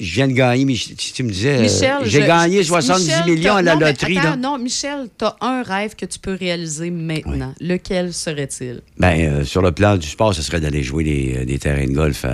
je 0.00 0.14
viens 0.14 0.26
de 0.26 0.32
gagner, 0.32 0.64
mais 0.64 0.72
tu 0.74 1.22
me 1.22 1.30
disais, 1.30 1.68
euh, 1.68 2.00
j'ai 2.04 2.20
gagné 2.20 2.62
je- 2.62 2.68
70 2.68 3.04
Michel, 3.04 3.24
millions 3.26 3.56
à 3.56 3.62
la 3.62 3.74
non, 3.74 3.80
loterie. 3.86 4.16
attends, 4.18 4.30
là. 4.30 4.36
non, 4.36 4.58
Michel, 4.58 5.08
tu 5.18 5.24
as 5.26 5.36
un 5.42 5.62
rêve 5.62 5.94
que 5.94 6.06
tu 6.06 6.18
peux 6.18 6.32
réaliser 6.34 6.90
maintenant. 6.90 7.54
Lequel 7.60 8.14
serait-il? 8.14 8.80
Ben, 8.98 9.20
euh, 9.20 9.44
sur 9.44 9.60
le 9.60 9.70
plan 9.70 9.98
du 9.98 10.08
sport, 10.08 10.34
ce 10.34 10.40
serait 10.40 10.60
d'aller 10.60 10.82
jouer 10.82 11.04
des, 11.04 11.44
des 11.44 11.58
terrains 11.58 11.86
de 11.86 11.92
golf 11.92 12.24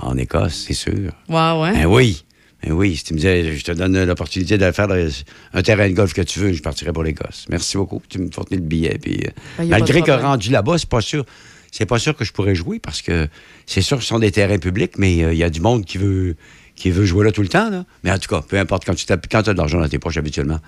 en 0.00 0.16
Écosse, 0.18 0.64
c'est 0.66 0.74
sûr. 0.74 1.12
Ouais, 1.28 1.60
ouais. 1.60 1.72
Ben 1.74 1.86
oui. 1.86 2.24
Ben 2.62 2.72
oui, 2.72 2.96
si 2.96 3.04
tu 3.04 3.14
me 3.14 3.18
disais, 3.18 3.56
je 3.56 3.64
te 3.64 3.72
donne 3.72 4.04
l'opportunité 4.04 4.56
de 4.58 4.70
faire 4.72 4.90
euh, 4.90 5.08
un 5.52 5.62
terrain 5.62 5.88
de 5.88 5.94
golf 5.94 6.14
que 6.14 6.22
tu 6.22 6.38
veux, 6.38 6.52
je 6.52 6.62
partirais 6.62 6.92
pour 6.92 7.02
l'Écosse. 7.02 7.46
Merci 7.50 7.76
beaucoup. 7.76 8.02
Tu 8.08 8.18
me 8.18 8.30
fournis 8.30 8.56
le 8.56 8.62
billet. 8.62 8.98
Puis, 9.00 9.20
euh, 9.26 9.30
Ben, 9.58 9.68
malgré 9.68 10.02
que 10.02 10.10
rendu 10.10 10.50
là-bas, 10.50 10.78
c'est 10.78 10.88
pas 10.88 11.00
sûr. 11.00 11.24
C'est 11.70 11.86
pas 11.86 11.98
sûr 11.98 12.16
que 12.16 12.24
je 12.24 12.32
pourrais 12.32 12.54
jouer 12.54 12.78
parce 12.78 13.02
que 13.02 13.28
c'est 13.66 13.82
sûr 13.82 13.98
que 13.98 14.02
ce 14.02 14.08
sont 14.08 14.18
des 14.18 14.32
terrains 14.32 14.58
publics, 14.58 14.96
mais 14.96 15.22
euh, 15.22 15.34
il 15.34 15.38
y 15.38 15.44
a 15.44 15.50
du 15.50 15.60
monde 15.60 15.84
qui 15.84 15.98
veut, 15.98 16.36
qui 16.74 16.90
veut 16.90 17.04
jouer 17.04 17.26
là 17.26 17.32
tout 17.32 17.42
le 17.42 17.48
temps. 17.48 17.68
Là. 17.68 17.84
Mais 18.02 18.10
en 18.10 18.18
tout 18.18 18.28
cas, 18.28 18.40
peu 18.40 18.58
importe, 18.58 18.86
quand 18.86 18.94
tu 18.94 19.12
as, 19.12 19.16
quand 19.18 19.46
as 19.46 19.52
de 19.52 19.58
l'argent 19.58 19.78
dans 19.78 19.88
tes 19.88 19.98
poches 19.98 20.16
habituellement, 20.16 20.60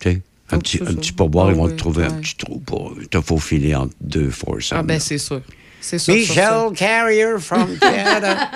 tu 0.00 0.10
sais, 0.10 0.22
un 0.50 0.58
petit, 0.58 0.80
un 0.82 0.94
petit 0.94 1.12
pourboire, 1.12 1.50
ils 1.50 1.56
vont 1.56 1.68
te 1.68 1.74
trouver 1.74 2.04
un 2.04 2.10
petit 2.10 2.36
trou 2.36 2.58
pour 2.58 2.94
te 3.10 3.20
faufiler 3.20 3.74
entre 3.74 3.94
deux 4.00 4.30
forces. 4.30 4.72
Ah, 4.72 4.82
ben, 4.82 4.98
c'est 4.98 5.18
sûr. 5.18 5.40
C'est 5.82 5.98
sûr. 5.98 6.14
sûr, 6.14 6.20
Michel 6.22 6.44
sûr. 6.48 6.72
Carrier 6.74 7.38
from 7.38 7.76
Canada. 7.80 8.48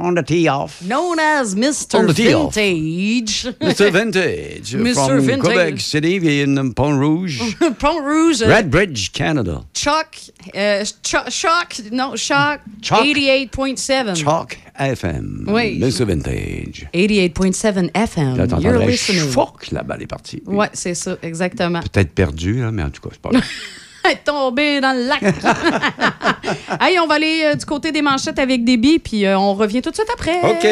On 0.00 0.12
the 0.14 0.22
tee 0.24 0.48
off? 0.48 0.80
Known 0.82 1.18
as 1.18 1.54
Mr. 1.56 2.06
Vintage. 2.12 3.48
Mr. 3.60 3.90
Vintage. 3.92 4.74
Mr. 4.76 4.94
From 4.94 5.20
Vintage. 5.20 5.40
Quebec 5.42 5.80
City 5.80 6.42
in 6.42 6.72
Pont-Rouge. 6.72 7.40
Pont-Rouge. 7.78 8.42
euh, 8.42 8.54
Redbridge, 8.54 9.10
Canada. 9.12 9.62
Chuck. 9.74 10.08
euh, 10.54 10.84
Chuck. 11.02 11.30
Choc. 11.30 11.80
Non. 11.90 12.14
Choc. 12.16 12.60
88.7. 12.82 14.14
Chalk 14.16 14.58
FM. 14.78 15.44
Oui. 15.48 15.78
Mr. 15.78 16.04
Vintage. 16.04 16.88
88.7 16.94 17.90
FM. 17.94 18.36
Là, 18.36 18.46
You're 18.60 18.78
listening. 18.86 19.30
choc, 19.32 19.70
la 19.70 19.82
balle 19.82 20.02
est 20.02 20.06
partie. 20.06 20.42
Ouais, 20.46 20.68
c'est 20.72 20.94
ça, 20.94 21.16
exactement. 21.22 21.80
Peut-être 21.92 22.12
perdu, 22.14 22.60
là, 22.60 22.70
mais 22.70 22.82
en 22.82 22.90
tout 22.90 23.00
cas, 23.02 23.08
c'est 23.12 23.20
pas 23.20 23.30
grave. 23.30 23.42
est 24.10 24.24
tombé 24.24 24.80
dans 24.80 24.92
le 24.92 25.06
lac. 25.06 25.22
hey, 26.80 26.98
on 26.98 27.06
va 27.06 27.14
aller 27.14 27.42
euh, 27.44 27.54
du 27.54 27.64
côté 27.64 27.92
des 27.92 28.02
manchettes 28.02 28.38
avec 28.38 28.64
Déby, 28.64 28.98
puis 28.98 29.24
euh, 29.26 29.38
on 29.38 29.54
revient 29.54 29.80
tout 29.82 29.90
de 29.90 29.94
suite 29.94 30.10
après. 30.12 30.40
OK. 30.42 30.66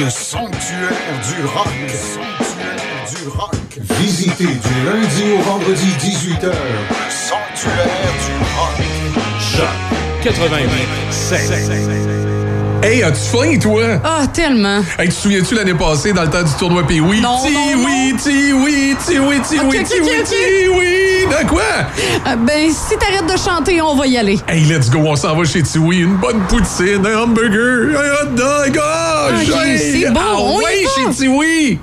Le 0.00 0.10
sanctuaire 0.10 1.20
du 1.28 1.44
rock. 1.46 1.68
Le 1.80 1.88
sanctuaire 1.88 3.06
du 3.08 3.28
rock. 3.28 3.54
Visitez 4.00 4.44
du 4.44 4.84
lundi 4.84 5.32
au 5.32 5.38
vendredi 5.42 5.86
18h. 6.00 6.46
Le 6.46 7.10
sanctuaire 7.10 8.12
du 8.26 8.32
rock. 8.56 8.76
Choc 9.40 9.76
88 10.22 12.35
Hey, 12.86 13.02
as-tu 13.02 13.18
faim, 13.36 13.58
toi? 13.58 13.82
Ah, 14.04 14.26
tellement. 14.32 14.78
Hey, 14.96 15.08
tu 15.08 15.14
te 15.16 15.20
souviens-tu 15.22 15.54
l'année 15.56 15.74
passée 15.74 16.12
dans 16.12 16.22
le 16.22 16.30
temps 16.30 16.44
du 16.44 16.52
tournoi 16.52 16.86
Pee 16.86 17.00
oui? 17.00 17.20
Non, 17.20 17.38
Ti 17.44 17.52
non, 17.52 17.84
oui, 17.84 18.14
ti 18.22 18.52
oui, 18.52 18.94
ti 19.04 19.18
oui, 19.18 19.40
ti 19.40 19.58
Ok, 19.58 19.64
oui, 19.70 19.78
ok, 19.80 19.84
ti 19.88 19.94
ok, 19.94 20.04
oui, 20.04 20.12
ok. 20.20 20.24
ti 20.28 20.68
oui. 20.68 21.26
De 21.28 21.48
quoi? 21.48 21.62
Euh, 22.28 22.36
ben, 22.36 22.70
si 22.70 22.96
t'arrêtes 22.96 23.26
de 23.26 23.36
chanter, 23.36 23.82
on 23.82 23.96
va 23.96 24.06
y 24.06 24.16
aller. 24.16 24.38
Hey, 24.46 24.60
let's 24.66 24.88
go, 24.88 25.00
on 25.04 25.16
s'en 25.16 25.34
va 25.34 25.42
chez 25.44 25.62
Tiwi. 25.64 25.98
Une 26.02 26.14
bonne 26.14 26.38
poutine, 26.48 27.04
un 27.04 27.18
hamburger, 27.22 27.98
un 27.98 28.24
hot 28.28 28.30
dog. 28.36 28.80
Ah, 28.80 29.30
Ok, 29.32 29.40
j'ai- 29.44 29.78
c'est 30.04 30.10
bon, 30.10 30.20
Ah 30.22 30.36
on 30.38 30.60
y 30.60 30.62
ouais, 30.62 30.84
va. 30.84 30.90
chez 31.10 31.16
Tiwi. 31.24 31.78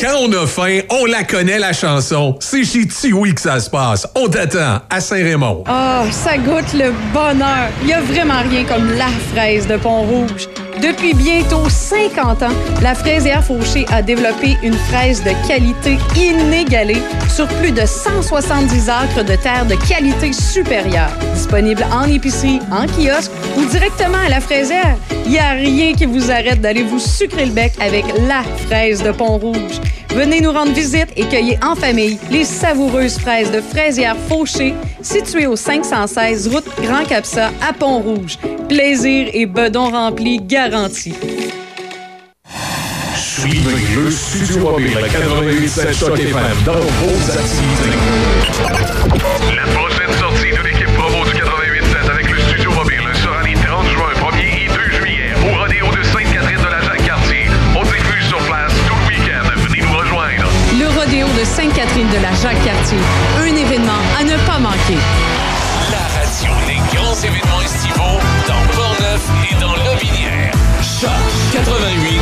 Quand 0.00 0.14
on 0.20 0.32
a 0.32 0.46
faim, 0.46 0.82
on 0.90 1.06
la 1.06 1.24
connaît, 1.24 1.58
la 1.58 1.72
chanson. 1.72 2.36
C'est 2.38 2.62
chez 2.62 2.86
Tiwi 2.86 3.34
que 3.34 3.40
ça 3.40 3.58
se 3.58 3.68
passe. 3.68 4.06
On 4.14 4.28
t'attend 4.28 4.78
à 4.88 5.00
Saint-Raymond. 5.00 5.64
Ah, 5.66 6.04
ça 6.12 6.38
goûte 6.38 6.72
le 6.72 6.92
bonheur. 7.12 7.68
Il 7.82 7.88
y 7.88 7.92
a 7.92 8.00
vraiment 8.00 8.40
rien 8.48 8.64
comme 8.64 8.92
la 8.92 9.08
fraise 9.34 9.66
de 9.66 9.76
Pont-Rouge. 9.76 10.46
Depuis 10.82 11.12
bientôt 11.12 11.68
50 11.68 12.42
ans, 12.44 12.52
la 12.82 12.94
fraisière 12.94 13.42
Fauché 13.42 13.84
a 13.90 14.00
développé 14.00 14.56
une 14.62 14.74
fraise 14.74 15.24
de 15.24 15.30
qualité 15.48 15.98
inégalée 16.16 17.02
sur 17.28 17.48
plus 17.48 17.72
de 17.72 17.84
170 17.84 18.88
acres 18.88 19.24
de 19.24 19.34
terre 19.34 19.66
de 19.66 19.74
qualité 19.88 20.32
supérieure. 20.32 21.10
Disponible 21.34 21.84
en 21.92 22.04
épicerie, 22.04 22.60
en 22.70 22.86
kiosque 22.86 23.32
ou 23.56 23.64
directement 23.64 24.18
à 24.24 24.28
la 24.28 24.40
fraisière, 24.40 24.96
il 25.24 25.32
n'y 25.32 25.38
a 25.38 25.50
rien 25.50 25.94
qui 25.94 26.06
vous 26.06 26.30
arrête 26.30 26.60
d'aller 26.60 26.84
vous 26.84 27.00
sucrer 27.00 27.46
le 27.46 27.52
bec 27.52 27.72
avec 27.80 28.04
la 28.28 28.42
fraise 28.66 29.02
de 29.02 29.10
Pont-Rouge. 29.10 29.80
Venez 30.14 30.40
nous 30.40 30.52
rendre 30.52 30.72
visite 30.72 31.08
et 31.16 31.24
cueillez 31.24 31.58
en 31.62 31.74
famille 31.74 32.18
les 32.30 32.44
savoureuses 32.44 33.18
fraises 33.18 33.50
de 33.52 33.60
fraisière 33.60 34.16
Fauché, 34.28 34.74
situées 35.02 35.46
au 35.46 35.56
516 35.56 36.48
route 36.48 36.64
Grand 36.82 37.04
Capsa 37.04 37.50
à 37.66 37.72
Pont-Rouge. 37.72 38.38
Plaisir 38.68 39.28
et 39.32 39.46
bedon 39.46 39.90
rempli 39.90 40.38
garantis. 40.38 41.14
Suivez 43.16 43.76
le 43.94 44.10
Studio 44.10 44.58
Mobile 44.58 44.98
88.7 44.98 45.98
Choc 45.98 46.18
FM 46.18 46.42
dans 46.64 46.72
vos 46.72 47.30
activités. 47.30 47.98
De 61.98 62.22
la 62.22 62.32
Jacques-Cartier. 62.32 62.98
Un 63.40 63.56
événement 63.56 63.98
à 64.20 64.22
ne 64.22 64.36
pas 64.46 64.60
manquer. 64.60 64.96
La 65.90 65.98
radio 66.20 66.52
des 66.68 66.96
grands 66.96 67.16
événements 67.16 67.60
estivaux 67.60 68.20
dans 68.46 68.62
Portneuf 68.72 69.28
et 69.50 69.54
dans 69.60 69.74
Lobinière. 69.74 70.52
Choc 70.80 71.10
88 71.54 72.20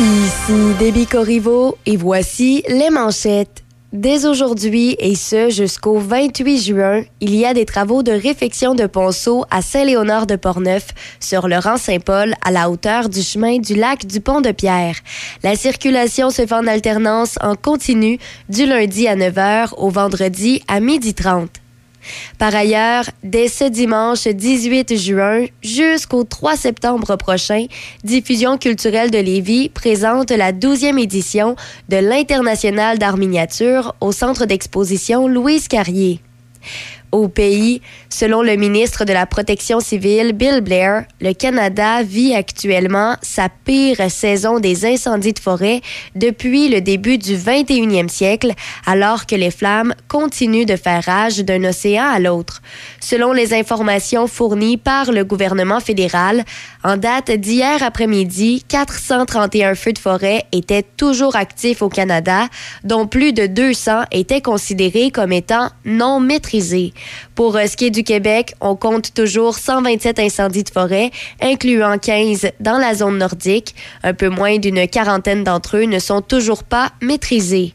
Ici 0.00 0.74
Déby 0.78 1.06
Corriveau 1.06 1.78
et 1.86 1.96
voici 1.96 2.62
les 2.68 2.90
manchettes. 2.90 3.64
Dès 3.94 4.26
aujourd'hui 4.26 4.96
et 4.98 5.14
ce 5.14 5.48
jusqu'au 5.48 5.98
28 5.98 6.58
juin, 6.58 7.02
il 7.22 7.34
y 7.34 7.46
a 7.46 7.54
des 7.54 7.64
travaux 7.64 8.02
de 8.02 8.12
réfection 8.12 8.74
de 8.74 8.84
ponceau 8.84 9.46
à 9.50 9.62
Saint-Léonard 9.62 10.26
de 10.26 10.36
Portneuf 10.36 10.88
sur 11.20 11.48
le 11.48 11.56
rang 11.56 11.78
Saint-Paul 11.78 12.34
à 12.44 12.50
la 12.50 12.68
hauteur 12.68 13.08
du 13.08 13.22
chemin 13.22 13.56
du 13.56 13.74
lac 13.74 14.04
du 14.04 14.20
Pont 14.20 14.42
de 14.42 14.52
Pierre. 14.52 14.96
La 15.42 15.56
circulation 15.56 16.28
se 16.28 16.44
fait 16.44 16.52
en 16.52 16.66
alternance 16.66 17.38
en 17.40 17.54
continu 17.54 18.18
du 18.50 18.66
lundi 18.66 19.08
à 19.08 19.16
9h 19.16 19.70
au 19.78 19.88
vendredi 19.88 20.62
à 20.68 20.82
12h30. 20.82 21.46
Par 22.38 22.54
ailleurs, 22.54 23.04
dès 23.22 23.48
ce 23.48 23.64
dimanche 23.64 24.26
18 24.26 24.96
juin 24.96 25.46
jusqu'au 25.62 26.24
3 26.24 26.56
septembre 26.56 27.16
prochain, 27.16 27.66
Diffusion 28.04 28.58
culturelle 28.58 29.10
de 29.10 29.18
Lévis 29.18 29.68
présente 29.68 30.30
la 30.30 30.52
12e 30.52 30.98
édition 30.98 31.56
de 31.88 31.96
l'International 31.96 32.98
d'art 32.98 33.16
miniature 33.16 33.94
au 34.00 34.12
centre 34.12 34.46
d'exposition 34.46 35.28
Louise 35.28 35.68
Carrier. 35.68 36.20
Au 37.10 37.28
pays, 37.28 37.80
selon 38.10 38.42
le 38.42 38.56
ministre 38.56 39.06
de 39.06 39.14
la 39.14 39.24
Protection 39.24 39.80
civile, 39.80 40.34
Bill 40.34 40.60
Blair, 40.60 41.04
le 41.22 41.32
Canada 41.32 42.02
vit 42.02 42.34
actuellement 42.34 43.16
sa 43.22 43.48
pire 43.48 44.10
saison 44.10 44.60
des 44.60 44.84
incendies 44.84 45.32
de 45.32 45.38
forêt 45.38 45.80
depuis 46.14 46.68
le 46.68 46.82
début 46.82 47.16
du 47.16 47.34
21e 47.34 48.08
siècle, 48.08 48.52
alors 48.84 49.24
que 49.24 49.34
les 49.34 49.50
flammes 49.50 49.94
continuent 50.08 50.66
de 50.66 50.76
faire 50.76 51.02
rage 51.02 51.38
d'un 51.38 51.64
océan 51.64 52.04
à 52.04 52.18
l'autre. 52.18 52.60
Selon 53.00 53.32
les 53.32 53.54
informations 53.54 54.26
fournies 54.26 54.76
par 54.76 55.10
le 55.10 55.24
gouvernement 55.24 55.80
fédéral, 55.80 56.44
en 56.84 56.98
date 56.98 57.30
d'hier 57.30 57.82
après-midi, 57.82 58.64
431 58.68 59.74
feux 59.76 59.94
de 59.94 59.98
forêt 59.98 60.44
étaient 60.52 60.84
toujours 60.96 61.36
actifs 61.36 61.80
au 61.80 61.88
Canada, 61.88 62.48
dont 62.84 63.06
plus 63.06 63.32
de 63.32 63.46
200 63.46 64.02
étaient 64.12 64.42
considérés 64.42 65.10
comme 65.10 65.32
étant 65.32 65.70
non 65.86 66.20
maîtrisés. 66.20 66.92
Pour 67.34 67.56
euh, 67.56 67.66
ce 67.66 67.76
qui 67.76 67.86
est 67.86 67.90
du 67.90 68.04
Québec, 68.04 68.54
on 68.60 68.76
compte 68.76 69.14
toujours 69.14 69.58
127 69.58 70.18
incendies 70.18 70.64
de 70.64 70.70
forêt, 70.70 71.10
incluant 71.40 71.98
15 71.98 72.48
dans 72.60 72.78
la 72.78 72.94
zone 72.94 73.18
nordique. 73.18 73.74
Un 74.02 74.14
peu 74.14 74.28
moins 74.28 74.58
d'une 74.58 74.86
quarantaine 74.88 75.44
d'entre 75.44 75.78
eux 75.78 75.84
ne 75.84 75.98
sont 75.98 76.22
toujours 76.22 76.64
pas 76.64 76.90
maîtrisés. 77.00 77.74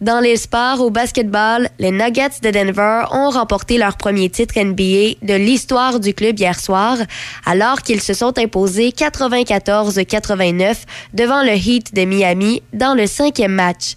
Dans 0.00 0.20
les 0.20 0.36
sports, 0.36 0.80
au 0.80 0.90
basketball, 0.90 1.68
les 1.78 1.90
Nuggets 1.90 2.40
de 2.42 2.50
Denver 2.50 3.04
ont 3.12 3.30
remporté 3.30 3.78
leur 3.78 3.96
premier 3.96 4.30
titre 4.30 4.54
NBA 4.58 5.16
de 5.22 5.34
l'histoire 5.34 6.00
du 6.00 6.14
club 6.14 6.38
hier 6.38 6.58
soir, 6.58 6.96
alors 7.44 7.82
qu'ils 7.82 8.00
se 8.00 8.14
sont 8.14 8.38
imposés 8.38 8.90
94-89 8.90 10.76
devant 11.14 11.42
le 11.42 11.52
Heat 11.56 11.94
de 11.94 12.04
Miami 12.04 12.62
dans 12.72 12.94
le 12.94 13.06
cinquième 13.06 13.52
match. 13.52 13.96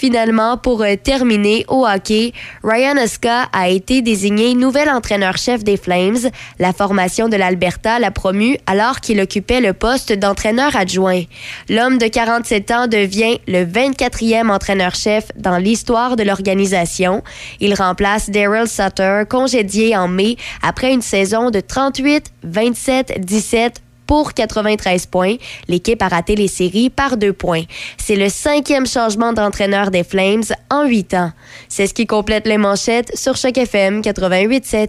Finalement, 0.00 0.56
pour 0.56 0.80
euh, 0.80 0.96
terminer 0.96 1.66
au 1.68 1.86
hockey, 1.86 2.32
Ryan 2.64 2.96
Oska 2.96 3.50
a 3.52 3.68
été 3.68 4.00
désigné 4.00 4.54
nouvel 4.54 4.88
entraîneur-chef 4.88 5.62
des 5.62 5.76
Flames. 5.76 6.30
La 6.58 6.72
formation 6.72 7.28
de 7.28 7.36
l'Alberta 7.36 7.98
l'a 7.98 8.10
promu 8.10 8.56
alors 8.66 9.00
qu'il 9.00 9.20
occupait 9.20 9.60
le 9.60 9.74
poste 9.74 10.14
d'entraîneur 10.14 10.74
adjoint. 10.74 11.24
L'homme 11.68 11.98
de 11.98 12.06
47 12.06 12.70
ans 12.70 12.86
devient 12.86 13.40
le 13.46 13.66
24e 13.66 14.50
entraîneur-chef 14.50 15.32
dans 15.36 15.58
l'histoire 15.58 16.16
de 16.16 16.22
l'organisation. 16.22 17.22
Il 17.60 17.74
remplace 17.74 18.30
Daryl 18.30 18.68
Sutter, 18.68 19.24
congédié 19.28 19.98
en 19.98 20.08
mai 20.08 20.36
après 20.62 20.94
une 20.94 21.02
saison 21.02 21.50
de 21.50 21.60
38, 21.60 22.32
27, 22.42 23.20
17 23.20 23.82
pour 24.10 24.34
93 24.34 25.06
points. 25.06 25.36
L'équipe 25.68 26.02
a 26.02 26.08
raté 26.08 26.34
les 26.34 26.48
séries 26.48 26.90
par 26.90 27.16
deux 27.16 27.32
points. 27.32 27.62
C'est 27.96 28.16
le 28.16 28.28
cinquième 28.28 28.84
changement 28.84 29.32
d'entraîneur 29.32 29.92
des 29.92 30.02
Flames 30.02 30.42
en 30.68 30.84
huit 30.84 31.14
ans. 31.14 31.30
C'est 31.68 31.86
ce 31.86 31.94
qui 31.94 32.08
complète 32.08 32.44
les 32.48 32.58
manchettes 32.58 33.16
sur 33.16 33.36
Choc 33.36 33.56
FM 33.56 34.00
88.7. 34.00 34.88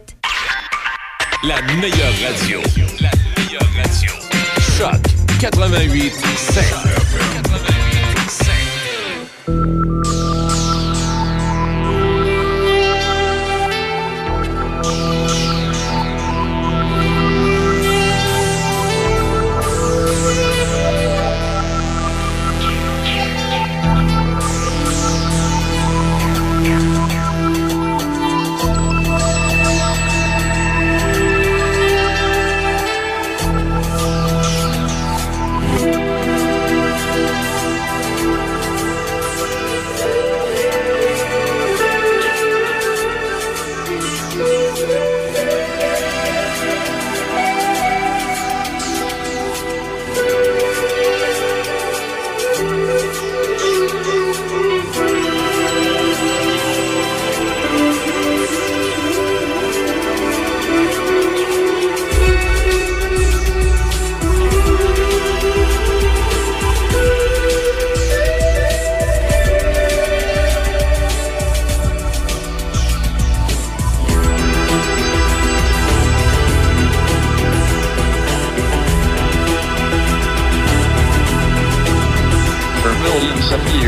La 1.43 1.61
meilleure 1.76 2.15
radio. 2.26 2.61
La 2.99 3.11
meilleure 3.38 3.69
radio. 3.77 4.11
Choc 4.76 5.02
88 5.39 6.14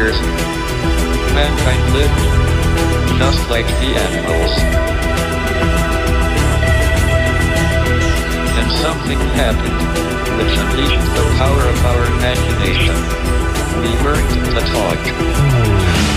years, 0.04 0.20
mankind 1.32 1.84
lived 1.96 2.22
just 3.18 3.42
like 3.50 3.68
the 3.80 3.92
animals. 4.08 4.54
And 8.60 8.68
something 8.84 9.20
happened, 9.40 9.80
which 10.38 10.54
unleashed 10.64 11.08
the 11.18 11.26
power 11.40 11.64
of 11.74 11.80
our 11.92 12.04
imagination. 12.18 12.98
We 13.80 13.92
learned 14.04 14.32
to 14.56 14.62
talk. 14.76 15.02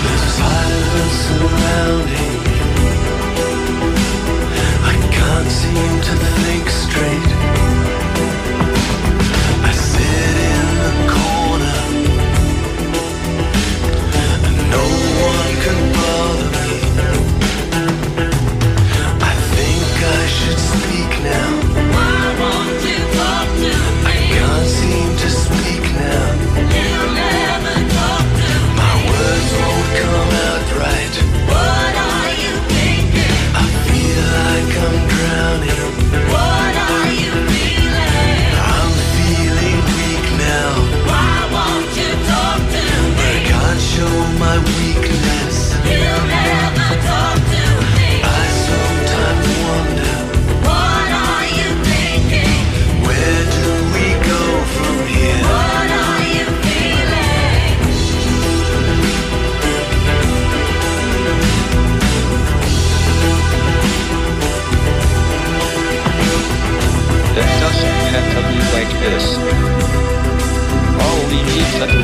There's 0.02 0.26
silence 0.40 1.16
surrounding. 1.28 2.40
I 4.82 4.94
can't 5.16 5.50
seem 5.60 5.92
to 6.08 6.14
think 6.42 6.68
straight. 6.70 7.65
Can 15.66 15.92
bother 15.94 16.50
me. 16.54 16.74
I 19.30 19.34
think 19.54 19.88
I 20.16 20.26
should 20.26 20.85
doesn't 67.60 67.98
have 68.14 68.28
to 68.34 68.40
be 68.50 68.58
like 68.76 68.92
this. 69.04 69.26
All 71.02 71.20
we 71.30 71.38
need 71.52 71.68
to 71.78 71.86
do 71.94 72.02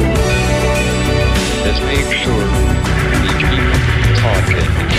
is 1.70 1.78
make 1.90 2.10
sure 2.22 2.46
we 3.22 3.30
keep 3.42 3.66
talking. 4.18 4.91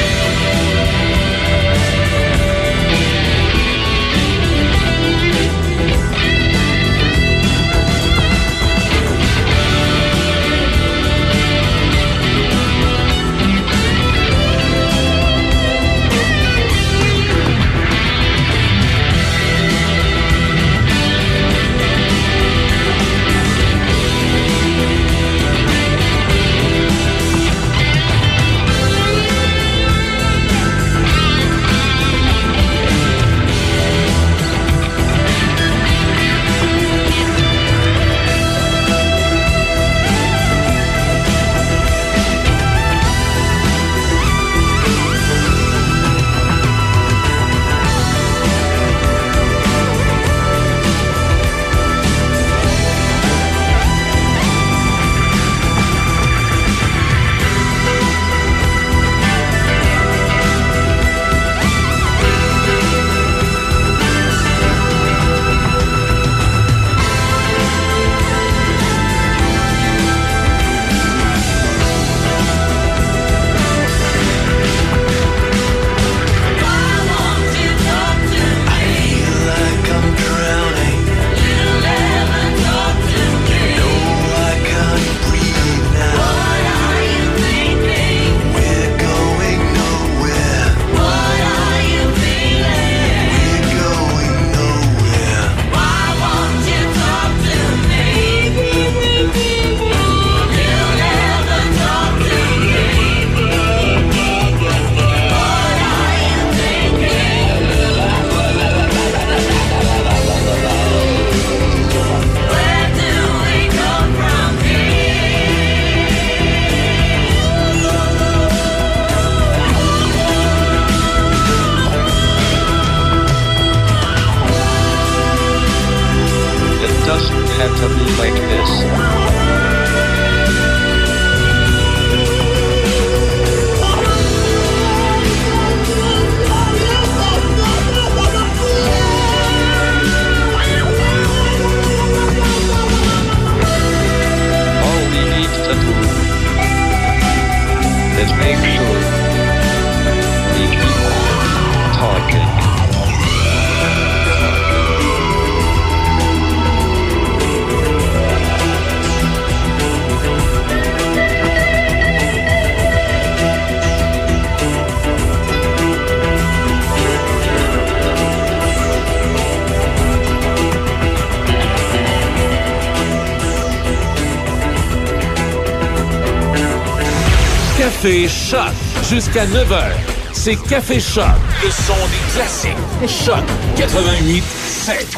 Jusqu'à 179.13 179.45
9h. 179.45 179.91
C'est 180.31 180.55
Café 180.67 180.99
Choc. 180.99 181.23
Le 181.63 181.69
son 181.69 181.93
des 181.93 182.33
classiques. 182.33 183.25
Choc 183.25 183.43
88 183.77 184.43
7. 184.43 185.17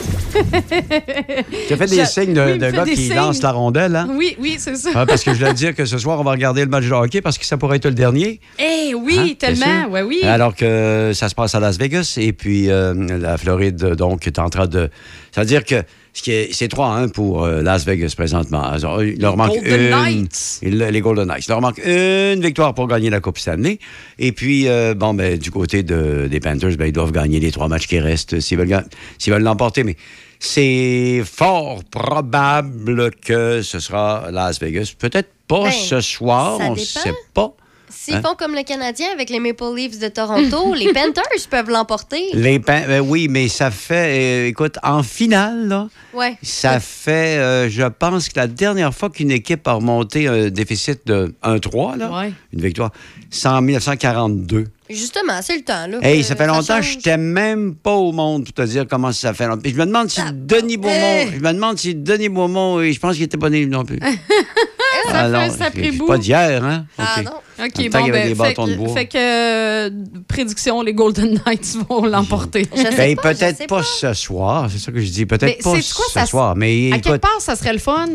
Tu 1.68 1.74
as 1.74 1.78
fait 1.78 1.86
des 1.88 2.02
Je- 2.02 2.06
signes 2.06 2.34
de, 2.34 2.42
oui, 2.42 2.58
gars 2.74 2.84
qui 2.84 2.98
signes. 2.98 3.16
lancent 3.16 3.42
la 3.42 3.52
rondelle, 3.54 3.96
hein? 3.96 4.10
Oui, 4.12 4.36
oui, 4.38 4.56
c'est 4.60 4.76
ça. 4.76 4.90
Ah, 4.94 5.06
parce 5.06 5.24
que 5.24 5.34
je 5.34 5.40
voulais 5.40 5.54
dire 5.54 5.74
que 5.74 5.86
ce 5.86 5.98
soir, 5.98 6.20
on 6.20 6.24
va 6.24 6.32
regarder 6.32 6.62
le 6.66 6.70
match 6.70 6.84
de 6.84 6.92
hockey 6.92 7.22
parce 7.22 7.38
que 7.38 7.46
ça 7.46 7.56
pourrait 7.56 7.78
être 7.78 7.86
le 7.86 7.94
dernier. 7.94 8.42
Eh 8.60 8.94
oui, 8.94 9.18
Hein, 9.18 9.34
tellement. 9.40 9.88
Ouais, 9.90 10.02
oui. 10.02 10.20
Alors 10.24 10.54
que 10.56 11.12
ça 11.16 11.30
se 11.30 11.36
passe 11.36 11.56
à 11.56 11.62
Las 11.62 11.78
Vegas 11.78 12.16
et 12.18 12.34
puis 12.34 12.70
euh, 12.70 12.94
la 13.18 13.38
Floride, 13.38 13.78
donc, 13.96 14.28
est 14.28 14.40
en 14.40 14.50
train 14.50 14.68
de. 14.68 14.90
C'est-à-dire 15.32 15.64
que 15.64 15.76
c'est 16.24 16.68
3-1 16.72 17.10
pour 17.12 17.44
euh, 17.44 17.62
Las 17.62 17.86
Vegas 17.86 18.14
présentement. 18.16 18.62
Alors, 18.64 19.04
Il 19.04 19.20
leur 19.22 19.36
manque 19.38 19.54
Golden 19.56 19.82
une- 19.82 19.90
Knights. 19.90 20.60
il- 20.64 20.78
les 20.78 21.02
Golden 21.02 21.28
Knights. 21.28 21.46
Il 21.48 21.50
leur 21.52 21.62
manque 21.62 21.80
une 21.86 22.42
victoire 22.42 22.74
pour 22.74 22.88
gagner 22.88 23.10
la 23.10 23.20
Coupe 23.20 23.38
Stanley. 23.38 23.80
Et 24.18 24.32
puis, 24.32 24.68
euh, 24.68 24.94
bon, 24.96 25.14
ben, 25.14 25.38
du 25.38 25.52
côté 25.52 25.84
de- 25.84 26.28
des 26.32 26.40
Panthers, 26.40 26.78
ben, 26.78 26.86
ils 26.86 26.94
doivent 26.94 27.12
gagner 27.12 27.40
les 27.40 27.52
trois 27.52 27.68
matchs 27.68 27.88
qui 27.88 28.00
restent 28.00 28.40
s'ils 28.40 28.58
veulent, 28.58 28.68
ga- 28.70 28.86
s'ils 29.20 29.34
veulent 29.34 29.44
l'emporter. 29.44 29.84
Mais 29.84 29.98
c'est 30.40 31.22
fort 31.26 31.84
probable 31.92 33.12
que 33.22 33.62
ce 33.62 33.80
sera 33.80 34.30
Las 34.32 34.60
Vegas. 34.60 34.94
Peut-être 34.98 35.30
pas 35.48 35.66
Ben, 35.66 35.72
ce 35.72 36.02
soir, 36.02 36.58
on 36.62 36.72
ne 36.76 36.80
sait 36.80 37.14
pas. 37.34 37.54
S'ils 37.98 38.14
Hein? 38.16 38.22
font 38.22 38.36
comme 38.36 38.54
le 38.54 38.64
Canadien 38.64 39.08
avec 39.14 39.30
les 39.30 39.40
Maple 39.40 39.74
Leafs 39.76 40.00
de 40.00 40.10
Toronto, 40.10 40.74
les 40.76 40.92
Panthers 40.94 41.24
peuvent 41.50 41.70
l'emporter. 41.70 42.22
Les 42.34 42.60
ben 42.60 43.00
oui, 43.00 43.28
mais 43.30 43.48
ça 43.48 43.72
fait, 43.72 44.46
euh, 44.46 44.48
écoute, 44.50 44.78
en 44.84 45.02
finale, 45.02 45.68
là, 45.68 45.88
Ouais. 46.14 46.38
ça 46.44 46.80
fait, 46.80 47.38
euh, 47.40 47.70
je 47.70 47.84
pense 47.84 48.28
que 48.30 48.38
la 48.38 48.48
dernière 48.48 48.94
fois 48.94 49.10
qu'une 49.10 49.32
équipe 49.32 49.68
a 49.68 49.74
remonté 49.74 50.28
un 50.28 50.50
déficit 50.50 51.08
de 51.08 51.34
1-3, 51.42 51.96
là, 51.98 52.12
Ouais. 52.12 52.34
une 52.54 52.62
victoire, 52.62 52.92
c'est 53.30 53.48
en 53.48 53.62
1942. 53.62 54.66
Justement, 54.90 55.42
c'est 55.42 55.56
le 55.56 55.64
temps. 55.64 55.88
Là, 55.88 55.98
Hey, 56.04 56.24
ça 56.24 56.36
fait 56.36 56.46
longtemps 56.46 56.80
je 56.82 56.96
n'étais 56.98 57.18
même 57.18 57.74
pas 57.74 57.94
au 57.94 58.12
monde 58.12 58.44
pour 58.44 58.54
te 58.54 58.62
dire 58.62 58.86
comment 58.88 59.12
ça 59.12 59.34
fait 59.34 59.48
longtemps. 59.48 59.62
Puis 59.64 59.72
je 59.72 59.78
me 59.78 59.86
demande 59.86 60.10
si 60.12 60.22
Denis 60.32 60.78
Beaumont, 60.78 61.26
je 61.34 61.40
me 61.40 61.54
demande 61.54 61.80
si 61.80 61.96
Denis 61.96 62.30
Beaumont, 62.30 62.78
euh, 62.78 62.92
je 62.92 63.00
pense 63.00 63.16
qu'il 63.16 63.24
était 63.24 63.38
pas 63.38 63.50
né 63.50 63.66
non 63.66 63.84
plus. 63.84 64.00
Ça 65.16 65.30
fait 65.30 65.36
un 65.46 65.50
sacré 65.50 65.92
bout. 65.92 66.06
pas 66.08 66.18
d'hier, 66.18 66.64
hein? 66.64 66.86
Ah 66.98 67.22
non. 67.24 67.32
OK, 67.32 67.72
bon, 67.74 67.74
il 67.78 67.86
y 67.86 67.96
avait 67.96 68.12
ben, 68.12 68.28
des 68.30 68.36
fait, 68.36 68.50
de 68.50 68.74
que- 68.74 68.78
bois. 68.78 68.94
fait 68.94 69.06
que, 69.06 69.18
euh, 69.18 69.90
prédiction, 70.28 70.82
les 70.82 70.94
Golden 70.94 71.40
Knights 71.46 71.78
vont 71.90 72.06
l'emporter. 72.06 72.68
Ben, 72.98 73.16
peut-être 73.16 73.68
pas, 73.68 73.82
ce 73.84 74.14
soir, 74.14 74.70
c'est 74.70 74.80
ça 74.80 74.92
que 74.92 75.00
je 75.00 75.10
dis. 75.10 75.26
Peut-être 75.26 75.64
pas 75.64 75.72
quoi, 75.72 75.80
ce 75.82 76.12
ça- 76.12 76.26
soir, 76.26 76.56
mais 76.56 76.92
À 76.92 77.00
quelque 77.00 77.18
part, 77.22 77.40
ça 77.40 77.56
serait 77.56 77.74
le 77.74 77.80
fun, 77.80 78.08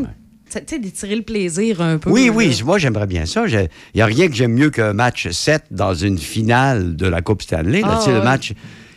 tu 0.52 0.58
sais, 0.66 0.78
d'étirer 0.78 1.16
le 1.16 1.22
plaisir 1.22 1.80
un 1.80 1.96
peu. 1.98 2.10
Oui, 2.10 2.26
là. 2.26 2.32
oui, 2.32 2.60
moi 2.64 2.78
j'aimerais 2.78 3.06
bien 3.06 3.24
ça. 3.24 3.44
Il 3.46 3.68
n'y 3.94 4.02
a 4.02 4.06
rien 4.06 4.28
que 4.28 4.34
j'aime 4.34 4.52
mieux 4.52 4.70
qu'un 4.70 4.92
match 4.92 5.28
7 5.30 5.64
dans 5.70 5.94
une 5.94 6.18
finale 6.18 6.96
de 6.96 7.06
la 7.06 7.22
Coupe 7.22 7.42
Stanley. 7.42 7.80
là. 7.82 7.88
Ah, 7.92 7.96
tu 7.98 8.06
sais, 8.06 8.10
le 8.12 8.18
ouais. 8.18 8.24
match 8.24 8.52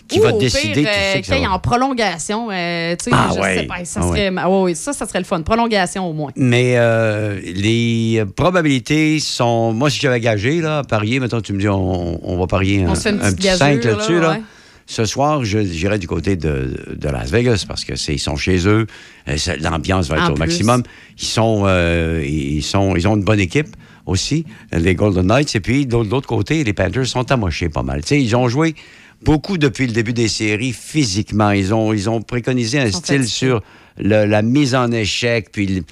qui 0.07 0.19
Ou 0.19 0.23
va 0.23 0.33
au 0.33 0.37
décider. 0.39 0.73
pire, 0.73 0.73
tu 0.75 0.83
sais 0.83 0.89
euh, 0.89 1.23
ça 1.23 1.35
qu'il 1.37 1.45
va- 1.45 1.51
en 1.53 1.59
prolongation, 1.59 2.49
euh, 2.51 2.95
tu 2.97 3.05
sais, 3.05 3.11
Ah 3.13 3.29
je 3.33 3.39
ouais. 3.39 3.57
sais 3.59 3.63
pas, 3.63 3.85
ça 3.85 4.01
Ah 4.03 4.07
serait, 4.07 4.31
ah 4.37 4.49
ouais, 4.49 4.61
ouais, 4.63 4.75
ça, 4.75 4.91
ça 4.93 5.05
serait 5.07 5.19
le 5.19 5.25
fun. 5.25 5.41
Prolongation 5.41 6.07
au 6.09 6.13
moins. 6.13 6.31
Mais 6.35 6.73
euh, 6.77 7.39
les 7.43 8.23
probabilités 8.35 9.19
sont. 9.19 9.73
Moi, 9.73 9.89
si 9.89 9.99
j'avais 9.99 10.19
gagé, 10.19 10.61
là, 10.61 10.83
parier, 10.83 11.19
maintenant 11.19 11.41
tu 11.41 11.53
me 11.53 11.59
dis, 11.59 11.69
on, 11.69 12.19
on 12.29 12.37
va 12.37 12.47
parier 12.47 12.83
On 12.85 12.89
un, 12.89 12.91
un 12.91 13.33
petit 13.33 13.47
5 13.47 13.79
gageure, 13.79 13.97
là-dessus. 13.97 14.19
là. 14.19 14.37
Ce 14.85 15.05
soir, 15.05 15.45
je- 15.45 15.63
j'irai 15.63 15.97
du 15.97 16.07
côté 16.07 16.35
de, 16.35 16.77
de 16.93 17.09
Las 17.09 17.31
Vegas 17.31 17.63
parce 17.65 17.85
que 17.85 17.93
ils 18.11 18.19
sont 18.19 18.35
chez 18.35 18.67
eux. 18.67 18.85
L'ambiance 19.61 20.09
va 20.09 20.17
être 20.17 20.25
En 20.25 20.31
au 20.31 20.33
plus. 20.33 20.39
maximum. 20.39 20.83
Ils 21.17 21.25
sont, 21.25 21.63
euh, 21.65 22.21
ils 22.27 22.61
sont, 22.63 22.95
ils 22.97 23.07
ont 23.07 23.15
une 23.15 23.23
bonne 23.23 23.39
équipe 23.39 23.75
aussi, 24.05 24.45
les 24.73 24.93
Golden 24.93 25.25
Knights. 25.27 25.55
Et 25.55 25.61
puis 25.61 25.85
de 25.85 25.95
l'autre 25.95 26.27
côté, 26.27 26.63
les 26.65 26.73
Panthers 26.73 27.07
sont 27.07 27.31
amochés 27.31 27.69
pas 27.69 27.81
mal. 27.83 28.01
Tu 28.01 28.07
sais, 28.09 28.21
ils 28.21 28.35
ont 28.35 28.49
joué 28.49 28.75
beaucoup 29.23 29.57
depuis 29.57 29.87
le 29.87 29.93
début 29.93 30.13
des 30.13 30.27
séries 30.27 30.73
physiquement. 30.73 31.51
Ils 31.51 31.73
ont, 31.73 31.93
ils 31.93 32.09
ont 32.09 32.21
préconisé 32.21 32.79
un 32.79 32.91
style 32.91 33.27
sur 33.27 33.61
le- 33.97 34.25
la 34.25 34.41
mise 34.41 34.75
en 34.75 34.91
échec, 34.91 35.51
puis 35.51 35.65
le- 35.67 35.83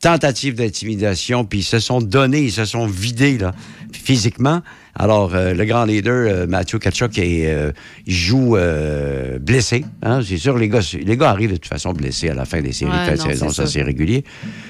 tentative 0.00 0.54
d'intimidation, 0.54 1.44
puis 1.44 1.58
ils 1.58 1.62
se 1.64 1.78
sont 1.78 2.00
donnés, 2.00 2.40
ils 2.44 2.52
se 2.52 2.64
sont 2.64 2.86
vidés 2.86 3.36
là, 3.36 3.52
physiquement. 3.92 4.62
Alors, 4.94 5.34
euh, 5.34 5.52
le 5.52 5.64
grand 5.66 5.84
leader, 5.84 6.26
euh, 6.26 6.46
Matthew 6.46 6.78
Kachuk, 6.78 7.18
est, 7.18 7.46
euh, 7.46 7.70
il 8.06 8.14
joue 8.14 8.56
euh, 8.56 9.38
blessé. 9.38 9.84
hein. 10.02 10.20
C'est 10.26 10.38
sûr, 10.38 10.56
les 10.56 10.68
gars, 10.68 10.80
les 11.04 11.16
gars 11.18 11.30
arrivent 11.30 11.50
de 11.52 11.56
toute 11.56 11.66
façon 11.66 11.92
blessés 11.92 12.30
à 12.30 12.34
la 12.34 12.46
fin 12.46 12.62
des 12.62 12.72
séries 12.72 12.90
Ouais, 12.92 12.98
de 13.00 13.04
fin 13.04 13.12
de 13.12 13.18
non, 13.18 13.24
saison, 13.26 13.48
c'est 13.50 13.54
ça 13.56 13.66
c'est 13.66 13.82
régulier. 13.82 14.24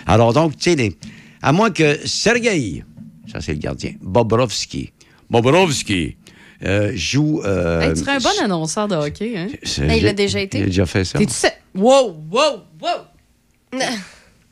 Alors 0.07 0.33
donc, 0.33 0.57
tu 0.59 0.73
sais, 0.75 0.93
à 1.43 1.53
moins 1.53 1.71
que 1.71 1.97
Sergei, 2.07 2.83
ça 3.31 3.41
c'est 3.41 3.53
le 3.53 3.59
gardien, 3.61 3.93
Bobrovski, 4.03 4.93
Bobrovski 5.31 6.17
euh, 6.65 6.93
joue... 6.95 7.41
euh, 7.45 7.81
Hey, 7.81 7.93
tu 7.95 8.01
serais 8.01 8.13
un 8.13 8.19
bon 8.19 8.45
annonceur 8.45 8.89
de 8.89 8.95
hockey, 8.97 9.35
hein? 9.37 9.49
Ben, 9.79 9.93
il 9.97 10.05
l'a 10.05 10.13
déjà 10.13 10.41
été. 10.41 10.59
Il 10.59 10.63
a 10.65 10.67
déjà 10.67 10.87
fait 10.87 11.05
ça. 11.05 11.19
T'es-tu... 11.19 11.33
Wow, 11.75 12.17
wow, 12.31 12.63
wow! 12.83 13.79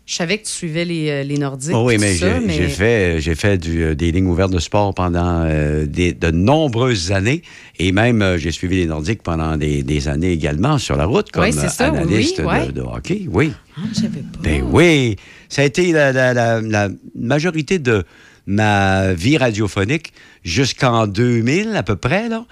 Je 0.07 0.15
savais 0.15 0.39
que 0.39 0.45
tu 0.47 0.53
suivais 0.53 0.87
les, 0.87 1.11
euh, 1.11 1.23
les 1.23 1.37
Nordiques. 1.37 1.75
Oh 1.75 1.85
oui, 1.87 1.99
mais 1.99 2.15
j'ai 2.15 2.41
j'ai 2.49 2.69
fait, 2.69 3.21
j'ai 3.21 3.35
fait 3.35 3.59
du, 3.59 3.83
euh, 3.83 3.95
des 3.95 4.11
lignes 4.11 4.27
ouvertes 4.29 4.53
de 4.53 4.59
sport 4.59 4.95
pendant 4.95 5.43
euh, 5.45 5.85
des- 5.85 6.15
de 6.15 6.31
nombreuses 6.31 7.13
années. 7.13 7.43
Et 7.79 7.93
même, 7.93 8.23
euh, 8.23 8.39
j'ai 8.39 8.51
suivi 8.51 8.77
les 8.77 8.87
Nordiques 8.87 9.23
pendant 9.23 9.59
des, 9.59 9.83
des 9.83 10.09
années 10.09 10.33
également 10.33 10.79
sur 10.79 10.97
la 10.97 11.05
route 11.05 11.31
comme 11.31 11.45
Oui, 11.45 11.53
c'est 11.53 11.69
ça, 11.69 11.89
analyste 11.89 12.41
oui, 12.43 12.69
de, 12.69 12.73
de 12.73 12.81
hockey. 12.81 13.27
Oui. 13.31 13.53
Ah, 13.77 13.81
je 13.93 13.97
savais 13.97 14.21
pas. 14.21 14.39
Ben 14.43 14.63
oui. 14.73 15.17
Ça 15.51 15.61
a 15.61 15.65
été 15.67 15.93
la, 15.93 16.11
la- 16.11 16.33
la- 16.33 16.63
la 16.63 16.89
majorité 17.15 17.79
de 17.79 18.05
ma 18.49 19.13
vie 19.13 19.37
radiophonique 19.37 20.13
jusqu'en 20.43 21.07
2000 21.07 21.77
à 21.77 21.83
peu 21.83 21.97
près, 21.97 22.29
là. 22.29 22.45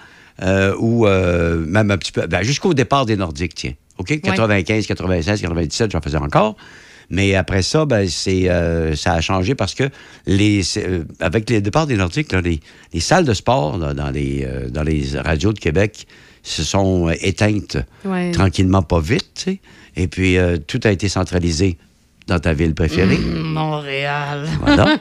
euh, 0.43 0.73
ou 0.79 1.07
euh, 1.07 1.57
même 1.65 1.89
un 1.91 1.97
petit 1.97 2.11
peu, 2.11 2.27
ben, 2.27 2.43
jusqu'au 2.43 2.73
départ 2.75 3.05
des 3.07 3.15
Nordiques, 3.17 3.55
tiens. 3.55 3.73
OK? 3.97 4.21
95, 4.21 4.85
96, 4.85 5.41
97, 5.41 5.91
j'en 5.91 5.99
faisais 6.01 6.17
encore. 6.17 6.55
Mais 7.09 7.33
après 7.35 7.61
ça, 7.63 7.85
ben, 7.85 8.07
c'est, 8.07 8.47
euh, 8.49 8.93
ça 8.95 9.13
a 9.13 9.21
changé 9.21 9.55
parce 9.55 9.73
que 9.73 9.85
les, 10.27 10.61
euh, 10.77 11.03
avec 11.19 11.49
le 11.49 11.61
départ 11.61 11.87
des 11.87 11.95
Nordiques, 11.95 12.31
là, 12.31 12.41
les, 12.41 12.59
les 12.93 12.99
salles 12.99 13.25
de 13.25 13.33
sport 13.33 13.77
là, 13.79 13.93
dans, 13.95 14.11
les, 14.11 14.45
euh, 14.45 14.69
dans 14.69 14.83
les 14.83 15.03
radios 15.17 15.53
de 15.53 15.59
Québec 15.59 16.05
se 16.43 16.63
sont 16.63 17.09
éteintes 17.21 17.77
Ouais. 18.05 18.31
tranquillement, 18.31 18.83
pas 18.83 18.99
vite. 18.99 19.47
Et 19.95 20.07
puis, 20.07 20.37
tout 20.67 20.79
a 20.83 20.91
été 20.91 21.09
centralisé 21.09 21.77
dans 22.27 22.39
ta 22.39 22.53
ville 22.53 22.75
préférée. 22.75 23.17
Mm, 23.17 23.53
Montréal. 23.53 24.47
Voilà. 24.61 24.97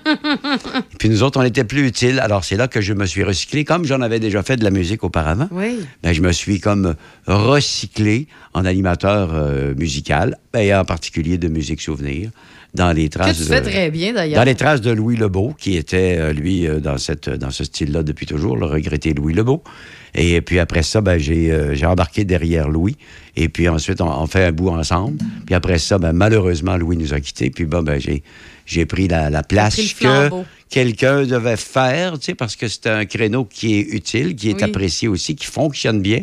Et 0.92 0.96
puis 0.98 1.08
nous 1.10 1.22
autres, 1.22 1.38
on 1.40 1.42
était 1.44 1.64
plus 1.64 1.86
utiles. 1.86 2.20
Alors 2.20 2.44
c'est 2.44 2.56
là 2.56 2.68
que 2.68 2.80
je 2.80 2.92
me 2.94 3.04
suis 3.06 3.24
recyclé. 3.24 3.64
Comme 3.64 3.84
j'en 3.84 4.00
avais 4.00 4.20
déjà 4.20 4.42
fait 4.42 4.56
de 4.56 4.64
la 4.64 4.70
musique 4.70 5.04
auparavant, 5.04 5.48
Oui. 5.50 5.80
ben, 6.02 6.12
je 6.12 6.22
me 6.22 6.32
suis 6.32 6.60
comme 6.60 6.94
recyclé 7.26 8.26
en 8.54 8.64
animateur 8.64 9.30
euh, 9.34 9.74
musical, 9.76 10.36
ben, 10.52 10.60
et 10.60 10.74
en 10.74 10.84
particulier 10.84 11.38
de 11.38 11.48
musique 11.48 11.80
souvenir, 11.80 12.30
dans 12.74 12.92
les 12.92 13.08
Que 13.08 13.18
traces 13.18 13.38
tu 13.38 13.44
fais 13.44 13.60
de- 13.60 13.68
très 13.68 13.90
bien, 13.90 14.12
d'ailleurs. 14.12 14.38
dans 14.38 14.44
les 14.44 14.54
traces 14.54 14.80
de 14.80 14.90
Louis 14.90 15.16
Lebeau, 15.16 15.54
qui 15.58 15.76
était, 15.76 16.16
euh, 16.18 16.32
lui, 16.32 16.66
euh, 16.66 16.78
dans, 16.80 16.98
cette, 16.98 17.28
dans 17.30 17.50
ce 17.50 17.64
style-là 17.64 18.02
depuis 18.02 18.26
toujours, 18.26 18.56
le 18.56 18.66
regretté 18.66 19.14
Louis 19.14 19.34
Lebeau. 19.34 19.62
Et 20.16 20.40
puis 20.40 20.58
après 20.58 20.82
ça, 20.82 21.00
ben, 21.00 21.18
j'ai 21.18 21.52
euh, 21.52 21.74
j'ai 21.74 21.86
embarqué 21.86 22.24
derrière 22.24 22.68
Louis. 22.68 22.96
Et 23.36 23.48
puis 23.48 23.68
ensuite, 23.68 24.00
on, 24.00 24.08
on 24.10 24.26
fait 24.26 24.44
un 24.44 24.52
bout 24.52 24.70
ensemble. 24.70 25.18
Puis 25.44 25.54
après 25.54 25.78
ça, 25.78 25.98
ben, 25.98 26.12
malheureusement, 26.12 26.76
Louis 26.76 26.96
nous 26.96 27.12
a 27.12 27.20
quittés. 27.20 27.50
Puis 27.50 27.66
bon, 27.66 27.82
ben, 27.82 28.00
j'ai 28.00 28.22
j'ai 28.64 28.86
pris 28.86 29.06
la, 29.08 29.30
la 29.30 29.42
place 29.42 29.76
que 29.76 30.30
quelqu'un 30.70 31.24
devait 31.24 31.56
faire, 31.56 32.14
tu 32.18 32.24
sais, 32.26 32.34
parce 32.34 32.56
que 32.56 32.66
c'est 32.66 32.86
un 32.88 33.04
créneau 33.04 33.44
qui 33.44 33.76
est 33.78 33.86
utile, 33.92 34.34
qui 34.34 34.50
est 34.50 34.54
Oui. 34.54 34.62
apprécié 34.64 35.06
aussi, 35.06 35.36
qui 35.36 35.46
fonctionne 35.46 36.00
bien. 36.02 36.22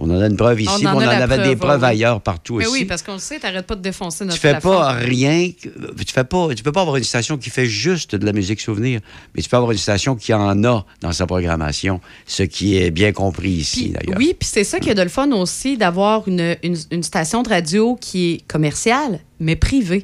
On 0.00 0.08
en 0.10 0.20
a 0.20 0.26
une 0.26 0.36
preuve 0.36 0.60
ici, 0.60 0.70
On 0.72 0.78
mais 0.78 0.86
en 0.86 0.96
on 0.96 1.00
a 1.00 1.06
en 1.18 1.20
avait 1.22 1.38
des 1.38 1.56
preuve, 1.56 1.58
preuves 1.58 1.82
oui. 1.82 1.88
ailleurs, 1.88 2.20
partout 2.20 2.56
Mais 2.58 2.66
aussi. 2.66 2.72
oui, 2.80 2.84
parce 2.84 3.02
qu'on 3.02 3.14
le 3.14 3.18
sait, 3.18 3.40
t'arrêtes 3.40 3.66
pas 3.66 3.74
de 3.74 3.82
défoncer 3.82 4.24
notre 4.24 4.36
Tu 4.36 4.40
fais 4.40 4.52
plafond. 4.52 4.70
pas 4.70 4.92
rien, 4.92 5.50
tu 5.60 5.70
fais 6.12 6.22
pas, 6.24 6.48
tu 6.54 6.62
peux 6.62 6.70
pas 6.70 6.82
avoir 6.82 6.96
une 6.96 7.02
station 7.04 7.36
qui 7.36 7.50
fait 7.50 7.66
juste 7.66 8.14
de 8.14 8.24
la 8.24 8.32
musique 8.32 8.60
souvenir, 8.60 9.00
mais 9.34 9.42
tu 9.42 9.48
peux 9.48 9.56
avoir 9.56 9.72
une 9.72 9.78
station 9.78 10.14
qui 10.14 10.32
en 10.32 10.62
a 10.64 10.86
dans 11.00 11.12
sa 11.12 11.26
programmation, 11.26 12.00
ce 12.26 12.44
qui 12.44 12.76
est 12.78 12.90
bien 12.92 13.10
compris 13.10 13.50
ici 13.50 13.90
d'ailleurs. 13.90 14.18
Oui, 14.18 14.36
puis 14.38 14.48
c'est 14.50 14.62
ça 14.64 14.78
qui 14.78 14.88
est 14.88 14.94
de 14.94 15.02
le 15.02 15.08
fun 15.08 15.32
aussi, 15.32 15.76
d'avoir 15.76 16.28
une, 16.28 16.56
une- 16.62 16.76
une 16.92 17.02
station 17.02 17.42
de 17.42 17.48
radio 17.48 17.96
qui 18.00 18.34
est 18.34 18.46
commerciale, 18.46 19.18
mais 19.40 19.56
privée. 19.56 20.02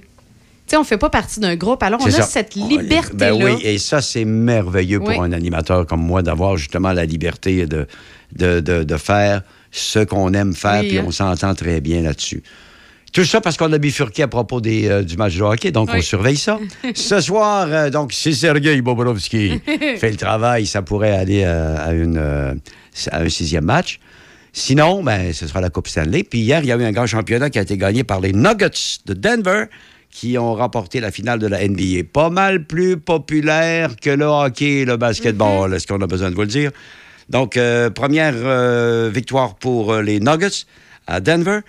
Tu 0.67 0.71
sais, 0.71 0.77
on 0.79 0.83
fait 0.85 0.97
pas 0.99 1.11
partie 1.11 1.41
d'un 1.41 1.57
groupe, 1.57 1.83
alors 1.83 2.01
on 2.03 2.07
a 2.07 2.11
ça. 2.11 2.23
cette 2.23 2.55
On- 2.57 2.67
liberté-là. 2.67 3.33
Ben 3.33 3.33
oui, 3.45 3.61
et 3.63 3.77
ça, 3.79 4.01
c'est 4.01 4.25
merveilleux 4.25 4.99
pour 4.99 5.23
un 5.23 5.31
animateur 5.33 5.87
comme 5.87 6.01
moi 6.03 6.23
d'avoir 6.23 6.57
justement 6.57 6.93
la 6.93 7.05
liberté 7.05 7.67
de, 7.67 7.87
de, 8.35 8.61
de- 8.61 8.83
de 8.83 8.97
faire 8.97 9.43
ce 9.75 9.99
qu'on 9.99 10.33
aime 10.35 10.55
faire, 10.55 10.83
Oui, 10.83 10.89
puis 10.89 10.99
hein. 10.99 11.05
on 11.07 11.11
s'entend 11.11 11.55
très 11.55 11.81
bien 11.81 12.03
là-dessus. 12.03 12.43
Tout 13.13 13.25
ça 13.25 13.41
parce 13.41 13.57
qu'on 13.57 13.73
a 13.73 13.79
bifurqué 13.79 14.23
à 14.23 14.29
propos 14.29 14.61
des, 14.61 14.89
euh, 14.89 15.03
du 15.03 15.17
match 15.17 15.37
de 15.37 15.43
hockey, 15.43 15.71
donc 15.71 15.89
on 15.93 16.01
surveille 16.01 16.37
ça. 16.37 16.59
Ce 16.95 17.21
soir, 17.21 17.67
euh, 17.69 17.91
donc, 17.91 18.13
si 18.13 18.35
Sergei 18.35 18.81
Bobrovski 18.83 19.61
fait 19.99 20.11
le 20.11 20.17
travail, 20.17 20.67
ça 20.67 20.83
pourrait 20.83 21.13
aller 21.13 21.43
euh, 21.45 21.77
à, 21.79 21.93
une, 21.93 22.19
à 22.19 23.21
un 23.21 23.29
sixième 23.29 23.65
match. 23.65 24.01
Sinon, 24.53 25.03
ben, 25.03 25.33
ce 25.33 25.49
sera 25.49 25.61
la 25.61 25.71
Coupe 25.71 25.89
Stanley. 25.89 26.23
Puis 26.23 26.41
hier, 26.41 26.61
il 26.61 26.67
y 26.67 26.73
a 26.73 26.77
eu 26.77 26.85
un 26.85 26.93
grand 26.93 27.07
championnat 27.07 27.51
qui 27.51 27.59
a 27.59 27.63
été 27.63 27.77
gagné 27.77 28.05
par 28.05 28.21
les 28.21 28.33
Nuggets 28.33 29.01
de 29.07 29.15
Denver 29.15 29.65
qui 30.11 30.39
ont 30.39 30.55
remporté 30.55 31.01
la 31.01 31.11
finale 31.11 31.41
de 31.41 31.49
la 31.49 31.67
NBA. 31.67 32.05
Pas 32.13 32.31
mal 32.31 32.65
plus 32.65 32.97
populaire 32.97 33.97
que 34.01 34.11
le 34.11 34.27
hockey 34.27 34.83
et 34.83 34.85
le 34.85 34.97
basketball, 34.97 35.75
est-ce 35.75 35.89
qu'on 35.89 36.01
a 36.01 36.07
besoin 36.07 36.31
de 36.31 36.37
vous 36.37 36.43
le 36.43 36.47
dire? 36.47 36.71
Donc, 37.31 37.57
euh, 37.57 37.91
première 37.91 38.35
euh, 38.37 39.11
victoire 39.13 39.55
pour 39.57 39.93
euh, 39.93 40.03
les 40.03 40.21
Nuggets 40.21 40.65
à 41.07 41.21
Denver. 41.21 41.61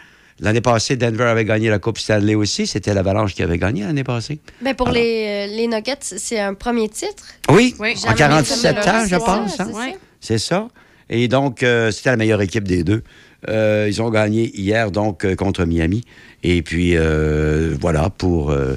L'année 0.42 0.62
passée, 0.62 0.98
Denver 0.98 1.24
avait 1.24 1.46
gagné 1.46 1.70
la 1.70 1.80
Coupe 1.80 1.98
Stanley 1.98 2.36
aussi. 2.36 2.68
C'était 2.68 2.94
l'Avalanche 2.94 3.34
qui 3.34 3.42
avait 3.42 3.58
gagné 3.58 3.84
l'année 3.84 4.04
passée. 4.04 4.40
Ben 4.62 4.74
pour 4.76 4.90
les, 4.90 5.48
euh, 5.50 5.56
les 5.56 5.68
Nuggets, 5.68 5.96
c'est 6.02 6.40
un 6.40 6.54
premier 6.54 6.90
titre. 6.90 7.24
Oui, 7.50 7.74
Oui. 7.80 7.96
en 8.06 8.14
47 8.14 8.76
Jamais 8.84 8.90
ans, 8.90 9.06
je 9.08 9.16
pense. 9.16 9.56
C'est 9.56 9.62
hein? 9.62 9.70
ça, 9.74 9.84
C'est 10.20 10.38
ça. 10.38 10.68
Et 11.10 11.28
donc, 11.30 11.64
euh, 11.64 11.92
c'était 11.92 12.10
la 12.10 12.18
meilleure 12.18 12.42
équipe 12.42 12.68
des 12.68 12.84
deux. 12.84 13.04
Euh, 13.48 13.86
ils 13.88 14.02
ont 14.02 14.10
gagné 14.10 14.52
hier, 14.60 14.92
donc, 14.92 15.24
euh, 15.24 15.36
contre 15.36 15.64
Miami. 15.66 16.04
Et 16.44 16.62
puis, 16.64 16.98
euh, 16.98 17.76
voilà, 17.80 18.10
pour 18.10 18.50
euh, 18.52 18.76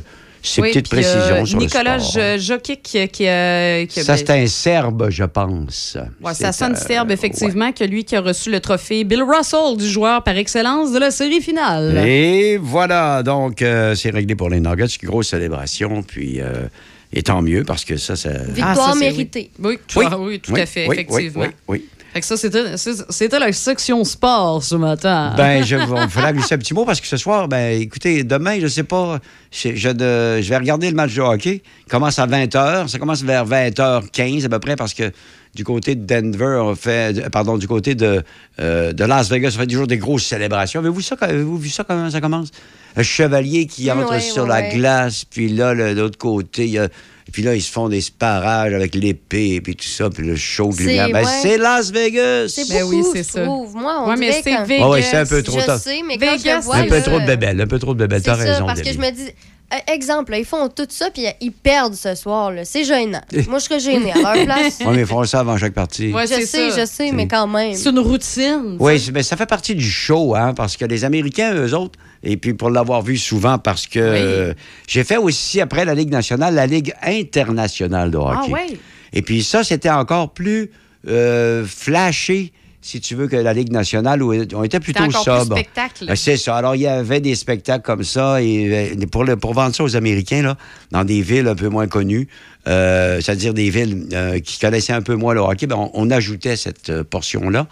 ces 0.49 0.62
Oui, 0.62 0.69
petites 0.69 0.87
euh, 0.93 0.97
précisions 0.97 1.45
sur 1.47 1.59
Nicolas 1.59 1.97
le 1.97 2.03
sport. 2.03 2.23
Jo- 2.23 2.39
Jokic 2.39 2.83
qui, 2.83 3.09
qui, 3.09 3.29
euh, 3.29 3.87
qui 3.87 4.01
a- 4.01 4.05
Ça, 4.05 4.16
c'est 4.16 4.31
un 4.31 4.47
Serbe, 4.47 5.09
je 5.11 5.25
pense. 5.25 5.97
Ouais, 6.23 6.35
ça 6.35 6.53
sonne 6.53 6.73
euh, 6.73 6.77
serbe, 6.77 7.11
effectivement, 7.11 7.73
que 7.73 7.85
lui 7.85 8.05
qui 8.05 8.16
a 8.16 8.20
reçu 8.20 8.51
le 8.51 8.61
trophée 8.61 9.05
Bill 9.05 9.23
Russell 9.23 9.77
du 9.77 9.89
joueur 9.89 10.23
par 10.23 10.37
excellence 10.37 10.93
de 10.93 10.99
la 10.99 11.11
série 11.11 11.41
finale. 11.41 11.99
Et 12.07 12.57
voilà, 12.57 13.23
donc, 13.23 13.62
euh, 13.62 13.95
c'est 13.95 14.11
réglé 14.11 14.35
pour 14.35 14.49
les 14.51 14.61
Nuggets. 14.61 14.87
Grosse 15.03 15.29
célébration, 15.29 16.03
puis... 16.03 16.41
euh, 16.41 16.66
et 17.11 17.23
tant 17.23 17.41
mieux, 17.41 17.65
parce 17.65 17.87
que 17.87 17.97
ça, 17.97 18.16
ça... 18.16 18.29
Victoire 18.49 18.77
ça, 18.89 18.93
c'est- 18.93 18.99
méritée. 19.01 19.51
Oui, 19.62 19.79
tout, 19.89 20.01
ah 20.05 20.19
oui, 20.19 20.41
tout 20.41 20.53
oui, 20.53 20.61
à 20.61 20.66
fait, 20.66 20.87
oui, 20.87 20.95
effectivement. 20.95 21.43
Oui, 21.43 21.49
oui, 21.69 21.83
oui. 21.83 21.85
Fait 22.19 22.23
que 22.23 22.27
ça, 22.27 23.07
c'était 23.11 23.39
la 23.39 23.53
section 23.53 24.03
sport 24.03 24.62
ce 24.65 24.74
matin. 24.74 25.35
Ben, 25.36 25.65
je, 25.65 25.77
il 26.05 26.09
fallait 26.11 26.32
glisser 26.32 26.57
un 26.57 26.59
petit 26.59 26.74
mot 26.74 26.85
parce 26.85 27.01
que 27.01 27.07
ce 27.07 27.16
soir, 27.16 27.47
ben, 27.47 27.81
écoutez, 27.81 28.24
demain, 28.24 28.59
je 28.61 28.66
sais 28.66 28.82
pas, 28.82 29.20
je, 29.53 29.77
je, 29.77 29.89
de- 29.90 30.43
je 30.43 30.49
vais 30.49 30.57
regarder 30.57 30.89
le 30.90 30.97
match 30.97 31.15
de 31.15 31.20
hockey. 31.20 31.62
Il 31.86 31.90
commence 31.90 32.19
à 32.19 32.27
20h. 32.27 32.89
Ça 32.89 32.99
commence 32.99 33.23
vers 33.23 33.47
20h15 33.47 34.45
à 34.47 34.49
peu 34.49 34.59
près 34.59 34.74
parce 34.74 34.95
que 34.95 35.12
du 35.55 35.62
côté 35.62 35.95
de 35.95 36.05
Denver, 36.05 36.61
on 36.62 36.74
fait, 36.74 37.31
pardon, 37.31 37.57
du 37.57 37.69
côté 37.69 37.95
de, 37.95 38.23
euh, 38.61 38.93
de 38.93 39.05
Las 39.05 39.31
Vegas, 39.31 39.53
on 39.57 39.61
fait 39.61 39.66
toujours 39.69 39.86
des 39.86 39.99
grosses 39.99 40.27
célébrations. 40.27 40.81
Avez-vous 40.81 41.01
ça, 41.01 41.16
avez-vous 41.20 41.57
vu 41.59 41.69
ça 41.69 41.85
comment 41.85 42.11
ça 42.11 42.20
commence? 42.20 42.51
Un 42.97 43.03
chevalier 43.05 43.66
qui 43.66 43.90
entre 43.93 44.20
sur 44.20 44.45
la 44.47 44.62
glace, 44.62 45.24
puis 45.24 45.51
là, 45.51 45.73
de 45.74 46.01
l'autre 46.01 46.19
côté, 46.19 46.65
il 46.65 46.70
y 46.73 46.78
a. 46.78 46.89
Et 47.29 47.31
puis 47.31 47.43
là, 47.43 47.55
ils 47.55 47.61
se 47.63 47.71
font 47.71 47.91
des 47.91 48.01
sparages 48.01 48.73
avec 48.73 48.95
l'épée, 48.95 49.61
puis 49.61 49.77
tout 49.77 49.85
ça, 49.87 50.09
puis 50.09 50.27
le 50.27 50.35
show 50.35 50.71
de 50.73 50.79
lumière. 50.79 51.11
Ben, 51.11 51.25
ouais. 51.25 51.31
c'est 51.43 51.59
Las 51.59 51.91
Vegas! 51.93 52.49
C'est 52.49 52.67
Ben 52.69 52.83
beaucoup, 52.85 52.95
oui, 52.97 53.05
c'est 53.13 53.23
ça. 53.23 53.43
trouve. 53.45 53.75
Moi, 53.77 54.03
on 54.05 54.09
Ouais, 54.09 54.17
mais 54.17 54.33
c'est 54.43 54.51
quand- 54.51 54.65
Vegas. 54.65 54.85
Ah 54.85 54.89
ouais, 54.89 55.03
c'est 55.03 55.17
un 55.19 55.27
peu 55.27 55.43
trop 55.43 55.61
Je 55.61 55.67
tard. 55.67 55.79
sais, 55.79 56.01
mais 56.07 56.17
quand 56.17 56.37
je 56.43 56.61
vois, 56.63 56.77
Un 56.77 56.85
peu 56.87 56.97
là, 56.97 57.03
trop 57.03 57.21
de 57.21 57.27
bébelles, 57.27 57.61
un 57.61 57.67
peu 57.67 57.79
trop 57.79 57.93
de 57.93 57.99
bébelles. 57.99 58.23
T'as 58.23 58.35
raison, 58.35 58.65
parce 58.67 58.81
que 58.81 58.91
je 58.93 58.99
me 58.99 59.11
dis... 59.11 59.27
euh, 59.75 59.93
exemple, 59.93 60.31
là, 60.33 60.39
ils 60.39 60.47
font 60.47 60.69
tout 60.69 60.87
ça, 60.89 61.11
puis 61.11 61.25
ils 61.43 61.53
perdent 61.53 61.95
ce 61.95 62.15
soir. 62.15 62.51
là. 62.51 62.65
C'est 62.65 62.85
gênant. 62.85 63.21
Moi, 63.49 63.59
je 63.59 63.65
serais 63.65 63.81
gênée 63.81 64.11
à 64.13 64.35
leur 64.35 64.45
place. 64.47 64.79
Oui, 64.81 64.87
mais 64.93 65.01
ils 65.01 65.07
font 65.07 65.23
ça 65.25 65.41
avant 65.41 65.59
chaque 65.59 65.75
partie. 65.75 66.11
Ouais, 66.11 66.27
je 66.27 66.33
sais, 66.47 66.71
ça. 66.71 66.81
je 66.81 66.87
sais, 66.87 67.13
mais 67.13 67.29
quand 67.29 67.47
même. 67.47 67.75
C'est 67.75 67.91
une 67.91 67.99
routine. 67.99 68.79
Oui, 68.81 69.07
mais 69.13 69.23
ça 69.23 69.37
fait 69.37 69.45
partie 69.45 69.75
du 69.75 69.85
show, 69.91 70.35
hein, 70.35 70.55
parce 70.55 70.79
que 70.79 70.87
les 70.87 71.05
Américains, 71.05 71.53
eux 71.55 71.75
autres, 71.75 71.99
et 72.23 72.36
puis 72.36 72.55
pour 72.55 72.70
l'avoir 72.70 73.03
vu 73.03 73.16
souvent, 73.16 73.59
parce 73.59 73.86
que 73.86 73.99
euh, 74.01 74.55
j'ai 74.86 75.05
fait 75.05 75.16
aussi, 75.19 75.61
après 75.61 75.85
la 75.85 75.95
Ligue 75.95 76.11
nationale, 76.11 76.55
la 76.55 76.66
Ligue 76.66 76.93
internationale 77.03 78.11
de 78.11 78.19
Ah 78.19 78.40
hockey. 78.43 78.53
ouais? 78.53 78.66
Et 79.12 79.23
puis 79.23 79.43
ça, 79.43 79.65
c'était 79.65 79.90
encore 79.90 80.32
plus 80.32 80.70
euh, 81.09 81.65
flashé, 81.66 82.53
si 82.82 83.01
tu 83.01 83.15
veux, 83.15 83.27
que 83.28 83.36
la 83.36 83.53
Ligue 83.53 83.73
nationale, 83.73 84.23
où 84.23 84.32
on 84.55 84.65
était 84.65 84.81
plutôt 84.81 85.11
sobre. 85.11 85.57
spectacle. 85.57 86.07
Euh, 86.09 86.15
C'est 86.15 86.36
ça. 86.36 86.57
Alors, 86.57 86.74
il 86.74 86.82
y 86.82 86.86
avait 86.86 87.20
des 87.20 87.35
spectacles 87.35 87.85
comme 87.85 88.05
ça. 88.05 88.43
Et 88.43 88.97
pour, 89.11 89.24
le- 89.24 89.36
pour 89.36 89.55
vendre 89.55 89.74
ça 89.74 89.85
aux 89.85 89.97
Américains, 89.97 90.43
là, 90.43 90.57
dans 90.90 91.05
des 91.05 91.20
villes 91.23 91.49
un 91.49 91.55
peu 91.55 91.69
moins 91.69 91.86
connues, 91.86 92.28
euh, 92.66 93.20
c'est-à-dire 93.20 93.55
des 93.55 93.70
villes 93.70 94.09
qui 94.45 94.59
connaissaient 94.59 94.93
un 94.93 95.03
peu 95.03 95.15
moins 95.15 95.35
le 95.35 95.40
hockey, 95.40 95.66
ben, 95.66 95.77
on, 95.77 95.90
on 95.95 96.11
ajoutait 96.11 96.57
cette 96.57 97.03
portion-là 97.03 97.66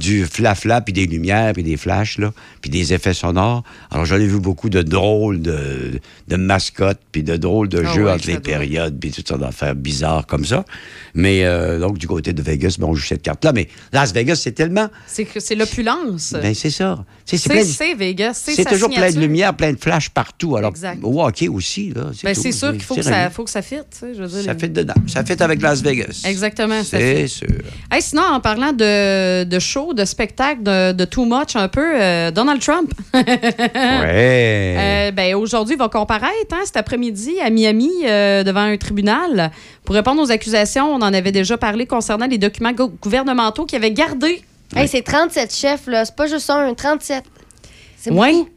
du 0.00 0.24
flafla, 0.24 0.80
puis 0.80 0.92
des 0.92 1.06
lumières, 1.06 1.52
puis 1.52 1.62
des 1.62 1.76
flashs, 1.76 2.18
là, 2.18 2.32
puis 2.60 2.70
des 2.70 2.92
effets 2.94 3.14
sonores. 3.14 3.62
Alors, 3.90 4.04
j'en 4.06 4.16
ai 4.16 4.26
vu 4.26 4.40
beaucoup 4.40 4.70
de 4.70 4.82
drôles 4.82 5.40
de, 5.42 6.00
de 6.28 6.36
mascottes, 6.36 6.98
puis 7.12 7.22
de 7.22 7.36
drôles 7.36 7.68
de 7.68 7.84
Ah 7.86 7.94
jeux 7.94 8.04
ouais, 8.06 8.12
entre 8.12 8.26
les 8.26 8.32
doit. 8.34 8.42
périodes, 8.42 8.98
puis 8.98 9.10
toutes 9.10 9.28
sortes 9.28 9.40
d'affaires 9.42 9.74
bizarres 9.74 10.26
comme 10.26 10.44
ça. 10.44 10.64
Mais 11.14 11.44
euh, 11.44 11.78
donc, 11.78 11.98
du 11.98 12.06
côté 12.06 12.32
de 12.32 12.42
Vegas, 12.42 12.76
ben, 12.78 12.86
on 12.86 12.94
joue 12.94 13.04
cette 13.06 13.22
carte-là. 13.22 13.52
Mais 13.52 13.68
Las 13.92 14.12
Vegas, 14.12 14.36
c'est 14.36 14.52
tellement... 14.52 14.88
C'est 15.06 15.24
que 15.24 15.38
c'est 15.40 15.54
l'opulence. 15.54 16.34
Ben, 16.40 16.54
c'est 16.54 16.70
ça. 16.70 17.04
C'est 17.24 17.36
de- 17.48 17.62
c'est 17.64 17.94
Vegas. 17.94 18.40
C'est 18.44 18.54
c'est 18.54 18.64
toujours 18.64 18.88
plein 18.88 19.02
de 19.02 19.06
signature. 19.08 19.20
lumière, 19.28 19.54
plein 19.54 19.72
de 19.72 19.78
flash 19.78 20.08
partout. 20.10 20.56
Alors, 20.56 20.70
Exact. 20.70 20.98
au 21.02 21.22
hockey 21.22 21.48
aussi, 21.48 21.92
là. 21.94 22.10
Ben, 22.24 22.34
c'est 22.34 22.52
sûr 22.52 22.72
qu'il 22.72 22.82
faut, 22.82 22.94
C'est 22.94 23.00
que 23.00 23.06
ça- 23.06 23.30
faut 23.30 23.44
que 23.44 23.50
ça 23.50 23.62
fitte. 23.62 24.02
dire, 24.02 24.70
dedans. 24.70 24.94
Ça 25.06 25.24
fait 25.24 25.40
avec 25.42 25.60
Las 25.62 25.82
Vegas. 25.82 26.22
Exactement, 26.24 26.82
C'est 26.84 27.26
sûr. 27.26 27.46
Hey, 27.90 28.00
sinon, 28.02 28.22
en 28.22 28.40
parlant 28.40 28.72
de, 28.72 29.44
de 29.44 29.58
show, 29.58 29.89
de 29.94 30.04
spectacle, 30.04 30.62
de, 30.62 30.92
de 30.92 31.04
too 31.04 31.24
much 31.24 31.54
un 31.56 31.68
peu, 31.68 32.00
euh, 32.00 32.30
Donald 32.30 32.60
Trump. 32.60 32.92
Ouais. 33.14 34.74
Euh, 34.78 35.10
ben, 35.12 35.34
aujourd'hui, 35.34 35.74
il 35.74 35.78
va 35.78 35.88
comparaître 35.88 36.52
hein, 36.52 36.60
cet 36.64 36.76
après-midi 36.76 37.40
à 37.40 37.50
Miami 37.50 37.90
euh, 38.06 38.42
devant 38.42 38.60
un 38.62 38.76
tribunal 38.76 39.50
pour 39.84 39.94
répondre 39.94 40.22
aux 40.22 40.30
accusations. 40.30 40.86
On 40.92 40.96
en 41.02 41.12
avait 41.12 41.32
déjà 41.32 41.56
parlé 41.58 41.86
concernant 41.86 42.26
les 42.26 42.38
documents 42.38 42.72
gou- 42.72 42.92
gouvernementaux 43.02 43.66
qu'il 43.66 43.76
avait 43.76 43.92
gardés. 43.92 44.42
Hey, 44.74 44.86
c'est 44.88 45.02
37 45.02 45.54
chefs, 45.54 45.86
là. 45.86 46.04
C'est 46.04 46.14
pas 46.14 46.26
juste 46.26 46.48
un, 46.50 46.72
37. 46.74 47.24
C'est 47.96 48.10
Oui. 48.12 48.32
beaucoup. 48.32 48.50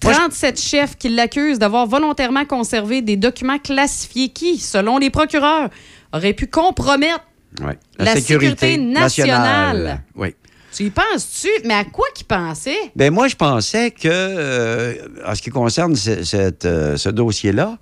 37 0.00 0.60
chefs 0.60 0.96
qui 0.98 1.08
l'accusent 1.08 1.58
d'avoir 1.58 1.86
volontairement 1.86 2.44
conservé 2.44 3.00
des 3.02 3.16
documents 3.16 3.58
classifiés 3.58 4.28
qui, 4.28 4.58
selon 4.58 4.98
les 4.98 5.08
procureurs, 5.10 5.68
auraient 6.12 6.32
pu 6.34 6.46
compromettre 6.46 7.20
Ouais. 7.64 7.78
La 7.98 8.16
sécurité 8.16 8.76
nationale. 8.78 10.02
Oui. 10.16 10.34
Tu 10.76 10.84
y 10.86 10.90
penses-tu? 10.90 11.48
Mais 11.64 11.74
à 11.74 11.84
quoi 11.84 12.06
qu'il 12.14 12.26
pensait? 12.26 12.76
Ben 12.96 13.12
moi, 13.12 13.28
je 13.28 13.36
pensais 13.36 13.90
que, 13.92 14.08
euh, 14.08 14.94
en 15.26 15.34
ce 15.34 15.42
qui 15.42 15.50
concerne 15.50 15.94
cette, 15.94 16.64
euh, 16.64 16.96
ce 16.96 17.08
dossier-là, 17.08 17.78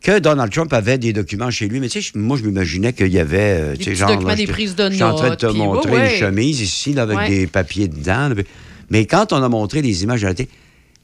que 0.00 0.20
Donald 0.20 0.52
Trump 0.52 0.72
avait 0.72 0.98
des 0.98 1.12
documents 1.12 1.50
chez 1.50 1.66
lui. 1.66 1.80
Mais 1.80 1.88
tu 1.88 2.00
sais, 2.00 2.10
moi, 2.14 2.36
je 2.36 2.44
m'imaginais 2.44 2.92
qu'il 2.92 3.08
y 3.08 3.18
avait... 3.18 3.38
euh, 3.38 3.72
tu 3.76 3.84
sais, 3.84 3.90
petits 3.90 3.96
genre, 3.96 4.08
documents, 4.10 4.28
là, 4.28 4.36
des 4.36 4.46
prises 4.46 4.76
de 4.76 4.88
Je 4.88 4.94
suis 4.94 5.02
en 5.02 5.14
train 5.14 5.24
de 5.24 5.30
notes, 5.30 5.40
te 5.40 5.46
puis 5.46 5.58
montrer 5.58 5.90
ouais, 5.90 5.98
ouais. 5.98 6.12
une 6.14 6.20
chemise 6.20 6.60
ici, 6.60 6.92
là, 6.92 7.02
avec 7.02 7.18
Ouais. 7.18 7.28
des 7.28 7.46
papiers 7.48 7.88
dedans. 7.88 8.28
là. 8.28 8.34
Mais 8.90 9.06
quand 9.06 9.32
on 9.32 9.42
a 9.42 9.48
montré 9.48 9.82
les 9.82 10.04
images 10.04 10.24
à 10.24 10.28
la 10.28 10.34
télé, 10.34 10.48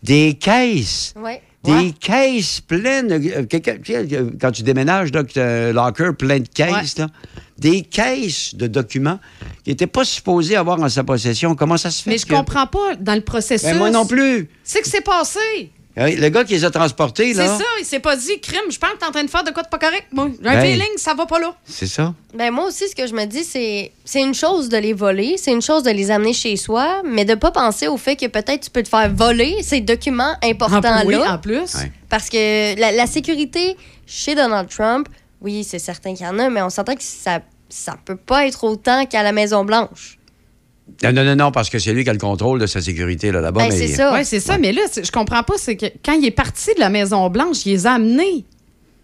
des 0.05 0.35
caisses... 0.35 1.15
Ouais. 1.67 1.85
Des 1.85 1.93
caisses 1.93 2.61
pleines. 2.61 3.11
euh, 3.13 3.45
quand 4.41 4.51
tu 4.53 4.63
déménages, 4.63 5.13
là, 5.13 5.25
que 5.25 5.73
locker 5.73 6.11
plein 6.19 6.41
de 6.41 6.49
caisses, 6.49 6.99
là, 6.99 7.09
des 7.59 7.83
caisses 7.83 8.55
de 8.55 8.67
documents 8.67 9.19
qui 9.63 9.71
n'étaient 9.71 9.87
pas 9.87 10.05
supposés 10.05 10.57
avoir 10.57 10.81
en 10.81 10.89
sa 10.89 11.05
possession. 11.05 11.55
Comment 11.55 11.77
ça 11.77 11.91
se 11.91 12.03
fait? 12.03 12.11
Mais 12.11 12.19
je 12.19 12.27
que- 12.27 12.35
comprends 12.35 12.67
pas 12.67 12.97
dans 13.01 13.15
le 13.15 13.21
processus. 13.23 13.67
Ben, 13.69 13.79
moi 13.79 13.91
non 13.91 14.07
plus. 14.07 14.49
C'est 14.63 14.83
que 14.83 14.89
c'est 14.89 15.01
passé. 15.05 15.71
Oui, 15.97 16.17
Le 16.17 16.29
gars 16.29 16.43
qui 16.45 16.55
les 16.55 16.65
a 16.65 16.71
transportés, 16.71 17.35
C'est 17.35 17.47
là. 17.47 17.57
ça, 17.59 17.65
il 17.81 17.85
s'est 17.85 18.01
pas 18.01 18.17
dit 18.17 18.41
crime, 18.41 18.61
je 18.71 18.79
pense 18.79 18.91
que 18.91 18.99
t'es 18.99 19.07
en 19.07 19.11
train 19.13 19.23
de 19.25 19.31
faire 19.31 19.45
de 19.45 19.51
quoi 19.53 19.63
de 19.63 19.69
pas 19.69 19.79
correct. 19.79 20.07
Moi, 20.11 20.29
j'ai 20.43 20.49
un 20.49 20.55
Ben. 20.55 20.63
feeling, 20.73 20.97
ça 20.97 21.15
va 21.15 21.27
pas 21.27 21.39
là. 21.39 21.55
C'est 21.65 21.87
ça. 21.87 22.13
Ben 22.35 22.51
moi 22.53 22.67
aussi, 22.67 22.89
ce 22.89 22.97
que 22.97 23.07
je 23.07 23.15
me 23.15 23.25
dis, 23.27 23.45
c'est 23.45 23.93
c'est 24.05 24.21
une 24.21 24.35
chose 24.35 24.69
de 24.69 24.77
les 24.77 24.93
voler, 24.93 25.37
c'est 25.39 25.53
une 25.53 25.63
chose 25.63 25.85
de 25.85 25.91
les 25.91 26.11
amener 26.11 26.33
chez 26.33 26.57
soi, 26.57 27.03
mais 27.05 27.25
de 27.25 27.35
pas 27.37 27.53
penser 27.53 27.87
au 27.87 27.97
fait 27.97 28.17
que 28.17 28.27
peut-être 28.27 28.63
tu 28.63 28.71
peux 28.71 28.83
te 28.83 28.89
faire 28.89 29.09
voler 29.15 29.63
ces 29.63 29.81
documents 29.81 30.35
importants-là. 30.43 31.05
Oui, 31.05 31.17
en 31.17 31.39
plus. 31.39 31.77
Parce 32.09 32.29
que 32.29 32.79
la, 32.79 32.91
la 32.91 33.07
sécurité 33.07 33.77
chez 34.07 34.35
Donald 34.35 34.69
Trump, 34.69 35.09
oui, 35.41 35.63
c'est 35.63 35.79
certain 35.79 36.15
qu'il 36.15 36.27
y 36.27 36.29
en 36.29 36.39
a, 36.39 36.49
mais 36.51 36.63
on 36.63 36.71
s'entend 36.71 36.95
que 36.97 37.03
ça, 37.03 37.41
ça 37.69 37.95
peut 38.05 38.17
pas 38.17 38.47
être 38.47 38.65
autant 38.65 39.07
qu'à 39.07 39.23
la 39.23 39.31
Maison-Blanche. 39.33 40.19
Non, 41.03 41.13
non, 41.13 41.37
non, 41.37 41.51
parce 41.51 41.71
que 41.71 41.79
c'est 41.79 41.93
lui 41.93 42.05
qui 42.05 42.11
a 42.11 42.13
le 42.13 42.19
contrôle 42.19 42.59
de 42.61 42.67
sa 42.67 42.81
sécurité 42.81 43.33
là, 43.33 43.41
là-bas. 43.41 43.63
Ben, 43.63 43.69
mais- 43.71 43.77
c'est 43.89 43.95
ça. 43.95 44.13
Oui, 44.15 44.25
c'est 44.25 44.41
ça. 44.41 44.59
Mais 44.59 44.73
là, 44.73 44.83
je 44.97 45.11
comprends 45.11 45.43
pas. 45.43 45.55
C'est 45.57 45.77
que 45.77 45.87
quand 46.05 46.13
il 46.13 46.25
est 46.27 46.31
parti 46.31 46.75
de 46.75 46.81
la 46.81 46.91
Maison-Blanche, 46.91 47.65
il 47.67 47.73
les 47.73 47.87
a 47.87 47.93
amenés. 47.93 48.45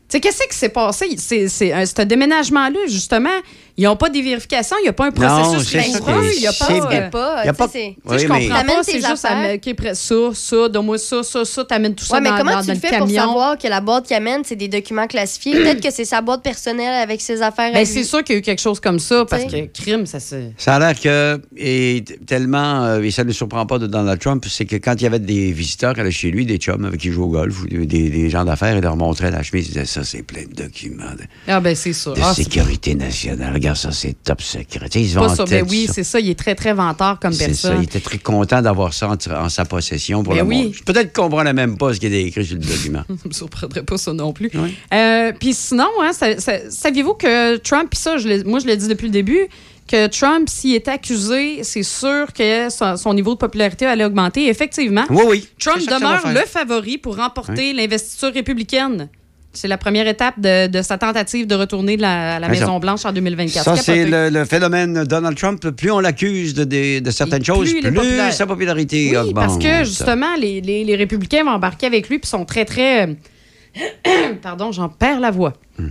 Tu 0.08 0.16
sais, 0.16 0.20
qu'est-ce 0.20 0.42
qui 0.48 0.56
s'est 0.56 0.68
passé? 0.70 1.06
C'est, 1.16 1.48
c'est 1.48 1.72
un, 1.72 1.86
ce 1.86 2.02
déménagement-là, 2.02 2.80
justement, 2.88 3.28
ils 3.76 3.84
n'ont 3.84 3.96
pas 3.96 4.10
des 4.10 4.22
vérifications, 4.22 4.76
il 4.80 4.84
n'y 4.84 4.88
a 4.88 4.92
pas 4.92 5.06
un 5.06 5.10
processus 5.10 5.68
c'est 5.68 5.80
rigoureux, 5.80 6.26
il 6.34 6.40
n'y 6.40 6.46
a 6.46 6.52
c'est- 6.52 6.66
pas... 6.66 6.72
Il 6.90 6.96
a 6.96 7.02
pas, 7.10 7.40
il 7.42 7.46
y 7.46 7.48
a 7.48 7.52
tu 7.52 7.58
pas- 7.58 7.68
c'est- 7.68 7.96
je 8.04 8.26
mais- 8.28 8.46
comprends 8.48 8.64
pas, 8.64 8.82
c'est 8.82 8.92
juste 9.00 9.24
à 9.24 9.94
ça, 9.94 10.14
ça, 10.34 10.68
donne-moi 10.68 10.98
ça, 10.98 11.22
ça, 11.22 11.44
ça, 11.44 11.64
t'amènes 11.64 11.94
tout 11.94 12.04
ça 12.04 12.14
Ouais, 12.14 12.20
mais 12.20 12.30
dans, 12.30 12.36
comment 12.38 12.52
dans- 12.52 12.60
tu 12.60 12.66
dans 12.68 12.72
le 12.74 12.78
fais 12.80 12.98
pour 12.98 13.08
savoir 13.10 13.58
que 13.58 13.66
la 13.68 13.80
boîte 13.80 14.06
qu'il 14.06 14.16
amène, 14.16 14.42
c'est 14.44 14.56
des 14.56 14.68
documents 14.68 15.06
classifiés? 15.06 15.52
Peut-être 15.52 15.80
que 15.82 15.90
c'est 15.90 16.04
sa 16.04 16.20
boîte 16.20 16.42
personnelle 16.42 16.94
avec 17.02 17.20
ses 17.20 17.42
affaires 17.42 17.72
Ben, 17.72 17.84
c'est 17.86 18.04
sûr 18.04 18.22
qu'il 18.24 18.34
y 18.34 18.36
a 18.36 18.40
eu 18.40 18.42
quelque 18.42 18.60
chose 18.60 18.80
comme 18.80 18.98
ça, 18.98 19.24
parce 19.28 19.46
T'sais. 19.46 19.68
que 19.68 19.82
crime, 19.82 20.06
ça 20.06 20.20
se... 20.20 20.36
Ça 20.56 20.76
a 20.76 20.78
l'air 20.78 21.00
que, 21.00 21.40
et 21.56 22.04
tellement, 22.26 22.84
euh, 22.84 23.02
et 23.02 23.10
ça 23.10 23.24
ne 23.24 23.32
surprend 23.32 23.66
pas 23.66 23.78
de 23.78 23.86
Donald 23.86 24.18
Trump, 24.20 24.44
c'est 24.48 24.64
que 24.64 24.76
quand 24.76 24.94
il 24.94 25.02
y 25.02 25.06
avait 25.06 25.18
des 25.18 25.52
visiteurs 25.52 25.94
qui 25.94 26.00
allaient 26.00 26.10
chez 26.10 26.30
lui, 26.30 26.46
des 26.46 26.56
chums 26.58 26.84
avec 26.84 27.00
qui 27.00 27.08
ils 27.08 27.12
jouaient 27.12 27.24
au 27.24 27.28
golf, 27.28 27.62
ou 27.62 27.66
des, 27.66 27.86
des 28.10 28.30
gens 28.30 28.44
d'affaires, 28.44 28.76
il 28.76 28.82
leur 28.82 28.96
montrait 28.96 29.30
la 29.30 29.42
chemise, 29.42 29.66
ils 29.66 29.72
disaient 29.72 29.84
ça, 29.86 30.04
c'est 30.04 30.22
plein 30.22 30.42
de 30.42 30.54
documents 30.62 31.12
de, 31.18 31.24
Ah 31.48 31.60
ben 31.60 31.74
c'est 31.74 31.92
ça. 31.92 32.12
de 32.12 32.20
Ah, 32.22 32.32
c'est 32.34 32.44
sécurité 32.44 32.94
nationale. 32.94 33.59
Regarde 33.60 33.76
ça, 33.76 33.92
c'est 33.92 34.14
top 34.24 34.40
secret. 34.40 34.86
Ils 34.94 35.10
ça. 35.10 35.20
vantaient 35.20 35.44
Ben 35.62 35.66
oui, 35.68 35.86
ça. 35.86 35.92
c'est 35.92 36.04
ça, 36.04 36.18
il 36.18 36.30
est 36.30 36.38
très, 36.38 36.54
très 36.54 36.72
vantard 36.72 37.18
comme 37.20 37.32
C'est 37.32 37.52
ça, 37.54 37.68
personne. 37.68 37.76
il 37.82 37.84
était 37.84 38.00
très 38.00 38.18
content 38.18 38.62
d'avoir 38.62 38.94
ça 38.94 39.08
en, 39.10 39.32
en 39.44 39.48
sa 39.50 39.64
possession 39.66 40.22
pour 40.22 40.32
Ben 40.34 40.40
le 40.40 40.46
oui. 40.48 40.62
monde. 40.64 40.72
Peut-être 40.86 41.12
qu'on 41.12 41.24
ne 41.24 41.28
comprenait 41.30 41.52
même 41.52 41.76
pas 41.76 41.92
ce 41.92 42.00
qui 42.00 42.06
était 42.06 42.22
écrit 42.22 42.44
sur 42.44 42.56
le 42.56 42.62
document. 42.64 43.02
Ça 43.08 43.28
me 43.28 43.32
surprendrait 43.32 43.82
pas 43.82 43.98
ça 43.98 44.12
non 44.12 44.32
plus. 44.32 44.50
Euh, 44.94 45.32
Puis 45.38 45.52
sinon, 45.54 45.88
hein, 46.02 46.12
sa- 46.12 46.38
sa- 46.40 46.70
saviez-vous 46.70 47.14
que 47.14 47.56
Trump, 47.58 47.94
ça, 47.94 48.16
je 48.16 48.44
moi 48.44 48.60
je 48.60 48.66
l'ai 48.66 48.76
dit 48.78 48.88
depuis 48.88 49.06
le 49.06 49.12
début, 49.12 49.46
que 49.86 50.06
Trump, 50.06 50.48
s'il 50.48 50.74
était 50.74 50.92
accusé, 50.92 51.62
c'est 51.64 51.82
sûr 51.82 52.32
que 52.32 52.70
son, 52.70 52.96
son 52.96 53.12
niveau 53.12 53.32
de 53.34 53.38
popularité 53.38 53.86
allait 53.86 54.04
augmenter. 54.04 54.48
Effectivement, 54.48 55.04
Oui, 55.10 55.22
oui. 55.28 55.48
Trump 55.58 55.80
ça 55.80 55.90
ça 55.90 55.98
demeure 55.98 56.28
le 56.32 56.46
favori 56.46 56.96
pour 56.96 57.16
remporter 57.16 57.72
l'investiture 57.72 58.32
républicaine. 58.32 59.08
C'est 59.52 59.66
la 59.66 59.78
première 59.78 60.06
étape 60.06 60.38
de, 60.38 60.68
de 60.68 60.80
sa 60.80 60.96
tentative 60.96 61.46
de 61.48 61.56
retourner 61.56 61.96
de 61.96 62.02
la- 62.02 62.36
à 62.36 62.38
la 62.38 62.48
Maison-Blanche 62.48 63.04
en 63.04 63.12
2024. 63.12 63.64
Ça, 63.64 63.76
c'est 63.76 64.06
le, 64.06 64.28
le 64.28 64.44
phénomène 64.44 65.02
Donald 65.04 65.36
Trump. 65.36 65.68
Plus 65.70 65.90
on 65.90 65.98
l'accuse 65.98 66.54
de, 66.54 67.10
certaines 67.10 67.44
choses, 67.44 67.68
plus, 67.72 67.82
populaire. 67.82 68.32
sa 68.32 68.46
popularité 68.46 69.08
Oui, 69.10 69.16
augmente. 69.16 69.34
parce 69.34 69.58
que 69.58 69.82
justement, 69.84 70.36
les, 70.38 70.60
les- 70.60 70.84
les 70.84 70.94
républicains 70.96 71.42
vont 71.42 71.50
embarquer 71.50 71.86
avec 71.86 72.08
lui 72.08 72.20
puis 72.20 72.28
sont 72.28 72.44
très, 72.44 72.64
très. 72.64 73.08
euh, 73.08 74.34
Pardon, 74.42 74.70
j'en 74.70 74.88
perds 74.88 75.18
la 75.20 75.30
voix. 75.32 75.54
Hmm. 75.78 75.88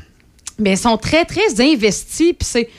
Mais 0.58 0.72
ils 0.74 0.78
sont 0.78 0.98
très, 0.98 1.26
très 1.26 1.60
investis. 1.62 2.34
Puis 2.34 2.48
c'est. 2.50 2.70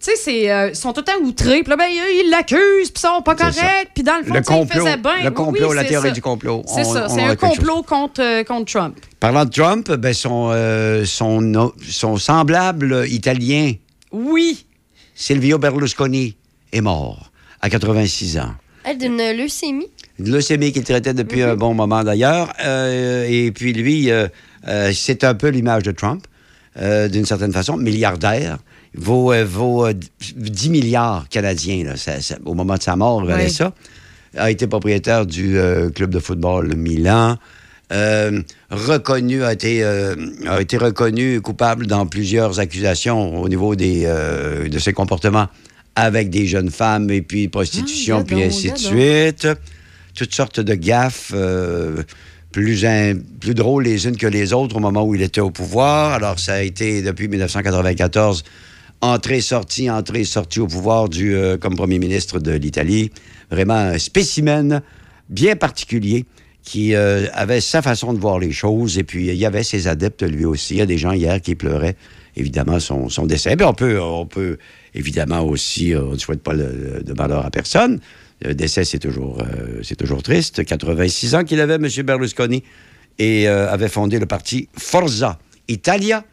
Tu 0.00 0.10
sais, 0.12 0.16
c'est, 0.16 0.50
euh, 0.50 0.68
ils 0.70 0.76
sont 0.76 0.92
tout 0.92 1.00
le 1.00 1.12
temps 1.12 1.20
outrés. 1.26 1.62
Puis 1.62 1.70
là, 1.70 1.76
ben, 1.76 1.86
ils 1.90 2.30
l'accusent, 2.30 2.90
puis 2.90 2.94
ils 2.96 3.00
sont 3.00 3.20
pas 3.22 3.34
corrects. 3.34 3.90
Puis 3.94 4.04
dans 4.04 4.18
le 4.18 4.24
fond, 4.24 4.34
Le 4.34 4.42
sais, 4.44 4.52
ils 4.52 4.58
complot, 4.58 4.84
faisaient 4.86 4.96
bien. 4.96 5.24
le 5.24 5.30
complot, 5.32 5.68
oui, 5.70 5.76
la 5.76 5.82
c'est 5.82 5.88
théorie 5.88 6.08
ça. 6.08 6.14
du 6.14 6.22
complot. 6.22 6.62
C'est 6.68 6.84
ça, 6.84 7.08
c'est 7.08 7.22
un 7.22 7.34
complot 7.34 7.82
contre, 7.82 8.22
euh, 8.22 8.44
contre 8.44 8.70
Trump. 8.72 8.96
Parlant 9.18 9.44
de 9.44 9.50
Trump, 9.50 9.90
ben 9.90 10.14
son, 10.14 10.50
euh, 10.52 11.04
son, 11.04 11.72
son 11.88 12.16
semblable 12.16 13.06
italien, 13.08 13.72
Oui. 14.12 14.64
Silvio 15.16 15.58
Berlusconi, 15.58 16.36
est 16.72 16.80
mort 16.80 17.32
à 17.60 17.68
86 17.68 18.38
ans. 18.38 18.52
Elle, 18.84 18.98
d'une 18.98 19.16
leucémie? 19.36 19.88
Une 20.20 20.30
leucémie 20.30 20.72
qu'il 20.72 20.84
traitait 20.84 21.12
depuis 21.14 21.42
un 21.42 21.56
bon 21.56 21.74
moment 21.74 22.04
d'ailleurs. 22.04 22.52
Euh, 22.64 23.26
et 23.28 23.50
puis 23.50 23.72
lui, 23.72 24.10
euh, 24.12 24.28
euh, 24.68 24.92
c'est 24.94 25.24
un 25.24 25.34
peu 25.34 25.48
l'image 25.48 25.82
de 25.82 25.90
Trump, 25.90 26.24
euh, 26.80 27.08
d'une 27.08 27.26
certaine 27.26 27.52
façon, 27.52 27.76
milliardaire. 27.76 28.58
Vaut, 28.96 29.32
euh, 29.32 29.44
vaut 29.44 29.86
euh, 29.86 29.92
10 30.36 30.70
milliards 30.70 31.28
canadiens 31.28 31.84
là, 31.84 31.96
ça- 31.96 32.20
ça- 32.20 32.38
au 32.44 32.54
moment 32.54 32.76
de 32.76 32.82
sa 32.82 32.96
mort, 32.96 33.24
valait 33.24 33.44
Oui. 33.44 33.50
ça. 33.50 33.72
A 34.36 34.50
été 34.50 34.66
propriétaire 34.66 35.26
du 35.26 35.58
euh, 35.58 35.90
club 35.90 36.10
de 36.10 36.18
football 36.18 36.74
Milan. 36.76 37.36
Euh, 37.92 38.42
reconnu, 38.70 39.42
a 39.44 39.52
été, 39.54 39.82
euh, 39.82 40.14
a 40.46 40.60
été 40.60 40.76
reconnu 40.76 41.40
coupable 41.40 41.86
dans 41.86 42.06
plusieurs 42.06 42.60
accusations 42.60 43.40
au 43.40 43.48
niveau 43.48 43.74
des, 43.76 44.02
euh, 44.04 44.68
de 44.68 44.78
ses 44.78 44.92
comportements 44.92 45.46
avec 45.96 46.28
des 46.30 46.46
jeunes 46.46 46.70
femmes 46.70 47.10
et 47.10 47.22
puis 47.22 47.48
prostitution, 47.48 48.18
Ah, 48.20 48.24
puis 48.24 48.42
ainsi 48.42 48.70
de 48.70 48.76
suite. 48.78 49.48
Toutes 50.14 50.34
sortes 50.34 50.60
de 50.60 50.74
gaffes 50.74 51.32
euh, 51.34 52.02
plus, 52.52 52.84
in- 52.84 53.14
plus 53.40 53.54
drôles 53.54 53.84
les 53.84 54.06
unes 54.06 54.16
que 54.16 54.26
les 54.26 54.52
autres 54.52 54.76
au 54.76 54.80
moment 54.80 55.04
où 55.04 55.14
il 55.14 55.22
était 55.22 55.40
au 55.40 55.50
pouvoir. 55.50 56.12
Alors, 56.12 56.38
ça 56.38 56.54
a 56.54 56.60
été 56.60 57.00
depuis 57.02 57.28
1994 57.28 58.44
entrée, 59.00 59.40
sortie, 59.40 59.90
entrée, 59.90 60.24
sortie 60.24 60.60
au 60.60 60.66
pouvoir 60.66 61.08
du, 61.08 61.34
euh, 61.34 61.56
comme 61.56 61.76
premier 61.76 61.98
ministre 61.98 62.38
de 62.38 62.52
l'Italie. 62.52 63.10
Vraiment 63.50 63.74
un 63.74 63.98
spécimen 63.98 64.82
bien 65.28 65.56
particulier 65.56 66.24
qui 66.62 66.94
euh, 66.94 67.26
avait 67.32 67.60
sa 67.60 67.80
façon 67.80 68.12
de 68.12 68.18
voir 68.18 68.38
les 68.38 68.52
choses. 68.52 68.98
Et 68.98 69.04
puis, 69.04 69.28
il 69.28 69.36
y 69.36 69.46
avait 69.46 69.62
ses 69.62 69.88
adeptes 69.88 70.22
lui 70.22 70.44
aussi. 70.44 70.74
Il 70.74 70.78
y 70.78 70.82
a 70.82 70.86
des 70.86 70.98
gens 70.98 71.12
hier 71.12 71.40
qui 71.40 71.54
pleuraient, 71.54 71.96
évidemment, 72.36 72.80
son, 72.80 73.08
décès. 73.26 73.56
Mais 73.56 73.64
on 73.64 73.74
peut, 73.74 74.00
on 74.00 74.26
peut 74.26 74.58
évidemment 74.94 75.42
aussi, 75.42 75.94
euh, 75.94 76.02
on 76.02 76.12
ne 76.12 76.18
souhaite 76.18 76.42
pas 76.42 76.56
de 76.56 77.12
malheur 77.16 77.46
à 77.46 77.50
personne. 77.50 78.00
Le 78.42 78.54
décès, 78.54 78.84
c'est 78.84 79.00
toujours, 79.00 79.42
c'est 79.82 79.96
toujours 79.96 80.22
triste. 80.22 80.64
86 80.64 81.34
ans 81.34 81.42
qu'il 81.42 81.60
avait, 81.60 81.74
M. 81.74 81.88
Berlusconi, 82.04 82.62
et 83.18 83.48
avait 83.48 83.88
fondé 83.88 84.20
le 84.20 84.26
parti 84.26 84.68
Forza 84.76 85.40
Italia. 85.66 86.24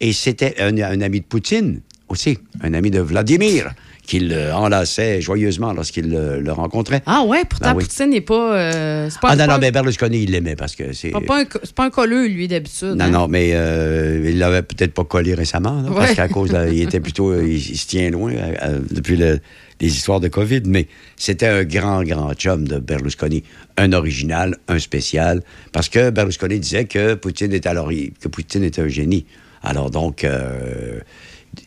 Et 0.00 0.12
c'était 0.12 0.60
un 0.60 1.00
ami 1.00 1.20
de 1.20 1.24
Poutine 1.24 1.80
aussi, 2.08 2.38
un 2.62 2.74
ami 2.74 2.90
de 2.90 3.00
Vladimir, 3.00 3.70
qu'il 4.06 4.32
euh, 4.32 4.54
enlaçait 4.54 5.20
joyeusement 5.20 5.72
lorsqu'il 5.74 6.08
le, 6.10 6.40
le 6.40 6.52
rencontrait. 6.52 7.02
Ah 7.04 7.24
ouais, 7.24 7.44
pourtant, 7.44 7.70
Ah 7.70 7.74
oui. 7.76 7.84
Poutine 7.84 8.08
n'est 8.10 8.22
pas. 8.22 8.56
euh, 8.56 9.10
pas 9.20 9.28
Ah 9.30 9.36
non, 9.36 9.46
pas- 9.46 9.52
non, 9.54 9.58
mais 9.60 9.70
Berlusconi, 9.70 10.22
il 10.22 10.30
l'aimait 10.30 10.56
parce 10.56 10.74
que 10.74 10.94
c'est... 10.94 11.10
pas- 11.10 11.20
pas 11.20 11.40
un 11.42 11.44
c'est 11.62 11.74
pas 11.74 11.84
un 11.84 11.90
colleux, 11.90 12.26
lui, 12.26 12.48
d'habitude. 12.48 12.94
Non, 12.96 13.04
hein? 13.04 13.10
non, 13.10 13.28
mais 13.28 13.50
euh, 13.52 14.22
il 14.26 14.38
l'avait 14.38 14.62
peut-être 14.62 14.94
pas 14.94 15.04
collé 15.04 15.34
récemment, 15.34 15.82
là, 15.82 15.90
parce 15.94 16.14
qu'à 16.14 16.28
cause, 16.28 16.56
il 16.72 16.80
était 16.80 17.00
plutôt, 17.00 17.30
euh, 17.32 17.44
il, 17.46 17.56
il 17.56 17.76
se 17.76 17.86
tient 17.86 18.08
loin 18.10 18.32
euh, 18.32 18.54
euh, 18.62 18.78
depuis 18.90 19.16
le- 19.16 19.40
les 19.80 19.88
histoires 19.94 20.18
de 20.20 20.28
COVID, 20.28 20.62
mais 20.66 20.88
c'était 21.16 21.46
un 21.46 21.62
grand, 21.64 22.02
grand 22.02 22.32
chum 22.32 22.66
de 22.66 22.78
Berlusconi, 22.78 23.44
un 23.76 23.92
original, 23.92 24.56
un 24.68 24.78
spécial, 24.78 25.42
parce 25.72 25.88
que 25.90 26.08
Berlusconi 26.10 26.58
disait 26.58 26.86
que 26.86 27.14
Poutine 27.14 27.52
était 27.52 27.68
alors, 27.68 27.90
que 27.90 28.28
Poutine 28.28 28.64
était 28.64 28.80
un 28.80 28.88
génie. 28.88 29.26
Alors 29.62 29.90
donc, 29.90 30.24
euh, 30.24 30.98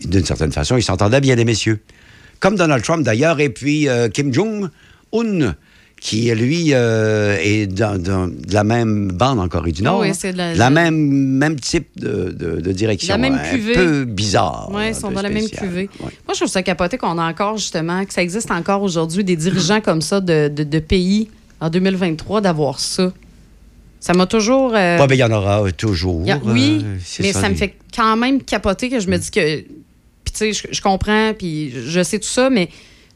d'une 0.05 0.25
certaine 0.25 0.51
façon, 0.51 0.77
ils 0.77 0.83
s'entendaient 0.83 1.21
bien 1.21 1.35
les 1.35 1.45
messieurs, 1.45 1.79
comme 2.39 2.55
Donald 2.55 2.83
Trump 2.83 3.03
d'ailleurs, 3.03 3.39
et 3.39 3.49
puis 3.49 3.87
euh, 3.87 4.09
Kim 4.09 4.33
Jong 4.33 4.69
Un 5.13 5.55
qui, 5.99 6.31
lui, 6.33 6.69
euh, 6.73 7.37
est 7.39 7.67
dans, 7.67 8.01
dans- 8.01 8.27
de 8.27 8.53
la 8.55 8.63
même 8.63 9.11
bande 9.11 9.39
en 9.39 9.47
Corée 9.47 9.71
du 9.71 9.81
Ah 9.81 9.89
Nord. 9.91 9.99
oui, 9.99 10.09
hein. 10.09 10.13
c'est 10.17 10.31
de 10.33 10.37
la- 10.37 10.69
même, 10.71 10.95
même 10.97 11.59
type 11.59 11.89
de, 11.95 12.31
de- 12.31 12.59
de 12.59 12.71
direction. 12.71 13.13
La 13.13 13.19
même 13.19 13.35
un 13.35 13.49
cuvée. 13.51 13.73
peu 13.73 14.05
bizarre. 14.05 14.69
Oui, 14.73 14.81
un 14.81 14.87
ils 14.87 14.95
sont 14.95 15.11
dans 15.11 15.21
la 15.21 15.29
même 15.29 15.47
cuvée. 15.47 15.91
Moi, 15.99 16.09
je 16.29 16.37
trouve 16.37 16.47
ça 16.47 16.63
capoté 16.63 16.97
qu'on 16.97 17.19
a 17.19 17.29
encore, 17.29 17.57
justement, 17.57 18.03
que 18.03 18.13
ça 18.15 18.23
existe 18.23 18.49
encore 18.49 18.81
aujourd'hui, 18.81 19.23
des 19.23 19.35
dirigeants 19.35 19.79
comme 19.81 20.01
ça 20.01 20.19
de, 20.21 20.47
de- 20.47 20.63
de 20.63 20.79
pays 20.79 21.29
en 21.59 21.69
2023, 21.69 22.41
d'avoir 22.41 22.79
ça. 22.79 23.13
Ça 24.01 24.13
m'a 24.13 24.25
toujours. 24.25 24.73
euh, 24.75 24.97
Ouais, 24.99 25.07
ben, 25.07 25.15
il 25.15 25.19
y 25.19 25.23
en 25.23 25.31
aura 25.31 25.63
euh, 25.63 25.71
toujours. 25.71 26.23
a- 26.29 26.39
oui, 26.43 26.81
euh, 26.83 26.97
c'est 27.05 27.23
mais 27.23 27.31
ça, 27.31 27.47
me 27.49 27.55
fait 27.55 27.75
quand 27.95 28.17
même 28.17 28.41
capoter 28.43 28.89
que 28.89 28.99
je 28.99 29.07
me 29.07 29.17
dis 29.17 29.31
que. 29.31 29.59
Puis, 29.61 30.33
tu 30.33 30.37
sais, 30.37 30.53
je, 30.53 30.67
je 30.75 30.81
comprends, 30.81 31.33
puis 31.37 31.71
je 31.71 32.01
sais 32.03 32.17
tout 32.19 32.27
ça, 32.27 32.49
mais 32.49 32.67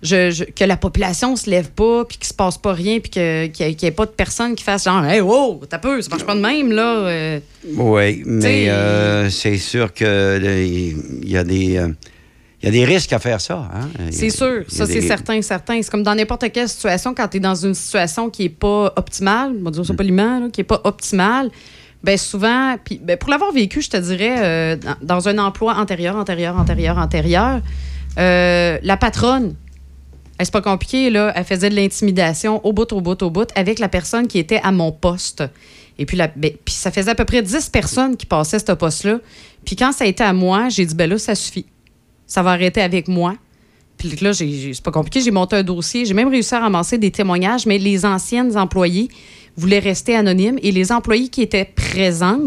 je, 0.04 0.30
je- 0.32 0.44
que 0.44 0.64
la 0.64 0.78
population 0.78 1.36
se 1.36 1.50
lève 1.50 1.72
pas, 1.72 2.06
puis 2.06 2.18
qu'il 2.18 2.28
se 2.28 2.34
passe 2.34 2.58
pas 2.60 2.74
rien, 2.74 3.00
puis 3.00 3.10
que- 3.10 3.48
qu'il 3.48 3.68
n'y 3.68 3.78
ait, 3.86 3.92
pas 3.92 4.06
de 4.06 4.12
personne 4.12 4.54
qui 4.56 4.64
fasse 4.64 4.84
genre, 4.86 5.04
hey, 5.04 5.22
wow, 5.22 5.62
t'as 5.68 5.80
peu, 5.80 6.02
ça 6.02 6.10
marche 6.10 6.24
pas 6.26 6.36
de 6.36 6.42
même, 6.42 6.72
là. 6.72 7.40
Oui, 7.74 8.22
mais 8.26 8.70
euh, 8.70 9.30
c'est 9.32 9.58
sûr 9.58 9.92
que 9.94 10.38
là, 10.40 10.62
il 10.62 11.28
y 11.28 11.36
a 11.38 11.44
des. 11.44 11.82
Il 12.66 12.74
y 12.74 12.82
a 12.82 12.86
des 12.86 12.86
risques 12.92 13.14
à 13.14 13.20
faire 13.20 13.40
ça. 13.40 13.70
hein. 13.72 13.90
C'est 14.10 14.32
sûr, 14.32 14.64
ça 14.68 14.88
c'est 14.88 15.02
certain, 15.02 15.40
certain. 15.44 15.80
C'est 15.84 15.92
comme 15.92 16.02
dans 16.02 16.16
n'importe 16.16 16.52
quelle 16.52 16.68
situation, 16.68 17.14
quand 17.14 17.28
tu 17.28 17.38
es 17.38 17.40
dans 17.40 17.54
une 17.54 17.76
situation 17.76 18.32
qui 18.32 18.46
est 18.46 18.50
pas 18.50 18.92
optimale, 18.96 19.54
on 19.60 19.66
va 19.66 19.70
dire 19.70 19.86
ça 19.86 19.94
poliment, 19.94 20.40
là, 20.40 20.48
qui 20.52 20.62
est 20.62 20.66
pas 20.66 20.82
optimale, 20.84 21.52
ben 22.04 22.18
souvent, 22.18 22.76
puis 22.84 23.00
ben, 23.04 23.18
pour 23.18 23.30
l'avoir 23.30 23.52
vécu, 23.52 23.84
je 23.84 23.92
te 23.92 23.98
dirais, 23.98 24.38
euh, 24.40 24.78
dans, 25.04 25.28
un 25.28 25.38
emploi 25.38 25.76
antérieur, 25.76 26.16
antérieur, 26.16 26.58
antérieur, 26.58 26.98
antérieur, 26.98 27.62
euh, 28.18 28.80
la 28.82 28.98
patronne, 28.98 29.54
elle, 30.40 30.46
c'est 30.48 30.52
pas 30.52 30.62
compliqué, 30.62 31.12
là, 31.12 31.34
elle 31.36 31.46
faisait 31.46 31.70
de 31.70 31.76
l'intimidation 31.76 32.66
au 32.66 32.74
bout, 32.74 32.92
au 32.94 33.02
bout, 33.02 33.22
au 33.22 33.30
bout, 33.30 33.48
avec 33.54 33.78
la 33.78 33.90
personne 33.90 34.26
qui 34.28 34.40
était 34.40 34.60
à 34.64 34.72
mon 34.72 34.92
poste. 34.92 35.44
Et 36.00 36.08
puis, 36.08 36.18
la, 36.18 36.30
ben, 36.36 36.52
puis 36.66 36.74
ça 36.74 36.90
faisait 36.90 37.12
à 37.12 37.16
peu 37.16 37.26
près 37.26 37.44
10 37.44 37.70
personnes 37.70 38.18
qui 38.18 38.26
passaient 38.26 38.60
ce 38.60 38.72
poste-là. 38.72 39.20
Puis 39.66 39.76
quand 39.76 39.92
ça 39.92 40.04
a 40.06 40.08
été 40.08 40.24
à 40.24 40.34
moi, 40.34 40.70
j'ai 40.70 40.86
dit, 40.86 40.96
ben 40.96 41.08
là, 41.08 41.20
ça 41.20 41.36
suffit 41.36 41.68
ça 42.28 42.44
va 42.44 42.52
arrêter 42.52 42.82
avec 42.82 43.08
moi. 43.08 43.36
Puis 43.98 44.16
là, 44.22 44.34
c'est 44.34 44.82
pas 44.84 44.92
compliqué, 44.92 45.22
j'ai 45.22 45.32
monté 45.32 45.56
un 45.56 45.64
dossier. 45.64 46.06
J'ai 46.06 46.14
même 46.14 46.28
réussi 46.28 46.54
à 46.54 46.60
ramasser 46.60 46.98
des 46.98 47.12
témoignages, 47.12 47.66
mais 47.66 47.78
les 47.78 48.06
anciennes 48.06 48.58
employées 48.58 49.10
voulaient 49.56 49.80
rester 49.80 50.16
anonymes 50.16 50.60
et 50.62 50.72
les 50.72 50.92
employés 50.92 51.30
qui 51.30 51.42
étaient 51.42 51.66
présents, 51.66 52.40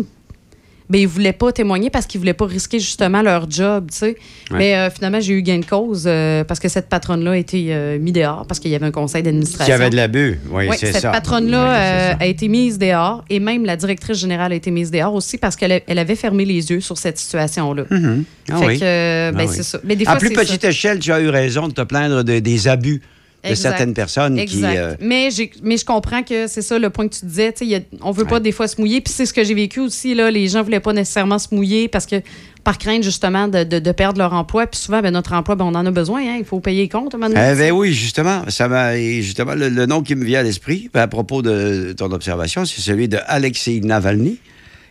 ben, 0.91 0.99
ils 1.01 1.07
voulaient 1.09 1.33
pas 1.35 1.53
témoigner 1.53 1.91
parce 1.91 2.07
qu'ils 2.07 2.19
voulaient 2.21 2.33
pas 2.33 2.47
risquer 2.47 2.79
justement 2.81 3.21
leur 3.23 3.51
job. 3.51 3.89
Ouais. 4.03 4.17
Mais 4.51 4.75
euh, 4.77 4.91
finalement, 4.91 5.21
j'ai 5.21 5.35
eu 5.35 5.43
gain 5.43 5.59
de 5.59 5.65
cause 5.65 6.05
euh, 6.07 6.45
parce 6.45 6.59
que 6.61 6.69
cette 6.69 6.89
patronne-là 6.89 7.33
a 7.33 7.37
été 7.37 7.67
euh, 7.71 7.99
mise 7.99 8.13
dehors 8.15 8.47
parce 8.47 8.59
qu'il 8.59 8.71
y 8.71 8.75
avait 8.75 8.87
un 8.87 8.91
conseil 8.91 9.23
d'administration. 9.23 9.73
Y 9.73 9.77
avait 9.77 9.91
de 9.91 9.97
l'abus, 9.97 10.39
oui, 10.51 10.67
Oui, 10.71 10.77
c'est 10.79 10.93
cette 10.93 11.03
ça. 11.03 11.11
patronne-là 11.11 11.63
Oui, 11.65 11.77
euh, 11.77 12.11
ça. 12.13 12.17
a 12.21 12.27
été 12.27 12.49
mise 12.49 12.79
dehors 12.79 13.25
et 13.29 13.39
même 13.41 13.65
la 13.67 13.77
directrice 13.77 14.19
générale 14.19 14.53
a 14.53 14.55
été 14.55 14.71
mise 14.71 14.91
dehors 14.91 15.15
aussi 15.15 15.37
parce 15.39 15.57
qu'elle 15.57 15.83
elle 15.87 15.99
avait 15.99 16.17
fermé 16.17 16.45
les 16.47 16.71
yeux 16.71 16.81
sur 16.81 16.97
cette 16.97 17.19
situation-là. 17.19 17.85
Mhm. 17.91 18.25
Ah 18.51 18.57
Fait 18.59 18.67
oui. 18.67 18.79
que, 18.79 19.31
ben, 19.33 19.37
Ah 19.41 19.45
oui. 19.47 19.53
c'est 19.55 19.63
ça. 19.63 19.79
Mais 19.85 19.95
des 19.97 20.07
à 20.07 20.17
plus 20.17 20.31
petite 20.31 20.65
échelle, 20.65 20.99
tu 21.01 21.13
as 21.13 21.21
eu 21.21 21.29
raison 21.29 21.69
de 21.69 21.73
te 21.75 21.83
plaindre 21.83 22.25
de- 22.25 22.39
des 22.39 22.67
abus 22.69 23.03
de 23.49 23.53
Exact. 23.55 23.71
certaines 23.71 23.95
personnes 23.95 24.45
qui. 24.45 24.63
Euh, 24.65 24.95
mais, 25.01 25.31
je 25.77 25.85
comprends 25.85 26.23
que 26.23 26.47
c'est 26.47 26.63
ça 26.63 26.79
le 26.79 26.91
point 26.91 27.09
que 27.09 27.15
tu 27.15 27.27
disais. 27.27 27.53
y 27.63 27.75
a- 27.75 27.81
on 28.03 28.11
veut 28.13 28.25
pas 28.25 28.41
des 28.41 28.53
fois 28.53 28.69
se 28.69 28.81
mouiller. 28.81 29.01
Puis 29.01 29.13
c'est 29.13 29.27
ce 29.27 29.33
que 29.33 29.45
j'ai 29.45 29.55
vécu 29.55 29.81
aussi. 29.81 30.15
Là, 30.15 30.31
les 30.31 30.49
gens 30.49 30.63
voulaient 30.63 30.81
pas 30.81 30.93
nécessairement 30.93 31.39
se 31.39 31.55
mouiller 31.55 31.89
parce 31.89 32.07
que 32.07 32.17
par 32.65 32.77
crainte 32.79 33.03
justement 33.03 33.49
de, 33.49 33.65
de- 33.65 33.79
de 33.79 33.93
perdre 33.93 34.19
leur 34.19 34.33
emploi. 34.35 34.67
Puis 34.67 34.81
souvent, 34.81 35.01
ben, 35.01 35.13
notre 35.13 35.33
emploi, 35.33 35.55
ben, 35.55 35.65
on 35.65 35.75
en 35.75 35.87
a 35.87 35.91
besoin. 35.91 36.21
hein, 36.21 36.37
il 36.39 36.45
faut 36.45 36.61
payer 36.61 36.83
les 36.83 36.89
comptes. 36.89 37.13
donné, 37.13 37.35
Eh 37.53 37.55
ben 37.57 37.73
oui, 37.73 37.93
justement, 37.93 38.43
ça 38.49 38.69
justement 38.97 39.55
le, 39.55 39.69
le 39.69 39.87
nom 39.87 40.03
qui 40.03 40.15
me 40.15 40.25
vient 40.25 40.41
à 40.41 40.43
l'esprit 40.43 40.91
ben, 40.93 41.01
à 41.03 41.09
propos 41.09 41.43
de 41.43 41.95
ton 41.97 42.11
observation, 42.13 42.65
c'est 42.65 42.81
celui 42.81 43.09
de 43.09 43.19
Alexei 43.27 43.81
Navalny, 43.81 44.39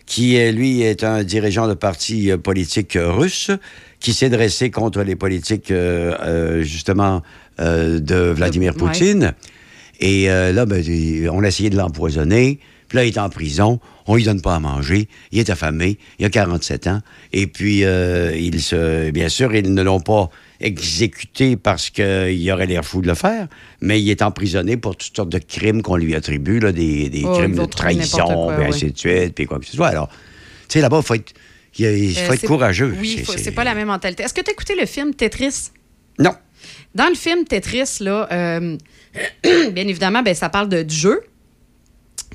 qui 0.05 0.37
est, 0.37 0.51
lui 0.51 0.81
est 0.81 1.03
un 1.03 1.23
dirigeant 1.23 1.67
de 1.67 1.73
parti 1.73 2.31
euh, 2.31 2.37
politique 2.37 2.95
euh, 2.95 3.11
russe 3.11 3.51
qui 3.99 4.13
s'est 4.13 4.29
dressé 4.29 4.71
contre 4.71 5.01
les 5.03 5.15
politiques 5.15 5.69
euh, 5.71 6.15
euh, 6.21 6.63
justement 6.63 7.21
euh, 7.59 7.99
de 7.99 8.15
Vladimir. 8.15 8.73
Poutine. 8.73 9.33
Et 9.99 10.29
euh, 10.29 10.51
là, 10.51 10.65
ben, 10.65 10.83
on 11.31 11.43
a 11.43 11.47
essayé 11.47 11.69
de 11.69 11.77
l'empoisonner. 11.77 12.59
Puis 12.87 12.97
là, 12.97 13.03
il 13.03 13.09
est 13.09 13.17
en 13.17 13.29
prison. 13.29 13.79
On 14.05 14.15
lui 14.15 14.23
donne 14.23 14.41
pas 14.41 14.55
à 14.55 14.59
manger. 14.59 15.09
Il 15.31 15.39
est 15.39 15.49
affamé. 15.49 15.97
Il 16.19 16.25
a 16.25 16.29
47 16.29 16.87
ans. 16.87 17.01
Et 17.33 17.47
puis, 17.47 17.83
euh, 17.83 18.33
il 18.37 18.61
se, 18.61 19.11
bien 19.11 19.27
sûr, 19.27 19.53
ils 19.53 19.73
ne 19.73 19.81
l'ont 19.81 19.99
pas 19.99 20.29
exécuté 20.61 21.57
parce 21.57 21.89
qu'il 21.89 22.51
aurait 22.51 22.65
l'air 22.65 22.83
fou 22.85 23.01
de 23.01 23.07
le 23.07 23.13
faire, 23.13 23.47
mais 23.81 24.01
il 24.01 24.09
est 24.09 24.21
emprisonné 24.21 24.77
pour 24.77 24.95
toutes 24.95 25.15
sortes 25.15 25.29
de 25.29 25.37
crimes 25.37 25.81
qu'on 25.81 25.97
lui 25.97 26.15
attribue, 26.15 26.59
là, 26.59 26.71
des, 26.71 27.09
des 27.09 27.23
Oh, 27.25 27.33
crimes 27.37 27.55
de 27.55 27.65
trahison, 27.65 28.25
quoi, 28.25 28.53
puis 28.53 28.63
ouais. 28.63 28.69
ainsi 28.69 28.91
de 28.91 28.97
suite, 28.97 29.35
puis 29.35 29.45
quoi 29.45 29.59
que 29.59 29.65
ce 29.65 29.75
soit. 29.75 29.87
Alors, 29.87 30.07
tu 30.07 30.15
sais, 30.69 30.81
là-bas, 30.81 30.99
il 31.01 31.05
faut 31.05 31.13
être, 31.13 31.33
il 31.77 32.15
faut 32.15 32.33
être 32.33 32.47
courageux. 32.47 32.95
Oui, 32.99 33.23
c'est 33.37 33.51
pas 33.51 33.63
la 33.63 33.75
même 33.75 33.87
mentalité. 33.87 34.23
Est-ce 34.23 34.33
que 34.33 34.41
tu 34.41 34.49
as 34.49 34.53
écouté 34.53 34.75
le 34.79 34.85
film 34.87 35.13
Tetris? 35.13 35.71
Non. 36.17 36.33
Dans 36.97 37.07
le 37.09 37.15
film 37.15 37.45
Tetris, 37.45 37.97
là, 38.01 38.27
euh, 38.31 38.77
bien 39.71 39.87
évidemment, 39.87 40.23
ben, 40.23 40.33
ça 40.35 40.49
parle 40.49 40.67
de, 40.69 40.81
du 40.83 40.95
jeu. 40.95 41.21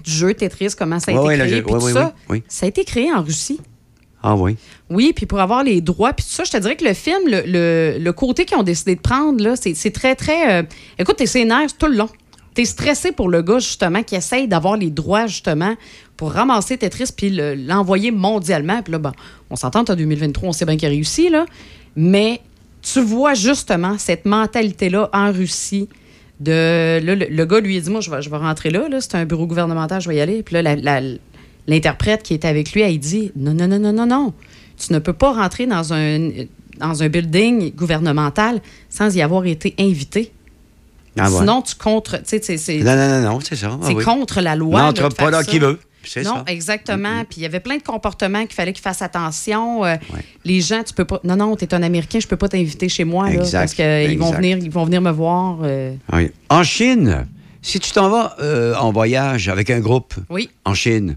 Du 0.05 0.11
jeu 0.11 0.35
Tetris, 0.35 0.71
comment 0.79 0.99
ça 1.01 1.11
a 1.13 1.15
Ouais, 1.15 1.35
été 1.35 1.43
ouais, 1.43 1.49
créé, 1.49 1.57
jeu. 1.59 1.63
puis 1.65 1.75
Ouais, 1.75 1.79
tout 1.81 1.87
ouais, 1.87 1.93
ça. 1.93 2.15
Ça 2.49 2.67
a 2.67 2.69
été 2.69 2.85
créé 2.85 3.13
en 3.13 3.23
Russie. 3.23 3.61
Ah 4.23 4.37
oui. 4.37 4.57
Oui, 4.89 5.13
puis 5.15 5.27
pour 5.27 5.41
avoir 5.41 5.65
les 5.65 5.81
droits, 5.81 6.13
puis 6.13 6.25
tout 6.25 6.31
ça, 6.33 6.45
je 6.45 6.53
te 6.53 6.57
dirais 6.57 6.77
que 6.77 6.85
le 6.85 6.95
film, 6.95 7.23
le, 7.27 7.43
le- 7.45 7.99
le 7.99 8.13
côté 8.13 8.45
qu'ils 8.45 8.57
ont 8.57 8.63
décidé 8.63 8.95
de 8.95 9.01
prendre, 9.01 9.43
là, 9.43 9.55
c'est 9.57 9.91
très, 9.91 10.15
très... 10.15 10.61
euh, 10.61 10.63
écoute, 10.99 11.17
t'es 11.17 11.27
sénère 11.27 11.67
tout 11.77 11.87
le 11.89 11.97
long. 11.97 12.09
T'es 12.55 12.65
stressé 12.65 13.11
pour 13.13 13.29
le 13.31 13.43
gars, 13.43 13.59
justement, 13.59 14.03
qui 14.05 14.15
essaye 14.15 14.47
d'avoir 14.47 14.77
les 14.77 14.91
droits, 14.91 15.27
justement, 15.27 15.75
pour 16.17 16.33
ramasser 16.33 16.77
Tetris 16.79 17.09
puis 17.17 17.31
le- 17.31 17.55
l'envoyer 17.55 18.11
mondialement. 18.13 18.81
Puis 18.83 18.93
là, 18.93 18.99
ben, 18.99 19.13
on 19.51 19.57
s'entend, 19.57 19.81
en 19.81 19.95
2023, 19.97 20.49
on 20.51 20.53
sait 20.53 20.67
bien 20.67 20.77
qu'il 20.77 20.87
a 20.87 20.91
réussi, 20.91 21.29
là. 21.29 21.47
Mais 21.97 22.41
tu 22.83 23.01
vois, 23.01 23.35
justement, 23.35 23.97
cette 23.99 24.25
mentalité-là 24.25 25.09
en 25.13 25.33
Russie 25.33 25.89
de... 26.41 27.01
là, 27.03 27.15
le, 27.15 27.27
le 27.31 27.45
gars, 27.45 27.61
lui, 27.61 27.77
il 27.77 27.83
dit, 27.83 27.91
moi, 27.91 28.01
je 28.01 28.11
vais, 28.11 28.21
je 28.21 28.29
vais 28.29 28.37
rentrer 28.37 28.71
là, 28.71 28.89
là. 28.89 29.01
C'est 29.01 29.15
un 29.15 29.25
bureau 29.25 29.47
gouvernemental, 29.47 30.01
je 30.01 30.09
vais 30.09 30.17
y 30.17 30.21
aller. 30.21 30.43
Puis 30.43 30.61
là, 30.61 31.01
l'interprète 31.67 32.23
qui 32.23 32.35
était 32.35 32.49
avec 32.49 32.73
lui, 32.73 32.83
elle 32.83 32.99
dit, 32.99 33.31
non, 33.37 33.55
non, 33.55 33.69
non, 33.69 33.79
non, 33.79 33.93
non, 33.93 34.07
non. 34.07 34.35
Tu 34.85 34.93
ne 34.93 34.99
peux 34.99 35.13
pas 35.13 35.33
rentrer 35.33 35.67
dans 35.67 35.93
un, 35.93 36.31
dans 36.79 37.03
un 37.03 37.09
building 37.09 37.73
gouvernemental 37.75 38.61
sans 38.91 39.15
y 39.15 39.23
avoir 39.23 39.47
été 39.47 39.75
invité. 39.79 40.33
Ah 41.19 41.31
ouais. 41.31 41.39
Sinon, 41.39 41.63
tu 41.63 41.75
contre. 41.77 42.19
tu 42.23 42.39
c'est 42.43 42.79
Non, 42.79 42.97
non, 42.97 43.09
non, 43.09 43.21
non, 43.21 43.41
c'est 43.41 43.55
ça. 43.55 43.71
Ah 43.73 43.85
c'est 43.87 43.95
oui. 43.95 44.05
contre 44.05 44.41
la 44.41 44.57
loi. 44.57 44.81
N'entre 44.81 45.09
pas 45.11 45.31
là 45.31 45.45
qui 45.45 45.59
veut. 45.59 45.79
Non, 46.25 46.37
ça. 46.37 46.45
exactement. 46.49 47.25
Puis 47.25 47.39
il 47.39 47.43
y 47.43 47.47
avait 47.47 47.61
plein 47.61 47.77
de 47.77 47.83
comportements 47.83 48.43
qu'il 48.47 48.55
fallait 48.55 48.73
qu'ils 48.73 48.83
fassent 48.83 49.03
attention. 49.03 49.85
Euh, 49.85 49.97
Les 50.45 50.61
gens, 50.61 50.83
tu 50.83 50.95
peux 50.95 51.05
pas. 51.05 51.21
Non, 51.25 51.37
non, 51.37 51.57
tu 51.57 51.65
es 51.65 51.75
un 51.75 51.83
Américain, 51.83 52.19
je 52.21 52.27
peux 52.27 52.37
pas 52.37 52.49
t'inviter 52.49 52.89
chez 52.89 53.05
moi. 53.05 53.31
là, 53.31 53.43
parce 53.53 53.75
qu'ils 53.75 53.85
vont 54.19 54.27
exact. 54.27 54.37
venir, 54.37 54.59
ils 54.59 54.71
vont 54.71 54.85
venir 54.85 55.01
me 55.01 55.11
voir. 55.11 55.59
euh, 55.63 55.95
Oui. 56.13 56.31
En 56.49 56.63
Chine, 56.65 57.27
si 57.63 57.79
tu 57.81 57.91
t'en 57.93 58.09
vas 58.09 58.37
euh, 58.41 58.75
en 58.77 58.93
voyage 58.93 59.49
avec 59.49 59.71
un 59.71 59.81
groupe 59.81 60.15
Oui. 60.31 60.51
en 60.65 60.75
Chine, 60.75 61.17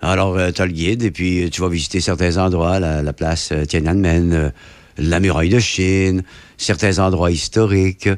alors 0.00 0.36
tu 0.54 0.62
as 0.62 0.66
le 0.66 0.72
guide 0.72 1.02
et 1.02 1.10
puis 1.10 1.44
euh, 1.44 1.48
tu 1.50 1.60
vas 1.60 1.68
visiter 1.68 2.00
certains 2.00 2.36
endroits, 2.36 2.78
la, 2.78 3.02
la 3.02 3.12
place 3.12 3.50
euh, 3.52 3.64
Tiananmen, 3.64 4.32
euh, 4.32 4.50
la 4.98 5.18
muraille 5.20 5.48
de 5.48 5.58
Chine, 5.58 6.22
certains 6.56 6.98
endroits 6.98 7.30
historiques. 7.30 8.08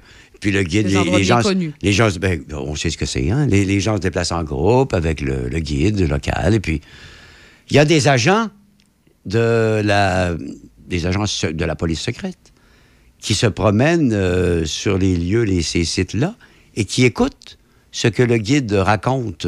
Puis 0.40 0.50
le 0.52 0.62
guide, 0.62 0.86
les, 0.88 1.22
gens, 1.24 1.42
connus. 1.42 1.72
les 1.82 1.92
gens, 1.92 2.08
ben, 2.18 2.42
on 2.52 2.74
sait 2.74 2.88
ce 2.90 2.96
que 2.96 3.04
c'est, 3.06 3.30
hein? 3.30 3.46
Les, 3.46 3.64
les 3.66 3.78
gens 3.80 3.96
se 3.96 4.00
déplacent 4.00 4.32
en 4.32 4.42
groupe 4.42 4.94
avec 4.94 5.20
le, 5.20 5.48
le 5.48 5.58
guide 5.58 6.00
local. 6.08 6.54
Et 6.54 6.60
puis, 6.60 6.80
il 7.68 7.76
y 7.76 7.78
a 7.78 7.84
des 7.84 8.08
agents 8.08 8.48
de 9.26 9.80
la, 9.84 10.34
des 10.86 11.06
agents 11.06 11.26
se- 11.26 11.46
de 11.46 11.64
la 11.64 11.76
police 11.76 12.00
secrète 12.00 12.38
qui 13.20 13.34
se 13.34 13.46
promènent 13.46 14.12
euh, 14.14 14.64
sur 14.64 14.96
les 14.96 15.14
lieux, 15.16 15.42
les, 15.42 15.60
ces 15.62 15.84
sites-là, 15.84 16.34
et 16.74 16.84
qui 16.86 17.04
écoutent 17.04 17.58
ce 17.92 18.08
que 18.08 18.22
le 18.22 18.38
guide 18.38 18.72
raconte 18.72 19.46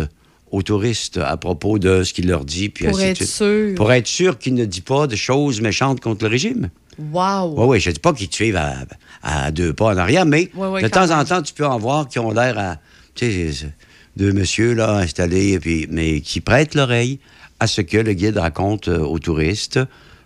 aux 0.51 0.63
touristes 0.63 1.17
à 1.17 1.39
propos 1.39 1.79
de 1.79 2.05
ce 2.05 2.13
qu'il 2.13 2.27
leur 2.29 2.45
dit. 2.45 2.69
Puis 2.69 2.85
Pour 2.85 2.97
ainsi 2.97 3.05
de 3.07 3.11
être 3.13 3.17
suite. 3.17 3.29
sûr. 3.31 3.75
Pour 3.77 3.93
être 3.93 4.07
sûr 4.07 4.39
qu'il 4.39 4.53
ne 4.55 4.67
dit 4.67 4.83
pas 4.83 5.07
de 5.07 5.17
choses 5.17 5.63
méchantes 5.63 6.01
contre 6.01 6.25
le 6.25 6.31
régime. 6.31 6.69
Wow! 6.99 7.55
Oui, 7.57 7.67
oui, 7.69 7.81
je 7.81 7.89
ne 7.91 7.95
dis 7.95 8.01
pas 8.01 8.13
qu'ils 8.13 8.29
te 8.29 8.35
suivent 8.35 8.57
à, 8.57 8.75
à 9.23 9.51
deux 9.51 9.73
pas 9.73 9.87
en 9.87 9.97
arrière, 9.97 10.27
mais 10.27 10.51
de 10.55 10.89
temps 10.89 11.11
en 11.11 11.25
temps, 11.25 11.43
tu 11.43 11.55
peux 11.55 11.67
en 11.67 11.79
voir 11.79 12.09
qui 12.09 12.19
ont 12.19 12.31
l'air 12.33 12.59
à. 12.59 12.77
Tu 13.15 13.53
sais, 13.53 13.67
deux 14.17 14.33
messieurs 14.33 14.75
là, 14.75 14.97
installés, 14.97 15.53
et 15.53 15.59
puis, 15.61 15.87
mais 15.91 16.21
qui 16.21 16.41
prêtent 16.41 16.75
l'oreille 16.75 17.19
à 17.61 17.67
ce 17.67 17.81
que 17.81 17.97
le 17.99 18.13
guide 18.13 18.37
raconte 18.39 18.89
euh, 18.89 18.99
aux 18.99 19.19
touristes 19.19 19.79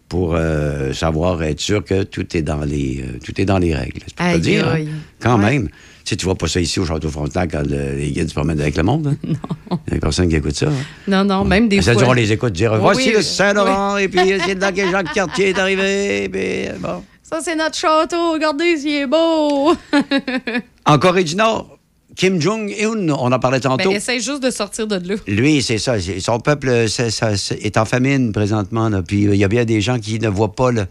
pour 0.08 0.34
euh, 0.34 0.92
savoir, 0.92 1.42
être 1.42 1.60
sûr 1.60 1.84
que 1.84 2.02
tout 2.04 2.36
est 2.36 2.42
dans 2.42 2.60
les, 2.64 3.02
euh, 3.02 3.18
tout 3.24 3.38
est 3.40 3.44
dans 3.44 3.58
les 3.58 3.74
règles. 3.74 4.00
Te 4.00 4.22
Aïe, 4.22 4.40
dire, 4.40 4.68
hein. 4.68 4.84
quand 5.20 5.38
Ouais. 5.38 5.50
même. 5.58 5.68
Tu 6.06 6.10
sais, 6.10 6.16
tu 6.16 6.24
vois 6.24 6.36
pas 6.36 6.46
ça 6.46 6.60
ici 6.60 6.78
au 6.78 6.86
Château 6.86 7.08
Frontenac 7.10 7.50
quand 7.50 7.66
le- 7.68 7.96
les 7.96 8.12
guides 8.12 8.28
se 8.28 8.34
promènent 8.34 8.60
avec 8.60 8.76
le 8.76 8.84
monde. 8.84 9.08
hein? 9.08 9.16
Il 9.88 9.92
n'y 9.94 9.96
a 9.98 10.00
personne 10.00 10.28
qui 10.28 10.36
écoute 10.36 10.54
ça. 10.54 10.68
hein? 10.68 10.72
Non, 11.08 11.24
non, 11.24 11.44
même 11.44 11.68
des 11.68 11.82
Ça 11.82 11.92
fois. 11.94 12.02
dure, 12.02 12.08
on 12.10 12.12
les 12.12 12.30
écoute 12.30 12.52
dire 12.52 12.72
Oui, 12.74 12.78
Voici 12.80 13.08
oui, 13.08 13.14
le 13.16 13.22
Saint-Laurent, 13.22 13.96
et 13.96 14.06
puis 14.06 14.20
c'est 14.46 14.54
là 14.54 14.70
que 14.70 14.82
Jacques 14.90 15.12
Cartier 15.12 15.48
est 15.48 15.58
arrivé, 15.58 16.28
puis 16.28 16.68
euh, 16.68 16.78
bon. 16.80 17.02
Ça, 17.24 17.40
c'est 17.42 17.56
notre 17.56 17.76
château. 17.76 18.34
Regardez 18.34 18.76
s'il 18.76 18.92
est 18.94 19.06
beau. 19.08 19.74
En 20.86 20.98
Corée 21.00 21.24
du 21.24 21.34
Nord, 21.34 21.76
Kim 22.14 22.40
Jong-un, 22.40 23.08
on 23.10 23.32
en 23.32 23.38
parlait 23.40 23.58
tantôt. 23.58 23.88
Ben, 23.90 23.96
essaye 23.96 24.20
juste 24.20 24.42
de 24.44 24.50
sortir 24.50 24.86
de 24.86 24.94
là. 25.08 25.16
Lui, 25.26 25.60
c'est 25.60 25.78
ça. 25.78 25.96
Son 26.20 26.38
peuple 26.38 26.88
c'est- 26.88 27.10
ça, 27.10 27.32
est 27.50 27.76
en 27.76 27.84
famine 27.84 28.30
présentement. 28.30 28.88
là. 28.88 29.02
Puis 29.02 29.26
euh, 29.26 29.34
il 29.34 29.40
y 29.40 29.44
a 29.44 29.48
bien 29.48 29.64
des 29.64 29.80
gens 29.80 29.98
qui 29.98 30.20
ne 30.20 30.28
voient 30.28 30.54
pas 30.54 30.70
le. 30.70 30.86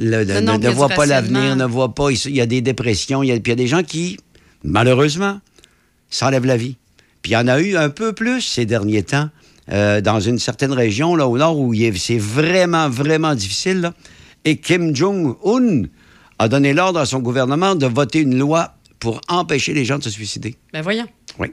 le- 0.00 0.24
Non, 0.40 0.58
ne- 0.58 0.64
non, 0.66 0.72
voient 0.72 0.88
pas 0.88 1.06
l'avenir, 1.06 1.54
ne 1.54 1.64
voient 1.64 1.94
pas. 1.94 2.10
Il 2.10 2.34
y 2.34 2.40
a 2.40 2.46
des 2.46 2.60
dépressions. 2.60 3.22
il 3.22 3.28
y 3.28 3.32
a- 3.32 3.34
Puis 3.36 3.44
il 3.46 3.48
y 3.50 3.52
a 3.52 3.54
des 3.54 3.68
gens 3.68 3.84
qui, 3.84 4.16
malheureusement, 4.64 5.40
s'enlèvent 6.10 6.46
la 6.46 6.56
vie. 6.56 6.76
Puis 7.22 7.32
il 7.32 7.34
y 7.34 7.36
en 7.36 7.48
a 7.48 7.60
eu 7.60 7.76
un 7.76 7.90
peu 7.90 8.12
plus 8.12 8.40
ces 8.40 8.66
derniers 8.66 9.02
temps, 9.02 9.28
euh, 9.70 10.00
dans 10.00 10.20
une 10.20 10.38
certaine 10.38 10.72
région, 10.72 11.14
là, 11.14 11.28
au 11.28 11.38
nord, 11.38 11.58
où 11.58 11.74
c'est 11.96 12.18
vraiment, 12.18 12.88
vraiment 12.88 13.34
difficile. 13.34 13.80
là. 13.80 13.94
Et 14.44 14.56
Kim 14.56 14.94
Jong-un 14.96 15.84
a 16.38 16.48
donné 16.48 16.72
l'ordre 16.72 16.98
à 16.98 17.06
son 17.06 17.20
gouvernement 17.20 17.74
de 17.74 17.86
voter 17.86 18.20
une 18.20 18.38
loi 18.38 18.74
pour 18.98 19.20
empêcher 19.28 19.74
les 19.74 19.84
gens 19.84 19.98
de 19.98 20.04
se 20.04 20.10
suicider. 20.10 20.56
Ben, 20.72 20.82
voyons. 20.82 21.06
Oui. 21.38 21.48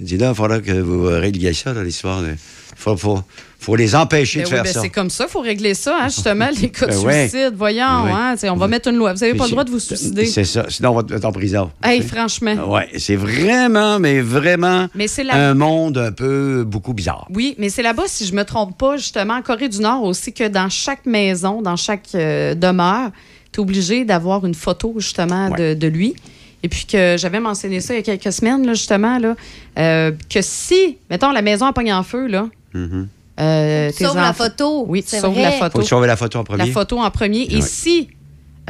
Il 0.00 0.06
dit 0.06 0.16
là, 0.16 0.30
il 0.30 0.34
faudra 0.34 0.60
que 0.60 0.72
vous 0.72 1.04
régliez 1.04 1.52
ça, 1.52 1.72
l'histoire. 1.82 2.22
Il 2.24 2.36
faut, 2.76 2.96
faut, 2.96 3.20
faut 3.60 3.76
les 3.76 3.94
empêcher 3.94 4.40
Ben 4.40 4.44
de 4.44 4.48
oui, 4.48 4.54
faire 4.56 4.64
ben 4.64 4.72
ça. 4.72 4.80
c'est 4.80 4.90
comme 4.90 5.08
ça, 5.08 5.24
il 5.28 5.30
faut 5.30 5.40
régler 5.40 5.74
ça, 5.74 5.96
hein, 6.02 6.08
justement, 6.08 6.48
les 6.60 6.68
cas 6.68 6.86
de 6.88 6.90
Ben 6.92 6.98
ouais. 7.04 7.28
suicide. 7.28 7.52
Voyons, 7.56 7.84
hein, 7.84 8.34
on 8.42 8.56
va 8.56 8.66
mettre 8.66 8.88
une 8.88 8.96
loi. 8.96 9.12
Vous 9.12 9.20
n'avez 9.20 9.34
pas 9.34 9.44
le 9.44 9.50
droit 9.52 9.62
de 9.64 9.70
vous 9.70 9.78
suicider. 9.78 10.26
C'est 10.26 10.44
ça. 10.44 10.66
Sinon, 10.68 10.90
on 10.90 10.94
va 10.96 11.02
te 11.04 11.12
mettre 11.12 11.26
en 11.26 11.32
prison. 11.32 11.70
Hey, 11.82 12.02
franchement. 12.02 12.56
Oui, 12.66 12.82
c'est 12.98 13.14
vraiment, 13.14 14.00
mais 14.00 14.20
vraiment 14.20 14.88
Mais 14.96 15.06
un 15.30 15.54
monde 15.54 15.96
un 15.96 16.12
peu 16.12 16.64
beaucoup 16.66 16.92
bizarre. 16.92 17.28
Oui, 17.32 17.54
mais 17.58 17.68
c'est 17.68 17.82
là-bas, 17.82 18.04
si 18.06 18.26
je 18.26 18.34
me 18.34 18.44
trompe 18.44 18.76
pas, 18.76 18.96
justement, 18.96 19.34
en 19.34 19.42
Corée 19.42 19.68
du 19.68 19.78
Nord 19.78 20.02
aussi, 20.02 20.32
que 20.32 20.48
dans 20.48 20.68
chaque 20.68 21.06
maison, 21.06 21.62
dans 21.62 21.76
chaque 21.76 22.08
euh, 22.16 22.54
demeure, 22.54 23.10
tu 23.52 23.60
es 23.60 23.62
obligé 23.62 24.04
d'avoir 24.04 24.44
une 24.44 24.54
photo, 24.54 24.94
justement, 24.98 25.50
de, 25.50 25.74
de 25.74 25.86
lui. 25.86 26.16
Et 26.64 26.68
puis 26.68 26.86
que 26.86 27.16
j'avais 27.18 27.40
mentionné 27.40 27.80
ça 27.80 27.92
il 27.92 27.98
y 27.98 28.00
a 28.00 28.02
quelques 28.02 28.32
semaines, 28.32 28.66
là, 28.66 28.72
justement, 28.72 29.18
là, 29.18 29.36
euh, 29.78 30.12
que 30.32 30.40
si, 30.40 30.96
mettons, 31.10 31.30
la 31.30 31.42
maison 31.42 31.66
a 31.66 31.72
pogné 31.74 31.92
en 31.92 32.02
feu, 32.02 32.26
là, 32.26 32.48
Mhm. 32.72 33.06
euh, 33.38 33.90
tes 33.92 34.04
Sauve 34.04 34.16
la 34.16 34.32
photo. 34.32 34.84
Oui, 34.88 35.02
tu 35.04 35.14
sauves 35.16 35.38
la 35.38 35.52
photo. 35.52 35.80
Faut 35.80 35.86
sauver 35.86 36.06
la 36.06 36.16
photo 36.16 36.38
en 36.38 36.44
premier. 36.44 36.64
La 36.66 36.72
photo 36.72 36.98
en 36.98 37.10
premier. 37.10 37.42
Et 37.54 37.60
si, 37.60 38.08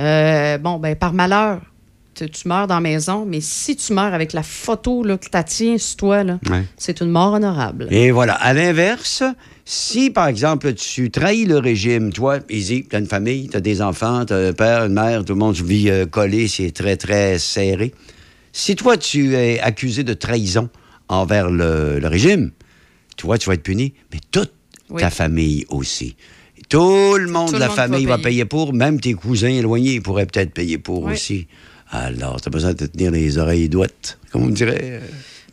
euh, 0.01 0.59
bon, 0.59 0.79
ben, 0.79 0.97
par 0.97 1.13
malheur, 1.13 1.61
tu 2.15 2.29
tu 2.31 2.49
meurs 2.49 2.67
dans 2.67 2.75
la 2.77 2.81
maison, 2.81 3.25
mais 3.27 3.41
si 3.41 3.77
tu 3.77 3.93
meurs 3.93 4.13
avec 4.13 4.33
la 4.33 4.43
photo 4.43 5.03
là, 5.05 5.17
que 5.17 5.25
tu 5.25 5.45
tiens 5.47 5.79
sur 5.79 5.97
toi, 5.97 6.23
Ouais. 6.51 6.65
c'est 6.77 7.01
une 7.01 7.11
mort 7.11 7.35
honorable. 7.35 7.87
Et 7.91 8.11
voilà. 8.11 8.35
À 8.35 8.53
l'inverse, 8.55 9.23
si, 9.65 10.11
par 10.11 10.29
exemple, 10.29 10.75
tu 10.75 11.11
trahis 11.11 11.47
le 11.47 11.59
régime, 11.59 12.13
toi, 12.13 12.39
easy, 12.51 12.85
tu 12.89 12.97
as 12.97 12.99
une 12.99 13.07
famille, 13.07 13.49
tu 13.49 13.57
as 13.57 13.61
des 13.61 13.81
enfants, 13.81 14.25
tu 14.27 14.35
as 14.35 14.37
un 14.49 14.53
père, 14.53 14.85
une 14.85 14.93
mère, 14.93 15.25
tout 15.25 15.33
le 15.33 15.39
monde 15.39 15.57
vit 15.57 15.89
euh, 15.91 16.05
collé, 16.07 16.49
c'est 16.49 16.71
très, 16.71 16.97
très 16.97 17.39
serré. 17.39 17.95
Si 18.53 18.77
toi, 18.77 18.97
tu 18.99 19.35
es 19.35 19.59
accusé 19.61 20.05
de 20.05 20.13
trahison 20.15 20.69
envers 21.09 21.51
le, 21.51 21.99
le 21.99 22.07
régime, 22.09 22.51
toi, 23.17 23.39
tu 23.39 23.49
vas 23.49 23.55
être 23.55 23.63
puni, 23.63 23.95
mais 24.13 24.19
toute 24.31 24.53
Oui. 24.91 25.01
ta 25.01 25.09
famille 25.11 25.65
aussi. 25.71 26.15
Tout 26.69 27.17
le 27.19 27.27
monde 27.29 27.49
Tout 27.49 27.55
de 27.55 27.61
la 27.61 27.69
monde 27.69 27.77
famille 27.77 28.05
va 28.07 28.17
payer. 28.19 28.23
payer 28.25 28.45
pour, 28.45 28.73
même 28.75 29.01
tes 29.01 29.15
cousins 29.15 29.49
éloignés 29.49 30.01
pourraient 30.01 30.27
peut-être 30.27 30.53
payer 30.53 30.77
pour 30.79 31.05
Oui. 31.05 31.15
aussi. 31.15 31.47
Alors, 31.91 32.41
tu 32.41 32.49
as 32.49 32.51
besoin 32.51 32.73
de 32.73 32.79
te 32.79 32.85
tenir 32.85 33.11
les 33.13 33.39
oreilles 33.39 33.69
douettes, 33.69 34.19
comme 34.31 34.45
on 34.45 34.49
dirait. 34.49 35.01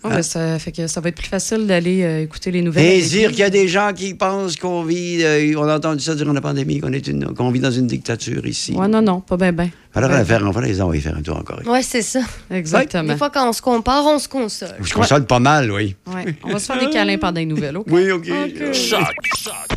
Ouais, 0.04 0.10
hein? 0.12 0.16
ben, 0.16 0.24
ça 0.24 0.60
fait 0.60 0.72
que 0.72 0.88
ça 0.88 1.00
va 1.02 1.10
être 1.10 1.16
plus 1.16 1.28
facile 1.28 1.68
d'aller 1.68 2.02
euh, 2.04 2.22
écouter 2.24 2.50
les 2.52 2.62
nouvelles. 2.62 2.86
Et 2.86 3.02
dire 3.02 3.30
qu'il 3.30 3.40
y 3.40 3.44
a 3.44 3.50
des 3.50 3.68
gens 3.68 3.92
qui 3.96 4.14
pensent 4.16 4.56
qu'on 4.56 4.84
vit, 4.84 5.20
euh, 5.24 5.54
on 5.58 5.68
a 5.68 5.78
entendu 5.78 6.04
ça 6.04 6.16
durant 6.16 6.34
la 6.34 6.42
pandémie, 6.42 6.80
qu'on 6.80 6.92
est 6.94 7.08
une- 7.08 7.34
qu'on 7.34 7.52
vit 7.52 7.60
dans 7.60 7.72
une 7.72 7.88
dictature 7.88 8.46
ici. 8.48 8.74
Ouais, 8.74 8.88
non, 8.88 9.02
non, 9.02 9.22
pas 9.22 9.38
bien, 9.38 9.52
bien. 9.52 9.70
Alors, 9.94 10.10
on 10.10 10.14
va 10.14 10.24
faire, 10.26 10.42
on 10.44 10.52
va 10.52 10.62
les 10.62 10.82
envoyer 10.82 11.02
faire 11.02 11.18
un 11.18 11.22
tour 11.22 11.36
encore. 11.38 11.60
Ouais, 11.66 11.84
c'est 11.84 12.02
ça. 12.02 12.22
Exactement. 12.50 13.12
Des 13.12 13.18
fois, 13.18 13.30
quand 13.30 13.50
on 13.50 13.54
se 13.54 13.62
compare, 13.62 14.06
on 14.06 14.20
se 14.20 14.28
console. 14.30 14.70
Je 14.82 14.94
console 14.94 15.26
pas 15.26 15.40
mal, 15.40 15.70
oui. 15.70 15.96
Ouais. 16.08 16.34
On 16.46 16.54
va 16.54 16.60
se 16.60 16.66
faire 16.72 16.80
des 16.80 16.90
câlins 16.90 17.18
pendant 17.18 17.40
les 17.42 17.46
nouvelles, 17.46 17.76
OK? 17.78 17.88
Oui, 17.90 18.10
OK. 18.12 18.28
Choc. 18.74 19.02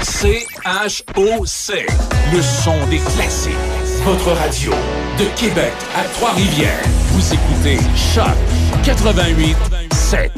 C-H-O-C. 0.02 1.72
Le 2.32 2.40
son 2.42 2.76
des 2.90 2.98
classiques. 2.98 3.52
Votre 4.05 4.30
radio. 4.32 4.70
De 5.18 5.24
Québec 5.38 5.72
à 5.96 6.05
Trois-Rivières. 6.14 6.82
Vous 7.12 7.34
écoutez 7.34 7.78
Choc 8.14 8.34
88 8.84 9.84
7. 10.05 10.31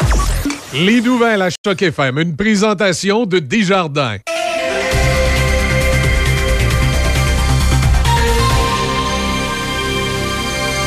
Les 0.74 1.00
nouvelles 1.00 1.42
à 1.42 1.48
Choc 1.50 1.82
FM, 1.82 2.18
une 2.18 2.36
présentation 2.36 3.26
de 3.26 3.40
Desjardins. 3.40 4.18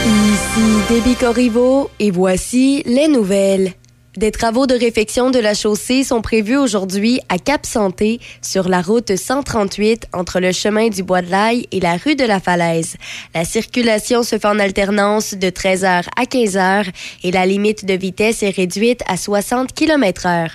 Ici 0.06 0.62
Déby 0.88 1.16
Corriveau 1.16 1.90
et 2.00 2.10
voici 2.10 2.82
les 2.86 3.10
nouvelles. 3.10 3.74
Des 4.20 4.32
travaux 4.32 4.68
de 4.68 4.74
réfection 4.74 5.32
de 5.32 5.40
la 5.40 5.54
chaussée 5.54 6.04
sont 6.04 6.22
prévus 6.22 6.58
aujourd'hui 6.58 7.22
à 7.30 7.38
Cap 7.38 7.66
Santé 7.66 8.20
sur 8.42 8.68
la 8.68 8.82
route 8.82 9.16
138 9.16 10.08
entre 10.12 10.42
le 10.42 10.52
chemin 10.52 10.90
du 10.90 11.04
Bois 11.04 11.22
de 11.22 11.32
l'Aille 11.32 11.68
et 11.72 11.80
la 11.80 11.96
rue 11.96 12.18
de 12.18 12.26
la 12.26 12.42
Falaise. 12.42 12.98
La 13.34 13.46
circulation 13.46 14.24
se 14.24 14.38
fait 14.38 14.46
en 14.46 14.60
alternance 14.60 15.36
de 15.36 15.50
13h 15.50 16.04
à 16.18 16.24
15h 16.26 16.90
et 17.24 17.32
la 17.32 17.46
limite 17.46 17.86
de 17.86 17.94
vitesse 17.94 18.44
est 18.44 18.50
réduite 18.50 19.04
à 19.08 19.16
60 19.16 19.72
km 19.74 20.26
heure. 20.26 20.52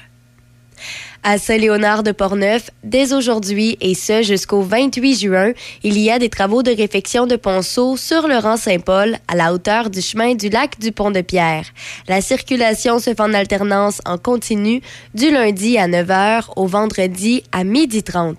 À 1.26 1.38
Saint-Léonard 1.38 2.02
de 2.02 2.12
Portneuf, 2.12 2.68
dès 2.82 3.14
aujourd'hui 3.14 3.78
et 3.80 3.94
ce 3.94 4.20
jusqu'au 4.20 4.60
28 4.60 5.18
juin, 5.18 5.52
il 5.82 5.98
y 5.98 6.10
a 6.10 6.18
des 6.18 6.28
travaux 6.28 6.62
de 6.62 6.70
réfection 6.70 7.26
de 7.26 7.36
ponceau 7.36 7.96
sur 7.96 8.28
le 8.28 8.36
rang 8.36 8.59
Saint-Paul 8.59 9.16
à 9.26 9.34
la 9.34 9.55
hauteur 9.55 9.88
du 9.88 10.02
chemin 10.02 10.34
du 10.34 10.51
lac 10.51 10.78
du 10.78 10.92
Pont-de-Pierre. 10.92 11.64
La 12.09 12.20
circulation 12.20 12.98
se 12.98 13.14
fait 13.14 13.20
en 13.20 13.32
alternance 13.32 14.02
en 14.05 14.18
continu 14.18 14.82
du 15.14 15.30
lundi 15.30 15.78
à 15.78 15.88
9h 15.88 16.51
au 16.56 16.66
vendredi 16.66 17.42
à 17.52 17.64
12h30. 17.64 18.34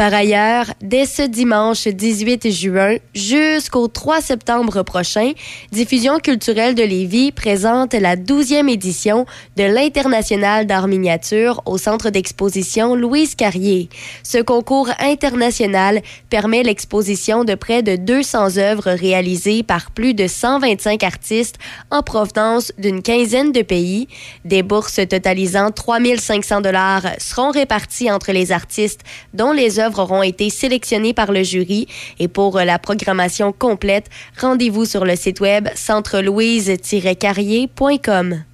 Par 0.00 0.14
ailleurs, 0.14 0.64
dès 0.80 1.04
ce 1.04 1.20
dimanche 1.20 1.86
18 1.86 2.50
juin 2.50 2.96
jusqu'au 3.14 3.86
3 3.86 4.22
septembre 4.22 4.82
prochain, 4.82 5.32
Diffusion 5.72 6.20
culturelle 6.20 6.74
de 6.74 6.82
Lévis 6.82 7.32
présente 7.32 7.92
la 7.92 8.16
12e 8.16 8.70
édition 8.70 9.26
de 9.58 9.64
l'International 9.64 10.64
d'art 10.64 10.88
miniature 10.88 11.60
au 11.66 11.76
centre 11.76 12.08
d'exposition 12.08 12.94
Louise 12.94 13.34
Carrier. 13.34 13.90
Ce 14.22 14.38
concours 14.38 14.88
international 15.00 16.00
permet 16.30 16.62
l'exposition 16.62 17.44
de 17.44 17.54
près 17.54 17.82
de 17.82 17.96
200 17.96 18.56
œuvres 18.56 18.92
réalisées 18.92 19.62
par 19.62 19.90
plus 19.90 20.14
de 20.14 20.26
125 20.26 21.04
artistes 21.04 21.56
en 21.90 22.02
provenance 22.02 22.72
d'une 22.78 23.02
quinzaine 23.02 23.52
de 23.52 23.60
pays. 23.60 24.08
Des 24.46 24.62
bourses 24.62 25.06
totalisant 25.06 25.70
3500 25.70 26.62
dollars 26.62 27.02
seront 27.18 27.50
réparties 27.50 28.10
entre 28.10 28.32
les 28.32 28.50
artistes 28.50 29.02
dont 29.34 29.52
les 29.52 29.78
œuvres 29.78 29.89
auront 29.98 30.22
été 30.22 30.50
sélectionnées 30.50 31.14
par 31.14 31.32
le 31.32 31.42
jury. 31.42 31.88
Et 32.18 32.28
pour 32.28 32.58
la 32.58 32.78
programmation 32.78 33.52
complète, 33.52 34.06
rendez-vous 34.38 34.84
sur 34.84 35.04
le 35.04 35.16
site 35.16 35.40
web 35.40 35.68
centrelouise-carrier.com. 35.74 38.44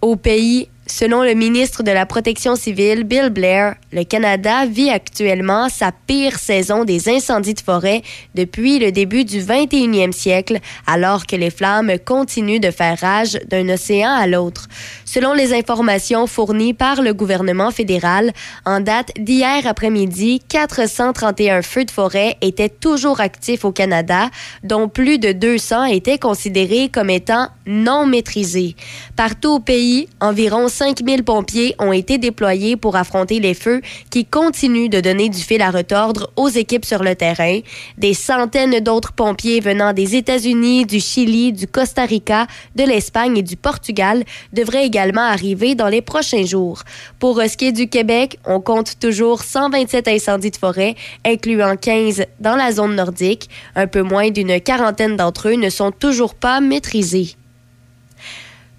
Au 0.00 0.16
pays, 0.16 0.68
selon 0.86 1.22
le 1.22 1.34
ministre 1.34 1.82
de 1.82 1.90
la 1.90 2.06
Protection 2.06 2.56
civile, 2.56 3.04
Bill 3.04 3.30
Blair, 3.30 3.76
le 3.92 4.04
Canada 4.04 4.66
vit 4.66 4.90
actuellement 4.90 5.68
sa 5.68 5.92
pire 5.92 6.38
saison 6.38 6.84
des 6.84 7.08
incendies 7.08 7.54
de 7.54 7.60
forêt 7.60 8.02
depuis 8.34 8.78
le 8.78 8.90
début 8.90 9.24
du 9.24 9.40
21e 9.40 10.12
siècle, 10.12 10.58
alors 10.86 11.26
que 11.26 11.36
les 11.36 11.50
flammes 11.50 11.92
continuent 12.04 12.60
de 12.60 12.70
faire 12.70 12.98
rage 12.98 13.38
d'un 13.48 13.68
océan 13.68 14.10
à 14.10 14.26
l'autre. 14.26 14.68
Selon 15.04 15.34
les 15.34 15.54
informations 15.54 16.26
fournies 16.26 16.74
par 16.74 17.02
le 17.02 17.14
gouvernement 17.14 17.70
fédéral, 17.70 18.32
en 18.64 18.80
date 18.80 19.12
d'hier 19.18 19.66
après-midi, 19.66 20.40
431 20.48 21.62
feux 21.62 21.84
de 21.84 21.90
forêt 21.90 22.36
étaient 22.40 22.68
toujours 22.68 23.20
actifs 23.20 23.64
au 23.64 23.72
Canada, 23.72 24.30
dont 24.64 24.88
plus 24.88 25.18
de 25.18 25.32
200 25.32 25.84
étaient 25.84 26.18
considérés 26.18 26.88
comme 26.88 27.10
étant 27.10 27.48
non 27.66 28.06
maîtrisés. 28.06 28.74
Partout 29.16 29.50
au 29.50 29.60
pays, 29.60 30.08
environ 30.20 30.68
5000 30.72 31.22
pompiers 31.22 31.74
ont 31.78 31.92
été 31.92 32.18
déployés 32.18 32.76
pour 32.76 32.96
affronter 32.96 33.38
les 33.38 33.54
feux 33.54 33.82
qui 34.10 34.24
continuent 34.24 34.88
de 34.88 35.00
donner 35.00 35.28
du 35.28 35.38
fil 35.38 35.60
à 35.60 35.70
retordre 35.70 36.30
aux 36.36 36.48
équipes 36.48 36.84
sur 36.84 37.02
le 37.02 37.14
terrain. 37.14 37.60
Des 37.98 38.14
centaines 38.14 38.80
d'autres 38.80 39.12
pompiers 39.12 39.60
venant 39.60 39.92
des 39.92 40.16
États-Unis, 40.16 40.86
du 40.86 40.98
Chili, 40.98 41.52
du 41.52 41.66
Costa 41.66 42.04
Rica, 42.04 42.46
de 42.74 42.84
l'Espagne 42.84 43.36
et 43.36 43.42
du 43.42 43.56
Portugal 43.56 44.24
devraient 44.52 44.86
également 44.86 45.20
arriver 45.20 45.74
dans 45.74 45.88
les 45.88 46.02
prochains 46.02 46.46
jours. 46.46 46.82
Pour 47.18 47.36
ce 47.36 47.56
qui 47.56 47.66
est 47.66 47.72
du 47.72 47.88
Québec, 47.88 48.38
on 48.46 48.60
compte 48.60 48.98
toujours 48.98 49.42
127 49.42 50.08
incendies 50.08 50.50
de 50.50 50.56
forêt, 50.56 50.94
incluant 51.24 51.76
15 51.76 52.24
dans 52.40 52.56
la 52.56 52.72
zone 52.72 52.94
nordique. 52.94 53.50
Un 53.76 53.86
peu 53.86 54.02
moins 54.02 54.30
d'une 54.30 54.60
quarantaine 54.60 55.16
d'entre 55.16 55.48
eux 55.48 55.56
ne 55.56 55.68
sont 55.68 55.92
toujours 55.92 56.34
pas 56.34 56.60
maîtrisés. 56.60 57.36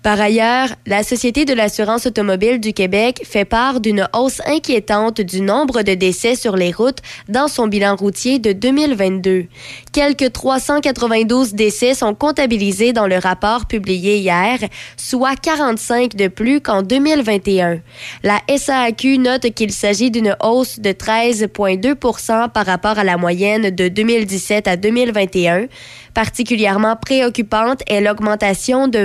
Par 0.03 0.19
ailleurs, 0.19 0.67
la 0.85 1.01
Société 1.01 1.45
de 1.45 1.53
l'assurance 1.53 2.05
automobile 2.05 2.59
du 2.59 2.73
Québec 2.73 3.21
fait 3.23 3.45
part 3.45 3.79
d'une 3.79 4.05
hausse 4.13 4.41
inquiétante 4.45 5.21
du 5.21 5.39
nombre 5.39 5.81
de 5.81 5.93
décès 5.93 6.35
sur 6.35 6.57
les 6.57 6.73
routes 6.73 6.99
dans 7.29 7.47
son 7.47 7.67
bilan 7.67 7.95
routier 7.95 8.37
de 8.37 8.51
2022. 8.51 9.45
Quelques 9.93 10.33
392 10.33 11.53
décès 11.53 11.93
sont 11.93 12.13
comptabilisés 12.15 12.91
dans 12.91 13.07
le 13.07 13.17
rapport 13.17 13.65
publié 13.65 14.17
hier, 14.17 14.59
soit 14.97 15.37
45 15.37 16.17
de 16.17 16.27
plus 16.27 16.59
qu'en 16.59 16.81
2021. 16.81 17.79
La 18.23 18.41
SAQ 18.53 19.19
note 19.19 19.53
qu'il 19.53 19.71
s'agit 19.71 20.11
d'une 20.11 20.35
hausse 20.43 20.81
de 20.81 20.89
13,2% 20.89 22.49
par 22.49 22.65
rapport 22.65 22.99
à 22.99 23.05
la 23.05 23.15
moyenne 23.15 23.69
de 23.69 23.87
2017 23.87 24.67
à 24.67 24.75
2021. 24.75 25.67
Particulièrement 26.13 26.95
préoccupante 26.95 27.81
est 27.87 28.01
l'augmentation 28.01 28.87
de 28.87 28.99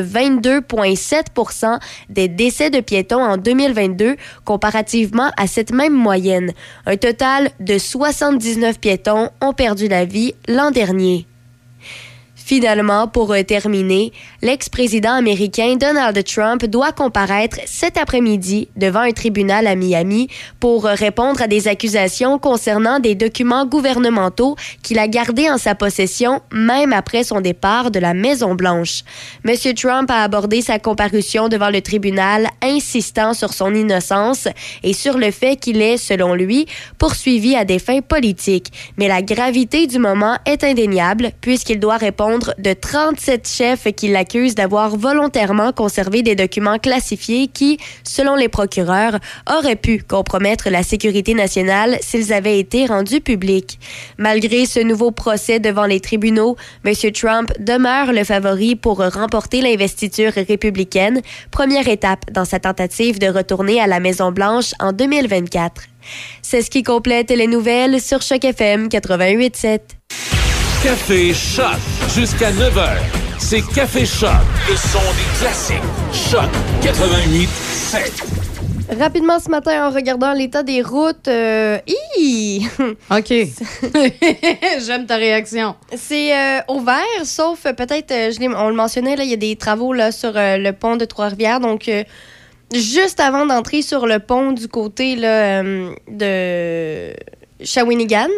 22,7 0.95 1.81
des 2.09 2.29
décès 2.29 2.71
de 2.71 2.81
piétons 2.81 3.23
en 3.23 3.37
2022 3.37 4.17
comparativement 4.45 5.31
à 5.37 5.47
cette 5.47 5.73
même 5.73 5.95
moyenne. 5.95 6.53
Un 6.87 6.97
total 6.97 7.51
de 7.61 7.79
79 7.79 8.79
piétons 8.79 9.31
ont 9.41 9.53
perdu 9.53 9.89
la 9.89 10.05
vie 10.05 10.35
l'an 10.49 10.71
dernier. 10.71 11.27
Finalement, 12.49 13.09
pour 13.09 13.35
terminer, 13.47 14.11
l'ex-président 14.41 15.13
américain 15.13 15.77
Donald 15.77 16.25
Trump 16.25 16.65
doit 16.65 16.93
comparaître 16.93 17.59
cet 17.67 17.99
après-midi 17.99 18.69
devant 18.75 19.01
un 19.01 19.11
tribunal 19.11 19.67
à 19.67 19.75
Miami 19.75 20.29
pour 20.59 20.85
répondre 20.85 21.43
à 21.43 21.47
des 21.47 21.69
accusations 21.69 22.39
concernant 22.39 23.01
des 23.01 23.15
documents 23.15 23.67
gouvernementaux 23.67 24.57
qu'il 24.83 24.99
a 24.99 25.09
gardés 25.09 25.51
en 25.51 25.59
sa 25.59 25.75
possession 25.75 26.41
même 26.51 26.95
après 26.95 27.23
son 27.23 27.43
départ 27.43 27.91
de 27.91 27.99
la 27.99 28.15
Maison-Blanche. 28.15 29.03
M. 29.45 29.55
Trump 29.75 30.11
a 30.11 30.23
abordé 30.23 30.63
sa 30.63 30.79
comparution 30.79 31.51
devant 31.51 31.69
le 31.69 31.83
tribunal 31.83 32.49
insistant 32.63 33.35
sur 33.35 33.53
son 33.53 33.75
innocence 33.75 34.49
et 34.83 34.95
sur 34.95 35.19
le 35.19 35.33
fait 35.33 35.57
qu'il 35.57 35.83
est, 35.83 35.99
selon 35.99 36.35
lui, 36.35 36.65
poursuivi 36.97 37.57
à 37.57 37.67
des 37.67 37.79
fins 37.79 38.01
politiques. 38.01 38.73
Mais 38.97 39.07
la 39.07 39.21
gravité 39.21 39.87
du 39.87 39.99
moment 39.99 40.39
est 40.47 40.65
indéniable 40.65 41.33
puisqu'il 41.43 41.79
doit 41.79 41.99
répondre 41.99 42.38
de 42.59 42.73
37 42.73 43.49
chefs 43.49 43.93
qui 43.95 44.09
l'accusent 44.09 44.55
d'avoir 44.55 44.97
volontairement 44.97 45.73
conservé 45.73 46.23
des 46.23 46.35
documents 46.35 46.79
classifiés 46.79 47.49
qui, 47.49 47.79
selon 48.05 48.35
les 48.35 48.49
procureurs, 48.49 49.19
auraient 49.51 49.77
pu 49.77 50.03
compromettre 50.03 50.71
la 50.71 50.83
sécurité 50.83 51.35
nationale 51.35 51.99
s'ils 52.01 52.33
avaient 52.33 52.59
été 52.59 52.87
rendus 52.87 53.21
publics. 53.21 53.79
Malgré 54.19 54.67
ce 54.67 54.81
nouveau 54.81 55.11
procès 55.11 55.61
devant 55.61 55.87
les 55.87 56.01
tribunaux, 56.01 56.57
M. 56.85 56.95
Trump 57.13 57.53
demeure 57.59 58.13
le 58.13 58.25
favori 58.25 58.77
pour 58.77 58.99
remporter 58.99 59.61
l'investiture 59.61 60.33
républicaine, 60.33 61.21
première 61.51 61.89
étape 61.89 62.31
dans 62.33 62.45
sa 62.45 62.59
tentative 62.59 63.19
de 63.19 63.29
retourner 63.29 63.81
à 63.81 63.87
la 63.87 64.01
Maison-Blanche 64.01 64.73
en 64.81 64.93
2024. 64.93 65.83
C'est 66.43 66.63
ce 66.63 66.71
qui 66.71 66.83
complète 66.83 67.31
les 67.31 67.47
nouvelles 67.47 68.01
sur 68.01 68.23
Choc 68.23 68.45
FM 68.45 68.89
88.7. 68.89 69.98
Café 70.83 71.33
Choc 71.35 71.77
jusqu'à 72.15 72.51
9h. 72.53 72.97
C'est 73.39 73.63
Café 73.75 74.07
Choc, 74.07 74.31
le 74.69 74.77
son 74.77 75.01
des 75.01 75.39
classiques. 75.39 75.77
Choc 76.13 76.49
88.7. 76.83 78.99
Rapidement 78.99 79.39
ce 79.39 79.51
matin, 79.51 79.89
en 79.89 79.91
regardant 79.91 80.33
l'état 80.33 80.63
des 80.63 80.81
routes, 80.83 81.29
euh, 81.29 81.79
hi! 82.17 82.67
OK. 83.11 83.29
J'aime 84.87 85.05
ta 85.07 85.17
réaction. 85.17 85.75
C'est 85.97 86.35
euh, 86.35 86.61
ouvert, 86.69 87.03
sauf 87.25 87.67
euh, 87.67 87.73
peut-être, 87.75 88.11
euh, 88.13 88.31
je 88.33 88.41
l'ai- 88.41 88.49
on 88.49 88.69
le 88.69 88.75
mentionnait, 88.75 89.17
là, 89.17 89.25
il 89.25 89.31
y 89.31 89.35
a 89.35 89.37
des 89.37 89.57
travaux 89.57 89.93
là, 89.93 90.11
sur 90.13 90.33
euh, 90.37 90.57
le 90.57 90.73
pont 90.73 90.97
de 90.97 91.05
Trois-Rivières. 91.05 91.61
Donc, 91.61 91.89
euh, 91.89 92.03
juste 92.73 93.21
avant 93.21 93.45
d'entrer 93.45 93.83
sur 93.83 94.07
le 94.07 94.21
pont 94.21 94.53
du 94.53 94.69
côté 94.69 95.17
là, 95.17 95.63
euh, 95.63 95.91
de 96.09 97.13
Shawinigan, 97.65 98.29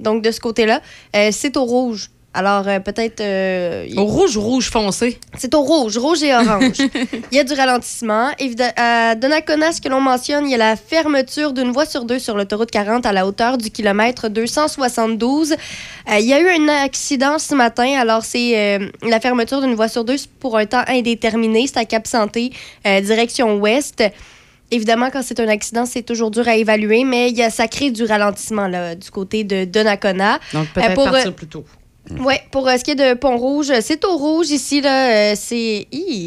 donc 0.00 0.22
de 0.22 0.30
ce 0.30 0.40
côté-là, 0.40 0.80
euh, 1.16 1.28
c'est 1.32 1.56
au 1.56 1.64
rouge. 1.64 2.10
Alors, 2.36 2.66
euh, 2.66 2.80
peut-être. 2.80 3.20
euh, 3.20 3.86
Au 3.96 4.06
rouge 4.06 4.36
ou 4.36 4.40
rouge 4.40 4.68
foncé? 4.68 5.20
C'est 5.38 5.54
au 5.54 5.60
rouge, 5.60 5.96
rouge 5.96 6.20
et 6.24 6.34
orange. 6.34 6.78
il 7.30 7.36
y 7.36 7.38
a 7.38 7.44
du 7.44 7.52
ralentissement. 7.54 8.30
Évidemment, 8.40 8.72
à 8.76 9.14
Donnacona, 9.14 9.70
ce 9.70 9.80
que 9.80 9.88
l'on 9.88 10.00
mentionne, 10.00 10.44
il 10.46 10.50
y 10.50 10.54
a 10.56 10.58
la 10.58 10.74
fermeture 10.74 11.52
d'une 11.52 11.70
voie 11.70 11.86
sur 11.86 12.04
deux 12.04 12.18
sur 12.18 12.36
l'autoroute 12.36 12.72
40 12.72 13.06
à 13.06 13.12
la 13.12 13.24
hauteur 13.24 13.56
du 13.56 13.70
kilomètre 13.70 14.28
272. 14.28 15.52
Euh, 15.52 16.18
il 16.18 16.26
y 16.26 16.32
a 16.32 16.40
eu 16.40 16.48
un 16.48 16.66
accident 16.68 17.38
ce 17.38 17.54
matin. 17.54 17.96
Alors, 18.00 18.24
c'est 18.24 18.80
la 19.02 19.20
fermeture 19.20 19.60
d'une 19.60 19.76
voie 19.76 19.86
sur 19.86 20.04
deux 20.04 20.16
pour 20.40 20.58
un 20.58 20.66
temps 20.66 20.82
indéterminé. 20.88 21.68
C'est 21.68 21.78
à 21.78 21.84
Cap 21.84 22.08
Santé, 22.08 22.50
direction 22.84 23.58
ouest. 23.58 24.02
Évidemment, 24.70 25.10
quand 25.12 25.22
c'est 25.22 25.38
un 25.40 25.48
accident, 25.48 25.86
c'est 25.86 26.02
toujours 26.02 26.30
dur 26.30 26.48
à 26.48 26.56
évaluer, 26.56 27.04
mais 27.04 27.30
il 27.30 27.36
y 27.36 27.42
a, 27.42 27.50
ça 27.50 27.68
crée 27.68 27.90
du 27.90 28.04
ralentissement 28.04 28.66
là, 28.68 28.94
du 28.94 29.10
côté 29.10 29.44
de 29.44 29.64
Donnacona. 29.64 30.38
Donc, 30.52 30.68
peut-être 30.74 30.90
Euh, 30.90 30.94
pour, 30.94 31.04
partir 31.04 31.28
euh, 31.28 31.32
plus 31.32 31.46
tôt. 31.46 31.64
oui, 32.20 32.34
pour 32.50 32.68
euh, 32.68 32.76
ce 32.76 32.84
qui 32.84 32.90
est 32.92 32.94
de 32.96 33.14
Pont-Rouge, 33.14 33.72
c'est 33.80 34.04
au 34.04 34.16
rouge 34.16 34.50
ici, 34.50 34.80
là. 34.80 35.10
euh, 35.10 35.34
c'est. 35.36 35.86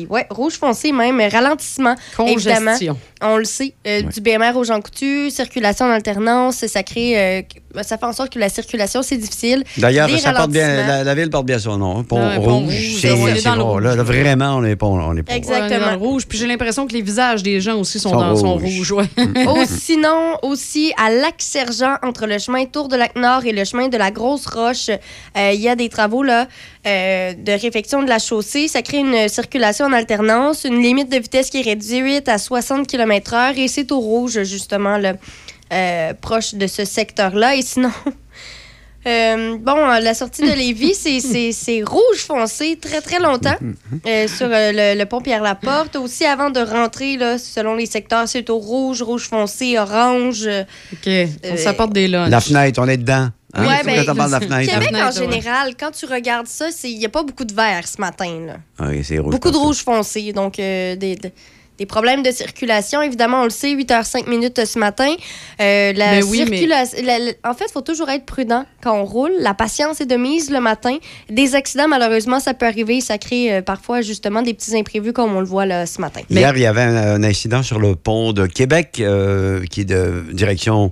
ouais, 0.09 0.26
rouge 0.30 0.53
foncé 0.53 0.91
même, 0.91 1.19
ralentissement. 1.31 1.95
Congestion. 2.15 2.51
Évidemment. 2.51 2.97
On 3.22 3.38
le 3.38 3.43
sait. 3.45 3.73
euh, 3.85 4.01
Du 4.03 4.22
BMR 4.22 4.55
aux 4.55 4.64
gens 4.64 4.80
coutus, 4.81 5.34
circulation 5.34 5.85
en 5.85 5.89
alternance, 5.91 6.65
ça 6.68 6.84
crée. 6.84 7.45
Euh, 7.78 7.84
ça 7.84 7.98
fait 7.98 8.06
en 8.06 8.14
sorte 8.14 8.32
que 8.34 8.40
la 8.40 8.49
circulation, 8.49 9.02
c'est 9.04 9.18
difficile. 9.18 9.64
D'ailleurs, 9.78 10.08
Des 10.08 10.18
ça 10.18 10.34
porte 10.34 10.52
bien, 10.52 10.68
ralentissements. 10.68 10.94
la, 10.98 11.04
la 11.04 11.16
ville 11.16 11.30
porte 11.30 11.45
bien 11.45 11.60
son 11.60 11.78
nom. 11.78 11.99
hein. 11.99 12.04
Pont 12.08 12.18
Pont 12.18 12.60
Rouge. 12.60 12.74
Rouge, 12.74 12.99
C'est 13.02 13.10
bon. 13.16 13.72
rouge. 13.74 13.84
Là, 13.84 13.95
là, 13.95 14.04
vraiment, 14.04 14.56
on 14.58 14.64
est 14.64 14.76
pas. 14.76 14.88
On 14.88 15.16
est 15.16 15.24
pas. 15.24 15.34
Exactement. 15.36 15.68
Ouais, 15.70 15.76
on 15.76 15.76
est 15.76 15.86
dans 15.86 15.91
le 15.91 15.98
rouge. 15.98 16.26
Puis 16.28 16.38
j'ai 16.38 16.48
l'impression 16.48 16.88
que 16.88 16.94
les 16.94 17.02
visages 17.02 17.44
des 17.44 17.62
gens 17.62 17.76
aussi 17.80 17.99
sont, 17.99 18.10
Sont 18.10 18.20
dans 18.20 18.36
son 18.36 18.54
rouges. 18.56 18.64
rouge. 18.78 18.91
Ouais. 18.91 19.06
Oh, 19.48 19.64
sinon, 19.68 20.38
aussi, 20.44 20.91
à 20.98 21.10
Lac-Sergent, 21.10 21.95
entre 22.04 22.26
le 22.26 22.38
chemin 22.40 22.66
Tour 22.66 22.88
de 22.88 22.95
Lac-Nord 22.98 23.45
et 23.45 23.52
le 23.52 23.64
chemin 23.66 23.88
de 23.88 23.98
la 23.98 24.12
Grosse 24.12 24.45
Roche, 24.48 24.90
euh, 24.90 25.52
il 25.54 25.62
y 25.62 25.70
a 25.70 25.76
des 25.76 25.90
travaux 25.90 26.24
là, 26.24 26.48
euh, 26.86 27.34
de 27.34 27.52
réfection 27.52 28.04
de 28.04 28.10
la 28.10 28.20
chaussée. 28.20 28.68
Ça 28.68 28.82
crée 28.82 28.98
une 28.99 29.28
circulation 29.30 29.86
en 29.86 29.94
alternance, 29.94 30.64
une 30.66 30.82
limite 30.82 31.12
de 31.12 31.18
vitesse 31.18 31.49
qui 31.49 31.60
est 31.60 31.64
réduite 31.64 32.28
à 32.30 32.38
60 32.38 32.88
km/h 32.88 33.58
et 33.58 33.68
c'est 33.68 33.91
au 33.91 33.99
rouge, 33.99 34.44
justement, 34.44 34.98
là, 34.98 35.14
euh, 35.73 36.14
proche 36.14 36.53
de 36.56 36.68
ce 36.68 36.85
secteur-là. 36.85 37.56
Et 37.56 37.61
sinon. 37.61 37.91
euh, 39.07 39.57
bon, 39.57 39.77
euh, 39.77 39.99
la 39.99 40.14
sortie 40.14 40.41
de 40.41 40.53
Lévis, 40.53 40.94
c'est- 40.95 41.19
c'est 41.31 41.52
c'est 41.53 41.81
rouge 41.84 42.19
foncé 42.26 42.77
très, 42.81 42.99
très 43.02 43.19
longtemps 43.19 43.56
euh, 44.06 44.27
sur 44.27 44.48
euh, 44.52 44.72
le, 44.73 44.99
le 44.99 45.06
pont 45.06 45.22
Pierre-Laporte. 45.22 45.95
Aussi, 45.95 46.26
avant 46.26 46.49
de 46.49 46.60
rentrer, 46.60 47.15
là, 47.18 47.38
selon 47.38 47.76
les 47.76 47.85
secteurs, 47.85 48.27
c'est 48.27 48.49
au 48.49 48.57
rouge, 48.57 49.02
rouge 49.02 49.27
foncé, 49.30 49.77
orange. 49.80 50.48
OK. 50.94 51.10
On 51.45 51.57
s'apporte 51.57 51.94
des 51.94 52.07
lunchs. 52.07 52.30
La 52.31 52.41
fenêtre, 52.41 52.81
on 52.84 52.88
est 52.88 52.98
dedans. 52.98 53.30
Hein? 53.53 53.65
Ouais, 53.65 53.81
ben, 53.85 54.06
la 54.06 54.39
fenêtre. 54.41 54.72
Québec, 54.73 54.89
La 54.91 55.07
en 55.07 55.11
général, 55.11 55.73
quand 55.80 55.91
tu 55.91 56.06
regardes 56.06 56.48
ça, 56.48 56.68
il 56.84 56.99
n'y 56.99 57.06
a 57.06 57.10
pas 57.10 57.23
beaucoup 57.23 57.45
de 57.45 57.53
vert 57.53 57.88
ce 57.88 57.99
matin. 58.02 58.39
Là. 58.45 58.57
Ah 58.77 58.88
oui, 58.89 59.03
c'est 59.06 59.18
rouge. 59.19 59.31
Beaucoup 59.31 59.52
de 59.52 59.57
rouge 59.57 59.77
foncé. 59.84 60.34
Donc, 60.34 60.60
euh, 60.60 60.95
des, 60.98 61.15
des- 61.15 61.31
des 61.78 61.86
problèmes 61.86 62.24
de 62.24 62.32
circulation. 62.32 63.02
Évidemment, 63.02 63.41
on 63.41 63.44
le 63.45 63.49
sait, 63.49 63.74
8h05 63.76 64.28
minutes 64.28 64.66
ce 64.66 64.80
matin. 64.80 65.14
Euh, 65.62 65.94
la 65.94 66.20
Ben 66.20 66.24
oui, 66.24 66.40
mais- 66.49 66.58
circulation. 66.58 66.98
la- 67.06 67.20
la- 67.20 67.32
en 67.44 67.54
fait, 67.54 67.66
il 67.70 67.72
faut 67.72 67.82
toujours 67.82 68.10
être 68.10 68.26
prudent 68.26 68.66
quand 68.82 68.98
on 68.99 69.06
roule. 69.06 69.32
La 69.40 69.54
patience 69.54 70.02
est 70.02 70.06
de 70.06 70.16
mise 70.16 70.49
le 70.49 70.60
matin. 70.60 70.98
Des 71.30 71.56
accidents, 71.56 71.88
malheureusement, 71.88 72.40
ça 72.40 72.54
peut 72.54 72.66
arriver. 72.66 73.02
Ça 73.02 73.18
crée 73.18 73.54
euh, 73.54 73.62
parfois, 73.62 74.02
justement, 74.02 74.41
des 74.41 74.54
petits 74.54 74.76
imprévus 74.78 75.14
comme 75.14 75.36
on 75.36 75.40
le 75.40 75.45
voit 75.45 75.66
là, 75.66 75.86
ce 75.86 76.02
matin. 76.02 76.22
Hier, 76.30 76.52
il 76.56 76.62
y 76.62 76.66
avait 76.66 76.82
un, 76.82 76.95
un 77.16 77.24
incident 77.24 77.62
sur 77.64 77.80
le 77.80 77.95
pont 77.95 78.34
de 78.34 78.45
Québec 78.48 78.98
euh, 78.99 79.64
qui 79.66 79.82
est 79.82 79.86
de 79.86 80.24
direction 80.32 80.91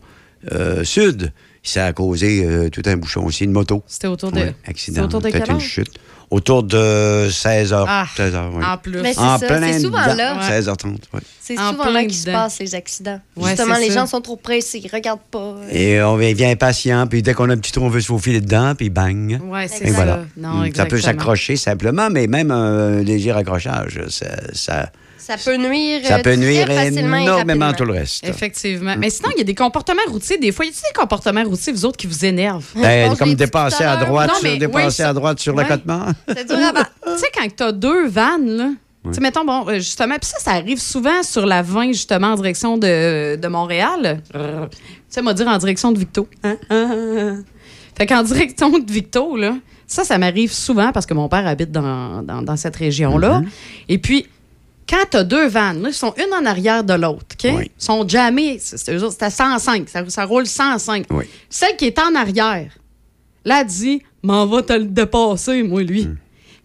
euh, 0.52 0.84
sud. 0.84 1.34
Ça 1.64 1.88
a 1.88 1.94
causé 1.94 2.46
euh, 2.46 2.70
tout 2.70 2.84
un 2.86 2.96
bouchon 2.96 3.26
aussi, 3.26 3.44
une 3.46 3.52
moto. 3.52 3.82
C'était 3.88 4.06
autour 4.06 4.32
de. 4.32 4.40
Ouais, 4.40 4.56
accident. 4.68 5.06
autour 5.06 5.20
de 5.20 5.30
Peut-être 5.30 5.46
quelle 5.48 5.56
une 5.56 5.60
chute. 5.60 5.98
Autour 6.32 6.64
de 6.64 7.30
16 7.32 7.72
h. 7.72 7.86
Ah, 7.88 8.06
16 8.18 8.34
h 8.34 8.50
oui. 8.56 8.64
en 8.66 8.78
plus. 8.78 9.00
Mais 9.02 9.14
c'est 9.14 9.20
En 9.20 9.38
ça, 9.38 9.46
plein 9.46 9.72
c'est 9.74 9.80
souvent 9.80 10.04
dedans. 10.04 10.16
là. 10.16 10.60
16h30, 10.60 10.98
oui. 11.14 11.20
C'est 11.40 11.60
En 11.60 11.72
souvent 11.72 11.90
là 11.92 12.02
qu'il 12.04 12.16
se 12.16 12.26
passe 12.26 12.60
les 12.60 12.74
accidents. 12.74 13.20
Ouais, 13.38 13.50
Justement, 13.52 13.78
les 13.78 13.90
ça. 13.90 14.00
gens 14.02 14.06
sont 14.08 14.22
trop 14.22 14.36
pressés, 14.36 14.82
ils 14.84 14.90
regardent 14.92 15.20
pas. 15.30 15.56
Et 15.72 16.02
on 16.02 16.16
vient 16.18 16.50
impatient, 16.50 17.06
puis 17.08 17.22
dès 17.22 17.34
qu'on 17.36 17.50
a 17.50 17.54
un 17.54 17.58
petit 17.58 17.72
trou, 17.72 17.86
on 17.86 17.90
veut 17.90 18.02
se 18.02 18.08
faufiler 18.08 18.42
dedans, 18.42 18.74
puis 18.76 18.90
bang. 18.90 19.40
Ouais, 19.44 19.68
c'est 19.68 19.84
Et 19.86 19.88
ça. 19.90 19.94
voilà. 19.94 20.20
Non, 20.36 20.64
ça 20.76 20.86
peut 20.88 21.00
s'accrocher 21.00 21.56
simplement, 21.58 22.10
mais 22.10 22.26
même 22.26 22.50
un 22.52 23.02
léger 23.04 23.32
accrochage, 23.32 24.02
ça, 24.10 24.26
ça, 24.54 24.90
Ça 25.26 25.38
peut 25.38 25.58
nuire, 25.58 26.02
ça 26.06 26.14
euh, 26.14 26.18
peut 26.18 26.22
très 26.24 26.38
nuire 26.38 26.68
facilement 26.68 27.18
et 27.18 27.24
énormément 27.24 27.66
à 27.66 27.74
tout 27.74 27.84
le 27.84 27.94
reste. 27.94 28.28
Effectivement. 28.28 28.96
Mais 28.98 29.10
sinon, 29.10 29.30
il 29.36 29.40
y 29.40 29.42
a 29.42 29.44
des 29.44 29.56
comportements 29.56 30.02
routiers. 30.08 30.38
Des 30.38 30.52
fois, 30.52 30.66
il 30.66 30.68
y 30.70 30.72
a 30.72 30.76
des 30.76 31.00
comportements 31.00 31.44
routiers, 31.44 31.74
vous 31.74 31.86
autres, 31.86 31.98
qui 31.98 32.06
vous 32.06 32.26
énervent? 32.26 32.66
Ben, 32.76 33.16
comme 33.18 33.34
dépasser 33.34 33.84
à 33.84 33.98
droite, 33.98 34.30
Non, 34.30 34.40
sur, 34.50 34.58
dépasser 34.60 34.86
oui, 34.86 34.92
ça- 34.92 35.10
à 35.10 35.14
droite 35.14 35.40
sur 35.40 35.56
ouais. 35.56 35.64
l'accotement. 35.64 36.06
C'est 36.28 36.48
dur 36.48 36.58
à 36.58 36.72
battre. 36.72 36.92
Tu 37.06 37.18
sais, 37.20 37.28
quand 37.36 37.48
t'as 37.56 37.72
deux 37.72 38.08
vannes, 38.08 38.50
là, 38.56 38.70
tu 39.06 39.14
sais, 39.14 39.22
mettons, 39.22 39.46
bon, 39.46 39.68
euh, 39.68 39.76
justement, 39.76 40.16
puis 40.16 40.30
ça, 40.30 40.40
ça 40.40 40.52
arrive 40.52 40.80
souvent 40.80 41.24
sur 41.24 41.46
la 41.46 41.62
20, 41.64 41.88
justement, 41.88 42.28
en 42.28 42.36
direction 42.36 42.78
de, 42.78 43.36
de 43.36 43.48
Montréal. 43.48 44.22
Tu 44.32 44.40
sais, 45.10 45.22
m'a 45.22 45.34
dire 45.34 45.48
en 45.48 45.58
direction 45.58 45.92
de 45.92 46.00
Victo. 46.00 46.28
Hein? 46.44 46.58
Fait 47.98 48.06
qu'en 48.06 48.24
direction 48.24 48.70
de 48.78 48.92
Victo, 48.92 49.38
là, 49.38 49.56
ça, 49.88 50.04
ça 50.04 50.18
m'arrive 50.18 50.52
souvent 50.52 50.92
parce 50.92 51.06
que 51.06 51.14
mon 51.14 51.30
père 51.30 51.48
habite 51.48 51.72
dans, 51.72 52.22
dans, 52.24 52.42
dans 52.42 52.58
cette 52.58 52.76
région-là. 52.76 53.42
Et 53.88 53.98
puis, 53.98 54.28
quand 54.90 55.04
t'as 55.10 55.24
deux 55.24 55.48
vannes, 55.48 55.82
là, 55.82 55.90
ils 55.90 55.94
sont 55.94 56.14
une 56.18 56.34
en 56.34 56.46
arrière 56.46 56.84
de 56.84 56.94
l'autre, 56.94 57.26
OK? 57.34 57.44
Ils 57.66 57.70
sont 57.78 58.08
jamais, 58.08 58.58
c'est 58.60 58.78
c'est 58.78 58.94
eux 58.96 59.04
autres, 59.04 59.16
c'est 59.20 59.26
à 59.26 59.30
105, 59.30 59.90
ça, 59.90 60.08
ça 60.10 60.26
roule 60.26 60.46
105. 60.46 61.06
Celle 61.50 61.76
qui 61.76 61.86
est 61.86 62.00
en 62.00 62.14
arrière, 62.16 62.72
là, 63.46 63.62
elle 63.62 63.68
dit, 63.68 64.02
m'en 64.24 64.46
va 64.46 64.62
te 64.62 64.74
le 64.74 64.86
dépasser, 64.86 65.64
moi, 65.64 65.82
lui. 65.84 66.08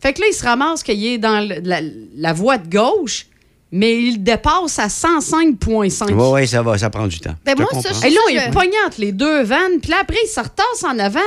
Fait 0.03 0.13
que 0.15 0.21
là, 0.21 0.27
il 0.31 0.35
se 0.35 0.45
ramasse 0.45 0.83
qu'il 0.83 1.05
est 1.05 1.19
dans 1.19 1.47
le- 1.47 1.61
la, 1.63 1.81
la 2.17 2.33
voie 2.33 2.57
de 2.59 2.69
gauche, 2.69 3.27
mais 3.73 3.97
il 4.03 4.23
dépasse 4.23 4.79
à 4.79 4.89
105,5. 4.89 6.13
Oui, 6.13 6.41
oui, 6.43 6.49
ça 6.49 6.63
va, 6.63 6.77
ça 6.79 6.91
prend 6.91 7.07
du 7.07 7.21
temps. 7.21 7.35
Ben, 7.45 7.55
Je 7.57 7.63
moi, 7.63 7.83
ça, 7.83 8.07
Et 8.07 8.11
là, 8.11 8.21
il 8.31 8.39
je- 8.41 8.45
est 8.49 8.51
pogné 8.51 8.73
entre 8.87 9.01
les 9.01 9.13
deux 9.13 9.43
vannes, 9.43 9.79
puis 9.81 9.91
là, 9.91 9.99
après, 10.03 10.17
il 10.25 10.29
se 10.29 10.41
retasse 10.41 10.85
en 10.85 10.99
avant. 10.99 11.21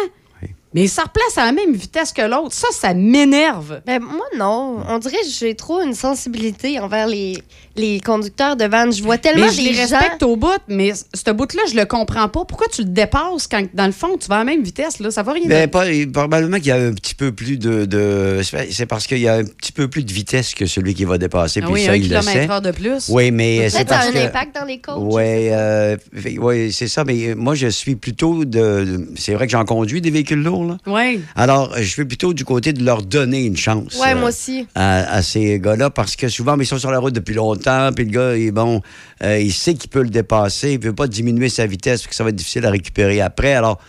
Mais 0.73 0.87
se 0.87 1.01
replace 1.01 1.37
à 1.37 1.45
la 1.45 1.51
même 1.51 1.73
vitesse 1.73 2.11
que 2.11 2.21
l'autre. 2.21 2.53
Ça, 2.53 2.67
ça 2.71 2.93
m'énerve. 2.93 3.81
Ben, 3.85 4.01
moi, 4.01 4.25
non. 4.37 4.79
On 4.87 4.97
dirait 4.97 5.17
que 5.17 5.29
j'ai 5.29 5.55
trop 5.55 5.81
une 5.81 5.93
sensibilité 5.93 6.79
envers 6.79 7.07
les, 7.07 7.43
les 7.75 7.99
conducteurs 7.99 8.55
de 8.55 8.65
vannes. 8.65 8.91
Je 8.93 9.01
vois 9.03 9.17
tellement 9.17 9.45
Mais 9.47 9.51
je 9.51 9.57
des 9.57 9.63
les 9.63 9.73
gens... 9.73 9.81
respecte 9.97 10.23
au 10.23 10.35
bout, 10.35 10.49
mais 10.67 10.93
ce 11.13 11.31
bout-là, 11.31 11.61
je 11.71 11.75
le 11.75 11.85
comprends 11.85 12.29
pas. 12.29 12.45
Pourquoi 12.45 12.67
tu 12.71 12.83
le 12.83 12.89
dépasses 12.89 13.47
quand, 13.49 13.63
dans 13.73 13.85
le 13.85 13.91
fond, 13.91 14.17
tu 14.19 14.27
vas 14.27 14.35
à 14.35 14.39
la 14.39 14.43
même 14.45 14.63
vitesse? 14.63 14.99
Là? 14.99 15.11
Ça 15.11 15.23
va 15.23 15.33
rien 15.33 15.47
Ben, 15.47 15.61
dire. 15.61 15.71
pas- 15.71 15.85
probablement 16.13 16.57
qu'il 16.57 16.67
y 16.67 16.71
a 16.71 16.75
un 16.75 16.93
petit 16.93 17.15
peu 17.15 17.31
plus 17.31 17.57
de. 17.57 17.85
de- 17.85 18.41
c'est 18.71 18.85
parce 18.85 19.07
qu'il 19.07 19.19
y 19.19 19.27
a 19.27 19.35
un 19.35 19.43
petit 19.43 19.71
peu 19.71 19.87
plus 19.87 20.03
de 20.03 20.11
vitesse 20.11 20.53
que 20.53 20.65
celui 20.65 20.93
qui 20.93 21.05
va 21.05 21.17
dépasser. 21.17 21.61
Ah 21.63 21.65
puis 21.65 21.73
oui, 21.75 21.85
ça, 21.85 21.91
un 21.91 21.95
il 21.95 22.01
le 22.03 22.07
kilomètre 22.09 22.31
sait. 22.31 22.49
heure 22.49 22.61
de 22.61 22.71
plus. 22.71 23.09
Oui, 23.09 23.31
mais 23.31 23.57
Peut-être 23.59 23.71
c'est 23.71 23.77
ça 23.79 23.85
parce 23.85 24.05
a 24.05 24.09
un 24.09 24.11
que. 24.13 24.17
impact 24.27 24.55
dans 24.55 24.65
les 24.65 24.79
coachs. 24.79 24.95
Oui, 24.99 25.23
euh, 25.49 25.97
ouais, 26.39 26.69
c'est 26.71 26.87
ça. 26.87 27.03
Mais 27.03 27.29
euh, 27.29 27.35
moi, 27.35 27.55
je 27.55 27.67
suis 27.67 27.95
plutôt 27.95 28.45
de. 28.45 29.07
c'est 29.15 29.33
vrai 29.33 29.45
que 29.47 29.51
j'en 29.51 29.65
conduis 29.65 30.01
des 30.01 30.11
véhicules 30.11 30.41
lourds, 30.43 30.65
là. 30.65 30.77
Oui. 30.87 31.21
Alors, 31.35 31.73
je 31.77 31.83
suis 31.83 32.05
plutôt 32.05 32.33
du 32.33 32.45
côté 32.45 32.73
de 32.73 32.83
leur 32.83 33.01
donner 33.03 33.43
une 33.45 33.57
chance. 33.57 33.99
Ouais, 33.99 34.13
euh, 34.13 34.19
moi 34.19 34.29
aussi. 34.29 34.67
à, 34.75 35.11
à 35.15 35.21
ces 35.21 35.59
gars-là 35.59 35.89
parce 35.89 36.15
que 36.15 36.27
souvent, 36.29 36.57
mais 36.57 36.63
ils 36.63 36.67
sont 36.67 36.77
sur 36.79 36.91
la 36.91 36.99
route 36.99 37.13
depuis 37.13 37.33
longtemps, 37.35 37.62
puis 37.95 38.05
le 38.05 38.11
gars, 38.11 38.35
il, 38.35 38.51
bon, 38.51 38.81
euh, 39.23 39.39
il 39.39 39.53
sait 39.53 39.73
qu'il 39.73 39.89
peut 39.89 40.03
le 40.03 40.09
dépasser, 40.09 40.73
il 40.73 40.79
ne 40.79 40.85
veut 40.85 40.95
pas 40.95 41.07
diminuer 41.07 41.49
sa 41.49 41.65
vitesse, 41.65 42.01
parce 42.01 42.09
que 42.09 42.15
ça 42.15 42.23
va 42.23 42.29
être 42.29 42.35
difficile 42.35 42.65
à 42.65 42.71
récupérer 42.71 43.21
après. 43.21 43.53
Alors, 43.53 43.79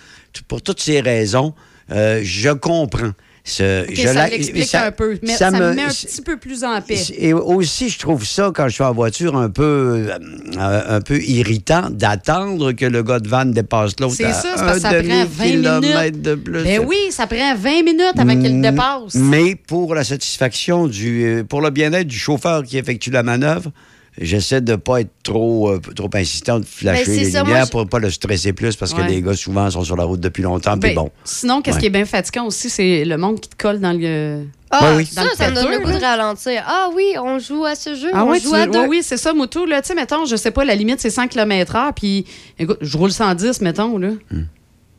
pour 0.49 0.63
toutes 0.63 0.81
ces 0.81 1.01
raisons, 1.01 1.55
euh, 1.91 2.21
je 2.23 2.51
comprends 2.51 3.13
Ce- 3.47 3.85
je 3.93 4.07
ça 4.09 4.27
l'explique 4.27 4.75
un 4.75 4.91
peu. 4.91 5.19
Mais 5.23 5.35
ça, 5.35 5.51
me 5.51 5.75
met 5.75 5.83
un 5.83 5.89
petit 5.89 6.23
peu 6.23 6.39
plus 6.39 6.65
en 6.65 6.81
paix. 6.81 6.99
Et 7.19 7.35
aussi, 7.35 7.91
je 7.91 7.99
trouve 7.99 8.25
ça, 8.25 8.51
quand 8.55 8.69
je 8.69 8.73
suis 8.75 8.83
en 8.83 8.95
voiture, 8.95 9.37
un 9.37 9.51
peu, 9.51 10.07
euh, 10.09 10.83
un 10.89 11.01
peu 11.03 11.21
irritant 11.23 11.91
d'attendre 11.91 12.73
que 12.73 12.87
le 12.87 13.03
gars 13.03 13.19
de 13.21 13.29
van 13.29 13.45
dépasse 13.45 13.93
l'autre 14.01 14.15
C'est 14.17 14.33
ça, 14.33 14.55
parce 14.57 14.77
que 14.77 14.81
ça 14.81 14.89
prend 14.95 15.25
20 15.27 15.45
demi-kilomètre 15.45 16.01
minutes. 16.13 16.23
de 16.23 16.35
plus. 16.37 16.63
Ben 16.65 16.81
oui, 16.87 16.97
ça 17.11 17.27
prend 17.27 17.55
20 17.55 17.83
minutes 17.85 18.15
avant 18.19 18.33
qu'il 18.41 18.55
Mm, 18.57 18.63
le 18.63 18.71
dépasse. 18.71 19.15
Mais 19.17 19.55
pour 19.57 19.95
la 19.95 20.05
satisfaction 20.05 20.87
du, 20.87 21.25
euh, 21.27 21.45
pour 21.45 21.61
le 21.61 21.69
bien-être 21.69 22.07
du 22.09 22.19
chauffeur 22.19 22.63
qui 22.63 22.79
effectue 22.79 23.11
la 23.11 23.23
manœuvre, 23.23 23.71
j'essaie 24.19 24.61
de 24.61 24.77
pas 24.77 25.01
être 25.01 25.11
trop, 25.23 25.71
euh, 25.71 25.81
trop 25.95 26.11
insistant, 26.15 26.61
de 26.61 26.65
flasher 26.65 27.05
Ben, 27.07 27.15
c'est 27.15 27.21
les 27.25 27.31
ça, 27.33 27.43
lumières 27.43 27.69
pour 27.71 27.87
pas 27.89 27.99
le 27.99 28.11
stresser 28.11 28.53
plus 28.53 28.77
parce 28.77 28.93
Ouais. 28.93 29.03
que 29.03 29.09
les 29.11 29.23
gars 29.23 29.35
souvent 29.35 29.71
sont 29.71 29.83
sur 29.85 29.97
la 29.97 30.05
route 30.05 30.21
depuis 30.21 30.43
longtemps. 30.43 30.77
Ben, 30.77 30.95
bon. 30.95 31.11
Sinon, 31.25 31.63
qu'est-ce 31.63 31.77
Ouais. 31.77 31.81
qui 31.81 31.87
est 31.87 31.91
bien 31.91 32.05
fatigant 32.05 32.47
aussi, 32.47 32.71
c'est 32.71 33.05
le 33.05 33.17
monde 33.17 33.41
qui 33.41 33.49
te 33.49 33.57
colle 33.57 33.81
dans 33.81 33.93
le. 33.93 34.45
Ah, 34.71 34.81
Ben 34.83 34.97
oui. 34.97 35.07
ça, 35.07 35.23
ça 35.37 35.51
me 35.51 35.55
donne 35.55 35.71
le 35.71 35.79
goût 35.81 35.93
de 35.93 35.99
là. 36.01 36.17
ralentir. 36.17 36.63
Ah 36.67 36.89
oui, 36.95 37.15
on 37.23 37.39
joue 37.39 37.65
à 37.65 37.75
ce 37.75 37.95
jeu, 37.95 38.09
Ah 38.13 38.25
on 38.25 38.31
ouais, 38.31 38.41
joue 38.41 38.51
tu- 38.51 38.57
à 38.57 38.67
deux. 38.67 38.87
oui, 38.87 39.01
c'est 39.03 39.17
ça, 39.17 39.33
Moutou. 39.33 39.67
Là, 39.67 39.81
tu 39.83 39.89
sais, 39.89 39.95
mettons, 39.95 40.25
je 40.27 40.35
sais 40.37 40.51
pas, 40.51 40.65
la 40.65 40.75
limite, 40.75 41.01
c'est 41.01 41.11
100 41.11 41.29
km/h, 41.29 41.93
puis 41.95 42.25
écoute, 42.59 42.79
je 42.81 42.97
roule 42.99 43.13
110, 43.13 43.61
mettons, 43.61 43.99
là. 43.99 44.11
Hmm. 44.31 44.45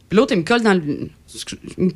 Puis 0.07 0.17
l'autre, 0.17 0.33
il 0.33 0.39
me 0.39 0.43
colle 0.43 0.61
dans 0.61 0.73
le. 0.73 1.09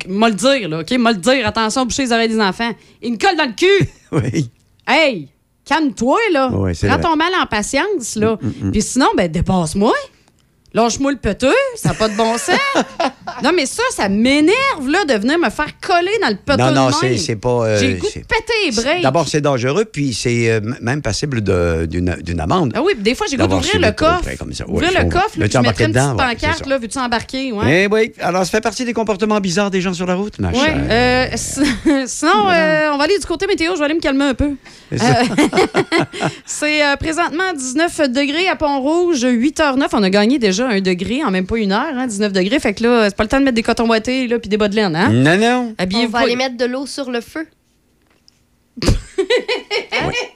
M'a 0.08 0.28
le 0.28 0.34
dire, 0.34 0.68
là, 0.68 0.80
OK? 0.80 0.90
M'a 0.98 1.12
le 1.12 1.18
dire, 1.18 1.46
attention, 1.46 1.86
boucher 1.86 2.02
les 2.04 2.12
oreilles 2.12 2.28
des 2.28 2.40
enfants. 2.40 2.70
Il 3.02 3.12
me 3.12 3.18
colle 3.18 3.36
dans 3.36 3.44
le 3.46 3.52
cul! 3.54 3.88
Oui. 4.12 4.50
Hey! 4.86 5.28
Calme-toi, 5.70 6.18
là. 6.32 6.48
Ouais, 6.50 6.72
Prends 6.74 6.88
vrai. 6.88 7.00
ton 7.00 7.14
mal 7.14 7.32
en 7.40 7.46
patience, 7.46 8.16
là. 8.16 8.36
Mm, 8.42 8.66
mm. 8.66 8.72
Puis 8.72 8.82
sinon, 8.82 9.06
ben, 9.16 9.30
dépasse-moi. 9.30 9.94
Lâche-moi 10.72 11.10
le 11.10 11.18
peteux, 11.18 11.52
ça 11.74 11.88
n'a 11.88 11.94
pas 11.96 12.08
de 12.08 12.14
bon 12.16 12.38
sens. 12.38 12.56
non, 13.42 13.50
mais 13.54 13.66
ça, 13.66 13.82
ça 13.90 14.08
m'énerve, 14.08 14.88
là, 14.88 15.04
de 15.04 15.14
venir 15.14 15.36
me 15.38 15.50
faire 15.50 15.70
coller 15.80 16.12
dans 16.22 16.28
le 16.28 16.36
peteux 16.36 16.56
Non, 16.62 16.70
non, 16.72 16.90
c'est 16.92 17.34
pas. 17.36 17.48
euh, 17.66 17.78
J'ai 17.80 17.94
le 17.94 18.00
goût 18.00 18.06
de 18.06 18.20
péter 18.20 18.94
les. 18.96 19.02
D'abord, 19.02 19.26
c'est 19.26 19.40
dangereux, 19.40 19.84
puis 19.84 20.14
c'est 20.14 20.48
euh, 20.48 20.60
même 20.80 21.02
passible 21.02 21.40
d'une 21.40 22.16
d'une 22.22 22.40
amende. 22.40 22.72
Ah 22.76 22.82
oui, 22.82 22.92
puis 22.94 23.02
des 23.02 23.14
fois, 23.16 23.26
j'ai 23.28 23.36
goût 23.36 23.48
d'ouvrir 23.48 23.80
le 23.80 23.90
coffre. 23.92 24.22
Ouvrir 24.68 24.90
le 24.92 25.10
coffre, 25.10 25.30
puis 25.32 25.56
embarquer 25.56 25.60
mettrais 25.60 25.84
une 25.86 25.92
petite 25.92 26.40
pancarte, 26.40 26.66
là, 26.66 26.78
veux-tu 26.78 26.98
embarquer? 26.98 27.52
Ouais. 27.52 27.82
Eh 27.84 27.86
oui, 27.92 28.12
alors 28.20 28.44
ça 28.44 28.50
fait 28.52 28.60
partie 28.60 28.84
des 28.84 28.92
comportements 28.92 29.40
bizarres 29.40 29.70
des 29.72 29.80
gens 29.80 29.92
sur 29.92 30.06
la 30.06 30.14
route, 30.14 30.38
ma 30.38 30.50
Ouais, 30.50 30.58
euh, 30.90 31.26
si- 31.34 31.60
sinon, 32.06 32.48
euh, 32.48 32.90
on 32.92 32.96
va 32.98 33.04
aller 33.04 33.18
du 33.18 33.26
côté 33.26 33.46
météo. 33.48 33.72
Je 33.74 33.78
vais 33.80 33.86
aller 33.86 33.94
me 33.94 34.00
calmer 34.00 34.24
un 34.26 34.34
peu. 34.34 34.50
C'est 36.46 36.96
présentement 37.00 37.52
19 37.56 38.10
degrés 38.10 38.48
à 38.48 38.56
Pont-Rouge, 38.56 39.24
8h09. 39.24 39.88
On 39.92 40.02
a 40.02 40.10
gagné 40.10 40.38
déjà 40.38 40.59
un 40.66 40.80
degré 40.80 41.22
en 41.24 41.30
même 41.30 41.46
pas 41.46 41.56
une 41.58 41.72
heure, 41.72 41.94
hein, 41.96 42.06
19 42.06 42.32
degrés. 42.32 42.58
Fait 42.60 42.74
que 42.74 42.82
là, 42.84 43.08
c'est 43.10 43.16
pas 43.16 43.22
le 43.24 43.28
temps 43.28 43.38
de 43.40 43.44
mettre 43.44 43.54
des 43.56 43.62
cotons 43.62 43.86
boités 43.86 44.26
là, 44.28 44.38
puis 44.38 44.48
des 44.48 44.56
bas 44.56 44.68
de 44.68 44.76
laine. 44.76 44.94
Hein? 44.96 45.10
Non, 45.10 45.36
non. 45.38 45.74
On 45.78 45.82
Habillez-vous 45.82 46.12
va 46.12 46.18
pas- 46.20 46.24
aller 46.24 46.36
mettre 46.36 46.56
de 46.56 46.64
l'eau 46.64 46.86
sur 46.86 47.10
le 47.10 47.20
feu. 47.20 47.46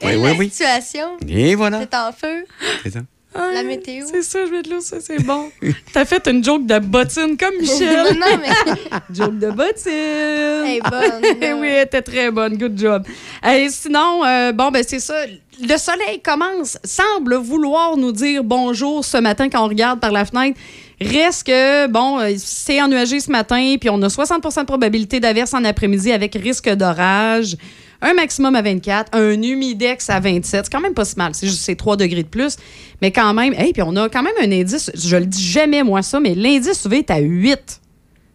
Oui, 0.02 0.16
oui, 0.16 0.22
la 0.22 0.32
oui. 0.34 0.50
situation. 0.50 1.16
Et 1.26 1.54
voilà. 1.54 1.80
C'est 1.80 1.96
en 1.96 2.12
feu. 2.12 2.44
C'est 2.82 2.90
ça. 2.90 3.00
La 3.34 3.62
météo. 3.62 4.06
C'est 4.10 4.22
ça, 4.22 4.46
je 4.46 4.50
vais 4.50 4.62
de 4.62 4.70
l'eau, 4.70 4.80
ça, 4.80 4.96
c'est 5.00 5.22
bon. 5.22 5.50
T'as 5.92 6.04
fait 6.04 6.26
une 6.28 6.42
joke 6.44 6.66
de 6.66 6.78
bottine 6.78 7.36
comme 7.36 7.56
Michel. 7.60 8.16
non, 8.18 8.38
mais 8.40 8.98
joke 9.14 9.38
de 9.38 9.50
bottine. 9.50 10.64
Elle 10.66 10.76
est 10.76 10.80
bonne. 10.80 11.60
Oui, 11.60 11.68
elle 11.68 11.86
était 11.86 12.02
très 12.02 12.30
bonne. 12.30 12.56
Good 12.56 12.78
job. 12.78 13.04
Et 13.46 13.68
sinon, 13.70 14.24
euh, 14.24 14.52
bon, 14.52 14.70
ben 14.70 14.84
c'est 14.86 15.00
ça. 15.00 15.14
Le 15.60 15.76
soleil 15.76 16.20
commence, 16.22 16.78
semble 16.84 17.36
vouloir 17.36 17.96
nous 17.96 18.12
dire 18.12 18.42
bonjour 18.42 19.04
ce 19.04 19.18
matin 19.18 19.48
quand 19.48 19.64
on 19.64 19.68
regarde 19.68 20.00
par 20.00 20.10
la 20.10 20.24
fenêtre. 20.24 20.58
Reste 21.00 21.46
que, 21.46 21.86
bon, 21.88 22.20
euh, 22.20 22.34
c'est 22.38 22.80
ennuagé 22.80 23.20
ce 23.20 23.30
matin, 23.30 23.76
puis 23.80 23.90
on 23.90 24.00
a 24.02 24.08
60% 24.08 24.60
de 24.60 24.66
probabilité 24.66 25.20
d'averse 25.20 25.52
en 25.54 25.64
après-midi 25.64 26.12
avec 26.12 26.34
risque 26.34 26.68
d'orage. 26.70 27.56
Un 28.04 28.12
maximum 28.14 28.54
à 28.54 28.62
24, 28.62 29.16
un 29.16 29.42
humidex 29.42 30.10
à 30.10 30.20
27. 30.20 30.66
C'est 30.66 30.70
quand 30.70 30.80
même 30.80 30.92
pas 30.92 31.06
si 31.06 31.16
mal. 31.16 31.34
C'est 31.34 31.46
juste 31.46 31.62
c'est 31.62 31.74
3 31.74 31.96
degrés 31.96 32.22
de 32.22 32.28
plus. 32.28 32.56
Mais 33.00 33.10
quand 33.10 33.32
même, 33.32 33.54
hey, 33.54 33.72
puis 33.72 33.82
on 33.82 33.96
a 33.96 34.08
quand 34.10 34.22
même 34.22 34.34
un 34.40 34.52
indice, 34.52 34.90
je 34.94 35.16
le 35.16 35.24
dis 35.24 35.42
jamais 35.42 35.82
moi 35.82 36.02
ça, 36.02 36.20
mais 36.20 36.34
l'indice 36.34 36.84
UV 36.84 36.98
est 36.98 37.10
à 37.10 37.18
8. 37.18 37.80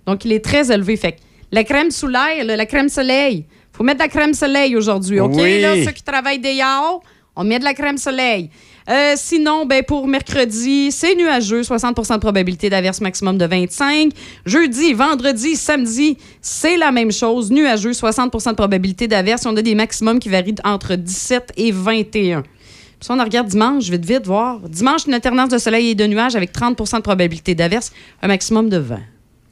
Donc, 0.07 0.25
il 0.25 0.33
est 0.33 0.43
très 0.43 0.71
élevé. 0.71 0.97
Fait 0.97 1.11
que 1.11 1.17
la 1.51 1.63
crème 1.63 1.91
soleil, 1.91 2.43
là, 2.43 2.55
la 2.55 2.65
crème 2.65 2.89
soleil, 2.89 3.45
faut 3.71 3.83
mettre 3.83 3.99
de 3.99 4.03
la 4.03 4.09
crème 4.09 4.33
soleil 4.33 4.75
aujourd'hui, 4.75 5.19
OK? 5.19 5.33
Oui. 5.35 5.61
Là, 5.61 5.75
ceux 5.85 5.91
qui 5.91 6.03
travaillent 6.03 6.39
dehors, 6.39 7.03
on 7.35 7.43
met 7.43 7.59
de 7.59 7.63
la 7.63 7.75
crème 7.75 7.97
soleil. 7.97 8.49
Euh, 8.89 9.13
sinon, 9.15 9.67
ben, 9.67 9.83
pour 9.83 10.07
mercredi, 10.07 10.91
c'est 10.91 11.15
nuageux, 11.15 11.61
60% 11.61 12.15
de 12.15 12.19
probabilité 12.19 12.71
d'averse 12.71 13.01
maximum 13.01 13.37
de 13.37 13.45
25. 13.45 14.11
Jeudi, 14.45 14.93
vendredi, 14.93 15.55
samedi, 15.55 16.17
c'est 16.41 16.75
la 16.75 16.91
même 16.91 17.11
chose, 17.11 17.51
nuageux, 17.51 17.91
60% 17.91 18.49
de 18.49 18.55
probabilité 18.55 19.07
d'averse. 19.07 19.45
On 19.45 19.55
a 19.55 19.61
des 19.61 19.75
maximums 19.75 20.19
qui 20.19 20.29
varient 20.29 20.55
entre 20.63 20.95
17 20.95 21.53
et 21.57 21.71
21. 21.71 22.41
Puis 22.41 22.49
si 23.01 23.11
on 23.11 23.23
regarde 23.23 23.47
dimanche, 23.47 23.89
vite, 23.89 24.05
vite, 24.05 24.25
voir. 24.25 24.59
Dimanche, 24.61 25.05
une 25.05 25.13
alternance 25.13 25.49
de 25.49 25.59
soleil 25.59 25.89
et 25.89 25.95
de 25.95 26.07
nuages 26.07 26.35
avec 26.35 26.51
30% 26.51 26.97
de 26.97 27.01
probabilité 27.01 27.53
d'averse, 27.53 27.91
un 28.23 28.27
maximum 28.27 28.69
de 28.69 28.77
20. 28.77 28.99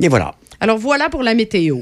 Et 0.02 0.08
voilà. 0.08 0.34
Alors 0.60 0.80
voilà 0.80 1.10
pour 1.10 1.22
la 1.22 1.36
météo. 1.36 1.82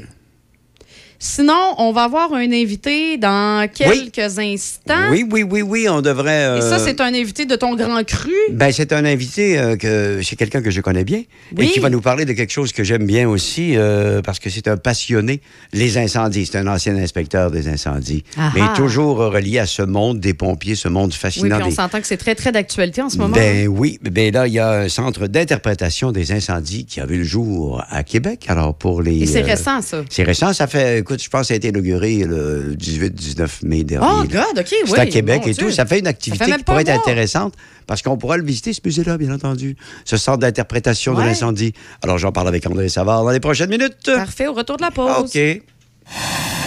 Sinon, 1.18 1.74
on 1.78 1.92
va 1.92 2.02
avoir 2.04 2.32
un 2.34 2.52
invité 2.52 3.16
dans 3.16 3.68
quelques 3.72 4.38
instants. 4.38 5.10
Oui, 5.10 5.24
oui, 5.30 5.42
oui, 5.42 5.62
oui, 5.62 5.88
on 5.88 6.02
devrait. 6.02 6.58
Et 6.58 6.60
ça, 6.60 6.74
euh, 6.76 6.78
c'est 6.84 7.00
un 7.00 7.14
invité 7.14 7.46
de 7.46 7.56
ton 7.56 7.74
grand 7.74 8.04
cru? 8.04 8.32
Ben, 8.50 8.70
c'est 8.72 8.92
un 8.92 9.04
invité 9.04 9.58
euh, 9.58 9.76
que 9.76 10.20
c'est 10.22 10.36
quelqu'un 10.36 10.60
que 10.62 10.70
je 10.70 10.80
connais 10.80 11.04
bien 11.04 11.22
Oui. 11.56 11.66
et 11.66 11.70
qui 11.70 11.80
va 11.80 11.88
nous 11.90 12.00
parler 12.02 12.24
de 12.26 12.32
quelque 12.32 12.52
chose 12.52 12.72
que 12.72 12.84
j'aime 12.84 13.06
bien 13.06 13.28
aussi 13.28 13.76
euh, 13.76 14.20
parce 14.22 14.38
que 14.38 14.50
c'est 14.50 14.68
un 14.68 14.76
passionné 14.76 15.40
les 15.72 15.96
incendies. 15.98 16.46
C'est 16.46 16.58
un 16.58 16.66
ancien 16.66 16.96
inspecteur 16.96 17.50
des 17.50 17.68
incendies, 17.68 18.22
Ah 18.36 18.52
mais 18.54 18.60
ah. 18.62 18.74
toujours 18.76 19.16
relié 19.16 19.58
à 19.58 19.66
ce 19.66 19.82
monde 19.82 20.20
des 20.20 20.34
pompiers, 20.34 20.74
ce 20.74 20.88
monde 20.88 21.10
Oui, 21.12 21.16
fascinant. 21.18 21.56
puis 21.56 21.64
on 21.64 21.68
des- 21.70 21.74
s'entend 21.74 22.00
que 22.00 22.06
c'est 22.06 22.16
très, 22.18 22.34
très 22.34 22.52
d'actualité 22.52 23.00
en 23.02 23.08
ce 23.08 23.16
moment. 23.18 23.34
Ben 23.34 23.68
oui, 23.68 23.98
ben 24.02 24.32
là 24.32 24.46
il 24.46 24.52
y 24.52 24.58
a 24.58 24.70
un 24.80 24.88
centre 24.88 25.26
d'interprétation 25.26 26.12
des 26.12 26.32
incendies 26.32 26.84
qui 26.84 27.00
a 27.00 27.06
vu 27.06 27.18
le 27.18 27.24
jour 27.24 27.82
à 27.88 28.02
Québec. 28.02 28.44
Alors 28.48 28.74
pour 28.74 29.00
les 29.02 29.22
Et 29.22 29.26
c'est 29.26 29.40
récent, 29.40 29.80
ça. 29.82 30.02
C'est 30.10 30.22
récent, 30.24 30.52
ça 30.52 30.66
fait 30.66 31.02
écoute, 31.06 31.22
je 31.22 31.28
pense 31.28 31.42
que 31.42 31.46
ça 31.48 31.54
a 31.54 31.56
été 31.56 31.68
inauguré 31.68 32.24
le 32.24 32.74
18-19 32.74 33.64
mai 33.64 33.84
dernier. 33.84 34.06
Oh. 34.10 34.24
God, 34.24 34.58
OK, 34.58 34.66
oui. 34.70 34.78
C'est 34.86 34.98
à 34.98 35.06
Québec 35.06 35.42
et 35.46 35.52
Dieu. 35.52 35.66
tout. 35.66 35.72
Ça 35.72 35.86
fait 35.86 36.00
une 36.00 36.06
activité 36.06 36.44
fait 36.44 36.56
qui 36.56 36.64
pourrait 36.64 36.82
être 36.82 36.90
intéressante 36.90 37.54
parce 37.86 38.02
qu'on 38.02 38.16
pourra 38.16 38.36
le 38.36 38.44
visiter, 38.44 38.72
ce 38.72 38.80
musée-là, 38.84 39.16
bien 39.16 39.32
entendu. 39.32 39.76
Ce 40.04 40.16
centre 40.16 40.38
d'interprétation 40.38 41.14
de 41.14 41.20
l'incendie. 41.20 41.72
Alors, 42.02 42.18
j'en 42.18 42.32
parle 42.32 42.48
avec 42.48 42.66
André 42.66 42.88
Savard 42.88 43.24
dans 43.24 43.30
les 43.30 43.40
prochaines 43.40 43.70
minutes. 43.70 43.96
Parfait, 44.04 44.48
au 44.48 44.52
retour 44.54 44.76
de 44.76 44.82
la 44.82 44.90
pause. 44.90 45.30
OK. 45.34 45.62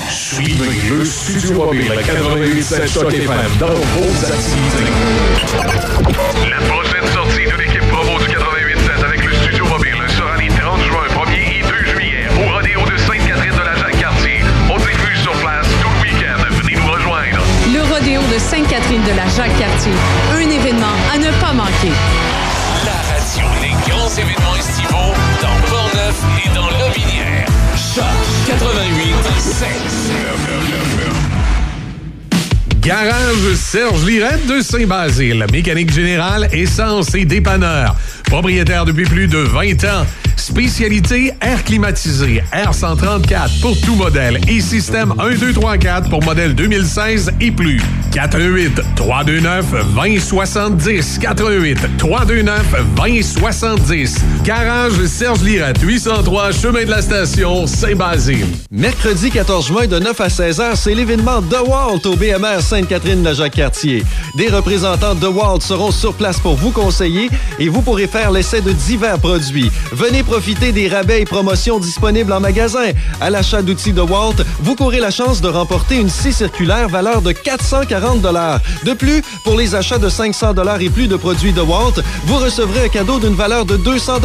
Suivez 0.09 0.69
le 0.89 1.05
Studio 1.05 1.53
Mobile, 1.53 1.87
le 1.89 2.61
88.7 2.61 2.93
Choc 2.93 3.13
FM, 3.13 3.29
dans 3.59 3.67
vos 3.67 4.25
activités. 4.25 4.91
La 6.49 6.57
prochaine 6.67 6.88
La 19.39 19.45
Jacques-Cartier. 19.45 19.93
Un 20.33 20.49
événement 20.49 20.95
à 21.13 21.17
ne 21.17 21.31
pas 21.39 21.53
manquer. 21.53 21.93
La 22.83 22.91
radio 23.07 23.45
des 23.61 23.89
grands 23.89 24.09
événements 24.09 24.55
estivaux 24.57 25.13
dans 25.41 25.57
Portneuf 25.69 26.17
et 26.45 26.49
dans 26.53 26.69
Lobinière. 26.71 27.47
Choc 27.77 28.03
88 28.47 29.19
Garage 32.81 33.55
Serge 33.55 34.05
Lirette 34.05 34.45
de 34.45 34.59
Saint-Basile. 34.59 35.45
Mécanique 35.53 35.93
générale, 35.93 36.49
essence 36.51 37.15
et 37.15 37.23
dépanneur. 37.23 37.95
Propriétaire 38.25 38.83
depuis 38.83 39.05
plus 39.05 39.27
de 39.27 39.37
20 39.37 39.85
ans. 39.85 40.05
Spécialité 40.39 41.33
air 41.41 41.63
climatisé, 41.65 42.41
R134 42.53 43.59
pour 43.59 43.79
tout 43.81 43.95
modèle 43.95 44.39
et 44.47 44.61
système 44.61 45.13
1, 45.19 45.35
2, 45.35 45.53
3, 45.53 45.77
4 45.77 46.09
pour 46.09 46.23
modèle 46.23 46.55
2016 46.55 47.33
et 47.41 47.51
plus. 47.51 47.81
418 48.11 48.81
329 48.95 49.65
2070 49.93 51.19
418 51.19 51.97
329 51.97 52.75
2070 52.95 54.15
Garage 54.43 55.05
Serge 55.05 55.43
Lirette, 55.43 55.81
803 55.81 56.51
Chemin 56.53 56.85
de 56.85 56.89
la 56.89 57.01
Station, 57.01 57.67
Saint-Basile. 57.67 58.47
Mercredi 58.71 59.29
14 59.29 59.67
juin 59.67 59.87
de 59.87 59.99
9 59.99 60.21
à 60.21 60.29
16 60.29 60.59
heures, 60.61 60.77
c'est 60.77 60.95
l'événement 60.95 61.41
The 61.41 61.67
Walt 61.67 62.01
au 62.05 62.15
BMR 62.15 62.61
Sainte-Catherine-la-Jacques-Cartier. 62.61 64.03
Des 64.37 64.47
représentants 64.47 65.15
de 65.15 65.27
Walt 65.27 65.59
seront 65.59 65.91
sur 65.91 66.13
place 66.13 66.39
pour 66.39 66.55
vous 66.55 66.71
conseiller 66.71 67.29
et 67.59 67.67
vous 67.67 67.81
pourrez 67.81 68.07
faire 68.07 68.31
l'essai 68.31 68.61
de 68.61 68.71
divers 68.71 69.19
produits. 69.19 69.69
Venez 69.91 70.23
Profitez 70.29 70.71
des 70.71 70.87
rabais 70.87 71.21
et 71.21 71.25
promotions 71.25 71.79
disponibles 71.79 72.31
en 72.31 72.39
magasin. 72.39 72.91
À 73.19 73.31
l'achat 73.31 73.63
d'outils 73.63 73.93
de 73.93 74.01
Walt, 74.01 74.35
vous 74.59 74.75
courez 74.75 74.99
la 74.99 75.09
chance 75.09 75.41
de 75.41 75.47
remporter 75.47 75.95
une 75.95 76.07
scie 76.07 76.31
circulaire 76.31 76.87
valeur 76.87 77.23
de 77.23 77.31
440 77.31 78.21
De 78.83 78.93
plus, 78.93 79.23
pour 79.43 79.57
les 79.57 79.73
achats 79.73 79.97
de 79.97 80.07
500 80.07 80.53
et 80.81 80.89
plus 80.91 81.07
de 81.07 81.15
produits 81.15 81.51
de 81.51 81.61
Walt, 81.61 81.95
vous 82.25 82.37
recevrez 82.37 82.85
un 82.85 82.89
cadeau 82.89 83.17
d'une 83.17 83.33
valeur 83.33 83.65
de 83.65 83.75
200 83.75 84.19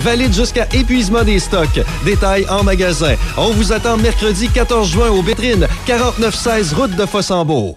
valide 0.00 0.32
jusqu'à 0.32 0.66
épuisement 0.72 1.24
des 1.24 1.38
stocks. 1.38 1.78
Détails 2.06 2.46
en 2.48 2.62
magasin. 2.64 3.14
On 3.36 3.50
vous 3.50 3.70
attend 3.70 3.98
mercredi 3.98 4.48
14 4.48 4.90
juin 4.90 5.10
au 5.10 5.20
Vitrines, 5.20 5.68
4916 5.84 6.72
route 6.72 6.96
de 6.96 7.04
Fossambeau. 7.04 7.76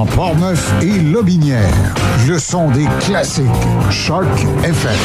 Dans 0.00 0.06
Portneuf 0.06 0.72
et 0.80 0.98
Lobinière, 0.98 1.94
le 2.26 2.38
son 2.38 2.70
des 2.70 2.86
classiques. 3.00 3.44
Choc 3.90 4.24
FM. 4.64 4.96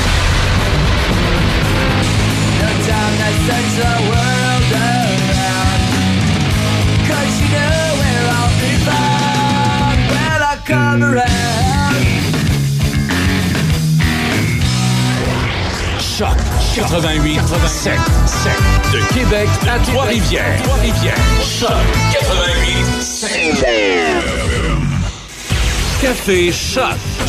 Choc 16.00 16.30
88 16.74 17.40
7 17.68 17.94
7 18.26 18.52
de 18.94 19.14
Québec 19.14 19.50
à 19.68 19.78
Trois-Rivières. 19.80 20.64
Trois-Rivières. 20.64 21.18
Choc 21.42 21.70
88 22.14 23.02
7 23.02 24.75
Café 26.02 26.52
Choc 26.52 26.84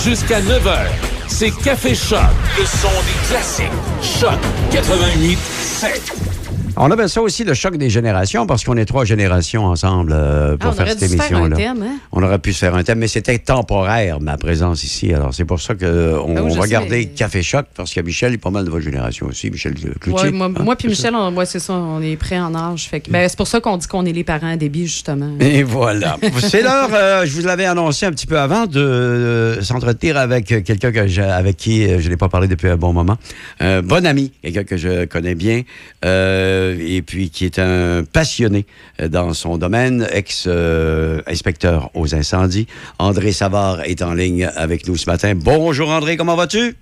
jusqu'à 0.04 0.40
9h. 0.40 0.86
C'est 1.28 1.50
Café 1.50 1.94
Choc, 1.94 2.18
le 2.58 2.64
son 2.64 2.88
des 2.88 3.28
classiques. 3.28 3.66
Choc 4.02 4.38
88 4.70 5.38
7. 5.38 6.35
On 6.78 6.90
appelle 6.90 7.08
ça 7.08 7.22
aussi 7.22 7.42
le 7.44 7.54
choc 7.54 7.76
des 7.78 7.88
générations 7.88 8.46
parce 8.46 8.62
qu'on 8.64 8.76
est 8.76 8.84
trois 8.84 9.04
générations 9.06 9.64
ensemble 9.64 10.12
euh, 10.14 10.56
pour 10.58 10.70
Ah, 10.70 10.72
on 10.72 10.76
faire 10.76 10.88
cette 10.90 11.10
émission-là. 11.10 11.56
thème, 11.56 11.82
hein? 11.82 11.96
On 12.12 12.22
aurait 12.22 12.38
pu 12.38 12.52
se 12.52 12.58
faire 12.58 12.74
un 12.74 12.82
thème, 12.82 12.98
mais 12.98 13.08
c'était 13.08 13.38
temporaire, 13.38 14.20
ma 14.20 14.36
présence 14.36 14.84
ici. 14.84 15.12
Alors, 15.14 15.32
c'est 15.32 15.46
pour 15.46 15.60
ça 15.60 15.74
qu'on 15.74 16.34
Ben 16.34 16.42
oui, 16.42 16.50
je 16.52 16.56
va 16.56 16.64
sais. 16.64 16.68
garder 16.68 17.06
Café 17.06 17.42
Choc 17.42 17.66
parce 17.74 17.94
que 17.94 18.00
Michel 18.00 18.34
est 18.34 18.38
pas 18.38 18.50
mal 18.50 18.64
de 18.66 18.70
votre 18.70 18.84
génération 18.84 19.26
aussi. 19.26 19.50
Michel 19.50 19.74
Cloutier. 20.00 20.24
Ouais, 20.26 20.30
moi, 20.32 20.50
hein, 20.54 20.62
moi 20.62 20.76
puis? 20.76 20.88
Michel, 20.88 21.14
on, 21.14 21.34
ouais, 21.34 21.46
c'est 21.46 21.60
ça, 21.60 21.72
on 21.72 22.02
est 22.02 22.16
prêts 22.16 22.38
en 22.38 22.54
âge. 22.54 22.88
Fait 22.88 23.00
que, 23.00 23.10
ben, 23.10 23.26
c'est 23.28 23.38
pour 23.38 23.48
ça 23.48 23.60
qu'on 23.60 23.78
dit 23.78 23.86
qu'on 23.86 24.04
est 24.04 24.12
les 24.12 24.24
parents 24.24 24.52
à 24.52 24.56
débit, 24.56 24.86
justement. 24.86 25.32
Et 25.40 25.62
voilà. 25.62 26.18
C'est 26.40 26.62
l'heure, 26.62 26.90
euh, 26.92 27.24
je 27.24 27.32
vous 27.32 27.46
l'avais 27.46 27.64
annoncé 27.66 28.04
un 28.06 28.10
petit 28.10 28.26
peu 28.26 28.38
avant, 28.38 28.66
de 28.66 28.80
euh, 28.80 29.62
s'entretenir 29.62 30.16
avec 30.18 30.46
quelqu'un 30.64 30.92
que 30.92 31.20
avec 31.22 31.56
qui 31.56 31.86
euh, 31.86 32.00
je 32.00 32.08
n'ai 32.10 32.16
pas 32.16 32.28
parlé 32.28 32.48
depuis 32.48 32.68
un 32.68 32.76
bon 32.76 32.92
moment. 32.92 33.16
Un 33.60 33.80
bon 33.82 34.04
ami, 34.04 34.32
quelqu'un 34.42 34.64
que 34.64 34.76
je 34.76 35.04
connais 35.06 35.34
bien, 35.34 35.62
euh, 36.04 36.65
et 36.78 37.02
puis 37.02 37.30
qui 37.30 37.44
est 37.44 37.58
un 37.58 38.04
passionné 38.04 38.66
euh, 39.00 39.08
dans 39.08 39.32
son 39.34 39.58
domaine, 39.58 40.06
ex-inspecteur 40.10 41.90
aux 41.94 42.14
incendies. 42.14 42.66
André 42.98 43.32
Savard 43.32 43.82
est 43.82 44.02
en 44.02 44.14
ligne 44.14 44.50
avec 44.56 44.88
nous 44.88 44.96
ce 44.96 45.08
matin. 45.08 45.34
Bonjour 45.34 45.90
André, 45.90 46.16
comment 46.16 46.36
vas-tu? 46.36 46.76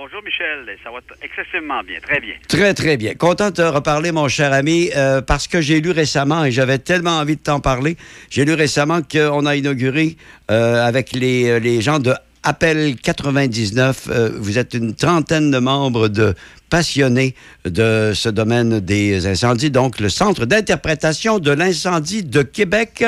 Bonjour 0.00 0.22
Michel, 0.22 0.78
ça 0.84 0.90
va 0.90 0.98
excessivement 1.22 1.82
bien, 1.82 1.98
très 2.00 2.20
bien. 2.20 2.34
Très, 2.46 2.72
très 2.72 2.96
bien. 2.96 3.14
Content 3.14 3.50
de 3.50 3.56
te 3.56 3.62
reparler, 3.62 4.12
mon 4.12 4.28
cher 4.28 4.52
ami, 4.52 4.90
euh, 4.94 5.20
parce 5.20 5.48
que 5.48 5.60
j'ai 5.60 5.80
lu 5.80 5.90
récemment, 5.90 6.44
et 6.44 6.52
j'avais 6.52 6.78
tellement 6.78 7.18
envie 7.18 7.36
de 7.36 7.42
t'en 7.42 7.58
parler, 7.58 7.96
j'ai 8.30 8.44
lu 8.44 8.54
récemment 8.54 9.00
qu'on 9.02 9.44
a 9.44 9.56
inauguré 9.56 10.16
euh, 10.50 10.86
avec 10.86 11.12
les, 11.12 11.50
euh, 11.50 11.58
les 11.58 11.80
gens 11.80 11.98
de 11.98 12.14
Appel 12.48 12.96
99, 12.96 14.08
euh, 14.08 14.30
vous 14.40 14.56
êtes 14.56 14.72
une 14.72 14.94
trentaine 14.94 15.50
de 15.50 15.58
membres 15.58 16.08
de 16.08 16.34
passionnés 16.70 17.34
de 17.66 18.12
ce 18.14 18.30
domaine 18.30 18.80
des 18.80 19.26
incendies, 19.26 19.70
donc 19.70 20.00
le 20.00 20.08
Centre 20.08 20.46
d'interprétation 20.46 21.40
de 21.40 21.50
l'incendie 21.50 22.22
de 22.22 22.40
Québec. 22.40 23.04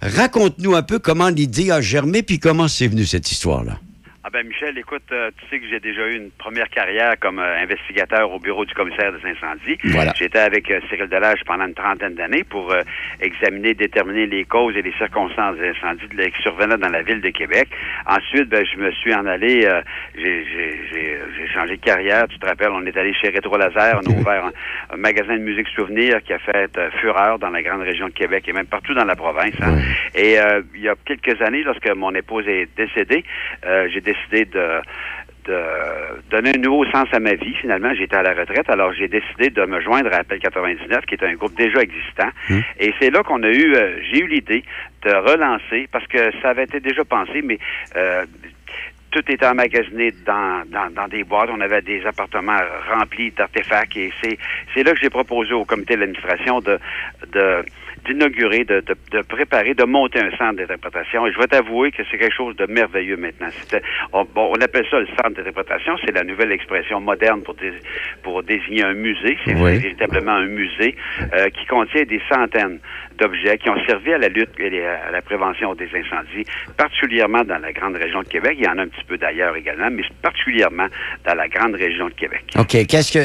Raconte-nous 0.00 0.76
un 0.76 0.82
peu 0.82 1.00
comment 1.00 1.28
l'idée 1.28 1.72
a 1.72 1.80
germé, 1.80 2.22
puis 2.22 2.38
comment 2.38 2.68
c'est 2.68 2.86
venu 2.86 3.04
cette 3.04 3.32
histoire-là. 3.32 3.80
Ah 4.24 4.30
ben 4.30 4.46
Michel, 4.46 4.78
écoute, 4.78 5.02
euh, 5.10 5.32
tu 5.36 5.46
sais 5.48 5.58
que 5.58 5.66
j'ai 5.68 5.80
déjà 5.80 6.06
eu 6.06 6.14
une 6.14 6.30
première 6.30 6.68
carrière 6.70 7.14
comme 7.18 7.40
euh, 7.40 7.58
investigateur 7.60 8.30
au 8.30 8.38
bureau 8.38 8.64
du 8.64 8.72
commissaire 8.72 9.12
des 9.12 9.28
incendies. 9.28 9.76
Voilà. 9.82 10.12
J'étais 10.16 10.38
avec 10.38 10.70
euh, 10.70 10.78
Cyril 10.88 11.08
Delage 11.08 11.40
pendant 11.44 11.66
une 11.66 11.74
trentaine 11.74 12.14
d'années 12.14 12.44
pour 12.44 12.72
examiner, 13.20 13.74
déterminer 13.74 14.26
les 14.26 14.44
causes 14.44 14.76
et 14.76 14.82
les 14.82 14.92
circonstances 14.92 15.56
des 15.56 15.70
incendies 15.70 16.06
de- 16.06 16.22
qui 16.26 16.40
survenaient 16.40 16.76
dans 16.76 16.88
la 16.88 17.02
ville 17.02 17.20
de 17.20 17.30
Québec. 17.30 17.66
Ensuite, 18.06 18.48
ben, 18.48 18.64
je 18.64 18.76
me 18.78 18.92
suis 18.92 19.12
en 19.12 19.26
allé, 19.26 19.68
j'ai 20.16 20.44
j'ai- 20.44 20.80
j'ai- 20.92 21.18
j'ai 21.36 21.48
changé 21.48 21.76
de 21.76 21.82
carrière. 21.82 22.28
Tu 22.28 22.38
te 22.38 22.46
rappelles, 22.46 22.70
on 22.70 22.86
est 22.86 22.96
allé 22.96 23.12
chez 23.14 23.28
Rétro 23.30 23.56
Laser, 23.58 24.00
on 24.06 24.08
a 24.08 24.14
ouvert 24.20 24.44
un, 24.44 24.52
un 24.94 24.96
magasin 24.98 25.34
de 25.34 25.42
musique 25.42 25.66
souvenir 25.74 26.22
qui 26.22 26.32
a 26.32 26.38
fait 26.38 26.70
fureur 27.00 27.40
dans 27.40 27.50
la 27.50 27.60
grande 27.62 27.82
région 27.82 28.06
de 28.06 28.12
Québec 28.12 28.44
et 28.46 28.52
même 28.52 28.66
partout 28.66 28.94
dans 28.94 29.04
la 29.04 29.16
province. 29.16 29.56
hein. 29.62 29.78
Et 30.14 30.36
il 30.76 30.80
y 30.80 30.88
a 30.88 30.94
quelques 31.04 31.42
années, 31.42 31.64
lorsque 31.64 31.88
mon 31.90 32.14
épouse 32.14 32.46
est 32.46 32.68
décédée, 32.76 33.24
j'ai 33.92 34.00
décidé 34.12 34.44
de 34.44 34.80
de 35.44 35.58
donner 36.30 36.52
un 36.54 36.60
nouveau 36.60 36.84
sens 36.86 37.08
à 37.12 37.18
ma 37.18 37.34
vie. 37.34 37.54
Finalement, 37.60 37.92
j'étais 37.94 38.16
à 38.16 38.22
la 38.22 38.34
retraite, 38.34 38.68
alors 38.70 38.92
j'ai 38.92 39.08
décidé 39.08 39.50
de 39.50 39.64
me 39.64 39.80
joindre 39.80 40.12
à 40.12 40.18
Appel 40.18 40.38
99, 40.38 41.04
qui 41.06 41.14
est 41.14 41.24
un 41.24 41.34
groupe 41.34 41.54
déjà 41.56 41.80
existant. 41.80 42.28
Et 42.78 42.94
c'est 43.00 43.10
là 43.10 43.22
qu'on 43.22 43.42
a 43.42 43.48
eu, 43.48 43.74
euh, 43.74 43.98
j'ai 44.10 44.20
eu 44.20 44.28
l'idée 44.28 44.62
de 45.04 45.10
relancer, 45.10 45.88
parce 45.90 46.06
que 46.06 46.18
ça 46.40 46.50
avait 46.50 46.64
été 46.64 46.80
déjà 46.80 47.04
pensé, 47.04 47.42
mais 47.42 47.58
euh, 47.96 48.24
tout 49.12 49.22
était 49.30 49.46
emmagasiné 49.46 50.12
dans, 50.26 50.62
dans, 50.66 50.90
dans 50.92 51.06
des 51.08 51.22
boîtes. 51.22 51.50
On 51.52 51.60
avait 51.60 51.82
des 51.82 52.04
appartements 52.06 52.58
remplis 52.90 53.30
d'artefacts 53.30 53.96
et 53.96 54.10
c'est, 54.22 54.36
c'est 54.74 54.82
là 54.82 54.92
que 54.92 54.98
j'ai 55.00 55.10
proposé 55.10 55.52
au 55.52 55.64
comité 55.64 55.96
d'administration 55.96 56.60
de, 56.60 56.78
de, 57.32 57.64
d'inaugurer, 58.06 58.64
de, 58.64 58.80
de, 58.80 58.96
de 59.12 59.20
préparer, 59.22 59.74
de 59.74 59.84
monter 59.84 60.18
un 60.18 60.30
centre 60.36 60.54
d'interprétation. 60.56 61.26
Et 61.26 61.32
je 61.32 61.38
vais 61.38 61.46
t'avouer 61.46 61.92
que 61.92 62.02
c'est 62.10 62.18
quelque 62.18 62.34
chose 62.34 62.56
de 62.56 62.66
merveilleux 62.66 63.16
maintenant. 63.16 63.48
C'était, 63.50 63.82
on, 64.12 64.24
bon, 64.24 64.50
on 64.56 64.60
appelle 64.60 64.86
ça 64.90 64.98
le 64.98 65.06
centre 65.06 65.30
d'interprétation. 65.36 65.96
C'est 66.04 66.12
la 66.12 66.24
nouvelle 66.24 66.50
expression 66.50 67.00
moderne 67.00 67.42
pour, 67.42 67.54
dé- 67.54 67.72
pour 68.22 68.42
désigner 68.42 68.82
un 68.84 68.94
musée. 68.94 69.38
C'est 69.44 69.54
Oui. 69.54 69.78
véritablement 69.78 70.32
un 70.32 70.46
musée 70.46 70.96
euh, 71.34 71.48
qui 71.50 71.64
contient 71.66 72.02
des 72.02 72.20
centaines 72.28 72.80
d'objets 73.18 73.58
qui 73.58 73.68
ont 73.68 73.78
servi 73.86 74.12
à 74.14 74.18
la 74.18 74.28
lutte 74.28 74.58
et 74.58 74.84
à 74.84 75.10
la 75.12 75.20
prévention 75.20 75.74
des 75.74 75.88
incendies, 75.94 76.46
particulièrement 76.76 77.44
dans 77.44 77.58
la 77.58 77.72
grande 77.72 77.94
région 77.96 78.22
de 78.22 78.28
Québec. 78.28 78.54
Il 78.58 78.64
y 78.64 78.68
en 78.68 78.78
a 78.78 78.82
un 78.82 78.88
petit 78.88 79.01
peu 79.06 79.18
d'ailleurs 79.18 79.56
également, 79.56 79.90
mais 79.90 80.02
particulièrement 80.22 80.86
dans 81.26 81.34
la 81.34 81.48
grande 81.48 81.74
région 81.74 82.08
de 82.08 82.14
Québec. 82.14 82.44
OK. 82.58 82.86
Qu'est-ce 82.86 83.12
que 83.12 83.18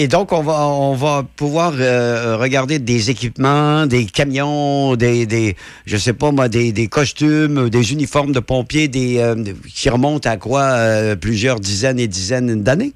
et 0.00 0.08
donc 0.08 0.32
on 0.32 0.42
va 0.42 0.66
on 0.66 0.94
va 0.94 1.22
pouvoir 1.36 1.72
euh, 1.78 2.36
regarder 2.36 2.78
des 2.78 3.10
équipements, 3.10 3.86
des 3.86 4.06
camions, 4.06 4.96
des, 4.96 5.26
des 5.26 5.56
je 5.86 5.96
sais 5.96 6.12
pas 6.12 6.30
moi 6.30 6.48
des, 6.48 6.88
costumes, 6.88 7.68
des 7.68 7.92
uniformes 7.92 8.32
de 8.32 8.40
pompiers, 8.40 8.88
des 8.88 9.18
euh, 9.18 9.34
qui 9.74 9.88
remontent 9.88 10.28
à 10.28 10.36
quoi 10.36 10.62
euh, 10.62 11.16
plusieurs 11.16 11.60
dizaines 11.60 11.98
et 11.98 12.08
dizaines 12.08 12.62
d'années? 12.62 12.92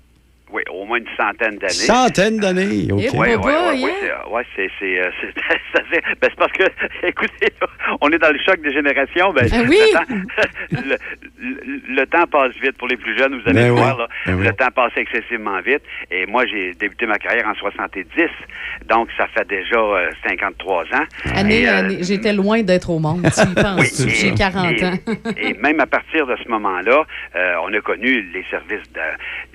Moins 0.87 0.99
une 0.99 1.07
centaine 1.17 1.57
d'années. 1.57 1.73
Centaines 1.73 2.37
d'années. 2.39 2.89
OK. 2.93 2.99
Oui, 2.99 3.09
oui, 3.13 3.35
oui, 3.43 3.53
oui, 3.85 3.91
c'est, 4.01 4.31
ouais, 4.31 4.43
c'est, 4.55 4.71
c'est, 4.79 5.01
euh, 5.01 5.11
c'est, 5.21 5.35
ça 5.79 5.85
fait- 5.91 6.03
ben, 6.21 6.29
c'est 6.31 6.37
parce 6.37 6.53
que, 6.53 6.63
écoutez, 7.07 7.49
on 8.01 8.09
est 8.11 8.19
dans 8.19 8.33
le 8.33 8.39
choc 8.45 8.61
des 8.61 8.73
générations. 8.73 9.33
Ben, 9.33 9.49
Ah 9.53 9.63
oui! 9.69 9.77
le, 9.81 9.93
temps, 9.93 10.05
le, 10.71 10.97
le- 11.41 11.95
le 11.95 12.07
temps 12.07 12.27
passe 12.27 12.53
vite 12.63 12.77
pour 12.79 12.89
les 12.89 12.97
plus 12.97 13.17
jeunes, 13.19 13.35
vous 13.41 13.49
allez 13.49 13.63
Ben 13.63 13.71
oui, 13.73 13.79
voir. 13.81 13.99
Là, 13.99 14.09
ben 14.27 14.35
oui. 14.39 14.45
Le 14.47 14.53
temps 14.53 14.71
passe 14.75 14.93
excessivement 14.97 15.61
vite. 15.61 15.83
Et 16.11 16.27
moi, 16.27 16.45
j'ai 16.47 16.75
débuté 16.75 17.07
ma 17.07 17.19
carrière 17.19 17.49
en 17.49 17.55
70, 17.55 18.05
donc 18.89 19.09
ça 19.17 19.27
fait 19.29 19.47
déjà 19.49 19.77
euh, 19.79 20.11
53 20.29 20.85
ans. 20.85 20.87
Année, 21.35 21.69
euh, 21.69 21.79
année, 21.79 21.99
j'étais 22.03 22.33
loin 22.33 22.63
d'être 22.63 22.91
au 22.91 22.99
monde. 22.99 23.27
Tu 23.35 23.41
y 23.41 23.55
penses? 23.55 24.05
Oui, 24.05 24.11
J'ai 24.15 24.29
et- 24.29 24.35
40 24.35 24.73
et- 24.81 24.85
ans. 24.85 24.93
et 25.37 25.55
même 25.55 25.81
à 25.81 25.87
partir 25.87 26.27
de 26.27 26.37
ce 26.43 26.49
moment-là, 26.49 27.05
euh, 27.35 27.55
on 27.65 27.73
a 27.73 27.81
connu 27.81 28.23
les 28.33 28.45
services 28.51 28.87
de 28.93 29.01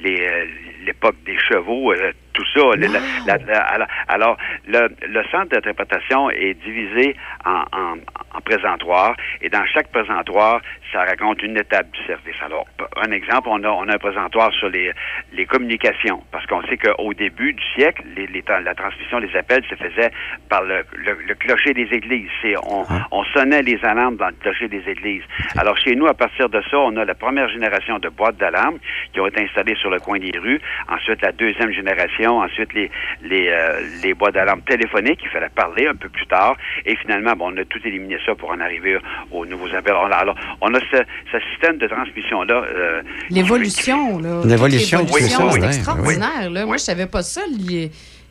les, 0.04 0.22
euh, 0.26 0.46
l'époque 0.86 1.18
des 1.26 1.38
chevaux. 1.38 1.94
Tout 2.34 2.46
ça. 2.54 2.62
Le- 2.76 2.88
la- 2.88 3.38
la- 3.38 3.78
la- 3.78 3.88
alors, 4.08 4.38
le, 4.68 4.90
le 5.08 5.24
centre 5.32 5.50
d'interprétation 5.50 6.30
est 6.30 6.54
divisé 6.64 7.16
en, 7.46 7.64
en, 7.72 7.96
en 8.38 8.42
présentoirs 8.44 9.16
et 9.42 9.50
dans 9.50 9.66
chaque 9.66 9.92
présentoir, 9.92 10.62
ça 10.92 11.04
raconte 11.06 11.42
une 11.44 11.58
étape 11.58 11.90
du 11.92 12.04
service. 12.06 12.36
Alors, 12.46 12.66
un 12.98 13.12
exemple, 13.12 13.48
on 13.50 13.64
a, 13.64 13.70
on 13.70 13.88
a 13.88 13.96
un 13.96 13.98
présentoir 13.98 14.52
sur 14.54 14.70
les, 14.70 14.92
les 15.34 15.46
communications 15.46 16.22
parce 16.32 16.46
qu'on 16.46 16.62
sait 16.64 16.78
qu'au 16.78 17.14
début 17.14 17.54
du 17.54 17.64
siècle, 17.76 18.04
les, 18.16 18.28
les 18.28 18.44
la 18.64 18.76
transmission 18.76 19.20
des 19.20 19.34
appels 19.36 19.64
se 19.70 19.76
faisait 19.76 20.12
par 20.50 20.64
le, 20.64 20.84
le, 20.94 21.14
le 21.26 21.36
clocher 21.36 21.74
des 21.74 21.88
églises. 21.96 22.30
C'est, 22.42 22.56
on, 22.58 22.86
on 23.12 23.24
sonnait 23.26 23.62
les 23.62 23.80
alarmes 23.86 24.18
dans 24.18 24.28
le 24.28 24.34
clocher 24.42 24.68
des 24.68 24.84
églises. 24.90 25.24
Alors, 25.58 25.78
chez 25.78 25.96
nous, 25.96 26.08
à 26.08 26.14
partir 26.14 26.50
de 26.50 26.62
ça, 26.70 26.78
on 26.78 26.96
a 26.98 27.06
la 27.06 27.16
première 27.16 27.48
génération 27.50 27.98
de 28.00 28.10
boîtes 28.10 28.38
d'alarme 28.38 28.78
qui 29.14 29.20
ont 29.22 29.28
été 29.28 29.42
installées 29.44 29.76
sur 29.76 29.90
le 29.90 30.00
coin 30.00 30.20
des 30.20 30.38
rues. 30.38 30.60
Ensuite, 30.90 31.22
la 31.22 31.32
deuxième 31.32 31.72
génération. 31.72 32.21
Ensuite, 32.28 32.74
les, 32.74 32.90
les, 33.24 33.50
euh, 33.50 33.82
les 34.04 34.14
boîtes 34.14 34.34
d'alarme 34.34 34.62
téléphoniques. 34.62 35.20
Il 35.24 35.30
fallait 35.30 35.50
parler 35.50 35.88
un 35.88 35.96
peu 35.96 36.10
plus 36.10 36.26
tard. 36.28 36.56
Et 36.86 36.96
finalement, 36.96 37.34
bon, 37.34 37.54
on 37.54 37.58
a 37.58 37.66
tout 37.66 37.80
éliminé 37.86 38.18
ça 38.26 38.36
pour 38.36 38.52
en 38.52 38.60
arriver 38.60 38.98
aux 39.32 39.46
nouveaux 39.46 39.74
appels. 39.76 39.94
Alors, 39.94 40.12
alors, 40.14 40.36
on 40.62 40.74
a 40.74 40.80
ce, 40.80 40.98
ce 41.32 41.38
système 41.52 41.78
de 41.78 41.88
transmission-là. 41.88 42.54
euh, 42.76 43.02
L'évolution, 43.30 44.20
là. 44.20 44.42
L'évolution, 44.46 45.00
L'évolution, 45.00 45.52
c'est 45.52 45.66
extraordinaire, 45.66 46.50
là. 46.50 46.66
Moi, 46.66 46.78
je 46.78 46.84
savais 46.84 47.08
pas 47.08 47.22
ça, 47.24 47.42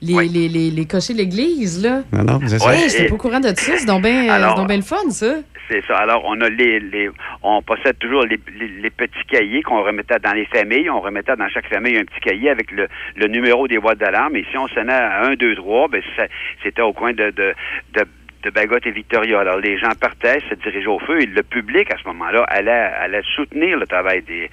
les, 0.02 0.14
les, 0.14 0.28
les, 0.28 0.48
les, 0.48 0.70
les 0.70 0.86
cochers 0.86 1.14
de 1.14 1.18
l'église, 1.18 1.82
là. 1.82 2.02
Non, 2.12 2.24
non, 2.24 2.40
c'est 2.46 2.58
ça. 2.58 2.74
Hey, 2.74 3.08
pas 3.08 3.14
au 3.14 3.18
courant 3.18 3.40
de 3.40 3.48
ça. 3.48 3.54
C'est 3.54 3.86
donc 3.86 4.02
bien 4.02 4.24
bien 4.66 4.76
le 4.76 4.82
fun, 4.82 5.10
ça. 5.10 5.36
C'est 5.68 5.84
ça. 5.86 5.98
Alors, 5.98 6.22
on 6.24 6.40
a 6.40 6.48
les, 6.48 6.80
les 6.80 7.10
on 7.42 7.62
possède 7.62 7.98
toujours 7.98 8.24
les, 8.24 8.40
les, 8.58 8.68
les 8.68 8.90
petits 8.90 9.24
cahiers 9.28 9.62
qu'on 9.62 9.82
remettait 9.82 10.18
dans 10.18 10.32
les 10.32 10.46
familles. 10.46 10.90
On 10.90 11.00
remettait 11.00 11.36
dans 11.36 11.48
chaque 11.48 11.68
famille 11.68 11.96
un 11.96 12.04
petit 12.04 12.20
cahier 12.20 12.50
avec 12.50 12.70
le, 12.72 12.88
le 13.16 13.26
numéro 13.28 13.68
des 13.68 13.78
boîtes 13.78 13.98
d'alarme. 13.98 14.36
Et 14.36 14.44
si 14.50 14.58
on 14.58 14.66
sonnait 14.68 14.92
à 14.92 15.26
1, 15.26 15.34
2, 15.34 15.54
3, 15.56 15.88
ben, 15.88 16.02
c'était 16.64 16.82
au 16.82 16.92
coin 16.92 17.12
de, 17.12 17.30
de, 17.30 17.54
de 17.94 18.04
de 18.42 18.48
Bagotte 18.48 18.86
et 18.86 18.90
Victoria. 18.90 19.40
Alors, 19.40 19.58
les 19.58 19.76
gens 19.78 19.90
partaient, 20.00 20.40
se 20.48 20.54
dirigeaient 20.54 20.86
au 20.86 20.98
feu 20.98 21.20
et 21.20 21.26
le 21.26 21.42
public, 21.42 21.92
à 21.92 21.98
ce 21.98 22.08
moment-là, 22.08 22.42
allait, 22.48 22.70
allait 22.70 23.20
soutenir 23.36 23.78
le 23.78 23.86
travail 23.86 24.22
des, 24.22 24.50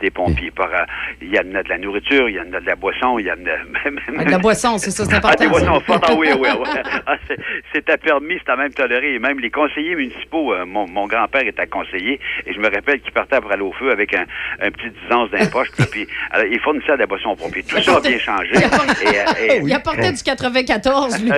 des 0.00 0.10
pompiers. 0.10 0.50
Par, 0.50 0.68
euh, 0.68 0.84
il 1.22 1.28
y 1.34 1.38
en 1.38 1.54
a 1.54 1.62
de 1.62 1.68
la 1.68 1.78
nourriture, 1.78 2.28
il 2.28 2.36
y 2.36 2.40
en 2.40 2.52
a 2.52 2.60
de 2.60 2.66
la 2.66 2.74
boisson, 2.76 3.18
il 3.18 3.26
y 3.26 3.30
en 3.30 3.34
a... 3.34 3.56
Ah, 4.18 4.24
de 4.24 4.30
la 4.30 4.38
boisson, 4.38 4.78
c'est 4.78 4.90
ça, 4.90 5.04
c'est 5.04 5.14
Ah, 5.14 5.18
important. 5.18 5.44
des 5.44 5.50
boissons 5.50 5.80
fortes, 5.80 6.04
ah 6.08 6.14
oui, 6.16 6.28
oui, 6.38 6.48
oui. 6.58 6.68
Ah, 7.06 7.16
c'est- 7.28 7.36
C'était 7.72 7.96
permis, 7.98 8.38
c'était 8.38 8.56
même 8.56 8.72
toléré. 8.72 9.14
Et 9.14 9.18
même 9.18 9.38
les 9.40 9.50
conseillers 9.50 9.94
municipaux, 9.94 10.52
euh, 10.54 10.64
mon, 10.66 10.86
mon 10.88 11.06
grand-père 11.06 11.46
était 11.46 11.66
conseiller, 11.66 12.18
et 12.46 12.52
je 12.52 12.58
me 12.58 12.68
rappelle 12.72 13.00
qu'il 13.00 13.12
partait 13.12 13.40
pour 13.40 13.52
aller 13.52 13.62
au 13.62 13.72
feu 13.72 13.90
avec 13.90 14.14
un, 14.14 14.24
un 14.60 14.70
petit 14.70 14.88
10 14.90 15.14
onces 15.14 15.30
dans 15.30 15.38
les 15.38 15.48
poches, 15.50 15.70
puis- 15.90 16.06
alors, 16.30 16.46
il 16.50 16.58
fournissait 16.60 16.92
de 16.92 16.98
la 16.98 17.06
boisson 17.06 17.30
aux 17.30 17.36
pompiers. 17.36 17.62
Tout 17.62 17.80
ça 17.80 17.96
a 17.96 18.00
bien 18.00 18.18
changé. 18.18 18.50
Et, 18.54 18.58
euh, 18.58 19.54
et- 19.54 19.60
Il 19.64 19.72
apportait 19.72 20.12
du 20.12 20.22
94, 20.22 21.22
lui. 21.22 21.30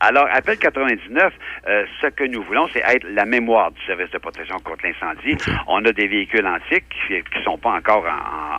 alors, 0.00 0.26
Appel 0.32 0.58
99, 0.58 1.32
euh, 1.68 1.84
ce 2.00 2.06
que 2.08 2.24
nous 2.24 2.42
voulons, 2.42 2.68
c'est 2.72 2.82
être 2.86 3.06
la 3.10 3.24
mémoire 3.24 3.70
du 3.72 3.80
service 3.86 4.10
de 4.10 4.18
protection 4.18 4.56
contre 4.64 4.84
l'incendie. 4.86 5.36
On 5.66 5.84
a 5.84 5.92
des 5.92 6.06
véhicules 6.08 6.46
antiques 6.70 6.84
qui 7.06 7.38
ne 7.38 7.42
sont 7.44 7.58
pas 7.58 7.70
encore 7.72 8.04
en, 8.06 8.56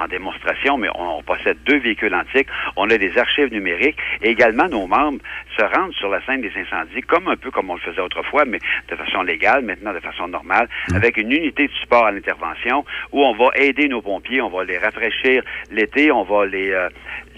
en- 0.00 0.04
en 0.04 0.08
démonstration, 0.08 0.78
mais 0.78 0.88
on, 0.94 1.18
on 1.18 1.22
possède 1.22 1.58
deux 1.64 1.78
véhicules 1.78 2.14
antiques. 2.14 2.48
On 2.76 2.88
a 2.90 2.96
des 2.98 3.16
archives 3.18 3.52
numériques. 3.52 3.98
Et 4.22 4.30
également, 4.30 4.66
nos 4.68 4.86
membres 4.86 5.18
se 5.56 5.62
rendent 5.62 5.92
sur 5.94 6.08
la 6.08 6.24
scène 6.24 6.40
des 6.40 6.52
incendies, 6.56 7.02
comme 7.02 7.28
un 7.28 7.36
peu 7.36 7.50
comme 7.50 7.70
on 7.70 7.74
le 7.74 7.80
faisait 7.80 8.00
autrefois, 8.00 8.44
mais 8.46 8.58
de 8.88 8.96
façon 8.96 9.22
légale, 9.22 9.62
maintenant 9.64 9.92
de 9.92 10.00
façon 10.00 10.28
normale, 10.28 10.68
avec 10.94 11.16
une 11.16 11.32
unité 11.32 11.66
de 11.66 11.72
support 11.72 12.06
à 12.06 12.12
l'intervention 12.12 12.84
où 13.12 13.22
on 13.22 13.34
va 13.34 13.50
aider 13.56 13.88
nos 13.88 14.00
pompiers, 14.00 14.40
on 14.40 14.48
va 14.48 14.64
les 14.64 14.78
rafraîchir 14.78 15.42
l'été, 15.70 16.10
on 16.12 16.22
va 16.22 16.46
les, 16.46 16.70
euh, 16.70 16.88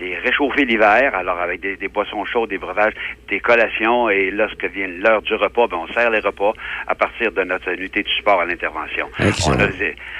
les 0.02 0.16
réchauffer 0.16 0.64
l'hiver, 0.64 1.14
alors 1.14 1.38
avec 1.38 1.60
des, 1.60 1.76
des 1.76 1.88
boissons 1.88 2.24
chaudes, 2.24 2.50
des 2.50 2.58
breuvages, 2.58 2.94
des 3.28 3.40
collations, 3.40 4.10
et 4.10 4.30
lorsque 4.30 4.64
vient 4.64 4.88
l'heure 4.88 5.22
du 5.22 5.34
repas, 5.34 5.66
ben, 5.68 5.78
on 5.88 5.92
sert 5.94 6.10
les 6.10 6.18
repas 6.20 6.52
à 6.86 6.94
partir 6.94 7.30
de 7.32 7.42
notre 7.44 7.68
unité 7.68 8.02
de 8.02 8.08
support 8.08 8.40
à 8.40 8.44
l'intervention. 8.44 9.08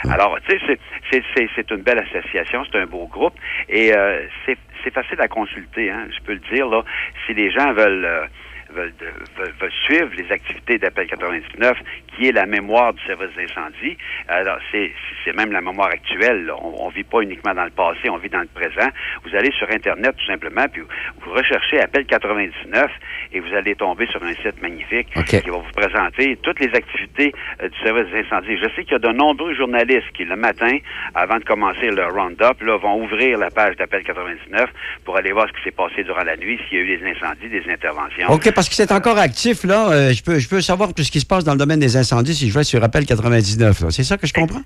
Alors, 0.09 0.39
tu 0.47 0.59
sais, 0.59 0.61
c'est- 0.67 0.81
c'est- 1.11 1.25
c'est 1.35 1.49
c'est 1.55 1.71
une 1.71 1.83
belle 1.83 1.99
association, 1.99 2.65
c'est 2.71 2.79
un 2.79 2.87
beau 2.87 3.07
groupe, 3.07 3.35
et 3.69 3.95
euh, 3.95 4.23
c'est 4.47 4.59
c'est 4.85 4.93
facile 4.93 5.21
à 5.21 5.29
consulter, 5.29 5.91
hein, 5.91 6.09
je 6.11 6.21
peux 6.25 6.33
le 6.33 6.45
dire, 6.53 6.67
là, 6.69 6.83
si 7.27 7.35
les 7.35 7.51
gens 7.53 7.73
veulent... 7.73 8.05
euh, 8.05 8.27
veulent, 8.75 8.93
veulent- 9.39 9.53
veulent 9.61 9.73
suivre 9.85 10.11
les 10.17 10.31
activités 10.33 10.79
d'Appel 10.79 11.07
99, 11.07 11.77
qui 12.17 12.29
est 12.29 12.33
la 12.33 12.47
mémoire 12.47 12.93
du 12.93 13.03
service 13.05 13.31
d'incendie. 13.37 13.97
Alors, 14.29 14.59
c'est 14.71 14.91
c'est 15.25 15.35
même 15.37 15.53
la 15.53 15.61
mémoire 15.61 15.89
actuelle. 15.89 16.47
là. 16.47 16.55
On 16.63 16.89
ne 16.89 16.93
vit 16.95 17.05
pas 17.05 17.21
uniquement 17.21 17.55
dans 17.55 17.65
le 17.65 17.71
passé, 17.71 18.09
on 18.11 18.17
vit 18.17 18.29
dans 18.29 18.41
le 18.41 18.49
présent. 18.53 18.89
Vous 19.25 19.35
allez 19.37 19.53
sur 19.53 19.71
Internet, 19.71 20.15
tout 20.17 20.27
simplement, 20.27 20.65
puis 20.73 20.83
vous 21.21 21.31
recherchez 21.33 21.81
Appel 21.81 22.05
99 22.07 22.91
et 23.33 23.41
vous 23.41 23.55
allez 23.55 23.75
tomber 23.77 24.07
sur 24.09 24.23
un 24.23 24.35
site 24.35 24.61
magnifique 24.61 25.09
OK. 25.17 25.25
qui 25.43 25.49
va 25.51 25.59
vous 25.59 25.73
présenter 25.77 26.37
toutes 26.43 26.61
les 26.61 26.75
activités 26.75 27.33
euh, 27.63 27.69
du 27.69 27.79
service 27.81 28.11
d'incendie. 28.13 28.57
Je 28.59 28.69
sais 28.75 28.83
qu'il 28.85 28.93
y 28.93 28.97
a 28.97 28.99
de 28.99 29.09
nombreux 29.13 29.55
journalistes 29.55 30.11
qui, 30.15 30.25
le 30.25 30.37
matin, 30.37 30.77
avant 31.15 31.39
de 31.39 31.45
commencer 31.45 31.89
le 31.91 32.05
round-up, 32.07 32.61
là, 32.63 32.77
vont 32.79 33.03
ouvrir 33.05 33.39
la 33.39 33.51
page 33.51 33.77
d'Appel 33.77 34.03
99 34.03 34.71
pour 35.05 35.17
aller 35.17 35.33
voir 35.33 35.47
ce 35.49 35.53
qui 35.53 35.63
s'est 35.65 35.71
passé 35.77 36.03
durant 36.05 36.25
la 36.25 36.37
nuit, 36.37 36.59
s'il 36.69 36.79
y 36.79 36.81
a 36.81 36.85
eu 36.85 36.99
des 36.99 37.07
incendies, 37.11 37.49
des 37.49 37.65
interventions. 37.71 38.29
OK, 38.31 38.51
parce 38.63 38.69
que 38.69 38.77
c'est 38.77 38.93
encore 38.93 39.19
actif, 39.19 39.65
là. 39.65 39.91
euh, 39.91 40.13
je, 40.13 40.23
peux, 40.23 40.39
je 40.39 40.49
peux 40.49 40.61
savoir 40.61 40.95
tout 40.95 41.03
ce 41.03 41.11
qui 41.11 41.19
se 41.19 41.27
passe 41.27 41.43
dans 41.43 41.51
le 41.51 41.59
domaine 41.59 41.81
des 41.81 41.97
incendies 41.97 42.33
si 42.33 42.49
je 42.49 42.55
vais 42.57 42.63
sur 42.63 42.81
Appel 42.85 43.05
99. 43.05 43.81
là. 43.81 43.91
C'est 43.91 44.05
ça 44.05 44.17
que 44.17 44.25
je 44.29 44.33
comprends? 44.33 44.63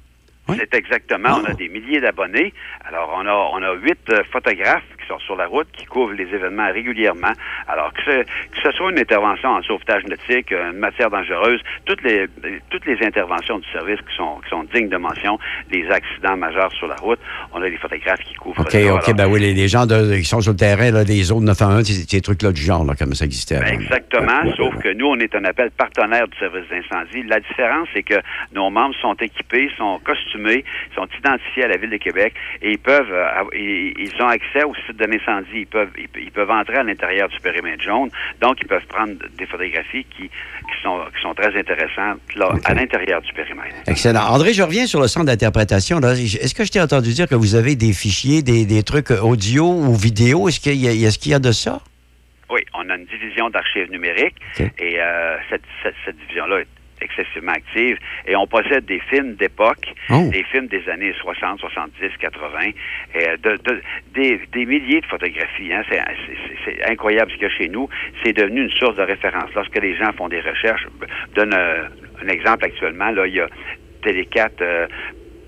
C'est 0.54 0.74
exactement. 0.74 1.40
On 1.42 1.44
a 1.46 1.54
des 1.54 1.70
milliers 1.70 2.02
d'abonnés. 2.02 2.52
Alors, 2.86 3.10
on 3.16 3.26
a, 3.26 3.32
on 3.32 3.62
a 3.62 3.72
huit 3.80 3.98
euh, 4.10 4.20
photographes 4.30 4.84
qui 5.06 5.12
sont 5.12 5.18
sur 5.20 5.36
la 5.36 5.46
route, 5.46 5.68
qui 5.72 5.84
couvrent 5.86 6.12
les 6.14 6.24
événements 6.24 6.70
régulièrement. 6.72 7.32
Alors, 7.68 7.92
que 7.92 8.02
ce, 8.04 8.22
que 8.22 8.60
ce 8.62 8.70
soit 8.72 8.90
une 8.90 8.98
intervention 8.98 9.50
en 9.50 9.62
sauvetage 9.62 10.04
nautique, 10.04 10.50
euh, 10.52 10.72
une 10.72 10.78
matière 10.78 11.10
dangereuse, 11.10 11.60
toutes 11.84 12.02
les, 12.02 12.22
euh, 12.22 12.58
toutes 12.70 12.86
les 12.86 12.98
interventions 13.06 13.58
du 13.58 13.68
service 13.70 14.00
qui 14.00 14.16
sont, 14.16 14.40
qui 14.44 14.50
sont 14.50 14.64
dignes 14.74 14.88
de 14.88 14.96
mention, 14.96 15.38
les 15.70 15.88
accidents 15.90 16.36
majeurs 16.36 16.72
sur 16.72 16.88
la 16.88 16.96
route, 16.96 17.20
on 17.52 17.62
a 17.62 17.70
des 17.70 17.76
photographes 17.76 18.20
qui 18.20 18.34
couvrent 18.34 18.60
OK, 18.62 18.70
ça. 18.70 18.78
OK, 18.78 18.84
Alors, 19.08 19.14
ben 19.16 19.28
oui, 19.28 19.40
les, 19.40 19.54
les 19.54 19.68
gens 19.68 19.86
de- 19.86 20.16
qui 20.16 20.24
sont 20.24 20.40
sur 20.40 20.52
le 20.52 20.56
terrain, 20.58 20.90
là, 20.90 21.04
des 21.04 21.22
zones 21.22 21.44
911, 21.44 21.84
ces, 21.84 21.92
ces 22.08 22.20
trucs-là 22.20 22.52
du 22.52 22.60
genre, 22.62 22.84
là, 22.84 22.94
comme 22.98 23.14
ça 23.14 23.24
existait 23.24 23.56
avant. 23.56 23.66
Exactement, 23.66 24.42
sauf 24.56 24.76
que 24.82 24.92
nous, 24.92 25.06
on 25.06 25.18
est 25.18 25.34
un 25.34 25.44
appel 25.44 25.70
partenaire 25.70 26.26
du 26.28 26.36
service 26.38 26.64
d'incendie. 26.68 27.22
La 27.28 27.40
différence, 27.40 27.88
c'est 27.94 28.02
que 28.02 28.16
nos 28.52 28.70
membres 28.70 28.94
sont 29.00 29.14
équipés, 29.14 29.70
sont 29.76 30.00
costumés, 30.04 30.64
sont 30.94 31.06
identifiés 31.18 31.64
à 31.64 31.68
la 31.68 31.76
Ville 31.76 31.90
de 31.90 31.96
Québec 31.96 32.34
et 32.62 32.72
ils 32.72 32.78
peuvent, 32.78 33.12
euh, 33.12 33.26
ils, 33.54 33.94
ils 33.98 34.22
ont 34.22 34.28
accès 34.28 34.64
au 34.64 34.74
site 34.86 34.95
l'incendie. 35.04 35.60
Ils 35.60 35.66
peuvent, 35.66 35.90
ils, 35.98 36.08
ils 36.20 36.30
peuvent 36.30 36.50
entrer 36.50 36.76
à 36.76 36.82
l'intérieur 36.82 37.28
du 37.28 37.38
périmètre 37.40 37.82
jaune, 37.82 38.10
donc 38.40 38.56
ils 38.60 38.66
peuvent 38.66 38.86
prendre 38.86 39.12
des 39.36 39.46
photographies 39.46 40.06
qui, 40.16 40.28
qui, 40.28 40.82
sont, 40.82 41.00
qui 41.14 41.22
sont 41.22 41.34
très 41.34 41.56
intéressantes 41.56 42.20
là, 42.34 42.52
à 42.64 42.74
l'intérieur 42.74 43.20
du 43.20 43.32
périmètre. 43.32 43.74
Excellent. 43.86 44.22
André, 44.28 44.54
je 44.54 44.62
reviens 44.62 44.86
sur 44.86 45.00
le 45.00 45.08
centre 45.08 45.26
d'interprétation. 45.26 46.00
Est-ce 46.00 46.54
que 46.54 46.64
je 46.64 46.70
t'ai 46.70 46.80
entendu 46.80 47.12
dire 47.12 47.28
que 47.28 47.34
vous 47.34 47.54
avez 47.54 47.76
des 47.76 47.92
fichiers, 47.92 48.42
des, 48.42 48.64
des 48.64 48.82
trucs 48.82 49.10
audio 49.10 49.64
ou 49.64 49.94
vidéo? 49.94 50.48
Est-ce 50.48 50.60
qu'il 50.60 50.74
y, 50.74 51.28
y 51.28 51.34
a 51.34 51.38
de 51.38 51.52
ça? 51.52 51.80
Oui, 52.48 52.60
on 52.74 52.88
a 52.90 52.94
une 52.94 53.06
division 53.06 53.50
d'archives 53.50 53.90
numériques 53.90 54.36
et 54.58 55.00
euh, 55.00 55.36
cette, 55.50 55.64
cette, 55.82 55.96
cette 56.04 56.16
division-là 56.16 56.60
est 56.60 56.66
excessivement 57.06 57.52
active 57.52 57.96
et 58.26 58.36
on 58.36 58.46
possède 58.46 58.84
des 58.84 59.00
films 59.10 59.34
d'époque, 59.36 59.86
Oh. 60.10 60.28
des 60.30 60.42
films 60.44 60.66
des 60.68 60.88
années 60.88 61.14
60, 61.20 61.58
70, 61.60 62.16
80, 62.20 62.58
et 63.14 63.36
de, 63.38 63.56
de- 63.64 63.82
des, 64.14 64.40
des 64.52 64.66
milliers 64.66 65.00
de 65.00 65.06
photographies. 65.06 65.72
Hein. 65.72 65.82
C'est, 65.88 66.00
incroyable 66.90 67.30
ce 67.30 67.36
qu'il 67.36 67.48
y 67.48 67.50
a 67.52 67.54
chez 67.56 67.68
nous. 67.68 67.88
C'est 68.22 68.32
devenu 68.32 68.62
une 68.62 68.70
source 68.70 68.96
de 68.96 69.02
référence. 69.02 69.50
Lorsque 69.54 69.76
les 69.80 69.94
gens 69.96 70.12
font 70.12 70.28
des 70.28 70.40
recherches, 70.40 70.86
je 71.30 71.34
donne 71.34 71.54
euh, 71.54 71.88
un 72.22 72.28
exemple 72.28 72.64
actuellement, 72.64 73.10
là, 73.10 73.26
il 73.26 73.34
y 73.34 73.40
a 73.40 73.48
Télécat 74.02 74.50
euh, 74.60 74.86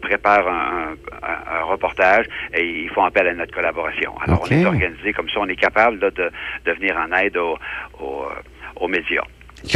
prépare 0.00 0.46
un, 0.48 0.94
un- 1.22 1.58
un 1.60 1.62
reportage 1.64 2.26
et 2.54 2.64
ils 2.64 2.88
font 2.90 3.04
appel 3.04 3.26
à 3.28 3.34
notre 3.34 3.52
collaboration. 3.54 4.12
Alors, 4.20 4.42
on 4.42 4.46
est 4.54 4.64
organisé 4.64 5.12
comme 5.12 5.28
ça, 5.28 5.40
on 5.40 5.48
est 5.48 5.56
capable 5.56 5.98
là, 6.00 6.10
de, 6.10 6.30
de 6.66 6.72
venir 6.72 6.96
en 6.96 7.12
aide 7.16 7.36
aux, 7.36 7.58
aux, 8.00 8.22
euh, 8.24 8.34
aux 8.76 8.88
médias. 8.88 9.24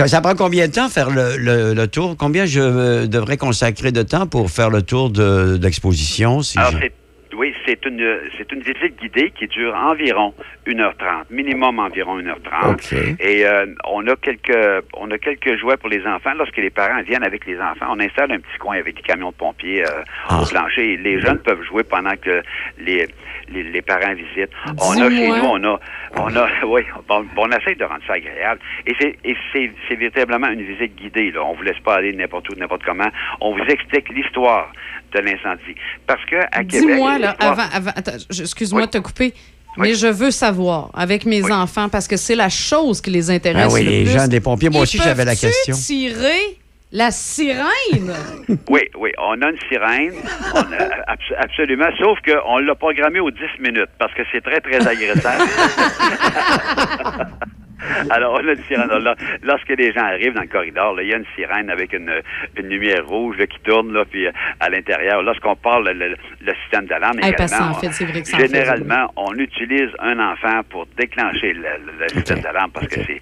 Ça 0.06 0.20
prend 0.20 0.34
combien 0.34 0.68
de 0.68 0.72
temps 0.72 0.88
faire 0.88 1.10
le, 1.10 1.36
le- 1.36 1.74
le 1.74 1.88
tour? 1.88 2.16
Combien 2.16 2.46
je 2.46 2.60
euh, 2.60 3.06
devrais 3.06 3.36
consacrer 3.36 3.92
de 3.92 4.02
temps 4.02 4.26
pour 4.26 4.50
faire 4.50 4.70
le 4.70 4.82
tour 4.82 5.10
de, 5.10 5.56
de 5.56 5.62
l'exposition? 5.62 6.42
Si 6.42 6.58
Alors, 6.58 6.72
je- 6.72 6.78
c'est 6.80 6.92
oui, 7.34 7.54
c'est 7.66 7.84
une 7.86 8.18
c'est 8.36 8.50
une 8.52 8.60
visite 8.60 8.98
guidée 9.00 9.30
qui 9.30 9.46
dure 9.48 9.74
environ 9.74 10.34
1h30, 10.66 11.24
minimum 11.30 11.78
environ 11.78 12.18
1h30. 12.20 12.72
OK. 12.72 12.92
Et 13.20 13.46
euh, 13.46 13.66
on 13.88 14.06
a 14.06 14.16
quelques 14.16 14.84
on 14.94 15.10
a 15.10 15.18
quelques 15.18 15.56
jouets 15.58 15.76
pour 15.76 15.88
les 15.88 16.06
enfants. 16.06 16.32
Lorsque 16.36 16.56
les 16.56 16.70
parents 16.70 17.02
viennent 17.02 17.24
avec 17.24 17.46
les 17.46 17.58
enfants, 17.60 17.86
on 17.90 18.00
installe 18.00 18.32
un 18.32 18.38
petit 18.38 18.58
coin 18.58 18.76
avec 18.78 18.96
des 18.96 19.02
camions 19.02 19.30
de 19.30 19.34
pompiers 19.36 19.84
euh, 19.84 20.02
Ah. 20.28 20.42
au 20.42 20.46
plancher. 20.46 20.92
Et 20.92 20.96
les 20.96 21.20
jeunes 21.20 21.38
peuvent 21.38 21.62
jouer 21.62 21.82
pendant 21.84 22.16
que 22.16 22.42
les 22.78 23.06
les, 23.48 23.64
les 23.64 23.82
parents 23.82 24.14
visitent. 24.14 24.52
On 24.80 24.92
a 25.00 25.10
chez 25.10 25.28
nous, 25.28 25.34
on 25.44 25.64
a 25.64 25.80
on 26.16 26.36
a 26.36 26.48
oui, 26.66 26.82
bon, 27.08 27.26
on 27.36 27.50
essaie 27.50 27.74
de 27.74 27.84
rendre 27.84 28.02
ça 28.06 28.14
agréable. 28.14 28.60
Et 28.86 28.94
c'est 29.00 29.16
et 29.24 29.36
c'est 29.52 29.72
c'est 29.88 29.94
véritablement 29.96 30.48
une 30.48 30.62
visite 30.62 30.94
guidée 30.96 31.30
là. 31.32 31.42
On 31.44 31.54
vous 31.54 31.62
laisse 31.62 31.78
pas 31.80 31.96
aller 31.96 32.12
n'importe 32.12 32.48
où, 32.50 32.54
n'importe 32.58 32.84
comment. 32.84 33.08
On 33.40 33.54
vous 33.54 33.64
explique 33.64 34.08
l'histoire 34.10 34.70
de 35.12 35.18
l'incendie. 35.20 35.74
Parce 36.06 36.24
que 36.24 36.36
à 36.50 36.64
Québec, 36.64 36.96
Dis-moi, 36.96 37.18
là, 37.18 37.36
avant, 37.38 37.64
avant- 37.72 37.92
excuse-moi 38.30 38.86
de 38.86 38.90
te 38.90 38.98
couper, 38.98 39.34
mais 39.78 39.94
je 39.94 40.06
veux 40.06 40.30
savoir, 40.30 40.90
avec 40.94 41.24
mes 41.24 41.50
enfants, 41.50 41.88
parce 41.88 42.08
que 42.08 42.16
c'est 42.16 42.34
la 42.34 42.48
chose 42.48 43.00
qui 43.00 43.10
les 43.10 43.30
intéresse. 43.30 43.68
Ah 43.70 43.72
oui, 43.72 43.84
le 43.84 43.90
les 43.90 44.02
plus. 44.04 44.12
gens 44.12 44.28
des 44.28 44.40
pompiers, 44.40 44.68
moi 44.68 44.80
Ils 44.80 44.82
aussi, 44.82 44.98
j'avais 44.98 45.24
la 45.24 45.36
question. 45.36 45.74
tirer 45.74 46.58
la 46.94 47.10
sirène? 47.10 48.12
Oui, 48.68 48.82
oui, 48.98 49.10
on 49.18 49.40
a 49.40 49.48
une 49.48 49.58
sirène, 49.70 50.12
on 50.54 50.58
a- 50.58 50.62
abs- 51.12 51.34
absolument, 51.38 51.86
sauf 51.98 52.18
qu'on 52.26 52.58
l'a 52.58 52.74
programmé 52.74 53.18
aux 53.20 53.30
10 53.30 53.38
minutes 53.60 53.88
parce 53.98 54.12
que 54.12 54.22
c'est 54.30 54.42
très, 54.42 54.60
très 54.60 54.86
agressant. 54.86 55.30
Alors, 58.10 58.34
on 58.42 58.48
a 58.48 58.52
une 58.52 58.64
sirène. 58.64 58.90
Alors, 58.90 59.00
là, 59.00 59.14
lorsque 59.42 59.68
les 59.70 59.92
gens 59.92 60.04
arrivent 60.04 60.34
dans 60.34 60.42
le 60.42 60.46
corridor, 60.48 60.94
là, 60.94 61.02
il 61.02 61.08
y 61.08 61.14
a 61.14 61.16
une 61.16 61.26
sirène 61.36 61.70
avec 61.70 61.92
une, 61.92 62.10
une 62.58 62.66
lumière 62.68 63.06
rouge 63.06 63.36
là, 63.38 63.46
qui 63.46 63.58
tourne, 63.64 63.92
là, 63.92 64.04
puis 64.10 64.26
euh, 64.26 64.32
à 64.60 64.68
l'intérieur, 64.68 65.22
lorsqu'on 65.22 65.56
parle 65.56 65.88
le, 65.90 66.16
système 66.62 66.86
d'alarme 66.86 67.18
Hey, 67.22 67.34
en 67.70 67.74
fait, 67.74 67.90
généralement, 68.48 69.12
on 69.16 69.34
utilise 69.34 69.90
un 69.98 70.18
enfant 70.18 70.60
pour 70.70 70.86
déclencher 70.98 71.52
le, 71.52 71.62
le- 71.62 72.02
le 72.02 72.08
système 72.08 72.40
d'alarme 72.40 72.70
parce 72.72 72.86
que 72.88 73.00
c'est 73.06 73.20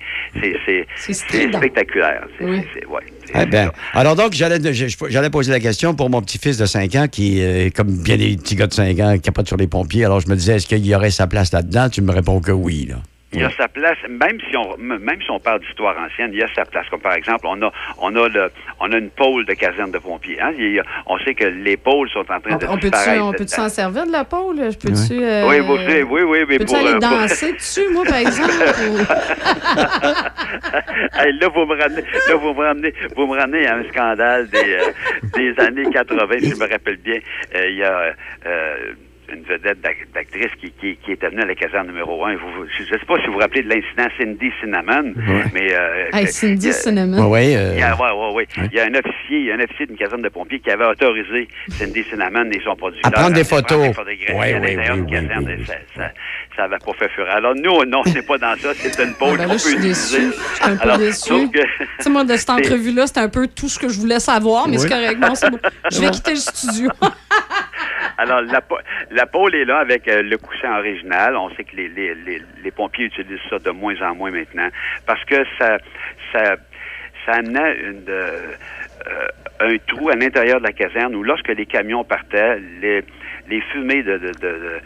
spectaculaire. 1.57 2.27
Oui. 2.41 2.61
ouais. 2.89 3.01
Eh 3.35 3.47
ben, 3.47 3.71
alors 3.95 4.17
donc, 4.17 4.33
j'allais 4.33 5.31
poser 5.31 5.53
la 5.53 5.61
question 5.61 5.95
pour 5.95 6.11
mon 6.11 6.21
petit-fils 6.23 6.59
de 6.59 6.67
5 6.67 6.95
ans 6.97 7.07
qui, 7.09 7.43
euh, 7.43 7.71
comme 7.75 8.03
bien 8.03 8.17
des 8.17 8.37
petits 8.37 8.57
gars 8.57 8.67
de 8.67 8.73
5 8.73 8.99
ans, 9.01 9.15
qui 9.15 9.21
capotent 9.23 9.49
sur 9.49 9.57
les 9.57 9.69
pompiers. 9.69 10.05
Alors, 10.05 10.21
je 10.21 10.29
me 10.29 10.35
disais, 10.35 10.57
est-ce 10.57 10.67
qu'il 10.67 10.85
y 10.87 10.95
aurait 10.95 11.11
sa 11.11 11.27
place 11.27 11.53
là-dedans? 11.53 11.89
Tu 11.89 12.03
me 12.03 12.13
réponds 12.13 12.41
que 12.41 12.53
oui, 12.53 12.87
là. 12.91 12.97
Il 13.33 13.41
y 13.41 13.45
a 13.45 13.51
sa 13.51 13.69
place, 13.69 13.97
même 14.09 14.39
si 14.51 14.57
on 14.57 14.77
même 14.77 15.23
si 15.23 15.31
on 15.31 15.39
parle 15.39 15.61
d'histoire 15.61 15.97
ancienne, 15.99 16.31
il 16.33 16.41
y 16.41 16.43
a 16.43 16.49
sa 16.55 16.65
place. 16.65 16.89
Comme 16.91 17.01
par 17.01 17.15
exemple, 17.15 17.47
on 17.47 17.63
a 17.63 17.71
on 17.99 18.17
a 18.17 18.29
le 18.29 18.51
on 18.81 18.91
a 18.93 18.97
une 18.97 19.11
pôle 19.11 19.47
de 19.47 19.53
caserne 19.55 19.93
de 19.93 19.99
pompiers. 19.99 20.41
Hein? 20.41 20.53
Il 20.59 20.73
y 20.73 20.81
a- 20.81 20.85
on 21.07 21.17
sait 21.19 21.35
que 21.35 21.45
les 21.45 21.77
pôles 21.77 22.09
sont 22.11 22.21
en 22.29 22.41
train 22.41 22.57
de 22.57 22.67
On 22.67 22.77
peut-tu 22.77 23.21
on 23.21 23.33
peut 23.33 23.47
s'en 23.47 23.69
servir 23.69 24.05
de 24.07 24.11
la 24.13 24.25
pôle? 24.25 24.57
Je 24.57 24.77
peux-tu. 24.77 25.23
euh, 25.23 25.47
Oui, 25.49 25.61
vous 25.61 25.77
savez, 25.77 26.03
oui, 26.03 26.23
oui, 26.23 26.39
mais 26.49 26.59
Peux-tu 26.59 26.67
pour, 26.67 26.77
aller 26.79 26.89
euh, 26.89 26.99
pour- 26.99 27.09
danser 27.21 27.53
dessus, 27.61 27.89
moi, 27.93 28.05
par 28.05 28.17
exemple? 28.19 28.51
Hey, 31.15 31.33
là, 31.39 31.49
vous 31.49 31.67
me 31.67 31.81
ramenez, 31.81 32.03
là, 32.29 32.35
vous 32.37 32.53
me 32.55 32.65
ramenez, 32.65 32.95
vous 33.17 33.27
me 33.27 33.37
ramenez 33.39 33.67
à 33.67 33.77
un 33.77 33.85
scandale 33.89 34.49
des, 34.49 34.59
euh, 34.75 34.91
des 35.37 35.55
années 35.63 35.89
80, 35.91 36.39
si 36.41 36.51
je 36.51 36.55
me 36.57 36.69
rappelle 36.71 36.97
bien. 36.97 37.19
Euh, 37.55 37.69
Il 37.69 37.77
y 37.77 37.85
a 37.85 38.15
euh, 38.47 38.77
une 39.33 39.43
vedette 39.45 39.81
d'ac- 39.81 40.09
d'actrice 40.15 40.51
qui, 40.61 40.71
qui, 40.73 40.97
qui 40.97 41.13
était 41.13 41.29
venue 41.29 41.43
à 41.43 41.47
la 41.47 41.55
caserne 41.55 41.87
numéro 41.89 42.25
1. 42.25 42.35
Vous, 42.37 42.41
vous- 42.57 42.67
je 42.79 42.83
ne 42.83 42.99
sais 42.99 43.07
pas 43.07 43.19
si 43.21 43.27
vous 43.27 43.35
vous 43.35 43.39
rappelez 43.39 43.63
de 43.63 43.69
l'incident 43.69 44.09
Cindy 44.19 44.51
Cinnamon, 44.61 45.13
mais... 45.55 45.73
Euh, 45.73 46.09
Hey, 46.13 46.25
que- 46.27 46.33
Cindy 46.33 46.73
Cinnamon. 46.73 47.29
Ouais, 47.29 47.57
euh, 47.57 47.73
il 47.75 47.81
y 47.81 47.83
a, 47.83 47.95
ouais, 47.97 48.11
ouais, 48.11 48.35
ouais. 48.35 48.47
Il 48.73 48.77
y 48.77 48.81
a 48.81 48.85
un 48.85 48.95
officier, 48.95 49.39
il 49.39 49.45
y 49.47 49.53
a 49.53 49.55
un 49.55 49.61
officier 49.61 49.87
d'une 49.87 49.97
caserne 49.97 50.23
de 50.23 50.29
pompiers 50.29 50.61
qui 50.61 50.71
avait 50.71 50.85
autorisé 50.87 51.49
Cindy 51.69 52.03
Cinnamon 52.11 52.51
et 52.51 52.61
son 52.65 52.75
producteur 52.77 53.11
À 53.13 53.21
prendre 53.21 53.35
des 53.35 53.45
photos. 53.45 53.89
des 54.07 54.17
caserne. 54.17 55.07
oui, 55.09 55.55
oui. 55.57 55.65
Ça, 55.67 55.75
ça, 55.97 56.11
ça 56.57 56.65
avait 56.65 56.77
pas 56.79 56.93
fait 56.99 57.09
fureur. 57.11 57.35
Alors 57.37 57.55
nous, 57.55 57.85
non, 57.85 58.03
c'est 58.07 58.27
pas 58.27 58.39
dans 58.39 58.57
ça. 58.57 58.71
C'est 58.75 58.99
une 59.05 59.15
pôle 59.15 59.39
ben 59.39 59.45
là, 59.45 59.47
qu'on 59.47 59.53
je 59.55 59.59
suis 59.59 59.71
peut 59.75 59.79
utiliser. 59.79 60.19
Je 60.19 60.33
suis 60.33 60.65
un 60.65 60.77
peu 60.77 60.83
Alors, 60.83 60.99
déçue. 60.99 61.51
que- 61.51 61.59
Tu 61.61 61.67
sais, 62.01 62.11
moi, 62.11 62.25
de 62.25 62.37
cette 62.37 62.51
entrevue-là, 62.59 63.07
c'était 63.07 63.21
un 63.21 63.29
peu 63.29 63.47
tout 63.47 63.69
ce 63.69 63.79
que 63.79 63.89
je 63.89 63.99
voulais 63.99 64.21
savoir, 64.21 64.67
mais 64.69 64.77
Oui. 64.77 64.83
c'est 64.83 64.89
correct. 64.89 65.21
Bon, 65.21 65.35
c'est 65.35 65.51
bon. 65.51 65.59
Je 65.91 66.01
vais 66.01 66.11
quitter 66.11 66.33
le 66.33 66.37
studio. 66.37 66.91
Alors, 68.23 68.43
la, 68.43 68.61
la 69.11 69.27
pôle 69.27 69.55
est 69.55 69.65
là 69.65 69.79
avec 69.79 70.07
euh, 70.07 70.21
le 70.23 70.37
coussin 70.37 70.77
original. 70.77 71.37
On 71.37 71.49
sait 71.55 71.65
que 71.65 71.75
les, 71.75 71.89
les, 71.89 72.15
les, 72.15 72.43
les 72.63 72.71
pompiers 72.71 73.07
utilisent 73.07 73.39
ça 73.49 73.59
de 73.59 73.71
moins 73.71 73.95
en 74.03 74.15
moins 74.15 74.31
maintenant 74.31 74.69
parce 75.07 75.25
que 75.25 75.37
ça, 75.59 75.79
ça, 76.33 76.57
ça 77.25 77.33
amenait 77.33 77.79
une, 77.81 78.05
euh, 78.09 78.53
euh, 79.07 79.27
un 79.61 79.77
trou 79.87 80.11
à 80.11 80.17
l'intérieur 80.17 80.59
de 80.61 80.67
la 80.67 80.73
caserne 80.73 81.15
où 81.17 81.23
lorsque 81.23 81.49
les 81.49 81.65
camions 81.65 82.05
partaient, 82.05 82.59
les, 82.83 83.03
les 83.49 83.61
fumées 83.73 84.03
de, 84.03 84.19
de, 84.19 84.27
de- 84.29 84.33
de- 84.33 84.81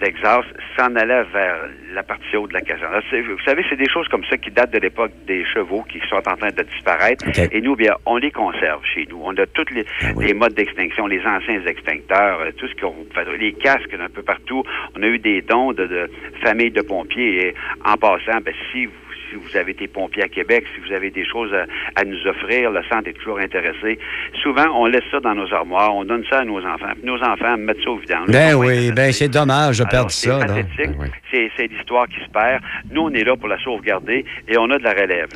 d'exhaust 0.00 0.48
s'en 0.76 0.94
allaient 0.96 1.24
vers 1.32 1.68
la 1.92 2.02
partie 2.02 2.36
haute 2.36 2.50
de 2.50 2.54
la 2.54 2.60
caserne. 2.60 3.00
Vous 3.10 3.44
savez, 3.44 3.64
c'est 3.68 3.76
des 3.76 3.88
choses 3.88 4.08
comme 4.08 4.24
ça 4.24 4.36
qui 4.36 4.50
datent 4.50 4.72
de 4.72 4.78
l'époque 4.78 5.12
des 5.26 5.44
chevaux 5.44 5.84
qui 5.90 6.00
sont 6.08 6.16
en 6.16 6.36
train 6.36 6.50
de 6.50 6.62
disparaître. 6.62 7.24
Et 7.52 7.60
nous, 7.60 7.76
bien, 7.76 7.94
on 8.06 8.16
les 8.16 8.30
conserve 8.30 8.84
chez 8.84 9.06
nous. 9.10 9.20
On 9.22 9.36
a 9.36 9.46
tous 9.46 9.66
les, 9.72 9.84
les 10.20 10.34
modes 10.34 10.54
d'extinction, 10.54 11.06
les 11.06 11.24
anciens 11.24 11.64
extincteurs, 11.66 12.40
euh, 12.40 12.50
tout 12.56 12.68
ce 12.68 12.74
qu'on 12.80 12.94
fait, 13.14 13.24
les 13.38 13.52
casques 13.52 13.94
un 13.98 14.08
peu 14.08 14.22
partout. 14.22 14.62
On 14.96 15.02
a 15.02 15.06
eu 15.06 15.18
des 15.18 15.42
dons 15.42 15.72
de, 15.72 15.86
de 15.86 16.10
familles 16.42 16.70
de 16.70 16.82
pompiers. 16.82 17.48
Et 17.48 17.54
en 17.84 17.96
passant, 17.96 18.40
ben, 18.44 18.54
si 18.72 18.86
vous 18.86 18.92
si 19.28 19.36
vous 19.36 19.56
avez 19.56 19.72
été 19.72 19.88
pompier 19.88 20.24
à 20.24 20.28
Québec, 20.28 20.64
si 20.74 20.80
vous 20.80 20.94
avez 20.94 21.10
des 21.10 21.24
choses 21.24 21.52
à, 21.54 21.66
à 22.00 22.04
nous 22.04 22.26
offrir, 22.26 22.70
le 22.70 22.82
centre 22.90 23.08
est 23.08 23.14
toujours 23.14 23.38
intéressé. 23.38 23.98
Souvent, 24.42 24.66
on 24.74 24.86
laisse 24.86 25.04
ça 25.10 25.20
dans 25.20 25.34
nos 25.34 25.52
armoires, 25.52 25.94
on 25.94 26.04
donne 26.04 26.24
ça 26.28 26.40
à 26.40 26.44
nos 26.44 26.58
enfants, 26.58 26.92
puis 26.94 27.04
nos 27.04 27.22
enfants 27.22 27.56
mettent 27.56 27.82
ça 27.82 27.90
au 27.90 27.98
vidange. 27.98 28.28
Ben 28.28 28.54
oui, 28.54 28.92
ben 28.92 29.12
c'est 29.12 29.28
dommage 29.28 29.78
de 29.78 29.84
perdre 29.84 30.10
ça. 30.10 30.38
pathétique. 30.38 30.96
C'est, 31.30 31.50
c'est 31.56 31.66
l'histoire 31.66 32.06
qui 32.08 32.20
se 32.24 32.30
perd. 32.30 32.62
Nous, 32.90 33.02
on 33.02 33.10
est 33.10 33.24
là 33.24 33.36
pour 33.36 33.48
la 33.48 33.58
sauvegarder 33.62 34.24
et 34.48 34.58
on 34.58 34.70
a 34.70 34.78
de 34.78 34.84
la 34.84 34.92
relève. 34.92 35.28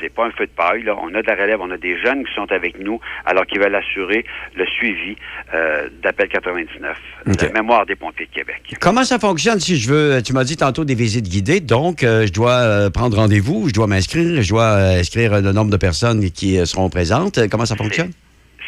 C'est, 0.00 0.12
pas 0.14 0.26
un 0.26 0.30
feu 0.30 0.46
de 0.46 0.52
paille. 0.52 0.82
Là. 0.82 0.96
On 1.00 1.14
a 1.14 1.22
de 1.22 1.26
la 1.26 1.34
relève. 1.34 1.60
On 1.60 1.70
a 1.70 1.76
des 1.76 1.98
jeunes 2.00 2.24
qui 2.24 2.34
sont 2.34 2.50
avec 2.52 2.78
nous 2.78 3.00
alors 3.24 3.46
qu'ils 3.46 3.60
veulent 3.60 3.74
assurer 3.74 4.24
le 4.54 4.66
suivi 4.66 5.16
euh, 5.52 5.88
d'Appel 6.02 6.28
99, 6.28 6.96
la 7.26 7.48
mémoire 7.50 7.86
des 7.86 7.96
pompiers 7.96 8.26
de 8.26 8.30
Québec. 8.30 8.62
Comment 8.80 9.04
ça 9.04 9.18
fonctionne 9.18 9.60
si 9.60 9.76
je 9.76 9.92
veux, 9.92 10.22
tu 10.22 10.32
m'as 10.32 10.44
dit 10.44 10.56
tantôt 10.56 10.84
des 10.84 10.94
visites 10.94 11.28
guidées, 11.28 11.60
donc 11.60 12.02
euh, 12.02 12.26
je 12.26 12.32
dois 12.32 12.52
euh, 12.52 12.90
prendre 12.90 13.16
rendez-vous, 13.16 13.33
je 13.42 13.72
dois 13.72 13.86
m'inscrire, 13.86 14.42
je 14.42 14.48
dois 14.48 14.64
euh, 14.64 15.00
inscrire 15.00 15.40
le 15.40 15.52
nombre 15.52 15.70
de 15.70 15.76
personnes 15.76 16.30
qui 16.30 16.58
euh, 16.58 16.66
seront 16.66 16.88
présentes. 16.90 17.48
Comment 17.48 17.66
ça 17.66 17.76
fonctionne? 17.76 18.10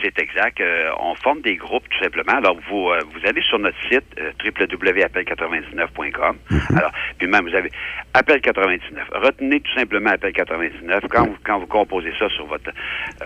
C'est 0.02 0.18
exact. 0.18 0.60
Euh, 0.60 0.90
on 1.00 1.14
forme 1.16 1.40
des 1.40 1.56
groupes 1.56 1.88
tout 1.88 1.98
simplement. 2.02 2.34
Alors 2.34 2.58
vous 2.68 2.90
euh, 2.90 3.00
vous 3.14 3.26
allez 3.26 3.40
sur 3.42 3.58
notre 3.58 3.78
site 3.88 4.04
euh, 4.18 4.30
www.appel99.com. 4.44 6.36
Alors 6.76 6.92
puis 7.18 7.26
même 7.28 7.48
vous 7.48 7.54
avez 7.54 7.70
appel 8.14 8.40
99. 8.40 9.08
Retenez 9.14 9.60
tout 9.60 9.72
simplement 9.74 10.10
appel 10.10 10.32
99 10.32 11.04
quand 11.10 11.26
vous 11.26 11.36
quand 11.44 11.58
vous 11.58 11.66
composez 11.66 12.12
ça 12.18 12.28
sur 12.30 12.46
votre 12.46 12.70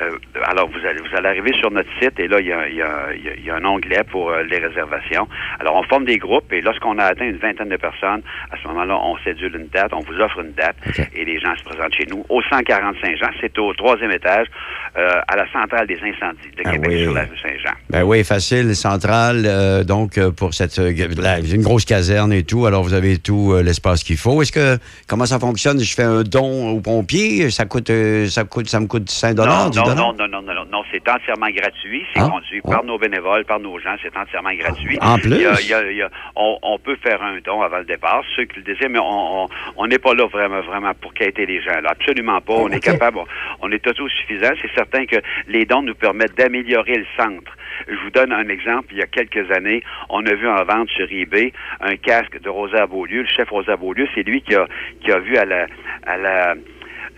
euh, 0.00 0.16
alors 0.44 0.68
vous 0.68 0.86
allez 0.86 1.00
vous 1.00 1.16
allez 1.16 1.28
arriver 1.28 1.52
sur 1.54 1.70
notre 1.70 1.90
site 2.00 2.18
et 2.20 2.28
là 2.28 2.40
il 2.40 2.46
y 2.46 2.52
a, 2.52 2.68
il 2.68 2.76
y 2.76 2.82
a- 2.82 3.12
il 3.14 3.24
y 3.24 3.28
a- 3.28 3.34
il 3.34 3.44
y 3.44 3.50
a 3.50 3.56
un 3.56 3.64
onglet 3.64 4.04
pour 4.10 4.30
les 4.32 4.58
réservations. 4.58 5.28
Alors 5.58 5.76
on 5.76 5.82
forme 5.84 6.04
des 6.04 6.18
groupes 6.18 6.52
et 6.52 6.60
lorsqu'on 6.60 6.98
a 6.98 7.04
atteint 7.04 7.26
une 7.26 7.38
vingtaine 7.38 7.68
de 7.68 7.76
personnes, 7.76 8.22
à 8.50 8.56
ce 8.56 8.66
moment-là 8.68 8.96
on 9.02 9.16
cédule 9.18 9.56
une 9.56 9.68
date, 9.68 9.92
on 9.92 10.00
vous 10.00 10.20
offre 10.20 10.40
une 10.40 10.52
date 10.52 10.76
et 11.14 11.24
les 11.24 11.38
gens 11.40 11.54
se 11.56 11.64
présentent 11.64 11.94
chez 11.94 12.06
nous 12.06 12.24
au 12.28 12.42
145 12.42 13.16
Jean. 13.16 13.30
C'est 13.40 13.58
au 13.58 13.72
troisième 13.74 14.12
étage 14.12 14.46
à 14.94 15.36
la 15.36 15.50
centrale 15.52 15.86
des 15.86 15.98
incendies 16.02 16.50
de 16.64 16.70
Québec 16.70 16.90
oui. 16.92 17.02
sur 17.04 17.12
la 17.14 17.22
rue 17.22 17.38
Saint-Jean. 17.42 17.74
Ben 17.90 18.02
oui, 18.04 18.24
facile, 18.24 18.74
centrale, 18.76 19.44
euh, 19.46 19.84
donc 19.84 20.18
euh, 20.18 20.30
pour 20.30 20.54
cette 20.54 20.78
euh, 20.78 20.92
la- 21.18 21.40
une 21.40 21.62
grosse 21.62 21.84
caserne 21.84 22.32
et 22.32 22.42
tout, 22.42 22.66
alors 22.66 22.82
vous 22.82 22.94
avez 22.94 23.18
tout 23.18 23.52
euh, 23.52 23.62
l'espace 23.62 24.02
qu'il 24.04 24.16
faut. 24.16 24.42
Est-ce 24.42 24.52
que 24.52 24.78
comment 25.08 25.26
ça 25.26 25.38
fonctionne? 25.38 25.80
Je 25.80 25.94
fais 25.94 26.02
un 26.02 26.22
don 26.22 26.70
aux 26.70 26.80
pompiers, 26.80 27.50
ça 27.50 27.64
coûte 27.64 27.90
euh, 27.90 28.26
ça 28.28 28.44
coûte 28.44 28.68
ça 28.68 28.80
me 28.80 28.86
coûte 28.86 29.10
5 29.10 29.34
dollars, 29.34 29.64
non, 29.64 29.70
10 29.70 29.78
non, 29.78 29.84
non, 29.86 29.94
non, 29.94 30.12
non, 30.28 30.42
non, 30.42 30.54
non, 30.54 30.64
non, 30.70 30.82
c'est 30.92 31.08
entièrement 31.08 31.50
gratuit. 31.50 32.02
C'est 32.14 32.20
Ah, 32.20 32.28
conduit 32.30 32.60
par 32.60 32.84
nos 32.84 32.98
bénévoles, 32.98 33.44
par 33.44 33.58
nos 33.60 33.78
gens. 33.78 33.94
C'est 34.02 34.16
entièrement 34.16 34.52
gratuit. 34.54 34.98
En 35.00 35.18
plus? 35.18 35.34
Il 35.36 35.40
y 35.42 35.46
a- 35.46 35.60
il 35.60 35.66
y 35.68 35.74
a- 35.74 35.90
il 35.90 35.96
y 35.96 36.02
a- 36.02 36.10
on, 36.36 36.58
on 36.62 36.78
peut 36.78 36.96
faire 37.02 37.22
un 37.22 37.38
don 37.44 37.62
avant 37.62 37.78
le 37.78 37.84
départ, 37.84 38.22
ceux 38.36 38.44
qui 38.44 38.56
le 38.58 38.62
désirent, 38.62 38.90
mais 38.90 38.98
on 39.00 39.86
n'est 39.86 39.98
pas 39.98 40.14
là 40.14 40.26
vraiment, 40.26 40.60
vraiment 40.62 40.92
pour 41.00 41.12
quêter 41.14 41.46
les 41.46 41.60
gens. 41.62 41.80
Là. 41.82 41.90
Absolument 41.90 42.40
pas. 42.40 42.54
On 42.54 42.68
est 42.68 42.80
capable, 42.80 43.18
on, 43.18 43.24
on 43.62 43.70
est 43.72 43.84
autosuffisant. 43.86 44.50
C'est 44.62 44.72
certain 44.74 45.06
que 45.06 45.16
les 45.48 45.64
dons 45.64 45.82
nous 45.82 45.94
permettent 45.94 46.36
d'améliorer 46.36 46.49
le 46.52 47.06
centre. 47.16 47.56
Je 47.88 47.96
vous 47.96 48.10
donne 48.10 48.32
un 48.32 48.48
exemple. 48.48 48.88
Il 48.92 48.98
y 48.98 49.02
a 49.02 49.06
quelques 49.06 49.50
années, 49.50 49.82
on 50.08 50.24
a 50.26 50.34
vu 50.34 50.48
en 50.48 50.64
vente 50.64 50.88
sur 50.90 51.06
eBay 51.10 51.52
un 51.80 51.96
casque 51.96 52.40
de 52.40 52.48
Rosa 52.48 52.86
Beaulieu. 52.86 53.22
Le 53.22 53.28
chef 53.28 53.48
Rosa 53.48 53.76
Beaulieu, 53.76 54.06
c'est 54.14 54.22
lui 54.22 54.42
qui 54.42 54.54
a, 54.54 55.18
vu 55.18 55.36
à 55.36 55.44
la 55.44 56.54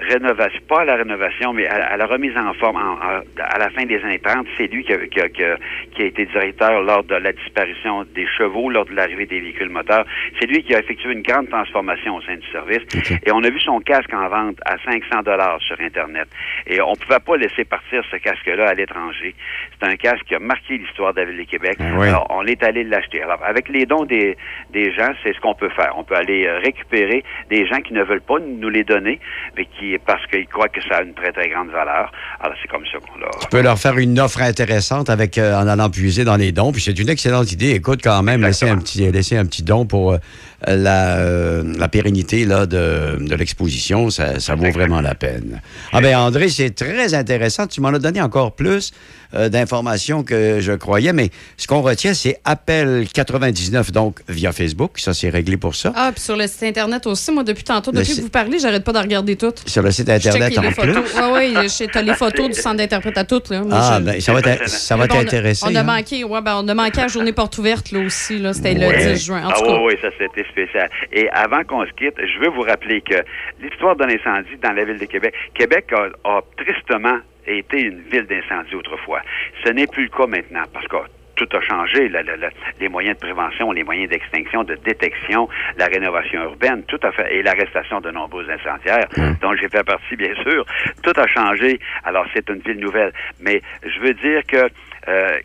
rénovation, 0.03 0.61
pas 0.69 0.81
à 0.83 0.85
la 0.85 0.97
rénovation, 0.97 1.53
mais 1.53 1.67
à, 1.67 1.87
à 1.93 1.97
la 1.97 2.07
remise 2.07 2.37
en 2.37 2.53
forme 2.55 2.77
en- 2.77 2.95
en- 3.05 3.23
à 3.39 3.59
la 3.59 3.71
fin 3.71 3.85
des 3.85 4.03
années 4.05 4.19
30. 4.19 4.47
C'est 4.57 4.67
lui 4.67 4.85
qui 4.85 4.93
a, 4.93 4.99
qui, 5.07 5.21
a, 5.21 5.29
qui 5.29 5.45
a- 5.45 5.57
qui 5.95 6.03
a 6.03 6.07
été 6.07 6.27
directeur 6.27 6.83
lors 6.83 7.05
de 7.05 7.15
la 7.15 7.33
disparition 7.33 8.05
des 8.15 8.27
chevaux, 8.39 8.71
lors 8.71 8.85
de 8.87 8.95
l'arrivée 8.95 9.27
des 9.27 9.41
véhicules 9.41 9.69
moteurs. 9.69 10.05
C'est 10.41 10.47
lui 10.47 10.63
qui 10.63 10.75
a 10.75 10.79
effectué 10.81 11.13
une 11.13 11.23
grande 11.23 11.49
transformation 11.49 12.17
au 12.17 12.23
sein 12.23 12.37
du 12.37 12.47
service. 12.51 12.83
Et 13.27 13.33
on 13.33 13.43
a 13.43 13.51
vu 13.51 13.61
son 13.61 13.81
casque 13.81 14.13
en 14.15 14.29
vente 14.29 14.57
à 14.67 14.77
500 14.85 15.23
dollars 15.25 15.61
sur 15.63 15.81
Internet. 15.81 16.29
Et 16.67 16.81
on 16.81 16.95
pouvait 16.95 17.21
pas 17.25 17.37
laisser 17.37 17.65
partir 17.65 18.03
ce 18.11 18.17
casque-là 18.17 18.69
à 18.69 18.75
l'étranger. 18.75 19.35
C'est 19.81 19.89
un 19.89 19.97
casque 19.97 20.25
qui 20.27 20.35
a 20.35 20.39
marqué 20.39 20.79
l'histoire 20.79 21.13
de 21.15 21.21
la 21.21 21.27
Ville 21.27 21.39
de 21.45 21.51
Québec. 21.51 21.77
oui. 21.99 22.09
Alors, 22.09 22.27
on 22.31 22.47
est 22.47 22.63
allé 22.63 22.85
l'acheter. 22.85 23.23
Alors, 23.23 23.43
avec 23.45 23.69
les 23.69 23.87
dons 23.87 24.05
des, 24.05 24.37
des 24.71 24.93
gens, 24.93 25.13
c'est 25.23 25.35
ce 25.35 25.41
qu'on 25.41 25.55
peut 25.55 25.69
faire. 25.71 25.93
On 25.97 26.05
peut 26.05 26.15
aller 26.17 26.47
euh, 26.47 26.59
récupérer 26.59 27.23
des 27.51 27.67
gens 27.67 27.81
qui 27.81 27.93
ne 27.95 28.03
veulent 28.03 28.21
pas 28.23 28.39
nous 28.41 28.69
les 28.69 28.85
donner, 28.85 29.19
mais 29.57 29.65
qui 29.67 29.92
parce 29.99 30.25
qu'ils 30.27 30.47
croient 30.47 30.69
que 30.69 30.81
ça 30.89 30.97
a 30.99 31.03
une 31.03 31.15
très, 31.15 31.33
très 31.33 31.49
grande 31.49 31.71
valeur. 31.71 32.13
Alors, 32.41 32.57
c'est 32.61 32.69
comme 32.69 32.85
ça 32.87 32.99
qu'on 32.99 33.19
l'a. 33.19 33.29
Tu 33.41 33.49
peux 33.49 33.63
leur 33.63 33.79
faire 33.79 33.99
une 33.99 34.19
offre 34.21 34.43
intéressante 34.43 35.11
avec, 35.11 35.39
euh, 35.39 35.55
en 35.55 35.67
allant 35.67 35.91
puiser 35.91 36.25
dans 36.25 36.37
les 36.37 36.53
dons. 36.53 36.73
Puis 36.73 36.83
c'est 36.83 36.99
une 36.99 37.09
excellente 37.09 37.53
idée. 37.53 37.71
Écoute, 37.71 38.01
quand 38.03 38.23
même, 38.23 38.43
laisser 38.43 38.69
un, 38.69 38.79
petit, 38.79 39.11
laisser 39.11 39.37
un 39.37 39.47
petit 39.47 39.63
don 39.63 39.87
pour 39.87 40.13
euh, 40.13 40.19
la, 40.67 41.17
euh, 41.19 41.63
la 41.79 41.89
pérennité 41.89 42.45
là, 42.45 42.67
de, 42.67 43.17
de 43.21 43.35
l'exposition, 43.35 44.11
ça, 44.11 44.39
ça 44.41 44.55
vaut 44.55 44.71
vraiment 44.71 45.01
la 45.01 45.15
peine. 45.15 45.61
Ah 45.93 46.01
ben 46.01 46.17
André, 46.17 46.49
c'est 46.49 46.71
très 46.71 47.15
intéressant. 47.15 47.67
Tu 47.67 47.81
m'en 47.81 47.89
as 47.89 47.99
donné 47.99 48.21
encore 48.21 48.53
plus 48.55 48.93
euh, 49.35 49.49
d'informations 49.49 50.23
que 50.23 50.59
je 50.61 50.73
croyais, 50.73 51.13
mais 51.13 51.31
ce 51.57 51.67
qu'on 51.67 51.81
retient, 51.83 52.15
c'est 52.15 52.39
Appel 52.45 53.07
99, 53.13 53.91
donc 53.93 54.21
via 54.29 54.53
Facebook. 54.53 54.99
Ça, 54.99 55.15
c'est 55.15 55.31
réglé 55.31 55.57
pour 55.57 55.75
ça. 55.75 55.93
Ah, 55.97 56.11
puis 56.15 56.23
sur 56.23 56.37
le 56.37 56.47
site 56.47 56.63
Internet 56.65 57.07
aussi, 57.07 57.33
moi, 57.33 57.43
depuis 57.43 57.65
tantôt, 57.65 57.91
depuis 57.93 58.15
que 58.17 58.21
vous 58.21 58.29
parlez, 58.29 58.59
j'arrête 58.59 58.85
pas 58.85 58.93
de 58.93 58.99
regarder 58.99 59.37
tout. 59.37 59.53
Sur 59.67 59.83
le 59.83 59.91
site 59.91 60.09
Internet 60.11 60.59
en 60.59 60.71
plus. 60.73 60.93
Oui, 61.33 61.55
oui, 61.57 61.87
t'as 61.93 62.03
les 62.03 62.15
photos 62.15 62.49
du 62.49 62.55
centre 62.61 62.77
d'interprète 62.77 63.17
à 63.19 63.25
toutes. 63.25 63.49
Là. 63.51 63.61
Moi, 63.63 63.71
Ah, 63.73 63.99
je- 63.99 64.05
ben, 64.05 64.21
ça 64.21 64.33
va 64.33 64.41
être- 64.41 64.69
ça 64.69 64.97
va 64.97 65.03
on 65.05 65.07
a- 65.07 65.09
t'intéresser, 65.09 65.65
On 65.69 65.75
a 65.75 65.81
hein. 65.81 65.83
manqué, 65.83 66.25
ouais, 66.25 66.41
ben, 66.43 66.61
on 66.63 66.69
a 66.69 66.75
manqué 66.75 67.01
à 67.01 67.03
la 67.03 67.09
journée 67.09 67.33
porte 67.33 67.57
ouverte, 67.59 67.91
là 67.91 68.01
aussi. 68.01 68.39
Là, 68.39 68.53
C'était 68.53 68.75
le 68.75 68.87
Ouais. 68.87 69.15
10 69.15 69.25
juin. 69.25 69.45
En 69.47 69.49
ah 69.51 69.55
tout 69.59 69.65
cas, 69.65 69.73
oui, 69.73 69.93
oui, 69.93 69.95
ça 70.03 70.09
c'était 70.19 70.45
spécial. 70.53 70.89
Et 71.13 71.29
avant 71.31 71.65
qu'on 71.65 71.85
se 71.87 71.93
quitte, 71.93 72.15
je 72.19 72.39
veux 72.39 72.51
vous 72.51 72.63
rappeler 72.63 73.01
que 73.01 73.19
l'histoire 73.61 73.97
d'un 73.97 74.09
incendie 74.09 74.57
dans 74.63 74.73
la 74.73 74.85
ville 74.85 74.99
de 74.99 75.07
Québec, 75.07 75.35
Québec 75.55 75.93
a, 75.93 76.09
a 76.29 76.41
tristement 76.57 77.19
été 77.47 77.81
une 77.81 78.01
ville 78.03 78.27
d'incendie 78.27 78.75
autrefois. 78.77 79.21
Ce 79.65 79.71
n'est 79.73 79.87
plus 79.89 80.05
le 80.05 80.11
cas 80.11 80.27
maintenant 80.27 80.65
parce 80.73 80.87
que 80.87 80.97
tout 81.35 81.49
a 81.57 81.61
changé, 81.63 82.09
la- 82.11 82.23
la- 82.23 82.37
la- 82.37 82.51
les 82.79 82.89
moyens 82.89 83.17
de 83.17 83.21
prévention, 83.21 83.73
les 83.73 83.83
moyens 83.85 84.11
d'extinction, 84.11 84.63
de 84.65 84.75
détection, 84.77 85.49
la 85.79 85.87
rénovation 85.87 86.43
urbaine, 86.43 86.83
tout 86.85 87.01
a 87.03 87.11
fait, 87.11 87.35
et 87.35 87.43
l'arrestation 87.43 88.01
de 88.01 88.11
nombreux 88.11 88.47
incendiaires, 88.51 89.09
dont 89.41 89.55
j'ai 89.57 89.69
fait 89.71 89.83
partie, 89.83 90.15
bien 90.15 90.35
sûr, 90.43 90.65
tout 91.03 91.13
a 91.17 91.27
changé. 91.27 91.81
Alors, 92.05 92.27
c'est 92.35 92.49
une 92.51 92.61
ville 92.61 92.79
nouvelle. 92.79 93.13
Mais 93.41 93.63
je 93.83 93.99
veux 94.01 94.13
dire 94.15 94.43
que 94.47 94.69
euh, 95.09 95.39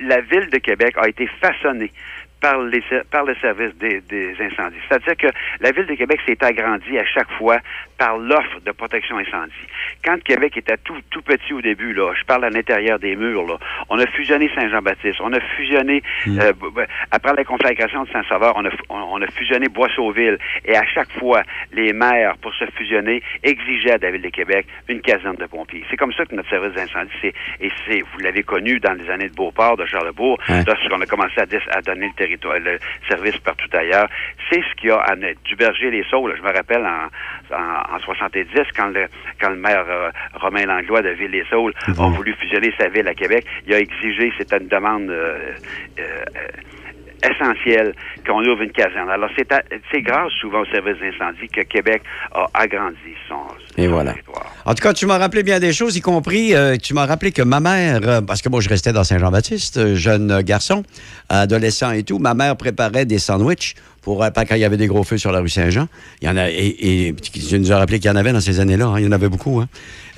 la 0.00 0.20
ville 0.20 0.50
de 0.50 0.58
Québec 0.58 0.94
a 0.98 1.08
été 1.08 1.26
façonnée 1.40 1.92
par, 2.40 2.60
les, 2.62 2.82
par 3.10 3.24
le 3.24 3.34
service 3.36 3.74
des, 3.78 4.00
des 4.02 4.34
incendies. 4.40 4.76
C'est-à-dire 4.88 5.16
que 5.16 5.26
la 5.60 5.72
Ville 5.72 5.86
de 5.86 5.94
Québec 5.94 6.20
s'est 6.26 6.42
agrandie 6.44 6.98
à 6.98 7.04
chaque 7.04 7.30
fois 7.32 7.58
par 7.98 8.16
l'offre 8.16 8.60
de 8.64 8.70
protection 8.72 9.18
incendie. 9.18 9.52
Quand 10.04 10.22
Québec 10.22 10.56
était 10.56 10.76
tout, 10.84 10.96
tout 11.10 11.22
petit 11.22 11.52
au 11.52 11.60
début, 11.60 11.92
là, 11.92 12.12
je 12.18 12.24
parle 12.24 12.44
à 12.44 12.50
l'intérieur 12.50 12.98
des 13.00 13.16
murs, 13.16 13.44
là, 13.46 13.58
on 13.88 13.98
a 13.98 14.06
fusionné 14.06 14.48
Saint-Jean-Baptiste, 14.54 15.20
on 15.20 15.32
a 15.32 15.40
fusionné, 15.56 16.02
euh, 16.28 16.52
b- 16.52 16.72
b- 16.72 16.86
après 17.10 17.34
la 17.34 17.44
conflagration 17.44 18.04
de 18.04 18.08
Saint-Sauveur, 18.10 18.52
on 18.56 18.64
a, 18.64 18.70
on, 18.88 18.98
on 19.18 19.22
a 19.22 19.26
fusionné 19.28 19.68
Boisseauville. 19.68 20.38
Et 20.64 20.76
à 20.76 20.84
chaque 20.86 21.10
fois, 21.18 21.42
les 21.72 21.92
maires, 21.92 22.36
pour 22.38 22.54
se 22.54 22.66
fusionner, 22.76 23.22
exigeaient 23.42 23.98
de 23.98 24.02
la 24.04 24.10
Ville 24.12 24.22
de 24.22 24.28
Québec 24.28 24.66
une 24.88 25.00
caserne 25.00 25.36
de 25.36 25.46
pompiers. 25.46 25.84
C'est 25.90 25.96
comme 25.96 26.12
ça 26.12 26.24
que 26.24 26.34
notre 26.36 26.48
service 26.50 26.74
d'incendie, 26.74 27.10
c'est, 27.20 27.34
et 27.60 27.70
c'est, 27.86 28.00
vous 28.02 28.18
l'avez 28.20 28.42
connu 28.44 28.78
dans 28.78 28.92
les 28.92 29.10
années 29.10 29.28
de 29.28 29.34
Beauport, 29.34 29.76
de 29.76 29.86
Charlebourg, 29.86 30.38
Ouais. 30.48 30.62
lorsqu'on 30.66 31.00
a 31.00 31.06
commencé 31.06 31.34
à, 31.40 31.76
à 31.76 31.80
donner 31.82 32.06
le 32.06 32.12
territoire, 32.28 32.58
le 32.58 32.78
service 33.08 33.36
partout 33.38 33.68
ailleurs. 33.72 34.08
C'est 34.50 34.60
ce 34.62 34.74
qu'il 34.76 34.90
y 34.90 34.92
a 34.92 34.98
à 34.98 35.16
Net- 35.16 35.38
du 35.44 35.56
berger 35.56 35.90
les 35.90 36.04
saules. 36.04 36.34
Je 36.36 36.42
me 36.42 36.52
rappelle 36.52 36.84
en, 36.86 37.08
en, 37.54 37.96
en 37.96 37.98
70, 38.00 38.46
quand 38.76 38.88
le, 38.88 39.06
quand 39.40 39.50
le 39.50 39.56
maire 39.56 39.84
euh, 39.88 40.10
Romain 40.34 40.66
Langlois 40.66 41.02
de 41.02 41.10
Ville-les-Saules 41.10 41.74
a 41.88 42.08
voulu 42.08 42.34
fusionner 42.34 42.72
sa 42.78 42.88
ville 42.88 43.08
à 43.08 43.14
Québec, 43.14 43.44
il 43.66 43.74
a 43.74 43.78
exigé, 43.80 44.32
c'était 44.38 44.58
une 44.58 44.68
demande 44.68 45.10
euh, 45.10 45.54
essentielle 47.24 47.94
qu'on 48.26 48.40
ouvre 48.40 48.62
une 48.62 48.72
caserne. 48.72 49.10
Alors, 49.10 49.30
c'est, 49.36 50.02
grâce 50.02 50.32
souvent 50.40 50.60
au 50.60 50.66
service 50.66 50.96
d'incendie 50.98 51.48
que 51.48 51.62
Québec 51.62 52.02
a 52.32 52.46
agrandi 52.54 52.96
son, 53.28 53.36
Et 53.76 53.86
voilà. 53.86 54.14
En 54.64 54.74
tout 54.74 54.82
cas, 54.82 54.92
tu 54.92 55.06
m'as 55.06 55.18
rappelé 55.18 55.42
bien 55.42 55.60
des 55.60 55.72
choses, 55.72 55.96
y 55.96 56.00
compris, 56.00 56.54
euh, 56.54 56.76
tu 56.76 56.94
m'as 56.94 57.06
rappelé 57.06 57.32
que 57.32 57.42
ma 57.42 57.60
mère, 57.60 58.00
euh, 58.02 58.20
parce 58.20 58.42
que 58.42 58.48
moi, 58.48 58.60
je 58.60 58.68
restais 58.68 58.92
dans 58.92 59.04
Saint-Jean-Baptiste, 59.04 59.78
euh, 59.78 59.94
jeune 59.94 60.42
garçon, 60.42 60.82
adolescent 61.28 61.92
et 61.92 62.02
tout, 62.02 62.18
ma 62.18 62.34
mère 62.34 62.56
préparait 62.56 63.04
des 63.04 63.18
sandwichs 63.18 63.74
pour, 64.02 64.18
pas 64.18 64.44
quand 64.44 64.54
il 64.54 64.60
y 64.60 64.64
avait 64.64 64.76
des 64.76 64.86
gros 64.86 65.04
feux 65.04 65.18
sur 65.18 65.32
la 65.32 65.40
rue 65.40 65.48
Saint-Jean. 65.48 65.88
Il 66.22 66.28
y 66.28 66.30
en 66.30 66.36
a, 66.36 66.50
et, 66.50 67.08
et 67.08 67.14
tu 67.14 67.58
nous 67.58 67.72
as 67.72 67.78
rappelé 67.78 67.98
qu'il 67.98 68.10
y 68.10 68.12
en 68.12 68.16
avait 68.16 68.32
dans 68.32 68.40
ces 68.40 68.60
années-là, 68.60 68.86
hein, 68.86 68.98
il 68.98 69.04
y 69.04 69.08
en 69.08 69.12
avait 69.12 69.28
beaucoup. 69.28 69.60
Hein. 69.60 69.68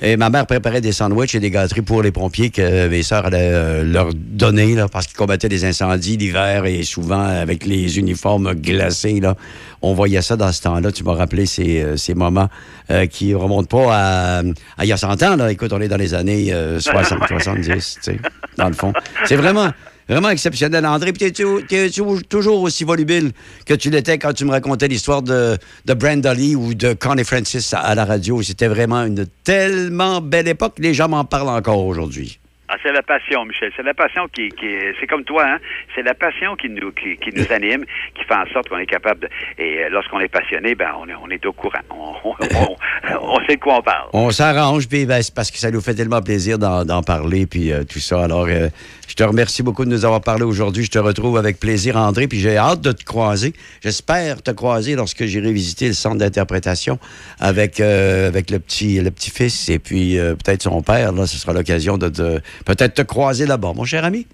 Et 0.03 0.17
ma 0.17 0.29
mère 0.29 0.47
préparait 0.47 0.81
des 0.81 0.93
sandwichs 0.93 1.35
et 1.35 1.39
des 1.39 1.51
gâteries 1.51 1.83
pour 1.83 2.01
les 2.01 2.11
pompiers 2.11 2.49
que 2.49 2.87
mes 2.87 3.03
sœurs 3.03 3.27
allaient 3.27 3.51
euh, 3.51 3.83
leur 3.83 4.09
donner, 4.15 4.73
là, 4.73 4.87
parce 4.87 5.05
qu'ils 5.05 5.17
combattaient 5.17 5.49
des 5.49 5.63
incendies 5.63 6.17
l'hiver 6.17 6.65
et 6.65 6.83
souvent 6.83 7.21
avec 7.21 7.65
les 7.65 7.99
uniformes 7.99 8.53
glacés, 8.53 9.19
là. 9.19 9.35
On 9.83 9.93
voyait 9.93 10.21
ça 10.21 10.35
dans 10.35 10.51
ce 10.51 10.61
temps-là. 10.61 10.91
Tu 10.91 11.03
m'as 11.03 11.13
rappelé 11.13 11.45
ces, 11.45 11.81
euh, 11.81 11.97
ces 11.97 12.13
moments 12.13 12.49
euh, 12.91 13.07
qui 13.07 13.33
remontent 13.33 13.77
pas 13.77 13.95
à, 13.95 14.39
à 14.77 14.85
il 14.85 14.87
y 14.87 14.91
a 14.91 14.97
100 14.97 15.23
ans, 15.23 15.35
là. 15.35 15.51
Écoute, 15.51 15.73
on 15.73 15.81
est 15.81 15.87
dans 15.87 15.97
les 15.97 16.13
années 16.13 16.53
euh, 16.53 16.79
60, 16.79 17.19
70, 17.27 17.65
tu 17.67 18.01
sais, 18.01 18.19
dans 18.57 18.67
le 18.67 18.73
fond. 18.73 18.93
C'est 19.25 19.35
vraiment, 19.35 19.69
vraiment 20.11 20.29
exceptionnel. 20.29 20.85
André, 20.85 21.13
puis 21.13 21.31
t'es-tu 21.31 22.03
toujours 22.27 22.61
aussi 22.61 22.83
volubile 22.83 23.31
que 23.65 23.73
tu 23.73 23.89
l'étais 23.89 24.19
quand 24.19 24.33
tu 24.33 24.43
me 24.45 24.51
racontais 24.51 24.87
l'histoire 24.87 25.21
de, 25.21 25.57
de 25.85 25.93
Brenda 25.93 26.33
Lee 26.33 26.55
ou 26.55 26.73
de 26.73 26.93
Connie 26.93 27.23
Francis 27.23 27.73
à, 27.73 27.79
à 27.79 27.95
la 27.95 28.03
radio? 28.05 28.41
C'était 28.41 28.67
vraiment 28.67 29.03
une 29.03 29.25
tellement 29.43 30.19
belle 30.19 30.49
époque. 30.49 30.73
Les 30.79 30.93
gens 30.93 31.07
m'en 31.07 31.23
parlent 31.23 31.49
encore 31.49 31.85
aujourd'hui. 31.85 32.40
Ah, 32.73 32.77
c'est 32.81 32.93
la 32.93 33.03
passion, 33.03 33.43
Michel. 33.43 33.69
C'est 33.75 33.83
la 33.83 33.93
passion 33.93 34.29
qui, 34.33 34.49
c'est 34.97 35.05
comme 35.07 35.25
toi, 35.25 35.43
hein. 35.45 35.57
C'est 35.93 36.03
la 36.03 36.13
passion 36.13 36.55
qui 36.55 36.69
nous, 36.69 36.93
qui, 36.93 37.17
nous 37.35 37.51
anime, 37.51 37.83
qui 38.15 38.23
fait 38.23 38.33
en 38.33 38.45
sorte 38.53 38.69
qu'on 38.69 38.77
est 38.77 38.85
capable 38.85 39.19
de, 39.19 39.29
et 39.57 39.83
euh, 39.83 39.89
lorsqu'on 39.89 40.21
est 40.21 40.29
passionné, 40.29 40.73
ben, 40.73 40.91
on 40.97 41.29
est, 41.29 41.45
au 41.45 41.51
courant. 41.51 41.79
On, 41.89 43.39
sait 43.45 43.55
de 43.57 43.59
quoi 43.59 43.79
on 43.79 43.81
parle. 43.81 44.07
On 44.13 44.31
s'arrange, 44.31 44.87
puis 44.87 45.05
ben, 45.05 45.21
c'est 45.21 45.35
parce 45.35 45.51
que 45.51 45.57
ça 45.57 45.69
nous 45.69 45.81
fait 45.81 45.95
tellement 45.95 46.21
plaisir 46.21 46.57
d'en 46.57 47.03
parler, 47.03 47.45
puis 47.45 47.73
euh, 47.73 47.83
tout 47.83 47.99
ça. 47.99 48.23
Alors, 48.23 48.45
euh, 48.47 48.69
je 49.05 49.15
te 49.15 49.23
remercie 49.23 49.63
beaucoup 49.63 49.83
de 49.83 49.89
nous 49.89 50.05
avoir 50.05 50.21
parlé 50.21 50.43
aujourd'hui. 50.43 50.85
Je 50.85 50.91
te 50.91 50.99
retrouve 50.99 51.37
avec 51.37 51.59
plaisir, 51.59 51.97
André, 51.97 52.29
puis 52.29 52.39
j'ai 52.39 52.55
hâte 52.55 52.79
de 52.79 52.93
te 52.93 53.03
croiser. 53.03 53.51
J'espère 53.83 54.41
te 54.41 54.51
croiser 54.51 54.95
lorsque 54.95 55.25
j'irai 55.25 55.51
visiter 55.51 55.87
le 55.87 55.93
centre 55.93 56.19
d'interprétation 56.19 56.99
avec, 57.41 57.81
avec 57.81 58.49
le 58.49 58.59
petit 58.59 59.01
le 59.01 59.11
petit-fils 59.11 59.67
et 59.67 59.79
puis 59.79 60.17
peut-être 60.17 60.61
son 60.61 60.81
père. 60.81 61.11
Là, 61.11 61.27
ce 61.27 61.37
sera 61.37 61.51
l'occasion 61.51 61.97
de, 61.97 62.07
te- 62.07 62.39
peut-être 62.65 62.95
te 62.95 63.01
croiser 63.01 63.45
là-bas, 63.45 63.73
mon 63.73 63.85
cher 63.85 64.05
ami. 64.05 64.27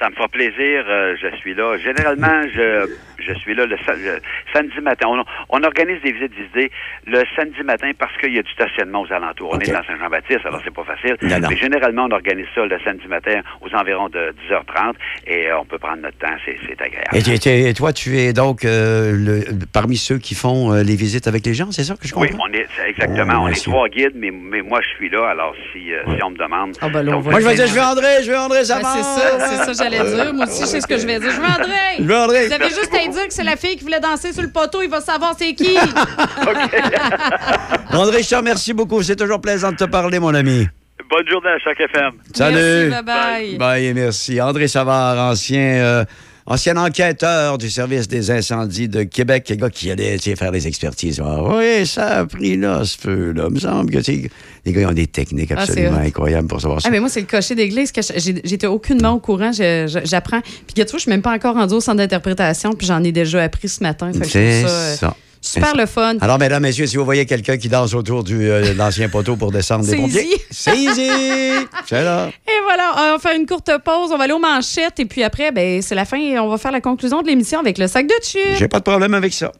Ça 0.00 0.10
me 0.10 0.14
fera 0.16 0.26
plaisir. 0.26 0.84
euh, 0.88 1.14
je 1.22 1.36
suis 1.36 1.54
là. 1.54 1.76
Généralement, 1.78 2.42
je, 2.52 2.88
je 3.20 3.32
suis 3.34 3.54
là 3.54 3.64
le, 3.64 3.76
sa- 3.86 3.94
le 3.94 4.20
samedi 4.52 4.80
matin. 4.82 5.06
On, 5.08 5.24
on 5.50 5.62
organise 5.62 6.02
des 6.02 6.10
visites 6.10 6.34
visitées 6.34 6.72
le 7.06 7.22
samedi 7.36 7.62
matin 7.62 7.92
parce 7.96 8.14
qu'il 8.16 8.34
y 8.34 8.38
a 8.40 8.42
du 8.42 8.50
stationnement 8.50 9.02
aux 9.02 9.12
alentours. 9.12 9.50
On 9.54 9.60
est 9.60 9.70
dans 9.70 9.84
Saint-Jean-Baptiste, 9.84 10.40
alors 10.46 10.60
c'est 10.64 10.74
pas 10.74 10.82
facile. 10.82 11.16
Non, 11.22 11.38
non. 11.38 11.48
Mais 11.48 11.56
généralement, 11.56 12.06
on 12.06 12.10
organise 12.10 12.46
ça 12.56 12.66
le 12.66 12.76
samedi 12.84 13.06
matin 13.06 13.40
aux 13.60 13.72
environs 13.72 14.08
de 14.08 14.34
10h30 14.50 14.94
et 15.28 15.46
euh, 15.46 15.60
on 15.60 15.64
peut 15.64 15.78
prendre 15.78 15.98
notre 16.02 16.18
temps. 16.18 16.34
C'est 16.44 16.58
c'est 16.66 16.80
agréable. 16.82 17.16
Et, 17.46 17.68
et 17.68 17.74
toi, 17.74 17.92
tu 17.92 18.18
es 18.18 18.32
donc 18.32 18.64
euh, 18.64 19.12
le- 19.12 19.44
parmi 19.72 19.96
ceux 19.96 20.18
qui 20.18 20.34
font 20.34 20.72
euh, 20.72 20.82
les 20.82 20.96
visites 20.96 21.28
avec 21.28 21.46
les 21.46 21.54
gens, 21.54 21.70
c'est 21.70 21.84
ça 21.84 21.94
que 21.94 22.08
je 22.08 22.14
Oui, 22.16 22.30
comprends? 22.30 22.46
on 22.50 22.52
est 22.52 22.66
c'est 22.76 22.88
exactement. 22.90 23.34
Oh, 23.36 23.44
on 23.44 23.48
est 23.48 23.64
trois 23.64 23.88
guides, 23.88 24.14
mais, 24.16 24.32
mais 24.32 24.60
moi 24.62 24.80
je 24.82 24.88
suis 24.96 25.08
là. 25.08 25.28
Alors 25.28 25.54
si, 25.72 25.92
euh, 25.94 26.02
si 26.16 26.22
on 26.24 26.30
me 26.30 26.36
demande, 26.36 26.76
Ah, 26.80 26.88
ben 26.88 27.02
là, 27.04 27.12
on 27.12 27.14
Donc, 27.16 27.24
va 27.26 27.30
Moi, 27.30 27.40
je 27.40 27.46
vais 27.46 27.54
dire, 27.54 27.66
je 27.68 27.74
veux 27.74 27.80
André, 27.80 28.22
je 28.24 28.30
veux 28.32 28.38
André, 28.38 28.64
ça 28.64 28.80
Ben, 28.80 28.88
c'est 28.88 29.02
ça, 29.02 29.38
c'est 29.38 29.74
ça 29.74 29.83
j'allais 29.90 30.14
dire. 30.14 30.34
Moi 30.34 30.46
aussi, 30.46 30.62
je 30.62 30.66
sais 30.66 30.80
ce 30.80 30.86
que 30.86 30.98
je 30.98 31.06
vais 31.06 31.18
dire. 31.18 31.30
Je 31.30 31.40
veux 31.40 31.46
André! 31.46 31.96
Je 31.98 32.02
veux 32.02 32.16
André. 32.16 32.46
Vous 32.46 32.52
avez 32.52 32.68
juste 32.68 32.94
à 32.94 33.08
dire 33.08 33.28
que 33.28 33.34
c'est 33.34 33.44
la 33.44 33.56
fille 33.56 33.76
qui 33.76 33.84
voulait 33.84 34.00
danser 34.00 34.32
sur 34.32 34.42
le 34.42 34.50
poteau, 34.50 34.82
il 34.82 34.90
va 34.90 35.00
savoir 35.00 35.34
c'est 35.38 35.54
qui. 35.54 35.76
André, 37.92 38.22
te 38.22 38.34
remercie 38.34 38.72
beaucoup. 38.72 39.02
C'est 39.02 39.16
toujours 39.16 39.40
plaisant 39.40 39.72
de 39.72 39.76
te 39.76 39.84
parler, 39.84 40.18
mon 40.18 40.34
ami. 40.34 40.66
Bonne 41.10 41.28
journée 41.28 41.50
à 41.50 41.58
chaque 41.58 41.80
FM. 41.80 42.12
Salut. 42.34 42.90
Merci, 42.90 43.04
bye-bye. 43.04 43.58
Bye, 43.58 43.94
merci. 43.94 44.40
André 44.40 44.68
Savard, 44.68 45.30
ancien, 45.30 45.60
euh, 45.60 46.04
ancien 46.46 46.76
enquêteur 46.76 47.58
du 47.58 47.70
service 47.70 48.08
des 48.08 48.30
incendies 48.30 48.88
de 48.88 49.02
Québec, 49.02 49.50
un 49.50 49.56
gars 49.56 49.70
qui 49.70 49.90
allait 49.90 50.18
faire 50.18 50.52
des 50.52 50.66
expertises. 50.66 51.20
Ah, 51.24 51.42
oui, 51.42 51.86
ça 51.86 52.18
a 52.18 52.26
pris 52.26 52.56
là, 52.56 52.84
ce 52.84 52.98
feu-là. 52.98 53.46
Il 53.48 53.54
me 53.54 53.60
semble 53.60 53.90
que 53.90 53.98
les 53.98 54.72
gars 54.72 54.80
ils 54.80 54.86
ont 54.86 54.92
des 54.92 55.06
techniques 55.06 55.52
Ah, 55.56 55.60
absolument 55.60 55.98
incroyables 55.98 56.48
pour 56.48 56.60
savoir 56.60 56.80
ça. 56.80 56.88
Ah, 56.88 56.90
mais 56.90 57.00
moi, 57.00 57.08
c'est 57.08 57.20
le 57.20 57.26
cocher 57.26 57.54
d'église 57.54 57.92
que 57.92 58.00
j'étais 58.02 58.66
aucunement 58.66 59.12
au 59.12 59.20
courant. 59.20 59.52
J'apprends. 59.52 60.40
Puis, 60.40 60.74
tu 60.74 60.82
vois, 60.82 60.90
je 60.94 60.98
suis 60.98 61.10
même 61.10 61.22
pas 61.22 61.32
encore 61.34 61.54
rendu 61.54 61.74
au 61.74 61.80
centre 61.80 61.98
d'interprétation, 61.98 62.72
puis 62.72 62.86
j'en 62.86 63.02
ai 63.02 63.12
déjà 63.12 63.42
appris 63.42 63.68
ce 63.68 63.82
matin. 63.82 64.10
C'est 64.22 64.62
ça, 64.62 64.68
euh, 64.68 64.94
ça. 64.96 65.16
Super 65.44 65.76
le 65.76 65.84
fun. 65.84 66.16
Alors, 66.22 66.38
mesdames, 66.38 66.62
messieurs, 66.62 66.86
si 66.86 66.96
vous 66.96 67.04
voyez 67.04 67.26
quelqu'un 67.26 67.58
qui 67.58 67.68
danse 67.68 67.92
autour 67.92 68.24
du, 68.24 68.50
euh, 68.50 68.72
de 68.72 68.78
l'ancien 68.78 69.10
poteau 69.10 69.36
pour 69.36 69.52
descendre 69.52 69.84
des 69.84 69.90
C'est 69.90 69.96
pompiers, 69.96 70.42
c'est 70.50 70.76
easy. 70.76 71.10
C'est 71.86 72.02
là. 72.02 72.28
Et 72.48 72.62
voilà, 72.62 72.92
on 72.96 73.12
va 73.12 73.18
faire 73.18 73.38
une 73.38 73.46
courte 73.46 73.70
pause. 73.84 74.10
On 74.10 74.16
va 74.16 74.24
aller 74.24 74.32
aux 74.32 74.38
manchettes. 74.38 74.98
Et 75.00 75.04
puis 75.04 75.22
après, 75.22 75.52
ben, 75.52 75.82
c'est 75.82 75.94
la 75.94 76.06
fin. 76.06 76.16
et 76.16 76.38
On 76.38 76.48
va 76.48 76.56
faire 76.56 76.72
la 76.72 76.80
conclusion 76.80 77.20
de 77.20 77.26
l'émission 77.26 77.60
avec 77.60 77.76
le 77.76 77.88
sac 77.88 78.06
de 78.06 78.14
chips. 78.22 78.56
J'ai 78.58 78.68
pas 78.68 78.78
de 78.78 78.84
problème 78.84 79.12
avec 79.12 79.34
ça. 79.34 79.52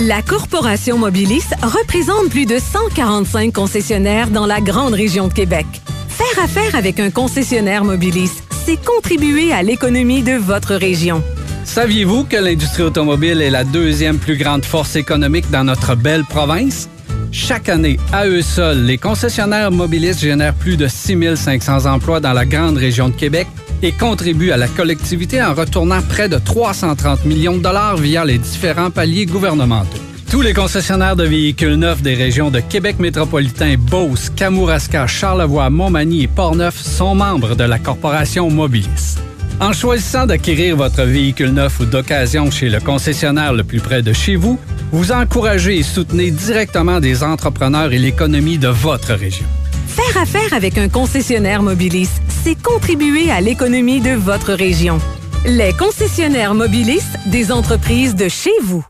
La 0.00 0.20
Corporation 0.22 0.98
Mobilis 0.98 1.44
représente 1.62 2.28
plus 2.28 2.46
de 2.46 2.58
145 2.58 3.52
concessionnaires 3.54 4.28
dans 4.28 4.46
la 4.46 4.60
grande 4.60 4.94
région 4.94 5.28
de 5.28 5.32
Québec. 5.32 5.66
Faire 6.08 6.44
affaire 6.44 6.74
avec 6.74 7.00
un 7.00 7.10
concessionnaire 7.10 7.84
Mobilis, 7.84 8.42
c'est 8.66 8.82
contribuer 8.84 9.52
à 9.52 9.62
l'économie 9.62 10.22
de 10.22 10.34
votre 10.34 10.74
région. 10.74 11.22
Saviez-vous 11.70 12.24
que 12.24 12.36
l'industrie 12.36 12.82
automobile 12.82 13.40
est 13.40 13.48
la 13.48 13.62
deuxième 13.62 14.18
plus 14.18 14.36
grande 14.36 14.64
force 14.64 14.96
économique 14.96 15.48
dans 15.52 15.62
notre 15.62 15.94
belle 15.94 16.24
province? 16.24 16.88
Chaque 17.30 17.68
année, 17.68 17.96
à 18.12 18.26
eux 18.26 18.42
seuls, 18.42 18.82
les 18.82 18.98
concessionnaires 18.98 19.70
mobilistes 19.70 20.18
génèrent 20.18 20.54
plus 20.54 20.76
de 20.76 20.88
6500 20.88 21.86
emplois 21.86 22.18
dans 22.18 22.32
la 22.32 22.44
grande 22.44 22.76
région 22.76 23.08
de 23.08 23.14
Québec 23.14 23.46
et 23.84 23.92
contribuent 23.92 24.50
à 24.50 24.56
la 24.56 24.66
collectivité 24.66 25.40
en 25.40 25.54
retournant 25.54 26.02
près 26.02 26.28
de 26.28 26.38
330 26.38 27.24
millions 27.24 27.56
de 27.56 27.62
dollars 27.62 27.98
via 27.98 28.24
les 28.24 28.38
différents 28.38 28.90
paliers 28.90 29.26
gouvernementaux. 29.26 30.00
Tous 30.28 30.42
les 30.42 30.54
concessionnaires 30.54 31.14
de 31.14 31.24
véhicules 31.24 31.76
neufs 31.76 32.02
des 32.02 32.16
régions 32.16 32.50
de 32.50 32.58
Québec 32.58 32.98
métropolitain, 32.98 33.76
Beauce, 33.78 34.28
Kamouraska, 34.30 35.06
Charlevoix, 35.06 35.70
Montmagny 35.70 36.24
et 36.24 36.28
Portneuf 36.28 36.76
sont 36.82 37.14
membres 37.14 37.54
de 37.54 37.62
la 37.62 37.78
corporation 37.78 38.50
Mobilis. 38.50 39.18
En 39.60 39.74
choisissant 39.74 40.24
d'acquérir 40.24 40.74
votre 40.74 41.02
véhicule 41.02 41.50
neuf 41.50 41.80
ou 41.80 41.84
d'occasion 41.84 42.50
chez 42.50 42.70
le 42.70 42.80
concessionnaire 42.80 43.52
le 43.52 43.62
plus 43.62 43.80
près 43.80 44.00
de 44.00 44.14
chez 44.14 44.34
vous, 44.34 44.58
vous 44.90 45.12
encouragez 45.12 45.78
et 45.78 45.82
soutenez 45.82 46.30
directement 46.30 46.98
des 46.98 47.22
entrepreneurs 47.22 47.92
et 47.92 47.98
l'économie 47.98 48.56
de 48.56 48.68
votre 48.68 49.12
région. 49.12 49.44
Faire 49.86 50.22
affaire 50.22 50.54
avec 50.54 50.78
un 50.78 50.88
concessionnaire 50.88 51.62
Mobilis, 51.62 52.08
c'est 52.42 52.60
contribuer 52.60 53.30
à 53.30 53.42
l'économie 53.42 54.00
de 54.00 54.12
votre 54.12 54.54
région. 54.54 54.98
Les 55.44 55.74
concessionnaires 55.74 56.54
Mobilis 56.54 57.04
des 57.26 57.52
entreprises 57.52 58.14
de 58.14 58.28
chez 58.28 58.58
vous. 58.62 58.84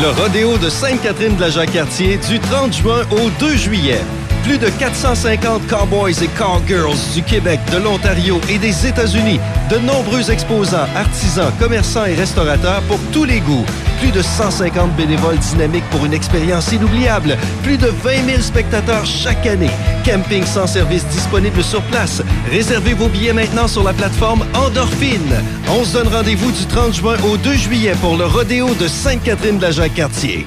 Le 0.00 0.10
rodéo 0.10 0.58
de 0.58 0.68
Sainte-Catherine 0.68 1.34
de 1.34 1.40
la 1.40 1.50
Jacques-Cartier 1.50 2.18
du 2.28 2.38
30 2.38 2.72
juin 2.72 3.02
au 3.10 3.30
2 3.40 3.56
juillet. 3.56 4.00
Plus 4.44 4.58
de 4.58 4.68
450 4.68 5.66
cowboys 5.68 6.22
et 6.22 6.28
cowgirls 6.28 6.98
du 7.14 7.22
Québec, 7.22 7.58
de 7.72 7.78
l'Ontario 7.78 8.38
et 8.50 8.58
des 8.58 8.86
États-Unis. 8.86 9.40
De 9.70 9.78
nombreux 9.78 10.30
exposants, 10.30 10.86
artisans, 10.94 11.50
commerçants 11.58 12.04
et 12.04 12.14
restaurateurs 12.14 12.82
pour 12.82 12.98
tous 13.10 13.24
les 13.24 13.40
goûts. 13.40 13.64
Plus 14.00 14.10
de 14.10 14.20
150 14.20 14.94
bénévoles 14.96 15.38
dynamiques 15.38 15.88
pour 15.90 16.04
une 16.04 16.12
expérience 16.12 16.72
inoubliable. 16.72 17.38
Plus 17.62 17.78
de 17.78 17.86
20 17.86 18.26
000 18.28 18.42
spectateurs 18.42 19.06
chaque 19.06 19.46
année. 19.46 19.70
Camping 20.04 20.44
sans 20.44 20.66
service 20.66 21.06
disponible 21.06 21.62
sur 21.62 21.80
place. 21.84 22.22
Réservez 22.50 22.92
vos 22.92 23.08
billets 23.08 23.32
maintenant 23.32 23.66
sur 23.66 23.82
la 23.82 23.94
plateforme 23.94 24.44
Endorphine. 24.52 25.42
On 25.70 25.84
se 25.84 25.94
donne 25.94 26.08
rendez-vous 26.08 26.52
du 26.52 26.66
30 26.66 26.92
juin 26.92 27.16
au 27.26 27.38
2 27.38 27.54
juillet 27.54 27.94
pour 28.02 28.18
le 28.18 28.26
rodéo 28.26 28.74
de 28.74 28.88
Sainte-Catherine 28.88 29.56
de 29.56 29.62
la 29.62 29.70
Jacques-Cartier. 29.70 30.46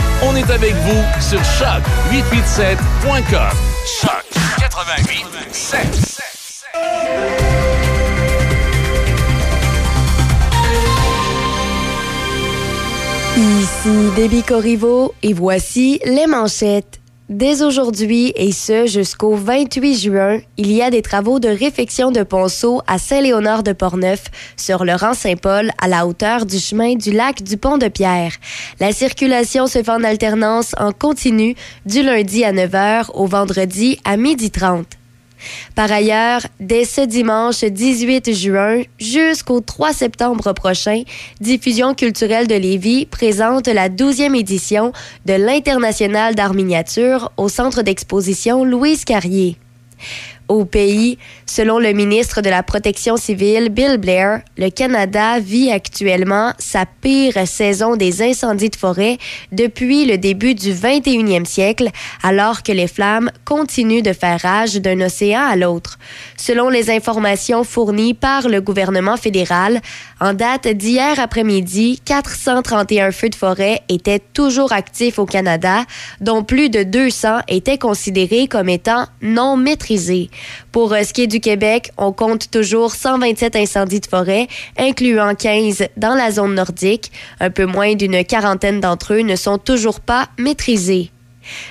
On 0.23 0.35
est 0.35 0.49
avec 0.51 0.75
vous 0.75 1.03
sur 1.19 1.39
choc887.com. 1.41 3.57
Choc 4.01 4.23
88 4.59 5.25
Ici 13.37 14.09
Déby 14.15 14.43
Corriveau 14.43 15.13
et 15.23 15.33
voici 15.33 15.99
les 16.05 16.27
manchettes. 16.27 17.00
Dès 17.31 17.61
aujourd'hui 17.61 18.33
et 18.35 18.51
ce 18.51 18.87
jusqu'au 18.87 19.35
28 19.35 19.95
juin, 19.95 20.39
il 20.57 20.69
y 20.69 20.81
a 20.81 20.89
des 20.89 21.01
travaux 21.01 21.39
de 21.39 21.47
réfection 21.47 22.11
de 22.11 22.23
ponceau 22.23 22.81
à 22.87 22.97
Saint-Léonard 22.97 23.63
de 23.63 23.71
Portneuf 23.71 24.25
sur 24.57 24.83
le 24.83 24.95
rang 24.95 25.13
Saint-Paul 25.13 25.71
à 25.81 25.87
la 25.87 26.05
hauteur 26.05 26.45
du 26.45 26.59
chemin 26.59 26.95
du 26.95 27.13
lac 27.13 27.41
du 27.41 27.55
Pont 27.55 27.77
de 27.77 27.87
Pierre. 27.87 28.33
La 28.81 28.91
circulation 28.91 29.67
se 29.67 29.81
fait 29.81 29.89
en 29.89 30.03
alternance 30.03 30.75
en 30.77 30.91
continu 30.91 31.55
du 31.85 32.03
lundi 32.03 32.43
à 32.43 32.51
9h 32.51 33.11
au 33.13 33.27
vendredi 33.27 33.97
à 34.03 34.17
12h30. 34.17 35.00
Par 35.75 35.91
ailleurs, 35.91 36.41
dès 36.59 36.85
ce 36.85 37.01
dimanche 37.01 37.63
18 37.63 38.33
juin 38.33 38.81
jusqu'au 38.99 39.61
3 39.61 39.93
septembre 39.93 40.53
prochain, 40.53 41.03
Diffusion 41.39 41.93
culturelle 41.93 42.47
de 42.47 42.55
Lévis 42.55 43.05
présente 43.05 43.67
la 43.67 43.89
12e 43.89 44.35
édition 44.37 44.91
de 45.25 45.33
l'International 45.33 46.35
d'art 46.35 46.53
miniature 46.53 47.31
au 47.37 47.49
centre 47.49 47.81
d'exposition 47.81 48.63
Louise 48.63 49.05
Carrier. 49.05 49.57
Au 50.51 50.65
pays, 50.65 51.17
selon 51.45 51.79
le 51.79 51.93
ministre 51.93 52.41
de 52.41 52.49
la 52.49 52.61
Protection 52.61 53.15
civile, 53.15 53.69
Bill 53.69 53.97
Blair, 53.97 54.41
le 54.57 54.69
Canada 54.69 55.39
vit 55.39 55.71
actuellement 55.71 56.51
sa 56.59 56.85
pire 56.85 57.47
saison 57.47 57.95
des 57.95 58.21
incendies 58.21 58.69
de 58.69 58.75
forêt 58.75 59.17
depuis 59.53 60.03
le 60.05 60.17
début 60.17 60.53
du 60.53 60.73
21e 60.73 61.45
siècle, 61.45 61.87
alors 62.21 62.63
que 62.63 62.73
les 62.73 62.89
flammes 62.89 63.31
continuent 63.45 64.01
de 64.01 64.11
faire 64.11 64.41
rage 64.41 64.75
d'un 64.75 64.99
océan 64.99 65.39
à 65.39 65.55
l'autre. 65.55 65.97
Selon 66.35 66.67
les 66.67 66.89
informations 66.89 67.63
fournies 67.63 68.13
par 68.13 68.49
le 68.49 68.59
gouvernement 68.59 69.15
fédéral, 69.15 69.79
en 70.21 70.35
date 70.35 70.67
d'hier 70.67 71.19
après-midi, 71.19 71.99
431 72.05 73.11
feux 73.11 73.29
de 73.29 73.35
forêt 73.35 73.81
étaient 73.89 74.19
toujours 74.19 74.71
actifs 74.71 75.17
au 75.17 75.25
Canada, 75.25 75.83
dont 76.21 76.43
plus 76.43 76.69
de 76.69 76.83
200 76.83 77.39
étaient 77.47 77.79
considérés 77.79 78.47
comme 78.47 78.69
étant 78.69 79.07
non 79.23 79.57
maîtrisés. 79.57 80.29
Pour 80.71 80.93
euh, 80.93 81.01
ce 81.01 81.11
qui 81.11 81.23
est 81.23 81.27
du 81.27 81.39
Québec, 81.39 81.91
on 81.97 82.11
compte 82.11 82.51
toujours 82.51 82.93
127 82.93 83.55
incendies 83.55 83.99
de 83.99 84.05
forêt, 84.05 84.47
incluant 84.77 85.33
15 85.33 85.87
dans 85.97 86.13
la 86.13 86.29
zone 86.29 86.53
nordique. 86.53 87.11
Un 87.39 87.49
peu 87.49 87.65
moins 87.65 87.95
d'une 87.95 88.23
quarantaine 88.23 88.79
d'entre 88.79 89.15
eux 89.15 89.21
ne 89.21 89.35
sont 89.35 89.57
toujours 89.57 90.01
pas 90.01 90.27
maîtrisés. 90.37 91.09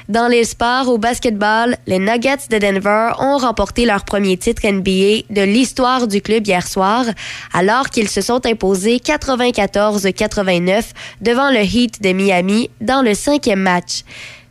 Dans 0.08 0.28
les 0.28 0.44
sports, 0.44 0.88
au 0.88 0.98
basketball, 0.98 1.76
les 1.86 1.98
Nuggets 1.98 2.48
de 2.50 2.58
Denver 2.58 3.12
ont 3.18 3.38
remporté 3.38 3.86
leur 3.86 4.04
premier 4.04 4.36
titre 4.36 4.66
NBA 4.66 5.24
de 5.30 5.42
l'histoire 5.42 6.06
du 6.06 6.20
club 6.20 6.46
hier 6.46 6.66
soir, 6.66 7.04
alors 7.52 7.90
qu'ils 7.90 8.08
se 8.08 8.20
sont 8.20 8.44
imposés 8.46 8.98
94-89 8.98 10.84
devant 11.20 11.50
le 11.50 11.60
Heat 11.60 12.02
de 12.02 12.12
Miami 12.12 12.70
dans 12.80 13.02
le 13.02 13.14
cinquième 13.14 13.60
match. 13.60 14.04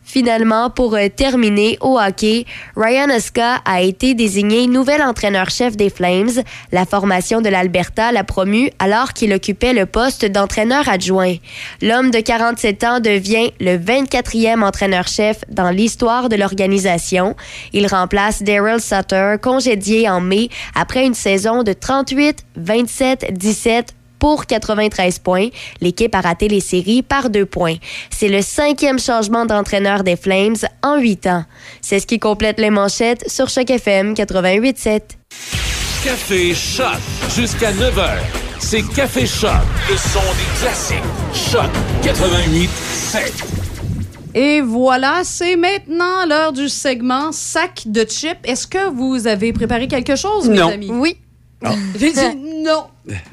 Finalement, 0.09 0.71
pour 0.71 0.95
euh, 0.95 1.07
terminer 1.07 1.77
au 1.81 1.99
hockey, 1.99 2.45
Ryan 2.75 3.15
Oska 3.15 3.61
a 3.63 3.83
été 3.83 4.15
désigné 4.15 4.65
nouvel 4.65 5.03
entraîneur-chef 5.03 5.77
des 5.77 5.91
Flames. 5.91 6.31
La 6.71 6.87
formation 6.87 7.41
de 7.41 7.49
l'Alberta 7.49 8.11
l'a 8.11 8.23
promu 8.23 8.71
alors 8.79 9.13
qu'il 9.13 9.31
occupait 9.31 9.71
le 9.71 9.85
poste 9.85 10.25
d'entraîneur 10.25 10.89
adjoint. 10.89 11.35
L'homme 11.83 12.09
de 12.09 12.21
47 12.21 12.83
ans 12.85 12.99
devient 12.99 13.51
le 13.59 13.77
24e 13.77 14.63
entraîneur-chef 14.63 15.41
dans 15.47 15.69
l'histoire 15.69 16.27
de 16.27 16.37
l'organisation. 16.37 17.35
Il 17.73 17.85
remplace 17.85 18.41
Daryl 18.41 18.81
Sutter, 18.81 19.35
congédié 19.39 20.09
en 20.09 20.21
mai 20.21 20.49
après 20.73 21.05
une 21.05 21.13
saison 21.13 21.61
de 21.61 21.73
38, 21.73 22.45
27, 22.55 23.27
17, 23.37 23.93
pour 24.19 24.45
93 24.45 25.19
points. 25.19 25.47
L'équipe 25.81 26.13
a 26.13 26.21
raté 26.21 26.47
les 26.47 26.59
séries 26.59 27.01
par 27.01 27.29
deux 27.29 27.45
points. 27.45 27.75
C'est 28.09 28.29
le 28.29 28.41
cinquième 28.41 28.99
changement 28.99 29.45
d'entraîneur 29.45 30.03
des 30.03 30.15
Flames 30.15 30.57
en 30.83 30.97
huit 30.99 31.25
ans. 31.27 31.45
C'est 31.81 31.99
ce 31.99 32.07
qui 32.07 32.19
complète 32.19 32.59
les 32.59 32.69
manchettes 32.69 33.29
sur 33.29 33.49
Choc 33.49 33.69
FM 33.69 34.13
88.7. 34.13 35.01
Café 36.03 36.53
Choc 36.53 36.97
jusqu'à 37.35 37.71
9h. 37.71 38.17
C'est 38.59 38.83
Café 38.93 39.25
Choc, 39.25 39.49
le 39.89 39.95
son 39.97 40.19
des 40.19 40.59
classiques. 40.59 40.97
Choc 41.33 41.69
88 42.03 42.69
Et 44.35 44.61
voilà, 44.61 45.21
c'est 45.23 45.55
maintenant 45.55 46.25
l'heure 46.27 46.53
du 46.53 46.69
segment 46.69 47.31
sac 47.31 47.83
de 47.85 48.01
chips. 48.03 48.37
Est-ce 48.43 48.67
que 48.67 48.89
vous 48.89 49.27
avez 49.27 49.53
préparé 49.53 49.87
quelque 49.87 50.15
chose, 50.15 50.49
Non. 50.49 50.67
mes 50.67 50.73
amis? 50.73 50.89
Oui. 50.91 51.17
J'ai 51.97 52.11
dit 52.13 52.19
non. 52.63 52.85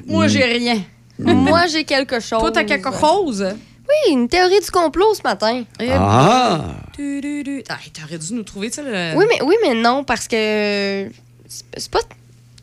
Moi, 0.05 0.27
j'ai 0.27 0.43
rien. 0.43 0.81
Moi, 1.19 1.67
j'ai 1.67 1.83
quelque 1.83 2.19
chose. 2.19 2.39
Toi, 2.39 2.51
t'as 2.51 2.63
quelque 2.63 2.91
chose? 2.91 3.45
Oui, 3.89 4.13
une 4.13 4.27
théorie 4.27 4.59
du 4.59 4.69
complot 4.69 5.13
ce 5.13 5.21
matin. 5.23 5.63
Ah! 5.91 6.75
Du, 6.97 7.21
du, 7.21 7.43
du. 7.43 7.63
Ah, 7.69 7.77
t'aurais 7.93 8.17
dû 8.17 8.33
nous 8.33 8.43
trouver, 8.43 8.69
tu 8.69 8.75
sais, 8.75 8.83
le... 8.83 9.17
Oui, 9.17 9.25
mais, 9.29 9.41
oui, 9.41 9.55
mais 9.61 9.73
non, 9.73 10.03
parce 10.03 10.27
que 10.27 11.09
c'est 11.47 11.91
pas 11.91 11.99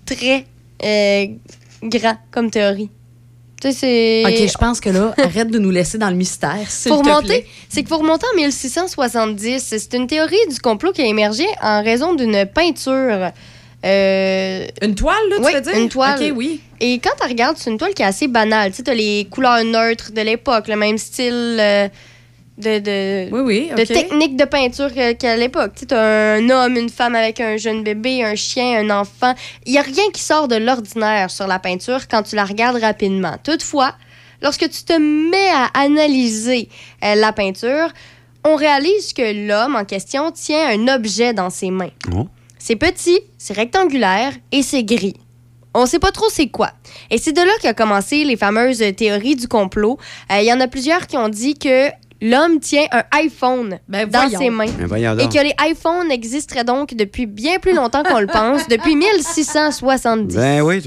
très 0.04 0.44
euh, 0.84 1.26
grand 1.82 2.16
comme 2.30 2.50
théorie. 2.50 2.90
Tu 3.62 3.72
sais, 3.72 4.22
c'est. 4.22 4.22
OK, 4.26 4.48
je 4.52 4.58
pense 4.58 4.80
que 4.80 4.90
là, 4.90 5.14
arrête 5.16 5.48
de 5.48 5.58
nous 5.58 5.70
laisser 5.70 5.96
dans 5.96 6.10
le 6.10 6.16
mystère, 6.16 6.58
Faut 6.68 6.90
te 6.90 7.08
remonter, 7.08 7.26
plaît. 7.26 7.46
c'est 7.70 7.80
qu'il 7.80 7.88
faut 7.88 7.98
remonter 7.98 8.26
en 8.34 8.36
1670. 8.36 9.64
C'est 9.66 9.94
une 9.94 10.06
théorie 10.06 10.36
du 10.50 10.58
complot 10.60 10.92
qui 10.92 11.00
a 11.00 11.06
émergé 11.06 11.46
en 11.62 11.82
raison 11.82 12.14
d'une 12.14 12.44
peinture. 12.44 13.30
Euh, 13.84 14.66
Une 14.82 14.94
toile, 14.94 15.16
là, 15.30 15.36
tu 15.38 15.42
oui, 15.44 15.52
veux 15.54 15.60
dire? 15.60 15.74
une 15.76 15.88
toile. 15.88 16.22
OK, 16.22 16.32
oui. 16.36 16.60
Et 16.80 16.98
quand 16.98 17.10
tu 17.20 17.26
regardes, 17.26 17.56
c'est 17.58 17.70
une 17.70 17.78
toile 17.78 17.94
qui 17.94 18.02
est 18.02 18.06
assez 18.06 18.28
banale. 18.28 18.70
Tu 18.70 18.78
sais, 18.78 18.82
t'as 18.84 18.94
les 18.94 19.26
couleurs 19.30 19.62
neutres 19.64 20.12
de 20.12 20.20
l'époque, 20.22 20.68
le 20.68 20.76
même 20.76 20.98
style. 20.98 21.56
euh, 21.60 21.88
de, 22.56 22.78
de, 22.78 23.28
Oui, 23.32 23.40
oui, 23.40 23.70
de 23.76 23.82
ok. 23.82 23.88
techniques 23.88 24.36
de 24.36 24.44
peinture 24.44 24.88
qu'à 25.18 25.36
l'époque. 25.36 25.72
Tu 25.88 25.92
as 25.92 26.34
un 26.34 26.50
homme, 26.50 26.76
une 26.76 26.88
femme 26.88 27.16
avec 27.16 27.40
un 27.40 27.56
jeune 27.56 27.82
bébé, 27.82 28.22
un 28.22 28.36
chien, 28.36 28.78
un 28.78 28.90
enfant. 28.90 29.34
Il 29.66 29.72
n'y 29.72 29.78
a 29.78 29.82
rien 29.82 30.04
qui 30.12 30.22
sort 30.22 30.46
de 30.46 30.54
l'ordinaire 30.54 31.30
sur 31.32 31.48
la 31.48 31.58
peinture 31.58 32.06
quand 32.08 32.22
tu 32.22 32.36
la 32.36 32.44
regardes 32.44 32.76
rapidement. 32.80 33.34
Toutefois, 33.42 33.94
lorsque 34.40 34.70
tu 34.70 34.84
te 34.84 34.92
mets 34.96 35.50
à 35.52 35.66
analyser 35.74 36.68
euh, 37.02 37.16
la 37.16 37.32
peinture, 37.32 37.88
on 38.44 38.54
réalise 38.54 39.12
que 39.14 39.48
l'homme 39.48 39.74
en 39.74 39.84
question 39.84 40.30
tient 40.30 40.68
un 40.68 40.86
objet 40.94 41.32
dans 41.32 41.50
ses 41.50 41.70
mains. 41.70 41.90
Oh. 42.14 42.28
C'est 42.66 42.76
petit, 42.76 43.20
c'est 43.36 43.52
rectangulaire 43.52 44.32
et 44.50 44.62
c'est 44.62 44.84
gris. 44.84 45.16
On 45.74 45.84
sait 45.84 45.98
pas 45.98 46.12
trop 46.12 46.30
c'est 46.30 46.46
quoi. 46.46 46.70
Et 47.10 47.18
c'est 47.18 47.32
de 47.32 47.42
là 47.42 47.52
qu'a 47.60 47.74
commencé 47.74 48.24
les 48.24 48.38
fameuses 48.38 48.82
théories 48.96 49.36
du 49.36 49.48
complot. 49.48 49.98
Euh, 50.32 50.38
Il 50.40 50.46
y 50.46 50.52
en 50.52 50.58
a 50.60 50.66
plusieurs 50.66 51.06
qui 51.06 51.18
ont 51.18 51.28
dit 51.28 51.58
que 51.58 51.90
l'homme 52.22 52.60
tient 52.60 52.86
un 52.90 53.02
iPhone 53.12 53.78
dans 53.86 54.08
voyons. 54.10 54.38
ses 54.38 54.48
mains. 54.48 54.64
Ben 54.88 55.20
Et 55.20 55.28
que 55.28 55.42
les 55.42 55.52
iPhones 55.60 56.10
existeraient 56.10 56.64
donc 56.64 56.94
depuis 56.94 57.26
bien 57.26 57.58
plus 57.58 57.74
longtemps 57.74 58.02
qu'on 58.02 58.20
le 58.20 58.28
pense, 58.28 58.66
depuis 58.66 58.96
1670. 58.96 60.34
Ben 60.34 60.62
oui, 60.62 60.80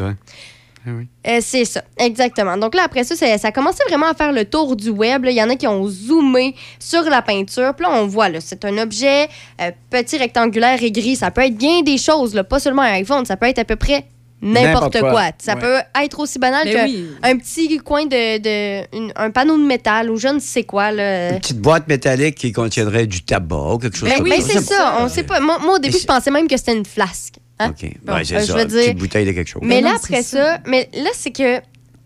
toi. 0.91 1.31
Euh, 1.31 1.39
c'est 1.41 1.65
ça, 1.65 1.81
exactement. 1.97 2.57
Donc 2.57 2.75
là, 2.75 2.83
après 2.85 3.03
ça, 3.03 3.15
ça, 3.15 3.37
ça 3.37 3.49
a 3.49 3.51
commencé 3.51 3.79
vraiment 3.87 4.07
à 4.09 4.13
faire 4.13 4.31
le 4.31 4.45
tour 4.45 4.75
du 4.75 4.89
web. 4.89 5.25
là. 5.25 5.31
Il 5.31 5.37
y 5.37 5.43
en 5.43 5.49
a 5.49 5.55
qui 5.55 5.67
ont 5.67 5.87
zoomé 5.87 6.55
sur 6.79 7.03
la 7.03 7.21
peinture. 7.21 7.73
Puis 7.75 7.85
là, 7.85 7.91
on 8.01 8.07
voit, 8.07 8.29
là, 8.29 8.39
c'est 8.41 8.63
un 8.65 8.77
objet 8.77 9.27
euh, 9.61 9.71
petit, 9.89 10.17
rectangulaire 10.17 10.81
et 10.81 10.91
gris. 10.91 11.15
Ça 11.15 11.31
peut 11.31 11.41
être 11.41 11.57
bien 11.57 11.81
des 11.81 11.97
choses, 11.97 12.33
là, 12.33 12.43
pas 12.43 12.59
seulement 12.59 12.81
un 12.83 12.93
iPhone. 12.93 13.25
Ça 13.25 13.37
peut 13.37 13.47
être 13.47 13.59
à 13.59 13.65
peu 13.65 13.75
près 13.75 14.05
n'importe 14.39 14.93
N'importe 14.93 14.99
quoi. 14.99 15.11
quoi. 15.11 15.23
Ça 15.39 15.55
Ouais. 15.55 15.61
peut 15.61 15.77
être 16.03 16.19
aussi 16.19 16.37
banal 16.37 16.61
Mais 16.65 16.73
qu'un 16.73 16.85
oui. 16.85 17.07
petit 17.39 17.77
coin 17.79 18.05
de... 18.05 18.37
de- 18.37 18.95
une- 18.95 19.11
un 19.15 19.31
panneau 19.31 19.57
de 19.57 19.63
métal 19.65 20.11
ou 20.11 20.17
je 20.17 20.27
ne 20.27 20.37
sais 20.39 20.63
quoi. 20.63 20.91
Là. 20.91 21.31
Une 21.31 21.39
petite 21.39 21.59
boîte 21.59 21.87
métallique 21.87 22.35
qui 22.35 22.51
contiendrait 22.51 23.07
du 23.07 23.23
tabac 23.23 23.73
ou 23.73 23.77
quelque 23.79 23.97
chose 23.97 24.09
Ben 24.09 24.17
comme 24.19 24.27
oui, 24.29 24.39
ça. 24.41 24.53
c'est 24.53 24.61
ça. 24.61 24.97
On 24.99 25.09
sait 25.09 25.23
pas. 25.23 25.39
Moi, 25.39 25.57
moi, 25.59 25.75
au 25.75 25.79
début, 25.79 25.97
je 25.99 26.05
pensais 26.05 26.29
même 26.29 26.47
que 26.47 26.55
c'était 26.55 26.77
une 26.77 26.85
flasque. 26.85 27.35
Hein? 27.59 27.69
OK. 27.71 27.89
Bon, 28.03 28.13
Ben, 28.13 28.23
c'est 28.23 28.35
euh, 28.35 28.39
je 28.41 28.45
ça. 28.45 28.53
veux 28.55 28.61
Une 28.61 28.67
dire- 28.67 28.79
petite 28.85 28.97
bouteille 28.97 29.25
de 29.25 29.31
quelque 29.31 29.47
chose. 29.47 29.61
Mais 29.65 29.81
là, 29.81 29.89
non, 29.91 29.95
après 29.95 30.21
c'est 30.21 30.37
ça, 30.37 30.59
mais 30.67 30.89
là, 30.93 31.09
c'est 31.13 31.31
que 31.31 31.59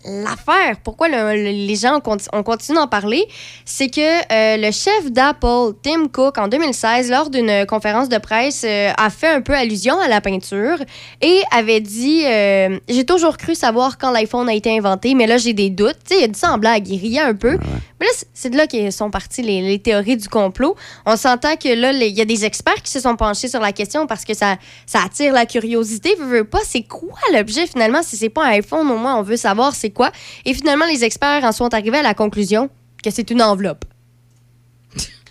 l'affaire, 0.06 0.78
pourquoi 0.84 1.08
le- 1.10 1.36
le- 1.36 1.68
les 1.68 1.76
gens 1.76 2.00
ont 2.34 2.44
continué 2.44 2.78
d'en 2.80 2.88
parler, 2.88 3.26
c'est 3.66 3.90
que 3.90 4.02
euh, 4.02 4.58
le 4.58 4.72
chef 4.72 5.12
d'Apple, 5.12 5.74
Tim 5.84 6.08
Cook, 6.08 6.38
en 6.38 6.48
2016, 6.48 7.10
lors 7.10 7.30
d'une 7.30 7.66
conférence 7.66 8.10
de 8.10 8.18
presse, 8.18 8.64
euh, 8.66 8.92
a 8.98 9.10
fait 9.10 9.28
un 9.30 9.42
peu 9.42 9.54
allusion 9.54 10.00
à 10.00 10.08
la 10.08 10.22
peinture 10.22 10.78
et 11.22 11.42
avait 11.52 11.80
dit 11.82 12.24
euh, 12.26 12.80
J'ai 12.90 13.06
toujours 13.06 13.38
cru 13.38 13.56
savoir 13.56 13.98
quand 13.98 14.12
l'iPhone 14.12 14.50
a 14.50 14.54
été 14.54 14.76
inventé, 14.76 15.14
mais 15.16 15.28
là, 15.28 15.38
j'ai 15.38 15.54
des 15.54 15.70
doutes. 15.70 15.98
Tu 16.08 16.16
sais, 16.16 16.22
il 16.22 16.24
a 16.26 16.28
dit 16.28 16.40
ça 16.40 16.52
en 16.52 16.58
blague, 16.58 16.88
il 16.88 17.00
riait 17.00 17.20
un 17.22 17.36
peu. 17.36 17.58
Mais 18.00 18.06
là, 18.08 18.12
c'est- 18.34 18.50
de 18.50 18.58
là 18.58 18.68
que 18.68 18.92
sont 18.92 19.10
parties 19.12 19.44
les, 19.44 19.62
les 19.62 19.80
théories 19.80 20.18
du 20.18 20.28
complot. 20.28 20.76
On 21.06 21.16
s'entend 21.16 21.56
que 21.56 21.70
là, 21.74 21.92
il 21.94 22.18
y 22.18 22.22
a 22.22 22.26
des 22.26 22.44
experts 22.44 22.82
qui 22.84 22.92
se 22.92 23.00
sont 23.00 23.16
penchés 23.16 23.48
sur 23.48 23.62
la 23.62 23.72
question 23.72 24.08
parce 24.08 24.26
que 24.26 24.34
ça, 24.34 24.58
ça 24.86 25.00
attire 25.06 25.32
la 25.34 25.46
curiosité. 25.46 26.16
Veux, 26.20 26.26
veux 26.26 26.44
pas, 26.44 26.60
c'est 26.66 26.82
quoi 26.84 27.18
l'objet 27.32 27.68
finalement? 27.68 28.02
Si 28.04 28.18
c'est 28.18 28.30
pas 28.30 28.46
un 28.46 28.50
iPhone, 28.50 28.90
au 28.90 28.98
moins, 28.98 29.16
on 29.18 29.22
veut 29.22 29.38
savoir 29.38 29.74
c'est 29.76 29.91
quoi. 29.92 30.12
Et 30.46 30.54
finalement, 30.54 30.86
les 30.86 31.04
experts 31.04 31.44
en 31.44 31.52
sont 31.52 31.74
arrivés 31.74 31.98
à 32.00 32.04
la 32.04 32.14
conclusion 32.14 32.70
que 33.04 33.12
c'est 33.12 33.30
une 33.32 33.42
enveloppe. 33.42 33.86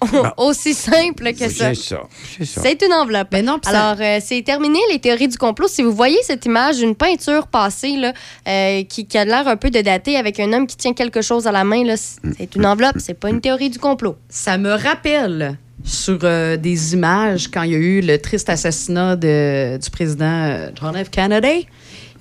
Aussi 0.38 0.72
simple 0.72 1.32
que 1.34 1.48
ça. 1.50 1.74
C'est 1.74 1.74
ça. 1.74 2.00
C'est 2.38 2.44
ça. 2.46 2.60
C'est 2.62 2.82
une 2.82 2.92
enveloppe. 2.94 3.28
Ben 3.30 3.44
non, 3.44 3.58
puis 3.58 3.70
ça- 3.70 3.90
Alors, 3.90 4.00
euh, 4.02 4.18
c'est 4.24 4.40
terminé 4.42 4.78
les 4.90 4.98
théories 4.98 5.28
du 5.28 5.36
complot. 5.36 5.68
Si 5.68 5.82
vous 5.82 5.92
voyez 5.92 6.16
cette 6.22 6.46
image 6.46 6.78
d'une 6.78 6.94
peinture 6.94 7.46
passée 7.48 7.96
là, 7.96 8.14
euh, 8.48 8.82
qui, 8.84 9.06
qui 9.06 9.18
a 9.18 9.26
l'air 9.26 9.46
un 9.46 9.56
peu 9.56 9.68
de 9.68 9.78
dater 9.82 10.16
avec 10.16 10.40
un 10.40 10.54
homme 10.54 10.66
qui 10.66 10.76
tient 10.78 10.94
quelque 10.94 11.20
chose 11.20 11.46
à 11.46 11.52
la 11.52 11.64
main, 11.64 11.84
là, 11.84 11.98
c- 11.98 12.18
c'est 12.38 12.54
une 12.56 12.64
enveloppe, 12.64 12.96
c'est 12.98 13.12
pas 13.12 13.28
une 13.28 13.42
théorie 13.42 13.68
du 13.68 13.78
complot. 13.78 14.16
Ça 14.30 14.56
me 14.56 14.70
rappelle 14.72 15.58
sur 15.84 16.18
euh, 16.22 16.56
des 16.56 16.94
images 16.94 17.48
quand 17.48 17.62
il 17.64 17.72
y 17.72 17.74
a 17.74 17.78
eu 17.78 18.00
le 18.00 18.16
triste 18.18 18.48
assassinat 18.48 19.16
de- 19.16 19.76
du 19.76 19.90
président 19.90 20.70
John 20.80 20.96
F. 20.96 21.10
Kennedy. 21.10 21.66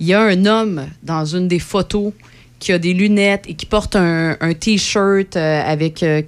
Il 0.00 0.06
y 0.06 0.12
a 0.12 0.20
un 0.20 0.44
homme 0.44 0.86
dans 1.02 1.24
une 1.24 1.48
des 1.48 1.58
photos 1.58 2.12
qui 2.60 2.72
a 2.72 2.78
des 2.78 2.94
lunettes 2.94 3.44
et 3.48 3.54
qui 3.54 3.66
porte 3.66 3.96
un, 3.96 4.36
un 4.40 4.52
T-shirt 4.54 5.34
euh, 5.36 5.62
avec 5.66 6.02
euh, 6.04 6.22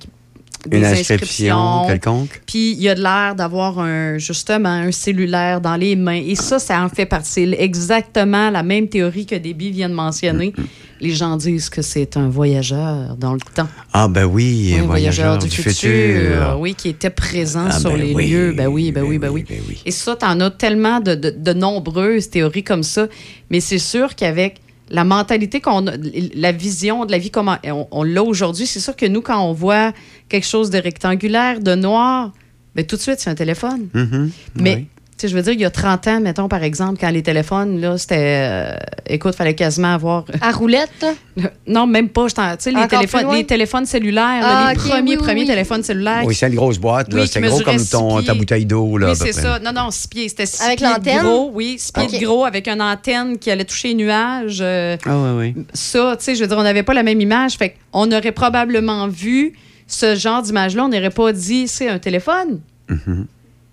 des 0.66 0.78
Une 0.78 0.84
inscription 0.84 1.86
quelconque. 1.88 2.40
Puis 2.46 2.72
il 2.72 2.82
y 2.82 2.88
a 2.88 2.94
de 2.94 3.02
l'air 3.02 3.34
d'avoir 3.34 3.78
un, 3.80 4.18
justement 4.18 4.68
un 4.68 4.92
cellulaire 4.92 5.60
dans 5.60 5.76
les 5.76 5.94
mains. 5.96 6.22
Et 6.24 6.34
ça, 6.36 6.58
ça 6.58 6.82
en 6.82 6.88
fait 6.88 7.06
partie. 7.06 7.54
Exactement 7.58 8.48
la 8.50 8.62
même 8.62 8.88
théorie 8.88 9.26
que 9.26 9.34
Déby 9.34 9.70
vient 9.70 9.88
de 9.88 9.94
mentionner. 9.94 10.52
Les 11.00 11.10
gens 11.10 11.36
disent 11.36 11.68
que 11.68 11.82
c'est 11.82 12.16
un 12.16 12.28
voyageur 12.28 13.16
dans 13.16 13.34
le 13.34 13.40
temps. 13.40 13.66
Ah, 13.92 14.06
ben 14.06 14.24
oui, 14.24 14.70
Oui, 14.74 14.78
un 14.78 14.86
voyageur 14.86 15.36
du, 15.38 15.50
futur. 15.50 16.56
Oui, 16.60 16.74
qui 16.76 16.90
était 16.90 17.10
présent 17.10 17.66
Ah, 17.68 17.80
sur 17.80 17.90
ben 17.90 18.00
les 18.00 18.14
oui, 18.14 18.30
lieux. 18.30 18.52
Ben 18.56 18.68
oui, 18.68 18.92
ben 18.92 19.02
oui, 19.02 19.18
ben 19.18 19.30
oui. 19.32 19.44
Et 19.84 19.90
ça, 19.90 20.14
t'en 20.14 20.38
as 20.38 20.50
tellement 20.52 21.00
de, 21.00 21.16
de- 21.16 21.34
de 21.36 21.52
nombreuses 21.52 22.30
théories 22.30 22.62
comme 22.62 22.84
ça. 22.84 23.08
Mais 23.50 23.58
c'est 23.58 23.78
sûr 23.80 24.14
qu'avec 24.14 24.60
la 24.92 25.04
mentalité 25.04 25.60
qu'on 25.60 25.86
a, 25.86 25.92
la 26.34 26.52
vision 26.52 27.06
de 27.06 27.12
la 27.12 27.18
vie 27.18 27.30
comme 27.30 27.50
on, 27.64 27.88
on 27.90 28.02
l'a 28.02 28.22
aujourd'hui, 28.22 28.66
c'est 28.66 28.78
sûr 28.78 28.94
que 28.94 29.06
nous, 29.06 29.22
quand 29.22 29.40
on 29.42 29.54
voit 29.54 29.92
quelque 30.28 30.46
chose 30.46 30.68
de 30.70 30.78
rectangulaire, 30.78 31.60
de 31.60 31.74
noir, 31.74 32.32
ben 32.74 32.84
tout 32.84 32.96
de 32.96 33.00
suite, 33.00 33.18
c'est 33.18 33.30
un 33.30 33.34
téléphone. 33.34 33.88
Mhm. 33.94 34.30
Mais, 34.56 34.74
Oui. 34.76 34.86
Sais, 35.22 35.28
je 35.28 35.34
veux 35.36 35.42
dire, 35.42 35.52
il 35.54 35.60
y 35.60 35.64
a 35.64 35.70
30 35.70 36.06
ans, 36.08 36.20
mettons, 36.20 36.48
par 36.48 36.62
exemple, 36.62 36.98
quand 37.00 37.10
les 37.10 37.22
téléphones, 37.22 37.80
là, 37.80 37.96
c'était. 37.98 38.16
euh, 38.50 38.74
écoute, 39.06 39.34
fallait 39.34 39.54
quasiment 39.54 39.94
avoir. 39.94 40.24
À 40.40 40.52
roulette, 40.52 40.90
là? 41.00 41.12
Non, 41.66 41.86
même 41.86 42.08
pas. 42.10 42.28
je 42.28 42.34
t'en- 42.34 42.50
Tu 42.56 42.64
sais, 42.64 42.70
les 42.72 42.86
téléphones, 42.88 43.32
les 43.34 43.44
téléphones 43.46 43.86
cellulaires, 43.86 44.40
là, 44.42 44.66
Ah, 44.68 44.72
les 44.74 44.78
ok, 44.80 44.86
premiers, 44.88 45.10
oui, 45.12 45.16
oui, 45.18 45.24
premiers 45.26 45.40
oui. 45.42 45.46
téléphones 45.46 45.82
cellulaires. 45.82 46.22
Oui, 46.24 46.34
c'est 46.34 46.48
une 46.48 46.54
grosse 46.54 46.78
boîte. 46.78 47.12
là. 47.12 47.20
Oui, 47.22 47.26
C'était 47.26 47.46
gros 47.48 47.60
comme 47.60 47.84
ton, 47.90 48.22
ta 48.22 48.34
bouteille 48.34 48.66
d'eau. 48.66 48.98
là, 48.98 49.10
Oui, 49.10 49.16
c'est 49.16 49.32
ça. 49.32 49.58
Non, 49.58 49.72
non, 49.72 49.90
six 49.90 50.08
pieds. 50.08 50.28
C'était 50.28 50.46
six 50.46 50.62
Avec 50.62 50.78
pieds 50.78 51.14
de 51.16 51.22
gros. 51.22 51.50
Oui, 51.54 51.76
six 51.78 51.90
pieds 51.92 52.18
de 52.20 52.24
gros 52.24 52.44
avec 52.44 52.68
une 52.68 52.82
antenne 52.82 53.38
qui 53.38 53.50
allait 53.50 53.64
toucher 53.64 53.88
les 53.88 53.94
nuages. 53.94 54.58
euh, 54.60 54.96
Ah, 55.06 55.16
oui, 55.36 55.54
oui. 55.56 55.64
ça, 55.72 56.16
tu 56.18 56.24
sais, 56.24 56.34
je 56.34 56.40
veux 56.42 56.48
dire, 56.48 56.58
on 56.58 56.62
n'avait 56.62 56.82
pas 56.82 56.94
la 56.94 57.02
même 57.02 57.20
image. 57.20 57.52
Fait 57.56 57.76
qu'on 57.92 58.10
aurait 58.12 58.32
probablement 58.32 59.08
vu 59.08 59.54
ce 59.86 60.14
genre 60.16 60.42
d'image-là. 60.42 60.84
On 60.84 60.88
n'aurait 60.88 61.10
pas 61.10 61.32
dit, 61.32 61.68
c'est 61.68 61.88
un 61.88 61.98
téléphone. 61.98 62.60
Tu 62.88 62.94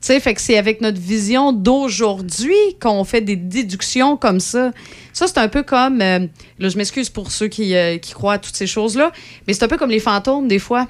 sais, 0.01 0.19
fait 0.19 0.33
que 0.33 0.41
c'est 0.41 0.57
avec 0.57 0.81
notre 0.81 0.99
vision 0.99 1.51
d'aujourd'hui 1.51 2.53
qu'on 2.81 3.03
fait 3.03 3.21
des 3.21 3.35
déductions 3.35 4.17
comme 4.17 4.39
ça. 4.39 4.71
Ça, 5.13 5.27
c'est 5.27 5.37
un 5.39 5.47
peu 5.49 5.63
comme. 5.63 6.01
euh, 6.01 6.19
là, 6.59 6.69
je 6.69 6.77
m'excuse 6.77 7.09
pour 7.09 7.31
ceux 7.31 7.47
qui, 7.47 7.75
euh, 7.75 7.97
qui 7.97 8.13
croient 8.13 8.33
à 8.33 8.37
toutes 8.39 8.55
ces 8.55 8.67
choses-là, 8.67 9.11
mais 9.47 9.53
c'est 9.53 9.63
un 9.63 9.67
peu 9.67 9.77
comme 9.77 9.89
les 9.89 9.99
fantômes, 9.99 10.47
des 10.47 10.59
fois. 10.59 10.87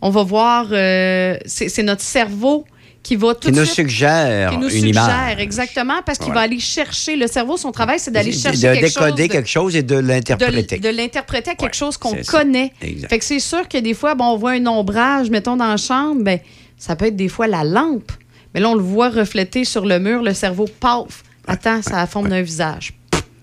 On 0.00 0.10
va 0.10 0.22
voir. 0.22 0.68
euh, 0.72 1.36
c'est 1.46 1.82
notre 1.82 2.02
cerveau 2.02 2.64
qui 3.02 3.16
va 3.16 3.34
tout 3.34 3.48
Qui 3.48 3.54
nous 3.54 3.64
suite- 3.64 3.74
suggère 3.74 4.50
qui 4.50 4.58
nous 4.58 4.64
une 4.68 4.82
suggère, 4.86 5.04
image. 5.04 5.40
exactement, 5.40 6.00
parce 6.04 6.18
qu'il 6.18 6.28
Ouais. 6.28 6.34
va 6.34 6.40
aller 6.42 6.58
chercher. 6.60 7.16
Le 7.16 7.26
cerveau, 7.26 7.56
son 7.56 7.72
travail, 7.72 7.98
c'est 7.98 8.10
d'aller 8.10 8.32
chercher 8.32 8.68
de 8.68 8.72
quelque 8.74 8.86
décoder 8.86 9.10
chose. 9.10 9.16
de- 9.28 9.32
quelque 9.32 9.48
chose 9.48 9.76
et 9.76 9.82
de 9.82 9.96
l'interpréter. 9.96 10.78
de 10.78 10.88
l'interpréter 10.88 11.50
à 11.50 11.54
quelque 11.54 11.76
chose 11.76 11.96
qu'on 11.96 12.14
connaît. 12.26 12.72
Exact. 12.82 13.08
Fait 13.08 13.18
que 13.18 13.24
c'est 13.24 13.38
sûr 13.40 13.66
que 13.68 13.78
des 13.78 13.94
fois, 13.94 14.14
bon, 14.14 14.24
on 14.26 14.36
voit 14.36 14.52
un 14.52 14.66
ombrage, 14.66 15.30
mettons, 15.30 15.56
dans 15.56 15.68
la 15.68 15.76
chambre, 15.76 16.22
ben, 16.22 16.38
ça 16.76 16.96
peut 16.96 17.06
être 17.06 17.16
des 17.16 17.28
fois 17.28 17.46
la 17.46 17.64
lampe. 17.64 18.12
Mais 18.58 18.62
là, 18.62 18.70
on 18.70 18.74
le 18.74 18.82
voit 18.82 19.08
refléter 19.10 19.64
sur 19.64 19.86
le 19.86 20.00
mur, 20.00 20.20
le 20.20 20.34
cerveau, 20.34 20.64
paf! 20.80 21.22
Attends, 21.46 21.80
ça 21.80 21.94
a 21.94 22.00
la 22.00 22.06
forme 22.08 22.28
d'un 22.28 22.42
visage. 22.42 22.92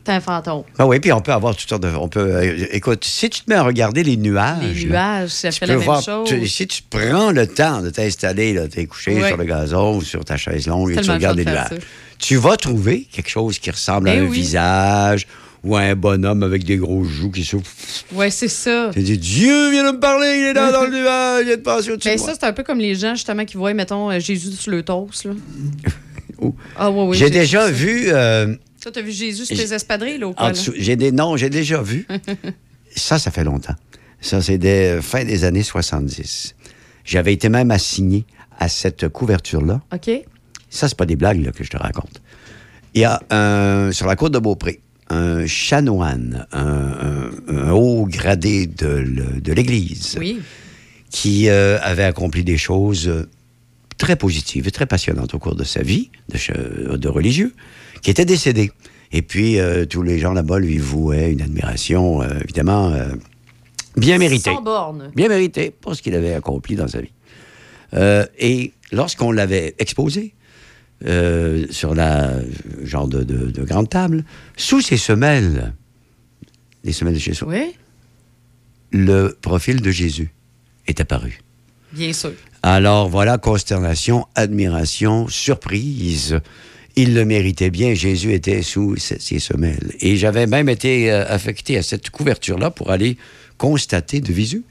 T'es 0.04 0.12
un 0.12 0.20
fantôme. 0.20 0.64
Ah 0.78 0.86
oui, 0.86 1.00
puis 1.00 1.14
on 1.14 1.22
peut 1.22 1.32
avoir 1.32 1.56
toutes 1.56 1.70
sortes 1.70 1.84
de. 1.84 1.88
On 1.96 2.10
peut, 2.10 2.20
euh, 2.36 2.66
écoute, 2.72 3.06
si 3.06 3.30
tu 3.30 3.40
te 3.40 3.50
mets 3.50 3.56
à 3.56 3.64
regarder 3.64 4.04
les 4.04 4.18
nuages. 4.18 4.58
Les 4.76 4.86
nuages, 4.88 5.30
ça 5.30 5.52
tu 5.52 5.60
fait 5.60 5.68
la 5.68 5.76
même 5.78 5.84
voir- 5.86 6.02
chose. 6.04 6.28
tu- 6.28 6.46
si 6.50 6.68
tu 6.68 6.82
prends 6.90 7.32
le 7.32 7.48
temps 7.48 7.82
de 7.82 7.90
t'installer, 7.92 8.52
là, 8.54 8.68
t'es 8.68 8.86
couché 8.88 9.26
sur 9.26 9.38
le 9.38 9.46
gazon 9.46 9.96
ou 9.96 10.02
sur 10.02 10.26
ta 10.26 10.36
chaise 10.36 10.68
longue 10.68 10.92
et 10.92 10.98
tu 11.02 11.10
regardes 11.10 11.38
le 11.38 11.44
les 11.46 11.50
nuages, 11.52 11.70
ça. 11.70 11.76
tu 12.20 12.36
vas 12.36 12.58
trouver 12.58 13.08
quelque 13.10 13.30
chose 13.30 13.58
qui 13.58 13.72
ressemble 13.72 14.10
à 14.10 14.16
Eh 14.16 14.20
un 14.20 14.24
oui. 14.26 14.32
visage 14.42 15.28
ou 15.66 15.76
un 15.76 15.96
bonhomme 15.96 16.44
avec 16.44 16.64
des 16.64 16.78
gros 16.78 17.04
joues 17.04 17.32
qui 17.32 17.44
souffrent. 17.44 17.68
Ouais, 18.14 18.30
c'est 18.30 18.48
ça. 18.48 18.92
Tu 18.94 19.02
dis 19.02 19.18
Dieu 19.18 19.72
vient 19.72 19.92
de 19.92 19.96
me 19.98 20.00
parler, 20.00 20.28
il 20.40 20.44
est 20.46 20.54
là 20.54 20.72
dans 20.72 20.84
le 20.84 20.90
nuage, 21.02 21.42
il 21.42 21.46
vient 21.48 21.58
de 21.58 21.62
passer 21.62 21.92
au-dessus 21.92 22.08
Ben 22.10 22.16
de 22.18 22.22
ça, 22.22 22.34
c'est 22.40 22.46
un 22.46 22.54
peu 22.54 22.64
comme 22.64 22.80
les 22.80 22.96
gens, 22.96 23.16
justement, 23.16 23.44
qui 23.46 23.58
voient, 23.58 23.74
mettons, 23.74 24.10
euh, 24.12 24.20
Jésus 24.20 24.52
sur 24.54 24.72
le 24.72 24.84
toast, 24.84 25.26
là. 25.26 25.32
Ah, 26.76 26.92
ouais, 26.92 27.04
oui. 27.08 27.18
J'ai 27.18 27.30
déjà 27.30 27.72
vu. 27.72 28.04
euh, 28.08 28.56
Ça, 28.84 28.92
t'as 28.92 29.02
vu 29.02 29.12
Jésus 29.12 29.46
sur 29.46 29.56
tes 29.58 29.74
espadrilles, 29.74 30.18
là, 30.20 30.32
dessous- 30.52 30.74
j'ai 30.76 30.96
des 30.96 31.12
non, 31.12 31.38
j'ai 31.38 31.50
déjà 31.50 31.82
vu. 31.82 32.06
ça, 32.96 33.18
ça 33.18 33.32
fait 33.32 33.44
longtemps. 33.46 33.74
Ça, 34.22 34.42
c'est 34.42 34.58
des 34.58 35.00
fin 35.02 35.24
des 35.24 35.44
années 35.46 35.64
70. 35.64 36.56
J'avais 37.06 37.34
été 37.34 37.50
même 37.50 37.72
assigné 37.72 38.26
à 38.60 38.68
cette 38.70 39.08
couverture-là. 39.08 39.82
OK. 39.94 40.10
Ça, 40.70 40.88
c'est 40.90 40.98
pas 40.98 41.06
des 41.06 41.16
blagues 41.16 41.44
là, 41.44 41.52
que 41.52 41.64
je 41.64 41.70
te 41.70 41.78
raconte. 41.78 42.22
Il 42.94 43.02
y 43.02 43.06
a 43.06 43.22
un, 43.30 43.92
sur 43.92 44.06
la 44.06 44.16
côte 44.16 44.34
de 44.34 44.40
Beaupré 44.40 44.82
un 45.10 45.46
chanoine, 45.46 46.48
un, 46.52 46.66
un- 47.48 47.58
un 47.68 47.72
haut 47.72 48.06
gradé 48.08 48.66
de, 48.68 49.40
de 49.40 49.54
l'Église, 49.54 50.16
Oui. 50.20 50.40
qui 51.12 51.48
euh, 51.50 51.78
avait 51.82 52.04
accompli 52.04 52.44
des 52.44 52.58
choses 52.58 53.28
très 53.98 54.16
positives 54.16 54.68
et 54.68 54.72
très 54.72 54.86
passionnantes 54.88 55.34
au 55.34 55.40
cours 55.40 55.56
de 55.56 55.64
sa 55.64 55.82
vie 55.84 56.10
de, 56.30 57.08
religieux, 57.08 57.54
qui 58.02 58.10
était 58.12 58.26
décédé. 58.26 58.72
Et 59.12 59.22
puis, 59.22 59.60
euh, 59.60 59.86
tous 59.86 60.02
les 60.02 60.20
gens 60.20 60.34
là-bas 60.34 60.60
lui 60.60 60.78
vouaient 60.80 61.32
une 61.32 61.42
admiration, 61.42 62.22
euh, 62.22 62.40
évidemment, 62.44 62.94
Bien 63.96 64.18
mérité. 64.18 64.50
Sans 64.52 64.62
borne. 64.62 65.12
Bien 65.16 65.30
mérité 65.30 65.72
pour 65.72 65.96
ce 65.96 66.02
qu'il 66.02 66.16
avait 66.16 66.34
accompli 66.34 66.76
dans 66.76 66.88
sa 66.90 67.00
vie. 67.00 67.12
Et 68.40 68.74
lorsqu'on 68.92 69.32
l'avait 69.32 69.74
exposé 69.80 70.34
euh, 71.06 71.66
sur 71.70 71.94
la 71.96 72.34
genre 72.84 73.08
de, 73.08 73.24
de- 73.24 73.52
de 73.52 73.64
grande 73.64 73.90
table, 73.90 74.24
sous 74.56 74.82
ses 74.82 74.98
semelles, 74.98 75.74
les 76.84 76.94
semelles 76.94 77.16
de 77.16 77.20
Jésus, 77.20 77.44
le 78.92 79.38
profil 79.42 79.82
de 79.82 79.92
Jésus 79.92 80.30
est 80.88 81.00
apparu. 81.02 81.40
Bien 81.92 82.14
sûr. 82.14 82.34
Alors 82.64 83.10
voilà, 83.10 83.38
consternation, 83.38 84.26
admiration, 84.36 85.28
surprise. 85.28 86.40
Il 86.96 87.14
le 87.14 87.26
méritait 87.26 87.70
bien, 87.72 87.94
Jésus 87.94 88.34
était 88.34 88.62
sous 88.62 88.96
ses 88.98 89.20
ses 89.20 89.40
semelles. 89.40 89.92
Et 90.00 90.16
j'avais 90.16 90.48
même 90.48 90.70
été 90.70 91.12
euh, 91.12 91.26
affecté 91.28 91.78
à 91.78 91.84
cette 91.84 92.10
couverture-là 92.10 92.72
pour 92.72 92.90
aller 92.92 93.18
constater 93.58 94.22
de 94.22 94.32
visu. 94.32 94.64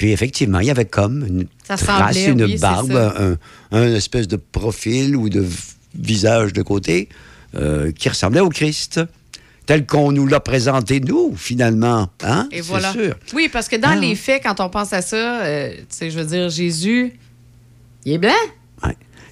Puis 0.00 0.12
effectivement, 0.12 0.60
il 0.60 0.66
y 0.66 0.70
avait 0.70 0.86
comme 0.86 1.26
une 1.26 1.46
Ça 1.68 1.76
trace, 1.76 2.16
semblait, 2.16 2.24
une 2.32 2.42
oui, 2.44 2.56
barbe, 2.56 2.92
un, 2.92 3.36
un 3.70 3.94
espèce 3.94 4.26
de 4.26 4.36
profil 4.36 5.14
ou 5.14 5.28
de 5.28 5.44
visage 5.94 6.54
de 6.54 6.62
côté 6.62 7.10
euh, 7.54 7.92
qui 7.92 8.08
ressemblait 8.08 8.40
au 8.40 8.48
Christ, 8.48 8.98
tel 9.66 9.84
qu'on 9.84 10.10
nous 10.10 10.26
l'a 10.26 10.40
présenté, 10.40 11.00
nous, 11.00 11.34
finalement. 11.36 12.08
Hein? 12.22 12.48
Et 12.50 12.62
voilà. 12.62 12.92
sûr. 12.92 13.14
Oui, 13.34 13.50
parce 13.52 13.68
que 13.68 13.76
dans 13.76 13.90
Ah. 13.90 13.96
les 13.96 14.14
faits, 14.14 14.42
quand 14.42 14.58
on 14.60 14.70
pense 14.70 14.94
à 14.94 15.02
ça, 15.02 15.42
euh, 15.42 15.70
tu 15.74 15.84
sais, 15.90 16.10
je 16.10 16.18
veux 16.18 16.24
dire, 16.24 16.48
Jésus, 16.48 17.12
il 18.06 18.14
est 18.14 18.18
blanc. 18.18 18.32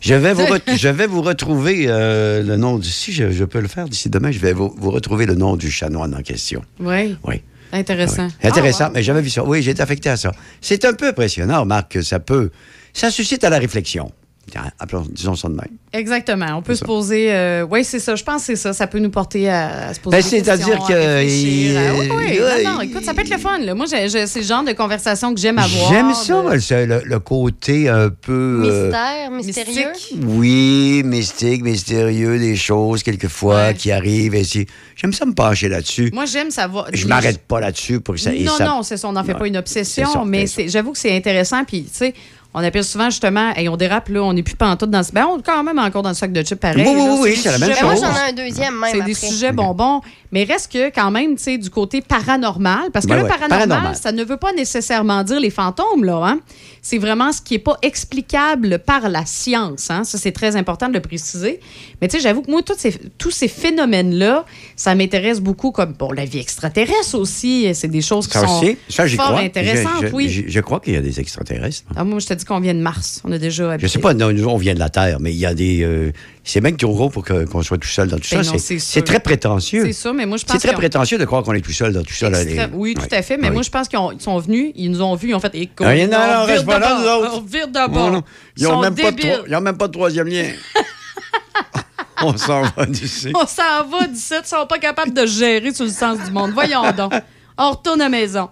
Je 0.03 0.15
vais 0.15 0.35
vous, 0.35 0.45
je 0.77 0.89
vais 0.89 1.07
vous 1.07 1.23
retrouver 1.23 1.87
euh, 1.89 2.43
le 2.43 2.57
nom 2.59 2.79
du... 2.79 2.89
Si 2.91 3.11
je, 3.13 3.31
je 3.33 3.45
peux 3.45 3.61
le 3.61 3.69
faire 3.69 3.89
d'ici 3.89 4.11
demain, 4.11 4.31
je 4.33 4.39
vais 4.39 4.53
vous, 4.53 4.73
vous 4.77 4.91
retrouver 4.91 5.25
le 5.25 5.35
nom 5.35 5.57
du 5.57 5.71
chanoine 5.71 6.15
en 6.15 6.21
question. 6.23 6.63
Oui. 6.79 7.17
Oui. 7.25 7.41
Intéressant. 7.73 8.29
Intéressant, 8.43 8.85
Ah, 8.87 8.91
mais 8.95 9.03
j'avais 9.03 9.21
vu 9.21 9.31
ça. 9.31 9.45
Oui, 9.45 9.63
j'ai 9.63 9.73
été 9.73 9.83
affecté 9.83 10.09
à 10.09 10.17
ça. 10.17 10.33
C'est 10.61 10.85
un 10.85 10.95
peu 10.95 11.09
impressionnant, 11.09 11.65
Marc, 11.65 11.93
que 11.93 12.03
ça 12.03 12.19
peut... 12.21 12.51
Ça 12.95 13.11
suscite 13.11 13.45
à 13.45 13.51
la 13.51 13.59
réflexion. 13.59 14.11
Tiens, 14.51 14.71
appelons- 14.79 15.07
disons 15.11 15.35
ça 15.37 15.49
de 15.49 15.55
même. 15.55 15.69
Exactement. 15.93 16.47
On 16.57 16.63
peut 16.63 16.75
se 16.75 16.81
ça. 16.81 16.87
poser. 16.87 17.65
oui, 17.71 17.85
c'est 17.85 17.99
ça. 17.99 18.15
Je 18.15 18.25
pense 18.25 18.43
que 18.43 18.47
c'est 18.47 18.57
ça. 18.57 18.73
Ça 18.73 18.87
peut 18.87 18.99
nous 18.99 19.11
porter 19.11 19.49
à, 19.49 19.89
à 19.89 19.95
se 19.95 20.01
poser 20.01 20.17
Ben, 20.19 20.23
des 20.23 20.29
c'est-à-dire 20.29 20.67
questions, 20.79 20.87
que, 20.87 20.93
à 20.93 21.17
réfléchir, 21.17 21.79
à- 21.79 21.95
Oui, 21.95 22.09
oui. 22.17 22.39
il- 22.59 22.65
Non, 22.65 22.75
non, 22.75 22.81
écoute, 22.83 23.05
ça 23.05 23.15
peut 23.15 23.21
être 23.23 23.31
le 23.31 23.39
fun. 23.39 23.59
là. 23.59 23.75
Moi, 23.75 23.87
c'est 23.87 24.07
le 24.37 24.43
genre 24.43 24.65
de 24.65 24.73
conversation 24.73 25.35
que 25.35 25.41
j'aime 25.41 25.59
avoir. 25.59 25.93
J'aime 25.93 26.15
ça, 26.15 26.43
de- 26.43 26.85
le, 26.87 27.03
le 27.05 27.19
côté 27.21 27.89
un 27.89 28.11
peu... 28.11 28.63
euh, 28.65 28.85
Mystère, 28.87 29.31
mystérieux? 29.31 29.93
oui, 30.27 31.03
mystique, 31.05 31.63
mystérieux, 31.63 32.39
des 32.39 32.57
choses, 32.57 33.03
quelquefois, 33.03 33.73
qui 33.75 33.91
arrivent. 33.91 34.35
Et 34.35 34.45
si- 34.45 34.67
J'aime 34.97 35.13
ça 35.13 35.25
me 35.27 35.33
pencher 35.33 35.69
là-dessus. 35.69 36.11
Moi, 36.13 36.25
j'aime 36.27 36.51
savoir. 36.51 36.87
Je 36.93 37.07
m'arrête 37.07 37.39
pas 37.47 37.61
là-dessus 37.61 38.01
pour 38.01 38.15
que 38.17 38.21
ça... 38.21 38.33
non, 38.33 38.53
ça- 38.57 38.65
non, 38.67 38.83
c'est 38.83 38.97
ça. 38.97 39.09
On 39.09 39.13
n'en 39.13 39.23
fait 39.23 39.33
Ouais. 39.33 39.39
pas 39.39 39.47
une 39.47 39.57
obsession, 39.57 40.07
ça, 40.13 40.23
mais 40.27 40.47
j'avoue 40.67 40.93
que 40.93 40.99
c'est 40.99 41.15
intéressant. 41.17 41.65
Puis, 41.65 41.85
tu 41.85 41.91
sais, 41.93 42.15
on 42.55 42.61
appelle 42.65 42.83
souvent 42.85 43.11
justement, 43.11 43.53
et 43.57 43.69
on 43.69 43.77
dérape, 43.77 44.09
là, 44.09 44.23
on 44.23 44.33
n'est 44.33 44.43
plus 44.43 44.57
pantoute 44.57 44.91
dans 44.91 45.03
ce. 45.03 45.13
Ben, 45.13 45.27
on 45.27 45.39
est 45.39 45.43
quand 45.43 45.63
même 45.63 45.79
encore 45.79 46.03
dans 46.03 46.09
le 46.09 46.15
sac 46.15 46.33
de 46.33 46.43
chips 46.43 46.59
pareil. 46.59 46.83
Oui, 46.87 46.95
oui, 46.97 47.07
là. 47.07 47.17
oui, 47.21 47.37
c'est 47.37 47.51
la 47.53 47.59
même 47.59 47.69
sujets 47.71 47.81
Ben, 47.83 47.87
moi, 47.87 47.95
chose. 47.97 48.05
j'en 48.05 48.17
ai 48.27 48.29
un 48.31 48.33
deuxième 48.33 48.79
même. 48.79 48.91
C'est 48.93 49.03
des 49.05 49.15
sujets 49.15 49.53
bonbons. 49.53 50.01
Mais 50.31 50.45
reste 50.45 50.71
que, 50.71 50.91
quand 50.91 51.11
même, 51.11 51.37
tu 51.37 51.43
sais, 51.45 51.57
du 51.59 51.71
côté 51.71 52.03
paranormal, 52.03 52.91
parce 52.93 53.07
que 53.07 53.11
Ben 53.11 53.17
le 53.19 53.23
ouais, 53.23 53.29
paranormal, 53.31 53.69
paranormal. 53.69 53.97
ça 53.97 54.13
ne 54.13 54.23
veut 54.25 54.37
pas 54.37 54.53
nécessairement 54.53 55.23
dire 55.25 55.41
les 55.41 55.49
fantômes, 55.49 56.05
là. 56.05 56.17
Hein? 56.23 56.41
C'est 56.83 56.99
vraiment 56.99 57.33
ce 57.33 57.41
qui 57.41 57.55
n'est 57.55 57.61
pas 57.61 57.77
explicable 57.81 58.79
par 58.79 59.09
la 59.09 59.25
science. 59.25 59.91
Hein? 59.91 60.05
Ça, 60.05 60.19
c'est 60.19 60.33
très 60.33 60.57
important 60.57 60.89
de 60.89 60.95
le 60.95 61.01
préciser. 61.01 61.61
Mais 62.03 62.09
tu 62.09 62.17
sais, 62.17 62.23
j'avoue 62.23 62.43
que 62.43 62.51
moi, 62.51 62.61
ces- 62.77 62.99
tous 63.17 63.31
ces 63.31 63.49
phénomènes-là, 63.49 64.45
ça 64.77 64.95
m'intéresse 64.95 65.41
beaucoup, 65.41 65.71
comme, 65.71 65.93
bon, 65.95 66.13
la 66.13 66.25
vie 66.27 66.39
extraterrestre 66.41 67.15
aussi. 67.19 67.67
C'est 67.75 67.89
des 67.89 68.03
choses 68.03 68.27
qui 68.27 68.35
Ça 68.39 68.47
sont 68.47 68.59
aussi, 68.63 68.77
ça, 68.89 69.09
fort 69.09 69.27
crois. 69.29 69.41
intéressantes, 69.41 69.93
Je- 70.03 70.07
je- 70.09 70.13
oui. 70.15 70.29
Je, 70.29 70.43
je 70.47 70.61
crois 70.61 70.81
qu'il 70.81 70.93
y 70.93 70.97
a 70.97 71.01
des 71.01 71.21
extraterrestres. 71.21 71.85
Ah, 71.97 72.05
moi, 72.05 72.19
je 72.19 72.27
te 72.27 72.35
qu'on 72.45 72.61
vient 72.61 72.75
de 72.75 72.81
Mars. 72.81 73.21
On 73.25 73.33
a 73.33 73.39
déjà 73.39 73.65
Je 73.65 73.69
habité. 73.71 73.89
sais 73.89 73.99
pas, 73.99 74.15
non, 74.15 74.33
nous, 74.33 74.47
on 74.47 74.57
vient 74.57 74.75
de 74.75 74.79
la 74.79 74.89
Terre, 74.89 75.19
mais 75.21 75.33
il 75.33 75.39
y 75.39 75.47
a 75.47 75.55
des. 75.55 75.83
euh, 75.83 76.13
c'est 76.45 76.61
bien 76.61 76.73
trop 76.73 76.93
gros 76.95 77.11
pour 77.11 77.25
qu'on 77.25 77.63
soit 77.63 77.79
tout 77.79 77.89
seul 77.89 78.09
dans 78.09 78.17
tout 78.19 78.29
Ben 78.31 78.43
ça. 78.43 78.53
C'est- 78.59 79.03
très 79.03 79.21
prétentieux. 79.21 79.85
C'est 79.87 79.93
ça, 79.93 80.13
mais 80.13 80.27
moi, 80.27 80.37
je 80.39 80.45
pense 80.45 80.59
C'est 80.61 80.67
très 80.69 80.77
prétentieux 80.77 81.19
de 81.19 81.25
croire 81.25 81.43
qu'on 81.43 81.53
est 81.55 81.61
tout 81.61 81.73
seul 81.73 81.93
dans 81.93 82.03
tout 82.03 82.13
ça. 82.15 82.31
là, 82.31 82.43
les- 82.45 82.67
Oui, 82.73 82.95
tout 82.95 83.03
à 83.11 83.23
fait. 83.23 83.37
Mais 83.37 83.51
moi, 83.51 83.63
je 83.63 83.71
pense 83.71 83.89
qu'ils 83.89 83.99
ont- 83.99 84.13
ils 84.13 84.21
sont 84.21 84.39
venus, 84.39 84.73
ils 84.77 84.91
nous 84.91 85.03
ont 85.03 85.15
vus, 85.15 85.29
ils 85.31 85.35
ont 85.35 85.41
fait 85.41 85.55
écho. 85.55 85.85
Ah, 85.85 85.95
non, 85.95 86.07
non, 86.07 86.19
on 86.43 86.45
reste 86.47 86.67
pas 86.67 86.79
là, 86.79 86.99
nous 87.01 87.07
autres. 87.09 87.33
On 87.39 87.41
vire 87.43 87.69
de 87.69 87.79
Non, 87.79 87.89
bord. 87.89 88.11
non. 88.11 88.23
Ils 88.57 88.65
n'ont 88.65 88.81
même, 88.81 88.95
pas 88.95 89.11
de 89.13 89.61
même 89.61 89.77
pas 89.77 89.89
troisième 89.89 90.27
lien. 90.29 90.45
on 92.23 92.37
s'en 92.37 92.63
va 92.63 92.87
d'ici. 92.87 93.31
On 93.35 93.47
s'en 93.47 93.85
va 93.91 94.07
d'ici, 94.07 94.35
ils 94.43 94.47
sont 94.47 94.67
pas 94.67 94.79
capables 94.79 95.13
de 95.15 95.27
gérer 95.27 95.73
sur 95.73 95.85
le 95.85 95.91
sens 95.91 96.19
du 96.25 96.31
monde. 96.31 96.51
Voyons 96.53 96.91
donc. 96.97 97.13
On 97.57 97.71
retourne 97.73 98.01
à 98.01 98.05
la 98.05 98.11
maison. 98.11 98.49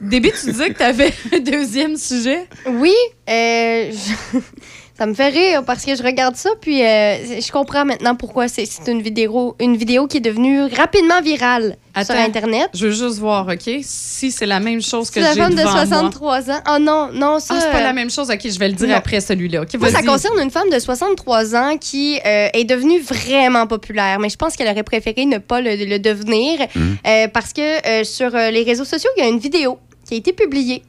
Déby, 0.00 0.32
tu 0.32 0.50
disais 0.50 0.70
que 0.70 0.78
tu 0.78 0.82
avais 0.82 1.12
un 1.32 1.40
deuxième 1.40 1.96
sujet? 1.96 2.46
Oui, 2.66 2.94
euh, 3.28 3.92
ça 5.00 5.06
me 5.06 5.14
fait 5.14 5.28
rire 5.28 5.64
parce 5.64 5.86
que 5.86 5.94
je 5.96 6.02
regarde 6.02 6.36
ça, 6.36 6.50
puis 6.60 6.82
euh, 6.84 7.40
je 7.40 7.50
comprends 7.50 7.86
maintenant 7.86 8.14
pourquoi 8.14 8.48
c'est 8.48 8.66
une 8.86 9.00
vidéo, 9.00 9.56
une 9.58 9.74
vidéo 9.74 10.06
qui 10.06 10.18
est 10.18 10.20
devenue 10.20 10.64
rapidement 10.64 11.22
virale 11.22 11.78
sur 12.04 12.14
Internet. 12.14 12.68
Je 12.74 12.88
veux 12.88 12.92
juste 12.92 13.18
voir, 13.18 13.48
OK? 13.48 13.78
Si 13.80 14.30
c'est 14.30 14.44
la 14.44 14.60
même 14.60 14.82
chose 14.82 15.08
que 15.08 15.14
C'est 15.14 15.20
la 15.22 15.32
j'ai 15.32 15.40
femme 15.40 15.52
de 15.54 15.56
devant 15.56 15.72
moi. 15.72 15.86
63 15.86 16.50
ans. 16.50 16.60
Oh 16.74 16.78
non, 16.78 17.08
non, 17.14 17.38
ça. 17.40 17.54
Ah, 17.56 17.60
c'est 17.62 17.70
pas 17.72 17.78
euh, 17.78 17.82
la 17.82 17.94
même 17.94 18.10
chose. 18.10 18.28
OK, 18.30 18.40
je 18.44 18.58
vais 18.58 18.68
le 18.68 18.74
dire 18.74 18.88
non. 18.88 18.94
après 18.94 19.22
celui-là. 19.22 19.62
OK, 19.62 19.72
Moi, 19.80 19.88
ça 19.88 20.02
concerne 20.02 20.38
une 20.38 20.50
femme 20.50 20.68
de 20.68 20.78
63 20.78 21.56
ans 21.56 21.78
qui 21.78 22.18
euh, 22.26 22.48
est 22.52 22.64
devenue 22.64 23.00
vraiment 23.00 23.66
populaire, 23.66 24.18
mais 24.20 24.28
je 24.28 24.36
pense 24.36 24.54
qu'elle 24.54 24.68
aurait 24.68 24.82
préféré 24.82 25.24
ne 25.24 25.38
pas 25.38 25.62
le, 25.62 25.76
le 25.76 25.98
devenir 25.98 26.58
Mhm. 26.76 26.96
euh, 27.06 27.28
parce 27.28 27.54
que 27.54 27.62
euh, 27.88 28.04
sur 28.04 28.34
euh, 28.34 28.50
les 28.50 28.64
réseaux 28.64 28.84
sociaux, 28.84 29.08
il 29.16 29.22
y 29.22 29.26
a 29.26 29.30
une 29.30 29.38
vidéo 29.38 29.78
qui 30.06 30.12
a 30.12 30.16
été 30.18 30.34
publiée 30.34 30.82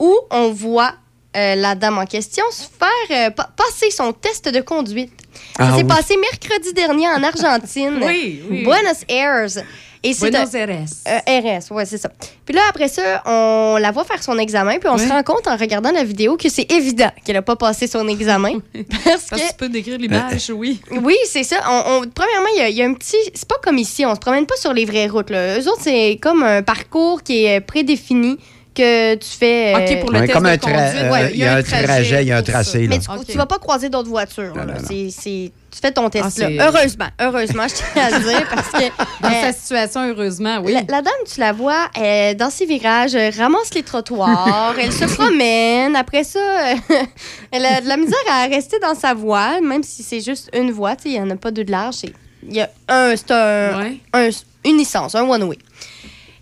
où 0.00 0.12
on 0.32 0.50
voit 0.50 0.94
euh, 1.36 1.54
la 1.54 1.74
dame 1.74 1.98
en 1.98 2.04
question 2.06 2.44
se 2.50 2.62
faire 2.64 3.28
euh, 3.28 3.30
pa- 3.30 3.50
passer 3.56 3.90
son 3.90 4.12
test 4.12 4.48
de 4.48 4.60
conduite. 4.60 5.12
Ça 5.56 5.64
Ah 5.64 5.70
s'est 5.76 5.82
oui. 5.82 5.84
passé 5.88 6.16
mercredi 6.16 6.72
dernier 6.74 7.08
en 7.08 7.22
Argentine. 7.22 7.98
Oui, 8.02 8.42
oui. 8.50 8.64
Buenos 8.64 9.04
Aires. 9.08 9.62
Et 10.04 10.14
c'est 10.14 10.30
Buenos 10.32 10.52
Aires. 10.52 10.68
euh, 11.08 11.58
RS, 11.58 11.70
ouais, 11.70 11.84
c'est 11.86 11.96
ça. 11.96 12.10
Puis 12.44 12.54
là, 12.56 12.62
après 12.68 12.88
ça, 12.88 13.22
on 13.24 13.76
la 13.80 13.92
voit 13.92 14.02
faire 14.04 14.20
son 14.20 14.36
examen, 14.36 14.78
puis 14.80 14.88
on 14.88 14.98
se 14.98 15.08
rend 15.08 15.22
compte 15.22 15.46
en 15.46 15.56
regardant 15.56 15.92
la 15.92 16.02
vidéo 16.02 16.36
que 16.36 16.48
c'est 16.48 16.70
évident 16.72 17.10
qu'elle 17.24 17.36
n'a 17.36 17.42
pas 17.42 17.54
passé 17.54 17.86
son 17.86 18.08
examen. 18.08 18.54
parce 19.04 19.26
Parce 19.30 19.42
que 19.42 19.48
tu 19.48 19.54
peux 19.56 19.68
décrire 19.68 19.98
l'image, 19.98 20.50
oui. 20.54 20.80
oui, 20.90 21.14
c'est 21.26 21.44
ça. 21.44 21.56
On, 21.68 21.82
on- 22.02 22.10
premièrement, 22.12 22.48
il 22.56 22.58
y, 22.58 22.62
a- 22.62 22.68
il 22.68 22.76
y 22.76 22.82
a 22.82 22.86
un 22.86 22.94
petit. 22.94 23.16
C'est 23.32 23.46
pas 23.48 23.58
comme 23.62 23.78
ici, 23.78 24.04
on 24.04 24.14
se 24.16 24.20
promène 24.20 24.44
pas 24.44 24.56
sur 24.56 24.72
les 24.72 24.84
vraies 24.84 25.06
routes. 25.06 25.30
Là. 25.30 25.58
Eux 25.60 25.68
autres, 25.68 25.82
c'est 25.82 26.18
comme 26.20 26.42
un 26.42 26.62
parcours 26.62 27.22
qui 27.22 27.44
est 27.44 27.60
prédéfini 27.60 28.38
que 28.74 29.14
tu 29.16 29.28
fais. 29.28 29.74
euh, 29.74 29.78
OK, 29.94 30.00
pour 30.00 30.10
le 30.12 30.18
Ouais, 30.20 30.26
test 30.26 30.32
comme 30.34 30.44
de 30.44 30.48
un 30.50 30.56
conduite. 30.58 30.78
euh, 30.80 31.10
Ouais, 31.10 31.30
il 31.32 31.38
y 31.38 31.44
a 31.44 31.54
un 31.56 31.62
trajet, 31.62 32.22
il 32.22 32.28
y 32.28 32.32
a 32.32 32.38
un 32.38 32.42
tracé. 32.42 32.82
là. 32.82 32.86
Mais 32.88 32.98
tu, 32.98 33.10
OK. 33.10 33.26
tu 33.26 33.36
vas 33.36 33.46
pas 33.46 33.58
croiser 33.58 33.88
d'autres 33.88 34.08
voitures. 34.08 34.54
là. 34.54 34.74
C'est- 34.86 35.10
c'est- 35.10 35.52
tu 35.70 35.78
fais 35.80 35.90
ton 35.92 36.10
test 36.10 36.40
Ah, 36.44 36.48
là. 36.50 36.66
Heureusement, 36.68 37.08
heureusement, 37.20 37.66
je 37.68 37.74
tiens 37.74 38.04
à 38.04 38.10
le 38.18 38.24
dire 38.24 38.46
parce 38.54 38.68
que. 38.70 38.88
Dans 39.22 39.28
euh, 39.28 39.40
sa 39.40 39.52
situation, 39.52 40.08
heureusement, 40.08 40.58
oui. 40.62 40.72
La, 40.72 40.80
la 40.80 41.02
dame, 41.02 41.12
tu 41.32 41.40
la 41.40 41.52
vois 41.52 41.88
euh, 41.98 42.34
dans 42.34 42.50
ses 42.50 42.66
virages, 42.66 43.14
euh, 43.14 43.30
ramasse 43.36 43.72
les 43.74 43.82
trottoirs, 43.82 44.74
elle 44.78 44.92
se 44.92 45.04
promène. 45.16 45.96
Après 45.96 46.24
ça, 46.24 46.38
euh, 46.38 46.74
elle 47.52 47.64
a 47.64 47.80
de 47.80 47.88
la 47.88 47.96
misère 47.96 48.18
à 48.30 48.46
rester 48.46 48.78
dans 48.80 48.94
sa 48.94 49.14
voie, 49.14 49.60
même 49.60 49.82
si 49.82 50.02
c'est 50.02 50.20
juste 50.20 50.50
une 50.54 50.70
voie. 50.72 50.96
tu 50.96 51.04
sais, 51.04 51.08
Il 51.10 51.12
n'y 51.14 51.20
en 51.20 51.30
a 51.30 51.36
pas 51.36 51.50
deux 51.50 51.64
de 51.64 51.70
large. 51.70 51.94
c'est- 51.96 52.12
Il 52.46 52.54
y 52.56 52.60
a 52.60 52.68
un, 52.88 53.14
c'est 53.16 53.30
un, 53.30 53.92
un- 54.12 54.28
une 54.64 54.76
licence, 54.76 55.14
un 55.14 55.22
one-way. 55.28 55.58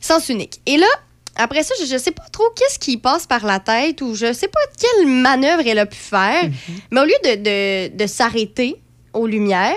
Sens 0.01 0.29
unique. 0.31 0.61
Et 0.67 0.77
là, 0.79 0.87
après 1.37 1.63
ça, 1.63 1.75
je 1.87 1.93
ne 1.93 1.99
sais 1.99 2.11
pas 2.11 2.25
trop 2.33 2.51
qu'est-ce 2.57 2.79
qui 2.79 2.97
passe 2.99 3.27
par 3.27 3.45
la 3.47 3.61
tête 3.61 4.01
ou 4.03 4.15
je 4.15 4.33
sais 4.33 4.49
pas 4.49 4.61
quelle 4.79 5.07
manœuvre 5.07 5.63
elle 5.67 5.79
a 5.79 5.87
pu 5.87 5.97
faire. 5.97 6.49
Mais 6.91 7.01
au 7.01 7.05
lieu 7.05 7.15
de, 7.25 7.35
de- 7.91 7.97
de 7.97 8.07
s'arrêter 8.07 8.77
aux 9.13 9.27
lumières, 9.27 9.75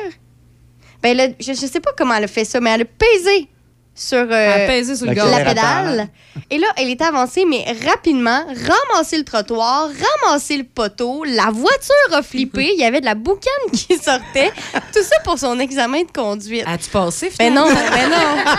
ben, 1.01 1.09
elle 1.11 1.19
a- 1.21 1.33
je 1.39 1.51
ne 1.51 1.55
sais 1.55 1.79
pas 1.79 1.91
comment 1.97 2.13
elle 2.15 2.23
a 2.25 2.27
fait 2.27 2.45
ça, 2.45 2.59
mais 2.59 2.69
elle 2.71 2.81
a 2.81 2.85
pesé 2.85 3.47
sur, 3.95 4.17
euh, 4.29 4.83
sur 4.95 5.05
le 5.05 5.13
la 5.13 5.45
pédale. 5.45 6.07
Et 6.49 6.57
là, 6.57 6.67
elle 6.77 6.89
était 6.89 7.03
avancée, 7.05 7.45
mais 7.45 7.63
rapidement, 7.85 8.43
ramasser 8.47 9.17
le 9.17 9.23
trottoir, 9.23 9.87
ramasser 10.23 10.57
le 10.57 10.63
poteau. 10.63 11.23
La 11.23 11.51
voiture 11.51 12.13
a 12.13 12.23
flippé. 12.23 12.71
Il 12.73 12.79
y 12.79 12.83
avait 12.85 13.01
de 13.01 13.05
la 13.05 13.13
boucane 13.13 13.51
qui 13.71 13.95
sortait. 13.97 14.51
Tout 14.93 15.03
ça 15.03 15.15
pour 15.23 15.37
son 15.37 15.59
examen 15.59 16.01
de 16.03 16.11
conduite. 16.11 16.63
As-tu 16.65 16.89
passé, 16.89 17.31
Ben 17.37 17.53
non, 17.53 17.67
finalement? 17.67 17.91
ben 17.91 18.09
non. 18.09 18.53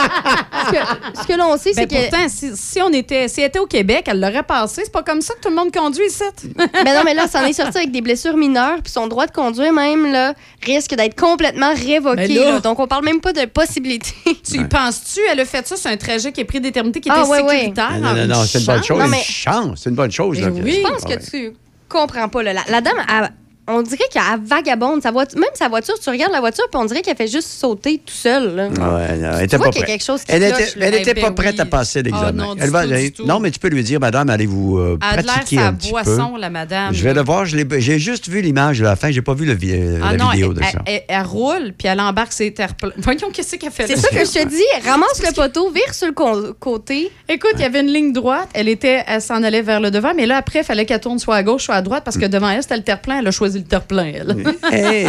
ce, 0.66 0.70
que, 0.72 1.20
ce 1.22 1.26
que 1.26 1.32
l'on 1.34 1.56
sait, 1.56 1.72
c'est 1.72 1.86
Ben 1.86 1.88
que... 1.88 2.10
pourtant, 2.10 2.28
si, 2.28 2.56
si 2.56 2.82
on 2.82 2.92
était, 2.92 3.28
si 3.28 3.40
elle 3.40 3.48
était 3.48 3.58
au 3.60 3.66
Québec, 3.66 4.06
elle 4.08 4.20
l'aurait 4.20 4.42
passé. 4.42 4.82
C'est 4.84 4.92
pas 4.92 5.02
comme 5.04 5.20
ça 5.20 5.34
que 5.34 5.40
tout 5.40 5.50
le 5.50 5.56
monde 5.56 5.72
conduit 5.72 6.06
ici. 6.06 6.24
Ben 6.84 6.94
non, 6.96 7.02
mais 7.04 7.14
là, 7.14 7.28
ça 7.28 7.42
en 7.42 7.46
est 7.46 7.52
sorti 7.52 7.78
avec 7.78 7.92
des 7.92 8.00
blessures 8.00 8.36
mineures, 8.36 8.78
puis 8.82 8.92
son 8.92 9.06
droit 9.06 9.26
de 9.26 9.32
conduire 9.32 9.72
même, 9.72 10.10
là, 10.10 10.34
risque 10.64 10.94
d'être 10.94 11.18
complètement 11.18 11.72
révoqué. 11.74 12.28
Là- 12.28 12.52
là. 12.52 12.60
Donc, 12.60 12.78
on 12.80 12.86
parle 12.86 13.04
même 13.04 13.20
pas 13.20 13.32
de 13.32 13.44
possibilité. 13.44 14.14
Tu 14.24 14.60
y 14.60 14.64
penses-tu? 14.84 15.20
Elle 15.30 15.40
a 15.40 15.44
fait 15.44 15.66
ça 15.66 15.76
sur 15.76 15.90
un 15.90 15.96
trajet 15.96 16.32
qui 16.32 16.40
est 16.40 16.44
prédéterminé, 16.44 16.92
qui 17.00 17.08
était 17.08 17.10
Ah, 17.12 17.24
ouais, 17.26 17.42
ouais. 17.42 17.50
sécuritaire. 17.58 17.98
Non, 18.00 18.14
non, 18.14 18.26
non, 18.26 18.44
c'est 18.44 18.60
une 18.60 18.66
bonne 18.66 18.82
chose. 18.84 18.98
Non, 18.98 19.08
mais- 19.08 19.18
Une 19.18 19.22
chance, 19.24 19.80
c'est 19.82 19.90
une 19.90 19.96
bonne 19.96 20.10
chose. 20.12 20.36
Je 20.38 20.42
là, 20.44 20.50
pense 20.50 21.02
Ah 21.04 21.08
que 21.08 21.14
ouais. 21.14 21.20
tu 21.30 21.52
comprends 21.88 22.28
pas. 22.28 22.42
là. 22.42 22.52
La, 22.52 22.62
la 22.68 22.80
dame, 22.80 22.96
elle, 23.08 23.30
On 23.68 23.82
dirait 23.82 24.04
qu'elle 24.10 24.22
vagabonde. 24.44 25.00
Sa 25.02 25.10
voiture, 25.12 25.38
même 25.38 25.50
sa 25.54 25.68
voiture, 25.68 25.94
tu 26.02 26.10
regardes 26.10 26.32
la 26.32 26.40
voiture, 26.40 26.64
puis 26.72 26.80
on 26.80 26.84
dirait 26.86 27.02
qu'elle 27.02 27.16
fait 27.16 27.28
juste 27.28 27.48
sauter 27.48 27.98
tout 28.04 28.12
seul. 28.12 28.56
là. 28.56 28.66
Ouais, 28.68 29.16
non, 29.16 29.30
elle 29.38 29.44
était 29.44 29.58
pas 29.58 29.70
prête. 29.70 29.84
quelque 29.84 30.04
chose 30.04 30.24
qui 30.24 30.32
elle 30.32 30.42
était, 30.42 30.66
elle 30.80 30.94
était 30.94 31.14
ben 31.14 31.20
pas 31.22 31.28
oui. 31.28 31.34
prête 31.34 31.60
à 31.60 31.66
passer 31.66 32.02
l'examen. 32.02 32.26
Ah, 32.28 32.32
non, 32.32 33.10
tout. 33.14 33.26
non, 33.26 33.38
mais 33.38 33.50
tu 33.52 33.60
peux 33.60 33.68
lui 33.68 33.84
dire, 33.84 34.00
madame, 34.00 34.28
allez-vous 34.28 34.78
euh, 34.78 34.98
pratiquer 34.98 35.56
sa 35.56 35.68
un 35.68 35.74
petit 35.74 35.90
boisson, 35.90 36.32
peu. 36.34 36.40
la 36.40 36.50
madame. 36.50 36.92
Je 36.94 37.04
vais 37.04 37.14
le 37.14 37.22
voir. 37.22 37.44
J'ai 37.44 37.98
juste 37.98 38.28
vu 38.28 38.40
l'image 38.40 38.80
de 38.80 38.84
la 38.84 38.96
fin. 38.96 39.10
J'ai 39.12 39.22
pas 39.22 39.34
vu 39.34 39.46
le 39.46 39.56
euh, 39.62 40.00
Ah 40.02 40.12
la 40.12 40.16
non, 40.18 40.30
vidéo 40.30 40.52
elle, 40.52 40.58
de 40.58 40.62
ça. 40.64 40.70
elle- 40.86 40.94
elle- 40.94 41.02
elle 41.08 41.22
roule, 41.26 41.72
puis 41.78 41.86
elle 41.86 42.00
embarque 42.00 42.32
ses 42.32 42.52
terres. 42.52 42.74
Voyons, 42.98 43.30
qu'est-ce 43.32 43.56
qu'elle 43.56 43.70
fait 43.70 43.86
C'est 43.86 43.96
ça 43.96 44.08
que 44.08 44.18
je 44.24 44.32
te 44.32 44.48
dis. 44.48 44.88
Ramasse 44.88 45.22
le 45.22 45.32
poteau, 45.34 45.70
vire 45.70 45.94
sur 45.94 46.08
le 46.08 46.52
côté. 46.54 47.10
Écoute, 47.28 47.52
il 47.56 47.60
y 47.60 47.64
avait 47.64 47.80
une 47.80 47.92
ligne 47.92 48.12
droite. 48.12 48.48
Elle 48.54 48.68
était, 48.68 49.04
elle 49.06 49.22
s'en 49.22 49.42
allait 49.42 49.62
vers 49.62 49.80
le 49.80 49.90
devant, 49.90 50.12
mais 50.14 50.26
là, 50.26 50.38
après, 50.38 50.60
il 50.60 50.64
fallait 50.64 50.86
qu'elle 50.86 51.00
tourne 51.00 51.18
soit 51.18 51.36
à 51.36 51.42
gauche, 51.42 51.64
soit 51.64 51.74
à 51.76 51.82
droite, 51.82 52.02
parce 52.04 52.18
que 52.18 52.26
devant 52.26 52.48
elle, 52.50 52.62
c'était 52.62 52.76
le 52.76 52.82
terre-plein. 52.82 53.18
Elle 53.20 53.26
a 53.28 53.30
choisi 53.30 53.49
le 53.58 53.64
terre-plein, 53.64 54.12
elle. 54.14 54.36
Eh 54.72 55.04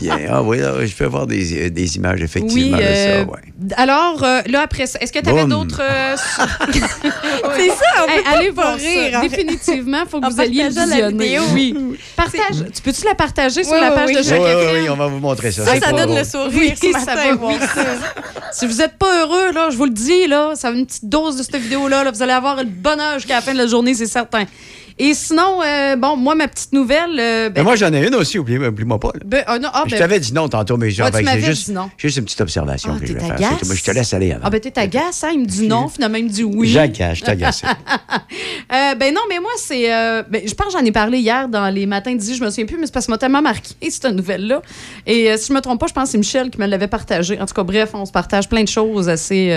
bien, 0.00 0.16
ah 0.30 0.42
oui, 0.42 0.58
là, 0.58 0.84
je 0.86 0.94
peux 0.94 1.04
voir 1.06 1.26
des, 1.26 1.66
euh, 1.66 1.70
des 1.70 1.96
images, 1.96 2.18
Oui, 2.18 2.24
effectivement, 2.24 2.76
de 2.78 2.82
euh, 2.82 3.24
ça. 3.24 3.30
Ouais. 3.30 3.38
alors 3.76 4.22
euh, 4.22 4.40
là, 4.46 4.62
après 4.62 4.86
ça, 4.86 4.98
est-ce 5.00 5.12
que 5.12 5.18
tu 5.18 5.28
avais 5.28 5.44
d'autres. 5.46 5.80
euh, 5.82 6.16
C'est 7.56 7.68
ça, 7.68 8.04
on 8.04 8.06
peut 8.16 8.22
pas 8.22 8.30
allez 8.30 8.50
voir 8.50 8.74
rire, 8.76 9.12
ça. 9.12 9.20
Définitivement, 9.20 9.98
il 10.04 10.08
faut 10.08 10.20
que 10.20 10.30
vous 10.32 10.40
alliez 10.40 10.68
visionner. 10.68 11.08
vidéo. 11.08 11.42
Oui. 11.52 11.74
Partage. 12.16 12.64
Tu 12.74 12.82
peux-tu 12.82 13.04
la 13.04 13.14
partager 13.14 13.64
sur 13.64 13.72
Oui, 13.74 13.80
la 13.80 13.90
page 13.92 14.08
oui. 14.08 14.16
de 14.16 14.22
chaque 14.22 14.40
oui, 14.40 14.80
oui, 14.82 14.88
on 14.90 14.96
va 14.96 15.06
vous 15.06 15.18
montrer 15.18 15.50
ça. 15.52 15.64
Ça, 15.64 15.78
ça 15.80 15.92
donne 15.92 16.14
le 16.16 16.24
sourire 16.24 16.50
Oui, 16.54 16.74
ce 16.80 16.92
ça 17.00 17.14
va, 17.14 17.34
oui. 17.34 17.54
si 18.52 18.66
vous 18.66 18.74
n'êtes 18.76 18.96
pas 18.98 19.22
heureux, 19.22 19.52
là, 19.52 19.68
je 19.70 19.76
vous 19.76 19.84
le 19.84 19.90
dis, 19.90 20.26
là, 20.26 20.52
ça 20.54 20.70
va 20.70 20.76
une 20.78 20.86
petite 20.86 21.08
dose 21.08 21.36
de 21.36 21.42
cette 21.42 21.56
vidéo-là. 21.56 22.04
là, 22.04 22.10
vous 22.10 22.22
allez 22.22 22.32
avoir 22.32 22.56
le 22.56 22.64
bonheur 22.64 23.14
jusqu'à 23.14 23.34
la 23.36 23.40
fin 23.40 23.52
de 23.52 23.58
la 23.58 23.66
journée, 23.66 23.94
c'est 23.94 24.06
certain. 24.06 24.44
Et 25.02 25.14
sinon, 25.14 25.60
euh, 25.64 25.96
bon, 25.96 26.14
moi, 26.16 26.34
ma 26.34 26.46
petite 26.46 26.74
nouvelle. 26.74 27.18
euh, 27.18 27.48
ben, 27.48 27.54
Mais 27.60 27.62
moi, 27.62 27.74
j'en 27.76 27.90
ai 27.94 28.06
une 28.06 28.14
aussi, 28.14 28.38
oublie- 28.38 28.58
oublie-moi 28.58 29.00
pas. 29.00 29.12
là. 29.14 29.20
ben, 29.24 29.42
ah, 29.46 29.58
non, 29.58 29.70
ah, 29.72 29.84
je 29.86 29.92
ben- 29.92 29.98
t'avais 29.98 30.20
dit 30.20 30.34
non 30.34 30.46
tantôt, 30.50 30.76
mais 30.76 30.90
c'est 30.90 31.40
juste, 31.40 31.72
juste 31.96 32.16
une 32.18 32.24
petite 32.24 32.40
observation 32.42 32.92
Ah, 32.94 33.00
que 33.00 33.06
je 33.06 33.12
t'es 33.14 33.18
vais 33.18 33.26
faire. 33.26 33.38
Moi, 33.64 33.74
je 33.74 33.82
te 33.82 33.90
laisse 33.92 34.12
aller 34.12 34.32
avant. 34.32 34.42
Ah, 34.44 34.50
ben, 34.50 34.60
t'es 34.60 34.78
agace, 34.78 35.24
hein? 35.24 35.30
Il 35.32 35.40
me 35.40 35.46
dit 35.46 35.66
non, 35.66 35.88
finalement, 35.88 36.18
il 36.18 36.24
me 36.24 36.28
dit 36.30 36.44
oui. 36.44 36.68
J'agace, 36.68 37.18
je 37.18 37.24
t'agace. 37.24 37.62
Euh, 38.72 38.94
ben 38.94 39.12
non, 39.12 39.20
mais 39.28 39.40
moi, 39.40 39.50
c'est. 39.56 39.88
ben, 40.30 40.42
je 40.46 40.54
pense 40.54 40.68
que 40.72 40.78
j'en 40.78 40.84
ai 40.84 40.92
parlé 40.92 41.18
hier 41.18 41.48
dans 41.48 41.68
les 41.74 41.86
matins 41.86 42.14
10, 42.14 42.36
je 42.36 42.44
me 42.44 42.50
souviens 42.50 42.66
plus, 42.66 42.76
mais 42.78 42.86
c'est 42.86 42.92
parce 42.94 43.06
que 43.06 43.10
m'a 43.10 43.18
tellement 43.18 43.42
marqué, 43.42 43.74
cette 43.90 44.04
nouvelle-là. 44.14 44.62
Et 45.06 45.36
si 45.38 45.48
je 45.48 45.52
me 45.52 45.60
trompe 45.60 45.80
pas, 45.80 45.88
je 45.88 45.92
pense 45.92 46.04
que 46.04 46.10
c'est 46.12 46.18
Michel 46.18 46.50
qui 46.50 46.58
me 46.60 46.66
l'avait 46.66 46.86
partagé. 46.86 47.40
En 47.40 47.46
tout 47.46 47.54
cas, 47.54 47.64
bref, 47.64 47.90
on 47.94 48.06
se 48.06 48.12
partage 48.12 48.48
plein 48.48 48.62
de 48.62 48.68
choses 48.68 49.08
assez 49.08 49.52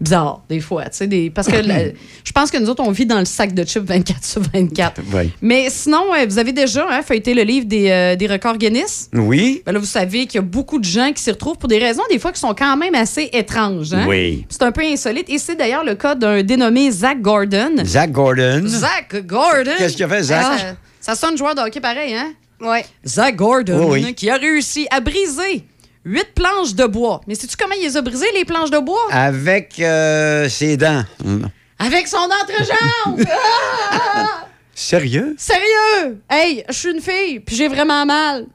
bizarres, 0.00 0.42
des 0.48 0.58
fois. 0.60 0.84
Des, 1.02 1.30
parce 1.30 1.46
que 1.46 1.56
la- 1.64 1.90
je 2.24 2.32
pense 2.32 2.50
que 2.50 2.58
nous 2.58 2.68
autres, 2.68 2.82
on 2.84 2.90
vit 2.90 3.06
dans 3.06 3.20
le 3.20 3.24
sac 3.24 3.54
de 3.54 3.62
chips 3.64 3.84
24 3.84 4.24
sur 4.24 4.40
24. 4.42 4.53
Oui. 4.54 5.32
Mais 5.42 5.68
sinon, 5.70 6.04
euh, 6.14 6.24
vous 6.26 6.38
avez 6.38 6.52
déjà 6.52 6.86
hein, 6.88 7.02
feuilleté 7.02 7.34
le 7.34 7.42
livre 7.42 7.66
des, 7.66 7.90
euh, 7.90 8.16
des 8.16 8.26
records 8.26 8.56
Guinness. 8.56 9.10
Oui. 9.12 9.62
Ben 9.66 9.72
là, 9.72 9.78
vous 9.78 9.84
savez 9.84 10.26
qu'il 10.26 10.36
y 10.36 10.38
a 10.38 10.42
beaucoup 10.42 10.78
de 10.78 10.84
gens 10.84 11.12
qui 11.12 11.22
s'y 11.22 11.30
retrouvent 11.30 11.58
pour 11.58 11.68
des 11.68 11.78
raisons, 11.78 12.02
des 12.10 12.18
fois, 12.18 12.32
qui 12.32 12.40
sont 12.40 12.54
quand 12.54 12.76
même 12.76 12.94
assez 12.94 13.28
étranges. 13.32 13.92
hein. 13.92 14.06
Oui. 14.08 14.46
C'est 14.48 14.62
un 14.62 14.72
peu 14.72 14.82
insolite. 14.82 15.28
Et 15.28 15.38
c'est 15.38 15.56
d'ailleurs 15.56 15.84
le 15.84 15.94
cas 15.94 16.14
d'un 16.14 16.42
dénommé 16.42 16.90
Zach 16.90 17.20
Gordon. 17.20 17.76
Zach 17.84 18.10
Gordon. 18.12 18.62
Zach 18.66 19.14
Gordon. 19.26 19.72
Qu'est-ce 19.76 19.96
qu'il 19.96 20.04
a 20.04 20.08
fait, 20.08 20.22
Zach? 20.22 20.44
Ah, 20.48 20.74
ça, 21.00 21.14
sonne 21.14 21.36
joueur 21.36 21.54
de 21.54 21.60
hockey 21.60 21.80
pareil, 21.80 22.14
hein? 22.14 22.32
Ouais. 22.60 22.84
Zach 23.06 23.36
Gordon, 23.36 23.90
Oui, 23.90 24.02
oui. 24.04 24.14
qui 24.14 24.30
a 24.30 24.36
réussi 24.36 24.86
à 24.90 25.00
briser 25.00 25.64
huit 26.06 26.28
planches 26.34 26.74
de 26.74 26.84
bois. 26.86 27.20
Mais 27.26 27.34
sais-tu 27.34 27.56
comment 27.56 27.74
il 27.78 27.82
les 27.84 27.96
a 27.96 28.02
brisées, 28.02 28.26
les 28.34 28.44
planches 28.44 28.70
de 28.70 28.78
bois? 28.78 29.00
Avec 29.10 29.80
euh, 29.80 30.48
ses 30.48 30.76
dents. 30.76 31.02
Avec 31.86 32.08
son 32.08 32.16
entrejambe! 32.18 33.24
Ah! 33.90 34.46
Sérieux? 34.74 35.34
Sérieux? 35.38 36.20
Hey, 36.28 36.64
je 36.68 36.74
suis 36.74 36.90
une 36.90 37.00
fille, 37.00 37.38
puis 37.40 37.54
j'ai 37.54 37.68
vraiment 37.68 38.04
mal. 38.04 38.46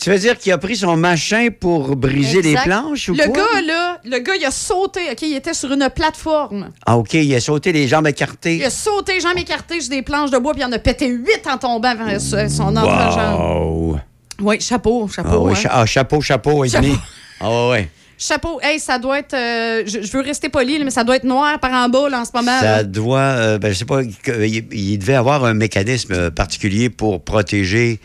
Tu 0.00 0.10
veux 0.10 0.18
dire 0.18 0.36
qu'il 0.36 0.50
a 0.52 0.58
pris 0.58 0.76
son 0.76 0.96
machin 0.96 1.48
pour 1.58 1.94
briser 1.96 2.42
les 2.42 2.54
planches 2.56 3.08
ou 3.08 3.14
Le 3.14 3.24
quoi? 3.26 3.36
gars, 3.36 3.60
là, 3.62 4.00
le 4.04 4.18
gars, 4.18 4.34
il 4.34 4.44
a 4.44 4.50
sauté, 4.50 5.00
OK? 5.12 5.22
Il 5.22 5.36
était 5.36 5.54
sur 5.54 5.72
une 5.72 5.88
plateforme. 5.94 6.70
Ah, 6.84 6.98
OK, 6.98 7.14
il 7.14 7.32
a 7.34 7.40
sauté 7.40 7.72
les 7.72 7.86
jambes 7.86 8.08
écartées. 8.08 8.56
Il 8.56 8.64
a 8.64 8.70
sauté, 8.70 9.20
jambes 9.20 9.38
écartées 9.38 9.80
sur 9.80 9.90
des 9.90 10.02
planches 10.02 10.30
de 10.30 10.38
bois, 10.38 10.52
puis 10.52 10.62
il 10.62 10.64
en 10.66 10.72
a 10.72 10.78
pété 10.80 11.06
huit 11.08 11.46
en 11.50 11.56
tombant 11.58 11.94
vers 11.94 12.20
son 12.20 12.76
entrejambe. 12.76 13.40
Wow. 13.40 13.98
Oui, 14.40 14.60
chapeau, 14.60 15.06
chapeau. 15.08 15.28
Ah, 15.32 15.38
oui, 15.38 15.52
hein. 15.52 15.54
cha- 15.54 15.70
ah, 15.72 15.86
chapeau, 15.86 16.20
chapeau 16.20 16.64
et 16.64 16.68
demi. 16.68 16.94
Ah, 17.40 17.68
ouais. 17.70 17.88
Chapeau, 18.18 18.60
hey, 18.62 18.78
ça 18.78 18.98
doit 18.98 19.18
être. 19.18 19.34
euh, 19.34 19.82
je, 19.86 20.02
je 20.02 20.12
veux 20.12 20.22
rester 20.22 20.48
poli, 20.48 20.82
mais 20.84 20.90
ça 20.90 21.04
doit 21.04 21.16
être 21.16 21.24
noir 21.24 21.58
par 21.60 21.72
en 21.72 21.88
bas 21.88 22.08
là, 22.08 22.20
en 22.20 22.24
ce 22.24 22.30
moment. 22.34 22.50
là. 22.60 22.78
Ça 22.78 22.84
doit, 22.84 23.18
euh, 23.18 23.58
ben, 23.58 23.72
je 23.72 23.78
sais 23.78 23.84
pas, 23.84 24.02
il, 24.02 24.64
il 24.72 24.98
devait 24.98 25.14
avoir 25.14 25.44
un 25.44 25.54
mécanisme 25.54 26.30
particulier 26.30 26.90
pour 26.90 27.22
protéger 27.24 28.00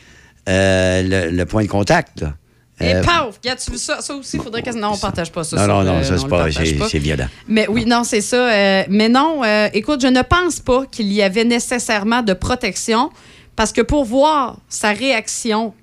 euh, 0.48 1.02
le, 1.30 1.36
le 1.36 1.46
point 1.46 1.64
de 1.64 1.68
contact. 1.70 2.22
là. 2.22 2.34
Et 2.82 2.96
Euh, 2.96 3.04
paf! 3.04 3.36
Regarde-tu 3.44 3.72
vu 3.72 3.78
ça? 3.78 4.00
Ça 4.02 4.16
aussi, 4.16 4.38
il 4.38 4.42
faudrait 4.44 4.62
que. 4.64 4.72
Non, 4.72 4.92
on 4.94 4.98
partage 4.98 5.32
pas 5.32 5.44
ça. 5.44 5.58
non, 5.58 5.62
ça, 5.62 5.68
non, 5.68 5.84
non, 5.98 6.04
ça, 6.04 6.18
c'est 6.18 6.28
pas, 6.28 6.48
c'est 6.90 6.98
violent. 7.00 7.28
Mais 7.48 7.68
oui, 7.68 7.86
non, 7.86 8.04
c'est 8.06 8.22
ça. 8.22 8.86
mais 8.90 9.10
non, 9.10 9.42
écoute, 9.74 10.02
je 10.02 10.08
ne 10.08 10.22
pense 10.22 10.60
pas 10.62 10.86
qu'il 10.86 11.12
y 11.12 11.22
avait 11.22 11.44
nécessairement 11.44 12.22
de 12.24 12.34
protection 12.34 13.10
parce 13.58 13.74
que 13.74 13.82
pour 13.82 14.06
voir 14.06 14.58
sa 14.70 14.92
réaction 14.92 15.74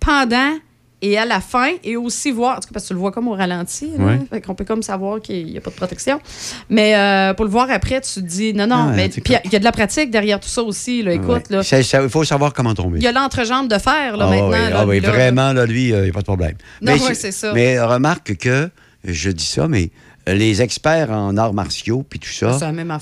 pendant 0.00 0.56
et 1.02 1.16
à 1.18 1.24
la 1.24 1.40
fin, 1.40 1.70
et 1.82 1.96
aussi 1.96 2.30
voir, 2.30 2.52
en 2.58 2.60
tout 2.60 2.68
cas, 2.68 2.72
parce 2.74 2.84
que 2.84 2.88
tu 2.88 2.94
le 2.94 3.00
vois 3.00 3.10
comme 3.12 3.28
au 3.28 3.32
ralenti, 3.34 3.90
là, 3.98 4.04
Ouais. 4.04 4.20
fait 4.30 4.40
qu'on 4.42 4.54
peut 4.54 4.64
comme 4.64 4.82
savoir 4.82 5.20
qu'il 5.20 5.46
n'y 5.46 5.56
a 5.56 5.60
pas 5.60 5.70
de 5.70 5.74
protection. 5.76 6.20
Mais 6.68 6.94
euh, 6.96 7.34
pour 7.34 7.44
le 7.46 7.50
voir 7.50 7.68
après, 7.70 8.00
tu 8.00 8.14
te 8.14 8.20
dis, 8.20 8.52
non, 8.54 8.66
non, 8.66 8.88
Ah, 8.90 8.92
mais 8.94 9.08
puis 9.08 9.22
il 9.44 9.52
y 9.52 9.56
a 9.56 9.58
de 9.58 9.64
la 9.64 9.72
pratique 9.72 10.10
derrière 10.10 10.38
tout 10.40 10.48
ça 10.48 10.62
aussi. 10.62 11.02
Là, 11.02 11.12
écoute, 11.12 11.44
Ouais. 11.50 11.62
Ça- 11.62 11.82
ça- 11.82 12.02
Il 12.02 12.08
faut 12.08 12.24
savoir 12.24 12.52
comment 12.52 12.74
tomber. 12.74 12.98
il 12.98 13.02
y 13.04 13.06
a 13.06 13.12
l'entrejambe 13.12 13.68
de 13.68 13.78
fer 13.78 14.16
là, 14.16 14.26
Ah, 14.26 14.30
maintenant. 14.30 14.48
oui, 14.50 14.70
là, 14.70 14.76
ah, 14.80 14.86
oui, 14.86 15.00
là. 15.00 15.10
vraiment, 15.10 15.52
là, 15.52 15.64
lui, 15.66 15.88
il 15.88 16.02
n'y 16.02 16.08
a 16.10 16.12
pas 16.12 16.20
de 16.20 16.24
problème. 16.24 16.54
Non, 16.82 16.92
mais, 16.94 17.02
ouais, 17.02 17.14
c'est 17.14 17.32
ça. 17.32 17.52
Mais 17.54 17.80
remarque 17.80 18.36
que, 18.36 18.68
je 19.04 19.30
dis 19.30 19.46
ça, 19.46 19.68
mais 19.68 19.90
euh, 20.28 20.34
les 20.34 20.60
experts 20.60 21.10
en 21.10 21.36
arts 21.38 21.54
martiaux, 21.54 22.04
puis 22.08 22.18
tout 22.18 22.28
ça, 22.28 22.58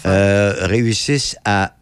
euh, 0.07 0.55
réussissent 0.61 1.37
à 1.45 1.73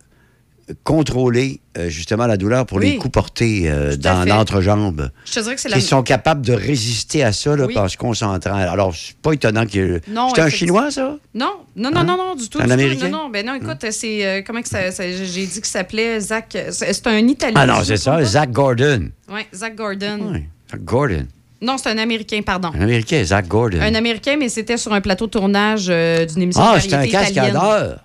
contrôler 0.84 1.60
euh, 1.78 1.88
justement 1.88 2.26
la 2.26 2.36
douleur 2.36 2.66
pour 2.66 2.78
Oui. 2.78 2.92
les 2.92 2.96
coups 2.96 3.12
portés 3.12 3.64
euh, 3.70 3.96
dans 3.96 4.24
l'entrejambe. 4.26 5.10
Je 5.24 5.32
te 5.34 5.40
dirais 5.40 5.54
que 5.54 5.60
c'est 5.60 5.68
la 5.68 5.76
Qui 5.76 5.82
sont 5.82 6.02
capables 6.02 6.44
de 6.44 6.52
résister 6.52 7.22
à 7.22 7.32
ça 7.32 7.54
là, 7.56 7.66
Oui. 7.66 7.78
en 7.78 7.88
se 7.88 7.96
concentrant. 7.96 8.54
Alors, 8.56 8.94
c'est 8.94 9.16
pas 9.16 9.32
étonnant 9.32 9.66
que. 9.66 10.00
Non, 10.08 10.28
C'est 10.34 10.40
un. 10.42 10.48
Chinois, 10.48 10.90
ça? 10.90 11.16
Non, 11.34 11.52
non, 11.76 11.90
non, 11.90 12.00
Hein? 12.00 12.04
non, 12.04 12.16
non, 12.16 12.34
du 12.34 12.48
tout. 12.48 12.58
Un 12.58 12.62
du 12.62 12.66
tout. 12.68 12.72
Américain? 12.72 13.08
Non, 13.08 13.24
non, 13.24 13.30
ben 13.30 13.46
non, 13.46 13.54
écoute, 13.54 13.84
c'est. 13.90 14.26
euh, 14.26 14.42
comment 14.46 14.62
que 14.62 14.68
ça. 14.68 14.90
ça- 14.90 15.04
J'ai 15.10 15.46
dit 15.46 15.52
qu'il 15.54 15.64
s'appelait 15.66 16.18
Zach. 16.20 16.56
C'est 16.70 17.06
un 17.06 17.18
Italien. 17.28 17.54
Ah 17.56 17.66
non, 17.66 17.84
c'est 17.84 17.96
ça. 17.96 18.22
Zach 18.24 18.50
Gordon. 18.50 19.10
Oui, 19.32 19.42
Zach 19.54 19.76
Gordon. 19.76 20.18
Oui, 20.32 20.44
Zach 20.70 20.82
Gordon. 20.84 21.26
Non, 21.62 21.76
c'est 21.78 21.88
un 21.90 21.98
Américain, 21.98 22.42
pardon. 22.44 22.70
Un 22.74 22.80
Américain, 22.82 23.22
Zach 23.24 23.48
Gordon. 23.48 23.78
Un 23.80 23.94
Américain, 23.94 24.36
mais 24.38 24.48
c'était 24.48 24.76
sur 24.76 24.92
un 24.92 25.00
plateau 25.00 25.26
de 25.26 25.30
tournage 25.30 25.86
d'une 25.86 26.42
émission 26.42 26.62
ah, 26.64 26.76
de 26.76 26.80
c'est 26.80 26.92
un 26.92 26.96
variété 26.98 27.16
italienne. 27.16 27.34
cascadeur. 27.54 28.00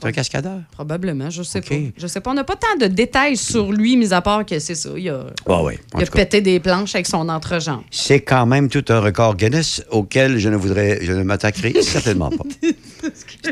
C'est 0.00 0.06
un 0.06 0.12
cascadeur. 0.12 0.60
Probablement, 0.72 1.28
je 1.30 1.42
sais 1.42 1.60
pas. 1.60 1.74
Je 1.96 2.06
sais 2.06 2.20
pas. 2.20 2.30
On 2.30 2.34
n'a 2.34 2.44
pas 2.44 2.56
tant 2.56 2.76
de 2.80 2.86
détails 2.86 3.36
sur 3.36 3.72
lui, 3.72 3.96
mis 3.96 4.12
à 4.12 4.20
part 4.20 4.46
que 4.46 4.58
c'est 4.58 4.74
ça. 4.74 4.90
Il 4.96 5.08
a, 5.08 5.26
Ah 5.48 5.62
oui, 5.64 5.74
en 5.94 5.98
il 5.98 6.04
a 6.04 6.06
pété 6.06 6.40
des 6.40 6.60
planches 6.60 6.94
avec 6.94 7.06
son 7.06 7.28
entrejambe. 7.28 7.82
C'est 7.90 8.20
quand 8.20 8.46
même 8.46 8.68
tout 8.68 8.84
un 8.90 9.00
record 9.00 9.36
Guinness 9.36 9.82
auquel 9.90 10.38
je 10.38 10.48
ne 10.48 10.56
voudrais, 10.56 10.98
je 11.02 11.12
ne 11.12 11.22
m'attaquerai 11.22 11.74
certainement 11.82 12.30
pas. 12.30 12.44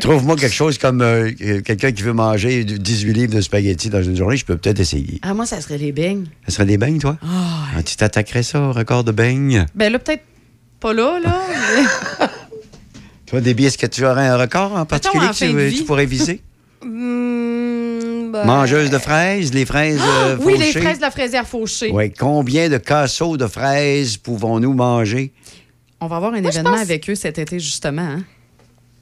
Trouve-moi 0.01 0.35
quelque 0.35 0.53
chose 0.53 0.77
comme 0.77 1.01
euh, 1.01 1.31
quelqu'un 1.65 1.91
qui 1.91 2.03
veut 2.03 2.13
manger 2.13 2.63
18 2.63 3.13
livres 3.13 3.33
de 3.35 3.41
spaghettis 3.41 3.89
dans 3.89 4.03
une 4.03 4.15
journée, 4.15 4.37
je 4.37 4.45
peux 4.45 4.57
peut-être 4.57 4.79
essayer. 4.79 5.19
Ah, 5.23 5.33
moi, 5.33 5.45
ça 5.45 5.59
serait 5.61 5.77
les 5.77 5.91
beignes. 5.91 6.25
Ça 6.47 6.55
serait 6.55 6.65
des 6.65 6.77
beignes, 6.77 6.99
toi? 6.99 7.17
Ah, 7.23 7.81
tu 7.83 7.95
t'attaquerais 7.95 8.43
ça 8.43 8.61
au 8.61 8.71
record 8.73 9.03
de 9.03 9.11
beignes? 9.11 9.65
Ben 9.75 9.91
là, 9.91 9.99
peut-être 9.99 10.23
pas 10.79 10.93
là, 10.93 11.19
là. 11.19 11.41
mais- 12.19 12.27
Toi, 13.27 13.41
des 13.41 13.51
est-ce 13.51 13.77
que 13.77 13.87
tu 13.87 14.05
aurais 14.05 14.27
un 14.27 14.37
record 14.37 14.73
en 14.73 14.85
particulier 14.85 15.27
en 15.27 15.31
que 15.31 15.77
tu, 15.77 15.83
pourrais 15.83 16.05
viser? 16.05 16.41
Hmm, 16.79 18.31
ben, 18.31 18.45
Mangeuse 18.45 18.91
de 18.91 18.99
fraises, 18.99 19.51
les 19.51 19.65
fraises 19.65 19.99
Ah, 19.99 20.35
oui, 20.39 20.53
les 20.59 20.65
fauchées? 20.67 20.81
fraises 20.81 20.97
de 20.97 21.01
la 21.01 21.09
fraisière 21.09 21.47
fauchée. 21.47 21.89
Oui, 21.91 22.13
combien 22.13 22.69
de 22.69 22.77
casseaux 22.77 23.35
de 23.35 23.47
fraises 23.47 24.15
pouvons-nous 24.17 24.73
manger? 24.73 25.33
On 25.99 26.05
va 26.05 26.17
avoir 26.17 26.33
un 26.33 26.43
événement 26.43 26.73
avec 26.77 27.09
eux 27.09 27.15
cet 27.15 27.39
été, 27.39 27.59
justement, 27.59 28.03
hein, 28.03 28.23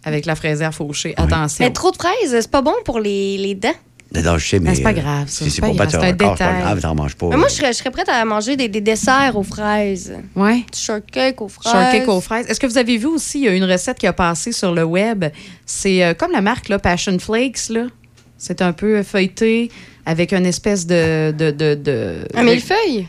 avec 0.05 0.25
la 0.25 0.35
fraisière 0.35 0.73
fauchée. 0.73 1.13
Attention. 1.17 1.65
Mais 1.65 1.73
trop 1.73 1.91
de 1.91 1.97
fraises, 1.97 2.31
c'est 2.31 2.49
pas 2.49 2.61
bon 2.61 2.75
pour 2.85 3.01
les, 3.01 3.37
les 3.37 3.55
dents. 3.55 3.75
Non, 4.15 4.31
non, 4.31 4.37
je 4.37 4.47
sais, 4.47 4.59
mais. 4.59 4.69
Mais 4.69 4.75
c'est 4.75 4.83
pas 4.83 4.89
euh, 4.89 4.93
grave, 4.93 5.25
si 5.27 5.49
c'est 5.49 5.61
pas 5.61 5.67
pas 5.69 5.73
grave, 5.85 5.89
c'est 5.91 5.97
un 5.97 6.13
pas 6.13 6.31
détail. 6.33 6.61
grave, 6.61 6.81
t'en 6.81 6.95
manges 6.95 7.15
pas. 7.15 7.27
Mais 7.29 7.37
moi, 7.37 7.47
je 7.47 7.53
serais, 7.55 7.73
je 7.73 7.77
serais 7.77 7.91
prête 7.91 8.09
à 8.09 8.23
manger 8.25 8.55
des, 8.55 8.67
des 8.67 8.81
desserts 8.81 9.33
aux 9.35 9.43
fraises. 9.43 10.13
Ouais. 10.35 10.63
Du 10.71 10.79
shortcake 10.79 11.41
aux 11.41 11.47
fraises. 11.47 11.71
Shortcake 11.71 12.07
aux 12.07 12.21
fraises. 12.21 12.47
Est-ce 12.47 12.59
que 12.59 12.67
vous 12.67 12.77
avez 12.77 12.97
vu 12.97 13.07
aussi, 13.07 13.39
il 13.39 13.43
y 13.45 13.47
a 13.47 13.53
une 13.53 13.63
recette 13.65 13.97
qui 13.99 14.07
a 14.07 14.13
passé 14.13 14.51
sur 14.51 14.73
le 14.73 14.83
web? 14.83 15.25
C'est 15.65 16.03
euh, 16.03 16.13
comme 16.13 16.31
la 16.31 16.41
marque 16.41 16.69
là, 16.69 16.79
Passion 16.79 17.17
Flakes. 17.19 17.69
là. 17.69 17.87
C'est 18.37 18.61
un 18.61 18.73
peu 18.73 19.01
feuilleté 19.03 19.71
avec 20.05 20.33
une 20.33 20.45
espèce 20.45 20.85
de. 20.85 21.31
de, 21.31 21.51
de, 21.51 21.75
de- 21.75 22.27
Un 22.33 22.43
millefeuille? 22.43 23.07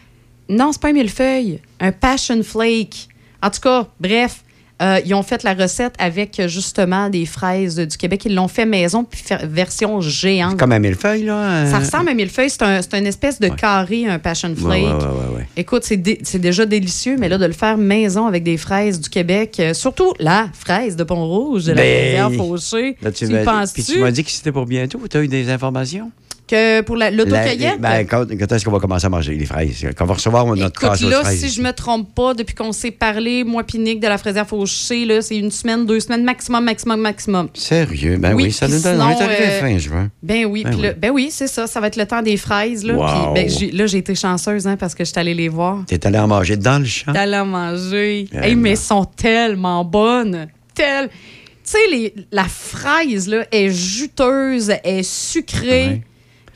Non, 0.49 0.71
c'est 0.73 0.81
pas 0.81 0.89
un 0.89 0.93
millefeuille. 0.93 1.61
Un 1.81 1.93
Passion 1.93 2.41
Flake. 2.43 3.09
En 3.43 3.51
tout 3.51 3.61
cas, 3.61 3.87
bref, 4.01 4.43
Euh, 4.83 5.01
ils 5.07 5.15
ont 5.15 5.23
fait 5.23 5.43
la 5.43 5.55
recette 5.55 5.95
avec 5.99 6.39
euh, 6.39 6.49
justement 6.49 7.09
des 7.09 7.25
fraises 7.25 7.77
du 7.79 7.97
Québec. 7.97 8.25
Ils 8.27 8.35
l'ont 8.35 8.47
fait 8.49 8.67
maison, 8.67 9.05
puis 9.05 9.23
version 9.45 10.03
géante. 10.03 10.59
Comme 10.59 10.73
un 10.73 10.79
millefeuille, 10.79 11.25
là. 11.25 11.35
euh, 11.65 11.71
Ça 11.71 11.79
ressemble 11.79 12.11
à 12.11 12.15
millefeuille. 12.15 12.51
C'est 12.51 12.63
un, 12.63 12.81
une 12.99 13.07
espèce 13.07 13.41
de 13.41 13.49
carré, 13.49 14.07
un 14.07 14.19
passion 14.19 14.55
flake. 14.55 14.83
ouais, 14.83 15.37
ouais. 15.37 15.49
Écoute, 15.57 15.85
c'est 15.85 15.97
dé- 15.97 16.19
c'est 16.25 16.39
déjà 16.41 16.67
délicieux, 16.67 17.17
mais 17.19 17.31
là, 17.31 17.39
de 17.39 17.47
le 17.47 17.55
faire 17.55 17.79
maison 17.79 18.27
avec 18.27 18.43
des 18.43 18.59
fraises 18.59 19.01
du 19.01 19.09
Québec, 19.09 19.57
euh, 19.61 19.73
surtout 19.73 20.13
la 20.19 20.49
fraise 20.53 20.95
de 20.95 21.05
Pont-Rouge, 21.05 21.65
de 21.65 21.73
la 21.73 21.81
Ben, 21.83 22.07
rivière 22.27 22.33
Fauché. 22.33 22.97
Là, 23.01 23.11
tu 23.13 23.25
tu 23.25 23.31
y 23.31 23.35
m'as- 23.35 23.45
penses-tu? 23.45 23.83
Puis 23.83 23.93
tu 23.95 23.99
m'as 24.01 24.11
dit 24.11 24.25
que 24.25 24.31
c'était 24.31 24.53
pour 24.53 24.67
bientôt. 24.67 25.01
Tu 25.11 25.17
as 25.17 25.23
eu 25.23 25.29
des 25.29 25.49
informations? 25.49 26.11
Que 26.47 26.81
pour 26.83 26.97
la- 26.97 27.11
La- 27.11 27.17
l'autocueillette? 27.17 27.81
ben, 27.81 28.07
quand, 28.07 28.25
quand 28.29 28.53
est-ce 28.53 28.65
qu'on 28.65 28.71
va 28.71 28.79
commencer 28.79 29.07
à 29.07 29.09
manger 29.09 29.35
les 29.35 29.47
fraises? 29.47 29.87
Quand 29.97 30.05
on 30.05 30.09
va 30.09 30.15
recevoir 30.15 30.47
notre 30.47 30.85
Écoute, 30.85 31.01
là, 31.01 31.19
de 31.19 31.25
fraises? 31.25 31.41
si 31.41 31.49
je 31.51 31.61
me 31.63 31.73
trompe 31.73 32.15
pas, 32.15 32.35
depuis 32.35 32.55
qu'on 32.55 32.73
s'est 32.73 32.91
parlé, 32.91 33.43
moi 33.45 33.65
puis 33.65 33.79
Nick 33.79 34.01
de 34.01 34.07
la 34.09 34.17
fraisière 34.19 34.47
Fauché, 34.47 35.21
c'est 35.23 35.37
une 35.37 35.51
semaine, 35.51 35.85
deux 35.87 36.01
semaines, 36.01 36.23
maximum, 36.25 36.65
maximum, 36.65 37.01
maximum. 37.01 37.49
Sérieux? 37.55 38.17
Ben 38.19 38.35
oui, 38.35 38.45
Oui, 38.45 38.53
ça 38.53 38.69
nous 38.69 38.81
donne. 38.81 39.01
on 39.01 39.11
est 39.11 39.23
arrivé 39.23 39.45
euh, 39.45 39.61
fin 39.61 39.79
juin. 39.79 40.11
Ben 40.23 40.47
oui, 40.47 40.63
Ben 40.65 40.75
oui. 40.79 40.87
ben 40.97 41.11
oui, 41.11 41.29
c'est 41.31 41.49
ça. 41.49 41.67
Ça 41.67 41.81
va 41.81 41.89
être 41.89 41.97
le 41.97 42.07
temps 42.07 42.23
des 42.23 42.37
fraises. 42.37 42.85
Là, 42.85 42.95
Wow. 42.95 43.35
Ben, 43.35 43.49
j'ai- 43.49 43.71
là, 43.73 43.87
j'ai 43.87 43.99
été 43.99 44.15
chanceuse 44.15 44.67
hein, 44.67 44.77
parce 44.77 44.95
que 44.95 45.05
je 45.05 45.11
suis 45.11 45.19
allée 45.19 45.35
les 45.35 45.49
voir. 45.49 45.85
T'es 45.87 46.07
allé 46.07 46.19
en 46.19 46.29
manger 46.29 46.57
dans 46.57 46.79
le 46.79 46.85
champ? 46.85 47.13
T'es 47.13 47.19
allée 47.19 47.37
en 47.39 47.47
manger. 47.47 48.29
Eh 48.33 48.37
Hey, 48.37 48.55
mais 48.55 48.71
elles 48.71 48.77
sont 48.77 49.05
tellement 49.05 49.85
bonnes. 49.85 50.47
Tel... 50.75 51.09
Tu 51.09 51.73
sais, 51.73 52.15
la 52.31 52.45
fraise 52.45 53.27
là, 53.29 53.45
est 53.51 53.71
juteuse, 53.71 54.73
est 54.85 55.03
sucrée. 55.03 56.03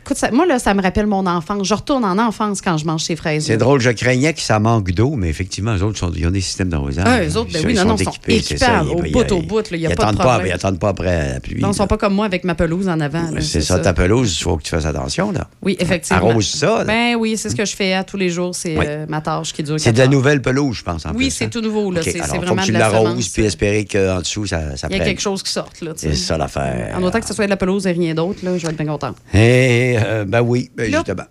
Écoute, 0.04 0.16
ça- 0.16 0.30
moi, 0.30 0.46
là, 0.46 0.58
ça 0.58 0.74
me 0.74 0.82
rappelle 0.82 1.06
mon 1.06 1.26
enfance. 1.26 1.66
Je 1.68 1.74
retourne 1.74 2.04
en 2.04 2.18
enfance 2.18 2.60
quand 2.62 2.76
je 2.78 2.84
mange 2.86 3.02
ces 3.02 3.16
fraises. 3.16 3.44
C'est 3.46 3.56
drôle, 3.56 3.80
je 3.80 3.90
craignais 3.90 4.32
que 4.32 4.40
ça 4.40 4.58
manque 4.58 4.90
d'eau, 4.92 5.14
mais 5.16 5.28
effectivement, 5.28 5.74
eux 5.76 5.82
autres, 5.82 5.98
sont- 5.98 6.12
ils 6.16 6.26
ont 6.26 6.30
des 6.30 6.40
systèmes 6.40 6.68
d'arrosage. 6.70 7.04
Ah, 7.06 7.22
eux 7.22 7.36
autres, 7.36 7.52
ben 7.52 7.60
Ils 7.62 7.66
oui, 7.66 7.76
sont 7.76 7.82
non, 7.84 7.90
non, 7.90 7.96
ils 7.96 8.04
sont 8.04 8.10
équipés, 8.10 8.56
ça, 8.56 8.82
ils- 8.82 8.88
au 8.88 9.04
ils- 9.04 9.12
bout, 9.12 9.30
au 9.32 9.42
bout, 9.42 9.58
là, 9.70 9.76
il 9.76 9.80
y 9.80 9.86
a 9.86 9.90
ils 9.90 9.94
pas 9.96 10.10
de 10.12 10.16
problème. 10.16 10.46
Ils 10.46 10.52
attendent 10.52 10.78
pas 10.78 10.88
après 10.88 11.34
la 11.34 11.40
pluie. 11.40 11.60
Non, 11.60 11.68
ils 11.68 11.72
là. 11.72 11.76
sont 11.76 11.86
pas 11.86 11.96
comme 11.98 12.14
moi 12.14 12.26
avec 12.26 12.44
ma 12.44 12.54
pelouse 12.54 12.88
en 12.88 12.98
avant. 13.00 13.30
C'est 13.40 13.60
ça, 13.60 13.78
ta 13.78 13.92
pelouse, 13.92 14.36
il 14.38 14.42
faut 14.42 14.56
que 14.56 14.62
tu 14.62 14.70
fasses 14.70 14.86
attention, 14.86 15.32
là. 15.32 15.46
Oui, 15.62 15.76
effectivement. 15.78 16.18
Arrose 16.30 16.46
ça, 16.48 16.78
là. 16.78 16.84
Ben 16.84 17.16
oui, 17.16 17.36
c'est 17.36 17.50
ce 17.50 17.56
que 17.56 17.64
je 17.64 17.76
fais 17.76 17.92
à 17.92 18.02
tous 18.04 18.16
les 18.16 18.30
jours. 18.30 18.54
C'est 18.54 18.76
Oui. 18.78 18.84
euh, 18.88 19.06
ma 19.08 19.20
tâche 19.20 19.52
qui 19.52 19.62
dure. 19.62 19.78
C'est 19.78 19.92
de 19.92 19.98
la 19.98 20.08
nouvelle 20.08 20.40
pelouse, 20.42 20.76
je 20.78 20.82
pense, 20.82 21.04
en 21.06 21.12
Oui, 21.14 21.30
c'est 21.30 21.44
hein? 21.44 21.48
tout 21.52 21.60
nouveau. 21.60 21.90
Là. 21.92 22.00
C'est 22.02 22.18
vraiment 22.18 22.64
de 22.64 22.72
la 22.72 22.78
l'arroses 22.78 23.08
semence. 23.10 23.28
puis 23.28 23.44
espérer 23.44 23.84
qu'en 23.84 24.20
dessous, 24.20 24.46
ça, 24.46 24.60
Il 24.90 24.96
y 24.96 25.00
a 25.00 25.04
quelque 25.04 25.20
chose 25.20 25.42
qui 25.42 25.52
sorte. 25.52 25.82
C'est 25.96 26.14
ça 26.14 26.36
l'affaire. 26.38 26.94
En 26.96 27.02
autant 27.02 27.20
que 27.20 27.26
ce 27.26 27.34
soit 27.34 27.44
de 27.44 27.50
la 27.50 27.56
pelouse 27.56 27.86
et 27.86 27.92
rien 27.92 28.14
d'autre, 28.14 28.38
je 28.42 28.48
vais 28.48 28.56
être 28.72 28.76
bien 28.76 28.86
content. 28.86 29.14
Et, 29.92 29.98
euh, 29.98 30.24
ben 30.24 30.40
oui, 30.42 30.70
ben 30.76 30.90
justement. 30.90 31.24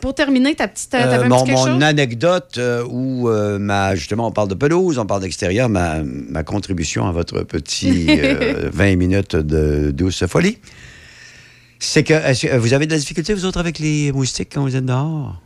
Pour 0.00 0.14
terminer, 0.14 0.54
ta 0.54 0.66
petite, 0.66 0.92
Euh, 0.94 1.22
un 1.22 1.28
mon, 1.28 1.44
chose? 1.46 1.82
anecdote 1.82 2.54
euh, 2.58 2.84
où, 2.88 3.28
euh, 3.28 3.58
ma, 3.58 3.94
justement, 3.94 4.26
on 4.26 4.32
parle 4.32 4.48
de 4.48 4.54
pelouse, 4.54 4.98
on 4.98 5.06
parle 5.06 5.20
d'extérieur, 5.22 5.68
ma, 5.68 6.02
ma 6.02 6.42
contribution 6.42 7.06
à 7.06 7.12
votre 7.12 7.42
petit 7.42 8.06
euh, 8.18 8.70
20 8.72 8.96
minutes 8.96 9.36
de 9.36 9.90
douce 9.92 10.24
folie, 10.26 10.58
c'est 11.78 12.02
que, 12.02 12.56
vous 12.56 12.72
avez 12.72 12.86
de 12.86 12.92
la 12.92 12.98
difficulté, 12.98 13.34
vous 13.34 13.44
autres, 13.44 13.60
avec 13.60 13.78
les 13.78 14.10
moustiques 14.10 14.50
quand 14.54 14.62
vous 14.62 14.74
êtes 14.74 14.86
dehors? 14.86 15.40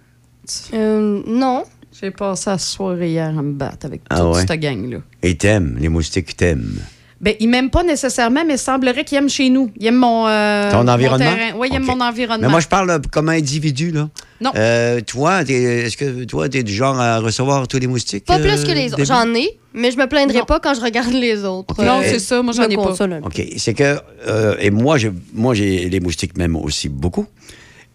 Euh, 0.72 1.20
non. 1.26 1.64
J'ai 2.00 2.12
passé 2.12 2.50
la 2.50 2.58
soirée 2.58 3.10
hier 3.10 3.36
à 3.36 3.42
me 3.42 3.52
battre 3.54 3.86
avec 3.86 4.02
Ah 4.08 4.20
toute 4.20 4.34
ouais? 4.36 4.46
cette 4.46 4.60
gang-là. 4.60 4.98
Et 5.22 5.36
t'aimes, 5.36 5.76
les 5.80 5.88
moustiques 5.88 6.36
t'aiment. 6.36 6.78
Ben, 7.20 7.34
ils 7.40 7.48
m'aiment 7.48 7.70
pas 7.70 7.82
nécessairement, 7.82 8.44
mais 8.46 8.54
il 8.54 8.58
semblerait 8.58 9.04
qu'ils 9.04 9.18
aiment 9.18 9.28
chez 9.28 9.50
nous. 9.50 9.72
Ils 9.80 9.86
aiment 9.88 9.96
mon. 9.96 10.28
euh, 10.28 10.70
Ton 10.70 10.84
mon 10.84 10.88
environnement? 10.88 11.24
terrain. 11.34 11.56
Oui, 11.58 11.66
ils 11.70 11.74
aiment 11.76 11.88
OK. 11.90 11.96
mon 11.96 12.00
environnement. 12.04 12.46
Mais 12.46 12.50
moi, 12.50 12.60
je 12.60 12.68
parle 12.68 12.90
euh, 12.90 12.98
comme 13.10 13.28
individu, 13.28 13.90
là. 13.90 14.08
Non. 14.40 14.52
Euh, 14.54 15.00
toi, 15.00 15.42
t'es- 15.44 15.86
est-ce 15.86 15.96
que 15.96 16.22
toi, 16.24 16.48
t'es 16.48 16.62
du 16.62 16.72
genre 16.72 16.98
à 17.00 17.18
recevoir 17.18 17.66
tous 17.66 17.80
les 17.80 17.88
moustiques? 17.88 18.24
Pas 18.24 18.38
euh, 18.38 18.42
plus 18.42 18.64
que 18.64 18.70
les 18.70 18.92
autres. 18.94 19.04
J'en 19.04 19.34
ai, 19.34 19.48
mais 19.74 19.90
je 19.90 19.96
me 19.96 20.06
plaindrai 20.06 20.42
pas 20.46 20.60
quand 20.60 20.74
je 20.74 20.80
regarde 20.80 21.12
les 21.12 21.44
autres. 21.44 21.74
Non, 21.82 21.98
Euh, 21.98 22.02
c'est 22.04 22.20
ça, 22.20 22.40
moi, 22.40 22.52
je 22.52 22.62
j'en 22.62 22.68
ai 22.68 22.76
pas. 22.76 22.94
peu. 22.96 23.14
OK. 23.24 23.42
C'est 23.56 23.74
que. 23.74 23.98
euh, 24.28 24.54
et 24.60 24.70
moi, 24.70 24.96
j'ai, 24.96 25.10
moi, 25.34 25.54
j'ai 25.54 25.88
les 25.88 25.98
moustiques 25.98 26.36
m'aiment 26.38 26.54
aussi 26.54 26.88
beaucoup. 26.88 27.26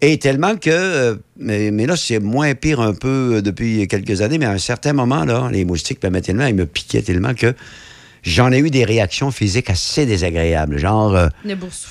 Et 0.02 0.18
tellement 0.18 0.56
que. 0.56 0.68
euh, 0.70 1.14
mais, 1.38 1.70
mais 1.70 1.86
là, 1.86 1.96
c'est 1.96 2.18
moins 2.18 2.54
pire 2.54 2.80
un 2.82 2.92
peu 2.92 3.36
euh, 3.36 3.40
depuis 3.40 3.88
quelques 3.88 4.20
années, 4.20 4.36
mais 4.36 4.44
à 4.44 4.50
un 4.50 4.58
certain 4.58 4.92
moment, 4.92 5.24
là, 5.24 5.48
les 5.50 5.64
moustiques 5.64 6.02
m'aimaient 6.02 6.20
tellement, 6.20 6.44
ils 6.44 6.54
me 6.54 6.66
piquaient 6.66 7.00
tellement 7.00 7.32
que 7.32 7.54
j'en 8.24 8.50
ai 8.50 8.58
eu 8.58 8.70
des 8.70 8.84
réactions 8.84 9.30
physiques 9.30 9.70
assez 9.70 10.06
désagréables. 10.06 10.78
Genre. 10.78 11.14
euh, 11.14 11.28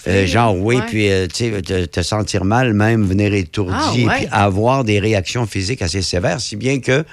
euh, 0.07 0.25
genre, 0.25 0.57
oui, 0.57 0.75
ouais. 0.77 0.81
puis, 0.87 1.09
euh, 1.09 1.27
tu 1.27 1.51
sais, 1.51 1.61
te, 1.61 1.85
te 1.85 2.01
sentir 2.01 2.43
mal, 2.43 2.73
même 2.73 3.05
venir 3.05 3.33
étourdi, 3.33 3.73
Ah, 3.77 3.93
ouais. 3.95 4.17
puis 4.17 4.27
avoir 4.31 4.83
des 4.83 4.99
réactions 4.99 5.45
physiques 5.45 5.81
assez 5.81 6.01
sévères, 6.01 6.41
si 6.41 6.55
bien 6.57 6.79
que 6.79 7.05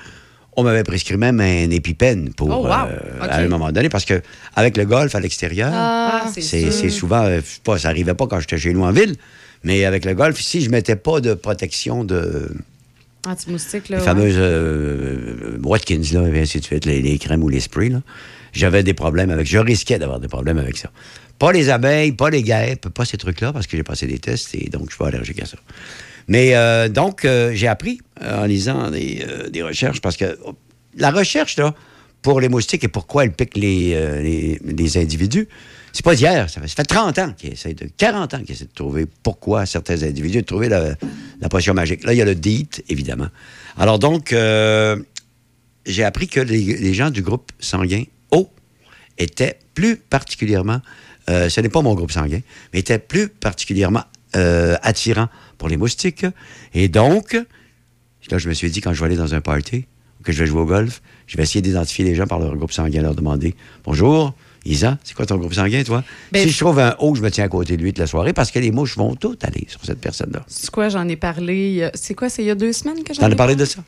on 0.57 0.65
m'avait 0.65 0.83
prescrit 0.83 1.17
même 1.17 1.41
un 1.41 1.71
épipène 1.71 2.33
pour, 2.35 2.49
Oh, 2.49 2.65
wow. 2.67 2.73
euh, 2.91 2.99
à 3.21 3.37
un 3.39 3.47
moment 3.49 3.71
donné, 3.71 3.89
parce 3.89 4.05
que 4.05 4.21
avec 4.57 4.77
le 4.77 4.85
golf 4.85 5.15
à 5.15 5.21
l'extérieur, 5.21 5.71
Ah, 5.73 6.25
c'est 6.35 6.43
c'est 6.43 6.91
souvent, 6.91 7.23
euh, 7.25 7.41
pas, 7.63 7.79
ça 7.79 7.89
arrivait 7.89 8.15
pas 8.15 8.27
quand 8.27 8.41
j'étais 8.41 8.59
chez 8.59 8.73
nous 8.73 8.83
en 8.83 8.91
ville, 8.91 9.15
mais 9.63 9.85
avec 9.85 10.05
le 10.05 10.15
golf, 10.15 10.41
si 10.41 10.61
je 10.61 10.69
mettais 10.71 10.97
pas 10.97 11.21
de 11.21 11.35
protection 11.35 12.03
de 12.05 12.51
Anti-moustique, 13.27 13.91
là. 13.91 13.97
les 13.99 14.03
ouais. 14.03 14.09
fameuses 14.09 14.35
euh, 14.39 15.59
Watkins, 15.63 16.03
là, 16.15 16.27
et 16.27 16.41
ainsi 16.41 16.59
de 16.61 16.65
suite, 16.65 16.85
les, 16.87 17.03
les 17.03 17.19
crèmes 17.19 17.43
ou 17.45 17.49
les 17.49 17.61
sprays, 17.61 17.91
là, 17.91 18.01
j'avais 18.53 18.83
des 18.83 18.95
problèmes 18.95 19.31
avec, 19.31 19.47
je 19.47 19.59
risquais 19.59 19.99
d'avoir 19.99 20.21
des 20.21 20.29
problèmes 20.29 20.59
avec 20.59 20.77
ça. 20.77 20.91
Pas 21.39 21.53
les 21.53 21.71
abeilles, 21.71 22.13
pas 22.13 22.31
les 22.31 22.43
guêpes, 22.43 22.89
pas 22.89 23.05
ces 23.05 23.17
trucs-là, 23.17 23.53
parce 23.53 23.67
que 23.67 23.77
j'ai 23.77 23.83
passé 23.83 24.07
des 24.07 24.19
tests 24.19 24.55
et 24.55 24.69
donc 24.69 24.85
je 24.87 24.91
suis 24.91 24.99
pas 24.99 25.09
allergique 25.09 25.41
à 25.41 25.47
ça. 25.47 25.57
Mais 26.29 26.55
euh, 26.55 26.89
donc, 26.89 27.25
euh, 27.25 27.53
j'ai 27.55 27.67
appris 27.67 28.01
euh, 28.23 28.43
en 28.43 28.45
lisant 28.45 28.91
des, 28.91 29.63
recherches, 29.63 30.01
parce 30.01 30.17
que 30.17 30.39
oh, 30.45 30.55
la 30.97 31.11
recherche, 31.11 31.57
là, 31.57 31.75
pour 32.23 32.41
les 32.41 32.49
moustiques 32.49 32.85
et 32.85 32.89
pourquoi 32.89 33.25
elles 33.25 33.33
piquent 33.33 33.57
les, 33.57 34.59
les, 34.63 34.99
individus, 34.99 35.49
c'est 35.93 36.05
pas 36.05 36.15
d'hier, 36.15 36.49
ça 36.51 36.61
fait, 36.61 36.69
ça 36.69 36.75
fait 36.75 36.85
30 36.85 37.19
ans 37.19 37.33
qu'ils 37.33 37.55
essaient 37.55 37.75
de, 37.75 37.89
40 37.97 38.35
ans 38.35 38.43
qu'ils 38.43 38.55
essaient 38.55 38.67
de 38.67 38.73
trouver 38.73 39.07
pourquoi 39.23 39.65
certains 39.67 40.03
individus, 40.03 40.43
de 40.43 40.47
trouver 40.47 40.69
la, 40.69 40.95
la 41.41 41.49
potion 41.49 41.75
magique. 41.75 42.05
Là, 42.05 42.13
il 42.13 42.19
y 42.19 42.23
a 42.23 42.27
le 42.27 42.35
DEET, 42.35 42.85
évidemment. 42.91 43.29
Alors 43.79 43.99
donc, 43.99 44.35
j'ai 45.87 46.05
appris 46.05 46.29
que 46.29 46.41
les 46.41 46.95
gens 46.95 47.11
du 47.11 47.23
groupe 47.23 47.51
sanguin 47.59 48.05
O 49.21 49.25
étaient 49.25 49.59
plus 49.75 49.97
particulièrement, 49.97 50.81
euh, 51.29 51.49
ce 51.49 51.61
n'est 51.61 51.69
pas 51.69 51.83
mon 51.83 51.95
groupe 51.95 52.13
sanguin, 52.13 52.41
mais 52.73 52.81
étaient 52.81 52.99
plus 52.99 53.29
particulièrement 53.29 54.05
euh, 54.37 54.77
attirants 54.83 55.29
pour 55.59 55.69
les 55.69 55.77
moustiques. 55.77 56.27
Et 56.75 56.89
donc, 56.89 57.33
là, 58.31 58.39
je 58.39 58.49
me 58.49 58.55
suis 58.55 58.71
dit, 58.71 58.81
quand 58.81 58.93
je 58.93 59.01
vais 59.01 59.07
aller 59.07 59.17
dans 59.17 59.35
un 59.35 59.41
party, 59.41 59.87
ou 60.21 60.23
que 60.23 60.33
je 60.33 60.39
vais 60.39 60.47
jouer 60.47 60.61
au 60.61 60.67
golf, 60.67 61.03
je 61.27 61.37
vais 61.37 61.43
essayer 61.43 61.63
d'identifier 61.63 62.05
les 62.05 62.15
gens 62.15 62.27
par 62.27 62.39
leur 62.39 62.55
groupe 62.57 62.73
sanguin, 62.73 63.03
leur 63.03 63.15
demander 63.15 63.55
Bonjour, 63.85 64.35
Isa, 64.67 64.99
c'est 65.05 65.15
quoi 65.15 65.25
ton 65.25 65.37
groupe 65.37 65.55
sanguin, 65.55 65.83
toi 65.83 66.05
Ben, 66.31 66.43
Si 66.43 66.51
je 66.51 66.59
trouve 66.59 66.79
un 66.79 66.95
O, 66.99 67.15
je 67.15 67.23
me 67.23 67.31
tiens 67.31 67.45
à 67.45 67.49
côté 67.49 67.77
de 67.77 67.83
lui 67.83 67.93
toute 67.93 67.99
la 68.01 68.07
soirée 68.07 68.33
parce 68.35 68.51
que 68.51 68.59
les 68.59 68.71
mouches 68.71 68.97
vont 68.97 69.15
toutes 69.17 69.45
aller 69.45 69.65
sur 69.69 69.83
cette 69.85 70.01
personne-là. 70.01 70.45
C'est 70.47 70.71
quoi, 70.71 70.89
j'en 70.91 71.09
ai 71.09 71.17
parlé. 71.17 71.89
C'est 71.95 72.15
quoi, 72.15 72.29
c'est 72.29 72.43
il 72.43 72.47
y 72.47 72.51
a 72.51 72.55
deux 72.55 72.73
semaines 72.73 73.03
que 73.03 73.15
j'en 73.15 73.23
T'en 73.23 73.31
ai 73.31 73.33
as 73.33 73.37
parlé 73.37 73.57
de 73.57 73.65
ça? 73.65 73.83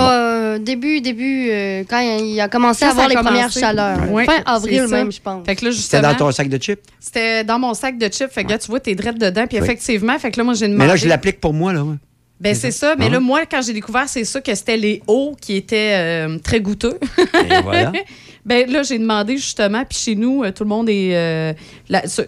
Euh, 0.00 0.58
début, 0.58 1.00
début, 1.00 1.48
euh, 1.50 1.84
quand 1.88 2.00
il 2.00 2.40
a 2.40 2.48
commencé 2.48 2.84
à 2.84 2.90
avoir 2.90 3.08
les 3.08 3.14
commencé. 3.14 3.32
premières 3.34 3.50
chaleurs. 3.52 4.10
Ouais, 4.10 4.24
fin 4.24 4.42
avril 4.46 4.86
même, 4.88 5.12
je 5.12 5.20
pense. 5.20 5.44
Fait 5.46 5.56
que 5.56 5.64
là, 5.66 5.72
C'était 5.72 6.00
dans 6.00 6.14
ton 6.14 6.30
sac 6.32 6.48
de 6.48 6.58
chips? 6.58 6.80
C'était 7.00 7.44
dans 7.44 7.58
mon 7.58 7.74
sac 7.74 7.98
de 7.98 8.06
chips. 8.08 8.30
Fait 8.30 8.44
que 8.44 8.50
là, 8.50 8.58
tu 8.58 8.68
vois, 8.68 8.80
t'es 8.80 8.94
drette 8.94 9.18
dedans. 9.18 9.46
Puis 9.46 9.58
Oui. 9.58 9.64
effectivement, 9.64 10.18
fait 10.18 10.30
que 10.30 10.38
là, 10.38 10.44
moi, 10.44 10.54
j'ai 10.54 10.66
demandé. 10.66 10.78
Mais 10.84 10.86
là, 10.88 10.96
je 10.96 11.06
l'applique 11.08 11.40
pour 11.40 11.52
moi, 11.52 11.72
là. 11.72 11.82
ouais. 11.84 11.96
Ben, 12.38 12.54
c'est 12.54 12.70
ça. 12.70 12.94
Mais 12.98 13.06
Ah. 13.06 13.12
là, 13.12 13.20
moi, 13.20 13.40
quand 13.50 13.62
j'ai 13.62 13.72
découvert, 13.72 14.08
c'est 14.08 14.24
ça 14.24 14.40
que 14.42 14.54
c'était 14.54 14.76
les 14.76 15.02
hauts 15.06 15.34
qui 15.40 15.56
étaient 15.56 15.92
euh, 15.94 16.38
très 16.38 16.60
goûteux. 16.60 16.98
Et 17.18 17.62
voilà. 17.62 17.92
ben 18.44 18.70
là, 18.70 18.82
j'ai 18.82 18.98
demandé 18.98 19.36
justement. 19.38 19.84
Puis 19.88 19.98
chez 19.98 20.14
nous, 20.16 20.42
euh, 20.44 20.50
tout 20.52 20.64
le 20.64 20.68
monde 20.68 20.88
est. 20.90 21.16
euh, 21.16 21.52
la- 21.88 22.06
ce- 22.06 22.22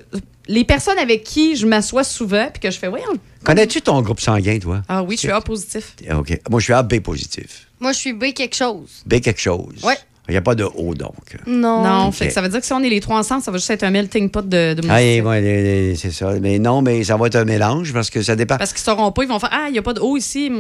les 0.49 0.65
personnes 0.65 0.99
avec 0.99 1.23
qui 1.25 1.57
je 1.57 1.67
m'assois 1.67 2.05
souvent, 2.05 2.49
puis 2.53 2.61
que 2.61 2.71
je 2.71 2.79
fais, 2.79 2.89
voyons. 2.89 3.07
Connais-tu 3.45 3.83
ton 3.83 4.01
groupe 4.03 4.21
sanguin, 4.21 4.59
toi? 4.59 4.83
Ah 4.89 5.03
oui, 5.03 5.15
je 5.15 5.21
suis 5.21 5.31
A 5.31 5.41
positif. 5.41 5.95
OK. 6.11 6.41
Moi, 6.51 6.61
je 6.61 6.65
suis 6.65 6.73
AB 6.73 7.01
positif. 7.01 7.69
Moi, 7.79 7.93
je 7.93 7.99
suis 7.99 8.13
B 8.13 8.33
quelque 8.35 8.57
chose. 8.57 9.03
B 9.07 9.21
quelque 9.21 9.41
chose. 9.41 9.77
Ouais. 9.85 9.97
Il 10.29 10.33
n'y 10.33 10.37
a 10.37 10.43
pas 10.43 10.55
de 10.55 10.65
O, 10.65 10.95
donc. 10.95 11.15
Non. 11.47 11.83
Non, 11.83 12.13
fait 12.13 12.27
que 12.27 12.33
ça 12.35 12.43
veut 12.43 12.49
dire 12.51 12.61
que 12.61 12.67
si 12.67 12.73
on 12.75 12.83
est 12.83 12.91
les 12.91 13.01
trois 13.01 13.19
ensemble, 13.19 13.43
ça 13.43 13.51
va 13.51 13.57
juste 13.57 13.71
être 13.71 13.83
un 13.85 13.91
melting 13.91 14.29
pot 14.29 14.47
de, 14.47 14.75
de 14.75 14.83
Ah, 14.89 14.97
ouais, 15.27 15.95
c'est 15.97 16.11
ça. 16.13 16.33
Mais 16.41 16.59
non, 16.59 16.83
mais 16.83 17.03
ça 17.03 17.17
va 17.17 17.29
être 17.29 17.37
un 17.37 17.45
mélange 17.47 17.93
parce 17.95 18.11
que 18.11 18.21
ça 18.23 18.37
dépend. 18.37 18.59
Parce 18.59 18.73
qu'ils 18.75 18.83
sauront 18.83 19.11
pas, 19.11 19.23
ils 19.23 19.29
vont 19.29 19.39
faire 19.39 19.49
Ah, 19.53 19.65
il 19.69 19.73
n'y 19.73 19.79
a 19.79 19.83
pas 19.83 19.95
de 19.95 20.01
haut 20.01 20.17
ici. 20.19 20.53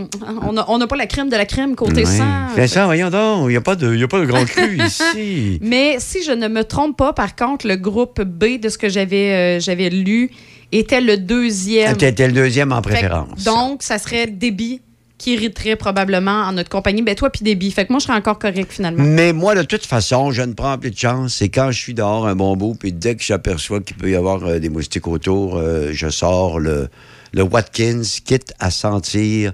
On 0.43 0.53
n'a 0.55 0.65
on 0.69 0.81
a 0.81 0.87
pas 0.87 0.97
la 0.97 1.07
crème 1.07 1.29
de 1.29 1.37
la 1.37 1.45
crème 1.45 1.75
côté 1.77 2.05
Ouais. 2.05 2.05
sang. 2.07 2.67
Ça, 2.67 2.87
voyons 2.87 3.11
donc. 3.11 3.45
Il 3.45 3.49
n'y 3.51 3.57
a, 3.57 3.61
pas 3.61 3.77
de- 3.77 3.93
il 3.93 4.01
y 4.01 4.05
a 4.05 4.09
pas 4.09 4.21
de 4.21 4.25
grand 4.27 4.45
cru 4.47 4.79
ici. 4.83 5.59
Mais 5.63 5.97
si 5.99 6.23
je 6.25 6.33
ne 6.33 6.49
me 6.49 6.65
trompe 6.65 6.97
pas, 6.97 7.13
par 7.13 7.37
contre, 7.37 7.67
le 7.67 7.77
groupe 7.77 8.23
B 8.23 8.59
de 8.61 8.69
ce 8.71 8.79
que 8.79 8.89
j'avais 8.89 9.59
euh, 9.59 9.61
j'avais 9.61 9.91
lu 9.91 10.31
était 10.73 11.01
le 11.01 11.17
deuxième. 11.19 11.97
Tu 11.97 12.05
étais 12.07 12.27
le 12.27 12.33
deuxième 12.33 12.73
en 12.73 12.81
que, 12.81 12.89
préférence. 12.89 13.45
donc, 13.45 13.83
ça 13.83 13.99
serait 13.99 14.27
Déby 14.27 14.81
qui 15.19 15.35
hériterait 15.35 15.77
probablement 15.77 16.43
en 16.43 16.53
notre 16.53 16.71
compagnie. 16.71 17.03
Ben 17.03 17.15
toi, 17.15 17.31
puis 17.31 17.43
Déby. 17.43 17.71
Fait 17.71 17.85
que 17.85 17.93
moi, 17.93 17.99
je 17.99 18.07
serais 18.07 18.17
encore 18.17 18.39
correct 18.39 18.73
finalement. 18.73 19.03
Mais 19.05 19.33
moi, 19.33 19.55
de 19.55 19.63
toute 19.63 19.85
façon, 19.85 20.31
je 20.31 20.43
ne 20.43 20.55
prends 20.55 20.79
plus 20.79 20.93
de 20.93 20.97
chance. 20.97 21.35
C'est 21.35 21.49
quand 21.49 21.71
je 21.71 21.79
suis 21.79 21.95
dehors 21.95 22.27
un 22.27 22.37
bon 22.37 22.57
bout, 22.57 22.75
puis 22.75 22.93
dès 22.93 23.17
que 23.17 23.23
j'aperçois 23.23 23.81
qu'il 23.81 23.97
peut 23.97 24.11
y 24.11 24.15
avoir 24.15 24.45
euh, 24.45 24.59
des 24.59 24.69
moustiques 24.69 25.09
autour, 25.09 25.57
euh, 25.57 25.91
je 25.93 26.09
sors 26.09 26.61
le, 26.61 26.89
le 27.33 27.43
Watkins, 27.43 28.03
quitte 28.25 28.55
à 28.61 28.71
sentir 28.71 29.53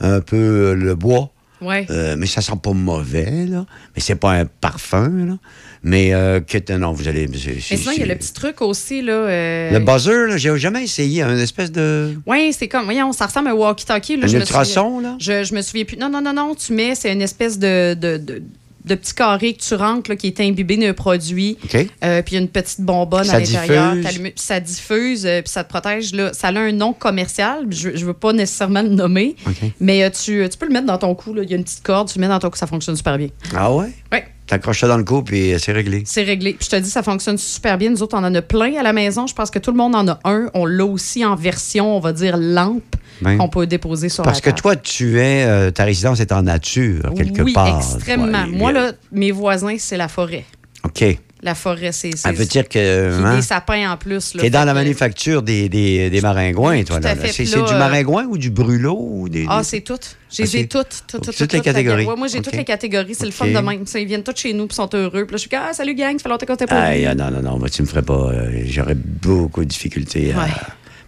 un 0.00 0.20
peu 0.20 0.74
le 0.74 0.94
bois 0.94 1.30
Ouais. 1.60 1.86
Euh, 1.90 2.16
mais 2.18 2.26
ça 2.26 2.40
sent 2.42 2.52
pas 2.62 2.72
mauvais, 2.72 3.46
là. 3.46 3.64
Mais 3.94 4.02
c'est 4.02 4.14
pas 4.16 4.32
un 4.32 4.44
parfum, 4.44 5.08
là. 5.26 5.38
Mais 5.82 6.12
euh, 6.12 6.40
que, 6.40 6.72
non, 6.76 6.92
vous 6.92 7.06
allez... 7.06 7.28
Mais 7.28 7.38
sinon, 7.60 7.92
il 7.92 8.00
y 8.00 8.02
a 8.02 8.06
le 8.06 8.16
petit 8.16 8.32
truc 8.32 8.60
aussi, 8.60 9.02
là. 9.02 9.12
euh, 9.12 9.70
Le 9.70 9.78
buzzer, 9.78 10.26
là, 10.26 10.36
j'ai 10.36 10.56
jamais 10.58 10.82
essayé. 10.84 11.22
Un 11.22 11.38
espèce 11.38 11.70
de... 11.70 12.14
Oui, 12.26 12.52
c'est 12.52 12.66
comme, 12.68 12.84
voyons, 12.84 13.12
ça 13.12 13.26
ressemble 13.26 13.48
à 13.48 13.50
un 13.52 13.54
walkie-talkie. 13.54 14.16
là, 14.16 14.24
Un 14.24 14.28
je 14.28 14.36
me 14.36 14.40
ultrason, 14.42 14.96
souviens- 14.96 15.16
Je, 15.20 15.44
je 15.44 15.54
me 15.54 15.62
souviens 15.62 15.84
plus. 15.84 15.96
Non, 15.96 16.08
non, 16.08 16.20
non, 16.20 16.32
non, 16.32 16.54
tu 16.54 16.72
mets, 16.72 16.94
c'est 16.94 17.12
une 17.12 17.22
espèce 17.22 17.58
de, 17.58 17.94
de, 17.94 18.16
de, 18.16 18.42
de 18.86 18.94
petit 18.94 19.14
carré 19.14 19.52
que 19.54 19.60
tu 19.62 19.74
rentres, 19.74 20.10
là, 20.10 20.16
qui 20.16 20.28
est 20.28 20.40
imbibé 20.40 20.76
d'un 20.76 20.94
produit. 20.94 21.58
OK. 21.64 21.86
Euh, 22.04 22.22
puis 22.22 22.32
il 22.32 22.34
y 22.34 22.38
a 22.38 22.40
une 22.40 22.48
petite 22.48 22.80
bonbonne 22.80 23.24
Ça 23.24 23.36
à 23.36 23.38
l'intérieur. 23.40 23.94
Ça 24.36 24.60
diffuse, 24.60 25.26
euh, 25.26 25.42
puis 25.42 25.50
ça 25.50 25.64
te 25.64 25.68
protège. 25.68 26.14
Là. 26.14 26.32
Ça 26.32 26.48
a 26.48 26.58
un 26.58 26.72
nom 26.72 26.92
commercial. 26.92 27.66
Je 27.70 27.88
ne 27.90 28.04
veux 28.04 28.14
pas 28.14 28.32
nécessairement 28.32 28.82
le 28.82 28.90
nommer. 28.90 29.36
Mais 29.80 30.04
euh, 30.04 30.10
tu, 30.10 30.48
tu 30.48 30.58
peux 30.58 30.66
le 30.66 30.72
mettre 30.72 30.86
dans 30.86 30.98
ton 30.98 31.14
cou. 31.14 31.34
là. 31.34 31.42
Il 31.42 31.50
y 31.50 31.54
a 31.54 31.56
une 31.56 31.64
petite 31.64 31.82
corde, 31.82 32.08
tu 32.08 32.18
le 32.18 32.22
mets 32.22 32.28
dans 32.28 32.38
ton 32.38 32.50
cou, 32.50 32.56
ça 32.56 32.66
fonctionne 32.66 32.96
super 32.96 33.18
bien. 33.18 33.28
Ah 33.54 33.72
ouais? 33.72 33.88
Oui. 34.12 34.18
T'accroches 34.46 34.80
ça 34.80 34.88
dans 34.88 34.96
le 34.98 35.04
cou, 35.04 35.22
puis 35.22 35.54
c'est 35.58 35.72
réglé. 35.72 36.02
C'est 36.06 36.22
réglé. 36.22 36.52
Puis 36.54 36.66
je 36.70 36.76
te 36.76 36.80
dis, 36.80 36.88
ça 36.90 37.02
fonctionne 37.02 37.36
super 37.36 37.76
bien. 37.78 37.90
Nous 37.90 38.02
autres, 38.02 38.16
on 38.16 38.22
en 38.24 38.34
a 38.34 38.42
plein 38.42 38.74
à 38.78 38.82
la 38.82 38.92
maison. 38.92 39.26
Je 39.26 39.34
pense 39.34 39.50
que 39.50 39.58
tout 39.58 39.72
le 39.72 39.76
monde 39.76 39.94
en 39.96 40.06
a 40.06 40.20
un. 40.24 40.48
On 40.54 40.66
l'a 40.66 40.84
aussi 40.84 41.24
en 41.24 41.34
version, 41.34 41.96
on 41.96 42.00
va 42.00 42.12
dire, 42.12 42.36
lampe, 42.36 42.82
Ben. 43.22 43.38
qu'on 43.38 43.48
peut 43.48 43.66
déposer 43.66 44.08
sur 44.08 44.22
Parce 44.22 44.38
la 44.38 44.42
que 44.42 44.50
table. 44.50 44.60
toi, 44.60 44.76
tu 44.76 45.18
es... 45.20 45.44
euh, 45.46 45.70
ta 45.72 45.82
résidence 45.84 46.20
est 46.20 46.30
en 46.32 46.42
nature, 46.42 47.12
quelque 47.16 47.42
oui, 47.42 47.52
part. 47.54 47.76
extrêmement. 47.78 48.44
toi. 48.44 48.56
Moi, 48.56 48.72
là, 48.72 48.92
mes 49.10 49.32
voisins, 49.32 49.76
c'est 49.78 49.96
la 49.96 50.06
forêt. 50.08 50.44
OK. 50.84 51.04
La 51.42 51.54
forêt, 51.54 51.92
c'est. 51.92 52.16
Ça 52.16 52.32
veut 52.32 52.46
dire 52.46 52.66
que... 52.66 53.22
Hein, 53.22 53.36
des 53.36 53.42
sapins 53.42 53.90
en 53.92 53.96
plus. 53.98 54.32
T'es 54.38 54.48
dans 54.48 54.64
la 54.64 54.72
manufacture 54.72 55.42
des, 55.42 55.68
des, 55.68 56.08
des 56.08 56.20
maringouins, 56.22 56.82
toi. 56.82 56.96
tout 56.96 57.02
Là, 57.04 57.14
là. 57.14 57.22
C'est 57.30 57.44
du 57.44 57.54
euh, 57.54 57.78
maringouin 57.78 58.24
ou 58.24 58.38
du 58.38 58.50
brûlot? 58.50 58.96
Ou 58.98 59.28
des, 59.28 59.44
Ah, 59.48 59.62
c'est 59.62 59.82
toutes. 59.82 60.16
J'ai 60.30 60.44
Ah, 60.44 60.62
toutes. 60.62 61.04
toutes, 61.06 61.22
toutes, 61.26 61.36
toutes 61.36 61.52
les 61.52 61.60
catégories. 61.60 62.06
Ouais, 62.06 62.16
moi, 62.16 62.26
j'ai 62.28 62.38
OK. 62.38 62.44
toutes 62.44 62.56
les 62.56 62.64
catégories. 62.64 63.14
C'est 63.14 63.26
le 63.26 63.32
fun 63.32 63.48
de 63.48 63.58
même. 63.58 63.86
Ça, 63.86 63.98
ils 64.00 64.06
viennent 64.06 64.22
tous 64.22 64.34
chez 64.36 64.54
nous 64.54 64.66
puis 64.66 64.74
sont 64.76 64.88
heureux. 64.94 65.24
Puis 65.26 65.32
là, 65.32 65.36
je 65.36 65.36
suis 65.36 65.50
comme, 65.50 65.60
ah, 65.68 65.74
salut 65.74 65.94
gang, 65.94 66.16
ça 66.16 66.22
fait 66.22 66.28
longtemps 66.30 66.46
qu'on 66.46 66.56
t'a 66.56 66.66
pas 66.66 66.82
ah, 66.90 67.14
non, 67.14 67.30
non, 67.30 67.42
non, 67.42 67.58
moi, 67.58 67.68
tu 67.68 67.82
me 67.82 67.86
ferais 67.86 68.02
pas. 68.02 68.14
euh, 68.32 68.62
J'aurais 68.66 68.94
beaucoup 68.96 69.60
de 69.60 69.68
difficultés 69.68 70.32
à 70.32 70.38
Ouais. 70.38 70.50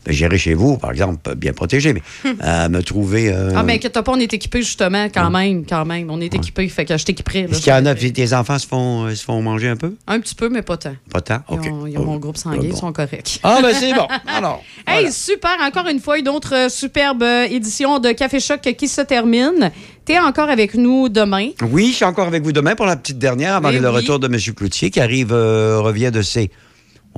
Gérer 0.08 0.38
chez 0.38 0.54
vous, 0.54 0.76
par 0.78 0.90
exemple, 0.90 1.34
bien 1.36 1.52
protégé, 1.52 1.92
mais 1.94 2.02
à 2.40 2.68
me 2.68 2.82
trouver. 2.82 3.32
euh, 3.32 3.52
Ah, 3.56 3.62
mais 3.62 3.74
inquiète 3.74 3.92
pas, 4.00 4.12
on 4.12 4.16
est 4.20 4.32
équipés 4.32 4.62
justement, 4.62 5.06
quand 5.12 5.30
même, 5.30 5.64
quand 5.66 5.84
même. 5.84 6.10
On 6.10 6.20
est 6.20 6.34
équipés, 6.34 6.68
fait 6.68 6.84
que 6.84 6.96
je 6.96 7.04
t'équiperai. 7.04 7.40
Est-ce 7.50 7.60
qu'il 7.60 7.72
y 7.72 7.76
en 7.76 7.86
a, 7.86 7.94
puis 7.94 8.12
tes 8.12 8.32
enfants 8.32 8.58
se 8.58 8.66
font, 8.66 9.04
euh, 9.06 9.14
se 9.14 9.24
font 9.24 9.40
manger 9.42 9.68
un 9.68 9.76
peu? 9.76 9.94
Un 10.06 10.20
petit 10.20 10.34
peu, 10.34 10.48
mais 10.48 10.62
pas 10.62 10.76
tant. 10.76 10.94
Pas 11.10 11.20
tant? 11.20 11.40
Ils 11.50 11.54
OK. 11.58 11.66
ont, 11.66 11.86
ils 11.86 11.98
ont 11.98 12.04
mon 12.04 12.16
groupe 12.16 12.36
sanguin, 12.36 12.60
ils 12.62 12.76
sont 12.76 12.92
corrects. 12.92 13.40
Ah, 13.42 13.58
ben 13.62 13.72
c'est 13.74 13.92
bon. 13.94 14.06
Alors. 14.26 14.62
Hey, 14.86 15.12
super! 15.12 15.56
Encore 15.66 15.86
une 15.88 16.00
fois, 16.00 16.18
une 16.18 16.28
autre 16.28 16.54
euh, 16.54 16.68
superbe 16.68 17.22
euh, 17.22 17.44
édition 17.44 17.98
de 17.98 18.12
Café 18.12 18.40
Choc 18.40 18.60
qui 18.60 18.88
se 18.88 19.00
termine. 19.02 19.70
T'es 20.04 20.18
encore 20.18 20.48
avec 20.48 20.74
nous 20.74 21.08
demain. 21.10 21.50
Oui, 21.70 21.88
je 21.90 21.96
suis 21.96 22.04
encore 22.04 22.26
avec 22.26 22.42
vous 22.42 22.52
demain 22.52 22.74
pour 22.74 22.86
la 22.86 22.96
petite 22.96 23.18
dernière 23.18 23.56
avant 23.56 23.68
Eh 23.70 23.78
le 23.78 23.90
retour 23.90 24.18
de 24.18 24.26
M. 24.26 24.38
Cloutier 24.54 24.90
qui 24.90 25.00
arrive, 25.00 25.32
euh, 25.32 25.80
revient 25.80 26.10
de 26.10 26.22
ses. 26.22 26.50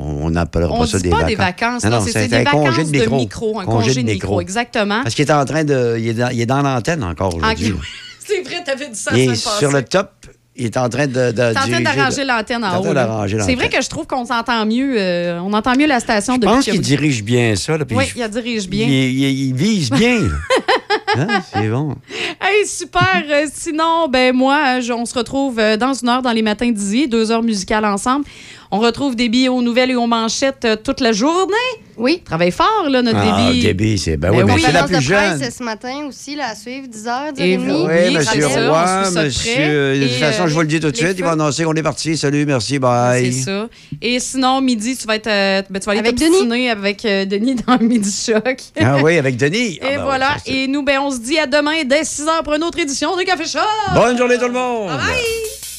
On 0.02 0.34
On 0.34 0.78
pas 0.78 0.86
ça 0.86 0.96
dit 0.96 1.04
des 1.04 1.10
pas 1.10 1.16
vacances. 1.16 1.28
des 1.28 1.36
vacances, 1.36 1.84
non, 1.84 2.00
c'est 2.00 2.26
des 2.28 2.36
un 2.36 2.44
congé 2.44 2.70
vacances 2.70 2.90
de 2.90 2.92
de 2.92 2.98
micro. 3.00 3.16
micro, 3.16 3.60
un 3.60 3.64
congé 3.66 3.94
de 4.02 4.10
micro, 4.10 4.40
exactement. 4.40 5.02
Parce 5.02 5.14
qu'il 5.14 5.28
est 5.28 5.32
en 5.32 5.44
train 5.44 5.64
de. 5.64 5.96
Il 5.98 6.08
est 6.08 6.14
dans, 6.14 6.28
il 6.30 6.40
est 6.40 6.46
dans 6.46 6.62
l'antenne 6.62 7.04
encore 7.04 7.34
aujourd'hui. 7.36 7.74
c'est 8.26 8.40
vrai, 8.42 8.62
t'avais 8.64 8.88
dit 8.88 8.98
ça 8.98 9.10
Il 9.14 9.30
est 9.30 9.34
sur 9.34 9.70
le 9.70 9.82
top. 9.82 10.10
Il 10.56 10.66
est 10.66 10.76
en 10.76 10.88
train 10.88 11.06
de. 11.06 11.12
de 11.30 11.32
d'arranger 11.82 12.24
l'antenne 12.24 12.64
en 12.64 12.80
haut. 12.80 12.94
C'est 13.44 13.54
vrai 13.54 13.68
que 13.68 13.80
je 13.82 13.88
trouve 13.88 14.06
qu'on 14.06 14.24
s'entend 14.24 14.64
mieux. 14.66 14.94
euh, 14.98 15.38
on 15.40 15.52
entend 15.52 15.76
mieux 15.76 15.86
la 15.86 16.00
station 16.00 16.34
Je 16.34 16.40
depuis 16.40 16.54
pense 16.54 16.64
qu'il 16.64 16.80
dirige 16.80 17.22
bien 17.22 17.54
ça. 17.56 17.76
Là, 17.78 17.84
Oui, 17.90 18.04
il- 18.16 18.20
il 18.22 18.28
dirige 18.28 18.68
bien. 18.68 18.86
Il, 18.86 18.92
il- 18.92 19.48
il 19.48 19.54
vise 19.54 19.90
bien. 19.90 20.18
Hein, 21.16 21.26
C'est 21.52 21.68
bon. 21.68 21.96
Hey, 22.40 22.66
super. 22.66 23.22
Euh, 23.28 23.46
sinon, 23.52 24.06
ben 24.08 24.34
moi, 24.34 24.76
euh, 24.76 24.80
je- 24.80 24.92
on 24.92 25.04
se 25.04 25.14
retrouve 25.14 25.56
dans 25.78 25.92
une 25.94 26.08
heure 26.08 26.22
dans 26.22 26.30
les 26.32 26.42
matins 26.42 26.70
d'Izzy, 26.70 27.08
deux 27.08 27.30
heures 27.32 27.42
musicales 27.42 27.84
ensemble. 27.84 28.24
On 28.72 28.78
retrouve 28.78 29.16
Déby 29.16 29.48
aux 29.48 29.62
nouvelles 29.62 29.90
et 29.90 29.96
aux 29.96 30.06
manchettes 30.06 30.64
euh, 30.64 30.76
toute 30.76 31.00
la 31.00 31.10
journée. 31.12 31.54
Oui. 31.96 32.22
Travaille 32.24 32.52
fort, 32.52 32.86
là, 32.88 33.02
notre 33.02 33.18
Ah, 33.20 33.48
Déby. 33.50 33.62
Déby, 33.62 33.98
c'est. 33.98 34.16
Ben, 34.16 34.30
Ben 34.30 34.38
oui, 34.38 34.44
mais 34.46 34.52
oui. 34.54 34.62
c'est 34.64 34.72
la 34.72 34.84
plus 34.84 34.96
de 34.96 35.02
presse 35.04 35.40
jeune. 35.40 35.50
ce 35.50 35.62
matin 35.64 36.06
aussi, 36.08 36.36
là, 36.36 36.50
à 36.50 36.54
suivre, 36.54 36.86
10h, 36.86 37.34
10h30. 37.34 37.40
Et 37.40 37.58
Oui, 37.58 37.66
Oui, 37.68 38.14
monsieur 38.16 38.46
Roy, 38.46 39.10
monsieur. 39.10 39.52
près. 39.54 39.98
De 39.98 40.06
toute 40.06 40.16
façon, 40.18 40.42
euh, 40.44 40.46
je 40.46 40.54
vous 40.54 40.60
le 40.60 40.66
dis 40.68 40.80
tout 40.80 40.90
de 40.90 40.96
suite. 40.96 41.14
Il 41.18 41.24
va 41.24 41.32
annoncer 41.32 41.64
qu'on 41.64 41.74
est 41.74 41.82
parti. 41.82 42.16
Salut, 42.16 42.46
merci, 42.46 42.78
bye. 42.78 43.32
C'est 43.32 43.40
ça. 43.42 43.68
Et 44.00 44.20
sinon, 44.20 44.60
midi, 44.60 44.96
tu 44.96 45.06
vas 45.06 45.16
être, 45.16 45.26
euh, 45.26 45.62
ben, 45.68 45.80
tu 45.80 45.86
vas 45.86 45.90
aller 45.92 46.00
Avec 46.00 46.16
t'obstiner 46.16 46.70
avec 46.70 47.04
euh, 47.04 47.24
Denis 47.26 47.56
dans 47.56 47.76
le 47.76 47.86
Midi 47.86 48.10
Choc. 48.26 48.60
Ah 48.80 48.98
oui, 49.02 49.18
avec 49.18 49.36
Denis. 49.36 49.78
Ah, 49.82 49.86
Et 49.92 49.96
ben, 49.96 50.04
voilà. 50.04 50.28
ça, 50.28 50.36
c'est- 50.46 50.52
Et 50.52 50.68
nous, 50.68 50.82
ben, 50.84 51.00
on 51.00 51.10
se 51.10 51.18
dit 51.18 51.38
à 51.38 51.46
demain 51.46 51.82
dès 51.84 52.04
6 52.04 52.22
h 52.22 52.44
pour 52.44 52.54
une 52.54 52.62
autre 52.62 52.78
édition 52.78 53.14
de 53.16 53.22
Café 53.24 53.44
Choc. 53.46 53.60
Bonne 53.94 54.16
journée, 54.16 54.38
tout 54.38 54.46
le 54.46 54.52
monde. 54.52 54.88
Bye. 54.90 55.69